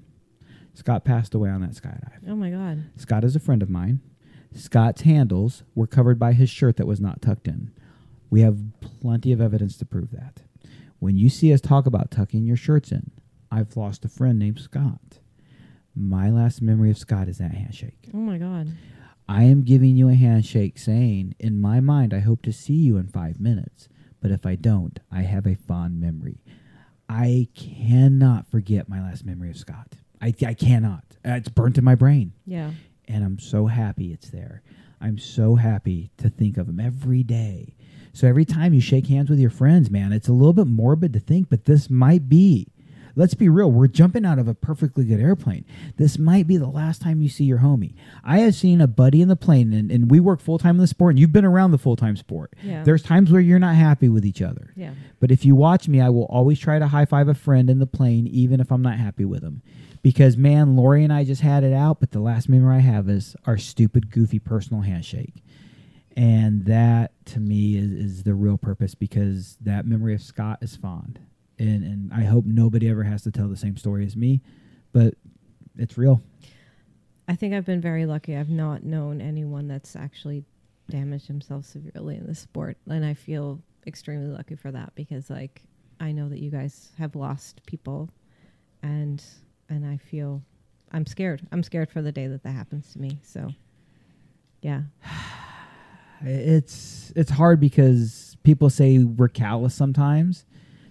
Scott 0.74 1.04
passed 1.04 1.34
away 1.34 1.50
on 1.50 1.60
that 1.60 1.72
skydive. 1.72 2.20
Oh 2.28 2.36
my 2.36 2.50
god. 2.50 2.84
Scott 2.96 3.24
is 3.24 3.34
a 3.36 3.40
friend 3.40 3.62
of 3.62 3.70
mine. 3.70 4.00
Scott's 4.54 5.02
handles 5.02 5.62
were 5.74 5.86
covered 5.86 6.18
by 6.18 6.32
his 6.32 6.50
shirt 6.50 6.76
that 6.76 6.86
was 6.86 7.00
not 7.00 7.20
tucked 7.22 7.48
in. 7.48 7.70
We 8.30 8.42
have 8.42 8.58
plenty 8.80 9.32
of 9.32 9.40
evidence 9.40 9.76
to 9.78 9.84
prove 9.84 10.10
that. 10.12 10.42
When 10.98 11.16
you 11.16 11.28
see 11.28 11.52
us 11.52 11.60
talk 11.60 11.86
about 11.86 12.10
tucking 12.10 12.44
your 12.44 12.56
shirts 12.56 12.90
in, 12.92 13.10
I've 13.50 13.76
lost 13.76 14.04
a 14.04 14.08
friend 14.08 14.38
named 14.38 14.60
Scott. 14.60 15.18
My 15.94 16.30
last 16.30 16.60
memory 16.62 16.90
of 16.90 16.98
Scott 16.98 17.28
is 17.28 17.38
that 17.38 17.52
handshake. 17.52 18.08
Oh 18.14 18.18
my 18.18 18.38
god. 18.38 18.68
I 19.28 19.44
am 19.44 19.62
giving 19.62 19.96
you 19.96 20.08
a 20.08 20.14
handshake 20.14 20.78
saying, 20.78 21.34
in 21.38 21.60
my 21.60 21.80
mind, 21.80 22.14
I 22.14 22.20
hope 22.20 22.42
to 22.42 22.52
see 22.52 22.74
you 22.74 22.96
in 22.96 23.08
five 23.08 23.40
minutes. 23.40 23.88
But 24.20 24.30
if 24.30 24.46
I 24.46 24.54
don't, 24.56 24.98
I 25.10 25.22
have 25.22 25.46
a 25.46 25.54
fond 25.54 26.00
memory. 26.00 26.42
I 27.08 27.48
cannot 27.54 28.50
forget 28.50 28.88
my 28.88 29.00
last 29.00 29.24
memory 29.24 29.50
of 29.50 29.56
Scott. 29.56 29.94
I, 30.20 30.34
I 30.44 30.54
cannot. 30.54 31.04
It's 31.24 31.48
burnt 31.48 31.78
in 31.78 31.84
my 31.84 31.94
brain. 31.94 32.32
Yeah. 32.44 32.72
And 33.06 33.24
I'm 33.24 33.38
so 33.38 33.66
happy 33.66 34.12
it's 34.12 34.30
there. 34.30 34.62
I'm 35.00 35.18
so 35.18 35.54
happy 35.54 36.10
to 36.18 36.28
think 36.28 36.56
of 36.56 36.68
him 36.68 36.80
every 36.80 37.22
day. 37.22 37.76
So 38.12 38.26
every 38.26 38.44
time 38.44 38.74
you 38.74 38.80
shake 38.80 39.06
hands 39.06 39.30
with 39.30 39.38
your 39.38 39.50
friends, 39.50 39.90
man, 39.90 40.12
it's 40.12 40.28
a 40.28 40.32
little 40.32 40.52
bit 40.52 40.66
morbid 40.66 41.12
to 41.12 41.20
think, 41.20 41.48
but 41.48 41.64
this 41.64 41.88
might 41.88 42.28
be. 42.28 42.66
Let's 43.18 43.34
be 43.34 43.48
real. 43.48 43.72
We're 43.72 43.88
jumping 43.88 44.24
out 44.24 44.38
of 44.38 44.46
a 44.46 44.54
perfectly 44.54 45.04
good 45.04 45.18
airplane. 45.18 45.64
This 45.96 46.20
might 46.20 46.46
be 46.46 46.56
the 46.56 46.68
last 46.68 47.02
time 47.02 47.20
you 47.20 47.28
see 47.28 47.42
your 47.42 47.58
homie. 47.58 47.94
I 48.22 48.38
have 48.38 48.54
seen 48.54 48.80
a 48.80 48.86
buddy 48.86 49.20
in 49.20 49.26
the 49.26 49.34
plane, 49.34 49.72
and, 49.72 49.90
and 49.90 50.08
we 50.08 50.20
work 50.20 50.40
full 50.40 50.56
time 50.56 50.76
in 50.76 50.80
the 50.80 50.86
sport, 50.86 51.14
and 51.14 51.18
you've 51.18 51.32
been 51.32 51.44
around 51.44 51.72
the 51.72 51.78
full 51.78 51.96
time 51.96 52.16
sport. 52.16 52.54
Yeah. 52.62 52.84
There's 52.84 53.02
times 53.02 53.32
where 53.32 53.40
you're 53.40 53.58
not 53.58 53.74
happy 53.74 54.08
with 54.08 54.24
each 54.24 54.40
other. 54.40 54.72
Yeah. 54.76 54.92
But 55.18 55.32
if 55.32 55.44
you 55.44 55.56
watch 55.56 55.88
me, 55.88 56.00
I 56.00 56.10
will 56.10 56.26
always 56.26 56.60
try 56.60 56.78
to 56.78 56.86
high 56.86 57.06
five 57.06 57.26
a 57.26 57.34
friend 57.34 57.68
in 57.68 57.80
the 57.80 57.88
plane, 57.88 58.28
even 58.28 58.60
if 58.60 58.70
I'm 58.70 58.82
not 58.82 58.98
happy 58.98 59.24
with 59.24 59.42
them. 59.42 59.62
Because, 60.00 60.36
man, 60.36 60.76
Lori 60.76 61.02
and 61.02 61.12
I 61.12 61.24
just 61.24 61.42
had 61.42 61.64
it 61.64 61.72
out, 61.72 61.98
but 61.98 62.12
the 62.12 62.20
last 62.20 62.48
memory 62.48 62.76
I 62.76 62.80
have 62.80 63.08
is 63.08 63.34
our 63.46 63.58
stupid, 63.58 64.12
goofy 64.12 64.38
personal 64.38 64.82
handshake. 64.82 65.42
And 66.16 66.66
that, 66.66 67.12
to 67.26 67.40
me, 67.40 67.76
is, 67.76 67.90
is 67.90 68.22
the 68.22 68.34
real 68.34 68.58
purpose 68.58 68.94
because 68.94 69.56
that 69.62 69.86
memory 69.86 70.14
of 70.14 70.22
Scott 70.22 70.58
is 70.62 70.76
fond. 70.76 71.18
And, 71.58 71.82
and 71.82 72.12
I 72.12 72.24
hope 72.24 72.44
nobody 72.44 72.88
ever 72.88 73.02
has 73.02 73.22
to 73.22 73.30
tell 73.30 73.48
the 73.48 73.56
same 73.56 73.76
story 73.76 74.04
as 74.06 74.16
me, 74.16 74.40
but 74.92 75.14
it's 75.76 75.98
real. 75.98 76.22
I 77.26 77.34
think 77.34 77.54
I've 77.54 77.66
been 77.66 77.80
very 77.80 78.06
lucky. 78.06 78.36
I've 78.36 78.50
not 78.50 78.84
known 78.84 79.20
anyone 79.20 79.68
that's 79.68 79.96
actually 79.96 80.44
damaged 80.88 81.26
himself 81.26 81.66
severely 81.66 82.16
in 82.16 82.26
the 82.26 82.34
sport, 82.34 82.78
and 82.88 83.04
I 83.04 83.14
feel 83.14 83.60
extremely 83.86 84.28
lucky 84.28 84.54
for 84.54 84.70
that 84.70 84.94
because, 84.94 85.28
like, 85.28 85.62
I 86.00 86.12
know 86.12 86.28
that 86.28 86.38
you 86.38 86.50
guys 86.50 86.92
have 86.98 87.16
lost 87.16 87.60
people, 87.66 88.08
and 88.82 89.22
and 89.68 89.84
I 89.84 89.98
feel 89.98 90.42
I'm 90.92 91.04
scared. 91.04 91.46
I'm 91.52 91.62
scared 91.62 91.90
for 91.90 92.00
the 92.00 92.12
day 92.12 92.28
that 92.28 92.44
that 92.44 92.52
happens 92.52 92.92
to 92.92 93.00
me. 93.00 93.18
So, 93.22 93.50
yeah, 94.62 94.82
It's 96.20 97.12
it's 97.14 97.30
hard 97.30 97.60
because 97.60 98.36
people 98.42 98.70
say 98.70 98.98
we're 98.98 99.28
callous 99.28 99.74
sometimes. 99.74 100.44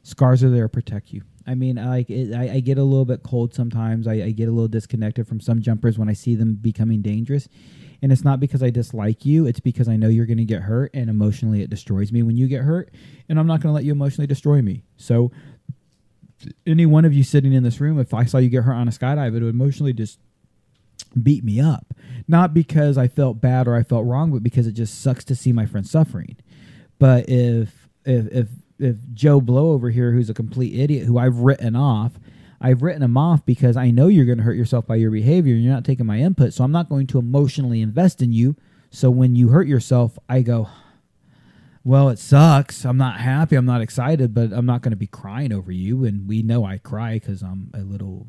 Scars 0.08 0.42
are 0.42 0.50
there 0.50 0.64
to 0.64 0.70
protect 0.70 1.12
you. 1.12 1.22
I 1.46 1.54
mean, 1.54 1.78
I 1.78 1.90
like 1.90 2.10
it, 2.10 2.34
I, 2.34 2.56
I 2.56 2.60
get 2.62 2.78
a 2.78 2.84
little 2.84 3.04
bit 3.04 3.24
cold 3.24 3.54
sometimes. 3.54 4.08
I, 4.08 4.14
I 4.14 4.32
get 4.32 4.48
a 4.48 4.52
little 4.52 4.70
disconnected 4.70 5.28
from 5.28 5.42
some 5.42 5.62
jumpers 5.62 6.00
when 6.00 6.08
I 6.08 6.14
see 6.14 6.34
them 6.34 6.56
becoming 6.56 7.02
dangerous. 7.02 7.50
And 8.02 8.10
it's 8.10 8.24
not 8.24 8.40
because 8.40 8.64
I 8.64 8.70
dislike 8.70 9.26
you. 9.26 9.46
It's 9.48 9.60
because 9.60 9.90
I 9.90 9.98
know 9.98 10.08
you're 10.08 10.26
going 10.26 10.38
to 10.38 10.46
get 10.46 10.62
hurt, 10.62 10.92
and 10.94 11.10
emotionally 11.10 11.62
it 11.62 11.70
destroys 11.70 12.14
me 12.14 12.24
when 12.24 12.38
you 12.38 12.48
get 12.48 12.62
hurt. 12.62 12.90
And 13.28 13.38
I'm 13.38 13.48
not 13.48 13.60
going 13.60 13.72
to 13.72 13.74
let 13.74 13.84
you 13.84 13.92
emotionally 13.92 14.28
destroy 14.28 14.62
me. 14.62 14.84
So, 14.96 15.30
any 16.66 16.86
one 16.86 17.04
of 17.04 17.14
you 17.14 17.24
sitting 17.24 17.52
in 17.52 17.64
this 17.64 17.82
room, 17.82 18.00
if 18.00 18.14
I 18.14 18.24
saw 18.24 18.38
you 18.38 18.48
get 18.48 18.64
hurt 18.64 18.76
on 18.76 18.88
a 18.88 18.92
skydive, 18.92 19.36
it 19.36 19.44
would 19.44 19.44
emotionally 19.44 19.92
just 19.92 20.20
beat 21.22 21.44
me 21.44 21.60
up. 21.60 21.94
Not 22.30 22.54
because 22.54 22.98
I 22.98 23.10
felt 23.10 23.42
bad 23.42 23.68
or 23.68 23.76
I 23.76 23.84
felt 23.84 24.06
wrong, 24.06 24.32
but 24.32 24.42
because 24.42 24.68
it 24.68 24.74
just 24.74 25.02
sucks 25.02 25.26
to 25.26 25.36
see 25.36 25.52
my 25.52 25.66
friend 25.66 25.86
suffering. 25.86 26.38
But 26.98 27.28
if 27.28 27.90
if 28.06 28.28
if 28.32 28.48
if 28.80 28.96
Joe 29.14 29.42
Blow 29.42 29.72
over 29.72 29.90
here, 29.90 30.12
who's 30.12 30.30
a 30.30 30.34
complete 30.34 30.80
idiot, 30.80 31.06
who 31.06 31.18
I've 31.18 31.38
written 31.38 31.76
off, 31.76 32.14
I've 32.60 32.82
written 32.82 33.04
him 33.04 33.18
off 33.18 33.46
because 33.46 33.78
I 33.78 33.92
know 33.92 34.08
you're 34.08 34.26
going 34.26 34.40
to 34.40 34.44
hurt 34.44 34.56
yourself 34.56 34.88
by 34.88 34.96
your 34.96 35.12
behavior 35.12 35.54
and 35.54 35.64
you're 35.64 35.74
not 35.74 35.86
taking 35.86 36.06
my 36.06 36.20
input. 36.20 36.54
So 36.54 36.64
I'm 36.64 36.72
not 36.72 36.90
going 36.90 37.08
to 37.08 37.20
emotionally 37.20 37.82
invest 37.82 38.22
in 38.22 38.32
you. 38.32 38.56
So 38.90 39.12
when 39.12 39.36
you 39.36 39.50
hurt 39.50 39.68
yourself, 39.68 40.18
I 40.28 40.42
go, 40.42 40.70
well, 41.84 42.10
it 42.10 42.20
sucks. 42.20 42.84
I'm 42.84 42.98
not 42.98 43.20
happy. 43.20 43.56
I'm 43.56 43.66
not 43.66 43.82
excited, 43.82 44.34
but 44.34 44.52
I'm 44.52 44.66
not 44.66 44.82
going 44.82 44.92
to 44.92 44.98
be 44.98 45.08
crying 45.08 45.54
over 45.54 45.72
you. 45.72 46.04
And 46.04 46.28
we 46.28 46.42
know 46.42 46.66
I 46.66 46.80
cry 46.80 47.14
because 47.14 47.42
I'm 47.44 47.72
a 47.74 47.80
little 47.80 48.28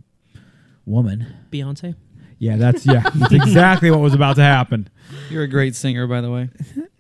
woman. 0.85 1.27
Beyonce. 1.51 1.95
Yeah, 2.39 2.57
that's 2.57 2.87
yeah, 2.87 3.11
that's 3.15 3.33
exactly 3.33 3.91
what 3.91 4.01
was 4.01 4.15
about 4.15 4.37
to 4.37 4.43
happen. 4.43 4.89
You're 5.29 5.43
a 5.43 5.49
great 5.49 5.75
singer, 5.75 6.07
by 6.07 6.21
the 6.21 6.31
way. 6.31 6.51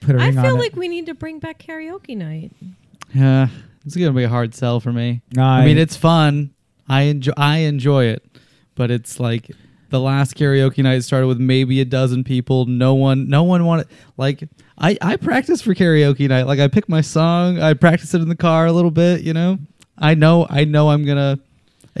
Put 0.00 0.16
a 0.16 0.18
I 0.20 0.26
ring 0.28 0.38
on 0.38 0.44
feel 0.44 0.58
like 0.58 0.76
we 0.76 0.88
need 0.88 1.06
to 1.06 1.14
bring 1.14 1.38
back 1.38 1.58
karaoke 1.62 2.16
night. 2.16 2.52
Yeah, 3.14 3.48
it's 3.84 3.96
gonna 3.96 4.12
be 4.12 4.24
a 4.24 4.28
hard 4.28 4.54
sell 4.54 4.80
for 4.80 4.92
me. 4.92 5.20
I- 5.36 5.62
I 5.62 5.64
mean, 5.64 5.78
it's 5.78 5.96
fun. 5.96 6.50
I 6.88 7.02
enjoy. 7.02 7.32
I 7.36 7.58
enjoy 7.58 8.04
it, 8.06 8.24
but 8.74 8.90
it's 8.90 9.20
like 9.20 9.50
the 9.90 10.00
last 10.00 10.34
karaoke 10.36 10.82
night 10.82 11.00
started 11.04 11.26
with 11.26 11.38
maybe 11.38 11.80
a 11.80 11.84
dozen 11.84 12.24
people. 12.24 12.66
No 12.66 12.94
one. 12.94 13.28
No 13.28 13.42
one 13.44 13.64
wanted. 13.64 13.86
Like 14.16 14.48
I. 14.78 14.96
I 15.02 15.16
practice 15.16 15.60
for 15.62 15.74
karaoke 15.74 16.28
night. 16.28 16.46
Like 16.46 16.60
I 16.60 16.68
pick 16.68 16.88
my 16.88 17.00
song. 17.00 17.60
I 17.60 17.74
practice 17.74 18.14
it 18.14 18.22
in 18.22 18.28
the 18.28 18.36
car 18.36 18.66
a 18.66 18.72
little 18.72 18.90
bit. 18.90 19.22
You 19.22 19.34
know. 19.34 19.58
I 19.98 20.14
know. 20.14 20.46
I 20.48 20.64
know. 20.64 20.90
I'm 20.90 21.04
gonna. 21.04 21.38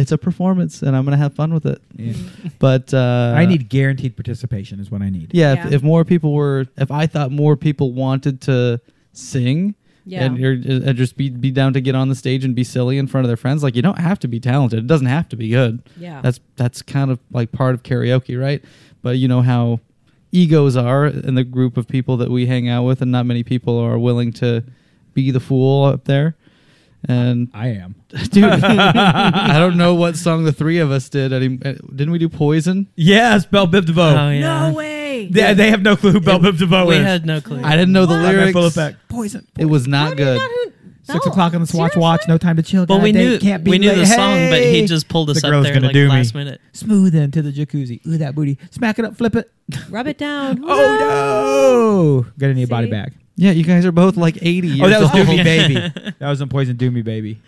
It's 0.00 0.12
a 0.12 0.18
performance, 0.18 0.82
and 0.82 0.96
I'm 0.96 1.04
gonna 1.04 1.16
have 1.18 1.34
fun 1.34 1.52
with 1.52 1.66
it. 1.66 1.80
Yeah. 1.96 2.14
But 2.58 2.92
uh, 2.94 3.34
I 3.36 3.44
need 3.46 3.68
guaranteed 3.68 4.16
participation 4.16 4.80
is 4.80 4.90
what 4.90 5.02
I 5.02 5.10
need. 5.10 5.30
Yeah, 5.32 5.54
Yeah. 5.54 5.66
If, 5.66 5.72
if 5.74 5.82
more 5.82 6.04
people 6.04 6.32
were, 6.32 6.66
if 6.76 6.90
I 6.90 7.06
thought 7.06 7.30
more 7.30 7.56
people 7.56 7.92
wanted 7.92 8.40
to 8.42 8.80
sing, 9.12 9.74
Yeah. 10.06 10.24
and, 10.24 10.38
you're, 10.38 10.52
and 10.52 10.96
just 10.96 11.16
be 11.16 11.30
be 11.30 11.50
down 11.50 11.72
to 11.74 11.80
get 11.80 11.94
on 11.94 12.08
the 12.08 12.14
stage 12.14 12.44
and 12.44 12.54
be 12.54 12.64
silly 12.64 12.96
in 12.98 13.06
front 13.06 13.24
of 13.24 13.28
their 13.28 13.36
friends, 13.36 13.62
like 13.62 13.76
you 13.76 13.82
don't 13.82 13.98
have 13.98 14.18
to 14.20 14.28
be 14.28 14.40
talented. 14.40 14.78
It 14.78 14.86
doesn't 14.86 15.06
have 15.06 15.28
to 15.30 15.36
be 15.36 15.48
good. 15.50 15.82
Yeah. 15.98 16.20
That's 16.22 16.40
that's 16.56 16.80
kind 16.82 17.10
of 17.10 17.18
like 17.30 17.52
part 17.52 17.74
of 17.74 17.82
karaoke, 17.82 18.40
right? 18.40 18.62
But 19.02 19.18
you 19.18 19.28
know 19.28 19.42
how 19.42 19.80
egos 20.32 20.76
are 20.76 21.06
in 21.06 21.34
the 21.34 21.44
group 21.44 21.76
of 21.76 21.88
people 21.88 22.16
that 22.18 22.30
we 22.30 22.46
hang 22.46 22.68
out 22.68 22.84
with, 22.84 23.02
and 23.02 23.10
not 23.12 23.26
many 23.26 23.42
people 23.42 23.78
are 23.78 23.98
willing 23.98 24.32
to 24.34 24.64
be 25.14 25.30
the 25.30 25.40
fool 25.40 25.84
up 25.84 26.04
there. 26.04 26.36
And 27.08 27.48
I 27.54 27.68
am. 27.68 27.94
dude, 28.30 28.44
I 28.44 29.58
don't 29.58 29.76
know 29.76 29.94
what 29.94 30.16
song 30.16 30.44
the 30.44 30.52
three 30.52 30.78
of 30.78 30.90
us 30.90 31.08
did. 31.08 31.32
Any, 31.32 31.58
uh, 31.64 31.72
didn't 31.94 32.10
we 32.10 32.18
do 32.18 32.28
Poison? 32.28 32.88
Yes, 32.94 33.46
Bell 33.46 33.66
Biv 33.66 33.86
DeVoe. 33.86 34.02
Oh 34.16 34.30
yeah. 34.30 34.68
no 34.68 34.74
way. 34.74 35.28
They, 35.30 35.54
they 35.54 35.70
have 35.70 35.82
no 35.82 35.96
clue 35.96 36.12
who 36.12 36.20
Bell 36.20 36.38
Biv 36.40 36.58
DeVoe 36.58 36.86
we 36.86 36.96
is. 36.96 37.02
had 37.04 37.24
no 37.24 37.40
clue. 37.40 37.60
I 37.64 37.76
didn't 37.76 37.92
know 37.92 38.04
the 38.06 38.14
I'm 38.14 38.22
lyrics. 38.24 38.52
full 38.52 38.66
effect. 38.66 38.98
Poison. 39.08 39.46
It 39.58 39.64
was 39.66 39.86
not 39.88 40.16
good. 40.16 40.40
Six 41.02 41.24
No, 41.26 41.32
o'clock 41.32 41.54
on 41.54 41.60
the 41.62 41.66
Swatch 41.66 41.92
seriously? 41.92 42.00
Watch. 42.02 42.28
No 42.28 42.38
time 42.38 42.56
to 42.56 42.62
chill. 42.62 42.80
Well, 42.86 42.98
Gotta 42.98 43.02
we 43.04 43.12
knew 43.12 43.38
Can't 43.38 43.64
be 43.64 43.70
we 43.70 43.78
knew 43.78 43.88
late. 43.88 43.98
the 43.98 44.06
song, 44.06 44.50
but 44.50 44.62
he 44.62 44.86
just 44.86 45.08
pulled 45.08 45.30
us 45.30 45.40
The 45.40 45.48
up 45.48 45.62
there 45.64 45.72
gonna 45.72 45.86
like 45.86 45.94
do 45.94 46.04
me. 46.04 46.10
last 46.10 46.34
minute. 46.34 46.60
smooth 46.72 47.14
into 47.14 47.40
the 47.42 47.50
jacuzzi. 47.50 48.06
Ooh, 48.06 48.18
that 48.18 48.34
booty. 48.34 48.58
Smack 48.70 48.98
it 48.98 49.04
up. 49.06 49.16
Flip 49.16 49.34
it. 49.34 49.50
Rub 49.88 50.06
it 50.06 50.18
down. 50.18 50.62
Oh 50.68 52.22
no! 52.24 52.26
Gonna 52.38 52.54
need 52.54 52.64
a 52.64 52.68
body 52.68 52.90
bag. 52.90 53.14
Yeah, 53.40 53.52
you 53.52 53.64
guys 53.64 53.86
are 53.86 53.92
both 53.92 54.16
like 54.18 54.36
80 54.42 54.68
years 54.68 54.80
Oh, 54.82 54.88
that 54.90 55.00
was 55.00 55.10
old. 55.14 55.26
Doomy 55.26 55.44
Baby. 55.44 55.74
That 56.18 56.28
was 56.28 56.40
in 56.42 56.48
Poison 56.50 56.76
Doomy 56.76 57.02
Baby. 57.02 57.40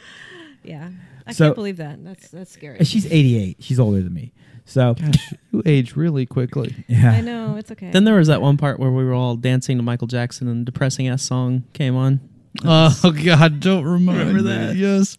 Yeah. 0.64 0.88
I 1.26 1.32
So- 1.32 1.44
can't 1.46 1.54
believe 1.54 1.76
that. 1.76 2.02
That's 2.02 2.28
that's 2.30 2.50
scary. 2.50 2.78
And 2.78 2.88
she's 2.88 3.04
88. 3.06 3.58
She's 3.60 3.78
older 3.78 4.00
than 4.02 4.14
me. 4.14 4.32
So 4.64 4.94
Gosh, 4.94 5.34
you 5.50 5.62
age 5.66 5.94
really 5.96 6.24
quickly. 6.24 6.74
yeah. 6.88 7.10
I 7.12 7.20
know 7.20 7.56
it's 7.56 7.70
okay. 7.72 7.90
Then 7.90 8.04
there 8.04 8.14
was 8.16 8.28
that 8.28 8.40
one 8.40 8.56
part 8.56 8.78
where 8.80 8.90
we 8.90 9.04
were 9.04 9.12
all 9.12 9.36
dancing 9.36 9.76
to 9.76 9.82
Michael 9.82 10.06
Jackson 10.06 10.48
and 10.48 10.62
the 10.62 10.64
depressing 10.72 11.08
ass 11.08 11.22
song 11.22 11.64
came 11.74 11.94
on. 11.96 12.20
Oh 12.64 13.12
God, 13.24 13.60
don't 13.60 13.84
remind 13.84 14.18
Remember 14.18 14.42
me. 14.42 14.48
that? 14.50 14.76
Yes. 14.76 15.16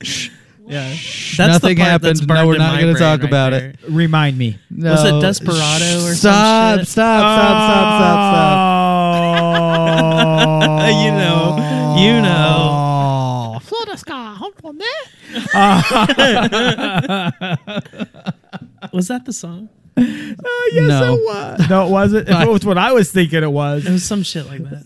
Yeah, 0.65 0.87
That's 0.89 1.37
that's 1.37 1.37
Nothing 1.63 1.75
the 1.75 1.81
part 1.81 1.89
happened. 1.91 2.07
That's 2.15 2.21
No, 2.21 2.35
burned 2.35 2.47
we're 2.47 2.53
in 2.55 2.59
not 2.59 2.73
my 2.75 2.79
gonna 2.79 2.93
brain 2.93 3.01
talk 3.03 3.19
right 3.19 3.27
about 3.29 3.49
there. 3.51 3.69
it. 3.71 3.79
Remind 3.89 4.37
me. 4.37 4.57
No. 4.71 4.91
Was 4.91 5.03
it 5.03 5.19
Desperado 5.19 5.97
or 6.05 6.13
some 6.13 6.15
stop, 6.15 6.79
shit? 6.79 6.87
Stop! 6.87 7.19
Stop! 7.19 7.37
Stop! 7.37 7.99
Stop! 7.99 8.17
Stop! 8.31 9.59
Oh. 9.59 9.72
You 11.03 11.11
know, 11.11 11.95
you 11.97 12.21
know. 12.21 13.59
Was 18.93 19.07
that 19.07 19.23
the 19.25 19.33
song? 19.33 19.69
Oh, 19.95 20.69
yes, 20.73 20.87
No. 20.87 21.15
it 21.15 21.21
was. 21.25 21.69
No, 21.69 21.87
it 21.87 21.91
wasn't. 21.91 22.29
If 22.29 22.41
it 22.41 22.49
was 22.49 22.65
what 22.65 22.77
I 22.77 22.91
was 22.91 23.11
thinking 23.11 23.43
it 23.43 23.51
was, 23.51 23.85
It 23.85 23.91
was 23.91 24.03
some 24.03 24.23
shit 24.23 24.45
like 24.47 24.63
that. 24.69 24.83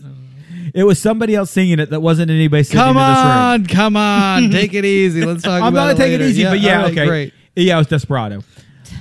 it 0.74 0.84
was 0.84 0.98
somebody 0.98 1.34
else 1.34 1.50
singing 1.50 1.78
it 1.80 1.90
that 1.90 2.00
wasn't 2.00 2.30
anybody 2.30 2.62
singing 2.62 2.84
Come 2.84 2.96
in 2.96 3.02
this 3.02 3.18
room. 3.18 3.66
Come 3.76 3.96
on, 3.96 4.46
come 4.46 4.46
on, 4.46 4.50
take 4.50 4.74
it 4.74 4.84
easy. 4.84 5.24
Let's 5.24 5.42
talk 5.42 5.62
I'm 5.62 5.74
about 5.74 5.82
gonna 5.82 5.92
it 5.92 5.96
take 5.96 6.08
it 6.12 6.20
later. 6.20 6.24
easy, 6.24 6.44
but 6.44 6.60
yeah, 6.60 6.76
all 6.78 6.82
right, 6.84 6.92
okay. 6.92 7.06
great. 7.06 7.34
Yeah, 7.56 7.74
it 7.76 7.78
was 7.78 7.86
Desperado. 7.88 8.42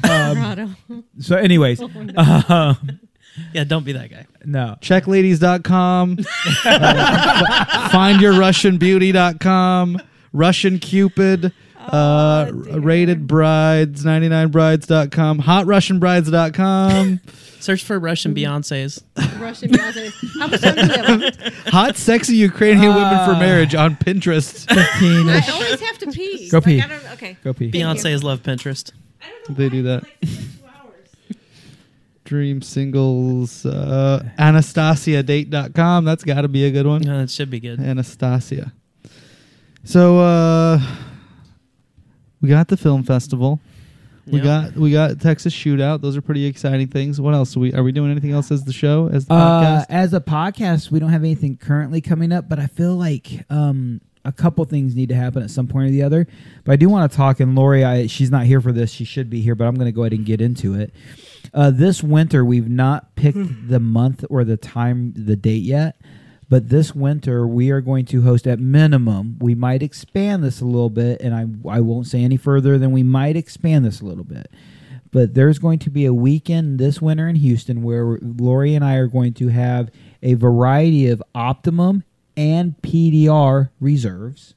Colorado. 0.03 0.69
So, 1.19 1.35
anyways, 1.35 1.81
um, 1.81 2.99
Yeah, 3.53 3.63
don't 3.63 3.85
be 3.85 3.91
that 3.93 4.09
guy. 4.09 4.25
no. 4.45 4.75
Checkladies.com, 4.81 6.17
uh, 6.65 7.89
findyourrussianbeauty.com, 7.91 10.01
Russian 10.33 10.79
Cupid, 10.79 11.53
uh, 11.79 12.45
dear. 12.45 12.79
rated 12.79 13.27
brides, 13.27 14.03
99brides.com, 14.03 15.41
hotrussianbrides.com, 15.41 17.19
Search 17.59 17.83
for 17.83 17.97
Russian 17.99 18.33
Beyonces. 18.35 19.01
Russian 19.39 19.71
Beyonce. 19.71 20.11
How 20.39 20.47
much 20.47 20.61
time 20.61 20.75
do 20.75 20.81
we 20.83 20.89
have? 21.25 21.53
hot 21.67 21.97
sexy 21.97 22.35
Ukrainian 22.35 22.93
women 22.93 23.17
for 23.25 23.33
Ah. 23.33 23.39
marriage 23.39 23.73
on 23.75 23.95
Pinterest. 23.95 24.65
I 24.69 25.41
always 25.51 25.79
have 25.81 25.97
to 25.99 26.11
pee. 26.11 26.49
Go 26.49 26.57
Like, 26.57 26.65
pee. 26.65 26.81
I 26.81 26.87
don't, 26.87 27.11
okay. 27.13 27.37
Go 27.43 27.53
pee. 27.53 27.71
Beyonce's 27.71 28.23
love 28.23 28.43
Pinterest. 28.43 28.91
they 29.49 29.69
do 29.69 29.83
that. 29.83 30.03
Dream 32.27 32.61
singles, 32.61 33.65
uh, 33.65 34.21
AnastasiaDate.com. 34.37 36.03
That's 36.03 36.25
got 36.25 36.41
to 36.41 36.49
be 36.49 36.65
a 36.65 36.71
good 36.71 36.85
one. 36.85 37.01
No, 37.01 37.19
that 37.19 37.29
should 37.29 37.49
be 37.49 37.61
good. 37.61 37.79
Anastasia. 37.79 38.73
So 39.85 40.19
uh 40.19 40.79
we 42.41 42.49
got 42.49 42.67
the 42.67 42.75
film 42.75 43.03
festival. 43.03 43.61
We 44.25 44.39
Yep. 44.39 44.43
got 44.43 44.75
we 44.75 44.91
got 44.91 45.21
Texas 45.21 45.53
Shootout. 45.53 46.01
Those 46.01 46.17
are 46.17 46.21
pretty 46.21 46.45
exciting 46.45 46.87
things. 46.89 47.21
What 47.21 47.33
else? 47.33 47.55
Are 47.55 47.61
we 47.61 47.73
are 47.73 47.81
we 47.83 47.93
doing 47.93 48.11
anything 48.11 48.31
else 48.31 48.51
as 48.51 48.65
the 48.65 48.73
show 48.73 49.07
as 49.07 49.25
the 49.25 49.33
Uh, 49.33 49.61
podcast? 49.61 49.85
as 49.89 50.13
a 50.13 50.19
podcast, 50.19 50.91
we 50.91 50.99
don't 50.99 51.11
have 51.11 51.23
anything 51.23 51.55
currently 51.55 52.01
coming 52.01 52.33
up, 52.33 52.49
but 52.49 52.59
I 52.59 52.67
feel 52.67 52.95
like 52.97 53.45
um, 53.49 54.01
a 54.25 54.33
couple 54.33 54.65
things 54.65 54.93
need 54.97 55.07
to 55.07 55.15
happen 55.15 55.41
at 55.41 55.49
some 55.49 55.67
point 55.67 55.87
or 55.87 55.91
the 55.91 56.03
other. 56.03 56.27
But 56.65 56.73
I 56.73 56.75
do 56.75 56.89
want 56.89 57.09
to 57.09 57.15
talk, 57.17 57.39
and 57.39 57.55
Lori, 57.55 57.85
I, 57.85 58.07
she's 58.07 58.29
not 58.29 58.45
here 58.45 58.59
for 58.59 58.73
this. 58.73 58.91
She 58.91 59.05
should 59.05 59.29
be 59.29 59.39
here, 59.39 59.55
but 59.55 59.65
I'm 59.65 59.75
going 59.75 59.85
to 59.85 59.93
go 59.93 60.01
ahead 60.03 60.11
and 60.11 60.25
get 60.25 60.41
into 60.41 60.73
it. 60.73 60.93
Uh, 61.53 61.71
this 61.71 62.03
winter, 62.03 62.43
we've 62.43 62.69
not 62.69 63.15
picked 63.15 63.69
the 63.69 63.79
month 63.79 64.23
or 64.29 64.43
the 64.43 64.57
time, 64.57 65.13
the 65.15 65.35
date 65.35 65.63
yet. 65.63 65.99
But 66.49 66.69
this 66.69 66.95
winter, 66.95 67.45
we 67.45 67.71
are 67.71 67.81
going 67.81 68.05
to 68.05 68.21
host 68.21 68.47
at 68.47 68.59
minimum. 68.59 69.37
We 69.39 69.53
might 69.53 69.83
expand 69.83 70.43
this 70.43 70.61
a 70.61 70.65
little 70.65 70.89
bit, 70.89 71.19
and 71.21 71.35
I, 71.35 71.45
I 71.69 71.81
won't 71.81 72.07
say 72.07 72.23
any 72.23 72.37
further 72.37 72.77
than 72.77 72.91
we 72.91 73.03
might 73.03 73.35
expand 73.35 73.83
this 73.83 73.99
a 73.99 74.05
little 74.05 74.23
bit 74.23 74.49
but 75.11 75.33
there's 75.33 75.59
going 75.59 75.79
to 75.79 75.89
be 75.89 76.05
a 76.05 76.13
weekend 76.13 76.79
this 76.79 77.01
winter 77.01 77.27
in 77.27 77.35
Houston 77.35 77.81
where 77.81 78.19
Lori 78.21 78.75
and 78.75 78.83
I 78.83 78.95
are 78.95 79.07
going 79.07 79.33
to 79.35 79.47
have 79.47 79.89
a 80.21 80.33
variety 80.33 81.07
of 81.07 81.23
Optimum 81.33 82.03
and 82.35 82.75
PDR 82.81 83.69
reserves 83.79 84.53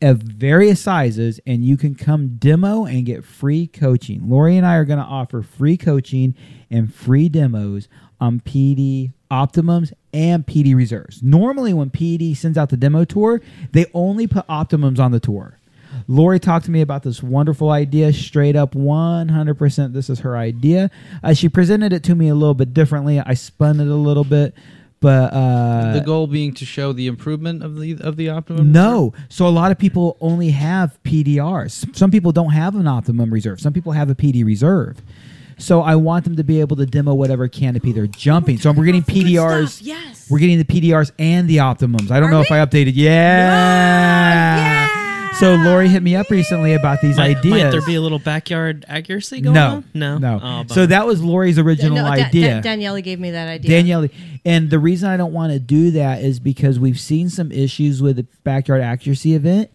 of 0.00 0.18
various 0.18 0.80
sizes, 0.80 1.40
and 1.46 1.64
you 1.64 1.76
can 1.76 1.94
come 1.94 2.36
demo 2.36 2.84
and 2.84 3.04
get 3.04 3.24
free 3.24 3.66
coaching. 3.66 4.28
Lori 4.28 4.56
and 4.56 4.66
I 4.66 4.76
are 4.76 4.84
going 4.84 4.98
to 4.98 5.04
offer 5.04 5.42
free 5.42 5.76
coaching 5.76 6.34
and 6.70 6.92
free 6.92 7.28
demos 7.28 7.88
on 8.20 8.40
PD 8.40 9.12
Optimums 9.30 9.92
and 10.12 10.46
PD 10.46 10.74
reserves. 10.74 11.22
Normally, 11.22 11.74
when 11.74 11.90
PD 11.90 12.36
sends 12.36 12.56
out 12.56 12.70
the 12.70 12.76
demo 12.76 13.04
tour, 13.04 13.40
they 13.72 13.86
only 13.92 14.26
put 14.26 14.46
Optimums 14.46 14.98
on 14.98 15.12
the 15.12 15.20
tour. 15.20 15.58
Lori 16.06 16.38
talked 16.38 16.64
to 16.66 16.70
me 16.70 16.80
about 16.80 17.02
this 17.02 17.22
wonderful 17.22 17.70
idea, 17.70 18.12
straight 18.12 18.56
up 18.56 18.72
100%. 18.72 19.92
This 19.92 20.08
is 20.10 20.20
her 20.20 20.36
idea. 20.36 20.90
Uh, 21.22 21.34
she 21.34 21.48
presented 21.48 21.92
it 21.92 22.02
to 22.04 22.14
me 22.14 22.28
a 22.28 22.34
little 22.34 22.54
bit 22.54 22.72
differently. 22.72 23.20
I 23.20 23.34
spun 23.34 23.80
it 23.80 23.88
a 23.88 23.94
little 23.94 24.24
bit, 24.24 24.54
but 25.00 25.32
uh, 25.32 25.92
the 25.92 26.00
goal 26.00 26.26
being 26.26 26.52
to 26.54 26.64
show 26.64 26.92
the 26.92 27.06
improvement 27.06 27.62
of 27.62 27.78
the 27.78 27.98
of 28.00 28.16
the 28.16 28.28
optimum. 28.30 28.72
No. 28.72 29.12
So 29.28 29.46
a 29.46 29.50
lot 29.50 29.70
of 29.70 29.78
people 29.78 30.16
only 30.20 30.50
have 30.50 30.98
PDRs. 31.04 31.94
Some 31.96 32.10
people 32.10 32.32
don't 32.32 32.50
have 32.52 32.74
an 32.74 32.86
optimum 32.88 33.32
reserve. 33.32 33.60
Some 33.60 33.72
people 33.72 33.92
have 33.92 34.10
a 34.10 34.14
PD 34.14 34.44
reserve. 34.44 35.00
So 35.60 35.82
I 35.82 35.96
want 35.96 36.24
them 36.24 36.36
to 36.36 36.44
be 36.44 36.60
able 36.60 36.76
to 36.76 36.86
demo 36.86 37.14
whatever 37.14 37.48
canopy 37.48 37.90
they're 37.92 38.06
jumping. 38.06 38.58
So 38.58 38.70
we're 38.70 38.84
getting 38.84 39.02
PDRs. 39.02 39.80
Yes. 39.82 40.28
We're 40.30 40.38
getting 40.38 40.58
the 40.58 40.64
PDRs 40.64 41.10
and 41.18 41.48
the 41.48 41.56
optimums. 41.58 42.10
I 42.12 42.20
don't 42.20 42.28
Are 42.28 42.32
know 42.32 42.40
if? 42.42 42.50
I 42.52 42.58
updated. 42.64 42.92
Yeah. 42.94 44.56
Yeah. 44.58 44.88
So 45.38 45.54
Lori 45.54 45.88
hit 45.88 46.02
me 46.02 46.16
up 46.16 46.30
recently 46.30 46.74
about 46.74 47.00
these 47.00 47.16
Might, 47.16 47.36
ideas. 47.38 47.50
might 47.62 47.70
there 47.70 47.80
be 47.82 47.94
a 47.94 48.00
little 48.00 48.18
backyard 48.18 48.84
accuracy 48.88 49.40
going 49.40 49.54
no, 49.54 49.66
on? 49.68 49.84
No, 49.94 50.18
no. 50.18 50.40
Oh, 50.42 50.64
so 50.66 50.84
that 50.86 51.06
was 51.06 51.22
Lori's 51.22 51.60
original 51.60 51.94
No, 51.94 52.02
Da- 52.04 52.24
idea. 52.24 52.54
Da- 52.54 52.60
Danielle 52.60 53.00
gave 53.00 53.20
me 53.20 53.30
that 53.30 53.48
idea. 53.48 53.70
Danielle, 53.70 54.08
and 54.44 54.70
the 54.70 54.78
reason 54.78 55.08
I 55.08 55.16
don't 55.16 55.32
want 55.32 55.52
to 55.52 55.58
do 55.58 55.90
that 55.92 56.22
is 56.22 56.40
because 56.40 56.78
we've 56.78 57.00
seen 57.00 57.28
some 57.28 57.52
issues 57.52 58.02
with 58.02 58.16
the 58.16 58.26
backyard 58.44 58.82
accuracy 58.82 59.34
event. 59.34 59.70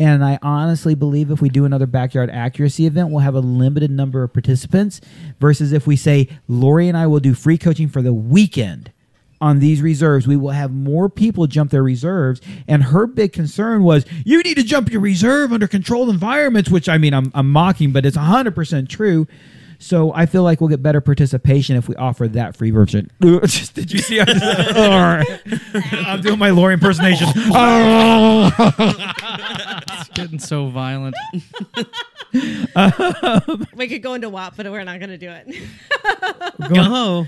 And 0.00 0.24
I 0.24 0.38
honestly 0.42 0.94
believe 0.94 1.30
if 1.30 1.40
we 1.40 1.48
do 1.48 1.64
another 1.64 1.86
backyard 1.86 2.30
accuracy 2.30 2.86
event, 2.86 3.10
we'll 3.10 3.20
have 3.20 3.34
a 3.34 3.40
limited 3.40 3.90
number 3.90 4.22
of 4.22 4.32
participants 4.32 5.00
versus 5.40 5.72
if 5.72 5.88
we 5.88 5.96
say, 5.96 6.28
Lori 6.46 6.88
and 6.88 6.96
I 6.96 7.08
will 7.08 7.18
do 7.18 7.34
free 7.34 7.58
coaching 7.58 7.88
for 7.88 8.00
the 8.00 8.12
weekend 8.12 8.92
on 9.40 9.60
these 9.60 9.82
reserves, 9.82 10.26
we 10.26 10.36
will 10.36 10.50
have 10.50 10.72
more 10.72 11.08
people 11.08 11.46
jump 11.46 11.70
their 11.70 11.82
reserves. 11.82 12.40
And 12.66 12.84
her 12.84 13.06
big 13.06 13.32
concern 13.32 13.82
was, 13.82 14.04
you 14.24 14.42
need 14.42 14.56
to 14.56 14.64
jump 14.64 14.90
your 14.90 15.00
reserve 15.00 15.52
under 15.52 15.68
controlled 15.68 16.10
environments, 16.10 16.70
which 16.70 16.88
I 16.88 16.98
mean, 16.98 17.14
I'm, 17.14 17.30
I'm 17.34 17.50
mocking, 17.50 17.92
but 17.92 18.04
it's 18.04 18.16
100% 18.16 18.88
true. 18.88 19.26
So 19.80 20.12
I 20.12 20.26
feel 20.26 20.42
like 20.42 20.60
we'll 20.60 20.68
get 20.68 20.82
better 20.82 21.00
participation 21.00 21.76
if 21.76 21.88
we 21.88 21.94
offer 21.94 22.26
that 22.28 22.56
free 22.56 22.70
version. 22.72 23.10
Did 23.20 23.92
you 23.92 23.98
see? 24.00 24.20
I 24.20 25.24
am 26.06 26.20
doing 26.20 26.38
my 26.38 26.50
Lori 26.50 26.74
impersonation. 26.74 27.28
It's 30.00 30.08
getting 30.10 30.38
so 30.38 30.66
violent. 30.68 31.14
Um, 32.74 33.66
we 33.74 33.88
could 33.88 34.02
go 34.02 34.14
into 34.14 34.28
WAP, 34.28 34.56
but 34.56 34.66
we're 34.70 34.84
not 34.84 34.98
going 35.00 35.10
to 35.10 35.18
do 35.18 35.30
it. 35.30 35.46
Go. 36.68 37.26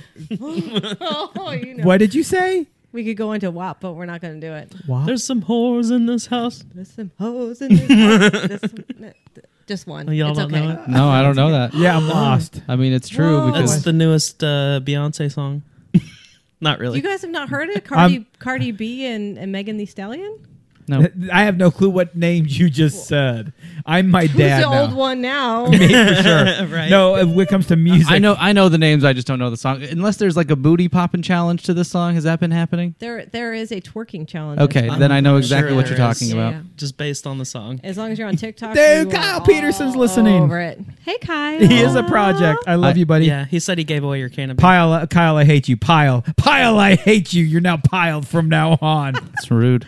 oh, 1.36 1.51
you 1.52 1.74
know. 1.74 1.85
what 1.85 1.98
did 1.98 2.14
you 2.14 2.22
say? 2.22 2.66
We 2.93 3.05
could 3.05 3.16
go 3.16 3.32
into 3.32 3.51
WAP, 3.51 3.81
but 3.81 3.93
we're 3.94 4.06
not 4.06 4.20
going 4.20 4.40
to 4.40 4.47
do 4.47 4.52
it. 4.52 4.72
Wow. 4.89 5.05
There's 5.06 5.24
some 5.24 5.43
whores 5.43 5.90
in 5.94 6.06
this 6.06 6.27
house. 6.27 6.64
There's 6.74 6.90
some 6.93 7.12
hoes 7.18 7.62
in 7.62 7.77
this. 7.77 7.89
house. 7.89 8.70
There's- 8.98 9.47
Just 9.70 9.86
one. 9.86 10.09
Oh, 10.09 10.12
y'all 10.12 10.30
it's 10.30 10.38
don't 10.40 10.52
okay. 10.52 10.66
know 10.66 10.82
it? 10.82 10.88
No, 10.88 11.09
I 11.09 11.22
don't 11.22 11.36
know 11.36 11.52
that. 11.52 11.72
Yeah, 11.74 11.97
I'm 11.97 12.09
lost. 12.09 12.60
I 12.66 12.74
mean, 12.74 12.92
it's 12.92 13.09
true 13.09 13.38
Whoa. 13.38 13.52
because 13.52 13.70
That's 13.70 13.84
the 13.84 13.92
newest 13.92 14.42
uh, 14.42 14.80
Beyonce 14.82 15.30
song. 15.30 15.62
Not 16.60 16.80
really. 16.80 16.97
You 16.97 17.05
guys 17.05 17.22
have 17.22 17.30
not 17.30 17.51
heard 17.51 17.68
it? 17.68 17.84
Cardi, 17.84 18.26
Cardi 18.40 18.72
B 18.72 19.06
and, 19.06 19.38
and 19.38 19.52
Megan 19.52 19.76
Thee 19.76 19.86
Stallion? 19.86 20.44
No. 20.89 21.07
I 21.32 21.44
have 21.44 21.57
no 21.57 21.70
clue 21.70 21.90
what 21.90 22.16
names 22.16 22.59
you 22.59 22.69
just 22.70 23.07
said. 23.07 23.52
I'm 23.86 24.11
my 24.11 24.27
Who's 24.27 24.36
dad 24.39 24.62
the 24.65 24.70
now. 24.70 24.81
old 24.82 24.93
one 24.93 25.20
now? 25.20 25.66
Me, 25.70 25.78
for 25.78 26.15
sure. 26.23 26.44
right. 26.66 26.89
No, 26.90 27.12
when 27.27 27.40
it 27.40 27.48
comes 27.48 27.66
to 27.69 27.77
music, 27.77 28.11
I 28.11 28.19
know 28.19 28.36
I 28.39 28.52
know 28.52 28.69
the 28.69 28.78
names. 28.78 29.05
I 29.05 29.12
just 29.12 29.27
don't 29.27 29.39
know 29.39 29.51
the 29.51 29.57
song. 29.57 29.82
Unless 29.82 30.16
there's 30.16 30.36
like 30.36 30.51
a 30.51 30.57
booty 30.57 30.89
popping 30.89 31.23
challenge 31.23 31.62
to 31.65 31.74
this 31.74 31.89
song. 31.90 32.15
Has 32.15 32.24
that 32.24 32.40
been 32.40 32.51
happening? 32.51 32.94
there, 32.98 33.27
there 33.27 33.52
is 33.55 33.73
a 33.73 33.81
twerking 33.81 34.27
challenge. 34.27 34.61
Okay, 34.61 34.89
I'm 34.89 34.98
then 35.01 35.12
I 35.12 35.20
know 35.20 35.32
sure 35.32 35.39
exactly 35.39 35.74
what 35.74 35.86
there 35.86 35.97
you're 35.98 36.09
is. 36.11 36.19
talking 36.19 36.32
about. 36.32 36.52
Yeah. 36.52 36.62
Just 36.77 36.97
based 36.97 37.27
on 37.27 37.39
the 37.39 37.44
song. 37.44 37.81
As 37.85 37.97
long 37.97 38.11
as 38.11 38.19
you're 38.19 38.28
on 38.28 38.36
TikTok, 38.36 38.74
Dude, 38.74 39.07
you 39.12 39.19
are 39.19 39.23
Kyle 39.23 39.40
Peterson's 39.40 39.94
all 39.94 40.01
listening. 40.01 40.43
Over 40.43 40.61
it. 40.61 40.81
Hey, 41.05 41.19
Kyle. 41.19 41.59
he 41.61 41.81
is 41.81 41.94
a 41.94 42.02
project. 42.02 42.61
I 42.66 42.74
love 42.74 42.94
I- 42.97 42.98
you, 42.98 43.07
buddy. 43.07 43.27
Yeah, 43.27 43.44
he 43.47 43.59
said 43.61 43.78
he 43.78 43.85
gave 43.85 44.05
away 44.05 44.19
your 44.19 44.28
canopy. 44.28 44.61
Pile, 44.61 44.93
uh, 44.93 45.07
Kyle, 45.07 45.36
I 45.36 45.44
hate 45.44 45.69
you. 45.69 45.77
Pile, 45.77 46.24
pile, 46.36 46.78
I 46.78 46.97
hate 46.97 47.32
you. 47.32 47.44
You're 47.44 47.61
now 47.61 47.77
piled 47.78 48.27
from 48.27 48.48
now 48.48 48.78
on. 48.81 49.15
It's 49.35 49.51
rude. 49.51 49.86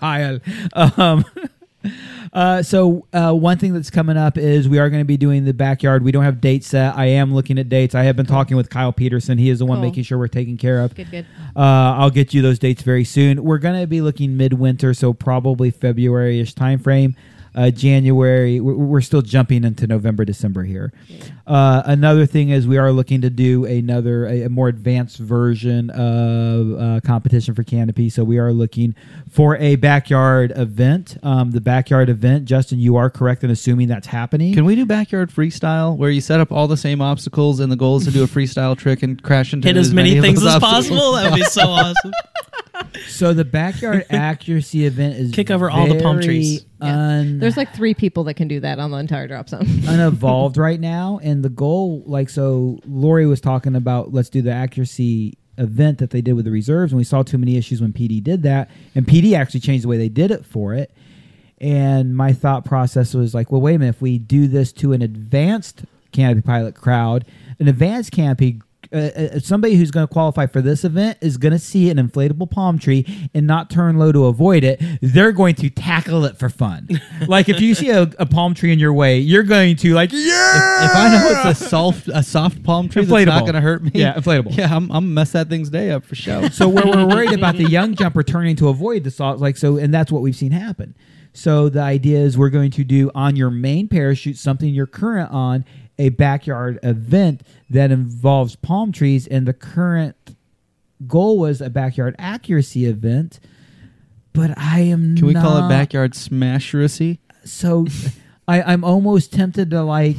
pile. 0.00 0.29
Um, 0.74 1.24
uh, 2.32 2.62
so 2.62 3.06
uh, 3.12 3.32
one 3.32 3.58
thing 3.58 3.72
that's 3.72 3.90
coming 3.90 4.16
up 4.16 4.36
is 4.38 4.68
we 4.68 4.78
are 4.78 4.90
going 4.90 5.00
to 5.00 5.06
be 5.06 5.16
doing 5.16 5.44
the 5.44 5.54
backyard. 5.54 6.02
We 6.02 6.12
don't 6.12 6.24
have 6.24 6.40
dates 6.40 6.68
set. 6.68 6.96
I 6.96 7.06
am 7.06 7.34
looking 7.34 7.58
at 7.58 7.68
dates. 7.68 7.94
I 7.94 8.02
have 8.04 8.16
been 8.16 8.26
talking 8.26 8.56
with 8.56 8.70
Kyle 8.70 8.92
Peterson. 8.92 9.38
He 9.38 9.50
is 9.50 9.58
the 9.60 9.66
one 9.66 9.78
Cool. 9.78 9.86
making 9.88 10.04
sure 10.04 10.18
we're 10.18 10.28
taken 10.28 10.56
care 10.56 10.80
of. 10.80 10.94
Good, 10.94 11.10
good. 11.10 11.26
Uh, 11.56 11.60
I'll 11.98 12.10
get 12.10 12.34
you 12.34 12.42
those 12.42 12.58
dates 12.58 12.82
very 12.82 13.04
soon. 13.04 13.42
We're 13.42 13.58
going 13.58 13.80
to 13.80 13.86
be 13.86 14.00
looking 14.00 14.36
midwinter, 14.36 14.94
so 14.94 15.12
probably 15.12 15.70
February-ish 15.70 16.54
timeframe. 16.54 17.14
Uh, 17.54 17.70
January, 17.70 18.60
we're, 18.60 18.74
we're 18.74 19.00
still 19.00 19.22
jumping 19.22 19.64
into 19.64 19.86
November, 19.86 20.24
December 20.24 20.62
here. 20.62 20.92
Uh, 21.46 21.82
another 21.84 22.26
thing 22.26 22.50
is 22.50 22.66
we 22.66 22.78
are 22.78 22.92
looking 22.92 23.20
to 23.22 23.30
do 23.30 23.64
another, 23.64 24.26
a, 24.26 24.42
a 24.42 24.48
more 24.48 24.68
advanced 24.68 25.18
version 25.18 25.90
of 25.90 26.80
uh, 26.80 27.00
competition 27.04 27.54
for 27.54 27.64
Canopy. 27.64 28.08
So 28.08 28.22
we 28.22 28.38
are 28.38 28.52
looking 28.52 28.94
for 29.28 29.56
a 29.56 29.76
backyard 29.76 30.52
event. 30.54 31.16
Um, 31.22 31.50
the 31.50 31.60
backyard 31.60 32.08
event, 32.08 32.44
Justin, 32.44 32.78
you 32.78 32.96
are 32.96 33.10
correct 33.10 33.42
in 33.42 33.50
assuming 33.50 33.88
that's 33.88 34.06
happening. 34.06 34.54
Can 34.54 34.64
we 34.64 34.76
do 34.76 34.86
backyard 34.86 35.30
freestyle 35.30 35.96
where 35.96 36.10
you 36.10 36.20
set 36.20 36.40
up 36.40 36.52
all 36.52 36.68
the 36.68 36.76
same 36.76 37.00
obstacles 37.00 37.60
and 37.60 37.70
the 37.70 37.76
goal 37.76 37.96
is 37.96 38.04
to 38.04 38.10
do 38.10 38.22
a 38.22 38.26
freestyle 38.28 38.76
trick 38.78 39.02
and 39.02 39.20
crash 39.22 39.52
into 39.52 39.66
Hit 39.66 39.76
as 39.76 39.92
many 39.92 40.16
of 40.16 40.24
things 40.24 40.40
those 40.40 40.54
as 40.54 40.62
obstacles 40.62 40.88
possible. 40.88 41.12
That 41.12 41.30
would 41.32 41.36
be 41.38 41.44
so 41.44 41.62
awesome. 41.68 42.12
So 43.08 43.32
the 43.34 43.44
backyard 43.44 44.04
accuracy 44.10 44.84
event 44.86 45.16
is 45.16 45.32
Kick 45.32 45.50
over 45.50 45.70
all 45.70 45.86
the 45.86 46.00
palm 46.00 46.20
trees. 46.20 46.64
un- 46.80 47.38
There's 47.38 47.56
like 47.56 47.74
three 47.74 47.94
people 47.94 48.24
that 48.24 48.34
can 48.34 48.48
do 48.48 48.60
that 48.60 48.78
on 48.78 48.90
the 48.90 48.96
entire 48.98 49.26
drop 49.28 49.48
zone. 49.48 49.62
unevolved 49.86 50.56
right 50.56 50.80
now 50.80 51.18
and 51.22 51.42
the 51.44 51.48
goal 51.48 52.02
like 52.06 52.28
so 52.28 52.78
lori 52.86 53.26
was 53.26 53.40
talking 53.40 53.74
about 53.76 54.12
let's 54.12 54.28
do 54.30 54.42
the 54.42 54.52
accuracy 54.52 55.36
event 55.58 55.98
that 55.98 56.10
they 56.10 56.20
did 56.20 56.32
with 56.32 56.44
the 56.46 56.50
reserves 56.50 56.92
and 56.92 56.96
we 56.98 57.04
saw 57.04 57.22
too 57.22 57.36
many 57.38 57.56
issues 57.56 57.80
when 57.82 57.92
pd 57.92 58.22
did 58.22 58.42
that 58.42 58.70
and 58.94 59.06
pd 59.06 59.34
actually 59.36 59.60
changed 59.60 59.84
the 59.84 59.88
way 59.88 59.98
they 59.98 60.08
did 60.08 60.30
it 60.30 60.44
for 60.44 60.74
it 60.74 60.90
and 61.60 62.16
my 62.16 62.32
thought 62.32 62.64
process 62.64 63.12
was 63.14 63.34
like 63.34 63.52
well 63.52 63.60
wait 63.60 63.74
a 63.74 63.78
minute 63.78 63.94
if 63.94 64.00
we 64.00 64.18
do 64.18 64.46
this 64.48 64.72
to 64.72 64.92
an 64.92 65.02
advanced 65.02 65.84
canopy 66.12 66.40
pilot 66.40 66.74
crowd 66.74 67.24
an 67.58 67.68
advanced 67.68 68.10
canopy 68.12 68.60
uh, 68.92 68.96
uh, 68.96 69.38
somebody 69.38 69.76
who's 69.76 69.90
going 69.90 70.06
to 70.06 70.12
qualify 70.12 70.46
for 70.46 70.60
this 70.60 70.84
event 70.84 71.18
is 71.20 71.36
going 71.36 71.52
to 71.52 71.58
see 71.58 71.90
an 71.90 71.96
inflatable 71.96 72.50
palm 72.50 72.78
tree 72.78 73.06
and 73.32 73.46
not 73.46 73.70
turn 73.70 73.98
low 73.98 74.10
to 74.10 74.26
avoid 74.26 74.64
it. 74.64 74.82
They're 75.00 75.32
going 75.32 75.54
to 75.56 75.70
tackle 75.70 76.24
it 76.24 76.38
for 76.38 76.48
fun. 76.48 76.88
like 77.28 77.48
if 77.48 77.60
you 77.60 77.74
see 77.74 77.90
a, 77.90 78.02
a 78.18 78.26
palm 78.26 78.54
tree 78.54 78.72
in 78.72 78.78
your 78.78 78.92
way, 78.92 79.18
you're 79.18 79.44
going 79.44 79.76
to 79.76 79.94
like 79.94 80.10
yeah. 80.12 80.84
If 80.84 80.94
I 80.94 81.08
know 81.08 81.50
it's 81.50 81.60
a 81.60 81.68
soft 81.68 82.08
a 82.08 82.22
soft 82.22 82.62
palm 82.62 82.88
tree 82.88 83.04
that's 83.04 83.26
not 83.26 83.42
going 83.42 83.54
to 83.54 83.60
hurt 83.60 83.82
me, 83.82 83.92
Yeah, 83.94 84.14
inflatable. 84.14 84.56
Yeah, 84.56 84.66
I'm, 84.66 84.84
I'm 84.84 84.88
gonna 84.88 85.06
mess 85.06 85.32
that 85.32 85.48
thing's 85.48 85.70
day 85.70 85.90
up 85.90 86.04
for 86.04 86.14
sure. 86.14 86.50
So 86.50 86.68
where 86.68 86.86
we're 86.86 87.06
worried 87.06 87.32
about 87.32 87.56
the 87.56 87.68
young 87.68 87.94
jumper 87.94 88.22
turning 88.22 88.56
to 88.56 88.68
avoid 88.68 89.04
the 89.04 89.10
salt, 89.10 89.38
like 89.38 89.56
so, 89.56 89.76
and 89.76 89.92
that's 89.94 90.10
what 90.10 90.22
we've 90.22 90.36
seen 90.36 90.52
happen. 90.52 90.94
So 91.32 91.68
the 91.68 91.80
idea 91.80 92.18
is 92.18 92.36
we're 92.36 92.50
going 92.50 92.70
to 92.72 92.84
do 92.84 93.10
on 93.14 93.36
your 93.36 93.50
main 93.50 93.88
parachute 93.88 94.36
something 94.36 94.74
you're 94.74 94.86
current 94.86 95.30
on 95.30 95.64
a 95.98 96.08
backyard 96.08 96.78
event 96.82 97.42
that 97.68 97.90
involves 97.90 98.56
palm 98.56 98.90
trees, 98.90 99.26
and 99.26 99.46
the 99.46 99.52
current 99.52 100.16
goal 101.06 101.38
was 101.38 101.60
a 101.60 101.70
backyard 101.70 102.16
accuracy 102.18 102.86
event. 102.86 103.38
But 104.32 104.56
I 104.56 104.80
am. 104.80 105.16
Can 105.16 105.26
we 105.26 105.34
call 105.34 105.64
it 105.64 105.68
backyard 105.68 106.12
smasheracy? 106.12 107.18
so 107.44 107.86
I, 108.46 108.62
I'm 108.62 108.84
almost 108.84 109.32
tempted 109.32 109.70
to 109.70 109.82
like 109.82 110.16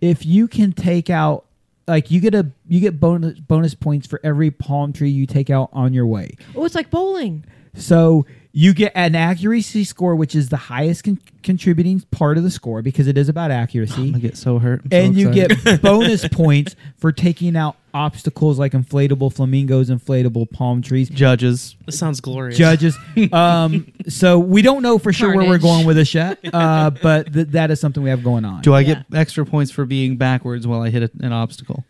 if 0.00 0.24
you 0.24 0.48
can 0.48 0.72
take 0.72 1.10
out 1.10 1.46
like 1.86 2.10
you 2.10 2.20
get 2.20 2.34
a 2.34 2.50
you 2.68 2.80
get 2.80 3.00
bonus 3.00 3.38
bonus 3.40 3.74
points 3.74 4.06
for 4.06 4.20
every 4.22 4.50
palm 4.50 4.92
tree 4.92 5.10
you 5.10 5.26
take 5.26 5.50
out 5.50 5.70
on 5.72 5.92
your 5.92 6.06
way. 6.06 6.36
oh, 6.56 6.64
it's 6.64 6.74
like 6.74 6.90
bowling. 6.90 7.44
So 7.74 8.26
you 8.52 8.74
get 8.74 8.92
an 8.94 9.14
accuracy 9.14 9.84
score, 9.84 10.16
which 10.16 10.34
is 10.34 10.48
the 10.48 10.56
highest 10.56 11.04
con- 11.04 11.20
contributing 11.42 12.00
part 12.10 12.36
of 12.36 12.42
the 12.42 12.50
score 12.50 12.82
because 12.82 13.06
it 13.06 13.16
is 13.16 13.28
about 13.28 13.50
I'm 13.50 13.58
accuracy. 13.62 14.10
gonna 14.10 14.18
get 14.20 14.36
so 14.36 14.58
hurt. 14.58 14.82
I'm 14.84 14.90
so 14.90 14.96
and 14.96 15.16
you 15.16 15.28
excited. 15.30 15.64
get 15.64 15.82
bonus 15.82 16.26
points 16.28 16.74
for 16.98 17.12
taking 17.12 17.56
out 17.56 17.76
obstacles 17.94 18.58
like 18.58 18.72
inflatable 18.72 19.32
flamingos, 19.32 19.88
inflatable 19.90 20.50
palm 20.50 20.82
trees. 20.82 21.08
judges. 21.08 21.76
This 21.86 21.98
sounds 21.98 22.20
glorious. 22.20 22.58
Judges. 22.58 22.96
Um, 23.32 23.92
so 24.08 24.38
we 24.38 24.62
don't 24.62 24.82
know 24.82 24.98
for 24.98 25.12
sure 25.12 25.28
where 25.28 25.38
we're 25.38 25.58
Carnage. 25.58 25.62
going 25.62 25.86
with 25.86 25.96
this 25.96 26.12
yet, 26.14 26.38
uh, 26.52 26.90
but 26.90 27.32
th- 27.32 27.48
that 27.48 27.70
is 27.70 27.80
something 27.80 28.02
we 28.02 28.10
have 28.10 28.24
going 28.24 28.44
on. 28.44 28.62
Do 28.62 28.74
I 28.74 28.82
get 28.82 29.04
extra 29.12 29.46
points 29.46 29.70
for 29.70 29.84
being 29.84 30.16
backwards 30.16 30.66
while 30.66 30.82
I 30.82 30.90
hit 30.90 31.02
a, 31.04 31.10
an 31.24 31.32
obstacle? 31.32 31.84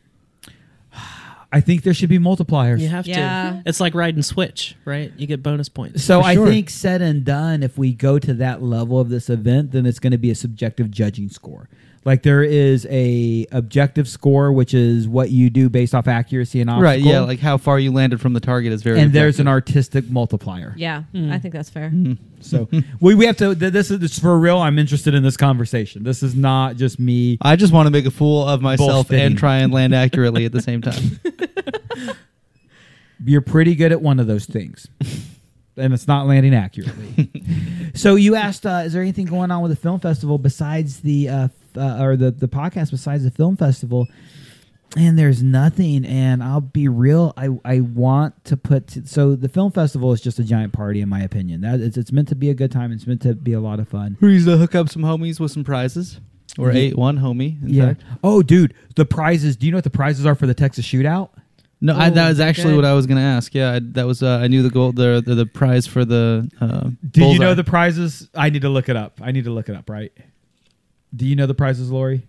I 1.52 1.60
think 1.60 1.82
there 1.82 1.94
should 1.94 2.08
be 2.08 2.18
multipliers. 2.18 2.78
You 2.80 2.88
have 2.88 3.06
Yeah. 3.06 3.60
to. 3.62 3.62
It's 3.68 3.80
like 3.80 3.94
riding 3.94 4.22
Switch, 4.22 4.76
right? 4.84 5.12
You 5.16 5.26
get 5.26 5.42
bonus 5.42 5.68
points. 5.68 6.04
So 6.04 6.20
For 6.20 6.26
I 6.26 6.36
think 6.36 6.70
said 6.70 7.02
and 7.02 7.24
done, 7.24 7.62
if 7.64 7.76
we 7.76 7.92
go 7.92 8.18
to 8.20 8.34
that 8.34 8.62
level 8.62 9.00
of 9.00 9.08
this 9.08 9.28
event, 9.28 9.72
then 9.72 9.84
it's 9.84 9.98
going 9.98 10.12
to 10.12 10.18
be 10.18 10.30
a 10.30 10.34
subjective 10.36 10.90
judging 10.90 11.28
score. 11.28 11.68
Like 12.02 12.22
there 12.22 12.42
is 12.42 12.86
a 12.88 13.46
objective 13.52 14.08
score, 14.08 14.52
which 14.52 14.72
is 14.72 15.06
what 15.06 15.28
you 15.30 15.50
do 15.50 15.68
based 15.68 15.94
off 15.94 16.08
accuracy 16.08 16.62
and 16.62 16.70
obstacle. 16.70 16.82
Right. 16.84 17.00
Yeah. 17.02 17.20
Like 17.20 17.40
how 17.40 17.58
far 17.58 17.78
you 17.78 17.92
landed 17.92 18.22
from 18.22 18.32
the 18.32 18.40
target 18.40 18.72
is 18.72 18.82
very. 18.82 18.98
and 19.00 19.12
there's 19.12 19.38
an 19.38 19.46
artistic 19.46 20.08
multiplier. 20.10 20.72
Yeah, 20.78 21.02
I 21.14 21.38
think 21.38 21.52
that's 21.52 21.68
fair. 21.68 21.92
So 22.40 22.70
we, 23.00 23.14
we 23.14 23.26
have 23.26 23.36
to. 23.36 23.54
th- 23.54 23.70
This 23.72 23.90
is 23.90 24.18
for 24.18 24.38
real. 24.38 24.58
I'm 24.58 24.78
interested 24.78 25.12
in 25.12 25.22
this 25.22 25.36
conversation. 25.36 26.02
This 26.02 26.22
is 26.22 26.34
not 26.34 26.76
just 26.76 26.98
me. 26.98 27.36
I 27.42 27.56
just 27.56 27.70
want 27.72 27.86
to 27.86 27.90
make 27.90 28.06
a 28.06 28.10
fool 28.10 28.48
of 28.48 28.62
myself 28.62 29.08
Bullshitting. 29.08 29.26
and 29.26 29.38
try 29.38 29.58
and 29.58 29.70
land 29.70 29.94
accurately 30.04 30.46
at 30.46 30.52
the 30.52 30.62
same 30.62 30.80
time. 30.80 31.20
You're 33.22 33.42
pretty 33.42 33.74
good 33.74 33.92
at 33.92 34.00
one 34.00 34.18
of 34.18 34.26
those 34.26 34.46
things. 34.46 34.88
and 35.76 35.92
it's 35.92 36.08
not 36.08 36.26
landing 36.26 36.54
accurately. 36.54 37.30
so 37.94 38.14
you 38.14 38.34
asked, 38.34 38.64
uh, 38.64 38.82
is 38.86 38.94
there 38.94 39.02
anything 39.02 39.26
going 39.26 39.50
on 39.50 39.60
with 39.62 39.70
the 39.70 39.76
film 39.76 40.00
festival 40.00 40.38
besides 40.38 41.00
the 41.00 41.28
uh, 41.28 41.44
f- 41.44 41.50
uh, 41.76 42.02
or 42.02 42.16
the 42.16 42.30
the 42.30 42.48
podcast 42.48 42.90
besides 42.90 43.24
the 43.24 43.30
film 43.30 43.56
festival? 43.56 44.06
And 44.96 45.16
there's 45.16 45.40
nothing. 45.40 46.04
And 46.04 46.42
I'll 46.42 46.60
be 46.60 46.88
real. 46.88 47.32
I 47.36 47.48
I 47.64 47.80
want 47.80 48.44
to 48.46 48.56
put 48.56 49.06
so 49.08 49.36
the 49.36 49.48
film 49.48 49.70
festival 49.70 50.12
is 50.12 50.20
just 50.20 50.38
a 50.40 50.44
giant 50.44 50.72
party 50.72 51.00
in 51.00 51.08
my 51.08 51.20
opinion. 51.22 51.60
That 51.60 51.80
it's, 51.80 51.96
it's 51.96 52.10
meant 52.10 52.26
to 52.28 52.34
be 52.34 52.50
a 52.50 52.54
good 52.54 52.72
time. 52.72 52.90
It's 52.90 53.06
meant 53.06 53.22
to 53.22 53.34
be 53.34 53.52
a 53.52 53.60
lot 53.60 53.78
of 53.78 53.88
fun. 53.88 54.16
We 54.20 54.32
used 54.32 54.46
to 54.46 54.56
hook 54.56 54.74
up 54.74 54.88
some 54.88 55.02
homies 55.02 55.38
with 55.38 55.52
some 55.52 55.62
prizes, 55.62 56.18
or 56.58 56.72
Yeah. 56.72 56.78
eight 56.78 56.96
one 56.98 57.18
homie. 57.20 57.62
In 57.62 57.68
yeah. 57.68 57.86
fact. 57.86 58.02
Oh, 58.24 58.42
dude, 58.42 58.74
the 58.96 59.04
prizes. 59.04 59.56
Do 59.56 59.66
you 59.66 59.70
know 59.72 59.76
what 59.78 59.84
the 59.84 59.90
prizes 59.90 60.26
are 60.26 60.34
for 60.34 60.48
the 60.48 60.54
Texas 60.54 60.84
Shootout? 60.84 61.30
No, 61.80 61.94
I, 61.96 62.08
Oh, 62.08 62.10
that 62.10 62.28
was 62.28 62.40
actually 62.40 62.72
good. 62.72 62.76
what 62.76 62.84
I 62.84 62.92
was 62.92 63.06
going 63.06 63.16
to 63.18 63.22
ask. 63.22 63.54
Yeah, 63.54 63.74
I, 63.74 63.78
that 63.92 64.06
was. 64.08 64.24
Uh, 64.24 64.38
I 64.42 64.48
knew 64.48 64.62
the 64.64 64.70
goal. 64.70 64.90
The, 64.92 65.22
the 65.24 65.36
the 65.36 65.46
prize 65.46 65.86
for 65.86 66.04
the. 66.04 66.50
Uh, 66.60 66.90
Do 67.12 67.24
you 67.26 67.38
know 67.38 67.54
the 67.54 67.62
prizes? 67.64 68.28
I 68.34 68.50
need 68.50 68.62
to 68.62 68.68
look 68.68 68.88
it 68.88 68.96
up. 68.96 69.20
I 69.22 69.30
need 69.30 69.44
to 69.44 69.50
look 69.52 69.68
it 69.68 69.76
up. 69.76 69.88
Right? 69.88 70.12
Do 71.14 71.26
you 71.26 71.36
know 71.36 71.46
the 71.46 71.54
prizes, 71.54 71.90
Lori? 71.90 72.22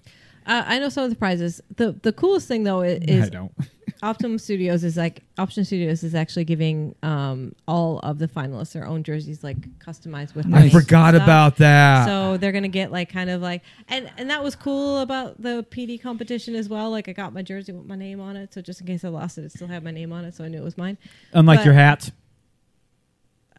Uh, 0.46 0.64
I 0.66 0.80
know 0.80 0.90
some 0.90 1.04
of 1.04 1.10
the 1.10 1.16
prizes. 1.16 1.62
The 1.76 1.94
the 2.02 2.12
coolest 2.12 2.48
thing 2.48 2.64
though 2.64 2.82
is 2.82 3.28
I 3.28 3.30
don't. 3.30 3.52
Optimum 4.04 4.40
Studios 4.40 4.84
is 4.84 4.98
like 4.98 5.22
Option 5.38 5.64
Studios 5.64 6.04
is 6.04 6.16
actually 6.16 6.46
giving 6.46 6.96
um, 7.04 7.54
all 7.68 8.00
of 8.00 8.18
the 8.18 8.28
finalists 8.28 8.74
their 8.74 8.88
own 8.88 9.04
jerseys, 9.04 9.44
like 9.44 9.58
customized 9.78 10.34
with. 10.34 10.52
I 10.52 10.70
forgot 10.70 11.14
about 11.14 11.58
that. 11.58 12.08
So 12.08 12.38
they're 12.38 12.52
gonna 12.52 12.68
get 12.68 12.92
like 12.92 13.12
kind 13.12 13.30
of 13.30 13.44
like 13.44 13.62
and 13.88 14.12
and 14.18 14.32
that 14.32 14.44
was 14.44 14.56
cool 14.56 15.00
about 15.00 15.40
the 15.40 15.64
PD 15.70 16.02
competition 16.02 16.56
as 16.56 16.68
well. 16.68 16.90
Like 16.90 17.08
I 17.08 17.14
got 17.14 17.32
my 17.34 17.44
jersey 17.44 17.74
with 17.74 17.86
my 17.86 17.96
name 17.96 18.20
on 18.20 18.36
it, 18.36 18.54
so 18.54 18.62
just 18.62 18.82
in 18.82 18.88
case 18.88 19.06
I 19.06 19.10
lost 19.10 19.38
it, 19.38 19.44
it 19.44 19.52
still 19.52 19.68
had 19.68 19.84
my 19.84 19.92
name 19.92 20.12
on 20.12 20.26
it, 20.26 20.34
so 20.34 20.44
I 20.44 20.48
knew 20.48 20.58
it 20.58 20.64
was 20.64 20.78
mine. 20.78 20.98
Unlike 21.34 21.60
but- 21.60 21.66
your 21.66 21.76
hats. 21.76 22.12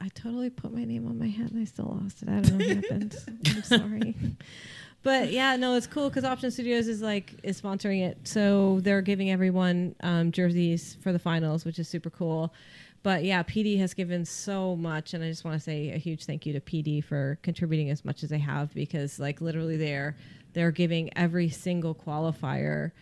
I 0.00 0.08
totally 0.08 0.50
put 0.50 0.74
my 0.74 0.84
name 0.84 1.06
on 1.06 1.16
my 1.16 1.28
hat 1.28 1.52
and 1.52 1.62
I 1.62 1.64
still 1.64 1.96
lost 2.02 2.22
it. 2.22 2.28
I 2.28 2.40
don't 2.40 2.58
know 2.58 2.66
what 2.66 2.76
happened. 2.76 3.16
I'm 3.46 3.62
sorry. 3.62 4.16
But 5.02 5.32
yeah, 5.32 5.56
no, 5.56 5.74
it's 5.74 5.86
cool 5.86 6.08
because 6.08 6.24
Option 6.24 6.50
Studios 6.50 6.86
is 6.86 7.02
like 7.02 7.34
is 7.42 7.60
sponsoring 7.60 8.02
it, 8.06 8.18
so 8.24 8.80
they're 8.80 9.02
giving 9.02 9.30
everyone 9.30 9.96
um, 10.00 10.30
jerseys 10.30 10.96
for 11.00 11.12
the 11.12 11.18
finals, 11.18 11.64
which 11.64 11.78
is 11.78 11.88
super 11.88 12.10
cool. 12.10 12.54
But 13.02 13.24
yeah, 13.24 13.42
PD 13.42 13.78
has 13.80 13.94
given 13.94 14.24
so 14.24 14.76
much, 14.76 15.12
and 15.12 15.24
I 15.24 15.28
just 15.28 15.44
want 15.44 15.56
to 15.56 15.60
say 15.60 15.90
a 15.90 15.98
huge 15.98 16.24
thank 16.24 16.46
you 16.46 16.52
to 16.52 16.60
PD 16.60 17.02
for 17.02 17.36
contributing 17.42 17.90
as 17.90 18.04
much 18.04 18.22
as 18.22 18.30
they 18.30 18.38
have 18.38 18.72
because 18.74 19.18
like 19.18 19.40
literally 19.40 19.76
they're 19.76 20.16
they're 20.52 20.70
giving 20.70 21.10
every 21.16 21.48
single 21.48 21.94
qualifier 21.94 22.92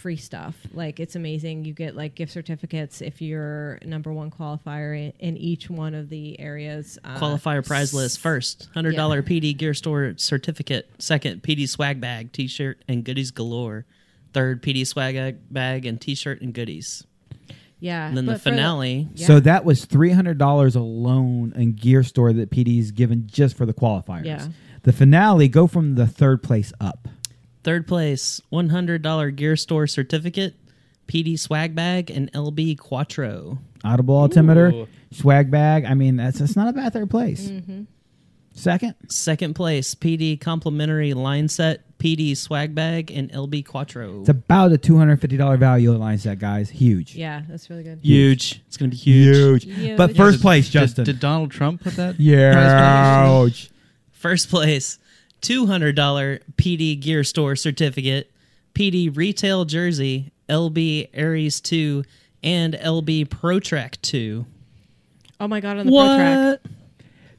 free 0.00 0.16
stuff. 0.16 0.56
Like 0.72 0.98
it's 0.98 1.14
amazing. 1.14 1.64
You 1.64 1.74
get 1.74 1.94
like 1.94 2.14
gift 2.14 2.32
certificates 2.32 3.00
if 3.00 3.20
you're 3.20 3.78
number 3.84 4.12
one 4.12 4.30
qualifier 4.30 4.96
in, 4.98 5.12
in 5.18 5.36
each 5.36 5.68
one 5.70 5.94
of 5.94 6.08
the 6.08 6.40
areas. 6.40 6.98
Uh, 7.04 7.18
Qualifier 7.18 7.64
prize 7.64 7.94
list 7.94 8.18
first 8.18 8.68
$100 8.74 8.94
PD 9.22 9.56
gear 9.56 9.74
store 9.74 10.14
certificate. 10.16 10.90
Second, 10.98 11.42
PD 11.42 11.68
swag 11.68 12.00
bag, 12.00 12.32
t 12.32 12.48
shirt, 12.48 12.82
and 12.88 13.04
goodies 13.04 13.30
galore. 13.30 13.86
Third, 14.32 14.62
PD 14.62 14.86
swag 14.86 15.38
bag 15.52 15.86
and 15.86 16.00
t 16.00 16.14
shirt 16.14 16.40
and 16.40 16.54
goodies. 16.54 17.04
Yeah. 17.78 18.08
And 18.08 18.16
then 18.16 18.26
the 18.26 18.32
but 18.32 18.40
for 18.40 18.50
finale, 18.50 19.08
yeah. 19.14 19.26
So 19.26 19.40
that 19.40 19.64
was 19.64 19.84
three 19.84 20.10
hundred 20.12 20.38
dollars 20.38 20.76
alone 20.76 21.52
in 21.56 21.72
gear 21.72 22.02
store 22.02 22.32
that 22.32 22.50
PD's 22.50 22.90
given 22.90 23.26
just 23.26 23.56
for 23.56 23.66
the 23.66 23.74
qualifiers. 23.74 24.24
Yeah. 24.24 24.48
The 24.82 24.92
finale 24.92 25.48
go 25.48 25.66
from 25.66 25.94
the 25.94 26.06
third 26.06 26.42
place 26.42 26.72
up. 26.80 27.08
Third 27.64 27.86
place, 27.86 28.40
$100 28.52 29.36
gear 29.36 29.56
store 29.56 29.86
certificate, 29.86 30.54
PD 31.08 31.38
swag 31.38 31.74
bag, 31.74 32.10
and 32.10 32.32
LB 32.32 32.78
Quattro. 32.78 33.58
Audible 33.84 34.16
altimeter, 34.16 34.86
swag 35.10 35.50
bag. 35.50 35.84
I 35.84 35.94
mean, 35.94 36.16
that's 36.16 36.38
that's 36.38 36.54
not 36.56 36.68
a 36.68 36.72
bad 36.72 36.92
third 36.92 37.10
place. 37.10 37.48
Mm-hmm. 37.48 37.82
Second, 38.52 38.94
Second 39.08 39.54
place, 39.54 39.94
PD 39.94 40.38
complimentary 40.38 41.14
line 41.14 41.48
set, 41.48 41.96
PD 41.98 42.36
swag 42.36 42.74
bag, 42.74 43.10
and 43.10 43.30
LB 43.32 43.64
Quattro. 43.64 44.20
it's 44.20 44.28
about 44.28 44.72
a 44.72 44.78
two 44.78 44.98
hundred 44.98 45.20
fifty 45.20 45.36
dollar 45.38 45.56
value 45.56 45.92
line 45.92 46.18
set, 46.18 46.38
guys. 46.38 46.68
Huge. 46.68 47.14
yeah, 47.14 47.42
that's 47.48 47.70
really 47.70 47.84
good. 47.84 48.00
huge. 48.02 48.62
It's 48.66 48.76
going 48.76 48.90
to 48.90 48.96
be 48.96 49.00
huge. 49.00 49.64
Huge. 49.64 49.96
But 49.96 50.14
first 50.16 50.42
place, 50.42 50.66
Did- 50.66 50.72
Justin. 50.72 51.04
Did, 51.04 51.20
Donald 51.20 51.50
Trump 51.50 51.82
put 51.82 51.94
that? 51.94 52.20
yeah. 52.20 52.52
package? 52.54 53.70
First 54.12 54.50
place, 54.50 54.98
$200 55.40 56.40
PD 56.56 57.00
Gear 57.00 57.24
Store 57.24 57.56
certificate, 57.56 58.30
PD 58.74 59.14
Retail 59.14 59.64
Jersey, 59.64 60.32
LB 60.48 61.08
Aries 61.12 61.60
2, 61.60 62.04
and 62.42 62.74
LB 62.74 63.30
Pro 63.30 63.60
Track 63.60 64.00
2. 64.02 64.44
Oh 65.40 65.48
my 65.48 65.60
god, 65.60 65.78
on 65.78 65.86
the 65.86 65.92
pro 65.92 66.16
track. 66.16 66.60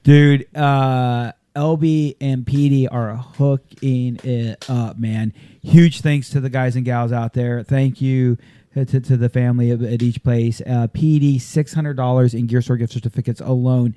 Dude, 0.04 0.56
uh, 0.56 1.32
LB 1.56 2.16
and 2.20 2.46
PD 2.46 2.88
are 2.92 3.16
hooking 3.16 4.20
it 4.24 4.68
up, 4.70 4.98
man. 4.98 5.34
Huge 5.62 6.02
thanks 6.02 6.30
to 6.32 6.40
the 6.40 6.50
guys 6.50 6.76
and 6.76 6.84
gals 6.84 7.12
out 7.12 7.34
there. 7.34 7.64
Thank 7.64 8.02
you 8.02 8.38
to, 8.74 8.86
to, 8.86 9.00
to 9.02 9.18
the 9.18 9.30
family 9.30 9.70
at, 9.72 9.82
at 9.82 10.02
each 10.02 10.24
place. 10.24 10.62
Uh, 10.62 10.88
PD, 10.88 11.36
$600 11.36 12.34
in 12.34 12.48
Gear 12.48 12.62
Store 12.62 12.78
gift 12.78 12.94
certificates 12.94 13.42
alone 13.42 13.96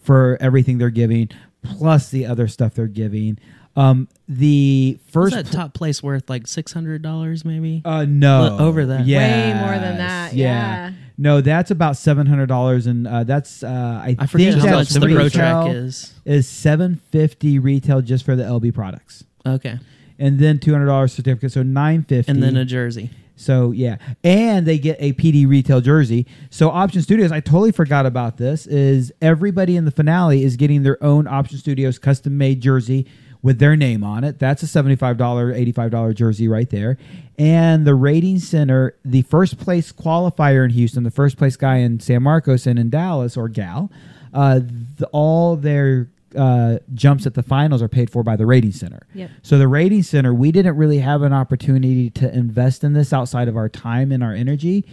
for 0.00 0.36
everything 0.40 0.78
they're 0.78 0.90
giving, 0.90 1.30
plus 1.64 2.10
the 2.10 2.26
other 2.26 2.46
stuff 2.48 2.74
they're 2.74 2.86
giving. 2.86 3.38
Um, 3.76 4.08
the 4.28 4.98
Was 5.06 5.12
first 5.12 5.34
that 5.34 5.46
top 5.46 5.74
place 5.74 6.00
worth 6.02 6.30
like 6.30 6.44
$600 6.44 7.44
maybe? 7.44 7.82
Uh, 7.84 8.04
no, 8.04 8.40
Well, 8.42 8.62
over 8.62 8.86
that. 8.86 9.00
Way 9.00 9.52
more 9.60 9.74
than 9.78 9.98
that, 9.98 10.32
yeah. 10.34 10.92
No, 11.18 11.40
that's 11.40 11.70
about 11.70 11.96
seven 11.96 12.26
hundred 12.26 12.46
dollars, 12.46 12.88
and 12.88 13.06
uh, 13.06 13.22
that's 13.22 13.62
uh, 13.62 13.68
I, 13.68 14.16
I 14.18 14.26
forget 14.26 14.54
think 14.54 14.66
how 14.66 14.76
that's 14.78 14.94
much 14.94 15.00
the 15.08 15.14
Pro 15.14 15.28
Track 15.28 15.68
is. 15.70 16.12
is 16.24 16.48
seven 16.48 16.96
fifty 17.12 17.60
retail 17.60 18.00
just 18.00 18.24
for 18.24 18.34
the 18.34 18.42
LB 18.42 18.74
products, 18.74 19.22
Okay. 19.46 19.78
and 20.18 20.40
then 20.40 20.58
two 20.58 20.72
hundred 20.72 20.86
dollars 20.86 21.12
certificate, 21.12 21.52
so 21.52 21.62
nine 21.62 22.02
fifty. 22.02 22.32
And 22.32 22.42
then 22.42 22.56
a 22.56 22.64
jersey. 22.64 23.10
So 23.36 23.72
yeah, 23.72 23.96
and 24.22 24.66
they 24.66 24.78
get 24.78 24.96
a 25.00 25.12
PD 25.14 25.48
retail 25.48 25.80
jersey. 25.80 26.26
So 26.50 26.70
Option 26.70 27.02
Studios, 27.02 27.32
I 27.32 27.40
totally 27.40 27.72
forgot 27.72 28.06
about 28.06 28.36
this. 28.36 28.66
Is 28.66 29.12
everybody 29.20 29.76
in 29.76 29.84
the 29.84 29.90
finale 29.90 30.44
is 30.44 30.56
getting 30.56 30.82
their 30.82 31.02
own 31.02 31.26
Option 31.26 31.58
Studios 31.58 31.98
custom 31.98 32.38
made 32.38 32.60
jersey 32.60 33.06
with 33.42 33.58
their 33.58 33.76
name 33.76 34.02
on 34.02 34.24
it. 34.24 34.38
That's 34.38 34.62
a 34.62 34.66
seventy-five 34.66 35.18
dollar, 35.18 35.52
eighty-five 35.52 35.90
dollar 35.90 36.14
jersey 36.14 36.48
right 36.48 36.70
there. 36.70 36.96
And 37.36 37.86
the 37.86 37.94
rating 37.94 38.38
center, 38.38 38.96
the 39.04 39.22
first 39.22 39.58
place 39.58 39.92
qualifier 39.92 40.64
in 40.64 40.70
Houston, 40.70 41.02
the 41.02 41.10
first 41.10 41.36
place 41.36 41.56
guy 41.56 41.76
in 41.76 42.00
San 42.00 42.22
Marcos 42.22 42.66
and 42.66 42.78
in 42.78 42.88
Dallas 42.88 43.36
or 43.36 43.48
gal, 43.48 43.90
uh, 44.32 44.60
the, 44.96 45.06
all 45.12 45.56
their 45.56 46.08
uh, 46.36 46.78
jumps 46.94 47.26
at 47.26 47.34
the 47.34 47.42
finals 47.42 47.82
are 47.82 47.88
paid 47.88 48.10
for 48.10 48.22
by 48.22 48.36
the 48.36 48.46
rating 48.46 48.72
center. 48.72 49.06
Yep. 49.14 49.30
So 49.42 49.58
the 49.58 49.68
rating 49.68 50.02
center, 50.02 50.34
we 50.34 50.52
didn't 50.52 50.76
really 50.76 50.98
have 50.98 51.22
an 51.22 51.32
opportunity 51.32 52.10
to 52.10 52.32
invest 52.34 52.84
in 52.84 52.92
this 52.92 53.12
outside 53.12 53.48
of 53.48 53.56
our 53.56 53.68
time 53.68 54.12
and 54.12 54.22
our 54.22 54.32
energy. 54.32 54.84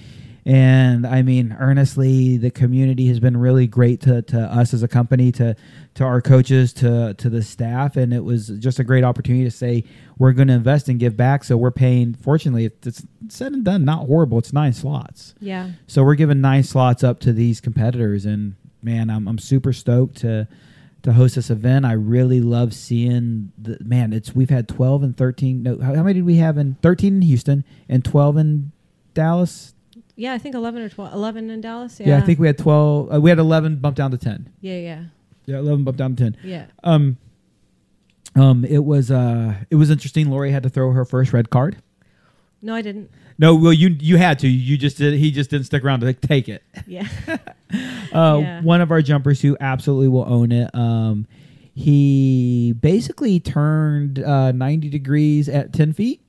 And 0.43 1.05
I 1.05 1.21
mean, 1.21 1.55
earnestly, 1.59 2.37
the 2.37 2.49
community 2.49 3.07
has 3.07 3.19
been 3.19 3.37
really 3.37 3.67
great 3.67 4.01
to, 4.01 4.23
to 4.23 4.39
us 4.39 4.73
as 4.73 4.81
a 4.81 4.87
company, 4.87 5.31
to 5.33 5.55
to 5.93 6.03
our 6.03 6.19
coaches, 6.19 6.73
to 6.73 7.13
to 7.13 7.29
the 7.29 7.43
staff, 7.43 7.95
and 7.95 8.11
it 8.11 8.23
was 8.23 8.47
just 8.47 8.79
a 8.79 8.83
great 8.83 9.03
opportunity 9.03 9.43
to 9.43 9.51
say 9.51 9.83
we're 10.17 10.31
going 10.31 10.47
to 10.47 10.55
invest 10.55 10.89
and 10.89 10.99
give 10.99 11.15
back. 11.15 11.43
So 11.43 11.57
we're 11.57 11.69
paying. 11.69 12.15
Fortunately, 12.15 12.65
it's 12.65 13.05
said 13.27 13.51
and 13.51 13.63
done, 13.63 13.85
not 13.85 14.07
horrible. 14.07 14.39
It's 14.39 14.51
nine 14.51 14.73
slots. 14.73 15.35
Yeah. 15.39 15.71
So 15.85 16.03
we're 16.03 16.15
giving 16.15 16.41
nine 16.41 16.63
slots 16.63 17.03
up 17.03 17.19
to 17.19 17.33
these 17.33 17.61
competitors, 17.61 18.25
and 18.25 18.55
man, 18.81 19.11
I'm 19.11 19.27
I'm 19.27 19.37
super 19.37 19.73
stoked 19.73 20.17
to 20.17 20.47
to 21.03 21.13
host 21.13 21.35
this 21.35 21.49
event. 21.49 21.85
I 21.85 21.93
really 21.93 22.41
love 22.41 22.73
seeing 22.73 23.51
the 23.57 23.77
man. 23.83 24.13
It's 24.13 24.35
we've 24.35 24.49
had 24.49 24.67
12 24.67 25.03
and 25.03 25.17
13. 25.17 25.63
No, 25.63 25.79
how, 25.79 25.95
how 25.95 26.03
many 26.03 26.15
did 26.15 26.25
we 26.25 26.35
have 26.37 26.57
in 26.57 26.75
13 26.81 27.15
in 27.15 27.21
Houston 27.23 27.63
and 27.89 28.05
12 28.05 28.37
in 28.37 28.71
Dallas? 29.13 29.73
Yeah, 30.15 30.33
I 30.33 30.37
think 30.37 30.55
11 30.55 30.81
or 30.81 30.89
12. 30.89 31.13
11 31.13 31.49
in 31.49 31.61
Dallas. 31.61 31.99
Yeah. 31.99 32.09
Yeah, 32.09 32.17
I 32.17 32.21
think 32.21 32.39
we 32.39 32.47
had 32.47 32.57
12. 32.57 33.13
Uh, 33.13 33.21
we 33.21 33.29
had 33.29 33.39
11 33.39 33.77
bumped 33.77 33.97
down 33.97 34.11
to 34.11 34.17
10. 34.17 34.51
Yeah, 34.61 34.77
yeah. 34.77 35.03
Yeah, 35.45 35.57
11 35.57 35.83
bumped 35.83 35.97
down 35.97 36.15
to 36.15 36.23
10. 36.31 36.37
Yeah. 36.43 36.65
Um, 36.83 37.17
um, 38.35 38.63
it 38.63 38.85
was 38.85 39.11
uh, 39.11 39.55
it 39.69 39.75
was 39.75 39.89
interesting. 39.89 40.29
Lori 40.29 40.51
had 40.51 40.63
to 40.63 40.69
throw 40.69 40.91
her 40.91 41.03
first 41.03 41.33
red 41.33 41.49
card. 41.49 41.81
No, 42.61 42.73
I 42.73 42.81
didn't. 42.81 43.11
No, 43.41 43.55
well, 43.55 43.73
you 43.73 43.97
you 43.99 44.17
had 44.17 44.37
to. 44.39 44.47
You 44.47 44.77
just 44.77 44.97
did. 44.99 45.15
He 45.15 45.31
just 45.31 45.49
didn't 45.49 45.65
stick 45.65 45.83
around 45.83 46.01
to 46.01 46.13
take 46.13 46.47
it. 46.47 46.63
Yeah. 46.87 47.07
Uh, 48.13 48.39
Yeah. 48.41 48.61
One 48.61 48.81
of 48.81 48.91
our 48.91 49.01
jumpers 49.01 49.41
who 49.41 49.55
absolutely 49.61 50.09
will 50.09 50.25
own 50.27 50.51
it. 50.51 50.69
Um, 50.75 51.25
he 51.73 52.73
basically 52.81 53.39
turned 53.39 54.19
uh, 54.19 54.51
90 54.51 54.89
degrees 54.89 55.47
at 55.47 55.71
10 55.71 55.93
feet. 55.93 56.19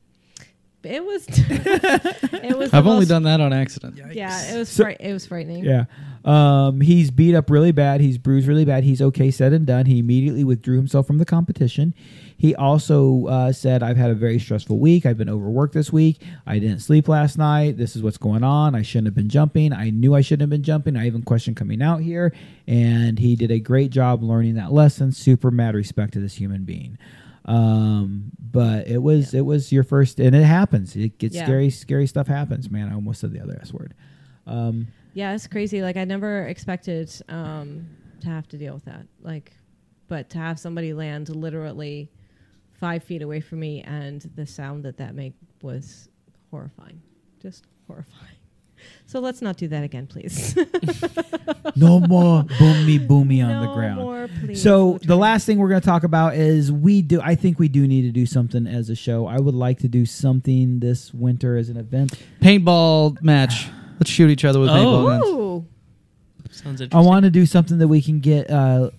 it 0.85 1.05
was. 1.05 1.27
it 1.29 2.57
was. 2.57 2.73
I've 2.73 2.87
only 2.87 3.07
done 3.07 3.25
that 3.25 3.41
on 3.41 3.53
accident. 3.53 4.01
Yeah, 4.15 4.53
it 4.55 4.57
was. 4.57 4.69
So- 4.69 4.85
fri- 4.85 4.97
it 5.01 5.13
was 5.13 5.27
frightening. 5.27 5.65
Yeah. 5.65 5.87
Um, 6.25 6.81
he's 6.81 7.11
beat 7.11 7.35
up 7.35 7.51
really 7.51 7.73
bad. 7.73 8.01
He's 8.01 8.19
bruised 8.19 8.47
really 8.47 8.65
bad. 8.65 8.85
He's 8.85 9.03
okay, 9.03 9.33
said 9.33 9.53
and 9.53 9.67
done. 9.67 9.87
He 9.87 9.99
immediately 9.99 10.45
withdrew 10.45 10.77
himself 10.77 11.07
from 11.09 11.19
the 11.19 11.25
competition. 11.25 11.93
He 12.43 12.57
also 12.57 13.27
uh, 13.27 13.53
said, 13.53 13.85
I've 13.85 13.97
had 13.97 14.11
a 14.11 14.17
very 14.17 14.41
stressful 14.41 14.77
week. 14.81 15.07
I've 15.07 15.17
been 15.17 15.29
overworked 15.29 15.75
this 15.75 15.93
week. 15.93 16.21
I 16.45 16.59
didn't 16.59 16.81
sleep 16.81 17.07
last 17.07 17.39
night. 17.39 17.77
This 17.77 17.95
is 17.95 18.03
what's 18.03 18.19
going 18.19 18.43
on. 18.43 18.75
I 18.75 18.83
shouldn't 18.83 19.07
have 19.07 19.15
been 19.15 19.29
jumping. 19.29 19.73
I 19.73 19.91
knew 19.91 20.13
I 20.17 20.23
shouldn't 20.23 20.41
have 20.41 20.51
been 20.51 20.65
jumping. 20.65 20.97
I 20.97 21.07
even 21.07 21.23
questioned 21.23 21.57
coming 21.57 21.81
out 21.81 22.01
here. 22.01 22.35
And 22.67 23.17
he 23.17 23.37
did 23.37 23.53
a 23.53 23.61
great 23.61 23.93
job 23.93 24.25
learning 24.25 24.55
that 24.57 24.73
lesson. 24.73 25.13
Super 25.13 25.53
mad 25.53 25.77
respect 25.77 26.15
to 26.15 26.19
this 26.19 26.35
human 26.35 26.65
being. 26.65 26.99
Um, 27.45 28.33
but 28.41 28.89
it 28.89 28.99
was 28.99 29.35
it 29.35 29.43
was 29.43 29.71
your 29.71 29.85
first, 29.85 30.19
and 30.19 30.35
it 30.35 30.43
happens. 30.43 30.97
It 30.97 31.19
gets 31.19 31.37
Yeah. 31.37 31.45
scary. 31.45 31.71
Scary 31.71 32.09
stuff 32.09 32.27
happens, 32.27 32.69
man. 32.69 32.89
I 32.89 32.95
almost 32.95 33.21
said 33.21 33.31
the 33.33 33.41
other 33.41 33.57
S 33.63 33.73
word. 33.73 33.95
Um, 34.49 34.89
Yeah, 35.15 35.33
it's 35.33 35.47
crazy. 35.47 35.81
Like 35.81 35.97
I 35.97 36.05
never 36.05 36.45
expected 36.49 37.09
um, 37.29 37.87
to 38.23 38.27
have 38.29 38.49
to 38.49 38.59
deal 38.59 38.75
with 38.75 38.87
that. 38.87 39.07
Like, 39.23 39.53
but 40.09 40.29
to 40.31 40.39
have 40.39 40.59
somebody 40.59 40.93
land 40.93 41.29
literally 41.29 42.11
five 42.83 43.05
feet 43.05 43.23
away 43.23 43.41
from 43.41 43.61
me, 43.61 43.81
and 43.83 44.23
the 44.35 44.45
sound 44.45 44.85
that 44.85 44.97
that 44.97 45.15
made 45.15 45.33
was 45.63 46.09
horrifying, 46.51 47.01
just 47.41 47.65
horrifying. 47.87 48.35
So 49.07 49.21
let's 49.21 49.41
not 49.41 49.57
do 49.57 49.69
that 49.69 49.85
again, 49.85 50.09
please. 50.09 50.57
no 51.77 52.01
more 52.01 52.43
boomy 52.43 52.99
boomy 53.07 53.41
on 53.47 53.65
the 53.65 53.73
ground. 53.73 54.01
more, 54.01 54.29
please. 54.41 54.61
So 54.61 54.87
We'll 54.89 54.99
the 54.99 55.17
last 55.17 55.47
thing 55.47 55.59
we're 55.59 55.69
going 55.69 55.81
to 55.81 55.87
talk 55.87 56.03
about 56.03 56.35
is 56.35 56.73
we 56.73 57.01
do. 57.03 57.21
I 57.23 57.37
think 57.37 57.61
we 57.61 57.69
do 57.69 57.87
need 57.87 58.03
to 58.03 58.11
do 58.11 58.27
something 58.27 58.67
as 58.67 58.91
a 58.91 58.97
show. 58.97 59.27
I 59.29 59.39
would 59.39 59.55
like 59.55 59.79
to 59.81 59.89
do 59.89 60.05
something 60.05 60.81
this 60.81 61.15
winter 61.15 61.57
as 61.57 61.69
an 61.69 61.77
event. 61.77 62.19
Paintball 62.41 63.23
match. 63.23 63.69
Let's 64.01 64.11
shoot 64.11 64.31
each 64.31 64.45
other 64.45 64.59
with 64.59 64.71
Oh. 64.71 64.75
paintball 64.75 65.07
guns. 65.07 65.25
Ooh, 65.27 65.67
Sounds 66.51 66.83
I 66.91 66.99
want 67.01 67.23
to 67.25 67.31
do 67.31 67.47
something 67.47 67.79
that 67.79 67.87
we 67.87 68.03
can 68.03 68.19
get 68.19 68.51
uh, 68.51 68.91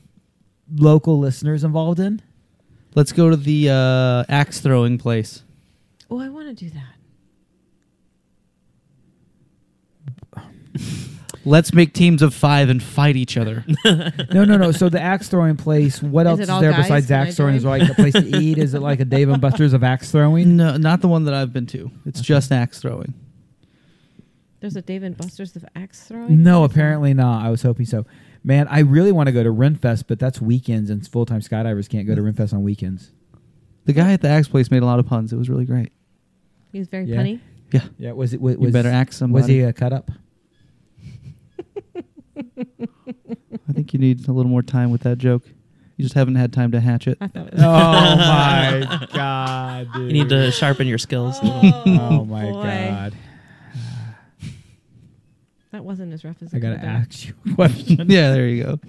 local 0.73 1.19
listeners 1.19 1.65
involved 1.65 1.99
in. 1.99 2.21
Let's 2.95 3.11
go 3.11 3.29
to 3.29 3.35
the 3.35 3.69
uh, 3.69 4.23
axe 4.31 4.59
throwing 4.61 4.97
place. 4.97 5.43
oh, 6.11 6.19
I 6.19 6.29
want 6.29 6.47
to 6.47 6.53
do 6.53 6.69
that. 6.71 6.83
Let's 11.45 11.73
make 11.73 11.93
teams 11.93 12.21
of 12.21 12.33
five 12.33 12.69
and 12.69 12.81
fight 12.81 13.17
each 13.17 13.35
other. 13.35 13.65
No, 14.31 14.45
no, 14.45 14.57
no. 14.57 14.71
So 14.71 14.87
the 14.89 15.01
axe 15.01 15.27
throwing 15.27 15.57
place. 15.57 16.01
What 16.01 16.25
Is 16.25 16.29
else 16.31 16.39
it 16.39 16.43
is 16.43 16.49
all 16.49 16.61
there 16.61 16.71
guys? 16.71 16.83
besides 16.83 17.07
Can 17.07 17.19
I 17.19 17.27
axe 17.27 17.35
throwing? 17.35 17.55
Is 17.55 17.63
join? 17.63 17.79
there 17.79 17.87
like 17.87 17.91
a 17.91 18.01
place 18.01 18.13
to 18.13 18.37
eat? 18.39 18.57
Is 18.57 18.73
it 18.73 18.79
like 18.81 18.99
a 19.01 19.05
Dave 19.05 19.29
and 19.29 19.41
Buster's 19.41 19.73
of 19.73 19.83
axe 19.83 20.09
throwing? 20.11 20.55
no, 20.55 20.77
not 20.77 21.01
the 21.01 21.07
one 21.09 21.25
that 21.25 21.33
I've 21.33 21.51
been 21.53 21.65
to. 21.67 21.91
It's 22.05 22.21
just 22.21 22.51
axe 22.51 22.79
throwing. 22.79 23.13
There's 24.61 24.75
a 24.77 24.81
Dave 24.81 25.03
and 25.03 25.15
Buster's 25.17 25.55
of 25.57 25.65
axe 25.75 26.01
throwing. 26.07 26.41
No, 26.43 26.61
What 26.61 26.65
is 26.65 26.71
that? 26.71 26.79
apparently 26.79 27.13
not. 27.13 27.45
I 27.45 27.49
was 27.49 27.61
hoping 27.61 27.85
so. 27.85 28.05
Man, 28.43 28.67
I 28.67 28.79
really 28.79 29.11
want 29.13 29.27
to 29.27 29.31
go 29.33 29.41
to 29.43 29.49
Renfest, 29.49 30.03
but 30.07 30.19
that's 30.19 30.41
weekends, 30.41 30.89
and 30.89 31.07
full 31.07 31.25
time 31.25 31.39
skydivers 31.39 31.87
can't 31.89 32.05
go 32.07 32.13
to 32.15 32.21
Renfest 32.21 32.53
on 32.53 32.61
weekends. 32.63 33.11
The 33.85 33.93
guy 33.93 34.11
at 34.13 34.21
the 34.21 34.27
axe 34.29 34.47
place 34.47 34.69
made 34.71 34.83
a 34.83 34.85
lot 34.85 34.99
of 34.99 35.05
puns. 35.07 35.31
It 35.33 35.37
was 35.37 35.49
really 35.49 35.65
great. 35.65 35.91
He 36.71 36.79
was 36.79 36.87
very 36.87 37.05
Yeah. 37.05 37.17
punny. 37.17 37.39
Yeah, 37.71 37.81
Yeah, 37.97 38.11
was 38.11 38.33
it? 38.33 38.41
Was, 38.41 38.57
You 38.59 38.71
better 38.71 38.89
axe 38.89 39.17
somebody. 39.17 39.41
Was 39.41 39.47
he 39.49 39.63
uh, 39.63 39.69
a 39.69 39.73
cut 39.73 39.93
up? 39.93 40.11
I 42.37 43.71
think 43.73 43.93
you 43.93 43.99
need 43.99 44.27
a 44.27 44.31
little 44.31 44.49
more 44.51 44.61
time 44.61 44.91
with 44.91 45.01
that 45.01 45.17
joke. 45.17 45.43
You 45.97 46.03
just 46.03 46.15
haven't 46.15 46.35
had 46.35 46.51
time 46.53 46.71
to 46.71 46.79
hatch 46.79 47.07
it. 47.07 47.17
I 47.21 47.27
thought 47.27 47.47
it 47.47 47.53
was. 47.53 47.61
Oh 47.63 48.15
my 48.17 49.07
god, 49.13 49.93
dude! 49.93 50.07
You 50.07 50.13
need 50.23 50.29
to 50.29 50.51
sharpen 50.51 50.87
your 50.87 50.97
skills. 50.97 51.37
Oh, 51.41 51.61
a. 51.85 51.99
Oh 51.99 52.25
my 52.25 52.43
boy. 52.51 52.63
god! 52.63 53.13
That 55.73 55.83
wasn't 55.83 56.13
as 56.13 56.23
rough 56.23 56.37
as 56.43 56.53
I 56.53 56.57
it 56.57 56.59
gotta 56.59 56.77
ask 56.85 57.25
you 57.27 57.33
a 57.51 57.55
question. 57.55 58.05
yeah, 58.07 58.31
there 58.31 58.47
you 58.47 58.63
go. 58.63 58.79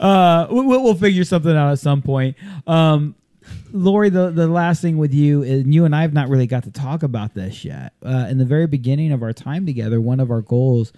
uh, 0.04 0.48
we- 0.50 0.66
we'll, 0.66 0.82
we'll 0.82 0.94
figure 0.96 1.22
something 1.22 1.56
out 1.56 1.70
at 1.70 1.78
some 1.78 2.02
point. 2.02 2.36
Um, 2.66 3.14
Lori, 3.72 4.10
the, 4.10 4.30
the 4.30 4.48
last 4.48 4.82
thing 4.82 4.98
with 4.98 5.14
you 5.14 5.44
is 5.44 5.64
you 5.66 5.84
and 5.84 5.94
I 5.94 6.02
have 6.02 6.12
not 6.12 6.28
really 6.28 6.48
got 6.48 6.64
to 6.64 6.72
talk 6.72 7.04
about 7.04 7.34
this 7.34 7.64
yet. 7.64 7.92
Uh, 8.04 8.26
in 8.28 8.38
the 8.38 8.44
very 8.44 8.66
beginning 8.66 9.12
of 9.12 9.22
our 9.22 9.32
time 9.32 9.66
together, 9.66 10.00
one 10.00 10.18
of 10.18 10.32
our 10.32 10.42
goals 10.42 10.92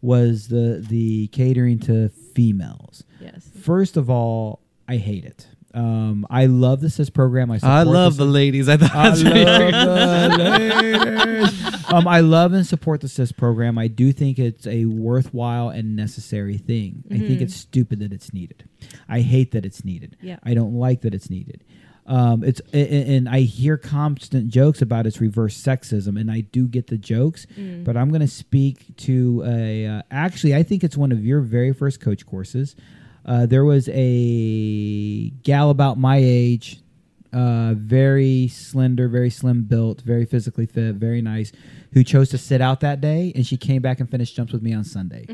was 0.00 0.46
the 0.46 0.84
the 0.88 1.26
catering 1.28 1.80
to 1.80 2.08
females. 2.08 3.02
Yes. 3.20 3.50
First 3.62 3.96
of 3.96 4.08
all, 4.08 4.60
I 4.86 4.96
hate 4.98 5.24
it. 5.24 5.48
Um, 5.74 6.26
I 6.28 6.46
love 6.46 6.80
the 6.80 6.90
SIS 6.90 7.08
program. 7.10 7.50
I, 7.50 7.54
I 7.54 7.58
support 7.58 7.86
love 7.86 8.16
the 8.16 8.24
the 8.24 8.30
ladies. 8.30 8.68
I 8.68 8.76
thought 8.76 8.94
I 8.94 9.08
that's 9.10 9.24
what 9.24 9.34
you 9.36 9.44
were 9.44 9.70
gonna- 9.70 9.86
love 9.86 10.38
the 10.38 10.44
ladies. 10.44 11.68
Um, 11.92 12.08
I 12.08 12.20
love 12.20 12.54
and 12.54 12.66
support 12.66 13.02
the 13.02 13.08
SIS 13.08 13.32
program. 13.32 13.76
I 13.76 13.86
do 13.86 14.12
think 14.12 14.38
it's 14.38 14.66
a 14.66 14.86
worthwhile 14.86 15.68
and 15.68 15.94
necessary 15.94 16.56
thing. 16.56 17.04
I 17.10 17.18
think 17.18 17.40
Mhm. 17.40 17.42
it's 17.42 17.54
stupid 17.54 17.98
that 17.98 18.14
it's 18.14 18.32
needed. 18.32 18.64
I 19.10 19.20
hate 19.20 19.50
that 19.50 19.66
it's 19.66 19.84
needed. 19.84 20.16
Yeah. 20.22 20.38
I 20.42 20.54
don't 20.54 20.72
like 20.74 21.02
that 21.02 21.14
it's 21.14 21.28
needed. 21.28 21.64
Um, 22.06 22.44
it's 22.44 22.62
a- 22.72 22.78
a- 22.94 23.16
and 23.16 23.28
I 23.28 23.40
hear 23.40 23.76
constant 23.76 24.48
jokes 24.48 24.80
about 24.80 25.06
its 25.06 25.20
reverse 25.20 25.60
sexism, 25.62 26.18
and 26.18 26.30
I 26.30 26.40
do 26.40 26.66
get 26.66 26.86
the 26.86 26.96
jokes. 26.96 27.46
Mm. 27.58 27.84
But 27.84 27.98
I'm 27.98 28.08
going 28.08 28.22
to 28.22 28.26
speak 28.26 28.96
to 28.98 29.42
a. 29.46 29.86
Uh, 29.86 30.02
actually, 30.10 30.54
I 30.54 30.62
think 30.62 30.82
it's 30.82 30.96
one 30.96 31.12
of 31.12 31.22
your 31.26 31.42
very 31.42 31.74
first 31.74 32.00
coach 32.00 32.24
courses. 32.24 32.74
Uh, 33.24 33.46
there 33.46 33.64
was 33.64 33.88
a 33.92 35.30
gal 35.42 35.70
about 35.70 35.98
my 35.98 36.18
age, 36.20 36.80
uh, 37.32 37.74
very 37.76 38.48
slender, 38.48 39.08
very 39.08 39.30
slim 39.30 39.62
built, 39.62 40.00
very 40.02 40.24
physically 40.24 40.66
fit, 40.66 40.96
very 40.96 41.22
nice, 41.22 41.52
who 41.92 42.02
chose 42.04 42.28
to 42.30 42.38
sit 42.38 42.60
out 42.60 42.80
that 42.80 43.00
day, 43.00 43.32
and 43.34 43.46
she 43.46 43.56
came 43.56 43.80
back 43.80 44.00
and 44.00 44.10
finished 44.10 44.34
jumps 44.34 44.52
with 44.52 44.62
me 44.62 44.72
on 44.74 44.84
Sunday. 44.84 45.24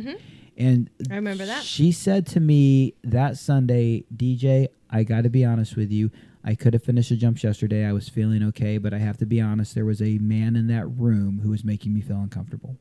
And 0.57 0.91
I 1.11 1.15
remember 1.15 1.47
that. 1.47 1.63
She 1.63 1.93
said 1.93 2.27
to 2.29 2.41
me 2.41 2.95
that 3.05 3.37
Sunday, 3.37 4.05
DJ, 4.15 4.69
I 4.91 5.05
got 5.05 5.23
to 5.23 5.31
be 5.31 5.45
honest 5.45 5.77
with 5.77 5.91
you. 5.93 6.11
I 6.45 6.55
could 6.55 6.73
have 6.73 6.83
finished 6.83 7.11
the 7.11 7.17
jumps 7.17 7.45
yesterday. 7.45 7.85
I 7.85 7.93
was 7.93 8.09
feeling 8.09 8.43
okay, 8.45 8.79
but 8.79 8.93
I 8.93 8.99
have 8.99 9.19
to 9.19 9.27
be 9.27 9.41
honest. 9.41 9.75
There 9.75 9.85
was 9.85 10.03
a 10.03 10.19
man 10.19 10.57
in 10.57 10.67
that 10.69 10.87
room 10.87 11.41
who 11.43 11.51
was 11.51 11.63
making 11.65 11.95
me 11.95 12.01
feel 12.01 12.17
uncomfortable. 12.17 12.77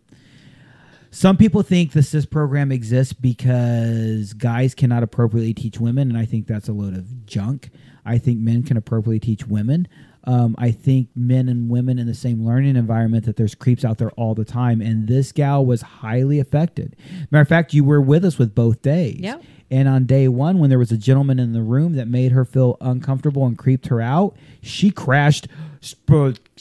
Some 1.18 1.36
people 1.36 1.64
think 1.64 1.94
the 1.94 2.04
SIS 2.04 2.28
program 2.28 2.72
exists 2.72 3.12
because 3.12 4.34
guys 4.34 4.76
cannot 4.76 5.02
appropriately 5.02 5.52
teach 5.52 5.80
women, 5.80 6.10
and 6.10 6.16
I 6.16 6.26
think 6.26 6.46
that's 6.46 6.70
a 6.70 6.74
load 6.74 6.96
of 6.96 7.26
junk. 7.26 7.72
I 8.06 8.20
think 8.20 8.38
men 8.38 8.62
can 8.62 8.78
appropriately 8.78 9.20
teach 9.20 9.48
women. 9.48 9.88
Um, 10.26 10.54
I 10.60 10.70
think 10.70 11.10
men 11.16 11.50
and 11.50 11.72
women 11.72 11.98
in 11.98 12.06
the 12.06 12.14
same 12.14 12.46
learning 12.46 12.76
environment 12.76 13.26
that 13.26 13.36
there's 13.36 13.56
creeps 13.56 13.84
out 13.84 13.98
there 13.98 14.12
all 14.12 14.36
the 14.36 14.46
time, 14.46 14.80
and 14.80 15.08
this 15.08 15.32
gal 15.32 15.66
was 15.66 15.82
highly 15.82 16.40
affected. 16.40 16.96
Matter 17.32 17.42
of 17.42 17.48
fact, 17.48 17.74
you 17.74 17.84
were 17.84 18.00
with 18.00 18.24
us 18.24 18.38
with 18.38 18.54
both 18.54 18.84
days. 18.84 19.18
Yep. 19.20 19.44
And 19.72 19.88
on 19.90 20.06
day 20.06 20.28
one, 20.28 20.60
when 20.60 20.70
there 20.70 20.78
was 20.78 20.92
a 20.92 20.98
gentleman 20.98 21.40
in 21.40 21.54
the 21.54 21.64
room 21.64 21.94
that 21.94 22.08
made 22.08 22.32
her 22.32 22.46
feel 22.46 22.78
uncomfortable 22.80 23.44
and 23.48 23.58
creeped 23.58 23.88
her 23.88 24.02
out, 24.02 24.38
she 24.62 24.92
crashed. 24.92 25.48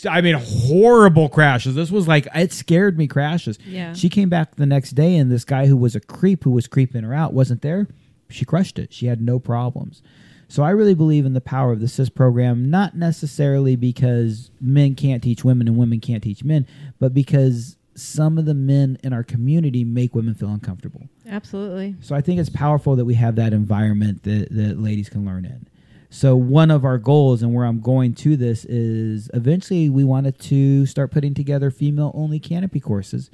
I 0.08 0.20
mean, 0.20 0.36
horrible 0.38 1.28
crashes. 1.28 1.74
This 1.74 1.90
was 1.90 2.06
like, 2.06 2.26
it 2.34 2.52
scared 2.52 2.98
me 2.98 3.06
crashes. 3.06 3.58
Yeah. 3.66 3.92
She 3.92 4.08
came 4.08 4.28
back 4.28 4.56
the 4.56 4.66
next 4.66 4.92
day, 4.92 5.16
and 5.16 5.30
this 5.30 5.44
guy 5.44 5.66
who 5.66 5.76
was 5.76 5.94
a 5.94 6.00
creep 6.00 6.44
who 6.44 6.50
was 6.50 6.66
creeping 6.66 7.02
her 7.02 7.14
out 7.14 7.32
wasn't 7.32 7.62
there. 7.62 7.86
She 8.28 8.44
crushed 8.44 8.78
it. 8.78 8.92
She 8.92 9.06
had 9.06 9.20
no 9.20 9.38
problems. 9.38 10.02
So 10.48 10.62
I 10.62 10.70
really 10.70 10.94
believe 10.94 11.26
in 11.26 11.32
the 11.32 11.40
power 11.40 11.72
of 11.72 11.80
the 11.80 11.88
SIS 11.88 12.08
program, 12.08 12.70
not 12.70 12.96
necessarily 12.96 13.74
because 13.76 14.50
men 14.60 14.94
can't 14.94 15.22
teach 15.22 15.44
women 15.44 15.66
and 15.66 15.76
women 15.76 16.00
can't 16.00 16.22
teach 16.22 16.44
men, 16.44 16.66
but 17.00 17.12
because 17.12 17.76
some 17.94 18.38
of 18.38 18.44
the 18.44 18.54
men 18.54 18.98
in 19.02 19.12
our 19.12 19.24
community 19.24 19.82
make 19.82 20.14
women 20.14 20.34
feel 20.34 20.50
uncomfortable. 20.50 21.08
Absolutely. 21.28 21.96
So 22.00 22.14
I 22.14 22.20
think 22.20 22.38
it's 22.38 22.50
powerful 22.50 22.94
that 22.96 23.04
we 23.04 23.14
have 23.14 23.36
that 23.36 23.52
environment 23.52 24.22
that, 24.24 24.48
that 24.50 24.78
ladies 24.78 25.08
can 25.08 25.24
learn 25.24 25.44
in. 25.44 25.66
So 26.10 26.36
one 26.36 26.70
of 26.70 26.84
our 26.84 26.98
goals 26.98 27.42
and 27.42 27.52
where 27.54 27.64
I'm 27.64 27.80
going 27.80 28.14
to 28.14 28.36
this 28.36 28.64
is 28.64 29.30
eventually 29.34 29.90
we 29.90 30.04
wanted 30.04 30.38
to 30.40 30.86
start 30.86 31.10
putting 31.10 31.34
together 31.34 31.70
female 31.70 32.12
only 32.14 32.38
canopy 32.38 32.80
courses. 32.80 33.30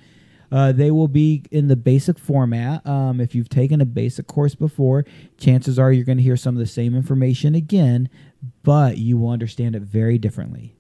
Uh, 0.51 0.71
they 0.71 0.91
will 0.91 1.09
be 1.09 1.45
in 1.51 1.69
the 1.69 1.77
basic 1.77 2.19
format. 2.19 2.87
Um, 2.87 3.21
if 3.21 3.35
you've 3.35 3.49
taken 3.49 3.81
a 3.81 3.87
basic 3.87 4.27
course 4.27 4.55
before, 4.55 5.05
chances 5.39 5.79
are 5.79 5.91
you're 5.93 6.05
going 6.05 6.19
to 6.19 6.25
hear 6.25 6.37
some 6.37 6.55
of 6.55 6.59
the 6.59 6.67
same 6.67 6.95
information 6.95 7.55
again, 7.55 8.11
but 8.63 8.99
you 8.99 9.17
will 9.17 9.31
understand 9.31 9.75
it 9.75 9.83
very 9.83 10.19
differently. 10.19 10.77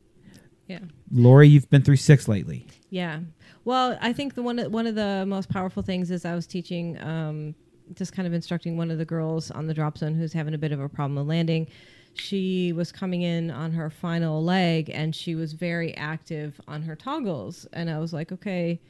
Yeah. 0.68 0.80
Lori, 1.10 1.48
you've 1.48 1.70
been 1.70 1.82
through 1.82 1.96
six 1.96 2.28
lately. 2.28 2.66
Yeah. 2.90 3.20
Well, 3.64 3.96
I 4.00 4.12
think 4.12 4.34
the 4.34 4.42
one 4.42 4.58
of- 4.58 4.72
one 4.72 4.86
of 4.86 4.94
the 4.94 5.24
most 5.26 5.48
powerful 5.48 5.82
things 5.82 6.10
is 6.10 6.24
I 6.26 6.34
was 6.34 6.46
teaching, 6.46 7.00
um, 7.00 7.54
just 7.94 8.12
kind 8.12 8.26
of 8.26 8.34
instructing 8.34 8.76
one 8.76 8.90
of 8.90 8.98
the 8.98 9.04
girls 9.04 9.50
on 9.50 9.66
the 9.66 9.74
drop 9.74 9.98
zone 9.98 10.14
who's 10.14 10.32
having 10.32 10.54
a 10.54 10.58
bit 10.58 10.72
of 10.72 10.80
a 10.80 10.88
problem 10.88 11.16
with 11.16 11.26
landing. 11.26 11.68
She 12.14 12.72
was 12.72 12.92
coming 12.92 13.22
in 13.22 13.50
on 13.50 13.72
her 13.72 13.88
final 13.88 14.42
leg 14.42 14.90
and 14.90 15.14
she 15.14 15.34
was 15.34 15.52
very 15.54 15.96
active 15.96 16.60
on 16.68 16.82
her 16.82 16.94
toggles, 16.94 17.66
and 17.72 17.88
I 17.88 17.98
was 17.98 18.12
like, 18.12 18.32
okay, 18.32 18.80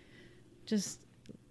just 0.67 1.01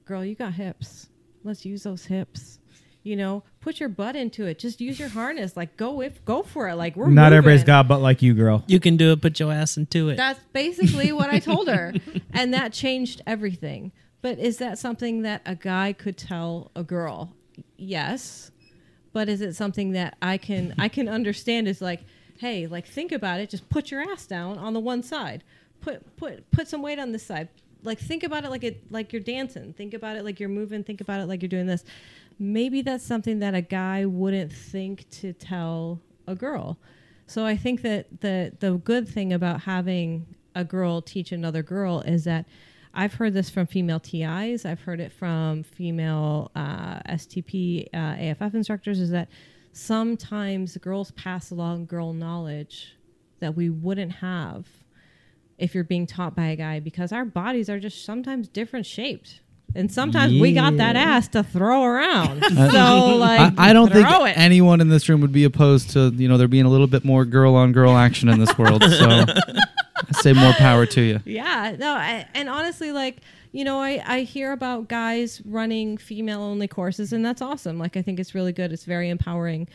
girl, 0.06 0.26
you 0.26 0.36
got 0.36 0.54
hips. 0.54 1.08
Let's 1.44 1.66
use 1.66 1.84
those 1.84 2.06
hips. 2.06 2.60
You 3.04 3.16
know, 3.16 3.44
put 3.62 3.80
your 3.80 3.90
butt 3.90 4.16
into 4.16 4.46
it. 4.46 4.60
Just 4.60 4.80
use 4.80 5.00
your 5.00 5.10
harness. 5.10 5.58
Like 5.58 5.76
go 5.76 6.02
if 6.02 6.24
go 6.24 6.44
for 6.44 6.70
it. 6.70 6.76
Like 6.76 6.96
we're 6.96 7.08
Not 7.08 7.34
everybody's 7.34 7.64
got 7.64 7.88
butt 7.88 8.00
like 8.00 8.22
you, 8.22 8.36
girl. 8.36 8.64
You 8.68 8.80
can 8.80 8.96
do 8.96 9.12
it. 9.12 9.22
Put 9.22 9.40
your 9.40 9.52
ass 9.52 9.76
into 9.78 10.10
it. 10.10 10.18
That's 10.18 10.40
basically 10.54 11.12
what 11.12 11.30
I 11.30 11.40
told 11.40 11.68
her. 11.68 11.94
And 12.34 12.54
that 12.54 12.72
changed 12.74 13.22
everything. 13.28 13.92
But 14.22 14.40
is 14.40 14.58
that 14.58 14.80
something 14.80 15.24
that 15.24 15.42
a 15.46 15.56
guy 15.56 15.94
could 15.94 16.18
tell 16.18 16.72
a 16.76 16.84
girl? 16.84 17.36
Yes. 17.78 18.52
But 19.14 19.30
is 19.30 19.42
it 19.42 19.56
something 19.56 19.92
that 19.92 20.18
I 20.22 20.38
can 20.38 20.74
I 20.78 20.88
can 20.88 21.10
understand 21.10 21.68
is 21.68 21.82
like, 21.82 22.02
hey, 22.40 22.68
like 22.68 22.88
think 22.88 23.12
about 23.12 23.40
it, 23.40 23.50
just 23.50 23.70
put 23.70 23.92
your 23.92 24.02
ass 24.02 24.26
down 24.26 24.58
on 24.58 24.74
the 24.74 24.80
one 24.80 25.04
side. 25.04 25.44
Put 25.82 26.16
put 26.16 26.50
put 26.52 26.68
some 26.68 26.82
weight 26.82 27.00
on 27.00 27.12
this 27.12 27.24
side. 27.26 27.50
Like 27.84 28.00
think 28.00 28.24
about 28.24 28.46
it 28.46 28.50
like 28.50 28.64
it 28.64 28.92
like 28.92 29.12
you're 29.12 29.22
dancing. 29.22 29.74
Think 29.74 29.94
about 29.94 30.16
it 30.16 30.24
like 30.24 30.40
you're 30.40 30.50
moving, 30.50 30.84
think 30.84 31.02
about 31.02 31.20
it 31.20 31.28
like 31.28 31.42
you're 31.42 31.50
doing 31.50 31.68
this. 31.68 31.84
Maybe 32.40 32.82
that's 32.82 33.04
something 33.04 33.40
that 33.40 33.54
a 33.54 33.62
guy 33.62 34.06
wouldn't 34.06 34.52
think 34.52 35.10
to 35.12 35.34
tell 35.34 36.00
a 36.28 36.36
girl. 36.36 36.78
So 37.28 37.46
I 37.46 37.58
think 37.58 37.82
that 37.82 38.22
the 38.22 38.54
the 38.60 38.74
good 38.74 39.08
thing 39.08 39.34
about 39.34 39.62
having 39.62 40.26
a 40.56 40.64
girl 40.64 41.02
teach 41.02 41.32
another 41.32 41.64
girl 41.64 42.02
is 42.02 42.24
that 42.26 42.46
I've 42.94 43.14
heard 43.14 43.34
this 43.34 43.50
from 43.50 43.68
female 43.68 44.00
TIs. 44.00 44.66
I've 44.66 44.82
heard 44.82 45.00
it 45.00 45.12
from 45.12 45.64
female 45.64 46.52
uh, 46.56 47.00
STP 47.10 47.88
uh, 47.94 47.98
AFF 47.98 48.54
instructors. 48.54 49.00
Is 49.00 49.12
that 49.12 49.30
sometimes 49.72 50.78
girls 50.78 51.12
pass 51.12 51.52
along 51.52 51.86
girl 51.86 52.14
knowledge 52.14 52.96
that 53.40 53.56
we 53.56 53.70
wouldn't 53.70 54.12
have 54.14 54.68
if 55.58 55.76
you're 55.76 55.84
being 55.84 56.08
taught 56.08 56.36
by 56.36 56.48
a 56.48 56.56
guy 56.56 56.80
because 56.80 57.12
our 57.12 57.24
bodies 57.24 57.70
are 57.70 57.80
just 57.80 58.04
sometimes 58.04 58.48
different 58.48 58.86
shaped. 58.86 59.42
And 59.74 59.90
sometimes 59.90 60.38
we 60.38 60.54
got 60.54 60.76
that 60.78 60.98
ass 60.98 61.30
to 61.30 61.44
throw 61.44 61.84
around. 61.84 62.44
so 62.50 63.16
like 63.16 63.58
I, 63.58 63.70
I 63.70 63.74
don't 63.74 63.92
think 63.92 64.06
it. 64.10 64.38
anyone 64.38 64.82
in 64.82 64.90
this 64.90 65.08
room 65.08 65.22
would 65.22 65.32
be 65.32 65.46
opposed 65.46 65.92
to 65.92 66.10
you 66.10 66.28
know 66.28 66.38
there 66.38 66.50
being 66.50 66.66
a 66.66 66.70
little 66.70 66.88
bit 66.88 67.06
more 67.06 67.24
girl 67.24 67.56
on 67.56 67.72
girl 67.72 67.96
action 67.96 68.28
in 68.28 68.40
this 68.40 68.58
world. 68.58 68.84
So 68.84 69.26
I 70.08 70.12
say 70.22 70.34
more 70.34 70.54
power 70.54 70.86
to 70.86 71.02
you. 71.02 71.20
Yeah, 71.26 71.76
no, 71.78 71.94
I, 71.94 72.26
and 72.34 72.50
honestly, 72.50 72.92
like 72.92 73.18
you 73.52 73.64
know, 73.64 73.80
I 73.80 74.02
I 74.06 74.22
hear 74.22 74.52
about 74.52 74.88
guys 74.88 75.42
running 75.46 75.98
female 75.98 76.42
only 76.42 76.68
courses, 76.68 77.14
and 77.14 77.24
that's 77.26 77.42
awesome. 77.42 77.78
Like 77.78 77.98
I 77.98 78.02
think 78.02 78.20
it's 78.20 78.36
really 78.36 78.54
good. 78.54 78.72
It's 78.72 78.86
very 78.86 79.10
empowering. 79.10 79.68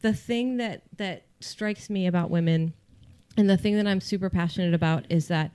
The 0.00 0.12
thing 0.12 0.56
that 0.58 0.82
that 0.96 1.24
strikes 1.40 1.90
me 1.90 2.06
about 2.06 2.30
women, 2.30 2.72
and 3.36 3.48
the 3.48 3.56
thing 3.56 3.76
that 3.76 3.86
I'm 3.86 4.00
super 4.00 4.30
passionate 4.30 4.74
about 4.74 5.04
is 5.08 5.28
that 5.28 5.50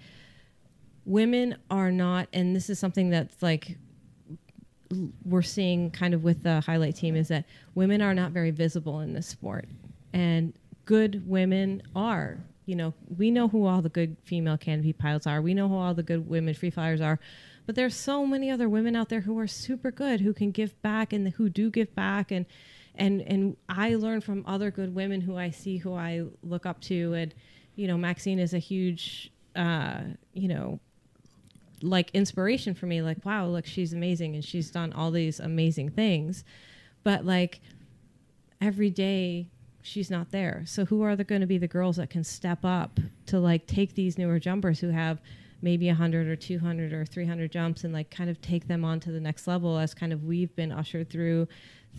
women 1.06 1.58
are 1.70 1.92
not, 1.92 2.28
and 2.34 2.56
this 2.56 2.70
is 2.70 2.80
something 2.80 3.10
that's 3.10 3.42
like 3.42 3.78
we're 5.26 5.42
seeing 5.42 5.90
kind 5.92 6.14
of 6.14 6.24
with 6.24 6.44
the 6.44 6.62
highlight 6.62 6.96
team 6.96 7.16
is 7.16 7.28
that 7.30 7.46
women 7.74 8.02
are 8.02 8.14
not 8.14 8.32
very 8.32 8.52
visible 8.52 9.00
in 9.00 9.14
this 9.14 9.28
sport 9.28 9.68
and 10.14 10.54
good 10.86 11.28
women 11.28 11.82
are 11.96 12.38
you 12.66 12.76
know 12.76 12.94
we 13.18 13.32
know 13.32 13.48
who 13.48 13.66
all 13.66 13.82
the 13.82 13.90
good 13.90 14.18
female 14.24 14.58
canopy 14.58 14.94
pilots 14.94 15.28
are. 15.28 15.42
We 15.42 15.54
know 15.54 15.68
who 15.68 15.76
all 15.76 15.94
the 15.94 16.04
good 16.04 16.28
women 16.30 16.54
free 16.54 16.70
flyers 16.70 17.02
are. 17.02 17.20
But 17.66 17.76
there's 17.76 17.96
so 17.96 18.26
many 18.26 18.52
other 18.52 18.68
women 18.68 18.96
out 18.96 19.10
there 19.10 19.22
who 19.22 19.38
are 19.40 19.48
super 19.48 19.92
good 19.92 20.22
who 20.22 20.34
can 20.34 20.52
give 20.52 20.80
back 20.82 21.14
and 21.14 21.30
who 21.30 21.50
do 21.50 21.70
give 21.70 21.94
back. 21.96 22.32
And 22.32 22.46
and 22.96 23.22
and 23.22 23.58
I 23.70 23.96
learn 23.96 24.22
from 24.22 24.44
other 24.46 24.72
good 24.72 24.94
women 24.94 25.22
who 25.22 25.38
I 25.38 25.50
see 25.50 25.78
who 25.78 25.94
I 25.94 26.26
look 26.42 26.66
up 26.66 26.82
to. 26.82 27.14
And 27.14 27.34
you 27.76 27.88
know 27.88 27.98
Maxine 27.98 28.40
is 28.40 28.54
a 28.54 28.60
huge 28.60 29.32
uh 29.56 30.02
you 30.34 30.48
know 30.48 30.80
like 31.82 32.12
inspiration 32.14 32.74
for 32.74 32.86
me. 32.86 33.02
Like 33.02 33.26
wow 33.26 33.48
look 33.48 33.66
she's 33.66 33.94
amazing 33.94 34.36
and 34.36 34.44
she's 34.44 34.72
done 34.72 34.94
all 34.94 35.12
these 35.12 35.40
amazing 35.40 35.92
things. 35.92 36.44
But 37.04 37.26
like 37.26 37.62
every 38.62 38.90
day 38.90 39.50
she's 39.84 40.10
not 40.10 40.32
there. 40.32 40.64
So 40.66 40.86
who 40.86 41.04
are 41.04 41.16
going 41.16 41.42
to 41.42 41.48
be 41.48 41.58
the 41.60 41.68
girls 41.68 41.98
that 41.98 42.10
can 42.10 42.24
step 42.24 42.60
up 42.64 43.00
to 43.28 43.40
like 43.40 43.68
take 43.68 43.94
these 43.94 44.18
newer 44.18 44.40
jumpers 44.40 44.80
who 44.80 44.90
have 44.90 45.22
maybe 45.62 45.88
100 45.88 46.28
or 46.28 46.36
200 46.36 46.92
or 46.92 47.06
300 47.06 47.52
jumps 47.52 47.84
and 47.84 47.94
like 47.94 48.10
kind 48.10 48.30
of 48.30 48.42
take 48.42 48.68
them 48.68 48.84
on 48.84 49.00
to 49.02 49.12
the 49.12 49.20
next 49.20 49.46
level 49.46 49.78
as 49.78 49.94
kind 49.94 50.12
of 50.12 50.24
we've 50.24 50.56
been 50.56 50.72
ushered 50.72 51.10
through 51.10 51.48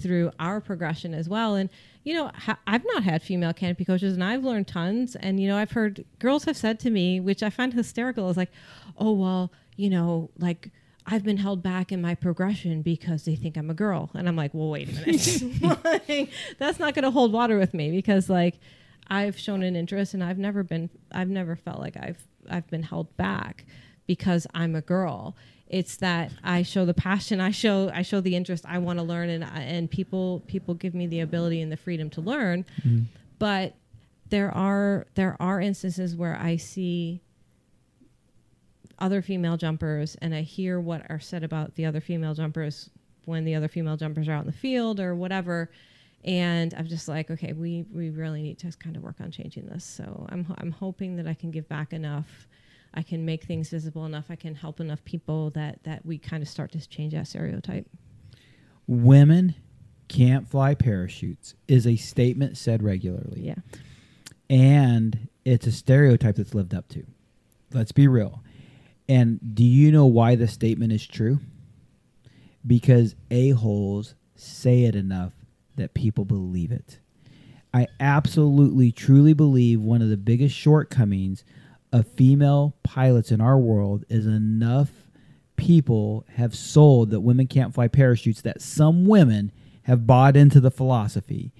through 0.00 0.32
our 0.40 0.60
progression 0.60 1.14
as 1.14 1.28
well. 1.28 1.54
And 1.54 1.70
you 2.02 2.14
know 2.14 2.30
ha- 2.34 2.58
i've 2.66 2.84
not 2.84 3.04
had 3.04 3.22
female 3.22 3.52
canopy 3.52 3.84
coaches 3.84 4.14
and 4.14 4.24
i've 4.24 4.44
learned 4.44 4.66
tons. 4.66 5.14
And 5.16 5.38
you 5.38 5.46
know 5.46 5.56
i've 5.56 5.72
heard 5.72 6.04
girls 6.18 6.44
have 6.44 6.56
said 6.56 6.80
to 6.80 6.90
me 6.90 7.20
which 7.20 7.42
i 7.42 7.50
find 7.50 7.72
hysterical 7.72 8.28
is 8.28 8.36
like 8.36 8.50
oh 8.98 9.12
well 9.12 9.52
you 9.76 9.90
know 9.90 10.30
like 10.38 10.70
I've 11.06 11.22
been 11.22 11.36
held 11.36 11.62
back 11.62 11.92
in 11.92 12.00
my 12.00 12.14
progression 12.14 12.80
because 12.82 13.24
they 13.24 13.36
think 13.36 13.56
I'm 13.56 13.68
a 13.68 13.74
girl. 13.74 14.10
And 14.14 14.26
I'm 14.26 14.36
like, 14.36 14.54
well, 14.54 14.70
wait 14.70 14.88
a 14.88 14.92
minute. 14.92 15.84
like, 16.08 16.30
that's 16.58 16.78
not 16.78 16.94
going 16.94 17.02
to 17.02 17.10
hold 17.10 17.32
water 17.32 17.58
with 17.58 17.74
me 17.74 17.90
because 17.90 18.30
like 18.30 18.58
I've 19.08 19.38
shown 19.38 19.62
an 19.62 19.76
interest 19.76 20.14
and 20.14 20.24
I've 20.24 20.38
never 20.38 20.62
been, 20.62 20.88
I've 21.12 21.28
never 21.28 21.56
felt 21.56 21.78
like 21.78 21.96
I've, 21.96 22.26
I've 22.48 22.68
been 22.68 22.82
held 22.82 23.14
back 23.16 23.66
because 24.06 24.46
I'm 24.54 24.74
a 24.74 24.80
girl. 24.80 25.36
It's 25.66 25.96
that 25.96 26.30
I 26.42 26.62
show 26.62 26.86
the 26.86 26.94
passion, 26.94 27.40
I 27.40 27.50
show, 27.50 27.90
I 27.92 28.02
show 28.02 28.20
the 28.20 28.36
interest, 28.36 28.64
I 28.66 28.78
want 28.78 28.98
to 28.98 29.02
learn 29.02 29.28
and, 29.28 29.44
and 29.44 29.90
people, 29.90 30.42
people 30.46 30.72
give 30.72 30.94
me 30.94 31.06
the 31.06 31.20
ability 31.20 31.60
and 31.60 31.70
the 31.70 31.76
freedom 31.76 32.08
to 32.10 32.22
learn. 32.22 32.64
Mm-hmm. 32.80 33.04
But 33.38 33.74
there 34.30 34.54
are, 34.54 35.06
there 35.16 35.36
are 35.38 35.60
instances 35.60 36.16
where 36.16 36.38
I 36.40 36.56
see 36.56 37.20
other 38.98 39.22
female 39.22 39.56
jumpers 39.56 40.16
and 40.16 40.34
I 40.34 40.42
hear 40.42 40.80
what 40.80 41.02
are 41.10 41.20
said 41.20 41.44
about 41.44 41.74
the 41.74 41.86
other 41.86 42.00
female 42.00 42.34
jumpers 42.34 42.90
when 43.24 43.44
the 43.44 43.54
other 43.54 43.68
female 43.68 43.96
jumpers 43.96 44.28
are 44.28 44.32
out 44.32 44.40
in 44.40 44.46
the 44.46 44.52
field 44.52 45.00
or 45.00 45.14
whatever. 45.14 45.70
And 46.24 46.72
I'm 46.74 46.86
just 46.86 47.06
like, 47.08 47.30
okay, 47.30 47.52
we, 47.52 47.84
we 47.92 48.10
really 48.10 48.42
need 48.42 48.58
to 48.60 48.72
kind 48.78 48.96
of 48.96 49.02
work 49.02 49.16
on 49.20 49.30
changing 49.30 49.66
this. 49.66 49.84
So 49.84 50.26
I'm, 50.30 50.46
I'm 50.58 50.70
hoping 50.70 51.16
that 51.16 51.26
I 51.26 51.34
can 51.34 51.50
give 51.50 51.68
back 51.68 51.92
enough. 51.92 52.48
I 52.94 53.02
can 53.02 53.24
make 53.24 53.44
things 53.44 53.68
visible 53.68 54.06
enough. 54.06 54.26
I 54.30 54.36
can 54.36 54.54
help 54.54 54.80
enough 54.80 55.04
people 55.04 55.50
that, 55.50 55.82
that 55.84 56.06
we 56.06 56.16
kind 56.16 56.42
of 56.42 56.48
start 56.48 56.72
to 56.72 56.88
change 56.88 57.12
that 57.12 57.26
stereotype. 57.26 57.86
Women 58.86 59.54
can't 60.08 60.48
fly 60.48 60.74
parachutes 60.74 61.54
is 61.66 61.86
a 61.86 61.96
statement 61.96 62.56
said 62.56 62.82
regularly. 62.82 63.40
Yeah. 63.40 63.54
and 64.48 65.28
it's 65.44 65.66
a 65.66 65.72
stereotype 65.72 66.36
that's 66.36 66.54
lived 66.54 66.74
up 66.74 66.88
to. 66.90 67.04
Let's 67.72 67.92
be 67.92 68.08
real. 68.08 68.42
And 69.08 69.54
do 69.54 69.64
you 69.64 69.92
know 69.92 70.06
why 70.06 70.34
the 70.34 70.48
statement 70.48 70.92
is 70.92 71.06
true? 71.06 71.40
Because 72.66 73.14
a-holes 73.30 74.14
say 74.34 74.84
it 74.84 74.94
enough 74.94 75.32
that 75.76 75.94
people 75.94 76.24
believe 76.24 76.72
it. 76.72 76.98
I 77.72 77.88
absolutely 77.98 78.92
truly 78.92 79.34
believe 79.34 79.80
one 79.80 80.00
of 80.00 80.08
the 80.08 80.16
biggest 80.16 80.54
shortcomings 80.56 81.44
of 81.92 82.06
female 82.06 82.74
pilots 82.82 83.30
in 83.30 83.40
our 83.40 83.58
world 83.58 84.04
is 84.08 84.26
enough 84.26 84.90
people 85.56 86.24
have 86.34 86.54
sold 86.54 87.10
that 87.10 87.20
women 87.20 87.46
can't 87.46 87.74
fly 87.74 87.88
parachutes 87.88 88.40
that 88.42 88.62
some 88.62 89.06
women 89.06 89.52
have 89.82 90.06
bought 90.06 90.36
into 90.36 90.60
the 90.60 90.70
philosophy. 90.70 91.52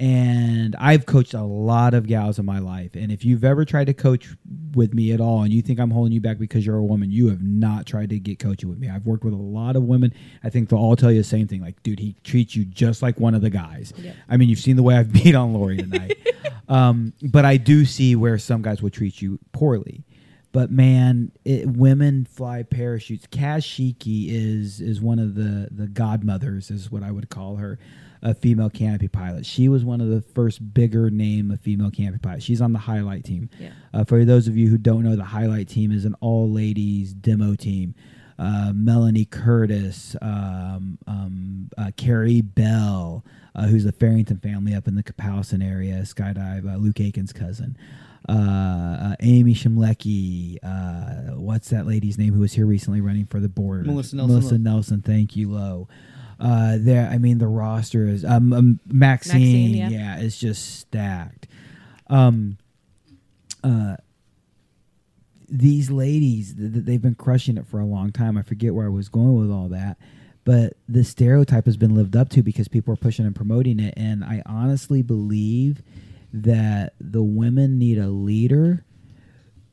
And 0.00 0.76
I've 0.78 1.06
coached 1.06 1.34
a 1.34 1.42
lot 1.42 1.92
of 1.92 2.06
gals 2.06 2.38
in 2.38 2.46
my 2.46 2.60
life. 2.60 2.94
And 2.94 3.10
if 3.10 3.24
you've 3.24 3.42
ever 3.42 3.64
tried 3.64 3.86
to 3.88 3.94
coach 3.94 4.28
with 4.74 4.94
me 4.94 5.10
at 5.12 5.20
all 5.20 5.42
and 5.42 5.52
you 5.52 5.60
think 5.60 5.80
I'm 5.80 5.90
holding 5.90 6.12
you 6.12 6.20
back 6.20 6.38
because 6.38 6.64
you're 6.64 6.76
a 6.76 6.84
woman, 6.84 7.10
you 7.10 7.28
have 7.30 7.42
not 7.42 7.84
tried 7.84 8.10
to 8.10 8.20
get 8.20 8.38
coaching 8.38 8.68
with 8.68 8.78
me. 8.78 8.88
I've 8.88 9.06
worked 9.06 9.24
with 9.24 9.34
a 9.34 9.36
lot 9.36 9.74
of 9.74 9.82
women. 9.82 10.14
I 10.44 10.50
think 10.50 10.68
they'll 10.68 10.78
all 10.78 10.94
tell 10.94 11.10
you 11.10 11.18
the 11.18 11.24
same 11.24 11.48
thing. 11.48 11.62
Like, 11.62 11.82
dude, 11.82 11.98
he 11.98 12.14
treats 12.22 12.54
you 12.54 12.64
just 12.64 13.02
like 13.02 13.18
one 13.18 13.34
of 13.34 13.42
the 13.42 13.50
guys. 13.50 13.92
Yep. 13.96 14.14
I 14.28 14.36
mean, 14.36 14.48
you've 14.48 14.60
seen 14.60 14.76
the 14.76 14.84
way 14.84 14.96
I've 14.96 15.12
beat 15.24 15.34
on 15.34 15.52
Lori 15.52 15.78
tonight. 15.78 16.16
um, 16.68 17.12
but 17.20 17.44
I 17.44 17.56
do 17.56 17.84
see 17.84 18.14
where 18.14 18.38
some 18.38 18.62
guys 18.62 18.80
will 18.80 18.90
treat 18.90 19.20
you 19.20 19.40
poorly. 19.50 20.04
But 20.52 20.70
man, 20.70 21.32
it, 21.44 21.66
women 21.66 22.24
fly 22.24 22.62
parachutes. 22.62 23.26
Kaz 23.26 23.64
Sheekey 23.64 24.28
is 24.28 24.80
is 24.80 25.00
one 25.00 25.18
of 25.18 25.34
the 25.34 25.68
the 25.70 25.86
godmothers, 25.86 26.70
is 26.70 26.90
what 26.90 27.02
I 27.02 27.10
would 27.10 27.28
call 27.28 27.56
her, 27.56 27.78
a 28.22 28.34
female 28.34 28.70
canopy 28.70 29.08
pilot. 29.08 29.46
She 29.46 29.68
was 29.68 29.84
one 29.84 30.00
of 30.00 30.08
the 30.08 30.20
first 30.20 30.74
bigger 30.74 31.10
name 31.10 31.50
of 31.50 31.60
female 31.60 31.90
canopy 31.90 32.18
pilots. 32.18 32.44
She's 32.44 32.60
on 32.60 32.72
the 32.72 32.78
highlight 32.78 33.24
team. 33.24 33.50
Yeah. 33.58 33.70
Uh, 33.92 34.04
for 34.04 34.24
those 34.24 34.48
of 34.48 34.56
you 34.56 34.68
who 34.68 34.78
don't 34.78 35.02
know, 35.04 35.16
the 35.16 35.24
highlight 35.24 35.68
team 35.68 35.92
is 35.92 36.04
an 36.04 36.14
all 36.20 36.50
ladies 36.50 37.12
demo 37.12 37.54
team. 37.54 37.94
Uh, 38.38 38.72
Melanie 38.72 39.24
Curtis, 39.24 40.14
um, 40.22 40.98
um, 41.08 41.70
uh, 41.76 41.90
Carrie 41.96 42.40
Bell, 42.40 43.24
uh, 43.56 43.66
who's 43.66 43.82
the 43.82 43.90
Farrington 43.90 44.38
family 44.38 44.74
up 44.74 44.86
in 44.86 44.94
the 44.94 45.02
Kapowsin 45.02 45.66
area, 45.66 45.96
skydive, 46.02 46.72
uh, 46.72 46.76
Luke 46.76 46.96
Aikins' 46.96 47.34
cousin. 47.34 47.76
Uh, 48.28 48.32
uh, 48.32 49.16
Amy 49.20 49.54
Chmelecki, 49.54 50.58
uh, 50.62 51.34
what's 51.36 51.70
that 51.70 51.86
lady's 51.86 52.18
name 52.18 52.34
who 52.34 52.40
was 52.40 52.52
here 52.52 52.66
recently 52.66 53.00
running 53.00 53.26
for 53.26 53.40
the 53.40 53.48
board? 53.48 53.86
Melissa 53.86 54.16
Nelson 54.16 54.34
Melissa 54.34 54.58
Nelson, 54.58 55.02
thank 55.02 55.34
you, 55.34 55.50
Low. 55.50 55.88
Uh, 56.40 56.76
there, 56.78 57.08
I 57.08 57.18
mean, 57.18 57.38
the 57.38 57.48
roster 57.48 58.06
is 58.06 58.24
um, 58.24 58.52
um 58.52 58.80
Maxine, 58.86 59.72
Maxine, 59.72 59.74
yeah. 59.74 59.88
yeah, 59.88 60.18
it's 60.18 60.38
just 60.38 60.80
stacked. 60.80 61.48
Um, 62.08 62.58
uh, 63.64 63.96
these 65.48 65.90
ladies 65.90 66.54
th- 66.54 66.84
they've 66.84 67.02
been 67.02 67.14
crushing 67.14 67.56
it 67.56 67.66
for 67.66 67.80
a 67.80 67.86
long 67.86 68.12
time 68.12 68.36
i 68.36 68.42
forget 68.42 68.74
where 68.74 68.84
i 68.84 68.90
was 68.90 69.08
going 69.08 69.34
with 69.34 69.50
all 69.50 69.68
that 69.68 69.96
but 70.48 70.78
the 70.88 71.04
stereotype 71.04 71.66
has 71.66 71.76
been 71.76 71.94
lived 71.94 72.16
up 72.16 72.30
to 72.30 72.42
because 72.42 72.68
people 72.68 72.94
are 72.94 72.96
pushing 72.96 73.26
and 73.26 73.36
promoting 73.36 73.78
it. 73.78 73.92
And 73.98 74.24
I 74.24 74.42
honestly 74.46 75.02
believe 75.02 75.82
that 76.32 76.94
the 76.98 77.22
women 77.22 77.78
need 77.78 77.98
a 77.98 78.08
leader 78.08 78.82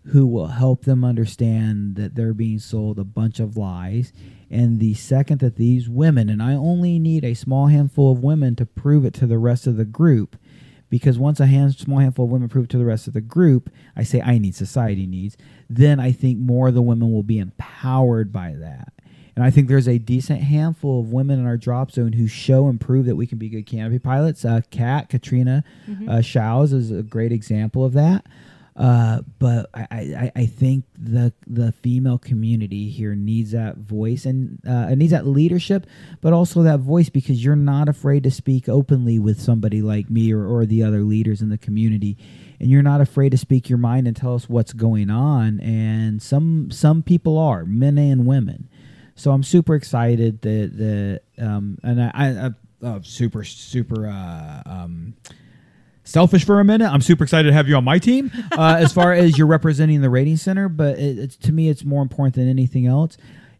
who 0.07 0.27
will 0.27 0.47
help 0.47 0.83
them 0.83 1.05
understand 1.05 1.95
that 1.95 2.15
they're 2.15 2.33
being 2.33 2.59
sold 2.59 2.99
a 2.99 3.05
bunch 3.05 3.39
of 3.39 3.55
lies. 3.55 4.11
And 4.49 4.79
the 4.79 4.93
second 4.93 5.39
that 5.39 5.55
these 5.55 5.89
women, 5.89 6.29
and 6.29 6.41
I 6.41 6.53
only 6.53 6.99
need 6.99 7.23
a 7.23 7.33
small 7.33 7.67
handful 7.67 8.11
of 8.11 8.23
women 8.23 8.55
to 8.57 8.65
prove 8.65 9.05
it 9.05 9.13
to 9.15 9.25
the 9.25 9.37
rest 9.37 9.67
of 9.67 9.77
the 9.77 9.85
group, 9.85 10.35
because 10.89 11.17
once 11.17 11.39
a 11.39 11.47
hand, 11.47 11.75
small 11.75 11.99
handful 11.99 12.25
of 12.25 12.31
women 12.31 12.47
prove 12.47 12.65
it 12.65 12.71
to 12.71 12.77
the 12.77 12.85
rest 12.85 13.07
of 13.07 13.13
the 13.13 13.21
group, 13.21 13.69
I 13.95 14.03
say 14.03 14.21
I 14.21 14.37
need, 14.37 14.55
society 14.55 15.07
needs, 15.07 15.35
then 15.69 15.99
I 15.99 16.11
think 16.11 16.37
more 16.37 16.67
of 16.67 16.75
the 16.75 16.81
women 16.81 17.11
will 17.11 17.23
be 17.23 17.39
empowered 17.39 18.31
by 18.31 18.53
that. 18.57 18.93
And 19.35 19.43
I 19.43 19.49
think 19.49 19.67
there's 19.67 19.89
a 19.89 19.97
decent 19.97 20.41
handful 20.41 21.01
of 21.01 21.11
women 21.11 21.39
in 21.39 21.45
our 21.45 21.57
drop 21.57 21.91
zone 21.91 22.13
who 22.13 22.27
show 22.27 22.67
and 22.67 22.79
prove 22.79 23.05
that 23.07 23.17
we 23.17 23.27
can 23.27 23.37
be 23.37 23.49
good 23.49 23.65
canopy 23.65 23.99
pilots. 23.99 24.45
Uh, 24.45 24.61
Kat, 24.71 25.09
Katrina 25.09 25.63
uh, 26.07 26.21
Shows 26.21 26.71
is 26.71 26.91
a 26.91 27.03
great 27.03 27.33
example 27.33 27.83
of 27.83 27.91
that. 27.93 28.25
Uh, 28.75 29.21
but 29.39 29.69
I, 29.73 29.87
I, 29.91 30.31
I 30.35 30.45
think 30.47 30.83
the 30.97 31.31
the 31.47 31.71
female 31.71 32.17
community 32.17 32.89
here 32.89 33.15
needs 33.15 33.51
that 33.51 33.77
voice 33.77 34.25
and 34.25 34.59
uh, 34.67 34.87
it 34.91 34.97
needs 34.97 35.11
that 35.11 35.25
leadership, 35.25 35.87
but 36.19 36.33
also 36.33 36.61
that 36.63 36.81
voice 36.81 37.07
because 37.07 37.41
you're 37.41 37.55
not 37.55 37.87
afraid 37.87 38.23
to 38.23 38.31
speak 38.31 38.67
openly 38.67 39.17
with 39.17 39.39
somebody 39.39 39.81
like 39.81 40.09
me 40.09 40.33
or, 40.33 40.45
or 40.45 40.65
the 40.65 40.83
other 40.83 41.03
leaders 41.03 41.41
in 41.41 41.47
the 41.47 41.57
community, 41.57 42.17
and 42.59 42.69
you're 42.69 42.83
not 42.83 42.99
afraid 42.99 43.29
to 43.29 43.37
speak 43.37 43.69
your 43.69 43.77
mind 43.77 44.07
and 44.07 44.17
tell 44.17 44.35
us 44.35 44.49
what's 44.49 44.73
going 44.73 45.09
on. 45.09 45.61
And 45.61 46.21
some 46.21 46.69
some 46.69 47.01
people 47.01 47.37
are 47.37 47.63
men 47.63 47.97
and 47.97 48.25
women, 48.25 48.67
so 49.15 49.31
I'm 49.31 49.43
super 49.43 49.75
excited 49.75 50.41
that 50.41 50.77
that 50.77 51.21
um, 51.45 51.77
and 51.81 52.03
I, 52.03 52.11
I, 52.13 52.47
I 52.47 52.49
uh, 52.85 52.99
super 53.03 53.45
super 53.45 54.05
uh, 54.05 54.63
um, 54.65 55.15
selfish 56.05 56.45
for 56.45 56.59
a 56.61 56.63
minute. 56.63 56.89
I'm 56.89 57.01
super 57.01 57.23
excited 57.25 57.49
to 57.49 57.53
have 57.53 57.67
you 57.67 57.75
on 57.75 57.83
my 57.83 57.99
team 57.99 58.31
uh, 58.57 58.77
as 58.79 58.93
far 58.93 59.11
as 59.11 59.37
you're 59.37 59.47
representing 59.47 59.99
the 60.01 60.09
rating 60.09 60.37
center. 60.37 60.69
But 60.69 60.97
it, 60.97 61.19
it's 61.19 61.35
to 61.37 61.51
me, 61.51 61.67
it's 61.67 61.83
more 61.83 62.01
important 62.01 62.35
than 62.35 62.47
anything 62.47 62.87
else. 62.87 63.17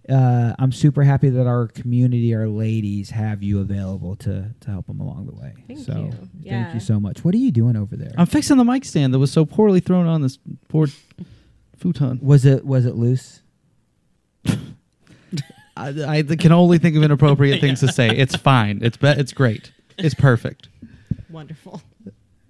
Uh, 0.08 0.54
I'm 0.60 0.72
super 0.72 1.02
happy 1.04 1.30
that 1.30 1.48
our 1.48 1.68
community, 1.68 2.36
our 2.36 2.48
ladies, 2.48 3.10
have 3.10 3.42
you 3.42 3.60
available 3.60 4.16
to 4.18 4.52
to 4.62 4.70
help 4.70 4.86
them 4.88 5.00
along 5.00 5.26
the 5.26 5.34
way. 5.36 5.54
Thank 5.68 5.80
so 5.80 5.94
you. 5.98 6.12
thank 6.12 6.30
Yeah. 6.42 6.74
you 6.76 6.80
so 6.80 7.00
much. 7.00 7.26
What 7.26 7.34
are 7.34 7.40
you 7.40 7.52
doing 7.52 7.76
over 7.76 7.96
there? 7.96 8.12
I'm 8.18 8.28
fixing 8.28 8.58
the 8.58 8.64
mic 8.64 8.86
stand 8.86 9.14
that 9.16 9.20
was 9.20 9.32
so 9.32 9.46
poorly 9.46 9.80
thrown 9.80 10.06
on 10.06 10.22
this 10.22 10.38
poor 10.70 10.88
futon. 11.76 12.20
was 12.22 12.46
it 12.46 12.64
was 12.66 12.86
it 12.86 12.94
loose? 12.96 13.42
I, 15.78 15.90
I 16.08 16.22
can 16.24 16.52
only 16.52 16.78
think 16.78 16.96
of 16.96 17.04
inappropriate 17.04 17.60
things 17.62 17.82
to 17.82 17.88
say. 17.92 18.10
It's 18.10 18.36
fine. 18.36 18.80
It's 18.82 18.98
be- 18.98 19.08
It's 19.08 19.34
great. 19.34 19.72
It's 19.98 20.16
perfect. 20.16 20.70
Wonderful. 21.30 21.82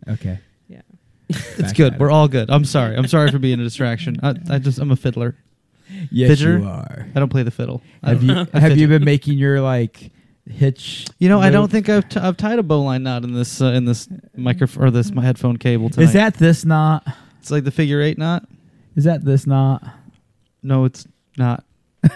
Okay. 0.07 0.39
Yeah. 0.67 0.81
It's 1.29 1.57
Back 1.61 1.75
good. 1.75 1.99
We're 1.99 2.11
all 2.11 2.27
good. 2.27 2.49
I'm 2.49 2.65
sorry. 2.65 2.95
I'm 2.95 3.07
sorry 3.07 3.31
for 3.31 3.39
being 3.39 3.59
a 3.59 3.63
distraction. 3.63 4.17
I, 4.23 4.35
I 4.49 4.59
just 4.59 4.77
I'm 4.79 4.91
a 4.91 4.95
fiddler. 4.95 5.35
Yes, 6.11 6.39
Fidgeter? 6.39 6.61
you 6.61 6.67
are. 6.67 7.07
I 7.15 7.19
don't 7.19 7.29
play 7.29 7.43
the 7.43 7.51
fiddle. 7.51 7.81
Have 8.03 8.25
don't- 8.25 8.47
you 8.53 8.59
have 8.59 8.77
you 8.77 8.87
been 8.87 9.03
making 9.05 9.37
your 9.37 9.61
like 9.61 10.11
hitch? 10.49 11.05
You 11.19 11.29
know, 11.29 11.39
I 11.41 11.49
don't 11.51 11.69
think 11.71 11.89
I've, 11.89 12.07
t- 12.09 12.19
I've 12.19 12.37
tied 12.37 12.57
a 12.59 12.63
bowline 12.63 13.03
knot 13.03 13.23
in 13.23 13.33
this 13.33 13.61
uh, 13.61 13.65
in 13.67 13.85
this 13.85 14.07
microphone 14.35 14.83
or 14.85 14.91
this 14.91 15.11
my 15.11 15.23
headphone 15.23 15.57
cable 15.57 15.89
tonight. 15.89 16.05
Is 16.07 16.13
that 16.13 16.33
this 16.35 16.65
knot? 16.65 17.05
It's 17.39 17.51
like 17.51 17.63
the 17.63 17.71
figure 17.71 18.01
eight 18.01 18.17
knot. 18.17 18.47
Is 18.95 19.03
that 19.03 19.23
this 19.23 19.45
knot? 19.45 19.83
No, 20.63 20.85
it's 20.85 21.05
not. 21.37 21.63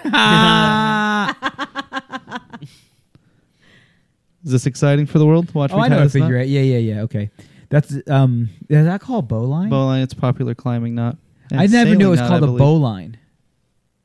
Is 4.45 4.51
this 4.53 4.65
exciting 4.65 5.05
for 5.05 5.19
the 5.19 5.25
world 5.25 5.53
watch 5.53 5.71
Oh, 5.73 5.77
me 5.77 5.83
I 5.83 5.87
know 5.89 5.99
a 5.99 6.03
this 6.03 6.15
knot? 6.15 6.25
figure 6.27 6.37
eight. 6.39 6.49
Yeah, 6.49 6.61
yeah, 6.61 6.77
yeah. 6.77 7.01
Okay, 7.01 7.29
that's 7.69 7.95
um. 8.07 8.49
Is 8.69 8.85
that 8.85 9.01
called 9.01 9.27
bowline? 9.27 9.69
Bowline. 9.69 10.01
It's 10.01 10.13
popular 10.13 10.55
climbing 10.55 10.95
knot. 10.95 11.17
And 11.51 11.59
I 11.61 11.65
never 11.67 11.95
knew 11.95 12.07
it 12.07 12.11
was 12.11 12.19
knot, 12.19 12.29
called 12.29 12.43
I 12.43 12.45
a 12.45 12.47
believe. 12.47 12.59
bowline. 12.59 13.17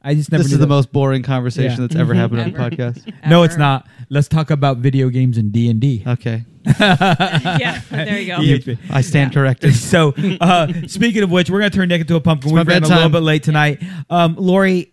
I 0.07 0.15
just 0.15 0.31
never. 0.31 0.43
This 0.43 0.51
knew 0.53 0.57
is 0.57 0.59
the 0.61 0.67
that- 0.67 0.69
most 0.69 0.93
boring 0.93 1.23
conversation 1.23 1.71
Yeah. 1.81 1.87
that's 1.89 1.97
ever 1.97 2.13
happened 2.21 2.41
on 2.41 2.53
the 2.53 2.59
Ever. 2.59 2.71
podcast. 2.71 3.13
No, 3.29 3.43
it's 3.43 3.55
Ever. 3.55 3.61
not. 3.61 3.89
Let's 4.11 4.29
talk 4.29 4.51
about 4.51 4.79
video 4.79 5.09
games 5.09 5.39
and 5.39 5.51
D 5.51 5.71
and 5.71 5.81
D. 5.81 6.03
Okay, 6.07 6.45
yeah. 6.81 7.81
There 7.91 8.19
you 8.21 8.27
go. 8.27 8.41
Yeah. 8.41 8.75
I 8.91 9.01
stand 9.01 9.33
corrected. 9.33 9.75
So, 9.75 10.13
uh, 10.41 10.69
speaking 10.87 11.23
of 11.23 11.31
which, 11.31 11.49
we're 11.51 11.59
going 11.61 11.71
to 11.71 11.77
turn 11.77 11.89
Nick 11.89 12.03
into 12.03 12.17
a 12.17 12.21
pumpkin. 12.21 12.49
It's 12.51 12.55
my 12.55 12.61
We've 12.61 12.67
been 12.67 12.83
a 12.85 12.87
little 12.87 12.97
bedtime. 12.99 13.13
bit 13.13 13.23
late 13.23 13.43
tonight. 13.43 13.83
Um, 14.11 14.37
Lori, 14.39 14.93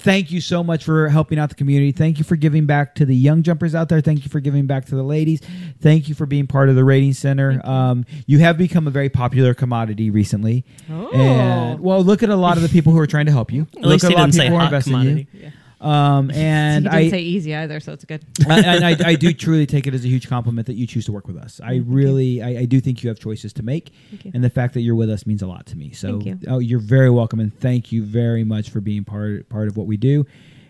thank 0.00 0.30
you 0.30 0.40
so 0.40 0.64
much 0.64 0.84
for 0.84 1.08
helping 1.08 1.38
out 1.38 1.48
the 1.48 1.54
community. 1.54 1.92
Thank 1.92 2.18
you 2.18 2.24
for 2.24 2.36
giving 2.36 2.66
back 2.66 2.94
to 2.96 3.04
the 3.04 3.14
young 3.14 3.42
jumpers 3.42 3.74
out 3.74 3.88
there. 3.88 4.00
Thank 4.00 4.24
you 4.24 4.30
for 4.30 4.40
giving 4.40 4.66
back 4.66 4.86
to 4.86 4.94
the 4.94 5.02
ladies. 5.02 5.40
Thank 5.80 6.08
you 6.08 6.14
for 6.14 6.26
being 6.26 6.46
part 6.46 6.68
of 6.68 6.74
the 6.74 6.84
rating 6.84 7.12
center. 7.12 7.60
Um, 7.64 8.06
you 8.26 8.38
have 8.38 8.56
become 8.56 8.86
a 8.86 8.90
very 8.90 9.08
popular 9.08 9.54
commodity 9.54 10.10
recently. 10.10 10.64
Oh. 10.90 11.10
And 11.10 11.80
well, 11.80 12.02
look 12.02 12.22
at 12.22 12.30
a 12.30 12.36
lot 12.36 12.56
of 12.56 12.62
the 12.62 12.68
people 12.68 12.92
who 12.92 12.98
are 12.98 13.06
trying 13.06 13.26
to 13.26 13.32
help 13.32 13.52
you. 13.52 13.66
At 13.76 13.82
look 13.82 13.92
least 13.92 14.04
at 14.04 14.12
a 14.12 14.16
lot 14.16 14.28
of 14.28 14.34
people 14.34 14.50
who 14.50 14.56
are 14.56 14.64
investing 14.64 14.94
in 14.94 15.26
you. 15.32 15.52
Um, 15.80 16.30
and 16.34 16.84
he 16.84 16.90
I, 16.90 16.98
didn't 17.00 17.10
say 17.10 17.20
easy 17.22 17.54
either, 17.54 17.80
so 17.80 17.92
it's 17.92 18.04
good. 18.04 18.24
I- 18.48 18.60
and 18.60 18.84
I, 18.84 18.96
I 19.10 19.14
do 19.14 19.32
truly 19.32 19.66
take 19.66 19.86
it 19.86 19.94
as 19.94 20.04
a 20.04 20.08
huge 20.08 20.28
compliment 20.28 20.66
that 20.66 20.74
you 20.74 20.86
choose 20.86 21.06
to 21.06 21.12
work 21.12 21.26
with 21.26 21.36
us. 21.36 21.60
I 21.62 21.76
really, 21.76 22.42
I, 22.42 22.60
I 22.60 22.64
do 22.66 22.80
think 22.80 23.02
you 23.02 23.08
have 23.08 23.18
choices 23.18 23.52
to 23.54 23.62
make, 23.62 23.92
and 24.34 24.44
the 24.44 24.50
fact 24.50 24.74
that 24.74 24.80
you're 24.82 24.94
with 24.94 25.10
us 25.10 25.26
means 25.26 25.42
a 25.42 25.46
lot 25.46 25.66
to 25.66 25.76
me. 25.76 25.92
So, 25.92 26.20
Thank 26.20 26.26
you. 26.26 26.38
oh, 26.48 26.58
you're 26.58 26.80
very 26.80 27.10
welcome, 27.10 27.40
and 27.40 27.56
thank 27.58 27.92
you 27.92 28.02
very 28.04 28.44
much 28.44 28.70
for 28.70 28.80
being 28.80 29.04
part 29.04 29.48
part 29.48 29.68
of 29.68 29.76
what 29.76 29.86
we 29.86 29.96
do. 29.96 30.26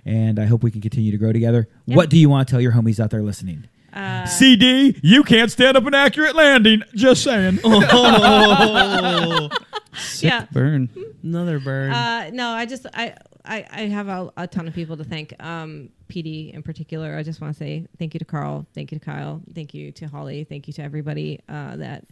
And 0.06 0.38
I 0.38 0.46
hope 0.46 0.62
we 0.62 0.70
can 0.70 0.80
continue 0.80 1.12
to 1.12 1.18
grow 1.18 1.32
together. 1.32 1.68
Yeah. 1.84 1.96
What 1.96 2.08
do 2.08 2.18
you 2.18 2.30
want 2.30 2.48
to 2.48 2.52
tell 2.52 2.60
your 2.60 2.72
homies 2.72 2.98
out 2.98 3.10
there 3.10 3.22
listening? 3.22 3.68
Uh, 3.92 4.24
CD, 4.24 4.98
you 5.02 5.22
can't 5.24 5.50
stand 5.50 5.76
up 5.76 5.84
an 5.84 5.94
accurate 5.94 6.36
landing. 6.36 6.82
Just 6.94 7.24
saying. 7.24 7.58
yeah. 10.20 10.46
Burn. 10.52 10.88
Another 11.22 11.58
burn. 11.58 11.90
Uh, 11.92 12.30
no, 12.32 12.50
I 12.50 12.66
just 12.66 12.86
I 12.94 13.14
I, 13.44 13.64
I 13.70 13.80
have 13.82 14.08
a, 14.08 14.30
a 14.36 14.46
ton 14.46 14.68
of 14.68 14.74
people 14.74 14.96
to 14.96 15.04
thank. 15.04 15.34
Um, 15.42 15.90
PD 16.10 16.52
in 16.52 16.62
particular. 16.62 17.16
I 17.16 17.22
just 17.22 17.40
want 17.40 17.54
to 17.54 17.58
say 17.58 17.86
thank 17.98 18.14
you 18.14 18.18
to 18.18 18.24
Carl, 18.24 18.66
thank 18.74 18.92
you 18.92 18.98
to 18.98 19.04
Kyle, 19.04 19.40
thank 19.54 19.72
you 19.72 19.92
to 19.92 20.06
Holly, 20.08 20.44
thank 20.44 20.66
you 20.66 20.72
to 20.74 20.82
everybody 20.82 21.40
uh, 21.48 21.76
that 21.76 22.04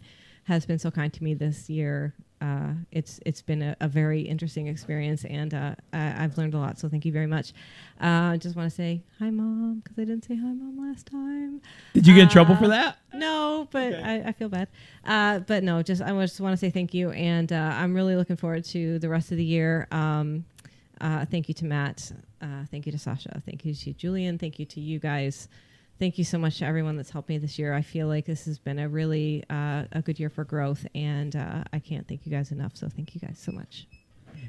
has 0.45 0.65
been 0.65 0.79
so 0.79 0.89
kind 0.89 1.11
to 1.13 1.23
me 1.23 1.33
this 1.33 1.69
year. 1.69 2.13
Uh, 2.41 2.69
it's 2.93 3.19
it's 3.25 3.41
been 3.41 3.61
a, 3.61 3.75
a 3.81 3.87
very 3.89 4.21
interesting 4.21 4.67
experience, 4.67 5.25
and 5.25 5.53
uh, 5.53 5.75
I, 5.91 6.23
I've 6.23 6.37
learned 6.37 6.53
a 6.53 6.57
lot. 6.57 6.79
So 6.79 6.87
thank 6.87 7.03
you 7.03 7.11
very 7.11 7.27
much. 7.27 7.51
Uh, 8.01 8.31
I 8.31 8.37
just 8.37 8.55
want 8.55 8.69
to 8.69 8.75
say 8.75 9.03
hi, 9.19 9.29
mom, 9.29 9.81
because 9.83 9.99
I 9.99 10.05
didn't 10.05 10.23
say 10.23 10.35
hi, 10.37 10.47
mom, 10.47 10.77
last 10.89 11.05
time. 11.07 11.61
Did 11.93 12.07
you 12.07 12.15
get 12.15 12.23
in 12.23 12.29
trouble 12.29 12.55
Uh, 12.55 12.59
for 12.59 12.67
that? 12.69 12.99
No, 13.13 13.67
but 13.69 13.93
I, 13.93 14.23
I 14.27 14.31
feel 14.31 14.47
bad. 14.47 14.69
Uh, 15.03 15.39
but 15.39 15.63
no, 15.63 15.83
just 15.83 16.01
I 16.01 16.11
just 16.21 16.39
want 16.39 16.53
to 16.53 16.57
say 16.57 16.69
thank 16.69 16.93
you, 16.93 17.11
and 17.11 17.51
uh, 17.51 17.73
I'm 17.75 17.93
really 17.93 18.15
looking 18.15 18.37
forward 18.37 18.63
to 18.65 18.97
the 18.99 19.09
rest 19.09 19.31
of 19.31 19.37
the 19.37 19.43
year. 19.43 19.89
Um, 19.91 20.45
uh, 21.01 21.25
thank 21.25 21.47
you 21.47 21.53
to 21.55 21.65
Matt. 21.65 22.11
Uh, 22.41 22.65
thank 22.71 22.85
you 22.85 22.91
to 22.91 22.97
Sasha. 22.97 23.41
Thank 23.45 23.65
you 23.65 23.73
to 23.73 23.93
Julian. 23.93 24.37
Thank 24.37 24.59
you 24.59 24.65
to 24.65 24.79
you 24.79 24.99
guys. 24.99 25.47
Thank 25.99 26.17
you 26.17 26.23
so 26.23 26.37
much 26.37 26.59
to 26.59 26.65
everyone 26.65 26.95
that's 26.95 27.09
helped 27.09 27.27
me 27.27 27.37
this 27.37 27.59
year. 27.59 27.73
I 27.73 27.81
feel 27.81 28.07
like 28.07 28.25
this 28.25 28.45
has 28.45 28.57
been 28.57 28.79
a 28.79 28.87
really 28.87 29.43
uh, 29.49 29.83
a 29.91 30.01
good 30.01 30.17
year 30.19 30.29
for 30.29 30.45
growth, 30.45 30.85
and 30.95 31.35
uh, 31.35 31.63
I 31.73 31.79
can't 31.79 32.07
thank 32.07 32.25
you 32.25 32.31
guys 32.31 32.51
enough. 32.51 32.77
So 32.77 32.87
thank 32.87 33.13
you 33.15 33.21
guys 33.21 33.37
so 33.37 33.51
much. 33.51 33.85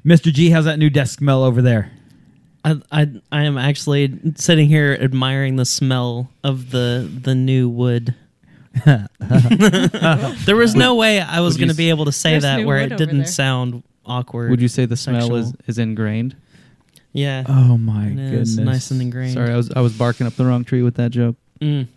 Mr. 0.04 0.32
G, 0.32 0.50
how's 0.50 0.66
that 0.66 0.78
new 0.78 0.90
desk 0.90 1.18
smell 1.18 1.42
over 1.42 1.60
there? 1.60 1.90
I, 2.64 2.80
I 2.92 3.08
I 3.32 3.42
am 3.44 3.58
actually 3.58 4.18
sitting 4.36 4.68
here 4.68 4.96
admiring 5.00 5.56
the 5.56 5.64
smell 5.64 6.30
of 6.44 6.70
the 6.70 7.10
the 7.22 7.34
new 7.34 7.68
wood. 7.68 8.14
there 8.84 10.56
was 10.56 10.76
no 10.76 10.94
way 10.94 11.20
I 11.20 11.40
was 11.40 11.56
going 11.56 11.70
to 11.70 11.74
be 11.74 11.90
able 11.90 12.04
to 12.04 12.12
say 12.12 12.32
There's 12.32 12.42
that 12.44 12.64
where 12.64 12.78
it 12.78 12.96
didn't 12.96 13.18
there. 13.18 13.26
sound 13.26 13.82
awkward. 14.06 14.50
Would 14.50 14.60
you 14.60 14.68
say 14.68 14.86
the 14.86 14.96
smell 14.96 15.34
is, 15.34 15.46
Sexual. 15.48 15.64
is 15.66 15.78
ingrained? 15.78 16.36
Yeah, 17.12 17.44
Oh 17.48 17.76
my 17.76 18.06
it 18.06 18.14
goodness! 18.14 18.50
is 18.50 18.58
nice 18.58 18.90
and 18.92 19.02
ingrained. 19.02 19.34
Sorry, 19.34 19.50
I 19.52 19.56
was 19.56 19.70
I 19.72 19.80
was 19.80 19.92
barking 19.92 20.26
up 20.28 20.34
the 20.34 20.44
wrong 20.44 20.64
tree 20.64 20.82
with 20.82 20.94
that 20.96 21.10
joke. 21.10 21.36
Mm. 21.60 21.88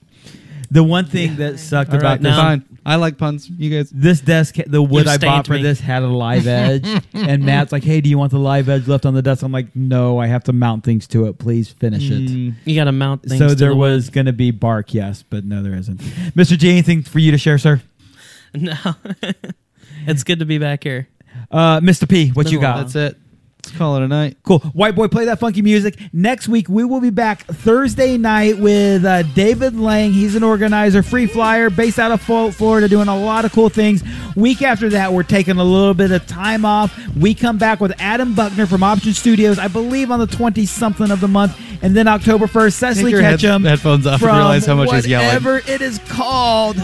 The 0.71 0.83
one 0.83 1.05
thing 1.05 1.35
that 1.35 1.59
sucked 1.59 1.91
All 1.91 1.97
about 1.97 2.09
right, 2.13 2.21
this 2.21 2.31
now- 2.31 2.41
fine. 2.41 2.65
I 2.85 2.95
like 2.97 3.17
puns. 3.17 3.49
You 3.49 3.69
guys. 3.77 3.89
This 3.91 4.19
desk, 4.19 4.55
the 4.67 4.81
wood 4.81 5.07
I 5.07 5.17
bought 5.17 5.47
for 5.47 5.53
me. 5.53 5.61
this 5.63 5.79
had 5.79 6.03
a 6.03 6.07
live 6.07 6.47
edge, 6.47 6.85
and 7.13 7.45
Matt's 7.45 7.71
like, 7.71 7.81
"Hey, 7.83 8.01
do 8.01 8.09
you 8.09 8.17
want 8.17 8.31
the 8.33 8.39
live 8.39 8.67
edge 8.67 8.89
left 8.89 9.05
on 9.05 9.13
the 9.13 9.21
desk?" 9.21 9.41
I'm 9.41 9.53
like, 9.53 9.73
"No, 9.73 10.17
I 10.19 10.27
have 10.27 10.43
to 10.45 10.51
mount 10.53 10.83
things 10.83 11.07
to 11.09 11.27
it. 11.27 11.37
Please 11.39 11.69
finish 11.69 12.09
it." 12.11 12.29
Mm, 12.29 12.55
You 12.65 12.75
got 12.75 12.83
to 12.85 12.91
mount 12.91 13.23
things. 13.23 13.39
So 13.39 13.47
to 13.49 13.55
there 13.55 13.69
the 13.69 13.75
was 13.77 14.09
going 14.09 14.25
to 14.25 14.33
be 14.33 14.51
bark, 14.51 14.93
yes, 14.93 15.23
but 15.23 15.45
no, 15.45 15.63
there 15.63 15.75
isn't. 15.75 15.99
Mr. 16.35 16.57
G, 16.57 16.71
anything 16.71 17.03
for 17.03 17.19
you 17.19 17.31
to 17.31 17.37
share, 17.37 17.57
sir? 17.57 17.81
No, 18.53 18.75
it's 20.05 20.23
good 20.25 20.39
to 20.39 20.45
be 20.45 20.57
back 20.57 20.83
here. 20.83 21.07
Uh, 21.53 21.79
Mr. 21.79 22.09
P, 22.09 22.29
what 22.29 22.51
you 22.51 22.59
got? 22.59 22.77
that's 22.77 22.95
it. 22.95 23.17
Let's 23.65 23.77
call 23.77 23.95
it 23.95 24.03
a 24.03 24.09
night. 24.09 24.35
Cool. 24.43 24.59
White 24.59 24.93
boy, 24.93 25.07
play 25.07 25.23
that 25.23 25.39
funky 25.39 25.61
music. 25.61 25.97
Next 26.11 26.49
week, 26.49 26.67
we 26.67 26.83
will 26.83 26.99
be 26.99 27.11
back 27.11 27.45
Thursday 27.45 28.17
night 28.17 28.57
with 28.57 29.05
uh, 29.05 29.23
David 29.23 29.73
Lang. 29.79 30.11
He's 30.11 30.35
an 30.35 30.43
organizer, 30.43 31.01
free 31.01 31.27
flyer, 31.27 31.69
based 31.69 31.97
out 31.97 32.11
of 32.11 32.19
Flo- 32.21 32.51
Florida, 32.51 32.89
doing 32.89 33.07
a 33.07 33.17
lot 33.17 33.45
of 33.45 33.53
cool 33.53 33.69
things. 33.69 34.03
Week 34.35 34.61
after 34.61 34.89
that, 34.89 35.13
we're 35.13 35.23
taking 35.23 35.59
a 35.59 35.63
little 35.63 35.93
bit 35.93 36.11
of 36.11 36.27
time 36.27 36.65
off. 36.65 36.93
We 37.15 37.33
come 37.33 37.57
back 37.57 37.79
with 37.79 37.93
Adam 37.99 38.33
Buckner 38.35 38.65
from 38.65 38.83
Option 38.83 39.13
Studios, 39.13 39.57
I 39.57 39.69
believe 39.69 40.11
on 40.11 40.19
the 40.19 40.27
20 40.27 40.65
something 40.65 41.09
of 41.09 41.21
the 41.21 41.29
month. 41.29 41.57
And 41.81 41.95
then 41.95 42.09
October 42.09 42.47
1st, 42.47 42.73
Cecily 42.73 43.11
your 43.11 43.21
head- 43.21 43.39
Ketchum. 43.39 43.63
headphones 43.63 44.05
off 44.05 44.21
and 44.21 44.29
realize 44.29 44.65
how 44.65 44.75
much 44.75 44.91
he's 44.91 45.07
yelling. 45.07 45.27
Whatever 45.27 45.59
it 45.59 45.81
is 45.81 45.99
called. 46.09 46.75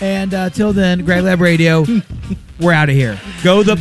And 0.00 0.34
uh, 0.34 0.50
till 0.50 0.72
then, 0.72 1.04
Grey 1.04 1.20
Lab 1.20 1.40
Radio, 1.40 1.84
we're 2.60 2.72
out 2.72 2.88
of 2.88 2.96
here. 2.96 3.20
Go 3.44 3.62
the. 3.62 3.80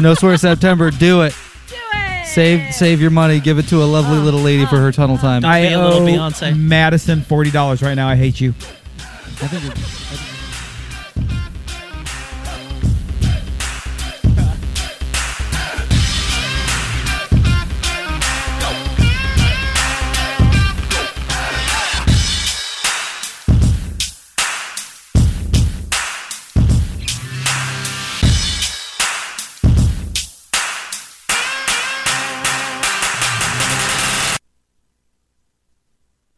No 0.00 0.14
swear 0.14 0.36
September. 0.36 0.90
Do 0.90 1.22
it. 1.22 1.34
Do 1.68 1.76
it. 1.94 2.26
Save 2.26 2.74
save 2.74 3.00
your 3.00 3.10
money. 3.10 3.38
Give 3.38 3.58
it 3.58 3.68
to 3.68 3.82
a 3.82 3.86
lovely 3.86 4.18
oh, 4.18 4.22
little 4.22 4.40
lady 4.40 4.66
for 4.66 4.78
her 4.78 4.90
tunnel 4.90 5.16
oh. 5.16 5.20
time. 5.22 5.44
I 5.44 5.62
Be 5.68 5.72
a 5.74 5.78
little 5.78 6.02
owe 6.02 6.06
Beyonce. 6.06 6.58
Madison 6.58 7.20
$40 7.20 7.82
right 7.82 7.94
now. 7.94 8.08
I 8.08 8.16
hate 8.16 8.40
you. 8.40 8.50
I 8.50 9.46
think, 9.46 9.64
it, 9.64 9.70
I 9.70 9.74
think 9.74 10.31